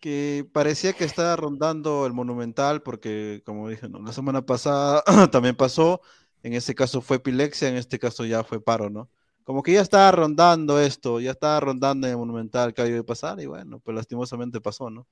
que 0.05 0.47
parecía 0.53 0.93
que 0.93 1.05
estaba 1.05 1.35
rondando 1.35 2.05
el 2.05 2.13
Monumental, 2.13 2.83
porque 2.83 3.41
como 3.47 3.71
dije, 3.71 3.89
¿no? 3.89 4.03
la 4.03 4.13
semana 4.13 4.45
pasada 4.45 5.03
también 5.33 5.57
pasó, 5.57 6.03
en 6.43 6.53
este 6.53 6.75
caso 6.75 7.01
fue 7.01 7.17
epilepsia, 7.17 7.71
en 7.71 7.77
este 7.77 7.99
caso 7.99 8.27
ya 8.27 8.45
fue 8.45 8.63
paro, 8.63 8.91
¿no? 8.91 9.09
Como 9.45 9.63
que 9.63 9.73
ya 9.73 9.81
estaba 9.81 10.11
rondando 10.11 10.79
esto, 10.79 11.21
ya 11.21 11.31
estaba 11.31 11.59
rondando 11.59 12.07
en 12.07 12.11
el 12.11 12.19
Monumental 12.19 12.75
que 12.75 12.83
había 12.83 12.97
de 12.97 13.03
pasar, 13.03 13.41
y 13.41 13.47
bueno, 13.47 13.79
pues 13.79 13.95
lastimosamente 13.95 14.61
pasó, 14.61 14.91
¿no? 14.91 15.07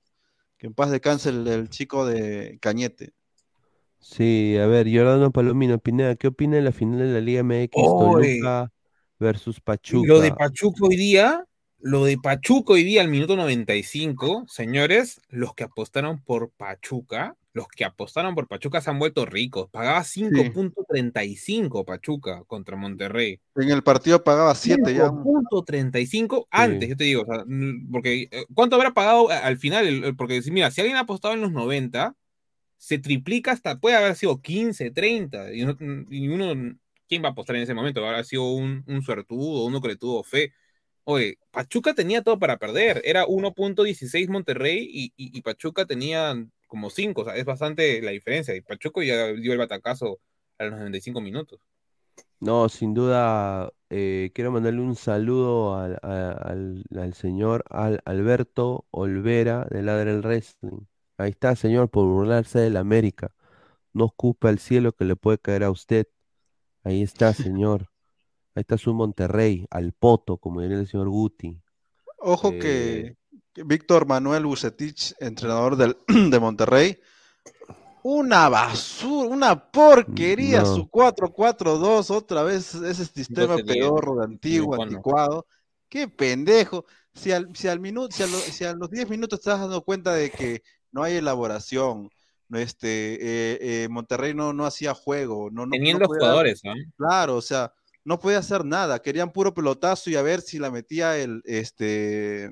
Que 0.58 0.66
en 0.66 0.74
paz 0.74 0.90
descanse 0.90 1.30
el, 1.30 1.48
el 1.48 1.70
chico 1.70 2.04
de 2.04 2.58
Cañete. 2.60 3.14
Sí, 3.98 4.58
a 4.58 4.66
ver, 4.66 4.88
Giordano 4.88 5.30
Palomino, 5.30 5.78
Pineda, 5.78 6.16
¿qué 6.16 6.26
opina 6.26 6.56
de 6.56 6.62
la 6.64 6.72
final 6.72 6.98
de 6.98 7.12
la 7.14 7.20
Liga 7.22 7.42
MX. 7.42 7.70
Toluca 7.72 8.70
versus 9.18 9.56
Y 9.90 10.06
Lo 10.06 10.20
de 10.20 10.32
Pachuca? 10.32 10.50
Pachuca 10.50 10.86
hoy 10.86 10.96
día, 10.96 11.46
lo 11.82 12.04
de 12.04 12.16
Pachuca 12.16 12.74
hoy 12.74 12.84
día 12.84 13.00
al 13.02 13.08
minuto 13.08 13.34
95, 13.36 14.44
señores, 14.48 15.20
los 15.28 15.54
que 15.54 15.64
apostaron 15.64 16.22
por 16.22 16.50
Pachuca, 16.52 17.36
los 17.52 17.66
que 17.68 17.84
apostaron 17.84 18.34
por 18.34 18.46
Pachuca 18.48 18.80
se 18.80 18.90
han 18.90 18.98
vuelto 18.98 19.26
ricos. 19.26 19.68
Pagaba 19.70 20.04
5.35 20.04 21.84
Pachuca 21.84 22.44
contra 22.46 22.76
Monterrey. 22.76 23.40
En 23.56 23.70
el 23.70 23.82
partido 23.82 24.22
pagaba 24.22 24.54
7 24.54 24.94
ya. 24.94 25.08
5.35 25.08 26.46
antes, 26.50 26.88
yo 26.88 26.96
te 26.96 27.04
digo, 27.04 27.22
o 27.22 27.26
sea, 27.26 27.44
porque 27.90 28.28
eh, 28.30 28.46
¿cuánto 28.54 28.76
habrá 28.76 28.94
pagado 28.94 29.30
a- 29.30 29.38
al 29.38 29.58
final? 29.58 30.14
Porque 30.16 30.40
mira, 30.50 30.70
si 30.70 30.80
alguien 30.80 30.96
ha 30.96 31.00
apostado 31.00 31.34
en 31.34 31.40
los 31.40 31.52
90, 31.52 32.14
se 32.76 32.98
triplica 32.98 33.52
hasta, 33.52 33.78
puede 33.80 33.96
haber 33.96 34.14
sido 34.16 34.40
15, 34.40 34.90
30, 34.92 35.52
y, 35.52 35.64
no- 35.64 35.76
y 36.10 36.28
uno, 36.28 36.76
¿quién 37.08 37.22
va 37.24 37.28
a 37.28 37.32
apostar 37.32 37.56
en 37.56 37.62
ese 37.62 37.74
momento? 37.74 38.04
Habrá 38.06 38.24
sido 38.24 38.50
un, 38.52 38.84
un 38.86 39.02
suertudo, 39.02 39.64
uno 39.66 39.80
que 39.80 39.88
le 39.88 39.96
tuvo 39.96 40.22
fe. 40.22 40.52
Oye, 41.04 41.38
Pachuca 41.50 41.94
tenía 41.94 42.22
todo 42.22 42.38
para 42.38 42.58
perder, 42.58 43.02
era 43.04 43.26
1.16 43.26 44.28
Monterrey 44.28 44.78
y, 44.90 45.06
y- 45.16 45.36
y 45.36 45.42
Pachuca 45.42 45.84
tenía 45.86 46.34
como 46.68 46.90
5, 46.90 47.22
o 47.22 47.24
sea, 47.24 47.36
es 47.36 47.44
bastante 47.44 48.00
la 48.02 48.12
diferencia, 48.12 48.54
y 48.54 48.60
Pachuca 48.62 49.02
ya 49.04 49.32
dio 49.32 49.52
el 49.52 49.58
batacazo 49.58 50.20
a 50.58 50.64
los 50.64 50.72
95 50.74 51.20
minutos. 51.20 51.60
No, 52.40 52.68
sin 52.68 52.92
duda, 52.94 53.72
eh, 53.88 54.32
quiero 54.34 54.50
mandarle 54.50 54.80
un 54.80 54.96
saludo 54.96 55.76
al, 55.76 55.98
al- 56.02 56.84
al 56.98 57.14
señor 57.14 57.64
Al- 57.70 58.00
Alberto 58.04 58.86
Olvera 58.90 59.66
de 59.70 59.82
Ladra 59.82 60.10
el 60.10 60.22
Wrestling. 60.22 60.80
Ahí 61.18 61.30
está, 61.30 61.54
señor, 61.56 61.88
por 61.90 62.06
burlarse 62.06 62.58
del 62.58 62.76
América. 62.76 63.32
No 63.94 64.06
escupe 64.06 64.48
al 64.48 64.58
cielo 64.60 64.92
que 64.94 65.04
le 65.06 65.16
puede 65.16 65.38
caer 65.38 65.64
a 65.64 65.70
usted. 65.72 66.08
Ahí 66.84 67.02
está, 67.02 67.34
señor. 67.34 67.91
Ahí 68.54 68.60
está 68.62 68.76
su 68.76 68.92
Monterrey, 68.94 69.66
al 69.70 69.92
poto, 69.92 70.36
como 70.36 70.60
diría 70.60 70.78
el 70.78 70.86
señor 70.86 71.08
Guti. 71.08 71.58
Ojo 72.18 72.50
Eh, 72.52 72.58
que, 72.58 73.16
que 73.54 73.62
Víctor 73.64 74.06
Manuel 74.06 74.44
Bucetich, 74.46 75.14
entrenador 75.20 75.76
del, 75.76 75.96
de 76.30 76.38
Monterrey, 76.40 76.98
una 78.04 78.48
basura, 78.48 79.28
una 79.28 79.70
porquería, 79.70 80.62
No. 80.62 80.74
su 80.74 80.88
4-4-2, 80.90 82.10
otra 82.10 82.42
vez 82.42 82.74
ese 82.74 83.04
sistema 83.06 83.56
lee, 83.56 83.62
pedorro 83.64 84.16
de 84.16 84.24
antiguo, 84.24 84.80
anticuado. 84.80 85.46
Qué 85.88 86.08
pendejo. 86.08 86.84
Si 87.14 87.30
al, 87.30 87.54
si 87.54 87.68
al 87.68 87.78
minuto, 87.80 88.14
si 88.16 88.22
a, 88.22 88.26
lo- 88.26 88.38
si 88.38 88.64
a 88.64 88.72
los 88.74 88.90
10 88.90 89.08
minutos 89.08 89.40
te 89.40 89.48
estás 89.48 89.60
dando 89.60 89.82
cuenta 89.82 90.14
de 90.14 90.30
que 90.30 90.62
no 90.90 91.02
hay 91.02 91.16
elaboración, 91.16 92.08
no, 92.48 92.58
este, 92.58 93.14
eh, 93.14 93.58
eh, 93.84 93.88
Monterrey 93.88 94.34
no, 94.34 94.52
no 94.52 94.66
hacía 94.66 94.94
juego, 94.94 95.48
no, 95.50 95.60
no, 95.62 95.66
no 95.66 95.70
Teniendo 95.72 96.06
podía 96.06 96.20
dar- 96.20 96.28
jugadores, 96.30 96.62
¿ah? 96.66 96.74
Claro, 96.96 97.36
o 97.36 97.42
sea, 97.42 97.72
no 98.04 98.18
podía 98.18 98.38
hacer 98.38 98.64
nada. 98.64 99.00
Querían 99.00 99.32
puro 99.32 99.54
pelotazo 99.54 100.10
y 100.10 100.16
a 100.16 100.22
ver 100.22 100.40
si 100.40 100.58
la 100.58 100.70
metía 100.70 101.16
el, 101.18 101.42
este, 101.44 102.50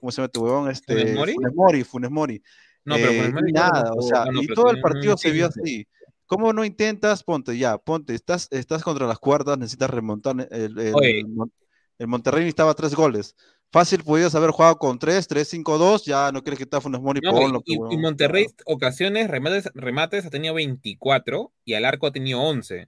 ¿cómo 0.00 0.10
se 0.12 0.16
llama 0.16 0.26
este 0.26 0.38
huevón? 0.38 0.70
Este, 0.70 0.94
¿Funes 0.96 1.14
Mori? 1.14 1.34
Funes 1.34 1.54
Mori, 1.54 1.84
Funes 1.84 2.10
Mori. 2.10 2.42
No, 2.84 2.96
pero 2.96 3.10
Eh, 3.10 3.16
Funes 3.16 3.32
Mori 3.32 3.46
que 3.46 3.52
no 3.52 3.60
nada, 3.60 3.92
o 3.96 4.02
sea, 4.02 4.24
no, 4.26 4.42
y 4.42 4.46
todo 4.48 4.70
el 4.70 4.80
partido 4.80 5.16
se 5.16 5.30
vio 5.30 5.50
sí. 5.50 5.60
así. 5.62 5.88
¿Cómo 6.26 6.52
no 6.52 6.64
intentas? 6.64 7.24
Ponte, 7.24 7.58
ya, 7.58 7.76
ponte, 7.78 8.14
estás, 8.14 8.46
estás 8.50 8.82
contra 8.84 9.06
las 9.06 9.18
cuerdas, 9.18 9.58
necesitas 9.58 9.90
remontar. 9.90 10.46
El, 10.52 10.78
el, 10.78 10.94
el 11.98 12.06
Monterrey 12.06 12.42
necesitaba 12.42 12.74
tres 12.74 12.94
goles. 12.94 13.34
Fácil 13.72 14.02
podías 14.02 14.34
haber 14.34 14.50
jugado 14.50 14.78
con 14.78 14.98
tres, 14.98 15.28
tres, 15.28 15.48
cinco, 15.48 15.76
dos, 15.78 16.04
ya 16.04 16.32
no 16.32 16.42
quieres 16.42 16.58
que 16.58 16.64
está 16.64 16.80
Funes 16.80 17.00
Mori, 17.00 17.20
No, 17.22 17.32
y, 17.40 17.72
y- 17.72 17.76
pues, 17.78 17.92
y. 17.92 17.98
Monterrey, 17.98 18.46
ocasiones, 18.66 19.28
remates, 19.28 19.70
remates 19.74 20.24
ha 20.26 20.30
tenido 20.30 20.54
24 20.54 21.52
y 21.64 21.74
al 21.74 21.84
arco 21.84 22.06
ha 22.06 22.12
tenido 22.12 22.40
11. 22.40 22.86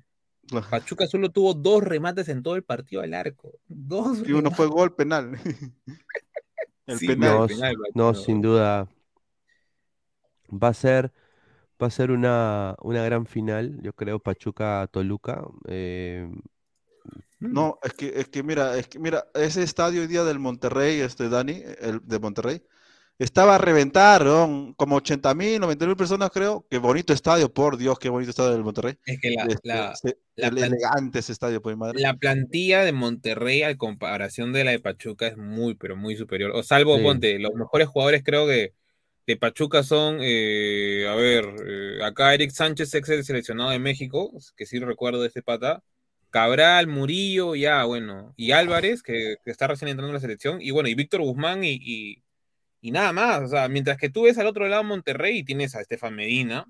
Pachuca 0.70 1.06
solo 1.06 1.30
tuvo 1.30 1.54
dos 1.54 1.82
remates 1.82 2.28
en 2.28 2.42
todo 2.42 2.56
el 2.56 2.62
partido 2.64 3.02
al 3.02 3.14
arco. 3.14 3.52
Dos. 3.68 4.26
Y 4.26 4.32
uno 4.32 4.50
fue 4.50 4.66
gol 4.66 4.94
penal. 4.94 5.32
el 6.86 6.98
Sí, 6.98 7.06
penal. 7.06 7.38
No, 7.38 7.46
penal, 7.46 7.76
no, 7.94 8.12
pero- 8.12 8.14
sin 8.14 8.42
duda. 8.42 8.88
Va 10.50 10.68
a 10.68 10.74
ser, 10.74 11.12
va 11.82 11.86
a 11.86 11.90
ser 11.90 12.10
una, 12.10 12.76
una 12.82 13.02
gran 13.04 13.26
final, 13.26 13.80
yo 13.82 13.92
creo, 13.94 14.18
Pachuca-Toluca. 14.18 15.44
eh, 15.68 16.28
Mm. 17.40 17.52
No, 17.52 17.78
es 17.82 17.92
que, 17.94 18.12
es 18.20 18.28
que 18.28 18.44
mira, 18.44 18.78
es 18.78 18.86
que 18.86 19.00
mira, 19.00 19.26
ese 19.34 19.64
estadio 19.64 20.02
hoy 20.02 20.06
día 20.06 20.22
del 20.22 20.38
Monterrey, 20.38 21.00
este 21.00 21.28
Dani, 21.28 21.60
el 21.80 22.00
de 22.06 22.18
Monterrey, 22.20 22.62
estaba 23.18 23.54
a 23.54 23.58
reventar, 23.58 24.24
¿no? 24.24 24.74
como 24.76 24.96
80 24.96 25.34
mil, 25.34 25.60
90 25.60 25.86
mil 25.86 25.96
personas 25.96 26.30
creo. 26.30 26.66
Qué 26.70 26.78
bonito 26.78 27.12
estadio, 27.12 27.52
por 27.52 27.76
Dios, 27.76 27.98
qué 27.98 28.08
bonito 28.08 28.30
estadio 28.30 28.52
del 28.52 28.64
Monterrey. 28.64 28.96
Es 29.06 29.20
que 29.20 29.30
la, 29.30 29.42
Este, 29.44 29.68
la- 29.68 29.94
se- 29.94 30.18
la 30.36 30.48
el- 30.48 30.58
elegante 30.58 31.20
ese 31.20 31.32
estadio, 31.32 31.60
por 31.62 31.72
mi 31.72 31.78
madre. 31.78 32.00
la 32.00 32.14
plantilla 32.14 32.84
de 32.84 32.92
Monterrey 32.92 33.62
a 33.62 33.76
comparación 33.76 34.52
de 34.52 34.64
la 34.64 34.70
de 34.72 34.80
Pachuca 34.80 35.26
es 35.28 35.36
muy, 35.36 35.74
pero 35.74 35.96
muy 35.96 36.16
superior. 36.16 36.50
O 36.54 36.62
salvo, 36.62 36.96
Sí. 36.96 37.02
ponte, 37.04 37.38
los 37.38 37.54
mejores 37.54 37.88
jugadores 37.88 38.22
creo 38.24 38.46
que 38.46 38.72
de 39.26 39.36
Pachuca 39.36 39.84
son, 39.84 40.18
eh, 40.20 41.06
a 41.08 41.14
ver, 41.14 41.44
eh, 41.64 42.02
acá 42.04 42.34
Eric 42.34 42.50
Sánchez, 42.50 42.92
ex 42.94 43.06
seleccionado 43.26 43.70
de 43.70 43.78
México, 43.78 44.32
que 44.56 44.66
sí 44.66 44.80
recuerdo 44.80 45.20
de 45.22 45.28
este 45.28 45.42
pata. 45.42 45.80
Cabral, 46.30 46.86
Murillo, 46.88 47.54
ya, 47.54 47.84
bueno, 47.84 48.32
y 48.36 48.50
Álvarez, 48.52 49.02
que, 49.02 49.36
que 49.44 49.50
está 49.50 49.66
recién 49.68 49.90
entrando 49.90 50.08
en 50.08 50.14
la 50.14 50.20
selección, 50.20 50.60
y 50.62 50.70
bueno, 50.70 50.88
y 50.88 50.94
Víctor 50.94 51.20
Guzmán 51.20 51.62
y, 51.62 51.72
y, 51.80 52.22
y 52.82 52.90
nada 52.90 53.14
más. 53.14 53.42
O 53.42 53.48
sea, 53.48 53.68
mientras 53.68 53.96
que 53.96 54.10
tú 54.10 54.24
ves 54.24 54.36
al 54.36 54.46
otro 54.46 54.68
lado 54.68 54.84
Monterrey, 54.84 55.42
tienes 55.44 55.74
a 55.74 55.80
Estefan 55.80 56.14
Medina, 56.14 56.66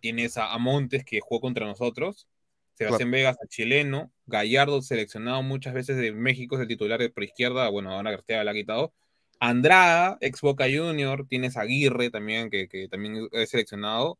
tienes 0.00 0.36
a, 0.36 0.56
Montes 0.58 1.04
que 1.04 1.20
jugó 1.20 1.40
contra 1.40 1.66
nosotros, 1.66 2.28
Sebastián 2.74 3.10
Vegas, 3.10 3.36
a 3.42 3.48
chileno, 3.48 4.12
Gallardo 4.26 4.82
seleccionado 4.82 5.42
muchas 5.42 5.74
veces 5.74 5.96
de 5.96 6.12
México, 6.12 6.56
es 6.56 6.62
el 6.62 6.68
titular 6.68 7.00
de 7.00 7.10
por 7.10 7.24
izquierda, 7.24 7.68
bueno, 7.68 7.90
ahora 7.90 8.12
García 8.12 8.44
la 8.44 8.52
ha 8.52 8.54
quitado. 8.54 8.94
Andrada, 9.40 10.18
ex 10.20 10.40
Boca 10.40 10.66
Junior, 10.72 11.26
tienes 11.28 11.56
a 11.56 11.62
Aguirre 11.62 12.10
también, 12.10 12.50
que, 12.50 12.68
que 12.68 12.88
también 12.88 13.28
es 13.32 13.50
seleccionado. 13.50 14.18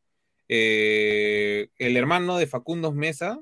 eh, 0.49 1.69
el 1.79 1.97
hermano 1.97 2.37
de 2.39 2.47
Facundo 2.47 2.93
Mesa, 2.93 3.41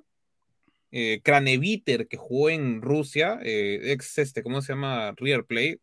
eh, 0.92 1.22
Craneviter, 1.24 2.06
que 2.06 2.18
jugó 2.18 2.50
en 2.50 2.82
Rusia, 2.82 3.38
eh, 3.42 3.80
ex 3.92 4.18
este, 4.18 4.42
¿cómo 4.42 4.60
se 4.60 4.74
llama? 4.74 5.14
River 5.16 5.46
Plate, 5.46 5.80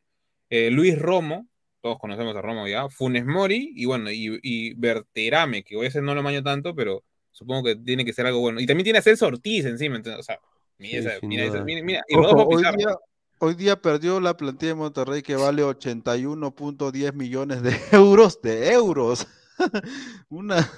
eh, 0.51 0.69
Luis 0.69 0.97
Romo, 0.99 1.47
todos 1.81 1.97
conocemos 1.99 2.35
a 2.35 2.41
Romo 2.41 2.67
ya, 2.67 2.89
Funes 2.89 3.25
Mori, 3.25 3.71
y 3.75 3.85
bueno, 3.85 4.11
y, 4.11 4.39
y 4.43 4.73
Berterame, 4.73 5.63
que 5.63 5.75
hoy 5.77 5.87
ese 5.87 6.01
no 6.01 6.13
lo 6.15 6.23
maño 6.23 6.43
tanto, 6.43 6.75
pero 6.75 7.03
supongo 7.31 7.63
que 7.63 7.75
tiene 7.75 8.03
que 8.05 8.13
ser 8.13 8.25
algo 8.25 8.39
bueno. 8.39 8.59
Y 8.59 8.65
también 8.65 8.83
tiene 8.83 8.99
a 8.99 9.01
Celso 9.01 9.27
Ortiz 9.27 9.65
encima, 9.65 9.95
entonces, 9.95 10.19
o 10.19 10.23
sea, 10.23 10.39
mira, 10.77 11.01
Sí, 11.01 11.07
esa- 11.07 11.19
sin 11.19 11.29
mira, 11.29 11.43
esa- 11.45 11.63
mira, 11.63 11.83
mira, 11.83 12.01
y 12.07 12.17
Ojo, 12.17 12.47
hoy, 12.47 12.63
día, 12.77 12.95
hoy 13.39 13.55
día 13.55 13.81
perdió 13.81 14.19
la 14.19 14.35
plantilla 14.35 14.73
de 14.73 14.75
Monterrey 14.75 15.21
que 15.21 15.35
vale 15.35 15.63
81.10 15.63 17.13
millones 17.13 17.61
de 17.63 17.71
euros. 17.91 18.41
De 18.41 18.71
euros. 18.71 19.27
Una. 20.29 20.69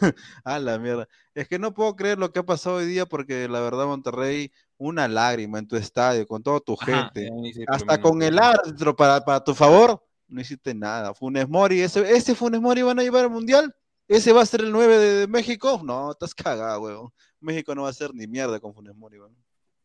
A 0.43 0.59
la 0.59 0.79
mierda. 0.79 1.07
Es 1.35 1.47
que 1.47 1.59
no 1.59 1.73
puedo 1.73 1.95
creer 1.95 2.17
lo 2.17 2.31
que 2.31 2.39
ha 2.39 2.43
pasado 2.43 2.77
hoy 2.77 2.85
día 2.85 3.05
porque 3.05 3.47
la 3.47 3.59
verdad, 3.61 3.85
Monterrey, 3.85 4.51
una 4.77 5.07
lágrima 5.07 5.59
en 5.59 5.67
tu 5.67 5.75
estadio, 5.75 6.25
con 6.25 6.41
toda 6.43 6.59
tu 6.59 6.73
Ajá, 6.79 7.11
gente. 7.13 7.29
lo 7.29 7.73
Hasta 7.73 8.01
con 8.01 8.21
el 8.23 8.39
árbitro 8.39 8.95
para, 8.95 9.23
para 9.23 9.43
tu 9.43 9.53
favor, 9.53 10.03
no 10.31 10.41
hiciste 10.41 10.73
nada. 10.73 11.13
Funes 11.13 11.47
Mori, 11.49 11.81
ese, 11.81 12.09
ese 12.15 12.33
Funes 12.35 12.61
Mori 12.61 12.81
van 12.81 12.99
a 12.99 13.03
llevar 13.03 13.25
al 13.25 13.29
mundial. 13.31 13.75
¿Ese 14.07 14.33
va 14.33 14.41
a 14.41 14.45
ser 14.45 14.61
el 14.61 14.71
9 14.71 14.97
de, 14.97 15.13
de 15.21 15.27
México? 15.27 15.81
No, 15.83 16.11
estás 16.11 16.33
cagado, 16.35 16.81
weón. 16.81 17.09
México 17.39 17.73
no 17.75 17.83
va 17.83 17.87
a 17.87 17.91
hacer 17.91 18.13
ni 18.13 18.27
mierda 18.27 18.59
con 18.59 18.73
Funes 18.73 18.95
Mori, 18.95 19.19
weón. 19.19 19.35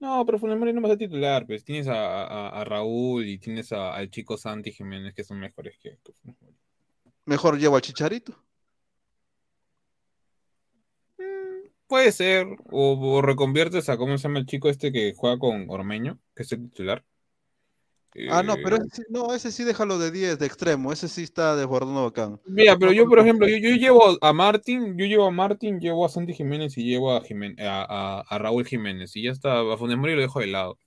No, 0.00 0.24
pero 0.26 0.38
Funes 0.38 0.58
Mori 0.58 0.72
no 0.72 0.80
va 0.82 0.88
a 0.88 0.90
ser 0.92 0.98
titular, 0.98 1.46
pues 1.46 1.64
tienes 1.64 1.86
a, 1.88 2.24
a- 2.24 2.48
a 2.60 2.64
Raúl 2.64 3.26
y 3.26 3.38
tienes 3.38 3.72
al 3.72 4.10
chico 4.10 4.36
Santi 4.36 4.72
Jiménez 4.72 5.14
que 5.14 5.24
son 5.24 5.38
mejores 5.38 5.78
que, 5.78 5.98
que 6.02 6.12
Funes 6.12 6.36
Mori. 6.42 6.56
Mejor 7.24 7.58
llevo 7.58 7.76
al 7.76 7.82
Chicharito. 7.82 8.34
Mm, 11.18 11.68
Puede 11.86 12.12
ser, 12.12 12.46
o, 12.70 12.92
o 13.18 13.22
reconviertes 13.22 13.88
a, 13.88 13.96
¿cómo 13.96 14.16
se 14.18 14.24
llama 14.24 14.40
el 14.40 14.46
chico 14.46 14.68
este 14.68 14.92
que 14.92 15.14
juega 15.16 15.38
con 15.38 15.66
Ormeño, 15.70 16.18
que 16.34 16.42
es 16.42 16.52
el 16.52 16.68
titular? 16.70 17.04
Ah, 18.30 18.42
no, 18.42 18.54
pero 18.62 18.76
Eh, 18.76 18.80
ese 18.90 19.02
no, 19.08 19.34
ese 19.34 19.52
sí 19.52 19.64
déjalo 19.64 19.98
de 19.98 20.10
10, 20.10 20.38
de 20.38 20.46
extremo. 20.46 20.92
Ese 20.92 21.08
sí 21.08 21.22
está 21.22 21.56
desbordando 21.56 22.04
bacán. 22.04 22.40
Mira, 22.46 22.76
pero 22.78 22.92
yo, 22.92 23.06
por 23.08 23.18
ejemplo, 23.18 23.48
yo, 23.48 23.56
yo 23.56 23.70
llevo 23.76 24.16
a 24.20 24.32
Martín, 24.32 24.96
yo 24.96 25.04
llevo 25.06 25.26
a 25.26 25.30
Martín, 25.30 25.80
llevo 25.80 26.04
a 26.06 26.08
Santi 26.08 26.32
Jiménez 26.34 26.76
y 26.78 26.84
llevo 26.84 27.14
a, 27.14 27.22
Jimen- 27.22 27.60
a, 27.60 27.82
a- 27.84 28.20
a 28.20 28.38
Raúl 28.38 28.64
Jiménez, 28.66 29.14
y 29.16 29.24
ya 29.24 29.32
está, 29.32 29.60
a 29.60 29.76
Funes 29.76 29.98
Mori 29.98 30.14
lo 30.14 30.20
dejo 30.22 30.40
de 30.40 30.46
lado. 30.48 30.78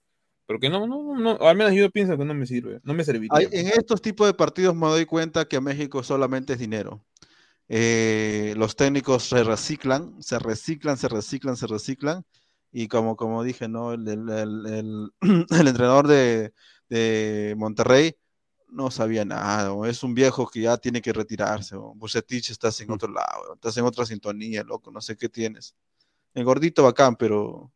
Porque 0.48 0.70
no, 0.70 0.88
no, 0.88 1.16
no, 1.18 1.38
al 1.48 1.56
menos 1.58 1.74
yo 1.74 1.90
pienso 1.92 2.18
que 2.18 2.26
no 2.26 2.34
me 2.34 2.46
sirve, 2.48 2.80
no 2.84 2.94
me 2.94 3.04
serviría. 3.04 3.30
Hay- 3.38 3.48
en 3.52 3.68
estos 3.68 4.02
tipos 4.02 4.26
de 4.28 4.34
partidos 4.34 4.76
me 4.76 4.88
doy 4.88 5.06
cuenta 5.06 5.46
que 5.48 5.58
a 5.58 5.62
México 5.62 6.02
solamente 6.04 6.54
es 6.54 6.60
dinero. 6.60 7.06
Eh, 7.68 8.54
los 8.58 8.76
técnicos 8.76 9.24
se 9.26 9.44
reciclan, 9.44 10.22
se 10.22 10.40
reciclan, 10.40 10.98
se 10.98 11.08
reciclan, 11.08 11.56
se 11.58 11.68
reciclan. 11.68 12.24
Y 12.72 12.88
como, 12.88 13.16
como 13.16 13.44
dije, 13.44 13.68
¿no? 13.68 13.94
El- 13.94 14.08
el- 14.08 14.30
el- 14.30 14.66
el 14.66 15.12
entrenador 15.68 16.08
de, 16.08 16.54
de 16.90 17.56
Monterrey 17.58 18.16
no 18.70 18.92
sabía 18.92 19.26
nada. 19.26 19.74
o 19.74 19.86
Es 19.86 20.04
un 20.04 20.14
viejo 20.14 20.48
que 20.48 20.62
ya 20.62 20.78
tiene 20.78 21.02
que 21.02 21.14
retirarse. 21.14 21.76
o 21.76 21.94
Bucetich 21.96 22.52
estás 22.52 22.80
en 22.82 22.92
otro 22.92 23.12
lado, 23.12 23.52
o 23.52 23.54
estás 23.56 23.78
en 23.78 23.86
otra 23.86 24.06
sintonía, 24.06 24.64
loco, 24.64 24.92
no 24.92 25.02
sé 25.02 25.18
qué 25.18 25.30
tienes. 25.30 25.76
El 26.34 26.46
gordito 26.46 26.84
bacán, 26.84 27.16
pero 27.16 27.72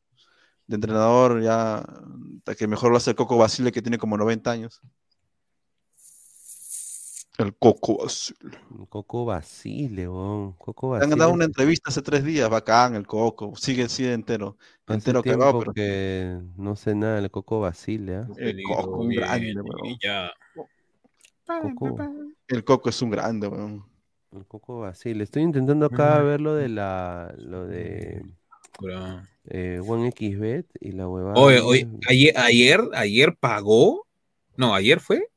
de 0.67 0.75
entrenador 0.75 1.41
ya, 1.41 1.79
hasta 1.79 2.55
que 2.55 2.67
mejor 2.67 2.91
lo 2.91 2.97
hace 2.97 3.11
el 3.11 3.15
Coco 3.15 3.37
Basile 3.37 3.71
que 3.71 3.81
tiene 3.81 3.97
como 3.97 4.17
90 4.17 4.51
años. 4.51 4.81
El 7.37 7.55
Coco 7.55 7.97
Basile. 8.03 8.57
Coco 8.89 9.25
Basile, 9.25 10.07
weón. 10.07 10.53
Coco 10.53 10.87
Le 10.87 10.99
Basile. 10.99 11.13
han 11.13 11.19
dado 11.19 11.31
una 11.33 11.45
entrevista 11.45 11.89
hace 11.89 12.01
tres 12.03 12.23
días, 12.23 12.49
bacán, 12.49 12.95
el 12.95 13.07
Coco, 13.07 13.55
sigue, 13.55 13.89
sigue 13.89 14.13
entero, 14.13 14.57
Hace 14.85 14.95
entero 14.95 15.21
tiempo 15.23 15.39
cagado, 15.39 15.59
pero 15.59 15.73
que 15.73 16.39
no 16.57 16.75
sé 16.75 16.93
nada 16.93 17.15
del 17.15 17.31
Coco 17.31 17.59
Basile, 17.59 18.17
¿ah? 18.17 18.27
el 18.37 18.61
Coco, 18.63 18.99
un 19.01 19.09
Bien, 19.09 19.21
grande, 19.21 19.49
y 19.49 19.55
weón. 19.55 19.97
ya. 20.01 20.31
Coco. 21.77 21.97
El 22.47 22.63
Coco 22.63 22.89
es 22.89 23.01
un 23.01 23.09
grande, 23.09 23.47
weón. 23.47 23.85
El 24.31 24.45
Coco 24.45 24.79
Basile. 24.79 25.23
Estoy 25.23 25.43
intentando 25.43 25.87
acá 25.87 26.19
ver 26.19 26.39
lo 26.39 26.55
de 26.55 26.69
la, 26.69 27.33
lo 27.37 27.65
de 27.65 28.23
eh, 29.45 29.79
OneXBet 29.83 30.67
y 30.79 30.91
la 30.91 31.07
huevada. 31.07 31.35
Oye, 31.39 31.61
oye, 31.61 31.87
ayer, 32.07 32.33
ayer, 32.37 32.81
ayer 32.93 33.35
pagó. 33.39 34.07
No, 34.55 34.73
ayer 34.73 34.99
fue. 34.99 35.27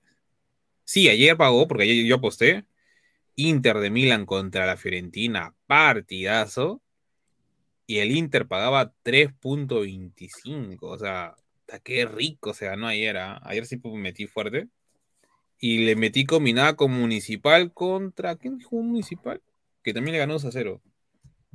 Sí, 0.87 1.09
ayer 1.09 1.37
pagó, 1.37 1.67
porque 1.67 1.83
ayer 1.83 2.07
yo 2.07 2.17
aposté. 2.17 2.65
Inter 3.35 3.79
de 3.81 3.91
Milán 3.91 4.25
contra 4.25 4.67
la 4.67 4.77
Fiorentina, 4.77 5.55
partidazo. 5.67 6.81
Y 7.87 7.99
el 7.99 8.17
Inter 8.17 8.47
pagaba 8.47 8.95
3.25. 9.05 10.79
O 10.83 10.99
sea, 10.99 11.35
qué 11.83 12.07
rico 12.07 12.55
se 12.55 12.67
ganó 12.67 12.87
ayer. 12.87 13.17
¿ah? 13.19 13.41
Ayer 13.43 13.67
sí 13.67 13.81
metí 13.83 14.27
fuerte. 14.27 14.69
Y 15.59 15.87
le 15.87 15.97
metí 15.97 16.25
combinada 16.25 16.77
con 16.77 16.93
Municipal 16.93 17.73
contra. 17.73 18.37
¿Quién 18.37 18.61
jugó 18.61 18.83
Municipal? 18.85 19.43
Que 19.83 19.93
también 19.93 20.13
le 20.13 20.19
ganó 20.19 20.35
2 20.35 20.45
a 20.47 20.53
0. 20.53 20.81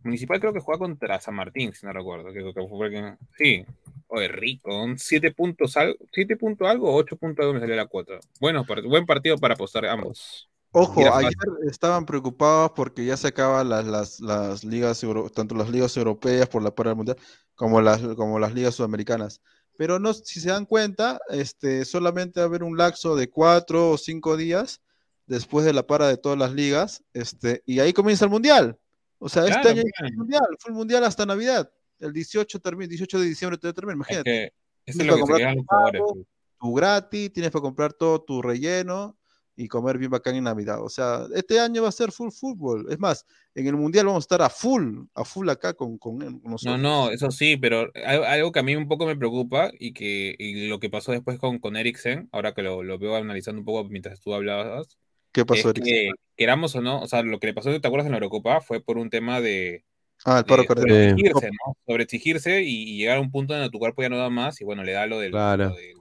Municipal 0.03 0.39
creo 0.39 0.53
que 0.53 0.59
juega 0.59 0.79
contra 0.79 1.19
San 1.19 1.35
Martín, 1.35 1.73
si 1.73 1.85
no 1.85 1.93
recuerdo. 1.93 2.31
Que, 2.33 2.43
que 2.53 2.67
fue 2.67 2.89
que- 2.89 3.15
sí, 3.37 3.65
oye, 4.07 4.27
rico. 4.27 4.69
7 4.97 5.31
puntos, 5.31 5.77
algo, 5.77 5.95
7 6.11 6.37
puntos 6.37 6.67
algo, 6.67 6.93
8 6.95 7.15
puntos 7.17 7.43
algo 7.43 7.53
me 7.53 7.59
salió 7.59 7.75
la 7.75 7.85
cuota. 7.87 8.19
Bueno, 8.39 8.65
part- 8.65 8.87
buen 8.87 9.05
partido 9.05 9.37
para 9.37 9.53
apostar 9.53 9.85
ambos. 9.85 10.49
Ojo, 10.73 11.01
ayer 11.13 11.33
estaban 11.69 12.05
preocupados 12.05 12.71
porque 12.75 13.03
ya 13.03 13.17
se 13.17 13.27
acaban 13.27 13.67
las, 13.69 13.85
las, 13.85 14.19
las 14.21 14.63
ligas, 14.63 15.03
euro- 15.03 15.29
tanto 15.29 15.53
las 15.53 15.69
ligas 15.69 15.95
europeas 15.97 16.47
por 16.47 16.63
la 16.63 16.71
del 16.71 16.95
mundial 16.95 17.17
como 17.55 17.81
las, 17.81 18.01
como 18.15 18.39
las 18.39 18.53
ligas 18.53 18.75
sudamericanas. 18.75 19.41
Pero 19.77 19.99
no, 19.99 20.13
si 20.13 20.39
se 20.39 20.49
dan 20.49 20.65
cuenta, 20.65 21.19
este, 21.29 21.83
solamente 21.85 22.39
va 22.39 22.45
a 22.45 22.47
haber 22.47 22.63
un 22.63 22.77
lapso 22.77 23.15
de 23.15 23.29
cuatro 23.29 23.91
o 23.91 23.97
cinco 23.97 24.37
días 24.37 24.81
después 25.25 25.65
de 25.65 25.73
la 25.73 25.85
para 25.87 26.07
de 26.07 26.17
todas 26.17 26.37
las 26.37 26.53
ligas, 26.53 27.03
este, 27.13 27.63
y 27.65 27.79
ahí 27.79 27.91
comienza 27.93 28.25
el 28.25 28.31
mundial. 28.31 28.77
O 29.23 29.29
sea, 29.29 29.43
este 29.43 29.53
Claro, 29.61 29.69
año 29.69 29.81
claro. 29.83 30.05
es 30.07 30.11
el 30.11 30.17
mundial, 30.17 30.41
fue 30.59 30.71
el 30.71 30.75
mundial 30.77 31.03
hasta 31.03 31.25
Navidad. 31.25 31.71
El 31.99 32.11
18, 32.13 32.59
termina, 32.59 32.87
18 32.89 33.19
de 33.19 33.25
diciembre 33.27 33.57
te 33.59 33.71
termina, 33.71 33.93
Es 33.93 33.95
imagínate. 33.97 34.23
que 34.31 34.53
eso 34.85 35.01
es 35.01 35.05
lo 35.07 35.13
que 35.13 35.19
que 35.21 35.27
comprar 35.27 35.53
tu 35.55 35.61
jugadores. 35.63 36.01
pavo, 36.01 36.13
pues. 36.15 36.25
tu 36.59 36.73
gratis, 36.73 37.33
tienes 37.33 37.51
que 37.51 37.59
comprar 37.61 37.93
todo 37.93 38.21
tu 38.23 38.41
relleno 38.41 39.15
y 39.55 39.67
comer 39.67 39.99
bien 39.99 40.09
bacán 40.09 40.35
en 40.35 40.45
Navidad. 40.45 40.83
O 40.83 40.89
sea, 40.89 41.27
este 41.35 41.59
año 41.59 41.83
va 41.83 41.89
a 41.89 41.91
ser 41.91 42.11
full 42.11 42.31
fútbol. 42.31 42.87
Es 42.89 42.97
más, 42.97 43.25
en 43.53 43.67
el 43.67 43.75
Mundial 43.75 44.07
vamos 44.07 44.23
a 44.23 44.25
estar 44.25 44.41
a 44.41 44.49
full, 44.49 45.03
a 45.13 45.23
full 45.23 45.47
acá 45.49 45.75
con, 45.75 45.99
con, 45.99 46.17
con 46.17 46.41
No, 46.43 46.49
nosotros. 46.51 46.79
no, 46.79 47.11
eso 47.11 47.29
sí, 47.29 47.57
pero 47.57 47.91
al- 48.03 48.23
algo 48.23 48.51
que 48.51 48.59
a 48.59 48.63
mí 48.63 48.75
un 48.75 48.87
poco 48.87 49.05
me 49.05 49.15
preocupa 49.15 49.69
y 49.77 49.93
que 49.93 50.33
y 50.39 50.67
lo 50.67 50.79
que 50.79 50.89
pasó 50.89 51.11
después 51.11 51.37
con, 51.37 51.59
con 51.59 51.75
Eriksen, 51.75 52.29
ahora 52.31 52.53
que 52.55 52.63
lo, 52.63 52.81
lo 52.81 52.97
veo 52.97 53.15
analizando 53.15 53.59
un 53.59 53.65
poco 53.65 53.87
mientras 53.87 54.19
tú 54.21 54.33
hablabas, 54.33 54.97
¿Qué 55.31 55.41
es 55.41 55.45
pasó, 55.45 55.69
Eric? 55.69 55.83
que 55.83 56.11
queramos 56.37 56.75
o 56.75 56.81
no, 56.81 57.01
o 57.01 57.07
sea, 57.07 57.21
lo 57.23 57.39
que 57.39 57.47
le 57.47 57.53
pasó, 57.53 57.69
¿te 57.79 57.87
acuerdas 57.87 58.05
en 58.07 58.11
la 58.11 58.17
Eurocopa? 58.17 58.61
Fue 58.61 58.81
por 58.83 58.97
un 58.97 59.09
tema 59.09 59.41
de, 59.41 59.83
Ah, 60.25 60.39
el 60.39 60.45
paro 60.45 60.61
de 60.63 60.67
cardíaco. 60.67 60.87
Sí. 60.87 60.93
sobreexigirse, 60.93 61.47
¿no? 61.65 61.77
Sobreexigirse 61.87 62.61
y, 62.63 62.83
y 62.93 62.97
llegar 62.97 63.17
a 63.17 63.21
un 63.21 63.31
punto 63.31 63.53
donde 63.53 63.69
tu 63.69 63.79
cuerpo 63.79 64.01
ya 64.03 64.09
no 64.09 64.17
da 64.17 64.29
más 64.29 64.61
y 64.61 64.63
bueno, 64.65 64.83
le 64.83 64.91
da 64.91 65.07
lo 65.07 65.19
del, 65.19 65.31
Claro. 65.31 65.69
lo, 65.69 65.75
del- 65.75 65.97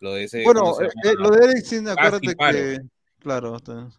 lo 0.00 0.14
de 0.14 0.24
ese, 0.24 0.42
Bueno, 0.44 0.60
¿cómo 0.62 0.74
se 0.76 0.84
eh, 0.84 0.88
eh, 1.04 1.14
lo 1.18 1.30
de 1.30 1.44
Eriksen, 1.50 1.88
acuérdate 1.88 2.36
paro. 2.36 2.58
que. 2.58 2.78
Claro. 3.20 3.56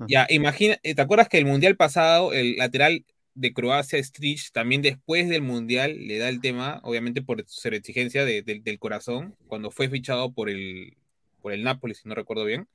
Ya, 0.07 0.25
imagina, 0.29 0.77
eh, 0.81 0.95
¿te 0.95 1.01
acuerdas 1.01 1.27
que 1.27 1.37
el 1.39 1.45
mundial 1.45 1.75
pasado, 1.75 2.31
el 2.33 2.55
lateral 2.55 3.05
de 3.35 3.53
Croacia, 3.53 4.01
Strich, 4.01 4.51
también 4.51 4.81
después 4.81 5.27
del 5.27 5.41
mundial 5.41 6.07
le 6.07 6.17
da 6.19 6.29
el 6.29 6.39
tema, 6.41 6.79
obviamente 6.83 7.21
por 7.21 7.43
ser 7.47 7.73
exigencia 7.73 8.23
de- 8.23 8.41
de- 8.41 8.59
del 8.61 8.79
corazón, 8.79 9.35
cuando 9.47 9.71
fue 9.71 9.89
fichado 9.89 10.31
por 10.31 10.49
el, 10.49 10.93
por 11.41 11.51
el 11.53 11.63
Napoli, 11.63 11.95
si 11.95 12.07
no 12.07 12.15
recuerdo 12.15 12.45
bien. 12.45 12.67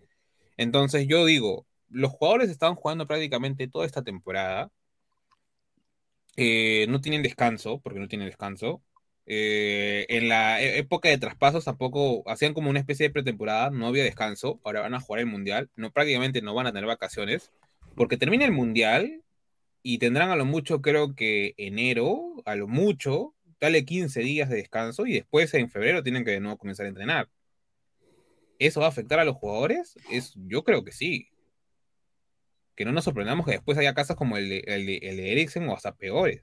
Entonces 0.58 1.06
yo 1.08 1.24
digo, 1.24 1.66
los 1.94 2.10
jugadores 2.12 2.50
estaban 2.50 2.74
jugando 2.74 3.06
prácticamente 3.06 3.68
toda 3.68 3.86
esta 3.86 4.02
temporada. 4.02 4.70
Eh, 6.36 6.86
no 6.88 7.00
tienen 7.00 7.22
descanso, 7.22 7.80
porque 7.80 8.00
no 8.00 8.08
tienen 8.08 8.26
descanso. 8.28 8.82
Eh, 9.26 10.06
en 10.08 10.28
la 10.28 10.60
e- 10.60 10.78
época 10.78 11.08
de 11.08 11.18
traspasos 11.18 11.64
tampoco 11.64 12.28
hacían 12.28 12.52
como 12.52 12.68
una 12.68 12.80
especie 12.80 13.06
de 13.06 13.12
pretemporada, 13.12 13.70
no 13.70 13.86
había 13.86 14.04
descanso, 14.04 14.60
ahora 14.64 14.82
van 14.82 14.94
a 14.94 15.00
jugar 15.00 15.20
el 15.20 15.26
mundial, 15.26 15.70
no 15.76 15.92
prácticamente 15.92 16.42
no 16.42 16.54
van 16.54 16.66
a 16.66 16.72
tener 16.72 16.86
vacaciones, 16.86 17.52
porque 17.94 18.16
termina 18.18 18.44
el 18.44 18.52
mundial 18.52 19.22
y 19.82 19.98
tendrán 19.98 20.30
a 20.30 20.36
lo 20.36 20.44
mucho, 20.44 20.82
creo 20.82 21.14
que 21.14 21.54
enero, 21.56 22.42
a 22.44 22.56
lo 22.56 22.66
mucho, 22.68 23.34
dale 23.60 23.84
15 23.84 24.20
días 24.20 24.48
de 24.50 24.56
descanso 24.56 25.06
y 25.06 25.14
después 25.14 25.54
en 25.54 25.70
febrero 25.70 26.02
tienen 26.02 26.24
que 26.24 26.32
de 26.32 26.40
nuevo 26.40 26.58
comenzar 26.58 26.86
a 26.86 26.90
entrenar. 26.90 27.30
¿Eso 28.58 28.80
va 28.80 28.86
a 28.86 28.88
afectar 28.90 29.18
a 29.20 29.24
los 29.24 29.36
jugadores? 29.36 29.94
Es, 30.10 30.34
yo 30.46 30.64
creo 30.64 30.84
que 30.84 30.92
sí. 30.92 31.28
Que 32.76 32.84
no 32.84 32.92
nos 32.92 33.04
sorprendamos 33.04 33.46
que 33.46 33.52
después 33.52 33.78
haya 33.78 33.94
casos 33.94 34.16
como 34.16 34.36
el 34.36 34.48
de, 34.48 34.58
el 34.66 34.86
de, 34.86 34.96
el 34.98 35.16
de 35.16 35.32
Eriksen 35.32 35.68
o 35.68 35.74
hasta 35.74 35.94
peores. 35.94 36.42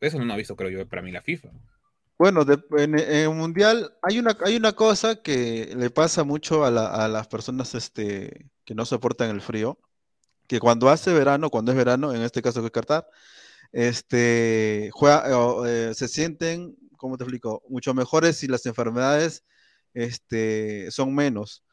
Eso 0.00 0.18
no 0.18 0.24
lo 0.24 0.32
ha 0.32 0.36
visto, 0.36 0.56
creo 0.56 0.70
yo, 0.70 0.88
para 0.88 1.02
mí 1.02 1.10
la 1.10 1.22
FIFA. 1.22 1.50
Bueno, 2.18 2.44
en 2.76 2.98
el 2.98 3.30
mundial 3.30 3.94
hay 4.02 4.18
una, 4.18 4.36
hay 4.44 4.56
una 4.56 4.72
cosa 4.74 5.22
que 5.22 5.72
le 5.74 5.90
pasa 5.90 6.22
mucho 6.22 6.64
a, 6.64 6.70
la- 6.70 6.88
a 6.88 7.08
las 7.08 7.28
personas 7.28 7.74
este, 7.74 8.50
que 8.64 8.74
no 8.74 8.84
soportan 8.84 9.30
el 9.30 9.40
frío, 9.40 9.78
que 10.46 10.60
cuando 10.60 10.90
hace 10.90 11.12
verano, 11.14 11.48
cuando 11.50 11.72
es 11.72 11.78
verano, 11.78 12.14
en 12.14 12.22
este 12.22 12.42
caso 12.42 12.60
que 12.60 12.66
es 12.66 12.72
Qatar, 12.72 13.06
este, 13.72 14.90
juega, 14.92 15.24
eh, 15.66 15.94
se 15.94 16.08
sienten, 16.08 16.76
¿cómo 16.96 17.16
te 17.16 17.24
explico? 17.24 17.62
Mucho 17.68 17.94
mejores 17.94 18.42
y 18.42 18.48
las 18.48 18.66
enfermedades 18.66 19.44
este, 19.94 20.90
son 20.90 21.14
menos. 21.14 21.64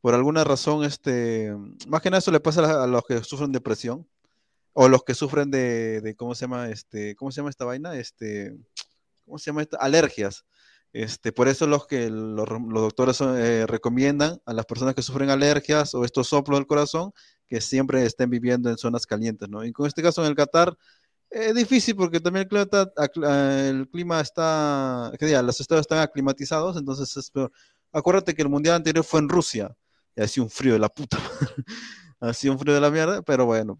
Por 0.00 0.14
alguna 0.14 0.44
razón, 0.44 0.84
este, 0.84 1.54
más 1.88 2.02
que 2.02 2.10
nada 2.10 2.18
eso 2.18 2.30
le 2.30 2.40
pasa 2.40 2.82
a 2.82 2.86
los 2.86 3.04
que 3.04 3.22
sufren 3.24 3.52
depresión 3.52 4.06
o 4.72 4.88
los 4.88 5.04
que 5.04 5.14
sufren 5.14 5.50
de, 5.50 6.00
de, 6.00 6.14
¿cómo 6.14 6.34
se 6.34 6.42
llama? 6.42 6.68
Este, 6.68 7.16
¿cómo 7.16 7.30
se 7.32 7.38
llama 7.38 7.50
esta 7.50 7.64
vaina? 7.64 7.96
Este, 7.96 8.56
¿cómo 9.24 9.38
se 9.38 9.46
llama 9.50 9.62
esta? 9.62 9.78
Alergias. 9.78 10.44
Este, 10.92 11.30
por 11.30 11.46
eso 11.48 11.66
los 11.66 11.86
que 11.86 12.08
los, 12.08 12.48
doctores 12.48 13.20
eh, 13.20 13.66
recomiendan 13.66 14.40
a 14.46 14.54
las 14.54 14.64
personas 14.64 14.94
que 14.94 15.02
sufren 15.02 15.28
alergias 15.28 15.94
o 15.94 16.04
estos 16.06 16.28
soplos 16.28 16.58
del 16.58 16.66
corazón 16.66 17.12
que 17.48 17.60
siempre 17.60 18.04
estén 18.06 18.30
viviendo 18.30 18.70
en 18.70 18.78
zonas 18.78 19.06
calientes, 19.06 19.48
¿no? 19.48 19.62
Y 19.64 19.72
con 19.72 19.86
este 19.86 20.02
caso 20.02 20.22
en 20.22 20.28
el 20.28 20.34
Qatar 20.34 20.76
es 21.28 21.54
difícil 21.54 21.96
porque 21.96 22.20
también 22.20 22.44
el 22.44 22.48
clima 22.48 22.62
está, 22.62 23.68
el 23.68 23.88
clima 23.90 24.20
está 24.20 25.12
¿qué 25.18 25.26
día? 25.26 25.42
Los 25.42 25.60
estados 25.60 25.82
están 25.82 25.98
aclimatizados, 25.98 26.76
entonces 26.78 27.14
es 27.16 27.30
peor. 27.30 27.52
Acuérdate 27.92 28.34
que 28.34 28.42
el 28.42 28.48
mundial 28.48 28.76
anterior 28.76 29.04
fue 29.04 29.20
en 29.20 29.28
Rusia 29.28 29.76
y 30.16 30.22
hacía 30.22 30.42
un 30.42 30.50
frío 30.50 30.72
de 30.72 30.78
la 30.78 30.88
puta. 30.88 31.18
hacía 32.20 32.50
un 32.50 32.58
frío 32.58 32.74
de 32.74 32.80
la 32.80 32.90
mierda, 32.90 33.22
pero 33.22 33.46
bueno, 33.46 33.78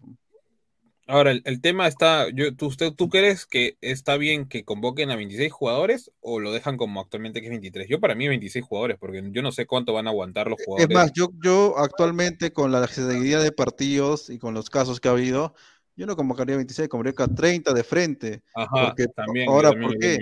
Ahora, 1.09 1.31
el, 1.31 1.61
tema 1.61 1.87
está, 1.87 2.29
yo, 2.31 2.53
¿tú, 2.53 2.65
usted, 2.65 2.91
¿tú 2.91 3.07
crees 3.07 3.45
que 3.45 3.77
está 3.79 4.17
bien 4.17 4.45
que 4.45 4.65
convoquen 4.65 5.09
a 5.09 5.15
26 5.15 5.53
jugadores 5.53 6.11
o 6.19 6.41
lo 6.41 6.51
dejan 6.51 6.75
como 6.75 6.99
actualmente 6.99 7.39
que 7.39 7.47
es 7.47 7.51
23? 7.51 7.87
Yo 7.87 8.01
para 8.01 8.13
mí 8.13 8.27
26 8.27 8.65
jugadores, 8.65 8.97
porque 8.99 9.23
yo 9.31 9.41
no 9.41 9.53
sé 9.53 9.65
cuánto 9.65 9.93
van 9.93 10.07
a 10.07 10.09
aguantar 10.09 10.49
los 10.49 10.59
jugadores. 10.65 10.89
Es 10.89 10.93
más, 10.93 11.13
yo, 11.13 11.29
yo 11.41 11.77
actualmente 11.77 12.51
con 12.51 12.73
la 12.73 12.85
seguidilla 12.87 13.39
de 13.39 13.53
partidos 13.53 14.29
y 14.29 14.37
con 14.37 14.53
los 14.53 14.69
casos 14.69 14.99
que 14.99 15.07
ha 15.07 15.11
habido, 15.11 15.55
yo 15.95 16.05
no 16.07 16.17
convocaría 16.17 16.57
26, 16.57 16.89
convocaría 16.89 17.33
30 17.33 17.73
de 17.73 17.83
frente. 17.85 18.41
Ajá, 18.53 18.87
porque, 18.87 19.07
también. 19.07 19.47
Ahora, 19.47 19.71
¿por 19.71 19.97
qué? 19.97 20.17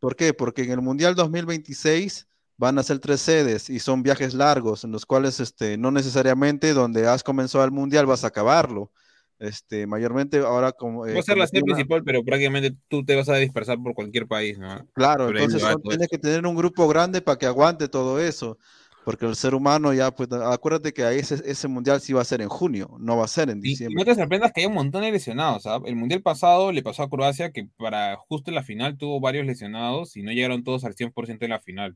¿Por 0.00 0.16
qué? 0.16 0.34
Porque 0.34 0.64
en 0.64 0.72
el 0.72 0.82
Mundial 0.82 1.14
2026 1.14 2.28
van 2.56 2.78
a 2.78 2.82
ser 2.82 2.98
tres 2.98 3.20
sedes 3.20 3.70
y 3.70 3.78
son 3.78 4.02
viajes 4.02 4.34
largos 4.34 4.84
en 4.84 4.92
los 4.92 5.06
cuales 5.06 5.40
este, 5.40 5.76
no 5.76 5.90
necesariamente 5.90 6.72
donde 6.72 7.06
has 7.06 7.22
comenzado 7.22 7.64
el 7.64 7.70
Mundial 7.70 8.06
vas 8.06 8.24
a 8.24 8.28
acabarlo 8.28 8.90
este, 9.38 9.86
mayormente 9.86 10.38
ahora 10.38 10.72
como... 10.72 11.06
Eh, 11.06 11.14
va 11.14 11.20
a 11.20 11.22
ser 11.22 11.36
la 11.36 11.46
sede 11.46 11.62
principal, 11.62 12.02
pero 12.02 12.24
prácticamente 12.24 12.74
tú 12.88 13.04
te 13.04 13.14
vas 13.14 13.28
a 13.28 13.36
dispersar 13.36 13.78
por 13.82 13.94
cualquier 13.94 14.26
país, 14.26 14.58
¿no? 14.58 14.86
Claro, 14.94 15.28
entonces 15.28 15.62
tienes 15.88 16.08
que 16.08 16.18
tener 16.18 16.46
un 16.46 16.56
grupo 16.56 16.88
grande 16.88 17.20
para 17.20 17.38
que 17.38 17.46
aguante 17.46 17.88
todo 17.88 18.18
eso, 18.18 18.58
porque 19.04 19.26
el 19.26 19.36
ser 19.36 19.54
humano 19.54 19.92
ya, 19.92 20.10
pues, 20.10 20.30
acuérdate 20.32 20.92
que 20.92 21.02
ese, 21.18 21.42
ese 21.44 21.68
mundial 21.68 22.00
sí 22.00 22.12
va 22.12 22.22
a 22.22 22.24
ser 22.24 22.40
en 22.40 22.48
junio, 22.48 22.96
no 22.98 23.18
va 23.18 23.24
a 23.24 23.28
ser 23.28 23.50
en 23.50 23.60
diciembre. 23.60 23.92
Y 23.92 23.96
no 23.96 24.04
te 24.04 24.18
sorprendas 24.18 24.52
que 24.52 24.62
hay 24.62 24.66
un 24.66 24.74
montón 24.74 25.02
de 25.02 25.12
lesionados, 25.12 25.64
¿sabes? 25.64 25.88
El 25.88 25.96
mundial 25.96 26.22
pasado 26.22 26.72
le 26.72 26.82
pasó 26.82 27.02
a 27.02 27.10
Croacia 27.10 27.52
que 27.52 27.68
para 27.76 28.16
justo 28.16 28.50
en 28.50 28.54
la 28.54 28.62
final 28.62 28.96
tuvo 28.96 29.20
varios 29.20 29.46
lesionados 29.46 30.16
y 30.16 30.22
no 30.22 30.32
llegaron 30.32 30.64
todos 30.64 30.84
al 30.84 30.94
100% 30.94 31.44
en 31.44 31.50
la 31.50 31.60
final. 31.60 31.94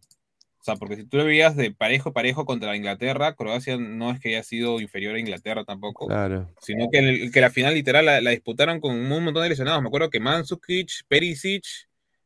Sea, 0.70 0.78
porque 0.78 0.96
si 0.96 1.04
tú 1.04 1.16
lo 1.16 1.24
veías 1.24 1.56
de 1.56 1.70
parejo 1.70 2.12
parejo 2.12 2.44
contra 2.44 2.76
Inglaterra, 2.76 3.34
Croacia 3.34 3.76
no 3.76 4.10
es 4.10 4.20
que 4.20 4.30
haya 4.30 4.42
sido 4.42 4.80
inferior 4.80 5.14
a 5.14 5.20
Inglaterra 5.20 5.64
tampoco. 5.64 6.06
Claro. 6.06 6.48
Sino 6.60 6.88
que, 6.90 7.30
que 7.32 7.40
la 7.40 7.50
final 7.50 7.74
literal 7.74 8.06
la, 8.06 8.30
disputaron 8.30 8.80
con 8.80 8.94
un 8.94 9.24
montón 9.24 9.42
de 9.42 9.48
lesionados. 9.48 9.82
Me 9.82 9.88
acuerdo 9.88 10.10
que 10.10 10.20
Mandzukic, 10.20 10.90
Perisic, 11.08 11.64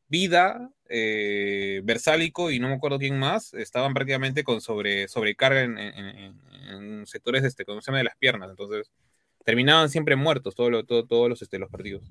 Vida, 0.08 0.70
eh, 0.88 1.80
Versálico 1.84 2.50
y 2.50 2.58
no 2.58 2.68
me 2.68 2.74
acuerdo 2.74 2.98
quién 2.98 3.18
más 3.18 3.54
estaban 3.54 3.94
prácticamente 3.94 4.44
con 4.44 4.60
sobre, 4.60 5.08
sobrecarga 5.08 5.62
en, 5.62 7.06
sectores 7.06 7.44
este, 7.44 7.64
¿cómo 7.64 7.80
se 7.80 7.90
llama? 7.90 7.98
de 7.98 8.04
las 8.04 8.16
piernas. 8.16 8.50
Entonces 8.50 8.90
terminaban 9.44 9.90
siempre 9.90 10.16
muertos 10.16 10.54
todos 10.54 10.70
los, 10.70 11.42
este, 11.42 11.58
los 11.58 11.70
partidos. 11.70 12.02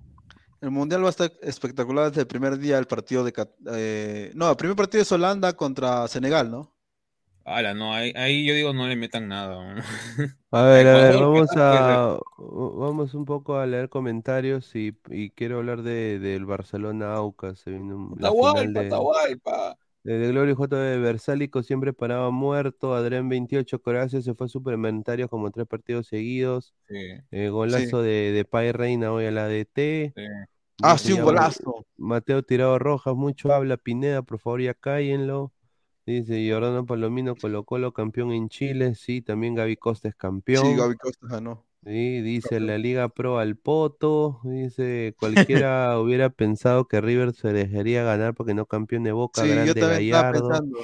El 0.64 0.72
mundial 0.72 1.04
va 1.04 1.08
a 1.08 1.10
estar 1.10 1.30
espectacular 1.42 2.08
desde 2.08 2.22
el 2.22 2.28
primer 2.28 2.58
día 2.58 2.78
del 2.78 2.86
partido 2.86 3.26
de. 3.26 3.34
Eh, 3.74 4.32
no, 4.34 4.50
el 4.50 4.56
primer 4.56 4.78
partido 4.78 5.02
es 5.02 5.12
Holanda 5.12 5.52
contra 5.58 6.08
Senegal, 6.08 6.50
¿no? 6.50 6.74
Hala, 7.44 7.74
no, 7.74 7.94
ahí, 7.94 8.46
yo 8.46 8.54
digo 8.54 8.72
no 8.72 8.88
le 8.88 8.96
metan 8.96 9.28
nada. 9.28 9.76
A 10.52 10.64
ver, 10.64 10.88
a 10.88 10.94
ver, 10.94 11.18
vamos 11.18 11.50
a 11.58 12.18
vamos 12.38 13.14
un 13.14 13.26
poco 13.26 13.58
a 13.58 13.66
leer 13.66 13.90
comentarios 13.90 14.74
y, 14.74 14.94
quiero 15.36 15.58
hablar 15.58 15.82
de, 15.82 16.20
del 16.20 16.46
Barcelona 16.46 17.14
Aucas. 17.14 17.60
Se 17.60 17.72
viene 17.72 17.94
la 18.18 18.32
final 18.32 18.74
de, 18.74 18.90
de, 20.04 20.18
de 20.18 20.28
Gloria 20.30 20.54
JB 20.54 21.02
Versálico 21.02 21.62
siempre 21.62 21.92
paraba 21.92 22.30
muerto. 22.30 22.96
Adrián 22.96 23.28
28 23.28 23.82
Coracio 23.82 24.22
se 24.22 24.34
fue 24.34 24.48
suplementario 24.48 25.28
como 25.28 25.52
tres 25.52 25.68
partidos 25.68 26.08
seguidos. 26.08 26.74
Sí. 26.88 26.96
Eh, 27.32 27.50
golazo 27.50 28.02
de, 28.02 28.32
de 28.32 28.46
Pai 28.46 28.72
Reina 28.72 29.12
hoy 29.12 29.26
a 29.26 29.32
la 29.32 29.50
DT. 29.50 30.14
Sí. 30.16 30.24
Ah, 30.82 30.98
sí, 30.98 31.14
un 31.14 31.22
golazo. 31.22 31.86
Mateo 31.98 32.44
Tirado 32.44 32.80
Rojas, 32.80 33.16
mucho 33.16 33.54
habla. 33.54 33.78
Pineda, 33.78 34.22
por 34.22 34.40
favor, 34.40 34.62
ya 34.62 34.74
cállenlo. 34.74 35.52
Dice 36.06 36.50
Jordano 36.52 36.86
Palomino, 36.86 37.36
Colo 37.36 37.64
Colo 37.64 37.94
campeón 37.94 38.32
en 38.32 38.50
Chile. 38.50 38.96
Sí, 38.96 39.22
también 39.22 39.56
Gaby 39.56 39.78
Costa 39.78 40.10
es 40.10 40.16
campeón. 40.16 40.66
Sí, 40.66 40.76
Gaby 40.76 40.96
Costa 40.96 41.28
ganó. 41.28 41.66
Sí, 41.86 42.22
dice 42.22 42.60
la 42.60 42.78
Liga 42.78 43.10
Pro 43.10 43.40
al 43.40 43.56
Poto. 43.58 44.40
Dice 44.44 45.16
cualquiera 45.18 46.00
hubiera 46.00 46.30
pensado 46.30 46.88
que 46.88 47.02
River 47.02 47.34
se 47.34 47.52
dejaría 47.54 48.04
ganar 48.04 48.34
porque 48.34 48.54
no 48.54 48.66
campeón 48.66 49.04
de 49.04 49.12
Boca. 49.12 49.42
Sí, 49.42 49.50
grande 49.50 50.06
yo 50.06 50.32
pensando. 50.32 50.80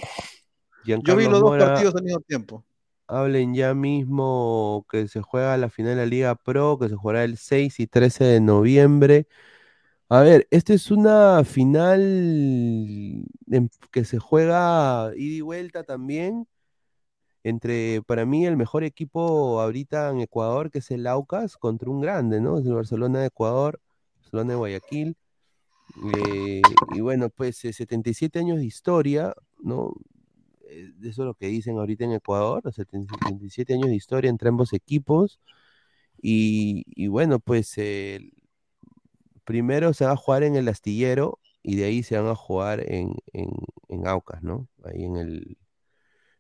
Yo 0.84 1.16
vi 1.16 1.26
los 1.26 1.40
dos 1.42 1.58
partidos 1.58 1.96
al 1.96 2.04
mismo 2.04 2.22
tiempo. 2.22 2.64
Hablen 3.08 3.56
ya 3.56 3.74
mismo 3.74 4.86
que 4.90 5.08
se 5.08 5.22
juega 5.22 5.58
la 5.58 5.70
final 5.70 5.96
de 5.96 5.98
la 5.98 6.06
Liga 6.06 6.36
Pro, 6.36 6.78
que 6.80 6.90
se 6.90 6.96
jugará 6.96 7.24
el 7.24 7.38
6 7.38 7.80
y 7.80 7.88
13 7.88 8.24
de 8.24 8.40
noviembre. 8.40 9.28
A 10.10 10.22
ver, 10.22 10.48
esta 10.50 10.74
es 10.74 10.90
una 10.92 11.44
final 11.44 13.26
que 13.92 14.06
se 14.06 14.18
juega 14.20 15.12
ida 15.16 15.36
y 15.36 15.42
vuelta 15.42 15.84
también 15.84 16.48
entre, 17.44 18.02
para 18.04 18.26
mí, 18.26 18.46
el 18.46 18.58
mejor 18.58 18.84
equipo 18.84 19.62
ahorita 19.62 20.10
en 20.10 20.22
Ecuador, 20.22 20.72
que 20.72 20.80
es 20.80 20.92
el 20.92 21.08
Aucas, 21.08 21.58
contra 21.58 21.90
un 21.90 22.02
grande, 22.02 22.42
¿no? 22.42 22.60
Es 22.60 22.66
el 22.66 22.74
Barcelona 22.74 23.20
de 23.20 23.28
Ecuador, 23.28 23.80
Barcelona 24.18 24.52
de 24.52 24.56
Guayaquil. 24.58 25.18
Eh, 26.16 26.62
y 26.96 27.02
bueno, 27.02 27.30
pues 27.30 27.58
77 27.58 28.40
eh, 28.40 28.42
años 28.42 28.58
de 28.60 28.66
historia, 28.66 29.34
¿no? 29.62 29.94
Eh, 30.70 30.92
eso 31.02 31.24
es 31.24 31.26
lo 31.28 31.34
que 31.36 31.48
dicen 31.48 31.78
ahorita 31.78 32.06
en 32.06 32.14
Ecuador, 32.14 32.64
77 32.74 33.74
años 33.74 33.88
de 33.88 33.96
historia 33.96 34.30
entre 34.30 34.50
ambos 34.50 34.74
equipos. 34.74 35.40
Y, 36.22 36.84
y 36.88 37.08
bueno, 37.08 37.40
pues 37.40 37.78
primero 39.50 39.94
se 39.94 40.06
va 40.06 40.12
a 40.12 40.16
jugar 40.16 40.44
en 40.44 40.56
el 40.56 40.68
astillero 40.68 41.40
y 41.64 41.76
de 41.78 41.86
ahí 41.86 42.04
se 42.04 42.16
van 42.16 42.28
a 42.28 42.36
jugar 42.36 42.82
en, 42.88 43.16
en, 43.34 44.08
Aucas, 44.08 44.44
¿no? 44.44 44.68
Ahí 44.84 45.06
en 45.06 45.18
el, 45.18 45.58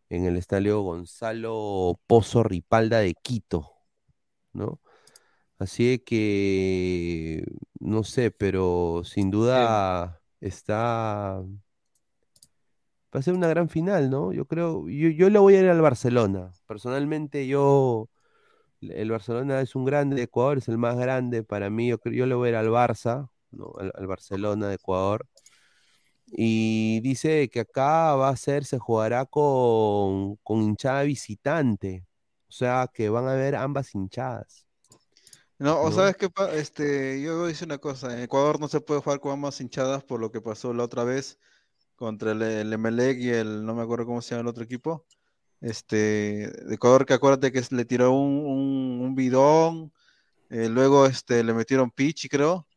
en 0.09 0.25
el 0.25 0.37
estadio 0.37 0.81
Gonzalo 0.81 1.99
Pozo 2.05 2.43
Ripalda 2.43 2.99
de 2.99 3.15
Quito, 3.15 3.71
¿no? 4.53 4.79
Así 5.57 5.97
que, 5.99 7.43
no 7.79 8.03
sé, 8.03 8.29
pero 8.29 9.01
sin 9.05 9.31
duda 9.31 10.21
está... 10.39 11.41
Va 13.15 13.19
a 13.19 13.23
ser 13.23 13.33
una 13.33 13.47
gran 13.47 13.69
final, 13.69 14.11
¿no? 14.11 14.33
Yo 14.33 14.45
creo, 14.45 14.87
yo, 14.87 15.09
yo 15.09 15.31
le 15.31 15.39
voy 15.39 15.55
a 15.55 15.61
ir 15.61 15.69
al 15.69 15.81
Barcelona. 15.81 16.51
Personalmente 16.67 17.47
yo 17.47 18.07
el 18.81 19.11
Barcelona 19.11 19.61
es 19.61 19.75
un 19.75 19.85
grande 19.85 20.15
de 20.15 20.23
Ecuador, 20.23 20.57
es 20.57 20.67
el 20.67 20.77
más 20.77 20.97
grande 20.97 21.43
para 21.43 21.69
mí. 21.69 21.89
Yo, 21.89 21.97
yo 22.05 22.25
le 22.25 22.35
voy 22.35 22.47
a 22.47 22.49
ir 22.51 22.55
al 22.55 22.69
Barça, 22.69 23.29
¿no? 23.51 23.73
al, 23.77 24.07
Barcelona 24.07 24.67
de 24.69 24.75
Ecuador. 24.75 25.27
Y 26.27 26.99
dice 27.01 27.49
que 27.49 27.61
acá 27.61 28.15
va 28.15 28.29
a 28.29 28.37
ser, 28.37 28.65
se 28.65 28.77
jugará 28.79 29.25
con, 29.25 30.35
con 30.37 30.61
hinchada 30.61 31.03
visitante. 31.03 32.05
O 32.47 32.51
sea 32.51 32.89
que 32.93 33.09
van 33.09 33.27
a 33.27 33.33
haber 33.33 33.55
ambas 33.55 33.93
hinchadas. 33.95 34.65
No, 35.57 35.81
o 35.81 35.91
sabes 35.91 36.15
que 36.15 36.29
este, 36.53 37.21
yo 37.21 37.49
hice 37.49 37.65
una 37.65 37.79
cosa, 37.79 38.13
en 38.13 38.23
Ecuador 38.23 38.61
no 38.61 38.69
se 38.69 38.79
puede 38.79 39.01
jugar 39.01 39.19
con 39.19 39.33
ambas 39.33 39.59
hinchadas 39.59 40.03
por 40.05 40.21
lo 40.21 40.31
que 40.31 40.39
pasó 40.39 40.73
la 40.73 40.85
otra 40.85 41.03
vez 41.03 41.37
contra 41.97 42.31
el, 42.31 42.41
el 42.41 42.71
Emelec 42.71 43.19
y 43.19 43.29
el, 43.29 43.65
no 43.65 43.75
me 43.75 43.81
acuerdo 43.81 44.05
cómo 44.05 44.21
se 44.21 44.31
llama 44.31 44.43
el 44.43 44.47
otro 44.47 44.63
equipo 44.63 45.05
este, 45.61 45.95
de 45.95 46.75
Ecuador 46.75 47.05
que 47.05 47.13
acuérdate 47.13 47.51
que 47.51 47.63
le 47.71 47.85
tiró 47.85 48.11
un, 48.11 49.13
bidón, 49.15 49.91
eh, 50.49 50.69
luego 50.69 51.05
este, 51.05 51.43
le 51.43 51.53
metieron 51.53 51.91
pichi, 51.91 52.29
creo, 52.29 52.67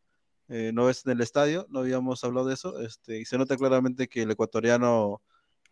eh, 0.49 0.73
no 0.75 0.91
es 0.91 1.07
en 1.07 1.12
el 1.12 1.20
estadio, 1.20 1.67
no 1.70 1.81
habíamos 1.81 2.25
hablado 2.25 2.47
de 2.49 2.55
eso, 2.55 2.81
este, 2.81 3.20
y 3.20 3.25
se 3.25 3.39
nota 3.39 3.57
claramente 3.57 4.09
que 4.09 4.23
el 4.23 4.31
ecuatoriano 4.31 5.23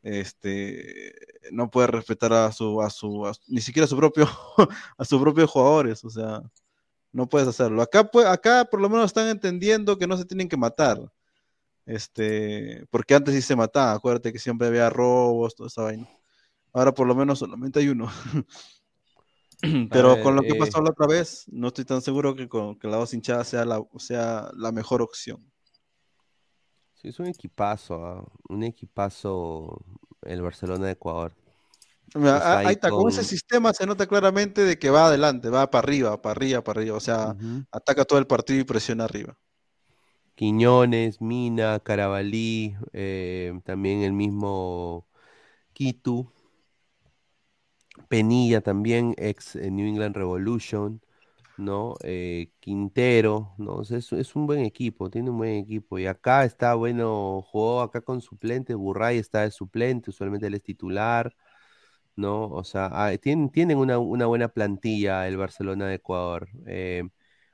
este, 0.03 1.15
no 1.53 1.71
puede 1.71 1.89
respetar 1.89 2.33
a 2.33 2.53
su, 2.53 2.81
a 2.81 2.91
su, 2.91 3.31
ni 3.49 3.61
siquiera 3.61 3.85
a 3.85 3.89
su 3.89 3.97
propio, 3.97 4.29
a 4.99 5.05
sus 5.05 5.21
propios 5.21 5.51
jugadores, 5.51 6.05
o 6.05 6.11
sea, 6.11 6.43
no 7.13 7.29
puedes 7.29 7.49
hacerlo. 7.49 7.83
Acá, 7.83 8.05
pues, 8.05 8.27
acá 8.27 8.65
por 8.65 8.81
lo 8.81 8.89
menos 8.89 9.07
están 9.07 9.29
entendiendo 9.29 9.99
que 9.99 10.07
no 10.07 10.17
se 10.17 10.25
tienen 10.25 10.49
que 10.49 10.57
matar. 10.57 10.99
Este, 11.87 12.87
porque 12.91 13.15
antes 13.15 13.35
sí 13.35 13.43
se 13.43 13.57
mataba, 13.57 13.93
acuérdate 13.93 14.33
que 14.33 14.39
siempre 14.39 14.69
había 14.69 14.91
robos, 14.91 15.57
toda 15.57 15.69
esa 15.69 15.83
vaina. 15.83 16.09
Ahora 16.73 16.95
por 16.95 17.07
lo 17.07 17.15
menos 17.15 17.39
solamente 17.39 17.81
hay 17.81 17.89
uno. 17.89 18.11
Pero 19.93 20.09
ver, 20.09 20.21
con 20.21 20.37
lo 20.37 20.45
que 20.45 20.55
eh. 20.55 20.55
pasó 20.55 20.81
la 20.83 20.91
otra 20.91 21.07
vez, 21.07 21.45
no 21.49 21.69
estoy 21.69 21.85
tan 21.85 22.03
seguro 22.03 22.35
que, 22.35 22.49
con, 22.49 22.79
que 22.79 22.89
la 22.89 22.97
dos 22.97 23.13
hinchadas 23.15 23.49
sea 23.49 23.65
la, 23.65 23.83
sea 23.99 24.51
la 24.55 24.73
mejor 24.73 25.03
opción. 25.03 25.51
Sí, 26.95 27.09
es 27.09 27.19
un 27.19 27.27
equipazo, 27.27 27.95
ah, 28.07 28.25
un 28.49 28.63
equipazo 28.63 29.83
el 30.23 30.43
Barcelona 30.43 30.87
de 30.87 30.93
Ecuador. 30.93 31.35
Mira, 32.15 32.39
Está 32.39 32.59
a- 32.61 32.61
ahí 32.61 32.73
está, 32.73 32.93
con 32.93 33.09
ese 33.09 33.23
sistema 33.25 33.73
se 33.73 33.87
nota 33.87 34.07
claramente 34.07 34.65
de 34.65 34.79
que 34.79 34.91
va 34.91 35.07
adelante, 35.07 35.49
va 35.49 35.71
para 35.71 35.85
arriba, 35.87 36.21
para 36.21 36.33
arriba, 36.33 36.63
para 36.65 36.81
arriba. 36.81 36.97
O 36.97 37.01
sea, 37.01 37.37
ataca 37.71 38.05
todo 38.05 38.19
el 38.19 38.27
partido 38.27 38.61
y 38.61 38.65
presiona 38.65 39.05
arriba. 39.05 39.39
Quiñones, 40.35 41.21
Mina, 41.21 41.81
Carabalí, 41.81 42.75
eh, 42.93 43.53
también 43.65 44.03
el 44.03 44.13
mismo 44.13 45.07
Kitu, 45.75 46.33
Penilla 48.11 48.61
también, 48.61 49.15
ex 49.19 49.55
eh, 49.55 49.71
New 49.71 49.87
England 49.87 50.17
Revolution, 50.17 51.01
¿no? 51.57 51.95
Eh, 52.03 52.51
Quintero, 52.59 53.55
¿no? 53.57 53.83
Es, 53.83 54.13
es 54.13 54.35
un 54.35 54.49
buen 54.49 54.65
equipo, 54.65 55.09
tiene 55.11 55.31
un 55.31 55.39
buen 55.39 55.55
equipo. 55.55 55.97
Y 55.97 56.07
acá 56.09 56.45
está, 56.45 56.75
bueno, 56.75 57.41
jugó 57.43 57.83
acá 57.83 58.01
con 58.01 58.21
suplente, 58.21 58.75
Burray 58.75 59.19
está 59.19 59.43
de 59.43 59.53
suplente, 59.53 60.11
usualmente 60.11 60.49
él 60.49 60.55
es 60.55 60.63
titular, 60.65 61.33
¿no? 62.17 62.49
O 62.49 62.65
sea, 62.65 62.91
ah, 62.93 63.17
tienen, 63.17 63.49
tienen 63.49 63.79
una, 63.79 64.01
una 64.01 64.27
buena 64.27 64.49
plantilla 64.49 65.29
el 65.29 65.37
Barcelona 65.37 65.87
de 65.87 65.95
Ecuador. 65.95 66.49
Eh, 66.67 67.05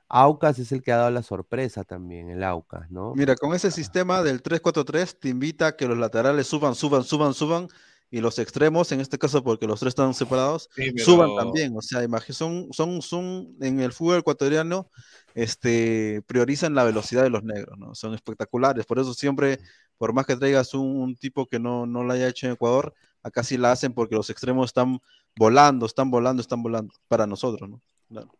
Aucas 0.09 0.57
es 0.57 0.71
el 0.71 0.81
que 0.81 0.91
ha 0.91 0.97
dado 0.97 1.11
la 1.11 1.21
sorpresa 1.21 1.83
también, 1.83 2.31
el 2.31 2.43
Aucas, 2.43 2.89
¿no? 2.89 3.13
Mira, 3.13 3.35
con 3.35 3.53
ese 3.53 3.69
sistema 3.69 4.23
del 4.23 4.41
3-4-3 4.41 5.19
te 5.19 5.29
invita 5.29 5.67
a 5.67 5.75
que 5.75 5.87
los 5.87 5.99
laterales 5.99 6.47
suban, 6.47 6.73
suban, 6.73 7.03
suban, 7.03 7.35
suban 7.35 7.67
y 8.09 8.21
los 8.21 8.39
extremos, 8.39 8.91
en 8.93 9.01
este 9.01 9.17
caso 9.17 9.43
porque 9.43 9.67
los 9.67 9.79
tres 9.81 9.89
están 9.91 10.13
separados, 10.13 10.69
Sí, 10.75 10.91
pero- 10.93 11.05
suban 11.05 11.35
también. 11.35 11.75
O 11.75 11.81
sea, 11.81 12.01
son, 12.29 12.67
son, 12.71 13.01
son 13.01 13.55
en 13.61 13.79
el 13.81 13.91
fútbol 13.91 14.19
ecuatoriano, 14.19 14.89
este, 15.35 16.21
priorizan 16.25 16.73
la 16.73 16.83
velocidad 16.85 17.23
de 17.23 17.29
los 17.29 17.43
negros, 17.43 17.77
¿no? 17.77 17.93
Son 17.95 18.13
espectaculares. 18.13 18.85
Por 18.85 18.99
eso 18.99 19.13
siempre, 19.13 19.59
por 19.97 20.13
más 20.13 20.25
que 20.25 20.35
traigas 20.35 20.73
un, 20.73 21.01
un 21.01 21.15
tipo 21.15 21.45
que 21.47 21.59
no, 21.59 21.85
no 21.85 22.03
la 22.03 22.13
haya 22.13 22.27
hecho 22.29 22.47
en 22.47 22.53
Ecuador, 22.53 22.93
acá 23.23 23.43
sí 23.43 23.57
la 23.57 23.71
hacen 23.73 23.93
porque 23.93 24.15
los 24.15 24.29
extremos 24.29 24.67
están 24.69 24.99
volando, 25.35 25.85
están 25.85 26.09
volando, 26.09 26.41
están 26.41 26.63
volando 26.63 26.93
para 27.07 27.27
nosotros, 27.27 27.69
¿no? 27.69 27.81
Claro. 28.09 28.33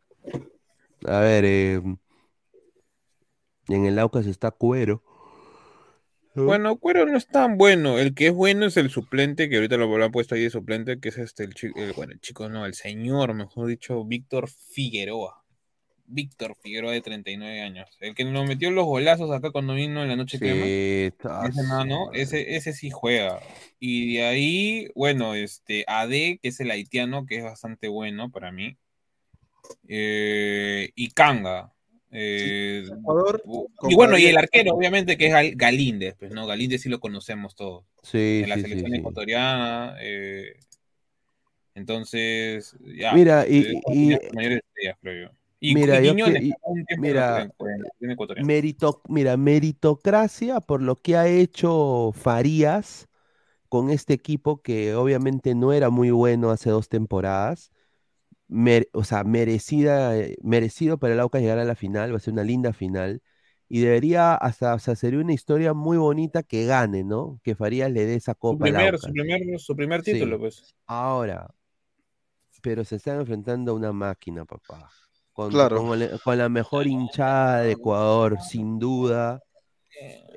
A 1.05 1.19
ver, 1.19 1.43
eh, 1.45 1.81
en 3.67 3.85
el 3.85 3.99
Aucas 3.99 4.25
está 4.25 4.49
Cuero. 4.51 5.03
¿No? 6.37 6.45
Bueno, 6.45 6.77
Cuero 6.77 7.05
no 7.05 7.17
es 7.17 7.27
tan 7.27 7.57
bueno. 7.57 7.99
El 7.99 8.13
que 8.13 8.27
es 8.27 8.33
bueno 8.33 8.65
es 8.65 8.77
el 8.77 8.89
suplente, 8.89 9.49
que 9.49 9.57
ahorita 9.57 9.77
lo, 9.77 9.97
lo 9.97 10.05
han 10.05 10.11
puesto 10.11 10.35
ahí 10.35 10.43
de 10.43 10.49
suplente, 10.49 10.99
que 10.99 11.09
es 11.09 11.17
este, 11.17 11.43
el 11.43 11.53
chico, 11.53 11.79
bueno, 11.95 12.13
el 12.13 12.21
chico 12.21 12.47
no, 12.49 12.65
el 12.65 12.73
señor, 12.73 13.33
mejor 13.33 13.67
dicho, 13.67 14.05
Víctor 14.05 14.49
Figueroa. 14.49 15.43
Víctor 16.07 16.55
Figueroa 16.61 16.93
de 16.93 17.01
39 17.01 17.61
años. 17.61 17.89
El 17.99 18.15
que 18.15 18.23
nos 18.23 18.47
metió 18.47 18.71
los 18.71 18.85
golazos 18.85 19.29
acá 19.31 19.51
cuando 19.51 19.73
vino 19.73 20.01
en 20.01 20.09
la 20.09 20.15
noche. 20.15 20.37
Sí, 20.37 20.45
Ese 20.47 21.63
mano, 21.67 22.11
ese, 22.13 22.55
ese 22.55 22.73
sí 22.73 22.89
juega. 22.89 23.41
Y 23.79 24.15
de 24.15 24.23
ahí, 24.23 24.87
bueno, 24.95 25.35
este, 25.35 25.83
AD, 25.87 26.09
que 26.09 26.39
es 26.43 26.59
el 26.61 26.71
haitiano, 26.71 27.25
que 27.25 27.37
es 27.37 27.43
bastante 27.43 27.89
bueno 27.89 28.31
para 28.31 28.51
mí. 28.51 28.77
Eh, 29.87 30.91
y 30.95 31.09
Kanga. 31.11 31.73
Eh, 32.11 32.85
Ecuador, 32.87 33.43
y 33.89 33.95
bueno, 33.95 34.17
y 34.17 34.25
el 34.27 34.37
arquero, 34.37 34.73
obviamente, 34.73 35.17
que 35.17 35.27
es 35.27 35.33
Gal- 35.33 35.53
Galíndez, 35.55 36.15
pues, 36.17 36.31
¿no? 36.31 36.47
Galíndez 36.47 36.81
sí 36.81 36.89
lo 36.89 36.99
conocemos 36.99 37.55
todos. 37.55 37.83
Sí, 38.01 38.41
En 38.43 38.49
la 38.49 38.55
sí, 38.55 38.61
selección 38.61 38.93
sí. 38.93 38.99
ecuatoriana. 38.99 39.95
eh, 39.99 40.57
entonces, 41.75 42.75
ya. 42.95 43.13
Mira, 43.13 43.45
y- 43.47 43.79
mayores 44.33 44.59
estrellas, 44.59 44.97
creo 45.01 45.27
yo. 45.29 45.37
Y, 45.59 45.73
Mira, 45.73 46.01
yo 46.01 46.15
que- 46.15 46.43
y- 46.43 46.53
mira, 46.97 47.41
en 47.41 47.49
la 47.49 47.55
selección 47.77 48.11
ecuatoriana. 48.11 48.47
Merito- 48.47 49.01
mira, 49.09 49.37
meritocracia 49.37 50.59
por 50.61 50.81
lo 50.81 50.95
que 50.95 51.17
ha 51.17 51.27
hecho 51.27 52.11
Farías 52.13 53.07
con 53.69 53.89
este 53.89 54.13
equipo 54.13 54.61
que 54.61 54.95
obviamente 54.95 55.55
no 55.55 55.73
era 55.73 55.89
muy 55.89 56.11
bueno 56.11 56.51
hace 56.51 56.69
dos 56.69 56.89
temporadas. 56.89 57.71
Mer- 58.49 58.89
o 58.93 59.03
sea, 59.03 59.23
merecida, 59.23 60.17
eh, 60.17 60.37
merecido 60.41 60.97
para 60.97 61.13
el 61.13 61.19
Aucas 61.19 61.41
llegar 61.41 61.59
a 61.59 61.65
la 61.65 61.75
final, 61.75 62.13
va 62.13 62.17
a 62.17 62.19
ser 62.19 62.33
una 62.33 62.43
linda 62.43 62.73
final. 62.73 63.21
Y 63.69 63.81
debería 63.81 64.35
hasta, 64.35 64.73
o 64.75 64.79
sea, 64.79 64.95
sería 64.95 65.19
una 65.19 65.33
historia 65.33 65.73
muy 65.73 65.97
bonita 65.97 66.43
que 66.43 66.65
gane, 66.65 67.03
¿no? 67.03 67.39
Que 67.43 67.55
Farías 67.55 67.91
le 67.91 68.05
dé 68.05 68.15
esa 68.15 68.33
Su 68.33 68.39
copa 68.39 68.65
al 68.67 68.71
primer, 68.71 68.93
Aucas. 68.95 69.01
su 69.01 69.11
primer, 69.11 69.59
su 69.59 69.75
primer 69.75 70.03
Sí. 70.03 70.13
título, 70.13 70.39
pues. 70.39 70.75
Ahora, 70.85 71.47
pero 72.61 72.83
se 72.83 72.95
están 72.97 73.19
enfrentando 73.19 73.71
a 73.71 73.75
una 73.75 73.93
máquina, 73.93 74.45
papá. 74.45 74.89
Con, 75.33 75.51
Claro. 75.51 75.77
con 75.77 76.01
el- 76.01 76.19
con 76.21 76.37
la 76.37 76.49
mejor 76.49 76.87
hinchada 76.87 77.61
de 77.61 77.71
Ecuador, 77.73 78.37
sin 78.41 78.79
duda. 78.79 79.41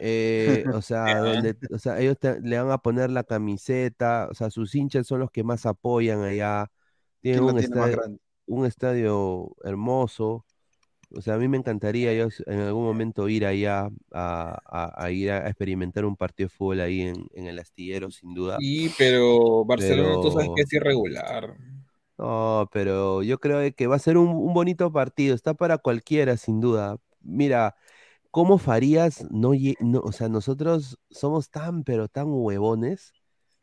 Eh, 0.01 0.65
o 0.75 0.81
sea, 0.83 1.19
donde, 1.21 1.57
o 1.73 1.79
sea, 1.79 1.99
ellos 2.01 2.19
te- 2.19 2.41
le 2.41 2.59
van 2.59 2.71
a 2.71 2.79
poner 2.79 3.11
la 3.11 3.25
camiseta, 3.25 4.29
o 4.31 4.35
sea, 4.35 4.51
sus 4.51 4.75
hinchas 4.75 5.07
son 5.07 5.21
los 5.21 5.31
que 5.31 5.45
más 5.45 5.67
apoyan 5.67 6.23
allá. 6.23 6.71
Tienen 7.20 7.40
¿Quién 7.40 7.47
la 7.47 7.52
un 7.52 7.58
tiene 7.60 7.74
estadio, 7.92 8.18
un 8.47 8.66
estadio 8.66 9.57
hermoso. 9.65 10.44
O 11.12 11.20
sea, 11.20 11.34
a 11.34 11.39
mí 11.39 11.49
me 11.49 11.57
encantaría 11.57 12.15
yo 12.15 12.28
en 12.47 12.60
algún 12.60 12.84
momento 12.84 13.28
ir 13.28 13.44
allá 13.44 13.89
a, 14.12 14.58
a- 14.65 15.05
a 15.05 15.10
ir 15.10 15.31
a 15.32 15.49
experimentar 15.49 16.05
un 16.05 16.16
partido 16.16 16.49
de 16.49 16.55
fútbol 16.57 16.81
ahí 16.81 17.02
en, 17.02 17.26
en 17.34 17.47
el 17.47 17.58
astillero, 17.58 18.10
sin 18.12 18.32
duda. 18.32 18.57
Sí, 18.60 18.92
pero 18.97 19.65
Barcelona 19.65 20.15
tú 20.23 20.31
sabes 20.31 20.47
Pero- 20.47 20.55
que 20.55 20.62
es 20.62 20.73
irregular. 20.73 21.57
No, 22.18 22.68
pero 22.73 23.23
yo 23.23 23.39
creo 23.40 23.74
que 23.74 23.86
va 23.86 23.97
a 23.97 23.99
ser 23.99 24.18
un, 24.18 24.28
un 24.28 24.52
bonito 24.52 24.92
partido, 24.92 25.34
está 25.34 25.55
para 25.55 25.78
cualquiera, 25.78 26.36
sin 26.36 26.60
duda. 26.60 26.99
Mira, 27.23 27.76
¿cómo 28.31 28.58
Farías 28.58 29.26
no, 29.31 29.52
o 30.02 30.12
sea, 30.12 30.28
nosotros 30.28 30.99
somos 31.10 31.50
tan, 31.50 31.82
pero 31.82 32.08
tan 32.08 32.26
huevones, 32.28 33.12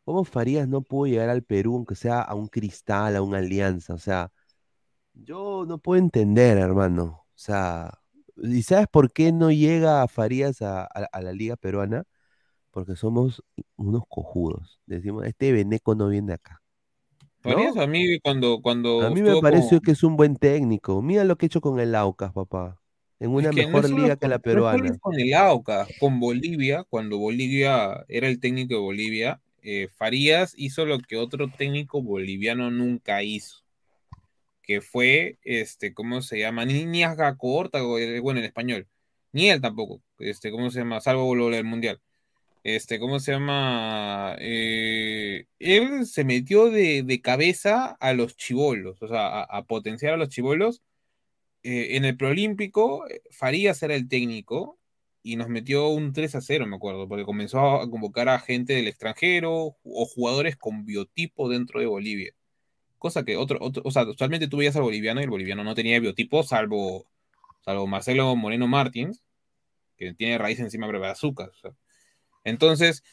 ¿cómo 0.08 0.24
Farías 0.24 0.66
no 0.68 0.80
pudo 0.80 1.06
llegar 1.06 1.28
al 1.28 1.42
Perú, 1.42 1.76
aunque 1.76 1.94
sea 1.94 2.22
a 2.22 2.34
un 2.34 2.48
Cristal, 2.48 3.14
a 3.14 3.20
una 3.22 3.38
Alianza? 3.38 3.92
O 3.92 3.98
sea, 3.98 4.32
yo 5.12 5.64
no 5.68 5.78
puedo 5.78 6.00
entender, 6.00 6.56
hermano. 6.58 7.04
O 7.04 7.26
sea, 7.34 7.98
¿y 8.42 8.62
sabes 8.62 8.86
por 8.90 9.12
qué 9.12 9.32
no 9.32 9.50
llega 9.50 10.08
Farías 10.08 10.62
a, 10.62 10.84
a- 10.84 11.08
a 11.12 11.20
la 11.20 11.32
Liga 11.32 11.56
Peruana? 11.56 12.04
Porque 12.70 12.96
somos 12.96 13.42
unos 13.76 14.04
cojudos. 14.08 14.80
Decimos, 14.86 15.26
este 15.26 15.52
Beneco 15.52 15.94
no 15.94 16.08
viene 16.08 16.32
acá. 16.32 16.62
¿No? 17.44 17.58
eso 17.58 17.82
a 17.82 17.86
mí 17.86 18.18
cuando, 18.20 18.62
cuando 18.62 19.02
A 19.02 19.10
mí 19.10 19.20
me 19.22 19.40
pareció 19.42 19.78
con- 19.78 19.84
que 19.84 19.90
es 19.92 20.02
un 20.02 20.16
buen 20.16 20.36
técnico. 20.36 21.02
Mira 21.02 21.24
lo 21.24 21.36
que 21.36 21.46
ha 21.46 21.48
hecho 21.48 21.60
con 21.60 21.80
el 21.80 21.94
Aucas, 21.94 22.32
papá. 22.32 22.80
En 23.20 23.30
una 23.30 23.50
Es 23.50 23.56
que 23.56 23.62
no 23.66 23.68
mejor 23.72 23.90
liga 23.90 24.16
que 24.16 24.28
la 24.28 24.38
peruana. 24.38 24.96
con 25.00 25.20
el 25.20 25.34
AUCA, 25.34 25.86
con 26.00 26.18
Bolivia, 26.20 26.84
cuando 26.88 27.18
Bolivia 27.18 28.04
era 28.08 28.28
el 28.28 28.40
técnico 28.40 28.74
de 28.74 28.80
Bolivia, 28.80 29.40
eh, 29.70 29.88
Farías 29.88 30.54
hizo 30.56 30.86
lo 30.86 30.98
que 30.98 31.18
otro 31.18 31.50
técnico 31.50 32.02
boliviano 32.02 32.70
nunca 32.70 33.22
hizo, 33.22 33.64
que 34.62 34.80
fue, 34.80 35.38
este, 35.44 35.92
¿cómo 35.92 36.22
se 36.22 36.38
llama? 36.38 36.64
Ni, 36.64 37.02
corta, 37.36 37.82
bueno, 37.82 38.40
en 38.40 38.46
español, 38.46 38.88
ni 39.32 39.50
él 39.50 39.60
tampoco, 39.60 40.02
este, 40.20 40.50
¿cómo 40.50 40.70
se 40.70 40.78
llama? 40.80 41.02
Salvo 41.02 41.34
lo 41.34 41.50
del 41.50 41.64
Mundial. 41.64 42.00
Este, 42.64 42.98
¿cómo 42.98 43.20
se 43.20 43.32
llama? 43.32 44.36
Eh, 44.40 45.46
él 45.58 46.06
se 46.06 46.24
metió 46.24 46.70
de, 46.70 47.20
cabeza 47.22 47.96
a 48.00 48.14
los 48.14 48.36
chivolos, 48.38 49.02
o 49.02 49.08
sea, 49.08 49.42
a, 49.42 49.64
potenciar 49.66 50.14
a 50.14 50.16
los 50.16 50.30
chivolos 50.30 50.82
eh, 51.62 51.96
en 51.96 52.04
el 52.06 52.16
preolímpico, 52.16 53.04
Farías 53.30 53.82
era 53.82 53.94
el 53.94 54.08
técnico 54.08 54.77
y 55.32 55.36
nos 55.36 55.48
metió 55.48 55.88
un 55.88 56.14
3 56.14 56.36
a 56.36 56.40
0, 56.40 56.66
me 56.66 56.76
acuerdo, 56.76 57.06
porque 57.06 57.24
comenzó 57.24 57.60
a 57.82 57.90
convocar 57.90 58.30
a 58.30 58.40
gente 58.40 58.72
del 58.72 58.88
extranjero 58.88 59.76
o 59.84 60.06
jugadores 60.06 60.56
con 60.56 60.86
biotipo 60.86 61.50
dentro 61.50 61.80
de 61.80 61.86
Bolivia. 61.86 62.32
Cosa 62.98 63.24
que 63.24 63.36
otro, 63.36 63.58
otro 63.60 63.82
o 63.84 63.90
sea, 63.90 64.04
usualmente 64.04 64.48
tú 64.48 64.56
veías 64.56 64.76
al 64.76 64.82
boliviano 64.82 65.20
y 65.20 65.24
el 65.24 65.30
boliviano 65.30 65.64
no 65.64 65.74
tenía 65.74 66.00
biotipo, 66.00 66.42
salvo, 66.42 67.06
salvo 67.62 67.86
Marcelo 67.86 68.34
Moreno 68.36 68.66
Martins, 68.68 69.22
que 69.98 70.14
tiene 70.14 70.38
raíz 70.38 70.60
encima 70.60 70.86
de 70.86 71.06
azúcar. 71.06 71.50
o. 71.62 71.76
Entonces, 72.44 73.04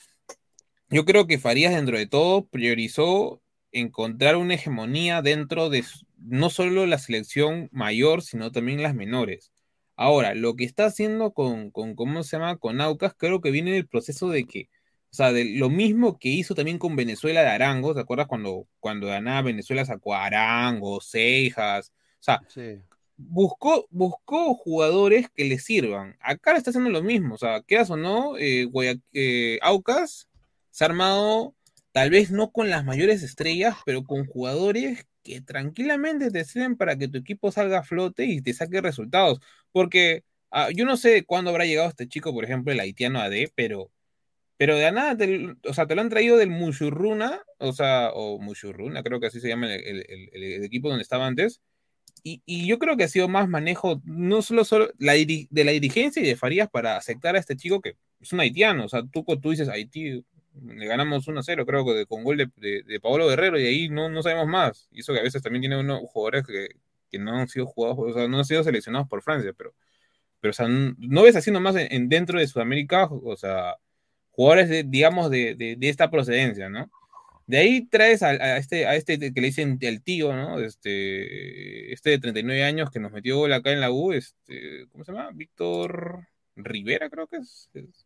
yo 0.90 1.04
creo 1.04 1.28
que 1.28 1.38
Farías, 1.38 1.76
dentro 1.76 1.98
de 1.98 2.08
todo, 2.08 2.46
priorizó 2.48 3.42
encontrar 3.74 4.38
una 4.38 4.54
hegemonía 4.54 5.22
dentro 5.22 5.70
de 5.70 5.84
no 6.18 6.50
solo 6.50 6.86
la 6.86 6.98
selección 6.98 7.68
mayor, 7.74 8.22
sino 8.22 8.54
también 8.54 8.82
las 8.82 8.96
menores. 8.96 9.52
Ahora, 9.96 10.34
lo 10.36 10.56
que 10.56 10.66
está 10.66 10.86
haciendo 10.86 11.32
con, 11.34 11.72
con 11.72 11.96
¿cómo 11.96 12.24
se 12.24 12.38
llama? 12.38 12.58
Con 12.58 12.82
Aucas, 12.82 13.14
creo 13.18 13.42
que 13.42 13.52
viene 13.52 13.72
del 13.72 13.88
proceso 13.88 14.30
de 14.30 14.46
que, 14.46 14.70
o 15.12 15.16
sea, 15.16 15.32
de 15.32 15.46
lo 15.46 15.70
mismo 15.70 16.20
que 16.20 16.30
hizo 16.30 16.54
también 16.56 16.78
con 16.80 16.96
Venezuela 16.96 17.42
de 17.42 17.48
Arango, 17.50 17.94
¿te 17.96 18.02
acuerdas 18.02 18.28
cuando, 18.28 18.68
cuando 18.80 19.08
de 19.08 19.22
nada 19.22 19.42
Venezuela 19.42 19.86
sacó 19.86 20.14
a 20.16 20.26
Arango, 20.26 21.00
Cejas? 21.02 21.92
O 22.20 22.24
sea, 22.24 22.42
Sí. 22.50 22.80
buscó, 23.18 23.88
buscó 23.92 24.56
jugadores 24.56 25.30
que 25.34 25.46
le 25.46 25.60
sirvan. 25.60 26.18
Acá 26.20 26.52
le 26.52 26.58
está 26.58 26.72
haciendo 26.72 26.90
lo 26.90 27.02
mismo, 27.04 27.36
o 27.36 27.38
sea, 27.38 27.62
quieras 27.62 27.90
o 27.90 27.98
no, 27.98 28.38
eh, 28.38 28.68
eh, 29.14 29.60
Aucas 29.62 30.28
se 30.72 30.84
ha 30.84 30.88
armado, 30.88 31.56
tal 31.94 32.10
vez 32.10 32.32
no 32.32 32.52
con 32.52 32.70
las 32.70 32.84
mayores 32.84 33.24
estrellas, 33.24 33.76
pero 33.86 34.04
con 34.04 34.26
jugadores 34.26 35.06
que 35.26 35.42
tranquilamente 35.42 36.32
te 36.32 36.46
sirven 36.46 36.78
para 36.78 36.98
que 36.98 37.08
tu 37.10 37.18
equipo 37.18 37.52
salga 37.52 37.80
a 37.80 37.84
flote 37.84 38.26
y 38.26 38.42
te 38.42 38.54
saque 38.54 38.80
resultados. 38.80 39.40
Porque 39.72 40.24
ah, 40.52 40.70
yo 40.72 40.86
no 40.86 40.98
sé 40.98 41.26
cuándo 41.26 41.50
habrá 41.52 41.66
llegado 41.66 41.90
este 41.90 42.08
chico, 42.08 42.34
por 42.34 42.46
ejemplo, 42.46 42.72
el 42.72 42.80
haitiano 42.80 43.20
AD, 43.20 43.50
pero, 43.56 43.92
pero 44.58 44.78
de 44.78 44.92
nada, 44.92 45.18
te, 45.18 45.56
o 45.68 45.74
sea, 45.74 45.88
te 45.88 45.96
lo 45.96 46.02
han 46.02 46.10
traído 46.10 46.38
del 46.38 46.52
Mushurruna, 46.52 47.42
o 47.58 47.74
sea, 47.74 48.12
o 48.14 48.40
Mushurruna, 48.40 49.04
creo 49.04 49.20
que 49.20 49.28
así 49.28 49.40
se 49.42 49.50
llama 49.50 49.74
el, 49.74 50.06
el, 50.34 50.64
equipo 50.64 50.90
donde 50.90 51.04
estaba 51.04 51.28
antes. 51.28 51.62
Y, 52.24 52.42
y, 52.46 52.68
yo 52.68 52.80
creo 52.80 52.98
que 52.98 53.04
ha 53.06 53.08
sido 53.08 53.28
más 53.28 53.48
manejo, 53.50 54.02
no 54.06 54.42
solo, 54.42 54.66
solo 54.66 54.90
de 54.98 55.64
la 55.64 55.72
dirigencia 55.72 56.22
y 56.22 56.26
de 56.28 56.36
Farías 56.36 56.70
para 56.70 56.98
aceptar 56.98 57.36
a 57.36 57.40
este 57.40 57.56
chico 57.56 57.82
que 57.82 57.98
es 58.20 58.34
un 58.34 58.40
haitiano. 58.40 58.86
O 58.86 58.90
sea, 58.90 59.04
tú, 59.12 59.24
tú 59.42 59.52
dices 59.52 59.70
Haití, 59.70 60.24
le 60.64 60.86
ganamos 60.86 61.28
1-0, 61.28 61.66
creo 61.66 61.86
que 61.86 62.06
con 62.06 62.24
gol 62.24 62.38
de, 62.38 62.50
de, 62.58 62.84
de, 62.84 63.00
Paolo 63.00 63.28
Guerrero, 63.28 63.60
y 63.60 63.66
ahí 63.66 63.90
no, 63.90 64.10
no 64.10 64.24
sabemos 64.24 64.48
más. 64.48 64.88
Y 64.92 65.02
eso 65.02 65.14
que 65.14 65.20
a 65.20 65.24
veces 65.24 65.42
también 65.42 65.62
tiene 65.62 65.80
unos 65.80 66.02
jugadores 66.10 66.46
que, 66.46 66.70
que 67.10 67.20
no 67.20 67.38
han 67.38 67.48
sido 67.48 67.66
jugados, 67.66 67.98
o 68.00 68.14
sea, 68.14 68.28
no 68.28 68.40
han 68.40 68.46
sido 68.46 68.64
seleccionados 68.64 69.08
por 69.08 69.22
Francia, 69.22 69.54
pero, 69.58 69.74
pero 70.42 70.52
o 70.52 70.54
sea, 70.54 70.68
no, 70.68 71.24
ves 71.24 71.36
así 71.36 71.52
nomás 71.52 71.76
en, 71.76 71.88
en, 71.92 72.10
dentro 72.10 72.40
de 72.40 72.48
Sudamérica, 72.48 73.08
o 73.12 73.36
sea, 73.38 73.76
jugadores, 74.32 74.70
de, 74.70 74.84
digamos, 74.84 75.30
de, 75.32 75.56
de, 75.56 75.76
de, 75.78 75.90
esta 75.90 76.12
procedencia, 76.12 76.70
¿no? 76.70 76.90
De 77.48 77.58
ahí 77.60 77.88
traes 77.88 78.24
a, 78.24 78.30
a, 78.30 78.58
este, 78.58 78.88
a 78.88 78.96
este 78.96 79.20
que 79.20 79.42
le 79.42 79.48
dicen 79.48 79.78
el 79.82 80.04
tío, 80.04 80.34
¿no? 80.34 80.60
Este, 80.60 81.94
este 81.94 82.12
de 82.12 82.20
39 82.20 82.64
años 82.64 82.90
que 82.92 83.00
nos 83.00 83.12
metió 83.12 83.38
gol 83.38 83.54
acá 83.54 83.72
en 83.72 83.82
la 83.82 83.92
U, 83.92 84.14
este, 84.14 84.88
¿cómo 84.92 85.04
se 85.04 85.12
llama? 85.12 85.32
Víctor 85.34 86.28
Rivera, 86.56 87.10
creo 87.10 87.28
que 87.28 87.38
es. 87.38 87.70
es 87.74 88.05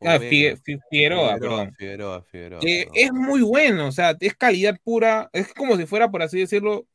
Ah, 0.00 0.18
Figueroa, 0.18 0.60
Figueroa, 0.90 1.38
perdón. 1.38 1.74
Figueroa, 1.74 2.22
Figueroa, 2.22 2.60
eh, 2.64 2.86
es 2.94 3.12
muy 3.12 3.42
bueno, 3.42 3.88
o 3.88 3.92
sea, 3.92 4.16
es 4.20 4.34
calidad 4.34 4.78
pura. 4.82 5.28
Es 5.32 5.52
como 5.52 5.76
si 5.76 5.86
fuera, 5.86 6.10
por 6.10 6.22
así 6.22 6.38
decirlo, 6.38 6.86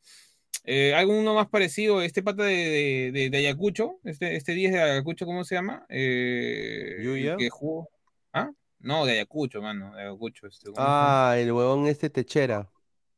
eh, 0.64 0.94
alguno 0.96 1.34
más 1.34 1.50
parecido, 1.50 2.02
este 2.02 2.24
pata 2.24 2.44
de, 2.44 3.12
de, 3.12 3.30
de, 3.30 3.38
Ayacucho, 3.38 4.00
este, 4.06 4.38
este 4.38 4.54
10 4.54 4.72
de 4.72 4.82
Ayacucho, 4.82 5.26
¿cómo 5.26 5.44
se 5.44 5.56
llama? 5.56 5.86
Eh, 5.90 7.36
que 7.38 7.50
jugó. 7.50 7.90
¿Ah? 8.32 8.52
No, 8.80 9.06
de 9.06 9.14
Ayacucho, 9.14 9.62
mano, 9.62 9.94
de 9.96 10.04
Ayacucho. 10.04 10.48
Este, 10.48 10.72
ah, 10.78 11.36
el 11.38 11.52
huevón 11.52 11.88
este 11.88 12.10
Techera. 12.10 12.70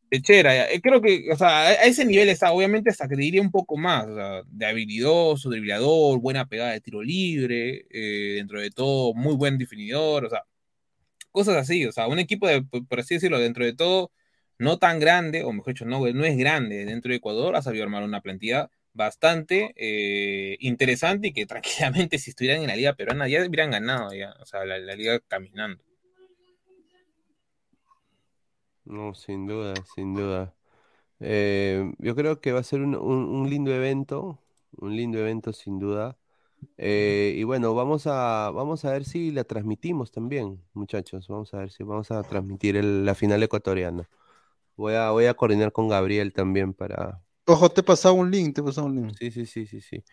Techera, 0.10 0.72
eh, 0.72 0.82
creo 0.82 1.02
que, 1.02 1.28
o 1.32 1.36
sea, 1.38 1.68
a 1.68 1.84
ese 1.86 2.06
nivel 2.06 2.30
está, 2.30 2.52
obviamente 2.52 2.90
hasta 2.90 3.08
que 3.08 3.16
diría 3.16 3.42
un 3.42 3.52
poco 3.52 3.76
más, 3.78 4.06
o 4.08 4.16
sea, 4.16 4.42
de 4.46 4.66
habilidoso, 4.66 5.50
driblador, 5.50 6.20
buena 6.20 6.46
pegada 6.48 6.72
de 6.72 6.82
tiro 6.82 7.02
libre, 7.02 7.86
eh, 7.90 8.36
dentro 8.36 8.62
de 8.62 8.72
todo, 8.72 9.14
muy 9.14 9.36
buen 9.36 9.58
definidor, 9.58 10.26
o 10.26 10.30
sea, 10.30 10.44
cosas 11.32 11.58
así, 11.58 11.86
o 11.86 11.92
sea, 11.92 12.08
un 12.08 12.20
equipo, 12.20 12.48
de, 12.48 12.64
por 12.64 13.00
así 13.00 13.16
decirlo, 13.16 13.40
dentro 13.40 13.66
de 13.66 13.74
todo, 13.74 14.12
no 14.60 14.80
tan 14.80 15.00
grande, 15.00 15.44
o 15.44 15.54
mejor 15.54 15.74
dicho, 15.74 15.86
no, 15.86 16.00
no 16.14 16.26
es 16.26 16.38
grande 16.38 16.86
dentro 16.86 17.12
de 17.12 17.18
Ecuador, 17.18 17.56
ha 17.56 17.62
sabido 17.62 17.84
armar 17.84 18.04
una 18.04 18.22
plantilla 18.22 18.70
bastante 18.94 19.74
eh, 19.78 20.58
interesante 20.62 21.30
y 21.30 21.34
que 21.34 21.46
tranquilamente 21.48 22.20
si 22.20 22.32
estuvieran 22.32 22.62
en 22.62 22.68
la 22.68 22.76
liga 22.76 22.96
peruana 22.96 23.28
ya 23.28 23.46
hubieran 23.46 23.72
ganado, 23.72 24.14
ya, 24.14 24.34
o 24.42 24.46
sea, 24.46 24.66
la, 24.66 24.80
la 24.80 24.96
liga 24.96 25.20
caminando. 25.28 25.84
No, 28.86 29.14
sin 29.16 29.48
duda, 29.48 29.84
sin 29.86 30.14
duda. 30.16 30.54
Eh, 31.20 31.94
yo 32.00 32.16
creo 32.16 32.42
que 32.42 32.52
va 32.54 32.60
a 32.62 32.64
ser 32.64 32.82
un, 32.82 32.96
un, 32.96 33.26
un 33.26 33.50
lindo 33.50 33.74
evento, 33.74 34.40
un 34.78 34.96
lindo 34.96 35.20
evento 35.20 35.54
sin 35.54 35.80
duda. 35.80 36.18
Eh, 36.78 37.36
y 37.38 37.44
bueno, 37.46 37.76
vamos 37.76 38.08
a, 38.08 38.52
vamos 38.52 38.86
a 38.86 38.92
ver 38.94 39.06
si 39.06 39.32
la 39.32 39.44
transmitimos 39.46 40.12
también, 40.12 40.64
muchachos. 40.74 41.28
Vamos 41.30 41.54
a 41.54 41.60
ver 41.60 41.72
si 41.72 41.84
vamos 41.84 42.12
a 42.12 42.24
transmitir 42.24 42.78
el- 42.78 43.06
la 43.06 43.16
final 43.16 43.44
ecuatoriana. 43.44 44.10
Voy 44.78 44.96
a, 44.96 45.12
voy 45.12 45.26
a 45.28 45.36
coordinar 45.36 45.72
con 45.74 45.90
Gabriel 45.90 46.34
también 46.34 46.74
para... 46.74 47.22
Ojo, 47.48 47.70
te 47.70 47.82
he 47.82 47.84
pasado 47.84 48.16
un 48.16 48.32
link, 48.32 48.56
te 48.56 48.62
he 48.62 48.64
pasado 48.64 48.88
un 48.88 48.96
link. 48.96 49.16
Sí, 49.20 49.32
sí, 49.32 49.46
sí, 49.46 49.66
sí, 49.68 49.82
sí. 49.82 50.04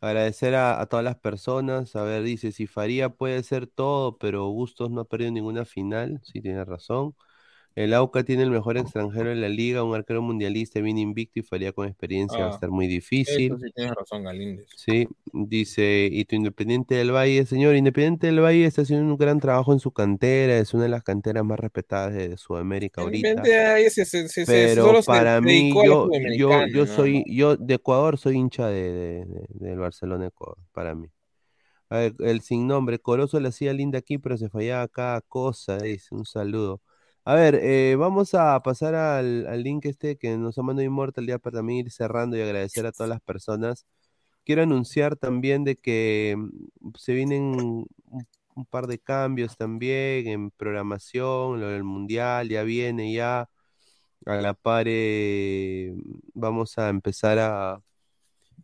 Agradecer 0.00 0.54
a, 0.54 0.80
a 0.80 0.86
todas 0.86 1.04
las 1.04 1.16
personas. 1.18 1.96
A 1.96 2.02
ver, 2.04 2.22
dice, 2.22 2.52
si 2.52 2.66
Faría 2.66 3.08
puede 3.10 3.42
ser 3.42 3.66
todo, 3.66 4.18
pero 4.18 4.50
Bustos 4.50 4.90
no 4.90 5.00
ha 5.02 5.04
perdido 5.04 5.30
ninguna 5.32 5.64
final. 5.64 6.20
Sí, 6.24 6.40
tiene 6.42 6.64
razón. 6.64 7.14
El 7.74 7.94
AUCA 7.94 8.22
tiene 8.24 8.42
el 8.42 8.50
mejor 8.50 8.76
extranjero 8.76 9.32
en 9.32 9.40
la 9.40 9.48
liga, 9.48 9.82
un 9.82 9.94
arquero 9.94 10.20
mundialista, 10.22 10.80
bien 10.80 10.98
invicto 10.98 11.38
y 11.40 11.42
Faría 11.42 11.72
con 11.72 11.88
experiencia 11.88 12.38
va 12.40 12.46
a 12.46 12.48
Ah, 12.48 12.54
estar 12.54 12.70
muy 12.70 12.86
difícil. 12.86 13.52
Eso 13.52 13.58
sí 13.58 13.70
tienes 13.74 13.94
razón, 13.94 14.24
Galíndez. 14.24 14.66
Sí, 14.74 15.06
dice, 15.32 16.08
y 16.10 16.24
tu 16.24 16.34
Independiente 16.36 16.94
del 16.96 17.12
Valle, 17.12 17.46
señor, 17.46 17.76
Independiente 17.76 18.26
del 18.26 18.40
Valle 18.40 18.66
está 18.66 18.82
haciendo 18.82 19.10
un 19.10 19.16
gran 19.16 19.38
trabajo 19.40 19.72
en 19.72 19.78
su 19.80 19.92
cantera, 19.92 20.58
es 20.58 20.74
una 20.74 20.84
de 20.84 20.88
las 20.88 21.02
canteras 21.02 21.44
más 21.44 21.58
respetadas 21.60 22.12
de, 22.14 22.28
de 22.30 22.36
Sudamérica 22.36 23.02
ahorita. 23.02 23.42
Se- 23.44 24.28
se- 24.28 24.46
Pero 24.46 25.00
para 25.06 25.40
mí, 25.40 25.72
yo, 25.86 26.10
yo, 26.72 26.86
soy, 26.86 27.24
yo 27.28 27.56
de 27.56 27.74
Ecuador 27.74 28.18
soy 28.18 28.36
hincha 28.36 28.66
de, 28.66 28.92
de- 28.92 29.24
de- 29.26 29.46
del 29.50 29.78
Barcelona 29.78 30.26
Ecuador, 30.26 30.58
para 30.72 30.94
mí. 30.94 31.08
A 31.90 31.98
ver, 31.98 32.14
el 32.20 32.40
sin 32.40 32.66
nombre, 32.66 32.98
Corozo 32.98 33.38
le 33.40 33.48
hacía 33.48 33.72
linda 33.72 33.98
aquí, 33.98 34.18
pero 34.18 34.36
se 34.38 34.48
fallaba 34.48 34.88
cada 34.88 35.20
cosa, 35.20 35.78
dice, 35.78 36.14
un 36.14 36.24
saludo. 36.24 36.80
A 37.24 37.34
ver, 37.34 37.54
eh, 37.62 37.94
vamos 37.96 38.34
a 38.34 38.60
pasar 38.62 38.94
al, 38.96 39.62
link 39.62 39.84
este 39.86 40.18
que 40.18 40.36
nos 40.36 40.58
ha 40.58 40.62
mandado 40.62 40.84
Immortal 40.86 41.26
ya 41.26 41.38
para 41.38 41.58
también 41.58 41.86
ir 41.86 41.92
cerrando 41.92 42.36
y 42.36 42.40
agradecer 42.40 42.84
a 42.84 42.92
todas 42.92 43.08
las 43.10 43.20
personas. 43.20 43.86
Quiero 44.44 44.62
anunciar 44.62 45.16
también 45.16 45.64
de 45.64 45.76
que 45.76 46.36
mm, 46.36 46.90
se 46.98 47.14
vienen 47.14 47.44
un, 47.44 47.86
par 48.70 48.86
de 48.88 48.98
cambios 48.98 49.56
también 49.56 50.28
en 50.28 50.50
programación, 50.50 51.60
lo 51.60 51.68
del 51.68 51.84
mundial 51.84 52.48
ya 52.48 52.62
viene 52.64 53.12
ya. 53.12 53.48
A 54.26 54.36
la 54.36 54.54
par 54.54 54.86
eh, 54.88 55.94
vamos 56.34 56.78
a 56.78 56.88
empezar 56.90 57.38
a, 57.38 57.82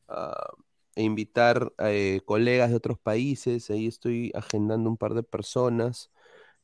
a 0.09 0.51
invitar 0.97 1.73
eh, 1.79 2.21
colegas 2.25 2.71
de 2.71 2.77
otros 2.77 2.99
países. 2.99 3.71
Ahí 3.71 3.87
estoy 3.87 4.33
agendando 4.35 4.91
un 4.91 4.97
par 4.97 5.15
de 5.15 5.23
personas, 5.23 6.11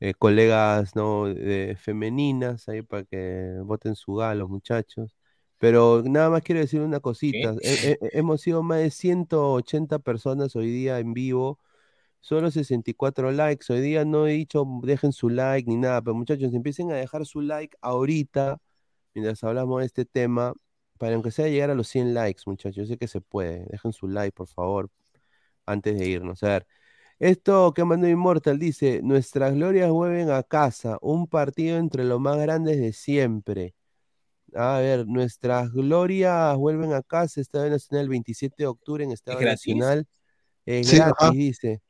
eh, 0.00 0.14
colegas 0.14 0.96
¿no? 0.96 1.26
de, 1.26 1.76
femeninas, 1.76 2.68
ahí 2.68 2.82
para 2.82 3.04
que 3.04 3.56
voten 3.64 3.94
su 3.96 4.14
gala 4.16 4.34
los 4.36 4.50
muchachos. 4.50 5.16
Pero 5.58 6.02
nada 6.04 6.30
más 6.30 6.42
quiero 6.42 6.60
decir 6.60 6.80
una 6.80 7.00
cosita. 7.00 7.54
He- 7.62 7.98
he- 8.02 8.18
hemos 8.18 8.40
sido 8.42 8.62
más 8.62 8.78
de 8.80 8.90
180 8.90 9.98
personas 9.98 10.56
hoy 10.56 10.66
día 10.70 10.98
en 10.98 11.14
vivo. 11.14 11.58
Solo 12.20 12.50
64 12.50 13.30
likes. 13.32 13.72
Hoy 13.72 13.80
día 13.80 14.04
no 14.04 14.26
he 14.26 14.32
dicho 14.32 14.64
dejen 14.82 15.12
su 15.12 15.28
like 15.28 15.68
ni 15.70 15.76
nada, 15.76 16.00
pero 16.02 16.14
muchachos, 16.14 16.54
empiecen 16.54 16.90
a 16.92 16.96
dejar 16.96 17.26
su 17.26 17.40
like 17.42 17.76
ahorita, 17.82 18.58
mientras 19.14 19.44
hablamos 19.44 19.80
de 19.80 19.86
este 19.86 20.04
tema, 20.06 20.54
para 20.98 21.14
aunque 21.14 21.30
sea 21.32 21.48
llegar 21.48 21.70
a 21.70 21.74
los 21.76 21.88
100 21.88 22.14
likes, 22.14 22.42
muchachos. 22.46 22.76
Yo 22.76 22.86
sé 22.86 22.98
que 22.98 23.08
se 23.08 23.20
puede. 23.20 23.66
Dejen 23.70 23.92
su 23.92 24.08
like, 24.08 24.32
por 24.34 24.48
favor, 24.48 24.90
antes 25.66 25.98
de 25.98 26.06
irnos. 26.08 26.42
A 26.42 26.48
ver, 26.48 26.66
esto 27.18 27.72
que 27.74 27.84
mandó 27.84 28.08
Immortal 28.08 28.58
dice: 28.58 29.00
Nuestras 29.02 29.54
glorias 29.54 29.90
vuelven 29.90 30.30
a 30.30 30.42
casa. 30.42 30.98
Un 31.00 31.26
partido 31.26 31.78
entre 31.78 32.04
los 32.04 32.20
más 32.20 32.38
grandes 32.38 32.78
de 32.78 32.92
siempre. 32.92 33.74
A 34.54 34.78
ver, 34.78 35.06
nuestras 35.06 35.72
glorias 35.72 36.56
vuelven 36.56 36.92
a 36.92 37.02
casa. 37.02 37.40
Estadio 37.40 37.70
Nacional, 37.70 38.08
27 38.08 38.54
de 38.64 38.66
octubre 38.68 39.04
en 39.04 39.12
Estadio 39.12 39.38
gratis? 39.40 39.74
Nacional. 39.74 40.06
Es 40.66 40.88
Sí, 40.88 40.96
gratis, 40.96 41.16
ajá. 41.20 41.30
dice. 41.32 41.82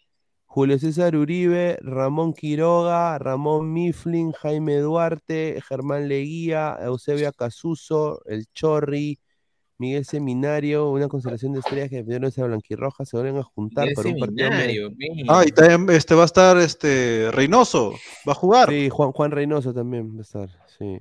Julio 0.47 0.79
César 0.79 1.17
Uribe, 1.17 1.79
Ramón 1.83 2.33
Quiroga, 2.33 3.19
Ramón 3.19 3.73
Mifflin, 3.73 4.33
Jaime 4.33 4.77
Duarte, 4.79 5.61
Germán 5.69 6.09
Leguía, 6.09 6.79
Eusebio 6.81 7.33
Casuso, 7.33 8.23
El 8.27 8.47
Chorri, 8.53 9.19
Miguel 9.79 10.05
Seminario, 10.05 10.91
una 10.91 11.09
constelación 11.09 11.53
de 11.53 11.59
estrellas 11.59 11.91
que 11.91 11.97
defendieron 11.97 12.29
esa 12.29 12.45
blanquirroja, 12.45 13.05
se 13.05 13.17
vuelven 13.17 13.39
a 13.39 13.43
juntar 13.43 13.85
Miguel 13.85 13.95
para 13.97 14.09
un 14.09 14.19
partido. 14.19 14.91
Ah, 15.29 15.45
y 15.47 15.51
también 15.51 15.97
este 15.97 16.15
va 16.15 16.23
a 16.23 16.27
estar 16.27 16.57
este 16.59 17.31
Reynoso, 17.33 17.93
va 18.29 18.33
a 18.33 18.37
jugar. 18.37 18.69
Sí, 18.71 18.89
Juan, 18.89 19.13
Juan 19.13 19.31
Reynoso 19.31 19.75
también 19.75 20.15
va 20.15 20.21
a 20.21 20.23
estar, 20.23 20.49
sí. 20.79 21.01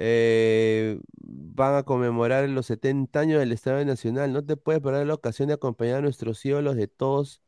Eh, 0.00 1.00
van 1.16 1.74
a 1.74 1.82
conmemorar 1.82 2.48
los 2.48 2.66
70 2.66 3.18
años 3.18 3.40
del 3.40 3.50
Estadio 3.50 3.84
Nacional. 3.84 4.32
No 4.32 4.44
te 4.44 4.56
puedes 4.56 4.80
perder 4.80 5.06
la 5.08 5.14
ocasión 5.14 5.48
de 5.48 5.54
acompañar 5.54 5.96
a 5.96 6.02
nuestros 6.02 6.44
ídolos 6.44 6.76
de 6.76 6.86
todos, 6.86 7.42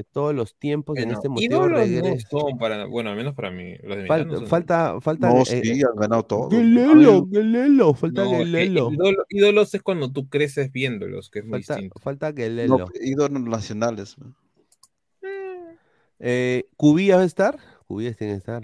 de 0.00 0.04
todos 0.04 0.34
los 0.34 0.54
tiempos 0.56 0.96
en 0.96 1.04
Bueno, 1.04 1.18
este 1.18 1.28
motivo 1.28 1.60
no 1.68 1.76
regreso. 1.76 2.26
son 2.40 2.58
para, 2.58 2.86
bueno, 2.86 3.10
al 3.10 3.16
menos 3.16 3.34
para 3.34 3.50
mí. 3.50 3.74
Los 3.82 3.96
de 3.98 4.06
Falta, 4.06 4.24
no 4.32 4.38
son- 4.38 4.46
falta, 4.46 5.00
falta, 5.00 5.28
No, 5.28 5.42
eh, 5.42 5.44
sí, 5.44 5.82
han 5.82 5.96
ganado 5.96 6.22
todo. 6.24 6.48
Guelelo, 6.48 7.26
Guelelo, 7.26 7.94
falta 7.94 8.24
No, 8.24 8.30
Guelelo. 8.38 8.90
ídolo- 8.90 9.24
ídolos 9.28 9.74
es 9.74 9.82
cuando 9.82 10.10
tú 10.10 10.28
creces 10.28 10.72
viéndolos, 10.72 11.28
que 11.30 11.40
es 11.40 11.44
muy 11.44 11.62
Falta, 11.62 11.74
distinto. 11.74 11.98
falta 12.00 12.28
No, 12.30 12.34
Guelelo. 12.34 12.86
ídolos 13.00 13.42
nacionales. 13.42 14.16
Eh, 16.18 16.64
¿Cubillas 16.76 17.18
va 17.18 17.22
a 17.22 17.26
estar? 17.26 17.58
Cubillas 17.86 18.16
tiene 18.16 18.34
que 18.34 18.38
estar. 18.38 18.62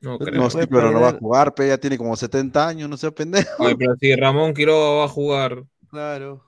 No 0.00 0.12
No 0.12 0.18
creo. 0.18 0.40
No, 0.40 0.50
sí, 0.50 0.58
pero 0.70 0.90
no 0.92 1.00
va 1.00 1.10
a 1.10 1.18
jugar, 1.18 1.54
pe, 1.54 1.68
ya 1.68 1.78
tiene 1.78 1.98
como 1.98 2.16
70 2.16 2.66
años, 2.66 2.88
no 2.88 2.96
sea 2.96 3.10
pendejo. 3.10 3.50
Ay, 3.66 3.74
pero 3.78 3.94
si 3.96 4.14
Ramón 4.16 4.54
Quiroga 4.54 4.96
va 4.98 5.04
a 5.04 5.08
jugar. 5.08 5.64
Claro. 5.90 6.42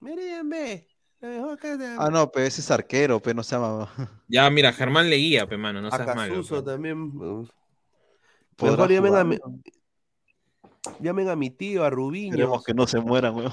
Mírenme. 0.00 0.86
Ah, 1.22 2.08
no, 2.10 2.30
pe, 2.30 2.46
ese 2.46 2.60
es 2.60 2.70
arquero, 2.70 3.20
pe, 3.20 3.34
no 3.34 3.42
se 3.42 3.56
llama. 3.56 3.90
Ya, 4.28 4.48
mira, 4.48 4.72
Germán 4.72 5.10
Leguía, 5.10 5.46
pe, 5.46 5.56
mano, 5.56 5.80
no 5.80 5.88
A 5.88 5.96
seas 5.96 6.16
malo. 6.16 6.34
Casuso 6.34 6.62
pe. 6.62 6.70
también. 6.70 7.12
Mejor 8.58 8.90
llamen 8.90 9.16
a 9.16 9.24
mi- 9.24 9.36
¿no? 9.36 9.60
llamen 11.00 11.28
a 11.28 11.36
mi 11.36 11.50
tío, 11.50 11.84
a 11.84 11.90
Rubiño. 11.90 12.36
Queremos 12.36 12.64
que 12.64 12.74
no 12.74 12.86
se 12.86 13.00
mueran, 13.00 13.34
weón. 13.34 13.52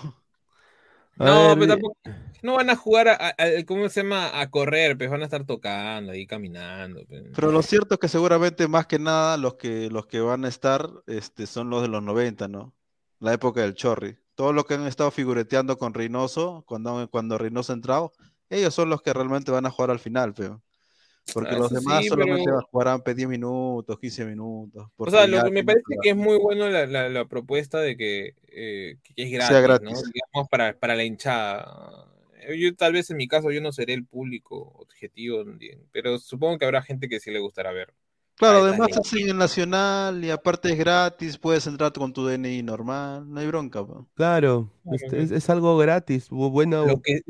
No, 1.18 1.48
ver, 1.50 1.56
pero 1.56 1.68
tampoco. 1.68 1.98
No 2.44 2.54
van 2.56 2.70
a 2.70 2.76
jugar 2.76 3.08
a, 3.08 3.16
a- 3.30 3.66
¿cómo 3.66 3.90
se 3.90 4.04
llama? 4.04 4.40
A 4.40 4.50
correr, 4.52 4.98
pues 4.98 5.10
van 5.10 5.22
a 5.22 5.26
estar 5.26 5.46
tocando 5.46 6.12
ahí, 6.12 6.28
caminando. 6.28 7.04
pues. 7.08 7.24
Pero 7.36 7.52
lo 7.52 7.62
cierto 7.64 7.96
es 7.96 8.00
que 8.00 8.08
seguramente 8.08 8.68
más 8.68 8.86
que 8.86 9.00
nada 9.00 9.38
los 9.38 9.56
que 9.56 9.90
los 9.90 10.06
que 10.06 10.20
van 10.22 10.46
a 10.46 10.48
estar 10.48 10.88
este, 11.08 11.48
son 11.48 11.70
los 11.70 11.82
de 11.82 11.88
los 11.88 12.04
90, 12.04 12.48
¿no? 12.48 12.74
La 13.20 13.34
época 13.34 13.62
del 13.62 13.74
Chorri. 13.74 14.18
Todos 14.38 14.54
los 14.54 14.66
que 14.66 14.76
han 14.76 14.86
estado 14.86 15.10
figureteando 15.10 15.80
con 15.80 15.96
Reynoso, 15.96 16.64
cuando, 16.68 17.10
cuando 17.10 17.40
Reynoso 17.40 17.74
ha 17.74 17.76
entrado, 17.76 18.14
ellos 18.52 18.72
son 18.72 18.88
los 18.88 19.02
que 19.02 19.12
realmente 19.12 19.50
van 19.50 19.66
a 19.66 19.72
jugar 19.72 19.90
al 19.90 19.98
final, 19.98 20.36
pero. 20.36 20.62
Porque 21.34 21.56
Ah, 21.56 21.58
los 21.58 21.72
demás 21.72 22.04
sí, 22.04 22.10
solamente 22.10 22.44
pero- 22.46 22.62
jugarán 22.72 23.02
pues, 23.02 23.16
10 23.16 23.28
minutos, 23.28 24.00
15 24.00 24.26
minutos. 24.26 24.88
O 24.96 25.10
sea, 25.10 25.26
lo 25.26 25.44
que 25.44 25.50
me 25.50 25.64
parece 25.64 25.84
que 26.04 26.12
es 26.12 26.16
muy 26.16 26.38
bueno 26.38 26.70
la, 26.70 26.86
la- 26.86 27.10
la 27.10 27.26
propuesta 27.26 27.80
de 27.80 27.98
que, 27.98 28.36
eh, 28.50 28.98
que 29.04 29.14
es 29.24 29.32
gratis, 29.32 29.48
Sea 29.50 29.58
¿no? 29.62 29.64
gratis. 29.68 30.04
Digamos, 30.14 30.48
para, 30.52 30.78
para 30.78 30.96
la 30.96 31.04
hinchada. 31.04 32.06
Yo 32.56 32.76
tal 32.76 32.94
vez 32.94 33.10
en 33.10 33.18
mi 33.18 33.28
caso 33.28 33.52
yo 33.52 33.60
no 33.60 33.72
seré 33.74 33.94
el 33.94 34.06
público 34.06 34.72
objetivo, 34.78 35.44
pero 35.92 36.20
supongo 36.20 36.60
que 36.60 36.66
habrá 36.66 36.82
gente 36.84 37.10
que 37.10 37.20
sí 37.20 37.32
le 37.32 37.40
gustará 37.40 37.72
ver. 37.72 37.92
Claro, 38.38 38.58
Ahí 38.58 38.64
está 38.64 38.70
además 38.84 38.88
bien. 38.88 39.00
es 39.04 39.14
en 39.24 39.30
el 39.30 39.38
Nacional 39.38 40.24
y 40.24 40.30
aparte 40.30 40.70
es 40.72 40.78
gratis, 40.78 41.38
puedes 41.38 41.66
entrar 41.66 41.92
con 41.92 42.14
tu 42.14 42.26
DNI 42.26 42.62
normal, 42.64 43.28
no 43.32 43.40
hay 43.40 43.48
bronca. 43.48 43.86
po. 43.86 44.08
Claro, 44.16 44.72
este, 44.92 45.24
es, 45.24 45.32
es 45.32 45.50
algo 45.50 45.76
gratis. 45.78 46.30
bu- 46.30 46.52
Buena, 46.52 46.84
Lo 46.84 47.02
que, 47.02 47.22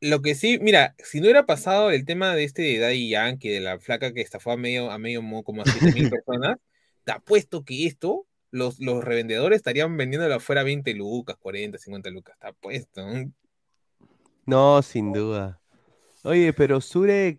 lo 0.00 0.20
que 0.20 0.34
sí, 0.34 0.58
mira, 0.60 0.96
si 0.98 1.18
no 1.20 1.24
hubiera 1.26 1.46
pasado 1.46 1.90
el 1.90 2.04
tema 2.04 2.34
de 2.34 2.44
este 2.44 2.62
de 2.62 2.78
Daddy 2.78 3.08
Yankee, 3.08 3.48
de 3.48 3.60
la 3.60 3.78
flaca 3.78 4.12
que 4.12 4.20
estafó 4.20 4.50
a 4.52 4.56
medio, 4.56 4.90
a 4.90 4.98
medio 4.98 5.22
mo- 5.22 5.44
como 5.44 5.62
a 5.62 5.64
7 5.64 5.92
mil 5.92 6.08
personas, 6.10 6.56
te 7.04 7.12
apuesto 7.12 7.64
que 7.64 7.86
esto, 7.86 8.26
los, 8.50 8.80
los 8.80 9.04
revendedores 9.04 9.56
estarían 9.58 9.96
vendiéndolo 9.96 10.34
afuera 10.34 10.62
20 10.64 10.92
lucas, 10.94 11.36
40, 11.38 11.78
50 11.78 12.10
lucas, 12.10 12.36
te 12.40 12.48
apuesto. 12.48 13.06
¿no? 13.06 13.32
No, 14.46 14.82
sin 14.82 15.12
duda. 15.12 15.60
Oye, 16.24 16.52
pero 16.52 16.80
Zurek, 16.80 17.38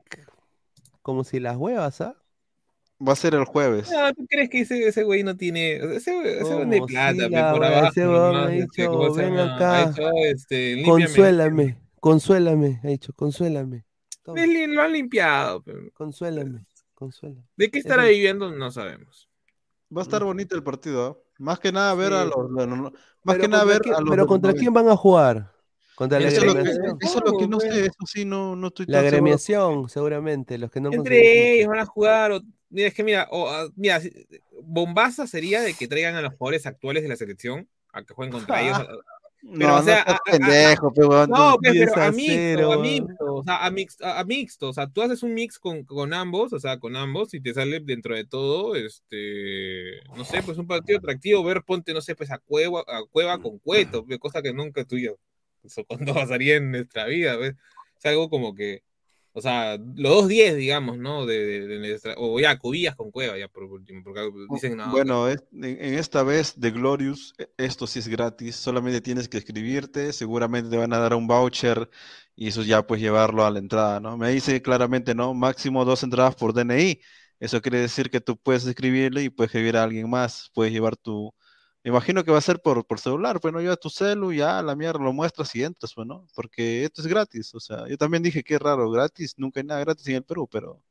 como 1.02 1.24
si 1.24 1.40
las 1.40 1.58
huevas, 1.58 2.02
¿ah? 2.02 2.16
Va 3.08 3.14
a 3.14 3.16
ser 3.16 3.34
el 3.34 3.46
jueves. 3.46 3.90
No, 3.92 4.14
¿tú 4.14 4.26
crees 4.28 4.50
que 4.50 4.60
ese, 4.62 4.86
ese 4.88 5.04
güey 5.04 5.24
no 5.24 5.38
tiene, 5.38 5.76
ese, 5.96 6.14
güey- 6.14 6.26
ese 6.42 6.54
güey 6.54 6.70
de. 6.70 6.78
Sí, 6.80 6.82
plata, 6.88 7.14
pe, 7.18 7.30
la 7.30 7.52
por 7.54 7.62
wea, 7.62 7.70
abajo, 7.70 7.88
ese 7.92 8.08
huevón 8.08 8.34
nomás, 8.34 8.50
ha 8.50 8.54
este, 8.56 8.82
dicho, 8.82 8.92
¿cómo 8.92 9.14
se 9.16 9.22
"Ven 9.22 9.40
acá, 9.40 9.84
Ha 9.84 10.12
este, 10.26 10.76
límpiame". 10.76 10.84
Consuélame, 11.06 11.78
consuélame, 12.02 12.80
ha 12.84 12.88
dicho, 12.88 13.14
consuélame. 13.14 13.86
Toma, 14.24 14.42
Lo 14.46 14.82
han 14.82 14.92
limpiado. 14.94 15.64
pe. 15.64 15.74
consuélame, 15.94 16.66
consuélame. 16.94 17.44
¿De 17.56 17.72
qué 17.72 17.80
estará 17.80 18.04
viviendo? 18.06 18.52
No 18.52 18.70
sabemos. 18.70 19.30
Va 19.96 20.02
a 20.02 20.04
estar 20.04 20.24
bonito 20.24 20.56
el 20.56 20.64
partido, 20.64 21.06
¿ah? 21.06 21.18
Más 21.40 21.58
que 21.60 21.72
nada 21.72 21.96
ver 21.96 22.12
a 22.14 22.24
Sí. 22.26 22.32
los, 22.36 22.50
más 22.52 22.92
Pero 23.24 23.40
que 23.42 23.48
nada 23.48 23.64
ver 23.64 23.82
a 23.96 24.02
los 24.02 24.10
pero 24.10 24.28
¿contra 24.28 24.50
90. 24.52 24.60
quién 24.60 24.74
van 24.74 24.90
a 24.90 24.96
jugar? 24.98 25.52
Contra 25.96 26.20
la 26.20 26.28
Eso 26.28 26.44
lo 26.46 26.54
que, 26.54 26.60
agremiación. 26.60 26.98
eso 27.02 27.18
es 27.18 27.32
lo 27.32 27.38
que 27.38 27.48
no 27.48 27.58
pues. 27.60 27.74
sé, 27.74 27.80
eso 27.86 28.06
sí 28.06 28.26
no, 28.26 28.56
no 28.58 28.68
estoy 28.68 28.86
La 28.88 28.94
tan 29.00 29.02
seguro. 29.04 29.08
agremiación, 29.18 29.90
seguramente, 29.90 30.58
los 30.58 30.70
que 30.70 30.82
no 30.82 30.92
Entre 30.92 31.54
ellos 31.56 31.70
van 31.70 31.80
a 31.80 31.86
jugar. 31.86 32.32
o- 32.34 32.42
es 32.72 32.94
que 32.94 33.04
mira, 33.04 33.28
o, 33.32 33.50
ah, 33.50 33.68
mira, 33.76 34.02
bombaza 34.64 35.28
sería 35.28 35.62
de 35.62 35.74
que 35.74 35.88
traigan 35.88 36.16
a 36.16 36.22
los 36.22 36.34
jugadores 36.36 36.66
actuales 36.66 37.04
de 37.04 37.10
la 37.10 37.16
selección 37.16 37.68
a 37.92 38.04
que 38.04 38.14
jueguen 38.14 38.34
contra 38.34 38.62
ellos. 38.62 38.88
No, 39.42 39.58
Pero, 39.58 39.74
o 39.76 39.78
no 39.78 39.84
sea, 39.84 40.04
seas 40.04 40.08
a- 40.08 40.12
a- 40.12 40.20
pendejo, 40.38 40.94
pe, 40.94 41.06
weón, 41.06 41.30
No, 41.30 41.54
tú- 41.56 41.72
10 41.72 41.92
pero 41.94 42.02
a 42.02 42.08
a 42.08 42.12
mixto, 42.12 42.72
a 42.74 42.78
mixto, 42.78 43.36
o 43.36 43.44
sea, 43.44 43.66
a, 43.66 43.72
mix- 43.72 44.02
a- 44.02 44.20
a 44.20 44.24
mixto, 44.26 44.68
o 44.70 44.74
sea, 44.74 44.88
tú 44.88 45.02
haces 45.02 45.24
un 45.24 45.34
mix 45.34 45.58
con, 45.60 45.86
con 45.86 46.14
ambos, 46.14 46.52
o 46.52 46.60
sea, 46.60 46.78
con 46.78 46.98
ambos, 46.98 47.34
y 47.34 47.40
te 47.40 47.54
sale 47.54 47.80
dentro 47.80 48.16
de 48.16 48.26
todo, 48.26 48.76
este, 48.76 50.02
no 50.18 50.26
sé, 50.26 50.42
pues 50.44 50.58
un 50.58 50.68
partido 50.68 50.98
atractivo, 51.00 51.42
ver, 51.44 51.64
ponte, 51.64 51.94
no 51.94 52.02
sé, 52.02 52.16
pues 52.16 52.32
a 52.32 52.38
Cueva, 52.40 52.82
a 52.86 53.02
Cueva 53.10 53.40
con 53.42 53.60
Cueto, 53.60 54.06
cosa 54.20 54.42
que 54.42 54.54
nunca 54.54 54.84
tú 54.84 54.98
y 54.98 55.04
yo, 55.06 55.16
eso 55.64 55.86
cuando 56.14 56.14
pasaría 56.14 56.58
en 56.58 56.72
nuestra 56.72 57.06
vida, 57.06 57.38
pues, 57.38 57.54
es 57.98 58.06
algo 58.06 58.30
como 58.30 58.54
que, 58.54 58.84
o 59.34 59.42
sea, 59.42 59.78
los 59.78 60.12
dos 60.14 60.28
10, 60.28 60.56
digamos, 60.58 60.98
¿no? 60.98 61.26
De, 61.26 61.38
de- 61.46 61.68
de 61.68 61.80
nuestra, 61.80 62.16
o 62.18 62.40
ya, 62.40 62.58
Cubillas 62.60 62.96
con 62.96 63.12
Cueva, 63.12 63.38
ya 63.38 63.48
por 63.48 63.64
último, 63.66 64.02
porque 64.04 64.22
dicen, 64.50 64.78
no, 64.78 65.02
Bueno, 65.02 65.28
es- 65.28 65.44
en, 65.52 65.64
en 65.66 65.94
esta 65.96 66.24
vez 66.24 66.60
de 66.60 66.72
Glorious, 66.72 67.34
e- 67.38 67.50
esto 67.58 67.86
sí 67.88 68.00
es 68.00 68.08
gratis, 68.08 68.56
solamente 68.56 69.02
tienes 69.02 69.30
que 69.30 69.38
escribirte, 69.38 70.12
seguramente 70.14 70.70
te 70.70 70.78
van 70.78 70.94
a 70.94 70.98
dar 71.00 71.14
un 71.14 71.28
voucher 71.28 71.90
y 72.36 72.48
eso 72.48 72.64
ya 72.64 72.86
puedes 72.86 73.02
llevarlo 73.04 73.46
a 73.46 73.52
la 73.52 73.60
entrada, 73.60 74.00
¿no? 74.00 74.18
Me 74.18 74.30
dice 74.32 74.62
claramente, 74.62 75.14
¿no? 75.16 75.34
Máximo 75.34 75.86
dos 75.86 76.04
entradas 76.04 76.36
por 76.36 76.54
DNI. 76.54 77.00
Eso 77.40 77.62
quiere 77.62 77.80
decir 77.80 78.10
que 78.10 78.20
tú 78.22 78.38
puedes 78.38 78.66
escribirle 78.66 79.24
y 79.24 79.30
puedes 79.30 79.50
escribir 79.50 79.78
a 79.78 79.84
alguien 79.84 80.10
más, 80.10 80.50
puedes 80.54 80.74
llevar 80.74 80.98
tu... 80.98 81.34
Imagino 81.86 82.24
que 82.26 82.32
va 82.32 82.38
a 82.38 82.42
ser 82.42 82.62
por, 82.62 82.86
por 82.86 83.00
celular, 83.00 83.40
pues 83.40 83.54
no 83.54 83.62
llevas 83.62 83.80
tu 83.80 83.90
celu, 83.90 84.34
ya 84.34 84.62
la 84.62 84.76
mierda 84.76 85.00
lo 85.00 85.14
muestras 85.14 85.56
y 85.56 85.64
entras, 85.64 85.94
pues, 85.94 86.06
¿no? 86.08 86.28
Porque 86.36 86.84
esto 86.84 87.02
es 87.02 87.08
gratis, 87.08 87.56
o 87.56 87.60
sea, 87.62 87.88
yo 87.88 87.98
también 87.98 88.22
dije 88.22 88.44
que 88.44 88.60
raro, 88.60 88.92
gratis, 88.92 89.36
nunca 89.38 89.62
hay 89.62 89.66
nada 89.66 89.80
gratis 89.80 90.08
en 90.08 90.16
el 90.16 90.24
Perú, 90.24 90.48
pero 90.52 90.82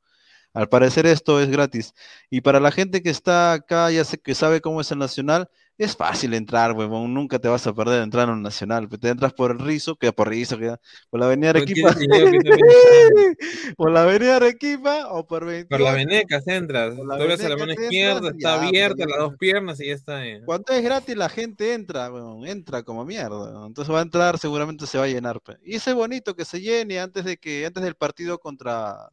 al 0.54 0.68
parecer 0.68 1.06
esto 1.06 1.40
es 1.40 1.48
gratis. 1.50 1.94
Y 2.30 2.40
para 2.40 2.60
la 2.60 2.70
gente 2.70 3.02
que 3.02 3.10
está 3.10 3.52
acá, 3.52 3.90
ya 3.90 4.04
sé 4.04 4.18
que 4.18 4.34
sabe 4.34 4.60
cómo 4.60 4.80
es 4.80 4.90
el 4.90 4.98
Nacional, 4.98 5.48
es 5.78 5.96
fácil 5.96 6.34
entrar, 6.34 6.72
huevón. 6.72 7.14
Nunca 7.14 7.38
te 7.38 7.46
vas 7.46 7.64
a 7.68 7.72
perder 7.72 8.02
entrar 8.02 8.28
en 8.28 8.42
Nacional. 8.42 8.88
Te 8.88 9.08
entras 9.08 9.32
por 9.32 9.52
el 9.52 9.60
Rizo, 9.60 9.94
que 9.94 10.12
por 10.12 10.28
Rizo, 10.28 10.58
que 10.58 10.74
por 11.08 11.20
la 11.20 11.26
Avenida 11.26 11.52
¿Por 11.52 11.62
Arequipa. 11.62 11.94
por 13.76 13.92
la 13.92 14.02
Avenida 14.02 14.36
Arequipa 14.36 15.06
o 15.12 15.24
por 15.26 15.44
28. 15.44 15.68
Por 15.68 15.80
la 15.80 15.92
veneca 15.92 16.42
entras, 16.46 16.96
doblas 16.96 17.40
a 17.40 17.48
la 17.48 17.54
Venecas 17.54 17.58
mano 17.60 17.72
izquierda, 17.72 18.30
está 18.30 18.56
ya, 18.56 18.66
abierta 18.66 18.96
pues, 18.96 19.08
las 19.08 19.18
dos 19.18 19.36
piernas 19.38 19.80
y 19.80 19.86
ya 19.86 19.94
está. 19.94 20.26
eh. 20.26 20.42
Cuando 20.44 20.72
es 20.72 20.82
gratis, 20.82 21.16
la 21.16 21.28
gente 21.28 21.72
entra, 21.74 22.12
huevón, 22.12 22.44
entra 22.46 22.82
como 22.82 23.04
mierda. 23.04 23.64
Entonces 23.64 23.94
va 23.94 24.00
a 24.00 24.02
entrar, 24.02 24.38
seguramente 24.38 24.84
se 24.84 24.98
va 24.98 25.04
a 25.04 25.08
llenar. 25.08 25.40
Y 25.62 25.76
ese 25.76 25.92
bonito 25.92 26.34
que 26.34 26.44
se 26.44 26.60
llene 26.60 26.98
antes 26.98 27.24
de 27.24 27.36
que, 27.36 27.64
antes 27.64 27.84
del 27.84 27.94
partido 27.94 28.38
contra, 28.40 29.10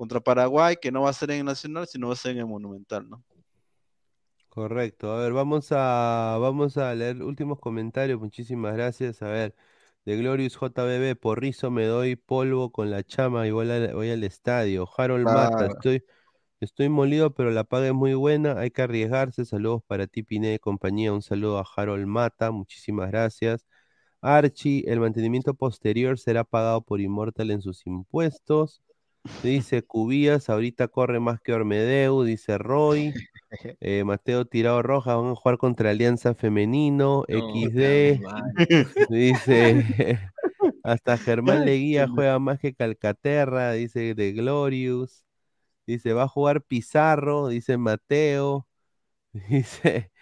contra 0.00 0.18
Paraguay, 0.18 0.76
que 0.80 0.90
no 0.90 1.02
va 1.02 1.10
a 1.10 1.12
ser 1.12 1.30
en 1.30 1.40
el 1.40 1.44
Nacional, 1.44 1.86
sino 1.86 2.06
va 2.06 2.14
a 2.14 2.16
ser 2.16 2.32
en 2.32 2.38
el 2.38 2.46
Monumental, 2.46 3.06
¿no? 3.06 3.22
Correcto. 4.48 5.12
A 5.12 5.20
ver, 5.20 5.34
vamos 5.34 5.72
a, 5.72 6.38
vamos 6.40 6.78
a 6.78 6.94
leer 6.94 7.22
últimos 7.22 7.58
comentarios. 7.60 8.18
Muchísimas 8.18 8.72
gracias. 8.72 9.20
A 9.20 9.28
ver, 9.28 9.54
de 10.06 10.16
Glorious 10.16 10.54
JBB, 10.54 11.16
porrizo 11.20 11.70
me 11.70 11.84
doy 11.84 12.16
polvo 12.16 12.72
con 12.72 12.90
la 12.90 13.02
chama 13.04 13.46
y 13.46 13.50
voy 13.50 13.70
al, 13.70 13.92
voy 13.92 14.08
al 14.08 14.24
estadio. 14.24 14.88
Harold 14.96 15.26
Mata, 15.26 15.66
estoy, 15.66 16.02
estoy 16.60 16.88
molido, 16.88 17.34
pero 17.34 17.50
la 17.50 17.64
paga 17.64 17.88
es 17.88 17.92
muy 17.94 18.14
buena. 18.14 18.58
Hay 18.58 18.70
que 18.70 18.80
arriesgarse. 18.80 19.44
Saludos 19.44 19.82
para 19.86 20.06
ti, 20.06 20.22
Piné, 20.22 20.58
compañía. 20.60 21.12
Un 21.12 21.20
saludo 21.20 21.58
a 21.58 21.66
Harold 21.76 22.06
Mata. 22.06 22.50
Muchísimas 22.52 23.10
gracias. 23.10 23.66
Archie, 24.22 24.82
el 24.86 24.98
mantenimiento 24.98 25.52
posterior 25.52 26.18
será 26.18 26.44
pagado 26.44 26.80
por 26.80 27.02
Immortal 27.02 27.50
en 27.50 27.60
sus 27.60 27.86
impuestos. 27.86 28.82
Dice 29.42 29.82
Cubías, 29.82 30.48
ahorita 30.48 30.88
corre 30.88 31.20
más 31.20 31.40
que 31.40 31.52
Ormedeu, 31.52 32.24
dice 32.24 32.58
Roy. 32.58 33.12
Eh, 33.80 34.04
Mateo 34.04 34.44
Tirado 34.44 34.80
Rojas, 34.80 35.16
van 35.16 35.32
a 35.32 35.34
jugar 35.34 35.58
contra 35.58 35.90
Alianza 35.90 36.34
Femenino, 36.34 37.24
No, 37.28 37.52
XD, 37.52 38.20
dice, 39.10 40.20
hasta 40.84 41.18
Germán 41.18 41.64
Leguía 41.64 42.06
juega 42.06 42.38
más 42.38 42.60
que 42.60 42.74
Calcaterra, 42.74 43.72
dice 43.72 44.14
de 44.14 44.32
Glorious, 44.32 45.24
dice, 45.84 46.12
va 46.12 46.24
a 46.24 46.28
jugar 46.28 46.62
Pizarro, 46.62 47.48
dice 47.48 47.76
Mateo, 47.76 48.68
dice, 49.32 50.12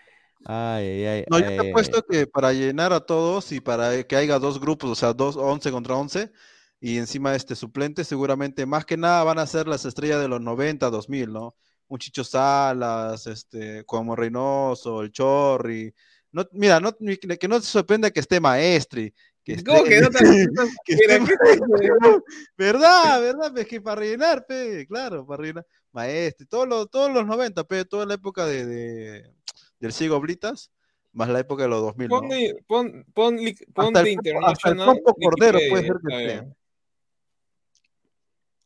ay, 0.47 0.87
ay, 0.87 1.05
ay, 1.05 1.25
No, 1.29 1.39
yo 1.39 1.45
te 1.47 1.61
ay, 1.61 1.71
apuesto 1.71 2.03
que 2.09 2.27
para 2.27 2.55
llenar 2.55 2.95
a 2.95 3.01
todos 3.01 3.53
y 3.53 3.61
para 3.61 4.03
que 4.05 4.17
haya 4.17 4.39
dos 4.39 4.59
grupos, 4.59 4.91
o 4.91 4.95
sea, 4.95 5.13
dos, 5.13 5.37
11 5.37 5.71
contra 5.71 5.97
11, 5.97 6.33
y 6.81 6.99
encima 6.99 7.35
este 7.35 7.57
suplente, 7.57 8.05
seguramente 8.05 8.65
más 8.67 8.85
que 8.85 8.97
nada 8.97 9.25
van 9.25 9.39
a 9.39 9.47
ser 9.47 9.67
las 9.67 9.85
estrellas 9.85 10.21
de 10.21 10.29
los 10.29 10.41
90, 10.41 10.91
2000, 10.91 11.33
¿no? 11.33 11.55
Un 11.89 11.99
Chicho 11.99 12.23
Salas, 12.23 13.27
este, 13.27 13.85
como 13.85 14.15
Reynoso, 14.15 15.01
el 15.03 15.11
Chorri. 15.11 15.93
No, 16.33 16.45
mira, 16.53 16.79
no, 16.81 16.93
que 16.97 17.49
no 17.49 17.59
te 17.61 17.67
sorprenda 17.67 18.11
que 18.11 18.21
esté 18.21 18.39
Maestri. 18.41 19.13
Que 19.43 19.65
¿Cómo 19.65 19.79
esté- 19.79 19.89
que 19.89 20.01
no 20.03 20.11
te 20.11 20.19
que 20.85 20.93
esté 20.95 21.07
¿qué 21.07 21.89
Ma- 22.01 22.19
¿Verdad? 22.57 23.21
¿Verdad? 23.23 23.59
Es 23.59 23.67
que 23.67 23.81
para 23.81 24.01
rellenar, 24.01 24.45
pe, 24.47 24.87
claro, 24.87 25.27
para 25.27 25.41
rellenar. 25.41 25.67
Maestri, 25.93 26.47
todos 26.47 26.69
los, 26.69 26.91
todos 26.91 27.11
los 27.13 27.27
90, 27.27 27.65
pe, 27.65 27.85
toda 27.87 28.05
la 28.05 28.15
época 28.15 28.45
de, 28.45 28.67
de- 28.67 29.33
del 29.81 29.93
Ciego 29.93 30.21
Blitas, 30.21 30.71
más 31.13 31.31
la 31.31 31.41
época 31.41 31.63
de 31.63 31.71
los 31.71 31.81
2000, 31.81 32.09
¿no? 32.09 32.21
Pon, 32.67 33.05
pon, 33.15 33.39
pon, 33.75 33.87
Hasta 33.87 34.01
el 34.01 34.19
hasta 34.45 34.69
el 34.71 34.77
Cordero 34.77 35.59
Wikipedia, 35.59 35.71
puede 35.71 35.87
ser 35.87 35.97
que 36.07 36.15
esté. 36.35 36.55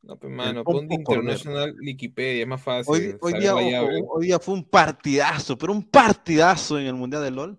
No, 0.02 0.16
pues 0.18 0.32
mano, 0.32 0.64
Popo 0.64 0.78
pon 0.78 0.88
de 0.88 1.02
Cordero. 1.04 1.22
International 1.22 1.76
Wikipedia, 1.80 2.42
es 2.42 2.48
más 2.48 2.62
fácil. 2.62 2.92
Hoy, 2.94 3.16
hoy 3.20 3.32
día, 3.40 3.52
llave. 3.54 4.02
hoy 4.10 4.26
día 4.26 4.38
fue 4.40 4.54
un 4.54 4.64
partidazo, 4.64 5.56
pero 5.56 5.72
un 5.72 5.82
partidazo 5.88 6.78
en 6.78 6.86
el 6.86 6.94
Mundial 6.94 7.22
de 7.22 7.30
LOL. 7.30 7.58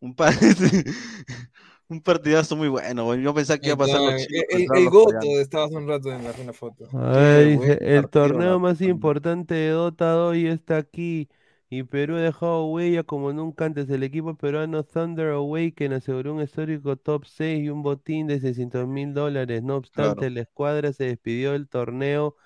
Un, 0.00 0.14
par- 0.14 0.34
un 1.88 2.00
partidazo 2.00 2.56
muy 2.56 2.68
bueno. 2.68 3.14
Yo 3.16 3.34
pensaba 3.34 3.58
que 3.58 3.66
iba 3.68 3.74
a 3.74 3.78
pasar 3.78 4.00
los 4.00 4.14
Está, 4.14 4.26
chinos, 4.26 4.44
el, 4.50 4.62
el 4.74 4.84
los 4.84 4.92
Goto 4.92 5.26
estaba 5.40 5.64
hace 5.66 5.76
un 5.76 5.88
rato 5.88 6.12
en 6.12 6.24
la, 6.24 6.30
en 6.32 6.46
la 6.46 6.52
foto. 6.52 6.88
Ay, 6.92 7.58
el 7.80 8.08
torneo 8.08 8.58
más 8.58 8.80
importante 8.80 9.54
de 9.54 9.70
Dota 9.70 10.16
hoy 10.24 10.46
está 10.46 10.78
aquí 10.78 11.28
Y 11.78 11.82
Perú 11.84 12.16
ha 12.16 12.20
dejado 12.20 12.66
huella 12.66 13.02
como 13.04 13.32
nunca 13.32 13.64
antes. 13.64 13.88
El 13.90 14.02
equipo 14.04 14.36
peruano 14.36 14.84
Thunder 14.84 15.30
Awaken 15.30 15.92
aseguró 15.94 16.34
un 16.34 16.42
histórico 16.42 16.96
top 16.96 17.24
6 17.26 17.64
y 17.64 17.68
un 17.70 17.82
botín 17.82 18.26
de 18.28 18.38
600 18.40 18.86
mil 18.86 19.12
dólares. 19.14 19.62
No 19.62 19.76
obstante, 19.76 20.26
Claro. 20.26 20.34
la 20.34 20.40
escuadra 20.42 20.92
se 20.92 21.04
despidió 21.04 21.52
del 21.52 21.68
torneo 21.68 22.36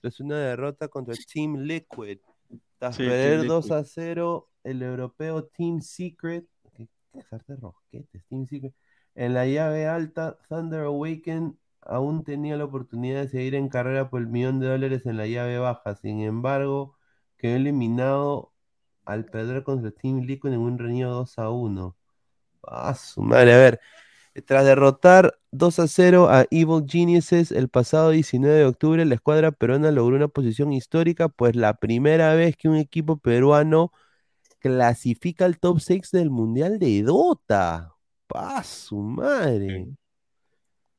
tras 0.00 0.20
una 0.20 0.38
derrota 0.38 0.88
contra 0.88 1.14
Team 1.32 1.58
Liquid. 1.58 2.18
Tras 2.78 2.96
Sí, 2.96 3.04
perder 3.04 3.46
2 3.46 3.66
Liquid. 3.66 3.72
a 3.72 3.84
0, 3.84 4.50
el 4.64 4.82
europeo 4.82 5.44
Team 5.44 5.80
Secret. 5.80 6.46
¿Qué 6.76 6.88
rosquetes? 7.56 8.24
Team 8.28 8.46
Secret. 8.46 8.74
En 9.14 9.34
la 9.34 9.46
llave 9.46 9.86
alta, 9.86 10.38
Thunder 10.48 10.80
Awaken 10.82 11.58
aún 11.82 12.24
tenía 12.24 12.56
la 12.56 12.64
oportunidad 12.64 13.22
de 13.22 13.28
seguir 13.28 13.54
en 13.54 13.68
carrera 13.68 14.10
por 14.10 14.20
el 14.22 14.28
millón 14.28 14.60
de 14.60 14.68
dólares 14.68 15.06
en 15.06 15.16
la 15.16 15.26
llave 15.26 15.58
baja. 15.58 15.94
Sin 15.96 16.20
embargo, 16.20 16.96
quedó 17.36 17.56
eliminado 17.56 18.51
al 19.04 19.26
perder 19.26 19.62
contra 19.64 19.90
Team 19.90 20.20
Liquid 20.22 20.52
en 20.52 20.60
un 20.60 20.78
reñido 20.78 21.12
2 21.12 21.38
a 21.38 21.50
1. 21.50 21.96
Ah, 22.64 22.94
su 22.94 23.22
madre, 23.22 23.54
a 23.54 23.58
ver. 23.58 23.80
Tras 24.46 24.64
derrotar 24.64 25.38
2 25.50 25.78
a 25.78 25.88
0 25.88 26.28
a 26.30 26.46
Evil 26.50 26.84
Geniuses 26.88 27.52
el 27.52 27.68
pasado 27.68 28.10
19 28.10 28.56
de 28.58 28.64
octubre, 28.66 29.04
la 29.04 29.14
escuadra 29.16 29.52
peruana 29.52 29.90
logró 29.90 30.16
una 30.16 30.28
posición 30.28 30.72
histórica, 30.72 31.28
pues 31.28 31.56
la 31.56 31.74
primera 31.74 32.34
vez 32.34 32.56
que 32.56 32.68
un 32.68 32.76
equipo 32.76 33.18
peruano 33.18 33.92
clasifica 34.60 35.44
al 35.44 35.58
top 35.58 35.80
6 35.80 36.10
del 36.12 36.30
Mundial 36.30 36.78
de 36.78 37.02
Dota. 37.02 37.94
¡Pa 38.26 38.62
su 38.64 38.98
madre! 39.00 39.88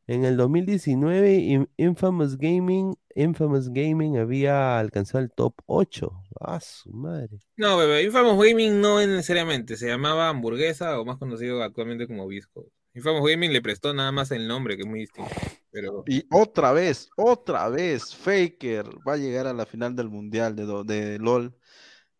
En 0.08 0.26
el 0.26 0.38
2019, 0.38 1.36
In- 1.38 1.70
Infamous 1.78 2.38
Gaming, 2.38 2.96
Infamous 3.16 3.70
Gaming 3.70 4.18
había 4.18 4.80
alcanzado 4.80 5.24
el 5.24 5.32
top 5.32 5.56
8. 5.66 6.12
¡Ah, 6.40 6.60
su 6.60 6.90
madre! 6.92 7.40
No, 7.58 7.78
bebé, 7.78 8.04
Infamous 8.04 8.44
Gaming 8.46 8.82
no 8.82 9.00
es 9.00 9.08
necesariamente, 9.08 9.78
se 9.78 9.88
llamaba 9.88 10.30
Hamburguesa 10.30 11.00
o 11.00 11.06
más 11.06 11.18
conocido 11.18 11.62
actualmente 11.64 12.08
como 12.08 12.28
Visco. 12.28 12.66
Infamous 12.96 13.30
Gaming 13.30 13.52
le 13.54 13.62
prestó 13.62 13.94
nada 13.94 14.12
más 14.12 14.32
el 14.32 14.48
nombre, 14.48 14.76
que 14.76 14.84
es 14.84 14.88
muy 14.88 15.00
distinto. 15.02 15.32
Pero 15.72 16.04
Y 16.08 16.26
otra 16.32 16.72
vez, 16.74 17.10
otra 17.18 17.70
vez, 17.70 18.16
Faker 18.16 18.86
va 19.08 19.14
a 19.14 19.18
llegar 19.18 19.48
a 19.48 19.54
la 19.54 19.66
final 19.66 19.96
del 19.96 20.10
Mundial 20.10 20.56
de, 20.56 20.66
de 20.86 21.18
LOL. 21.20 21.56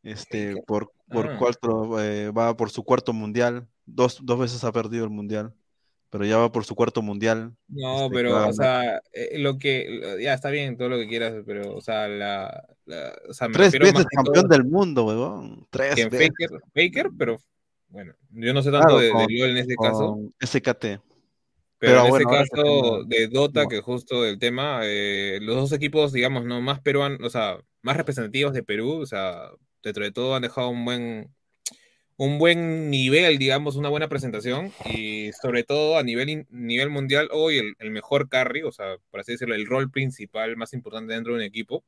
Este, 0.02 0.62
por, 0.64 0.92
por 1.10 1.28
Ah. 1.28 1.38
cuarto, 1.38 2.02
eh, 2.02 2.32
va 2.32 2.56
por 2.58 2.70
su 2.72 2.84
cuarto 2.84 3.14
mundial. 3.14 3.68
Dos, 3.86 4.20
dos 4.24 4.40
veces 4.40 4.64
ha 4.64 4.72
perdido 4.72 5.04
el 5.06 5.10
mundial, 5.12 5.54
pero 6.14 6.26
ya 6.26 6.38
va 6.38 6.52
por 6.52 6.64
su 6.64 6.76
cuarto 6.76 7.02
mundial. 7.02 7.56
No, 7.68 8.04
Este, 8.06 8.14
pero, 8.14 8.48
o 8.48 8.54
sea, 8.54 9.02
eh, 9.12 9.40
lo 9.40 9.58
que, 9.58 10.20
ya 10.22 10.36
está 10.36 10.52
bien 10.52 10.78
todo 10.78 10.88
lo 10.90 10.98
que 10.98 11.08
quieras, 11.08 11.34
pero, 11.44 11.76
o 11.76 11.82
sea, 11.82 12.08
la, 12.08 12.68
la- 12.86 13.18
o 13.28 13.34
sea, 13.34 13.48
me 13.48 13.56
Tres 13.56 13.72
veces 13.80 14.06
campeón 14.16 14.46
todo 14.48 14.56
del 14.58 14.64
mundo, 14.64 15.06
weón. 15.06 15.66
Tres 15.72 15.96
veces. 15.96 16.12
Faker, 16.12 16.62
Faker, 16.76 17.10
pero, 17.18 17.38
bueno, 17.88 18.14
yo 18.30 18.54
no 18.54 18.62
sé 18.62 18.70
tanto 18.72 18.88
Claro, 18.90 19.00
de, 19.00 19.06
de 19.08 19.12
con- 19.12 19.26
LoL 19.28 19.50
en 19.50 19.58
este 19.58 19.76
caso, 19.76 20.20
SKT. 20.40 20.82
pero, 20.84 21.02
pero 21.80 22.04
en 22.06 22.10
bueno, 22.12 22.32
este 22.32 22.56
caso 22.56 23.04
de 23.06 23.28
Dota, 23.30 23.68
que 23.68 23.82
justo 23.82 24.24
el 24.24 24.38
tema, 24.38 24.82
eh, 24.84 25.40
los 25.42 25.56
dos 25.56 25.72
equipos, 25.72 26.14
digamos, 26.14 26.46
no 26.46 26.62
más 26.62 26.80
peruanos, 26.80 27.20
o 27.24 27.30
sea, 27.32 27.58
más 27.82 27.98
representativos 27.98 28.54
de 28.54 28.62
Perú, 28.62 29.02
o 29.02 29.06
sea, 29.08 29.50
dentro 29.82 30.04
de 30.04 30.12
todo 30.12 30.36
han 30.36 30.44
dejado 30.44 30.70
un 30.70 30.86
buen, 30.86 31.34
un 32.18 32.38
buen 32.38 32.90
nivel, 32.90 33.38
digamos, 33.38 33.76
una 33.76 33.90
buena 33.90 34.08
presentación 34.08 34.72
y 34.86 35.32
sobre 35.42 35.64
todo 35.64 35.98
a 35.98 36.04
nivel, 36.04 36.46
nivel 36.50 36.90
mundial, 36.90 37.28
hoy 37.32 37.58
el, 37.58 37.76
el 37.80 37.92
mejor 37.92 38.30
carry, 38.30 38.62
o 38.64 38.72
sea, 38.72 38.98
por 39.12 39.20
así 39.20 39.32
decirlo, 39.34 39.56
el 39.56 39.66
rol 39.66 39.90
principal 39.90 40.56
más 40.56 40.74
importante 40.74 41.14
dentro 41.14 41.34
de 41.34 41.40
un 41.40 41.46
equipo 41.46 41.84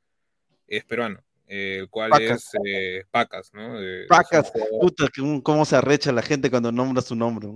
es 0.67 0.83
peruano, 0.83 1.19
eh, 1.47 1.77
el 1.81 1.89
cual 1.89 2.11
Pacas. 2.11 2.43
es 2.43 2.51
eh, 2.65 3.03
Pacas, 3.11 3.53
¿no? 3.53 3.79
Eh, 3.81 4.05
Pacas, 4.07 4.51
jugador- 4.51 4.79
puta, 4.81 5.07
que 5.13 5.21
un- 5.21 5.41
cómo 5.41 5.63
se 5.65 5.75
arrecha 5.75 6.11
la 6.11 6.21
gente 6.23 6.49
cuando 6.49 6.71
nombra 6.71 7.01
su 7.03 7.15
nombre. 7.15 7.47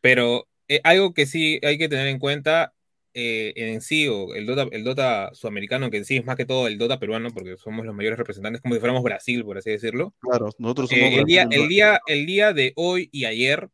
Pero 0.00 0.46
eh, 0.68 0.80
algo 0.84 1.14
que 1.14 1.26
sí 1.26 1.60
hay 1.62 1.78
que 1.78 1.88
tener 1.88 2.08
en 2.08 2.18
cuenta 2.18 2.74
eh, 3.18 3.54
en 3.56 3.80
sí, 3.80 4.06
o 4.08 4.34
el 4.34 4.44
Dota, 4.44 4.66
el 4.70 4.84
Dota 4.84 5.30
sudamericano, 5.32 5.88
que 5.88 5.96
en 5.96 6.04
sí 6.04 6.18
es 6.18 6.26
más 6.26 6.36
que 6.36 6.44
todo 6.44 6.66
el 6.66 6.76
Dota 6.76 6.98
peruano, 6.98 7.30
porque 7.30 7.56
somos 7.56 7.86
los 7.86 7.94
mayores 7.94 8.18
representantes, 8.18 8.60
como 8.60 8.74
si 8.74 8.80
fuéramos 8.80 9.02
Brasil, 9.02 9.42
por 9.42 9.56
así 9.56 9.70
decirlo. 9.70 10.12
Claro, 10.20 10.50
nosotros 10.58 10.90
somos 10.90 11.02
Eh, 11.02 11.16
el, 11.20 11.24
día, 11.24 11.48
el, 11.50 11.66
día, 11.66 11.98
el 12.06 12.26
día 12.26 12.52
de 12.52 12.74
hoy 12.76 13.08
y 13.12 13.24
ayer 13.24 13.70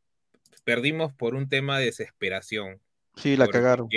perdimos 0.62 1.12
por 1.12 1.34
un 1.34 1.48
tema 1.48 1.80
de 1.80 1.86
desesperación. 1.86 2.80
Sí, 3.16 3.36
la 3.36 3.46
porque, 3.46 3.58
cagaron. 3.58 3.88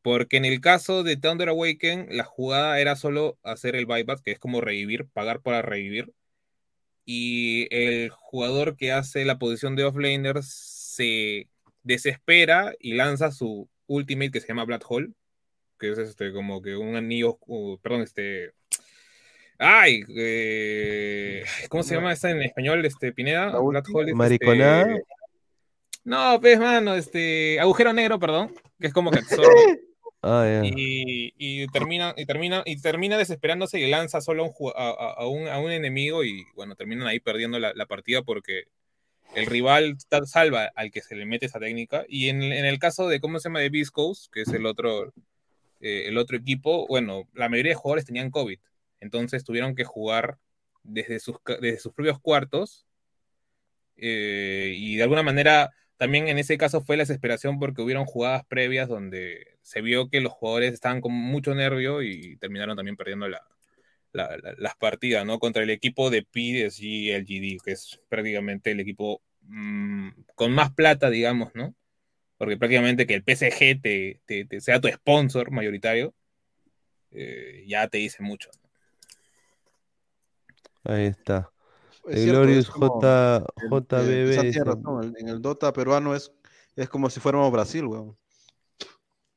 Porque 0.00 0.38
en 0.38 0.46
el 0.46 0.62
caso 0.62 1.02
de 1.02 1.18
Thunder 1.18 1.50
Awaken, 1.50 2.06
la 2.08 2.24
jugada 2.24 2.80
era 2.80 2.96
solo 2.96 3.38
hacer 3.42 3.76
el 3.76 3.84
buyback, 3.84 4.22
que 4.22 4.30
es 4.30 4.38
como 4.38 4.62
revivir, 4.62 5.06
pagar 5.12 5.42
para 5.42 5.60
revivir. 5.60 6.14
Y 7.04 7.66
el 7.68 8.08
jugador 8.08 8.78
que 8.78 8.92
hace 8.92 9.26
la 9.26 9.38
posición 9.38 9.76
de 9.76 9.84
offlaner 9.84 10.42
se 10.42 11.50
desespera 11.82 12.72
y 12.80 12.94
lanza 12.94 13.30
su 13.30 13.68
ultimate 13.86 14.30
que 14.30 14.40
se 14.40 14.48
llama 14.48 14.64
Black 14.64 14.84
Hole, 14.88 15.10
que 15.78 15.90
es 15.90 15.98
este 15.98 16.32
como 16.32 16.62
que 16.62 16.76
un 16.76 16.96
anillo, 16.96 17.38
uh, 17.46 17.78
perdón, 17.78 18.02
este... 18.02 18.52
Ay, 19.56 20.02
eh, 20.16 21.44
¿cómo 21.68 21.84
se 21.84 21.94
llama 21.94 22.12
esta 22.12 22.28
en 22.30 22.42
español, 22.42 22.84
este 22.84 23.12
Pineda? 23.12 23.50
La 23.50 23.60
Black. 23.60 23.86
Hole 23.92 24.10
es, 24.10 24.16
Mariconada. 24.16 24.82
este, 24.94 25.04
No, 26.02 26.38
pues, 26.40 26.58
mano, 26.58 26.94
este. 26.96 27.60
Agujero 27.60 27.92
negro, 27.92 28.18
perdón. 28.18 28.52
Que 28.80 28.88
es 28.88 28.92
como 28.92 29.10
que 29.10 29.20
absorbe. 29.20 29.46
Ya. 30.26 30.62
y, 30.64 31.34
y 31.36 31.66
termina, 31.66 32.14
y 32.16 32.24
termina, 32.24 32.62
y 32.64 32.80
termina 32.80 33.18
desesperándose 33.18 33.78
y 33.78 33.90
lanza 33.90 34.22
solo 34.22 34.44
a 34.44 34.46
un, 34.46 34.72
a, 34.74 34.88
a- 34.88 35.12
a 35.18 35.26
un, 35.28 35.46
a 35.48 35.58
un 35.58 35.70
enemigo. 35.70 36.24
Y 36.24 36.44
bueno, 36.54 36.74
terminan 36.76 37.06
ahí 37.06 37.20
perdiendo 37.20 37.58
la, 37.58 37.74
la 37.74 37.84
partida 37.84 38.22
porque 38.22 38.62
el 39.34 39.46
rival 39.46 39.96
salva 40.26 40.70
al 40.74 40.90
que 40.90 41.00
se 41.02 41.16
le 41.16 41.26
mete 41.26 41.46
esa 41.46 41.60
técnica. 41.60 42.04
Y 42.08 42.28
en, 42.28 42.42
en 42.42 42.64
el 42.64 42.78
caso 42.78 43.08
de, 43.08 43.20
¿cómo 43.20 43.38
se 43.38 43.48
llama? 43.48 43.60
De 43.60 43.70
Viscos, 43.70 44.30
que 44.32 44.42
es 44.42 44.48
el 44.48 44.66
otro, 44.66 45.12
eh, 45.80 46.04
el 46.06 46.18
otro 46.18 46.36
equipo, 46.36 46.86
bueno, 46.88 47.28
la 47.34 47.48
mayoría 47.48 47.72
de 47.72 47.76
jugadores 47.76 48.06
tenían 48.06 48.30
COVID. 48.30 48.58
Entonces 49.00 49.44
tuvieron 49.44 49.74
que 49.74 49.84
jugar 49.84 50.38
desde 50.82 51.20
sus, 51.20 51.36
desde 51.60 51.78
sus 51.78 51.92
propios 51.92 52.20
cuartos. 52.20 52.86
eh, 53.96 54.74
y 54.76 54.96
de 54.96 55.02
alguna 55.02 55.22
manera, 55.22 55.70
también 55.96 56.28
en 56.28 56.38
ese 56.38 56.58
caso 56.58 56.80
fue 56.80 56.96
la 56.96 57.02
desesperación 57.02 57.58
porque 57.58 57.82
hubieron 57.82 58.04
jugadas 58.06 58.44
previas 58.46 58.88
donde 58.88 59.56
se 59.62 59.80
vio 59.82 60.08
que 60.10 60.20
los 60.20 60.32
jugadores 60.32 60.74
estaban 60.74 61.00
con 61.00 61.12
mucho 61.12 61.54
nervio 61.54 62.02
y 62.02 62.36
terminaron 62.38 62.76
también 62.76 62.96
perdiendo 62.96 63.28
la, 63.28 63.42
la- 64.14 64.36
la- 64.38 64.54
las 64.56 64.76
partidas, 64.76 65.26
¿no? 65.26 65.38
Contra 65.38 65.62
el 65.62 65.70
equipo 65.70 66.08
de 66.08 66.22
PSG 66.22 67.10
LGD, 67.12 67.58
que 67.62 67.72
es 67.72 68.00
prácticamente 68.08 68.70
el 68.70 68.80
equipo 68.80 69.20
mm, 69.42 70.08
con 70.34 70.52
más 70.52 70.72
plata, 70.72 71.10
digamos, 71.10 71.50
¿no? 71.54 71.74
Porque 72.38 72.56
prácticamente 72.56 73.06
que 73.06 73.14
el 73.14 73.24
PSG 73.24 73.80
te, 73.82 74.20
te- 74.24 74.44
te 74.46 74.60
sea 74.60 74.80
tu 74.80 74.88
sponsor 74.88 75.50
mayoritario, 75.50 76.14
eh, 77.10 77.64
ya 77.66 77.86
te 77.88 77.98
dice 77.98 78.22
mucho. 78.22 78.50
Ahí 80.84 81.06
está. 81.06 81.50
Es 82.08 82.24
Glorious 82.26 82.68
J, 82.68 83.46
JBB. 83.70 85.18
En 85.18 85.28
el 85.28 85.40
Dota 85.42 85.72
peruano 85.72 86.14
es, 86.14 86.32
es 86.76 86.88
como 86.88 87.10
si 87.10 87.20
fuéramos 87.20 87.50
Brasil, 87.52 87.84
weón. 87.86 88.16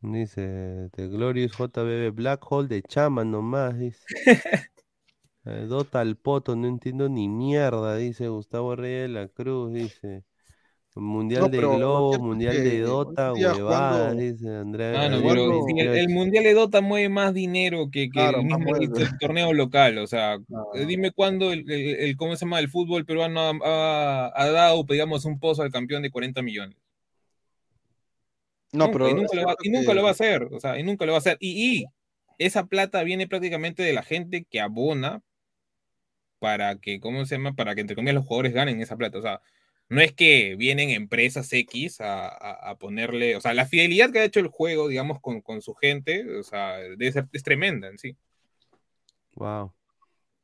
Dice, 0.02 0.90
The 0.94 1.08
Glorious 1.08 1.54
JBB, 1.58 2.12
Black 2.14 2.42
Hole 2.52 2.68
de 2.68 2.82
Chama 2.84 3.24
nomás, 3.24 3.78
dice. 3.78 4.06
Eh, 5.50 5.66
Dota 5.66 6.02
al 6.02 6.18
poto, 6.18 6.58
no 6.58 6.68
entiendo 6.68 7.08
ni 7.08 7.30
mierda, 7.30 7.96
dice 7.96 8.28
Gustavo 8.28 8.76
Reyes 8.76 9.04
de 9.04 9.08
la 9.08 9.28
Cruz, 9.30 9.72
dice. 9.74 10.26
Mundial 10.94 11.44
No, 11.44 11.48
de 11.50 11.58
Globo, 11.60 12.20
Mundial 12.20 12.54
que 12.56 12.62
de 12.64 12.80
Dota, 12.82 13.32
huevadas, 13.32 14.02
jugando- 14.16 14.22
dice 14.22 14.50
Andrea. 14.58 15.02
Ah, 15.04 15.08
no, 15.10 15.22
pero 15.22 15.44
el, 15.46 15.66
28. 15.76 15.94
el 15.94 16.10
Mundial 16.10 16.44
de 16.44 16.54
Dota 16.54 16.82
mueve 16.82 17.08
más 17.08 17.34
dinero 17.34 17.90
que, 17.90 18.06
que 18.06 18.10
Claro, 18.10 18.40
el 18.40 18.46
mismo 18.46 18.76
el 18.76 18.90
torneo 19.20 19.54
local. 19.54 20.00
O 20.00 20.08
sea, 20.08 20.38
No. 20.50 20.66
eh, 20.76 20.86
dime 20.86 21.12
cuándo 21.12 21.54
el, 21.54 21.60
el- 21.72 21.96
el- 21.96 22.18
¿cómo 22.18 22.36
se 22.36 22.44
llama? 22.46 22.60
El 22.60 22.68
fútbol 22.68 23.06
peruano 23.06 23.40
ha, 23.40 23.52
ha- 23.64 24.32
ha 24.36 24.50
dado, 24.52 24.84
digamos, 24.84 25.24
un 25.24 25.40
pozo 25.40 25.62
al 25.62 25.72
campeón 25.72 26.02
de 26.02 26.12
40 26.12 26.42
millones. 26.42 26.76
No, 28.72 28.86
Nunca, 28.88 28.92
pero 28.92 29.10
y 29.10 29.14
nunca, 29.14 29.36
lo 29.36 29.46
va, 29.46 29.56
cierto 29.56 29.64
y 29.64 29.70
nunca 29.70 29.94
que- 29.94 29.96
lo 29.96 30.04
va 30.04 30.10
a 30.10 30.12
hacer. 30.12 30.44
O 30.52 30.60
sea, 30.60 30.80
y 30.80 30.84
nunca 30.84 31.06
lo 31.06 31.14
va 31.14 31.18
a 31.18 31.20
hacer. 31.20 31.38
Y, 31.40 31.82
y 31.82 31.86
esa 32.38 32.66
plata 32.68 33.04
viene 33.04 33.28
prácticamente 33.28 33.84
de 33.84 33.94
la 33.94 34.04
gente 34.04 34.46
que 34.50 34.60
abona 34.62 35.22
para 36.40 36.78
que, 36.78 37.00
¿cómo 37.00 37.26
se 37.26 37.36
llama? 37.36 37.54
Para 37.54 37.76
que, 37.76 37.82
entre 37.82 37.96
comillas, 37.96 38.16
los 38.16 38.26
jugadores 38.26 38.54
ganen 38.54 38.82
esa 38.82 38.98
plata. 38.98 39.18
O 39.18 39.22
sea, 39.22 39.42
no 39.90 40.02
es 40.02 40.14
que 40.14 40.56
vienen 40.56 40.90
empresas 40.92 41.52
X 41.54 42.02
a, 42.02 42.28
a- 42.28 42.70
a 42.72 42.78
ponerle, 42.78 43.36
o 43.36 43.42
sea, 43.42 43.54
la 43.54 43.66
fidelidad 43.66 44.12
que 44.12 44.20
ha 44.20 44.24
hecho 44.26 44.40
el 44.40 44.48
juego, 44.48 44.88
digamos, 44.88 45.20
con, 45.22 45.42
con 45.42 45.62
su 45.62 45.74
gente, 45.76 46.26
o 46.40 46.44
sea, 46.44 46.78
debe 46.78 47.12
ser, 47.12 47.28
es 47.34 47.44
tremenda 47.44 47.88
en 47.88 47.98
sí. 47.98 48.16
Wow. 49.36 49.74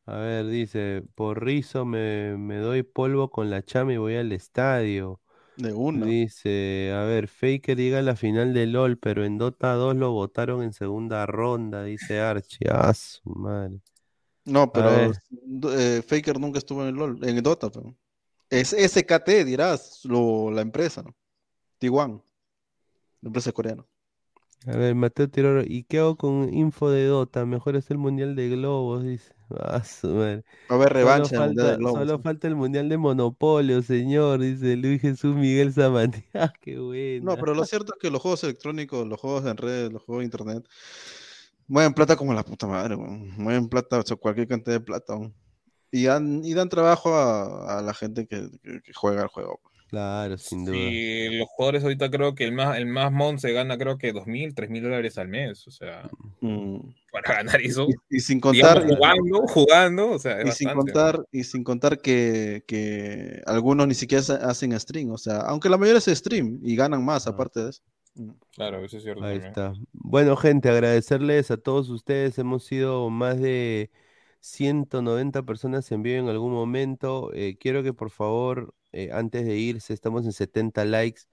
A 0.07 0.17
ver, 0.17 0.47
dice, 0.47 1.03
por 1.15 1.43
rizo 1.45 1.85
me, 1.85 2.37
me 2.37 2.57
doy 2.57 2.83
polvo 2.83 3.31
con 3.31 3.49
la 3.51 3.63
chama 3.63 3.93
y 3.93 3.97
voy 3.97 4.15
al 4.17 4.33
estadio. 4.33 5.21
De. 5.55 5.71
Dice, 6.05 6.91
a 6.93 7.03
ver, 7.03 7.27
Faker 7.27 7.77
llega 7.77 7.99
a 7.99 8.01
la 8.01 8.15
final 8.15 8.53
de 8.53 8.65
LOL, 8.65 8.97
pero 8.97 9.23
en 9.23 9.37
Dota 9.37 9.73
2 9.73 9.95
lo 9.95 10.11
votaron 10.11 10.63
en 10.63 10.73
segunda 10.73 11.25
ronda, 11.25 11.83
dice 11.83 12.19
Archie. 12.19 12.67
Ah, 12.71 12.93
su 12.93 13.29
madre. 13.29 13.79
No, 14.45 14.71
pero 14.71 15.13
eh, 15.71 16.01
Faker 16.05 16.39
nunca 16.39 16.57
estuvo 16.57 16.81
en 16.81 16.89
el 16.89 16.95
LOL, 16.95 17.19
en 17.23 17.37
el 17.37 17.43
Dota, 17.43 17.69
pero. 17.69 17.95
Es 18.49 18.73
SKT, 18.73 19.45
dirás, 19.45 20.01
lo, 20.03 20.51
la 20.51 20.61
empresa, 20.61 21.01
¿no? 21.01 21.15
T1, 21.79 22.21
la 23.21 23.27
empresa 23.27 23.51
coreana. 23.51 23.85
A 24.65 24.77
ver, 24.77 24.95
Mateo 24.95 25.29
Tiroro, 25.29 25.63
¿y 25.65 25.83
qué 25.83 25.99
hago 25.99 26.15
con 26.15 26.53
info 26.53 26.89
de 26.89 27.05
Dota? 27.05 27.45
Mejor 27.45 27.75
es 27.75 27.91
el 27.91 27.97
Mundial 27.97 28.35
de 28.35 28.49
Globos, 28.49 29.03
dice. 29.03 29.33
Ah, 29.59 29.83
su 29.83 30.07
madre. 30.09 30.43
Va 30.69 30.75
a 30.75 30.77
haber 30.79 30.91
Solo 30.93 30.93
revancha 30.93 31.35
en 31.37 31.41
el 31.41 31.47
Mundial 31.47 31.67
de 31.69 31.75
falta, 31.75 31.77
Globos, 31.77 32.07
solo 32.07 32.13
¿no? 32.13 32.23
falta 32.23 32.47
el 32.47 32.55
Mundial 32.55 32.89
de 32.89 32.97
Monopolio, 32.97 33.81
señor, 33.81 34.39
dice 34.41 34.75
Luis 34.77 35.01
Jesús 35.01 35.35
Miguel 35.35 35.73
Samanía. 35.73 36.23
Ah, 36.33 36.53
qué 36.61 36.77
No, 37.19 37.37
buena. 37.37 37.37
pero 37.39 37.53
lo 37.55 37.63
cierto 37.65 37.93
es 37.93 37.99
que 37.99 38.11
los 38.11 38.21
juegos 38.21 38.43
electrónicos, 38.43 39.07
los 39.07 39.19
juegos 39.19 39.45
en 39.45 39.57
redes, 39.57 39.91
los 39.91 40.03
juegos 40.03 40.21
de 40.21 40.25
internet, 40.25 40.67
mueven 41.67 41.93
plata 41.93 42.15
como 42.15 42.33
la 42.33 42.43
puta 42.43 42.67
madre, 42.67 42.95
weón. 42.95 43.29
Mueven 43.37 43.69
plata, 43.69 43.99
o 43.99 44.03
sea, 44.03 44.17
cualquier 44.17 44.47
cantidad 44.47 44.75
de 44.77 44.81
plata. 44.85 45.15
Y 45.91 46.05
dan, 46.05 46.43
y 46.45 46.53
dan 46.53 46.69
trabajo 46.69 47.15
a, 47.15 47.79
a 47.79 47.81
la 47.81 47.93
gente 47.93 48.27
que, 48.27 48.49
que- 48.63 48.81
que 48.83 48.93
juega 48.93 49.23
el 49.23 49.27
juego. 49.29 49.61
Claro, 49.93 50.39
sin 50.39 50.65
duda. 50.65 50.75
Sí, 50.75 51.37
los 51.37 51.47
jugadores 51.49 51.83
ahorita 51.83 52.09
creo 52.09 52.33
que 52.33 52.45
el 52.45 52.51
más, 52.51 52.77
el 52.77 52.87
más 52.87 53.11
mon 53.11 53.37
se 53.37 53.51
gana 53.53 53.77
creo 53.77 53.99
que 53.99 54.11
dos 54.11 54.25
mil, 54.25 54.55
tres 54.55 54.71
mil 54.71 54.81
dólares 54.81 55.19
al 55.19 55.27
mes. 55.27 55.67
O 55.67 55.71
sea, 55.71 56.09
Mm. 56.41 56.77
para 57.11 57.35
ganar 57.35 57.61
eso, 57.61 57.85
Y, 58.09 58.17
y 58.17 58.19
sin 58.19 58.39
digamos, 58.41 58.59
contar, 58.59 58.87
jugando, 58.87 59.47
jugando, 59.47 60.09
o 60.09 60.17
sea, 60.17 60.41
es 60.41 60.47
y 60.47 60.51
sin 60.65 60.69
contar, 60.73 61.23
y 61.31 61.43
sin 61.43 61.63
contar 61.63 61.99
que, 62.01 62.63
que 62.65 63.43
algunos 63.45 63.87
ni 63.87 63.93
siquiera 63.93 64.23
hacen 64.41 64.79
stream, 64.79 65.11
o 65.11 65.17
sea, 65.19 65.37
aunque 65.41 65.69
la 65.69 65.77
mayoría 65.77 65.99
es 65.99 66.05
stream 66.05 66.59
y 66.63 66.75
ganan 66.75 67.05
más 67.05 67.27
Ah. 67.27 67.29
aparte 67.29 67.59
de 67.63 67.69
eso. 67.69 67.83
Mm. 68.15 68.29
Claro, 68.55 68.83
eso 68.83 68.97
es 68.97 69.03
cierto 69.03 69.23
Ahí 69.23 69.39
también. 69.39 69.49
está. 69.49 69.73
Bueno, 69.91 70.35
gente, 70.37 70.69
agradecerles 70.69 71.51
a 71.51 71.57
todos 71.57 71.89
ustedes. 71.89 72.39
Hemos 72.39 72.63
sido 72.65 73.11
más 73.11 73.39
de 73.39 73.91
190 74.39 75.43
personas 75.43 75.91
en 75.91 76.01
vivo 76.01 76.17
en 76.19 76.29
algún 76.29 76.51
momento. 76.51 77.31
Eh, 77.35 77.57
quiero 77.59 77.83
que 77.83 77.93
por 77.93 78.09
favor, 78.09 78.73
eh, 78.93 79.09
antes 79.11 79.45
de 79.45 79.57
irse, 79.57 79.93
estamos 79.93 80.25
en 80.25 80.33
70 80.33 80.85
likes. 80.85 81.23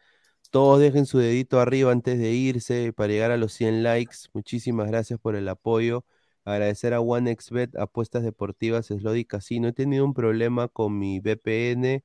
Todos 0.50 0.80
dejen 0.80 1.06
su 1.06 1.18
dedito 1.18 1.60
arriba 1.60 1.92
antes 1.92 2.18
de 2.18 2.32
irse 2.32 2.92
para 2.92 3.12
llegar 3.12 3.30
a 3.30 3.36
los 3.36 3.52
100 3.52 3.82
likes. 3.84 4.16
Muchísimas 4.32 4.89
gracias 4.89 5.20
por 5.20 5.36
el 5.36 5.48
apoyo. 5.48 6.05
Agradecer 6.44 6.94
a 6.94 7.00
OneXBet, 7.00 7.76
Apuestas 7.76 8.24
Deportivas, 8.24 8.86
Slot 8.86 9.26
Casino. 9.26 9.68
He 9.68 9.72
tenido 9.72 10.05
un 10.05 10.14
problema 10.14 10.68
con 10.68 10.98
mi 10.98 11.20
VPN. 11.20 12.05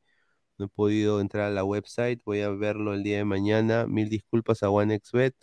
No 0.57 0.65
he 0.65 0.69
podido 0.69 1.21
entrar 1.21 1.45
a 1.47 1.49
la 1.51 1.63
website. 1.63 2.21
Voy 2.25 2.41
a 2.41 2.49
verlo 2.49 2.93
el 2.93 3.03
día 3.03 3.17
de 3.17 3.25
mañana. 3.25 3.87
Mil 3.87 4.09
disculpas 4.09 4.63
a 4.63 4.69
OneXBet. 4.69 5.35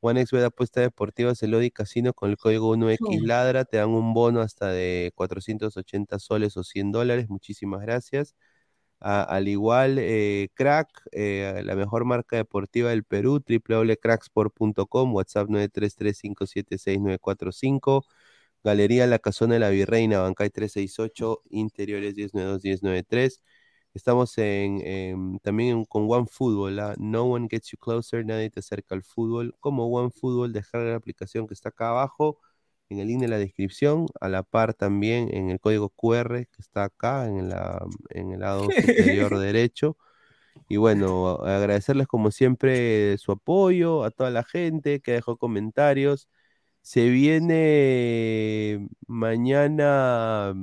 OneXBet 0.00 0.44
Apuestas 0.44 0.84
Deportivas, 0.84 1.42
Elodi 1.42 1.70
Casino 1.70 2.12
con 2.14 2.30
el 2.30 2.36
código 2.38 2.74
1XLadra. 2.76 3.64
Te 3.64 3.78
dan 3.78 3.90
un 3.90 4.14
bono 4.14 4.40
hasta 4.40 4.68
de 4.68 5.12
480 5.14 6.18
soles 6.18 6.56
o 6.56 6.64
100 6.64 6.92
dólares. 6.92 7.28
Muchísimas 7.28 7.82
gracias. 7.82 8.34
Al 9.00 9.46
igual, 9.48 9.98
eh, 10.00 10.48
Crack, 10.54 10.88
eh, 11.12 11.60
la 11.64 11.76
mejor 11.76 12.04
marca 12.04 12.36
deportiva 12.36 12.90
del 12.90 13.04
Perú, 13.04 13.40
www.cracksport.com, 13.46 15.14
WhatsApp 15.14 15.48
933-576-945, 15.50 18.06
Galería 18.64 19.06
La 19.06 19.18
Casona 19.18 19.54
de 19.54 19.60
la 19.60 19.70
Virreina, 19.70 20.20
Bancay 20.20 20.50
368, 20.50 21.42
Interiores 21.50 22.14
1092-1093. 22.16 23.40
Estamos 23.94 24.36
en, 24.38 24.80
en- 24.86 25.38
también 25.40 25.84
con 25.84 26.06
OneFootball, 26.10 26.78
¿ah? 26.80 26.94
No 26.98 27.24
one 27.24 27.48
gets 27.50 27.70
you 27.70 27.78
closer, 27.78 28.24
nadie 28.26 28.50
te 28.50 28.60
acerca 28.60 28.94
al 28.94 29.02
fútbol. 29.04 29.54
Como 29.60 29.86
OneFootball, 29.88 30.52
descarga 30.52 30.90
la 30.90 30.96
aplicación 30.96 31.46
que 31.46 31.54
está 31.54 31.68
acá 31.70 31.90
abajo, 31.90 32.38
en 32.88 33.00
el 33.00 33.08
link 33.08 33.20
de 33.20 33.28
la 33.28 33.38
descripción, 33.38 34.06
a 34.20 34.28
la 34.28 34.42
par 34.42 34.74
también 34.74 35.28
en 35.34 35.50
el 35.50 35.60
código 35.60 35.90
QR 35.90 36.46
que 36.46 36.62
está 36.62 36.84
acá 36.84 37.26
en, 37.28 37.48
la, 37.48 37.84
en 38.10 38.32
el 38.32 38.40
lado 38.40 38.64
superior 38.64 39.38
derecho. 39.38 39.96
Y 40.68 40.76
bueno, 40.78 41.36
agradecerles 41.44 42.06
como 42.08 42.30
siempre 42.30 43.18
su 43.18 43.32
apoyo, 43.32 44.04
a 44.04 44.10
toda 44.10 44.30
la 44.30 44.44
gente 44.44 45.00
que 45.00 45.12
dejó 45.12 45.36
comentarios. 45.38 46.28
Se 46.82 47.08
viene 47.10 48.88
mañana 49.06 50.54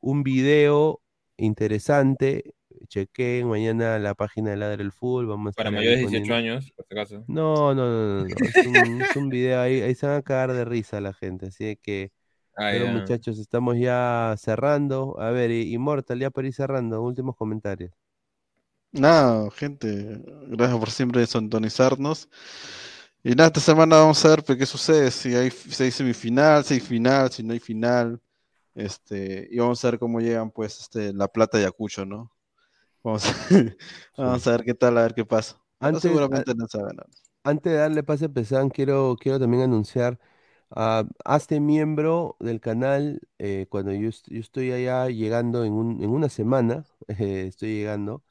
un 0.00 0.22
video 0.22 1.02
interesante. 1.36 2.54
Chequen 2.96 3.48
mañana 3.48 3.98
la 3.98 4.14
página 4.14 4.50
de 4.50 4.58
Ladre 4.58 4.82
el 4.82 4.92
Fútbol. 4.92 5.26
Vamos 5.26 5.54
Para 5.54 5.70
mayores 5.70 6.00
de 6.00 6.06
18 6.08 6.28
poniendo- 6.28 6.34
años, 6.34 6.72
por 6.76 6.84
si 6.86 6.94
acaso. 6.94 7.24
No, 7.26 7.74
no, 7.74 7.86
no, 7.88 8.18
no, 8.18 8.24
no. 8.24 8.26
Es 8.26 8.66
un, 8.66 9.00
es 9.00 9.16
un 9.16 9.28
video 9.30 9.62
ahí, 9.62 9.80
ahí 9.80 9.94
se 9.94 10.06
van 10.06 10.16
a 10.16 10.22
cagar 10.22 10.52
de 10.52 10.66
risa 10.66 11.00
la 11.00 11.14
gente. 11.14 11.46
Así 11.46 11.64
de 11.64 11.76
que, 11.76 12.12
Ah, 12.54 12.68
bueno, 12.72 12.84
ya. 12.84 12.92
muchachos, 12.92 13.38
estamos 13.38 13.78
ya 13.78 14.34
cerrando. 14.38 15.18
A 15.18 15.30
ver, 15.30 15.50
y- 15.50 15.72
Immortal, 15.72 16.18
ya 16.20 16.28
para 16.30 16.48
ir 16.48 16.52
cerrando, 16.52 17.00
últimos 17.00 17.34
comentarios. 17.34 17.92
Nada, 18.92 19.50
gente, 19.52 20.20
gracias 20.48 20.78
por 20.78 20.90
siempre 20.90 21.26
sintonizarnos. 21.26 22.28
Y 23.24 23.30
nada, 23.30 23.46
esta 23.46 23.60
semana 23.60 23.96
vamos 23.96 24.22
a 24.22 24.28
ver 24.28 24.44
pues, 24.44 24.58
qué 24.58 24.66
sucede, 24.66 25.10
si 25.10 25.34
hay, 25.34 25.50
si 25.50 25.82
hay 25.82 25.90
semifinal, 25.90 26.62
si 26.62 26.74
hay 26.74 26.80
final, 26.80 27.30
si 27.32 27.42
no 27.42 27.54
hay 27.54 27.60
final. 27.60 28.20
Este, 28.74 29.48
y 29.50 29.58
vamos 29.58 29.82
a 29.82 29.90
ver 29.92 29.98
cómo 29.98 30.20
llegan 30.20 30.50
pues 30.50 30.78
este, 30.78 31.14
La 31.14 31.28
Plata 31.28 31.58
y 31.58 31.64
Acucho, 31.64 32.04
¿no? 32.04 32.30
Vamos, 33.04 33.24
vamos 34.20 34.46
a 34.46 34.50
ver 34.52 34.64
qué 34.64 34.74
tal, 34.74 34.98
a 34.98 35.02
ver 35.02 35.14
qué 35.14 35.24
pasa. 35.24 35.60
Pero 35.80 36.00
Antes- 36.00 36.00
seguramente 36.00 36.54
no 36.54 36.64
a 36.64 36.78
ganar. 36.78 37.06
Antes 37.44 37.72
de 37.72 37.78
darle 37.78 38.02
pase 38.04 38.26
a 38.26 38.28
Pesan, 38.28 38.68
quiero, 38.70 39.16
quiero 39.20 39.40
también 39.40 39.64
anunciar, 39.64 40.18
ah, 40.70 41.04
hazte 41.24 41.58
miembro 41.60 42.36
del 42.40 42.60
canal 42.60 43.20
eh, 43.38 43.66
cuando 43.68 43.92
yo, 43.92 44.10
yo 44.28 44.40
estoy 44.40 44.70
allá 44.72 45.08
llegando 45.08 45.64
en, 45.64 45.72
un- 45.72 46.02
en 46.02 46.10
una 46.10 46.28
semana, 46.28 46.84
eh, 47.08 47.46
estoy 47.48 47.74
llegando, 47.78 48.22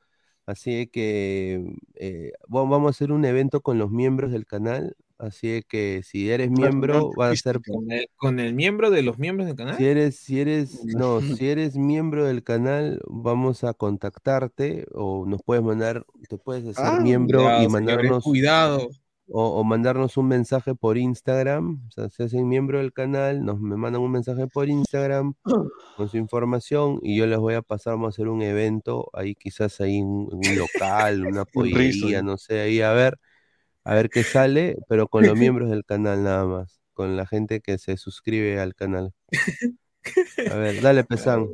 así 0.45 0.87
que 0.87 1.75
eh, 1.95 2.31
va- 2.53 2.63
vamos 2.63 2.87
a 2.87 2.91
hacer 2.91 3.11
un 3.11 3.25
evento 3.25 3.61
con 3.61 3.77
los 3.79 3.91
miembros 3.91 4.31
del 4.31 4.45
canal, 4.47 4.95
así 5.21 5.63
que 5.67 6.01
si 6.03 6.29
eres 6.29 6.49
miembro 6.51 7.11
va 7.19 7.29
a 7.29 7.35
ser, 7.35 7.61
Con 7.61 7.91
el, 7.91 8.07
con 8.17 8.39
el 8.39 8.53
miembro 8.53 8.89
de 8.89 9.01
los 9.03 9.17
miembros 9.19 9.47
del 9.47 9.55
canal. 9.55 9.77
si 9.77 9.85
eres, 9.85 10.15
si 10.17 10.39
eres, 10.39 10.83
no, 10.85 11.21
si 11.21 11.47
eres 11.49 11.75
miembro 11.77 12.25
del 12.25 12.43
canal, 12.43 12.99
vamos 13.07 13.63
a 13.63 13.73
contactarte 13.73 14.87
o 14.93 15.25
nos 15.25 15.41
puedes 15.43 15.63
mandar, 15.63 16.05
te 16.27 16.37
puedes 16.37 16.65
hacer 16.67 16.85
Ah, 16.85 16.99
miembro 17.01 17.39
Cuidado, 17.39 17.63
y 17.63 17.69
señores, 17.69 17.71
mandarnos 17.71 18.23
Cuidado. 18.23 18.89
o, 19.33 19.59
o 19.59 19.63
mandarnos 19.63 20.17
un 20.17 20.27
mensaje 20.27 20.75
por 20.75 20.97
Instagram, 20.97 21.83
o 21.87 21.91
sea, 21.91 22.09
se 22.09 22.23
hacen 22.23 22.47
miembro 22.49 22.79
del 22.79 22.91
canal, 22.91 23.45
nos 23.45 23.61
me 23.61 23.77
mandan 23.77 24.01
un 24.01 24.11
mensaje 24.11 24.47
por 24.47 24.67
Instagram 24.67 25.33
con 25.95 26.09
su 26.09 26.17
información 26.17 26.99
y 27.01 27.15
yo 27.17 27.27
les 27.27 27.39
voy 27.39 27.53
a 27.53 27.61
pasar, 27.61 27.93
vamos 27.93 28.07
a 28.07 28.09
hacer 28.09 28.27
un 28.27 28.41
evento 28.41 29.09
ahí 29.13 29.35
quizás 29.35 29.79
ahí 29.81 29.97
en, 29.99 30.07
un 30.07 30.29
en 30.43 30.51
un 30.51 30.57
local, 30.59 31.25
una 31.25 31.45
pollería, 32.15 32.21
no 32.21 32.37
sé, 32.37 32.59
ahí 32.61 32.81
a 32.81 32.91
ver, 32.93 33.17
a 33.83 33.95
ver 33.95 34.09
qué 34.09 34.23
sale, 34.23 34.77
pero 34.87 35.07
con 35.07 35.25
los 35.25 35.35
miembros 35.37 35.69
del 35.69 35.85
canal 35.85 36.23
nada 36.23 36.45
más, 36.45 36.81
con 36.93 37.17
la 37.17 37.25
gente 37.25 37.61
que 37.61 37.77
se 37.77 37.97
suscribe 37.97 38.59
al 38.59 38.75
canal. 38.75 39.13
A 40.49 40.55
ver, 40.55 40.81
dale 40.81 41.03
Pesán. 41.03 41.47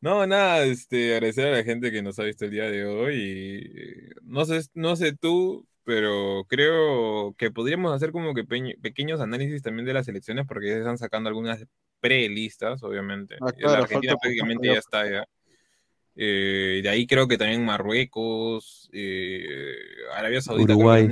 No, 0.00 0.26
nada, 0.26 0.64
este, 0.64 1.14
agradecer 1.14 1.46
a 1.46 1.56
la 1.56 1.64
gente 1.64 1.90
que 1.90 2.02
nos 2.02 2.18
ha 2.18 2.24
visto 2.24 2.44
el 2.44 2.50
día 2.50 2.70
de 2.70 2.84
hoy. 2.84 3.14
Y, 3.16 4.10
no 4.22 4.44
sé, 4.44 4.60
no 4.74 4.96
sé 4.96 5.16
tú, 5.16 5.66
pero 5.84 6.44
creo 6.46 7.34
que 7.38 7.50
podríamos 7.50 7.92
hacer 7.94 8.12
como 8.12 8.34
que 8.34 8.44
peñe- 8.44 8.78
pequeños 8.82 9.20
análisis 9.22 9.62
también 9.62 9.86
de 9.86 9.94
las 9.94 10.06
elecciones, 10.06 10.46
porque 10.46 10.68
ya 10.68 10.74
se 10.74 10.80
están 10.80 10.98
sacando 10.98 11.28
algunas 11.28 11.64
pre-listas, 12.00 12.82
obviamente. 12.82 13.36
Ah, 13.40 13.50
claro, 13.52 13.78
la 13.78 13.82
Argentina 13.84 14.16
prácticamente 14.20 14.66
ya 14.66 14.74
está 14.74 15.10
ya. 15.10 15.24
Eh, 16.16 16.80
de 16.82 16.88
ahí 16.88 17.06
creo 17.06 17.26
que 17.28 17.36
también 17.38 17.64
Marruecos, 17.64 18.88
eh, 18.92 19.44
Arabia 20.14 20.40
Saudita. 20.40 20.74
Uruguay. 20.74 21.08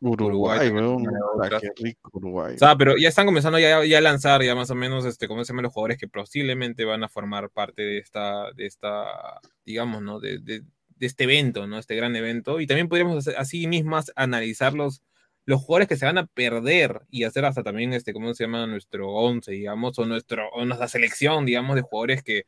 Uruguay, 0.00 0.58
qué 1.60 1.70
rico 1.82 2.10
Uruguay. 2.12 2.54
O 2.54 2.58
sea, 2.58 2.76
pero 2.76 2.96
ya 2.98 3.08
están 3.08 3.24
comenzando 3.26 3.58
ya, 3.58 3.82
ya 3.84 3.98
a 3.98 4.00
lanzar 4.02 4.42
ya 4.42 4.54
más 4.54 4.70
o 4.70 4.74
menos 4.74 5.04
este, 5.06 5.26
cómo 5.26 5.42
se 5.44 5.52
llaman 5.52 5.62
los 5.64 5.72
jugadores 5.72 5.96
que 5.98 6.06
posiblemente 6.08 6.84
van 6.84 7.02
a 7.02 7.08
formar 7.08 7.48
parte 7.50 7.82
de 7.82 7.98
esta, 7.98 8.52
de 8.52 8.66
esta, 8.66 9.40
digamos, 9.64 10.02
¿no? 10.02 10.20
De, 10.20 10.38
de- 10.38 10.62
de 10.96 11.06
este 11.06 11.24
evento, 11.24 11.66
¿no? 11.66 11.78
Este 11.78 11.96
gran 11.96 12.14
evento. 12.14 12.60
Y 12.60 12.66
también 12.66 12.86
podríamos 12.90 13.16
hacer, 13.26 13.34
así 13.40 13.66
mismas 13.66 14.12
analizar 14.16 14.74
los, 14.74 15.00
los 15.46 15.62
jugadores 15.62 15.88
que 15.88 15.96
se 15.96 16.04
van 16.04 16.18
a 16.18 16.26
perder 16.26 17.00
y 17.08 17.24
hacer 17.24 17.46
hasta 17.46 17.62
también 17.62 17.94
este, 17.94 18.12
¿cómo 18.12 18.34
se 18.34 18.44
llama? 18.44 18.66
Nuestro 18.66 19.08
11, 19.08 19.50
digamos, 19.50 19.98
o 19.98 20.04
nuestro, 20.04 20.50
o 20.50 20.62
nuestra 20.66 20.88
selección, 20.88 21.46
digamos, 21.46 21.76
de 21.76 21.80
jugadores 21.82 22.22
que 22.22 22.42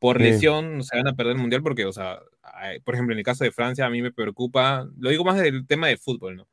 por 0.00 0.16
Sí. 0.18 0.24
lesión 0.24 0.82
se 0.82 0.96
van 0.96 1.06
a 1.06 1.14
perder 1.14 1.36
el 1.36 1.40
mundial 1.40 1.62
porque, 1.62 1.84
o 1.84 1.92
sea, 1.92 2.18
hay- 2.42 2.80
por 2.80 2.94
ejemplo, 2.94 3.12
en 3.12 3.18
el 3.18 3.24
caso 3.24 3.44
de 3.44 3.52
Francia, 3.52 3.86
a 3.86 3.90
mí 3.90 4.02
me 4.02 4.10
preocupa, 4.12 4.88
lo 4.98 5.10
digo 5.10 5.22
más 5.24 5.38
del 5.38 5.64
tema 5.68 5.86
del 5.86 5.98
fútbol, 5.98 6.34
¿no? 6.36 6.48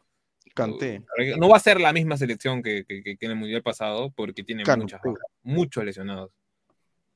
Canté. 0.54 1.04
No 1.38 1.50
va 1.50 1.58
a 1.58 1.60
ser 1.60 1.80
la 1.80 1.94
misma 1.94 2.18
selección 2.18 2.62
que, 2.64 2.84
que, 2.86 3.02
que 3.04 3.18
en 3.22 3.32
el 3.32 3.38
mundial 3.38 3.62
pasado 3.64 4.12
porque 4.12 4.44
tiene 4.44 4.64
muchas 4.78 5.02
muchos 5.44 5.84
lesionados. 5.84 6.32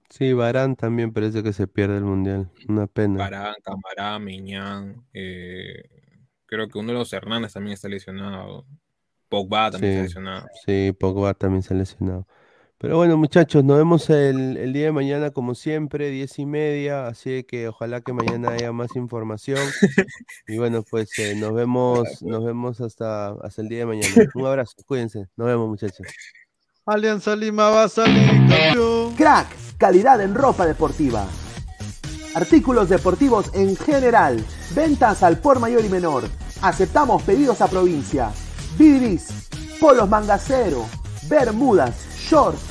Sí, 0.09 0.33
Barán 0.33 0.75
también 0.75 1.13
parece 1.13 1.41
que 1.41 1.53
se 1.53 1.67
pierde 1.67 1.97
el 1.97 2.03
mundial, 2.03 2.49
una 2.67 2.85
pena. 2.87 3.17
Parán, 3.17 3.55
Camará, 3.63 4.19
Miñán, 4.19 5.05
eh, 5.13 5.83
creo 6.45 6.67
que 6.67 6.77
uno 6.77 6.89
de 6.89 6.99
los 6.99 7.11
Hernández 7.13 7.53
también 7.53 7.73
está 7.73 7.87
lesionado. 7.87 8.65
Pogba 9.29 9.71
también 9.71 9.93
Sí. 9.93 9.97
está 9.99 10.03
lesionado. 10.03 10.47
Sí, 10.65 10.91
Pogba 10.99 11.33
también 11.33 11.63
se 11.63 11.73
ha 11.73 11.77
lesionado. 11.77 12.27
Pero 12.81 12.97
bueno, 12.97 13.15
muchachos, 13.15 13.63
nos 13.63 13.77
vemos 13.77 14.09
el, 14.09 14.57
el 14.57 14.73
día 14.73 14.85
de 14.85 14.91
mañana, 14.91 15.29
como 15.29 15.53
siempre, 15.53 16.09
diez 16.09 16.39
y 16.39 16.47
media. 16.47 17.05
Así 17.05 17.43
que 17.43 17.67
ojalá 17.67 18.01
que 18.01 18.11
mañana 18.11 18.53
haya 18.53 18.71
más 18.71 18.95
información. 18.95 19.59
Y 20.47 20.57
bueno, 20.57 20.83
pues 20.89 21.11
eh, 21.19 21.35
nos 21.35 21.53
vemos, 21.53 22.23
nos 22.23 22.43
vemos 22.43 22.81
hasta, 22.81 23.33
hasta 23.33 23.61
el 23.61 23.69
día 23.69 23.79
de 23.79 23.85
mañana. 23.85 24.31
Un 24.33 24.47
abrazo, 24.47 24.73
cuídense. 24.87 25.27
Nos 25.37 25.45
vemos, 25.45 25.69
muchachos. 25.69 26.07
Alianza 26.87 27.35
Lima 27.35 27.69
va 27.69 27.83
a 27.83 27.89
salir 27.89 28.27
campeón. 28.27 29.13
Crack, 29.15 29.47
calidad 29.77 30.19
en 30.19 30.33
ropa 30.33 30.65
deportiva. 30.65 31.27
Artículos 32.33 32.89
deportivos 32.89 33.51
en 33.53 33.75
general. 33.75 34.43
Ventas 34.73 35.21
al 35.21 35.37
por 35.37 35.59
mayor 35.59 35.85
y 35.85 35.89
menor. 35.89 36.23
Aceptamos 36.63 37.21
pedidos 37.21 37.61
a 37.61 37.67
provincia. 37.67 38.31
Bidris, 38.75 39.49
polos 39.79 40.09
mangacero, 40.09 40.83
bermudas, 41.29 42.07
shorts, 42.17 42.70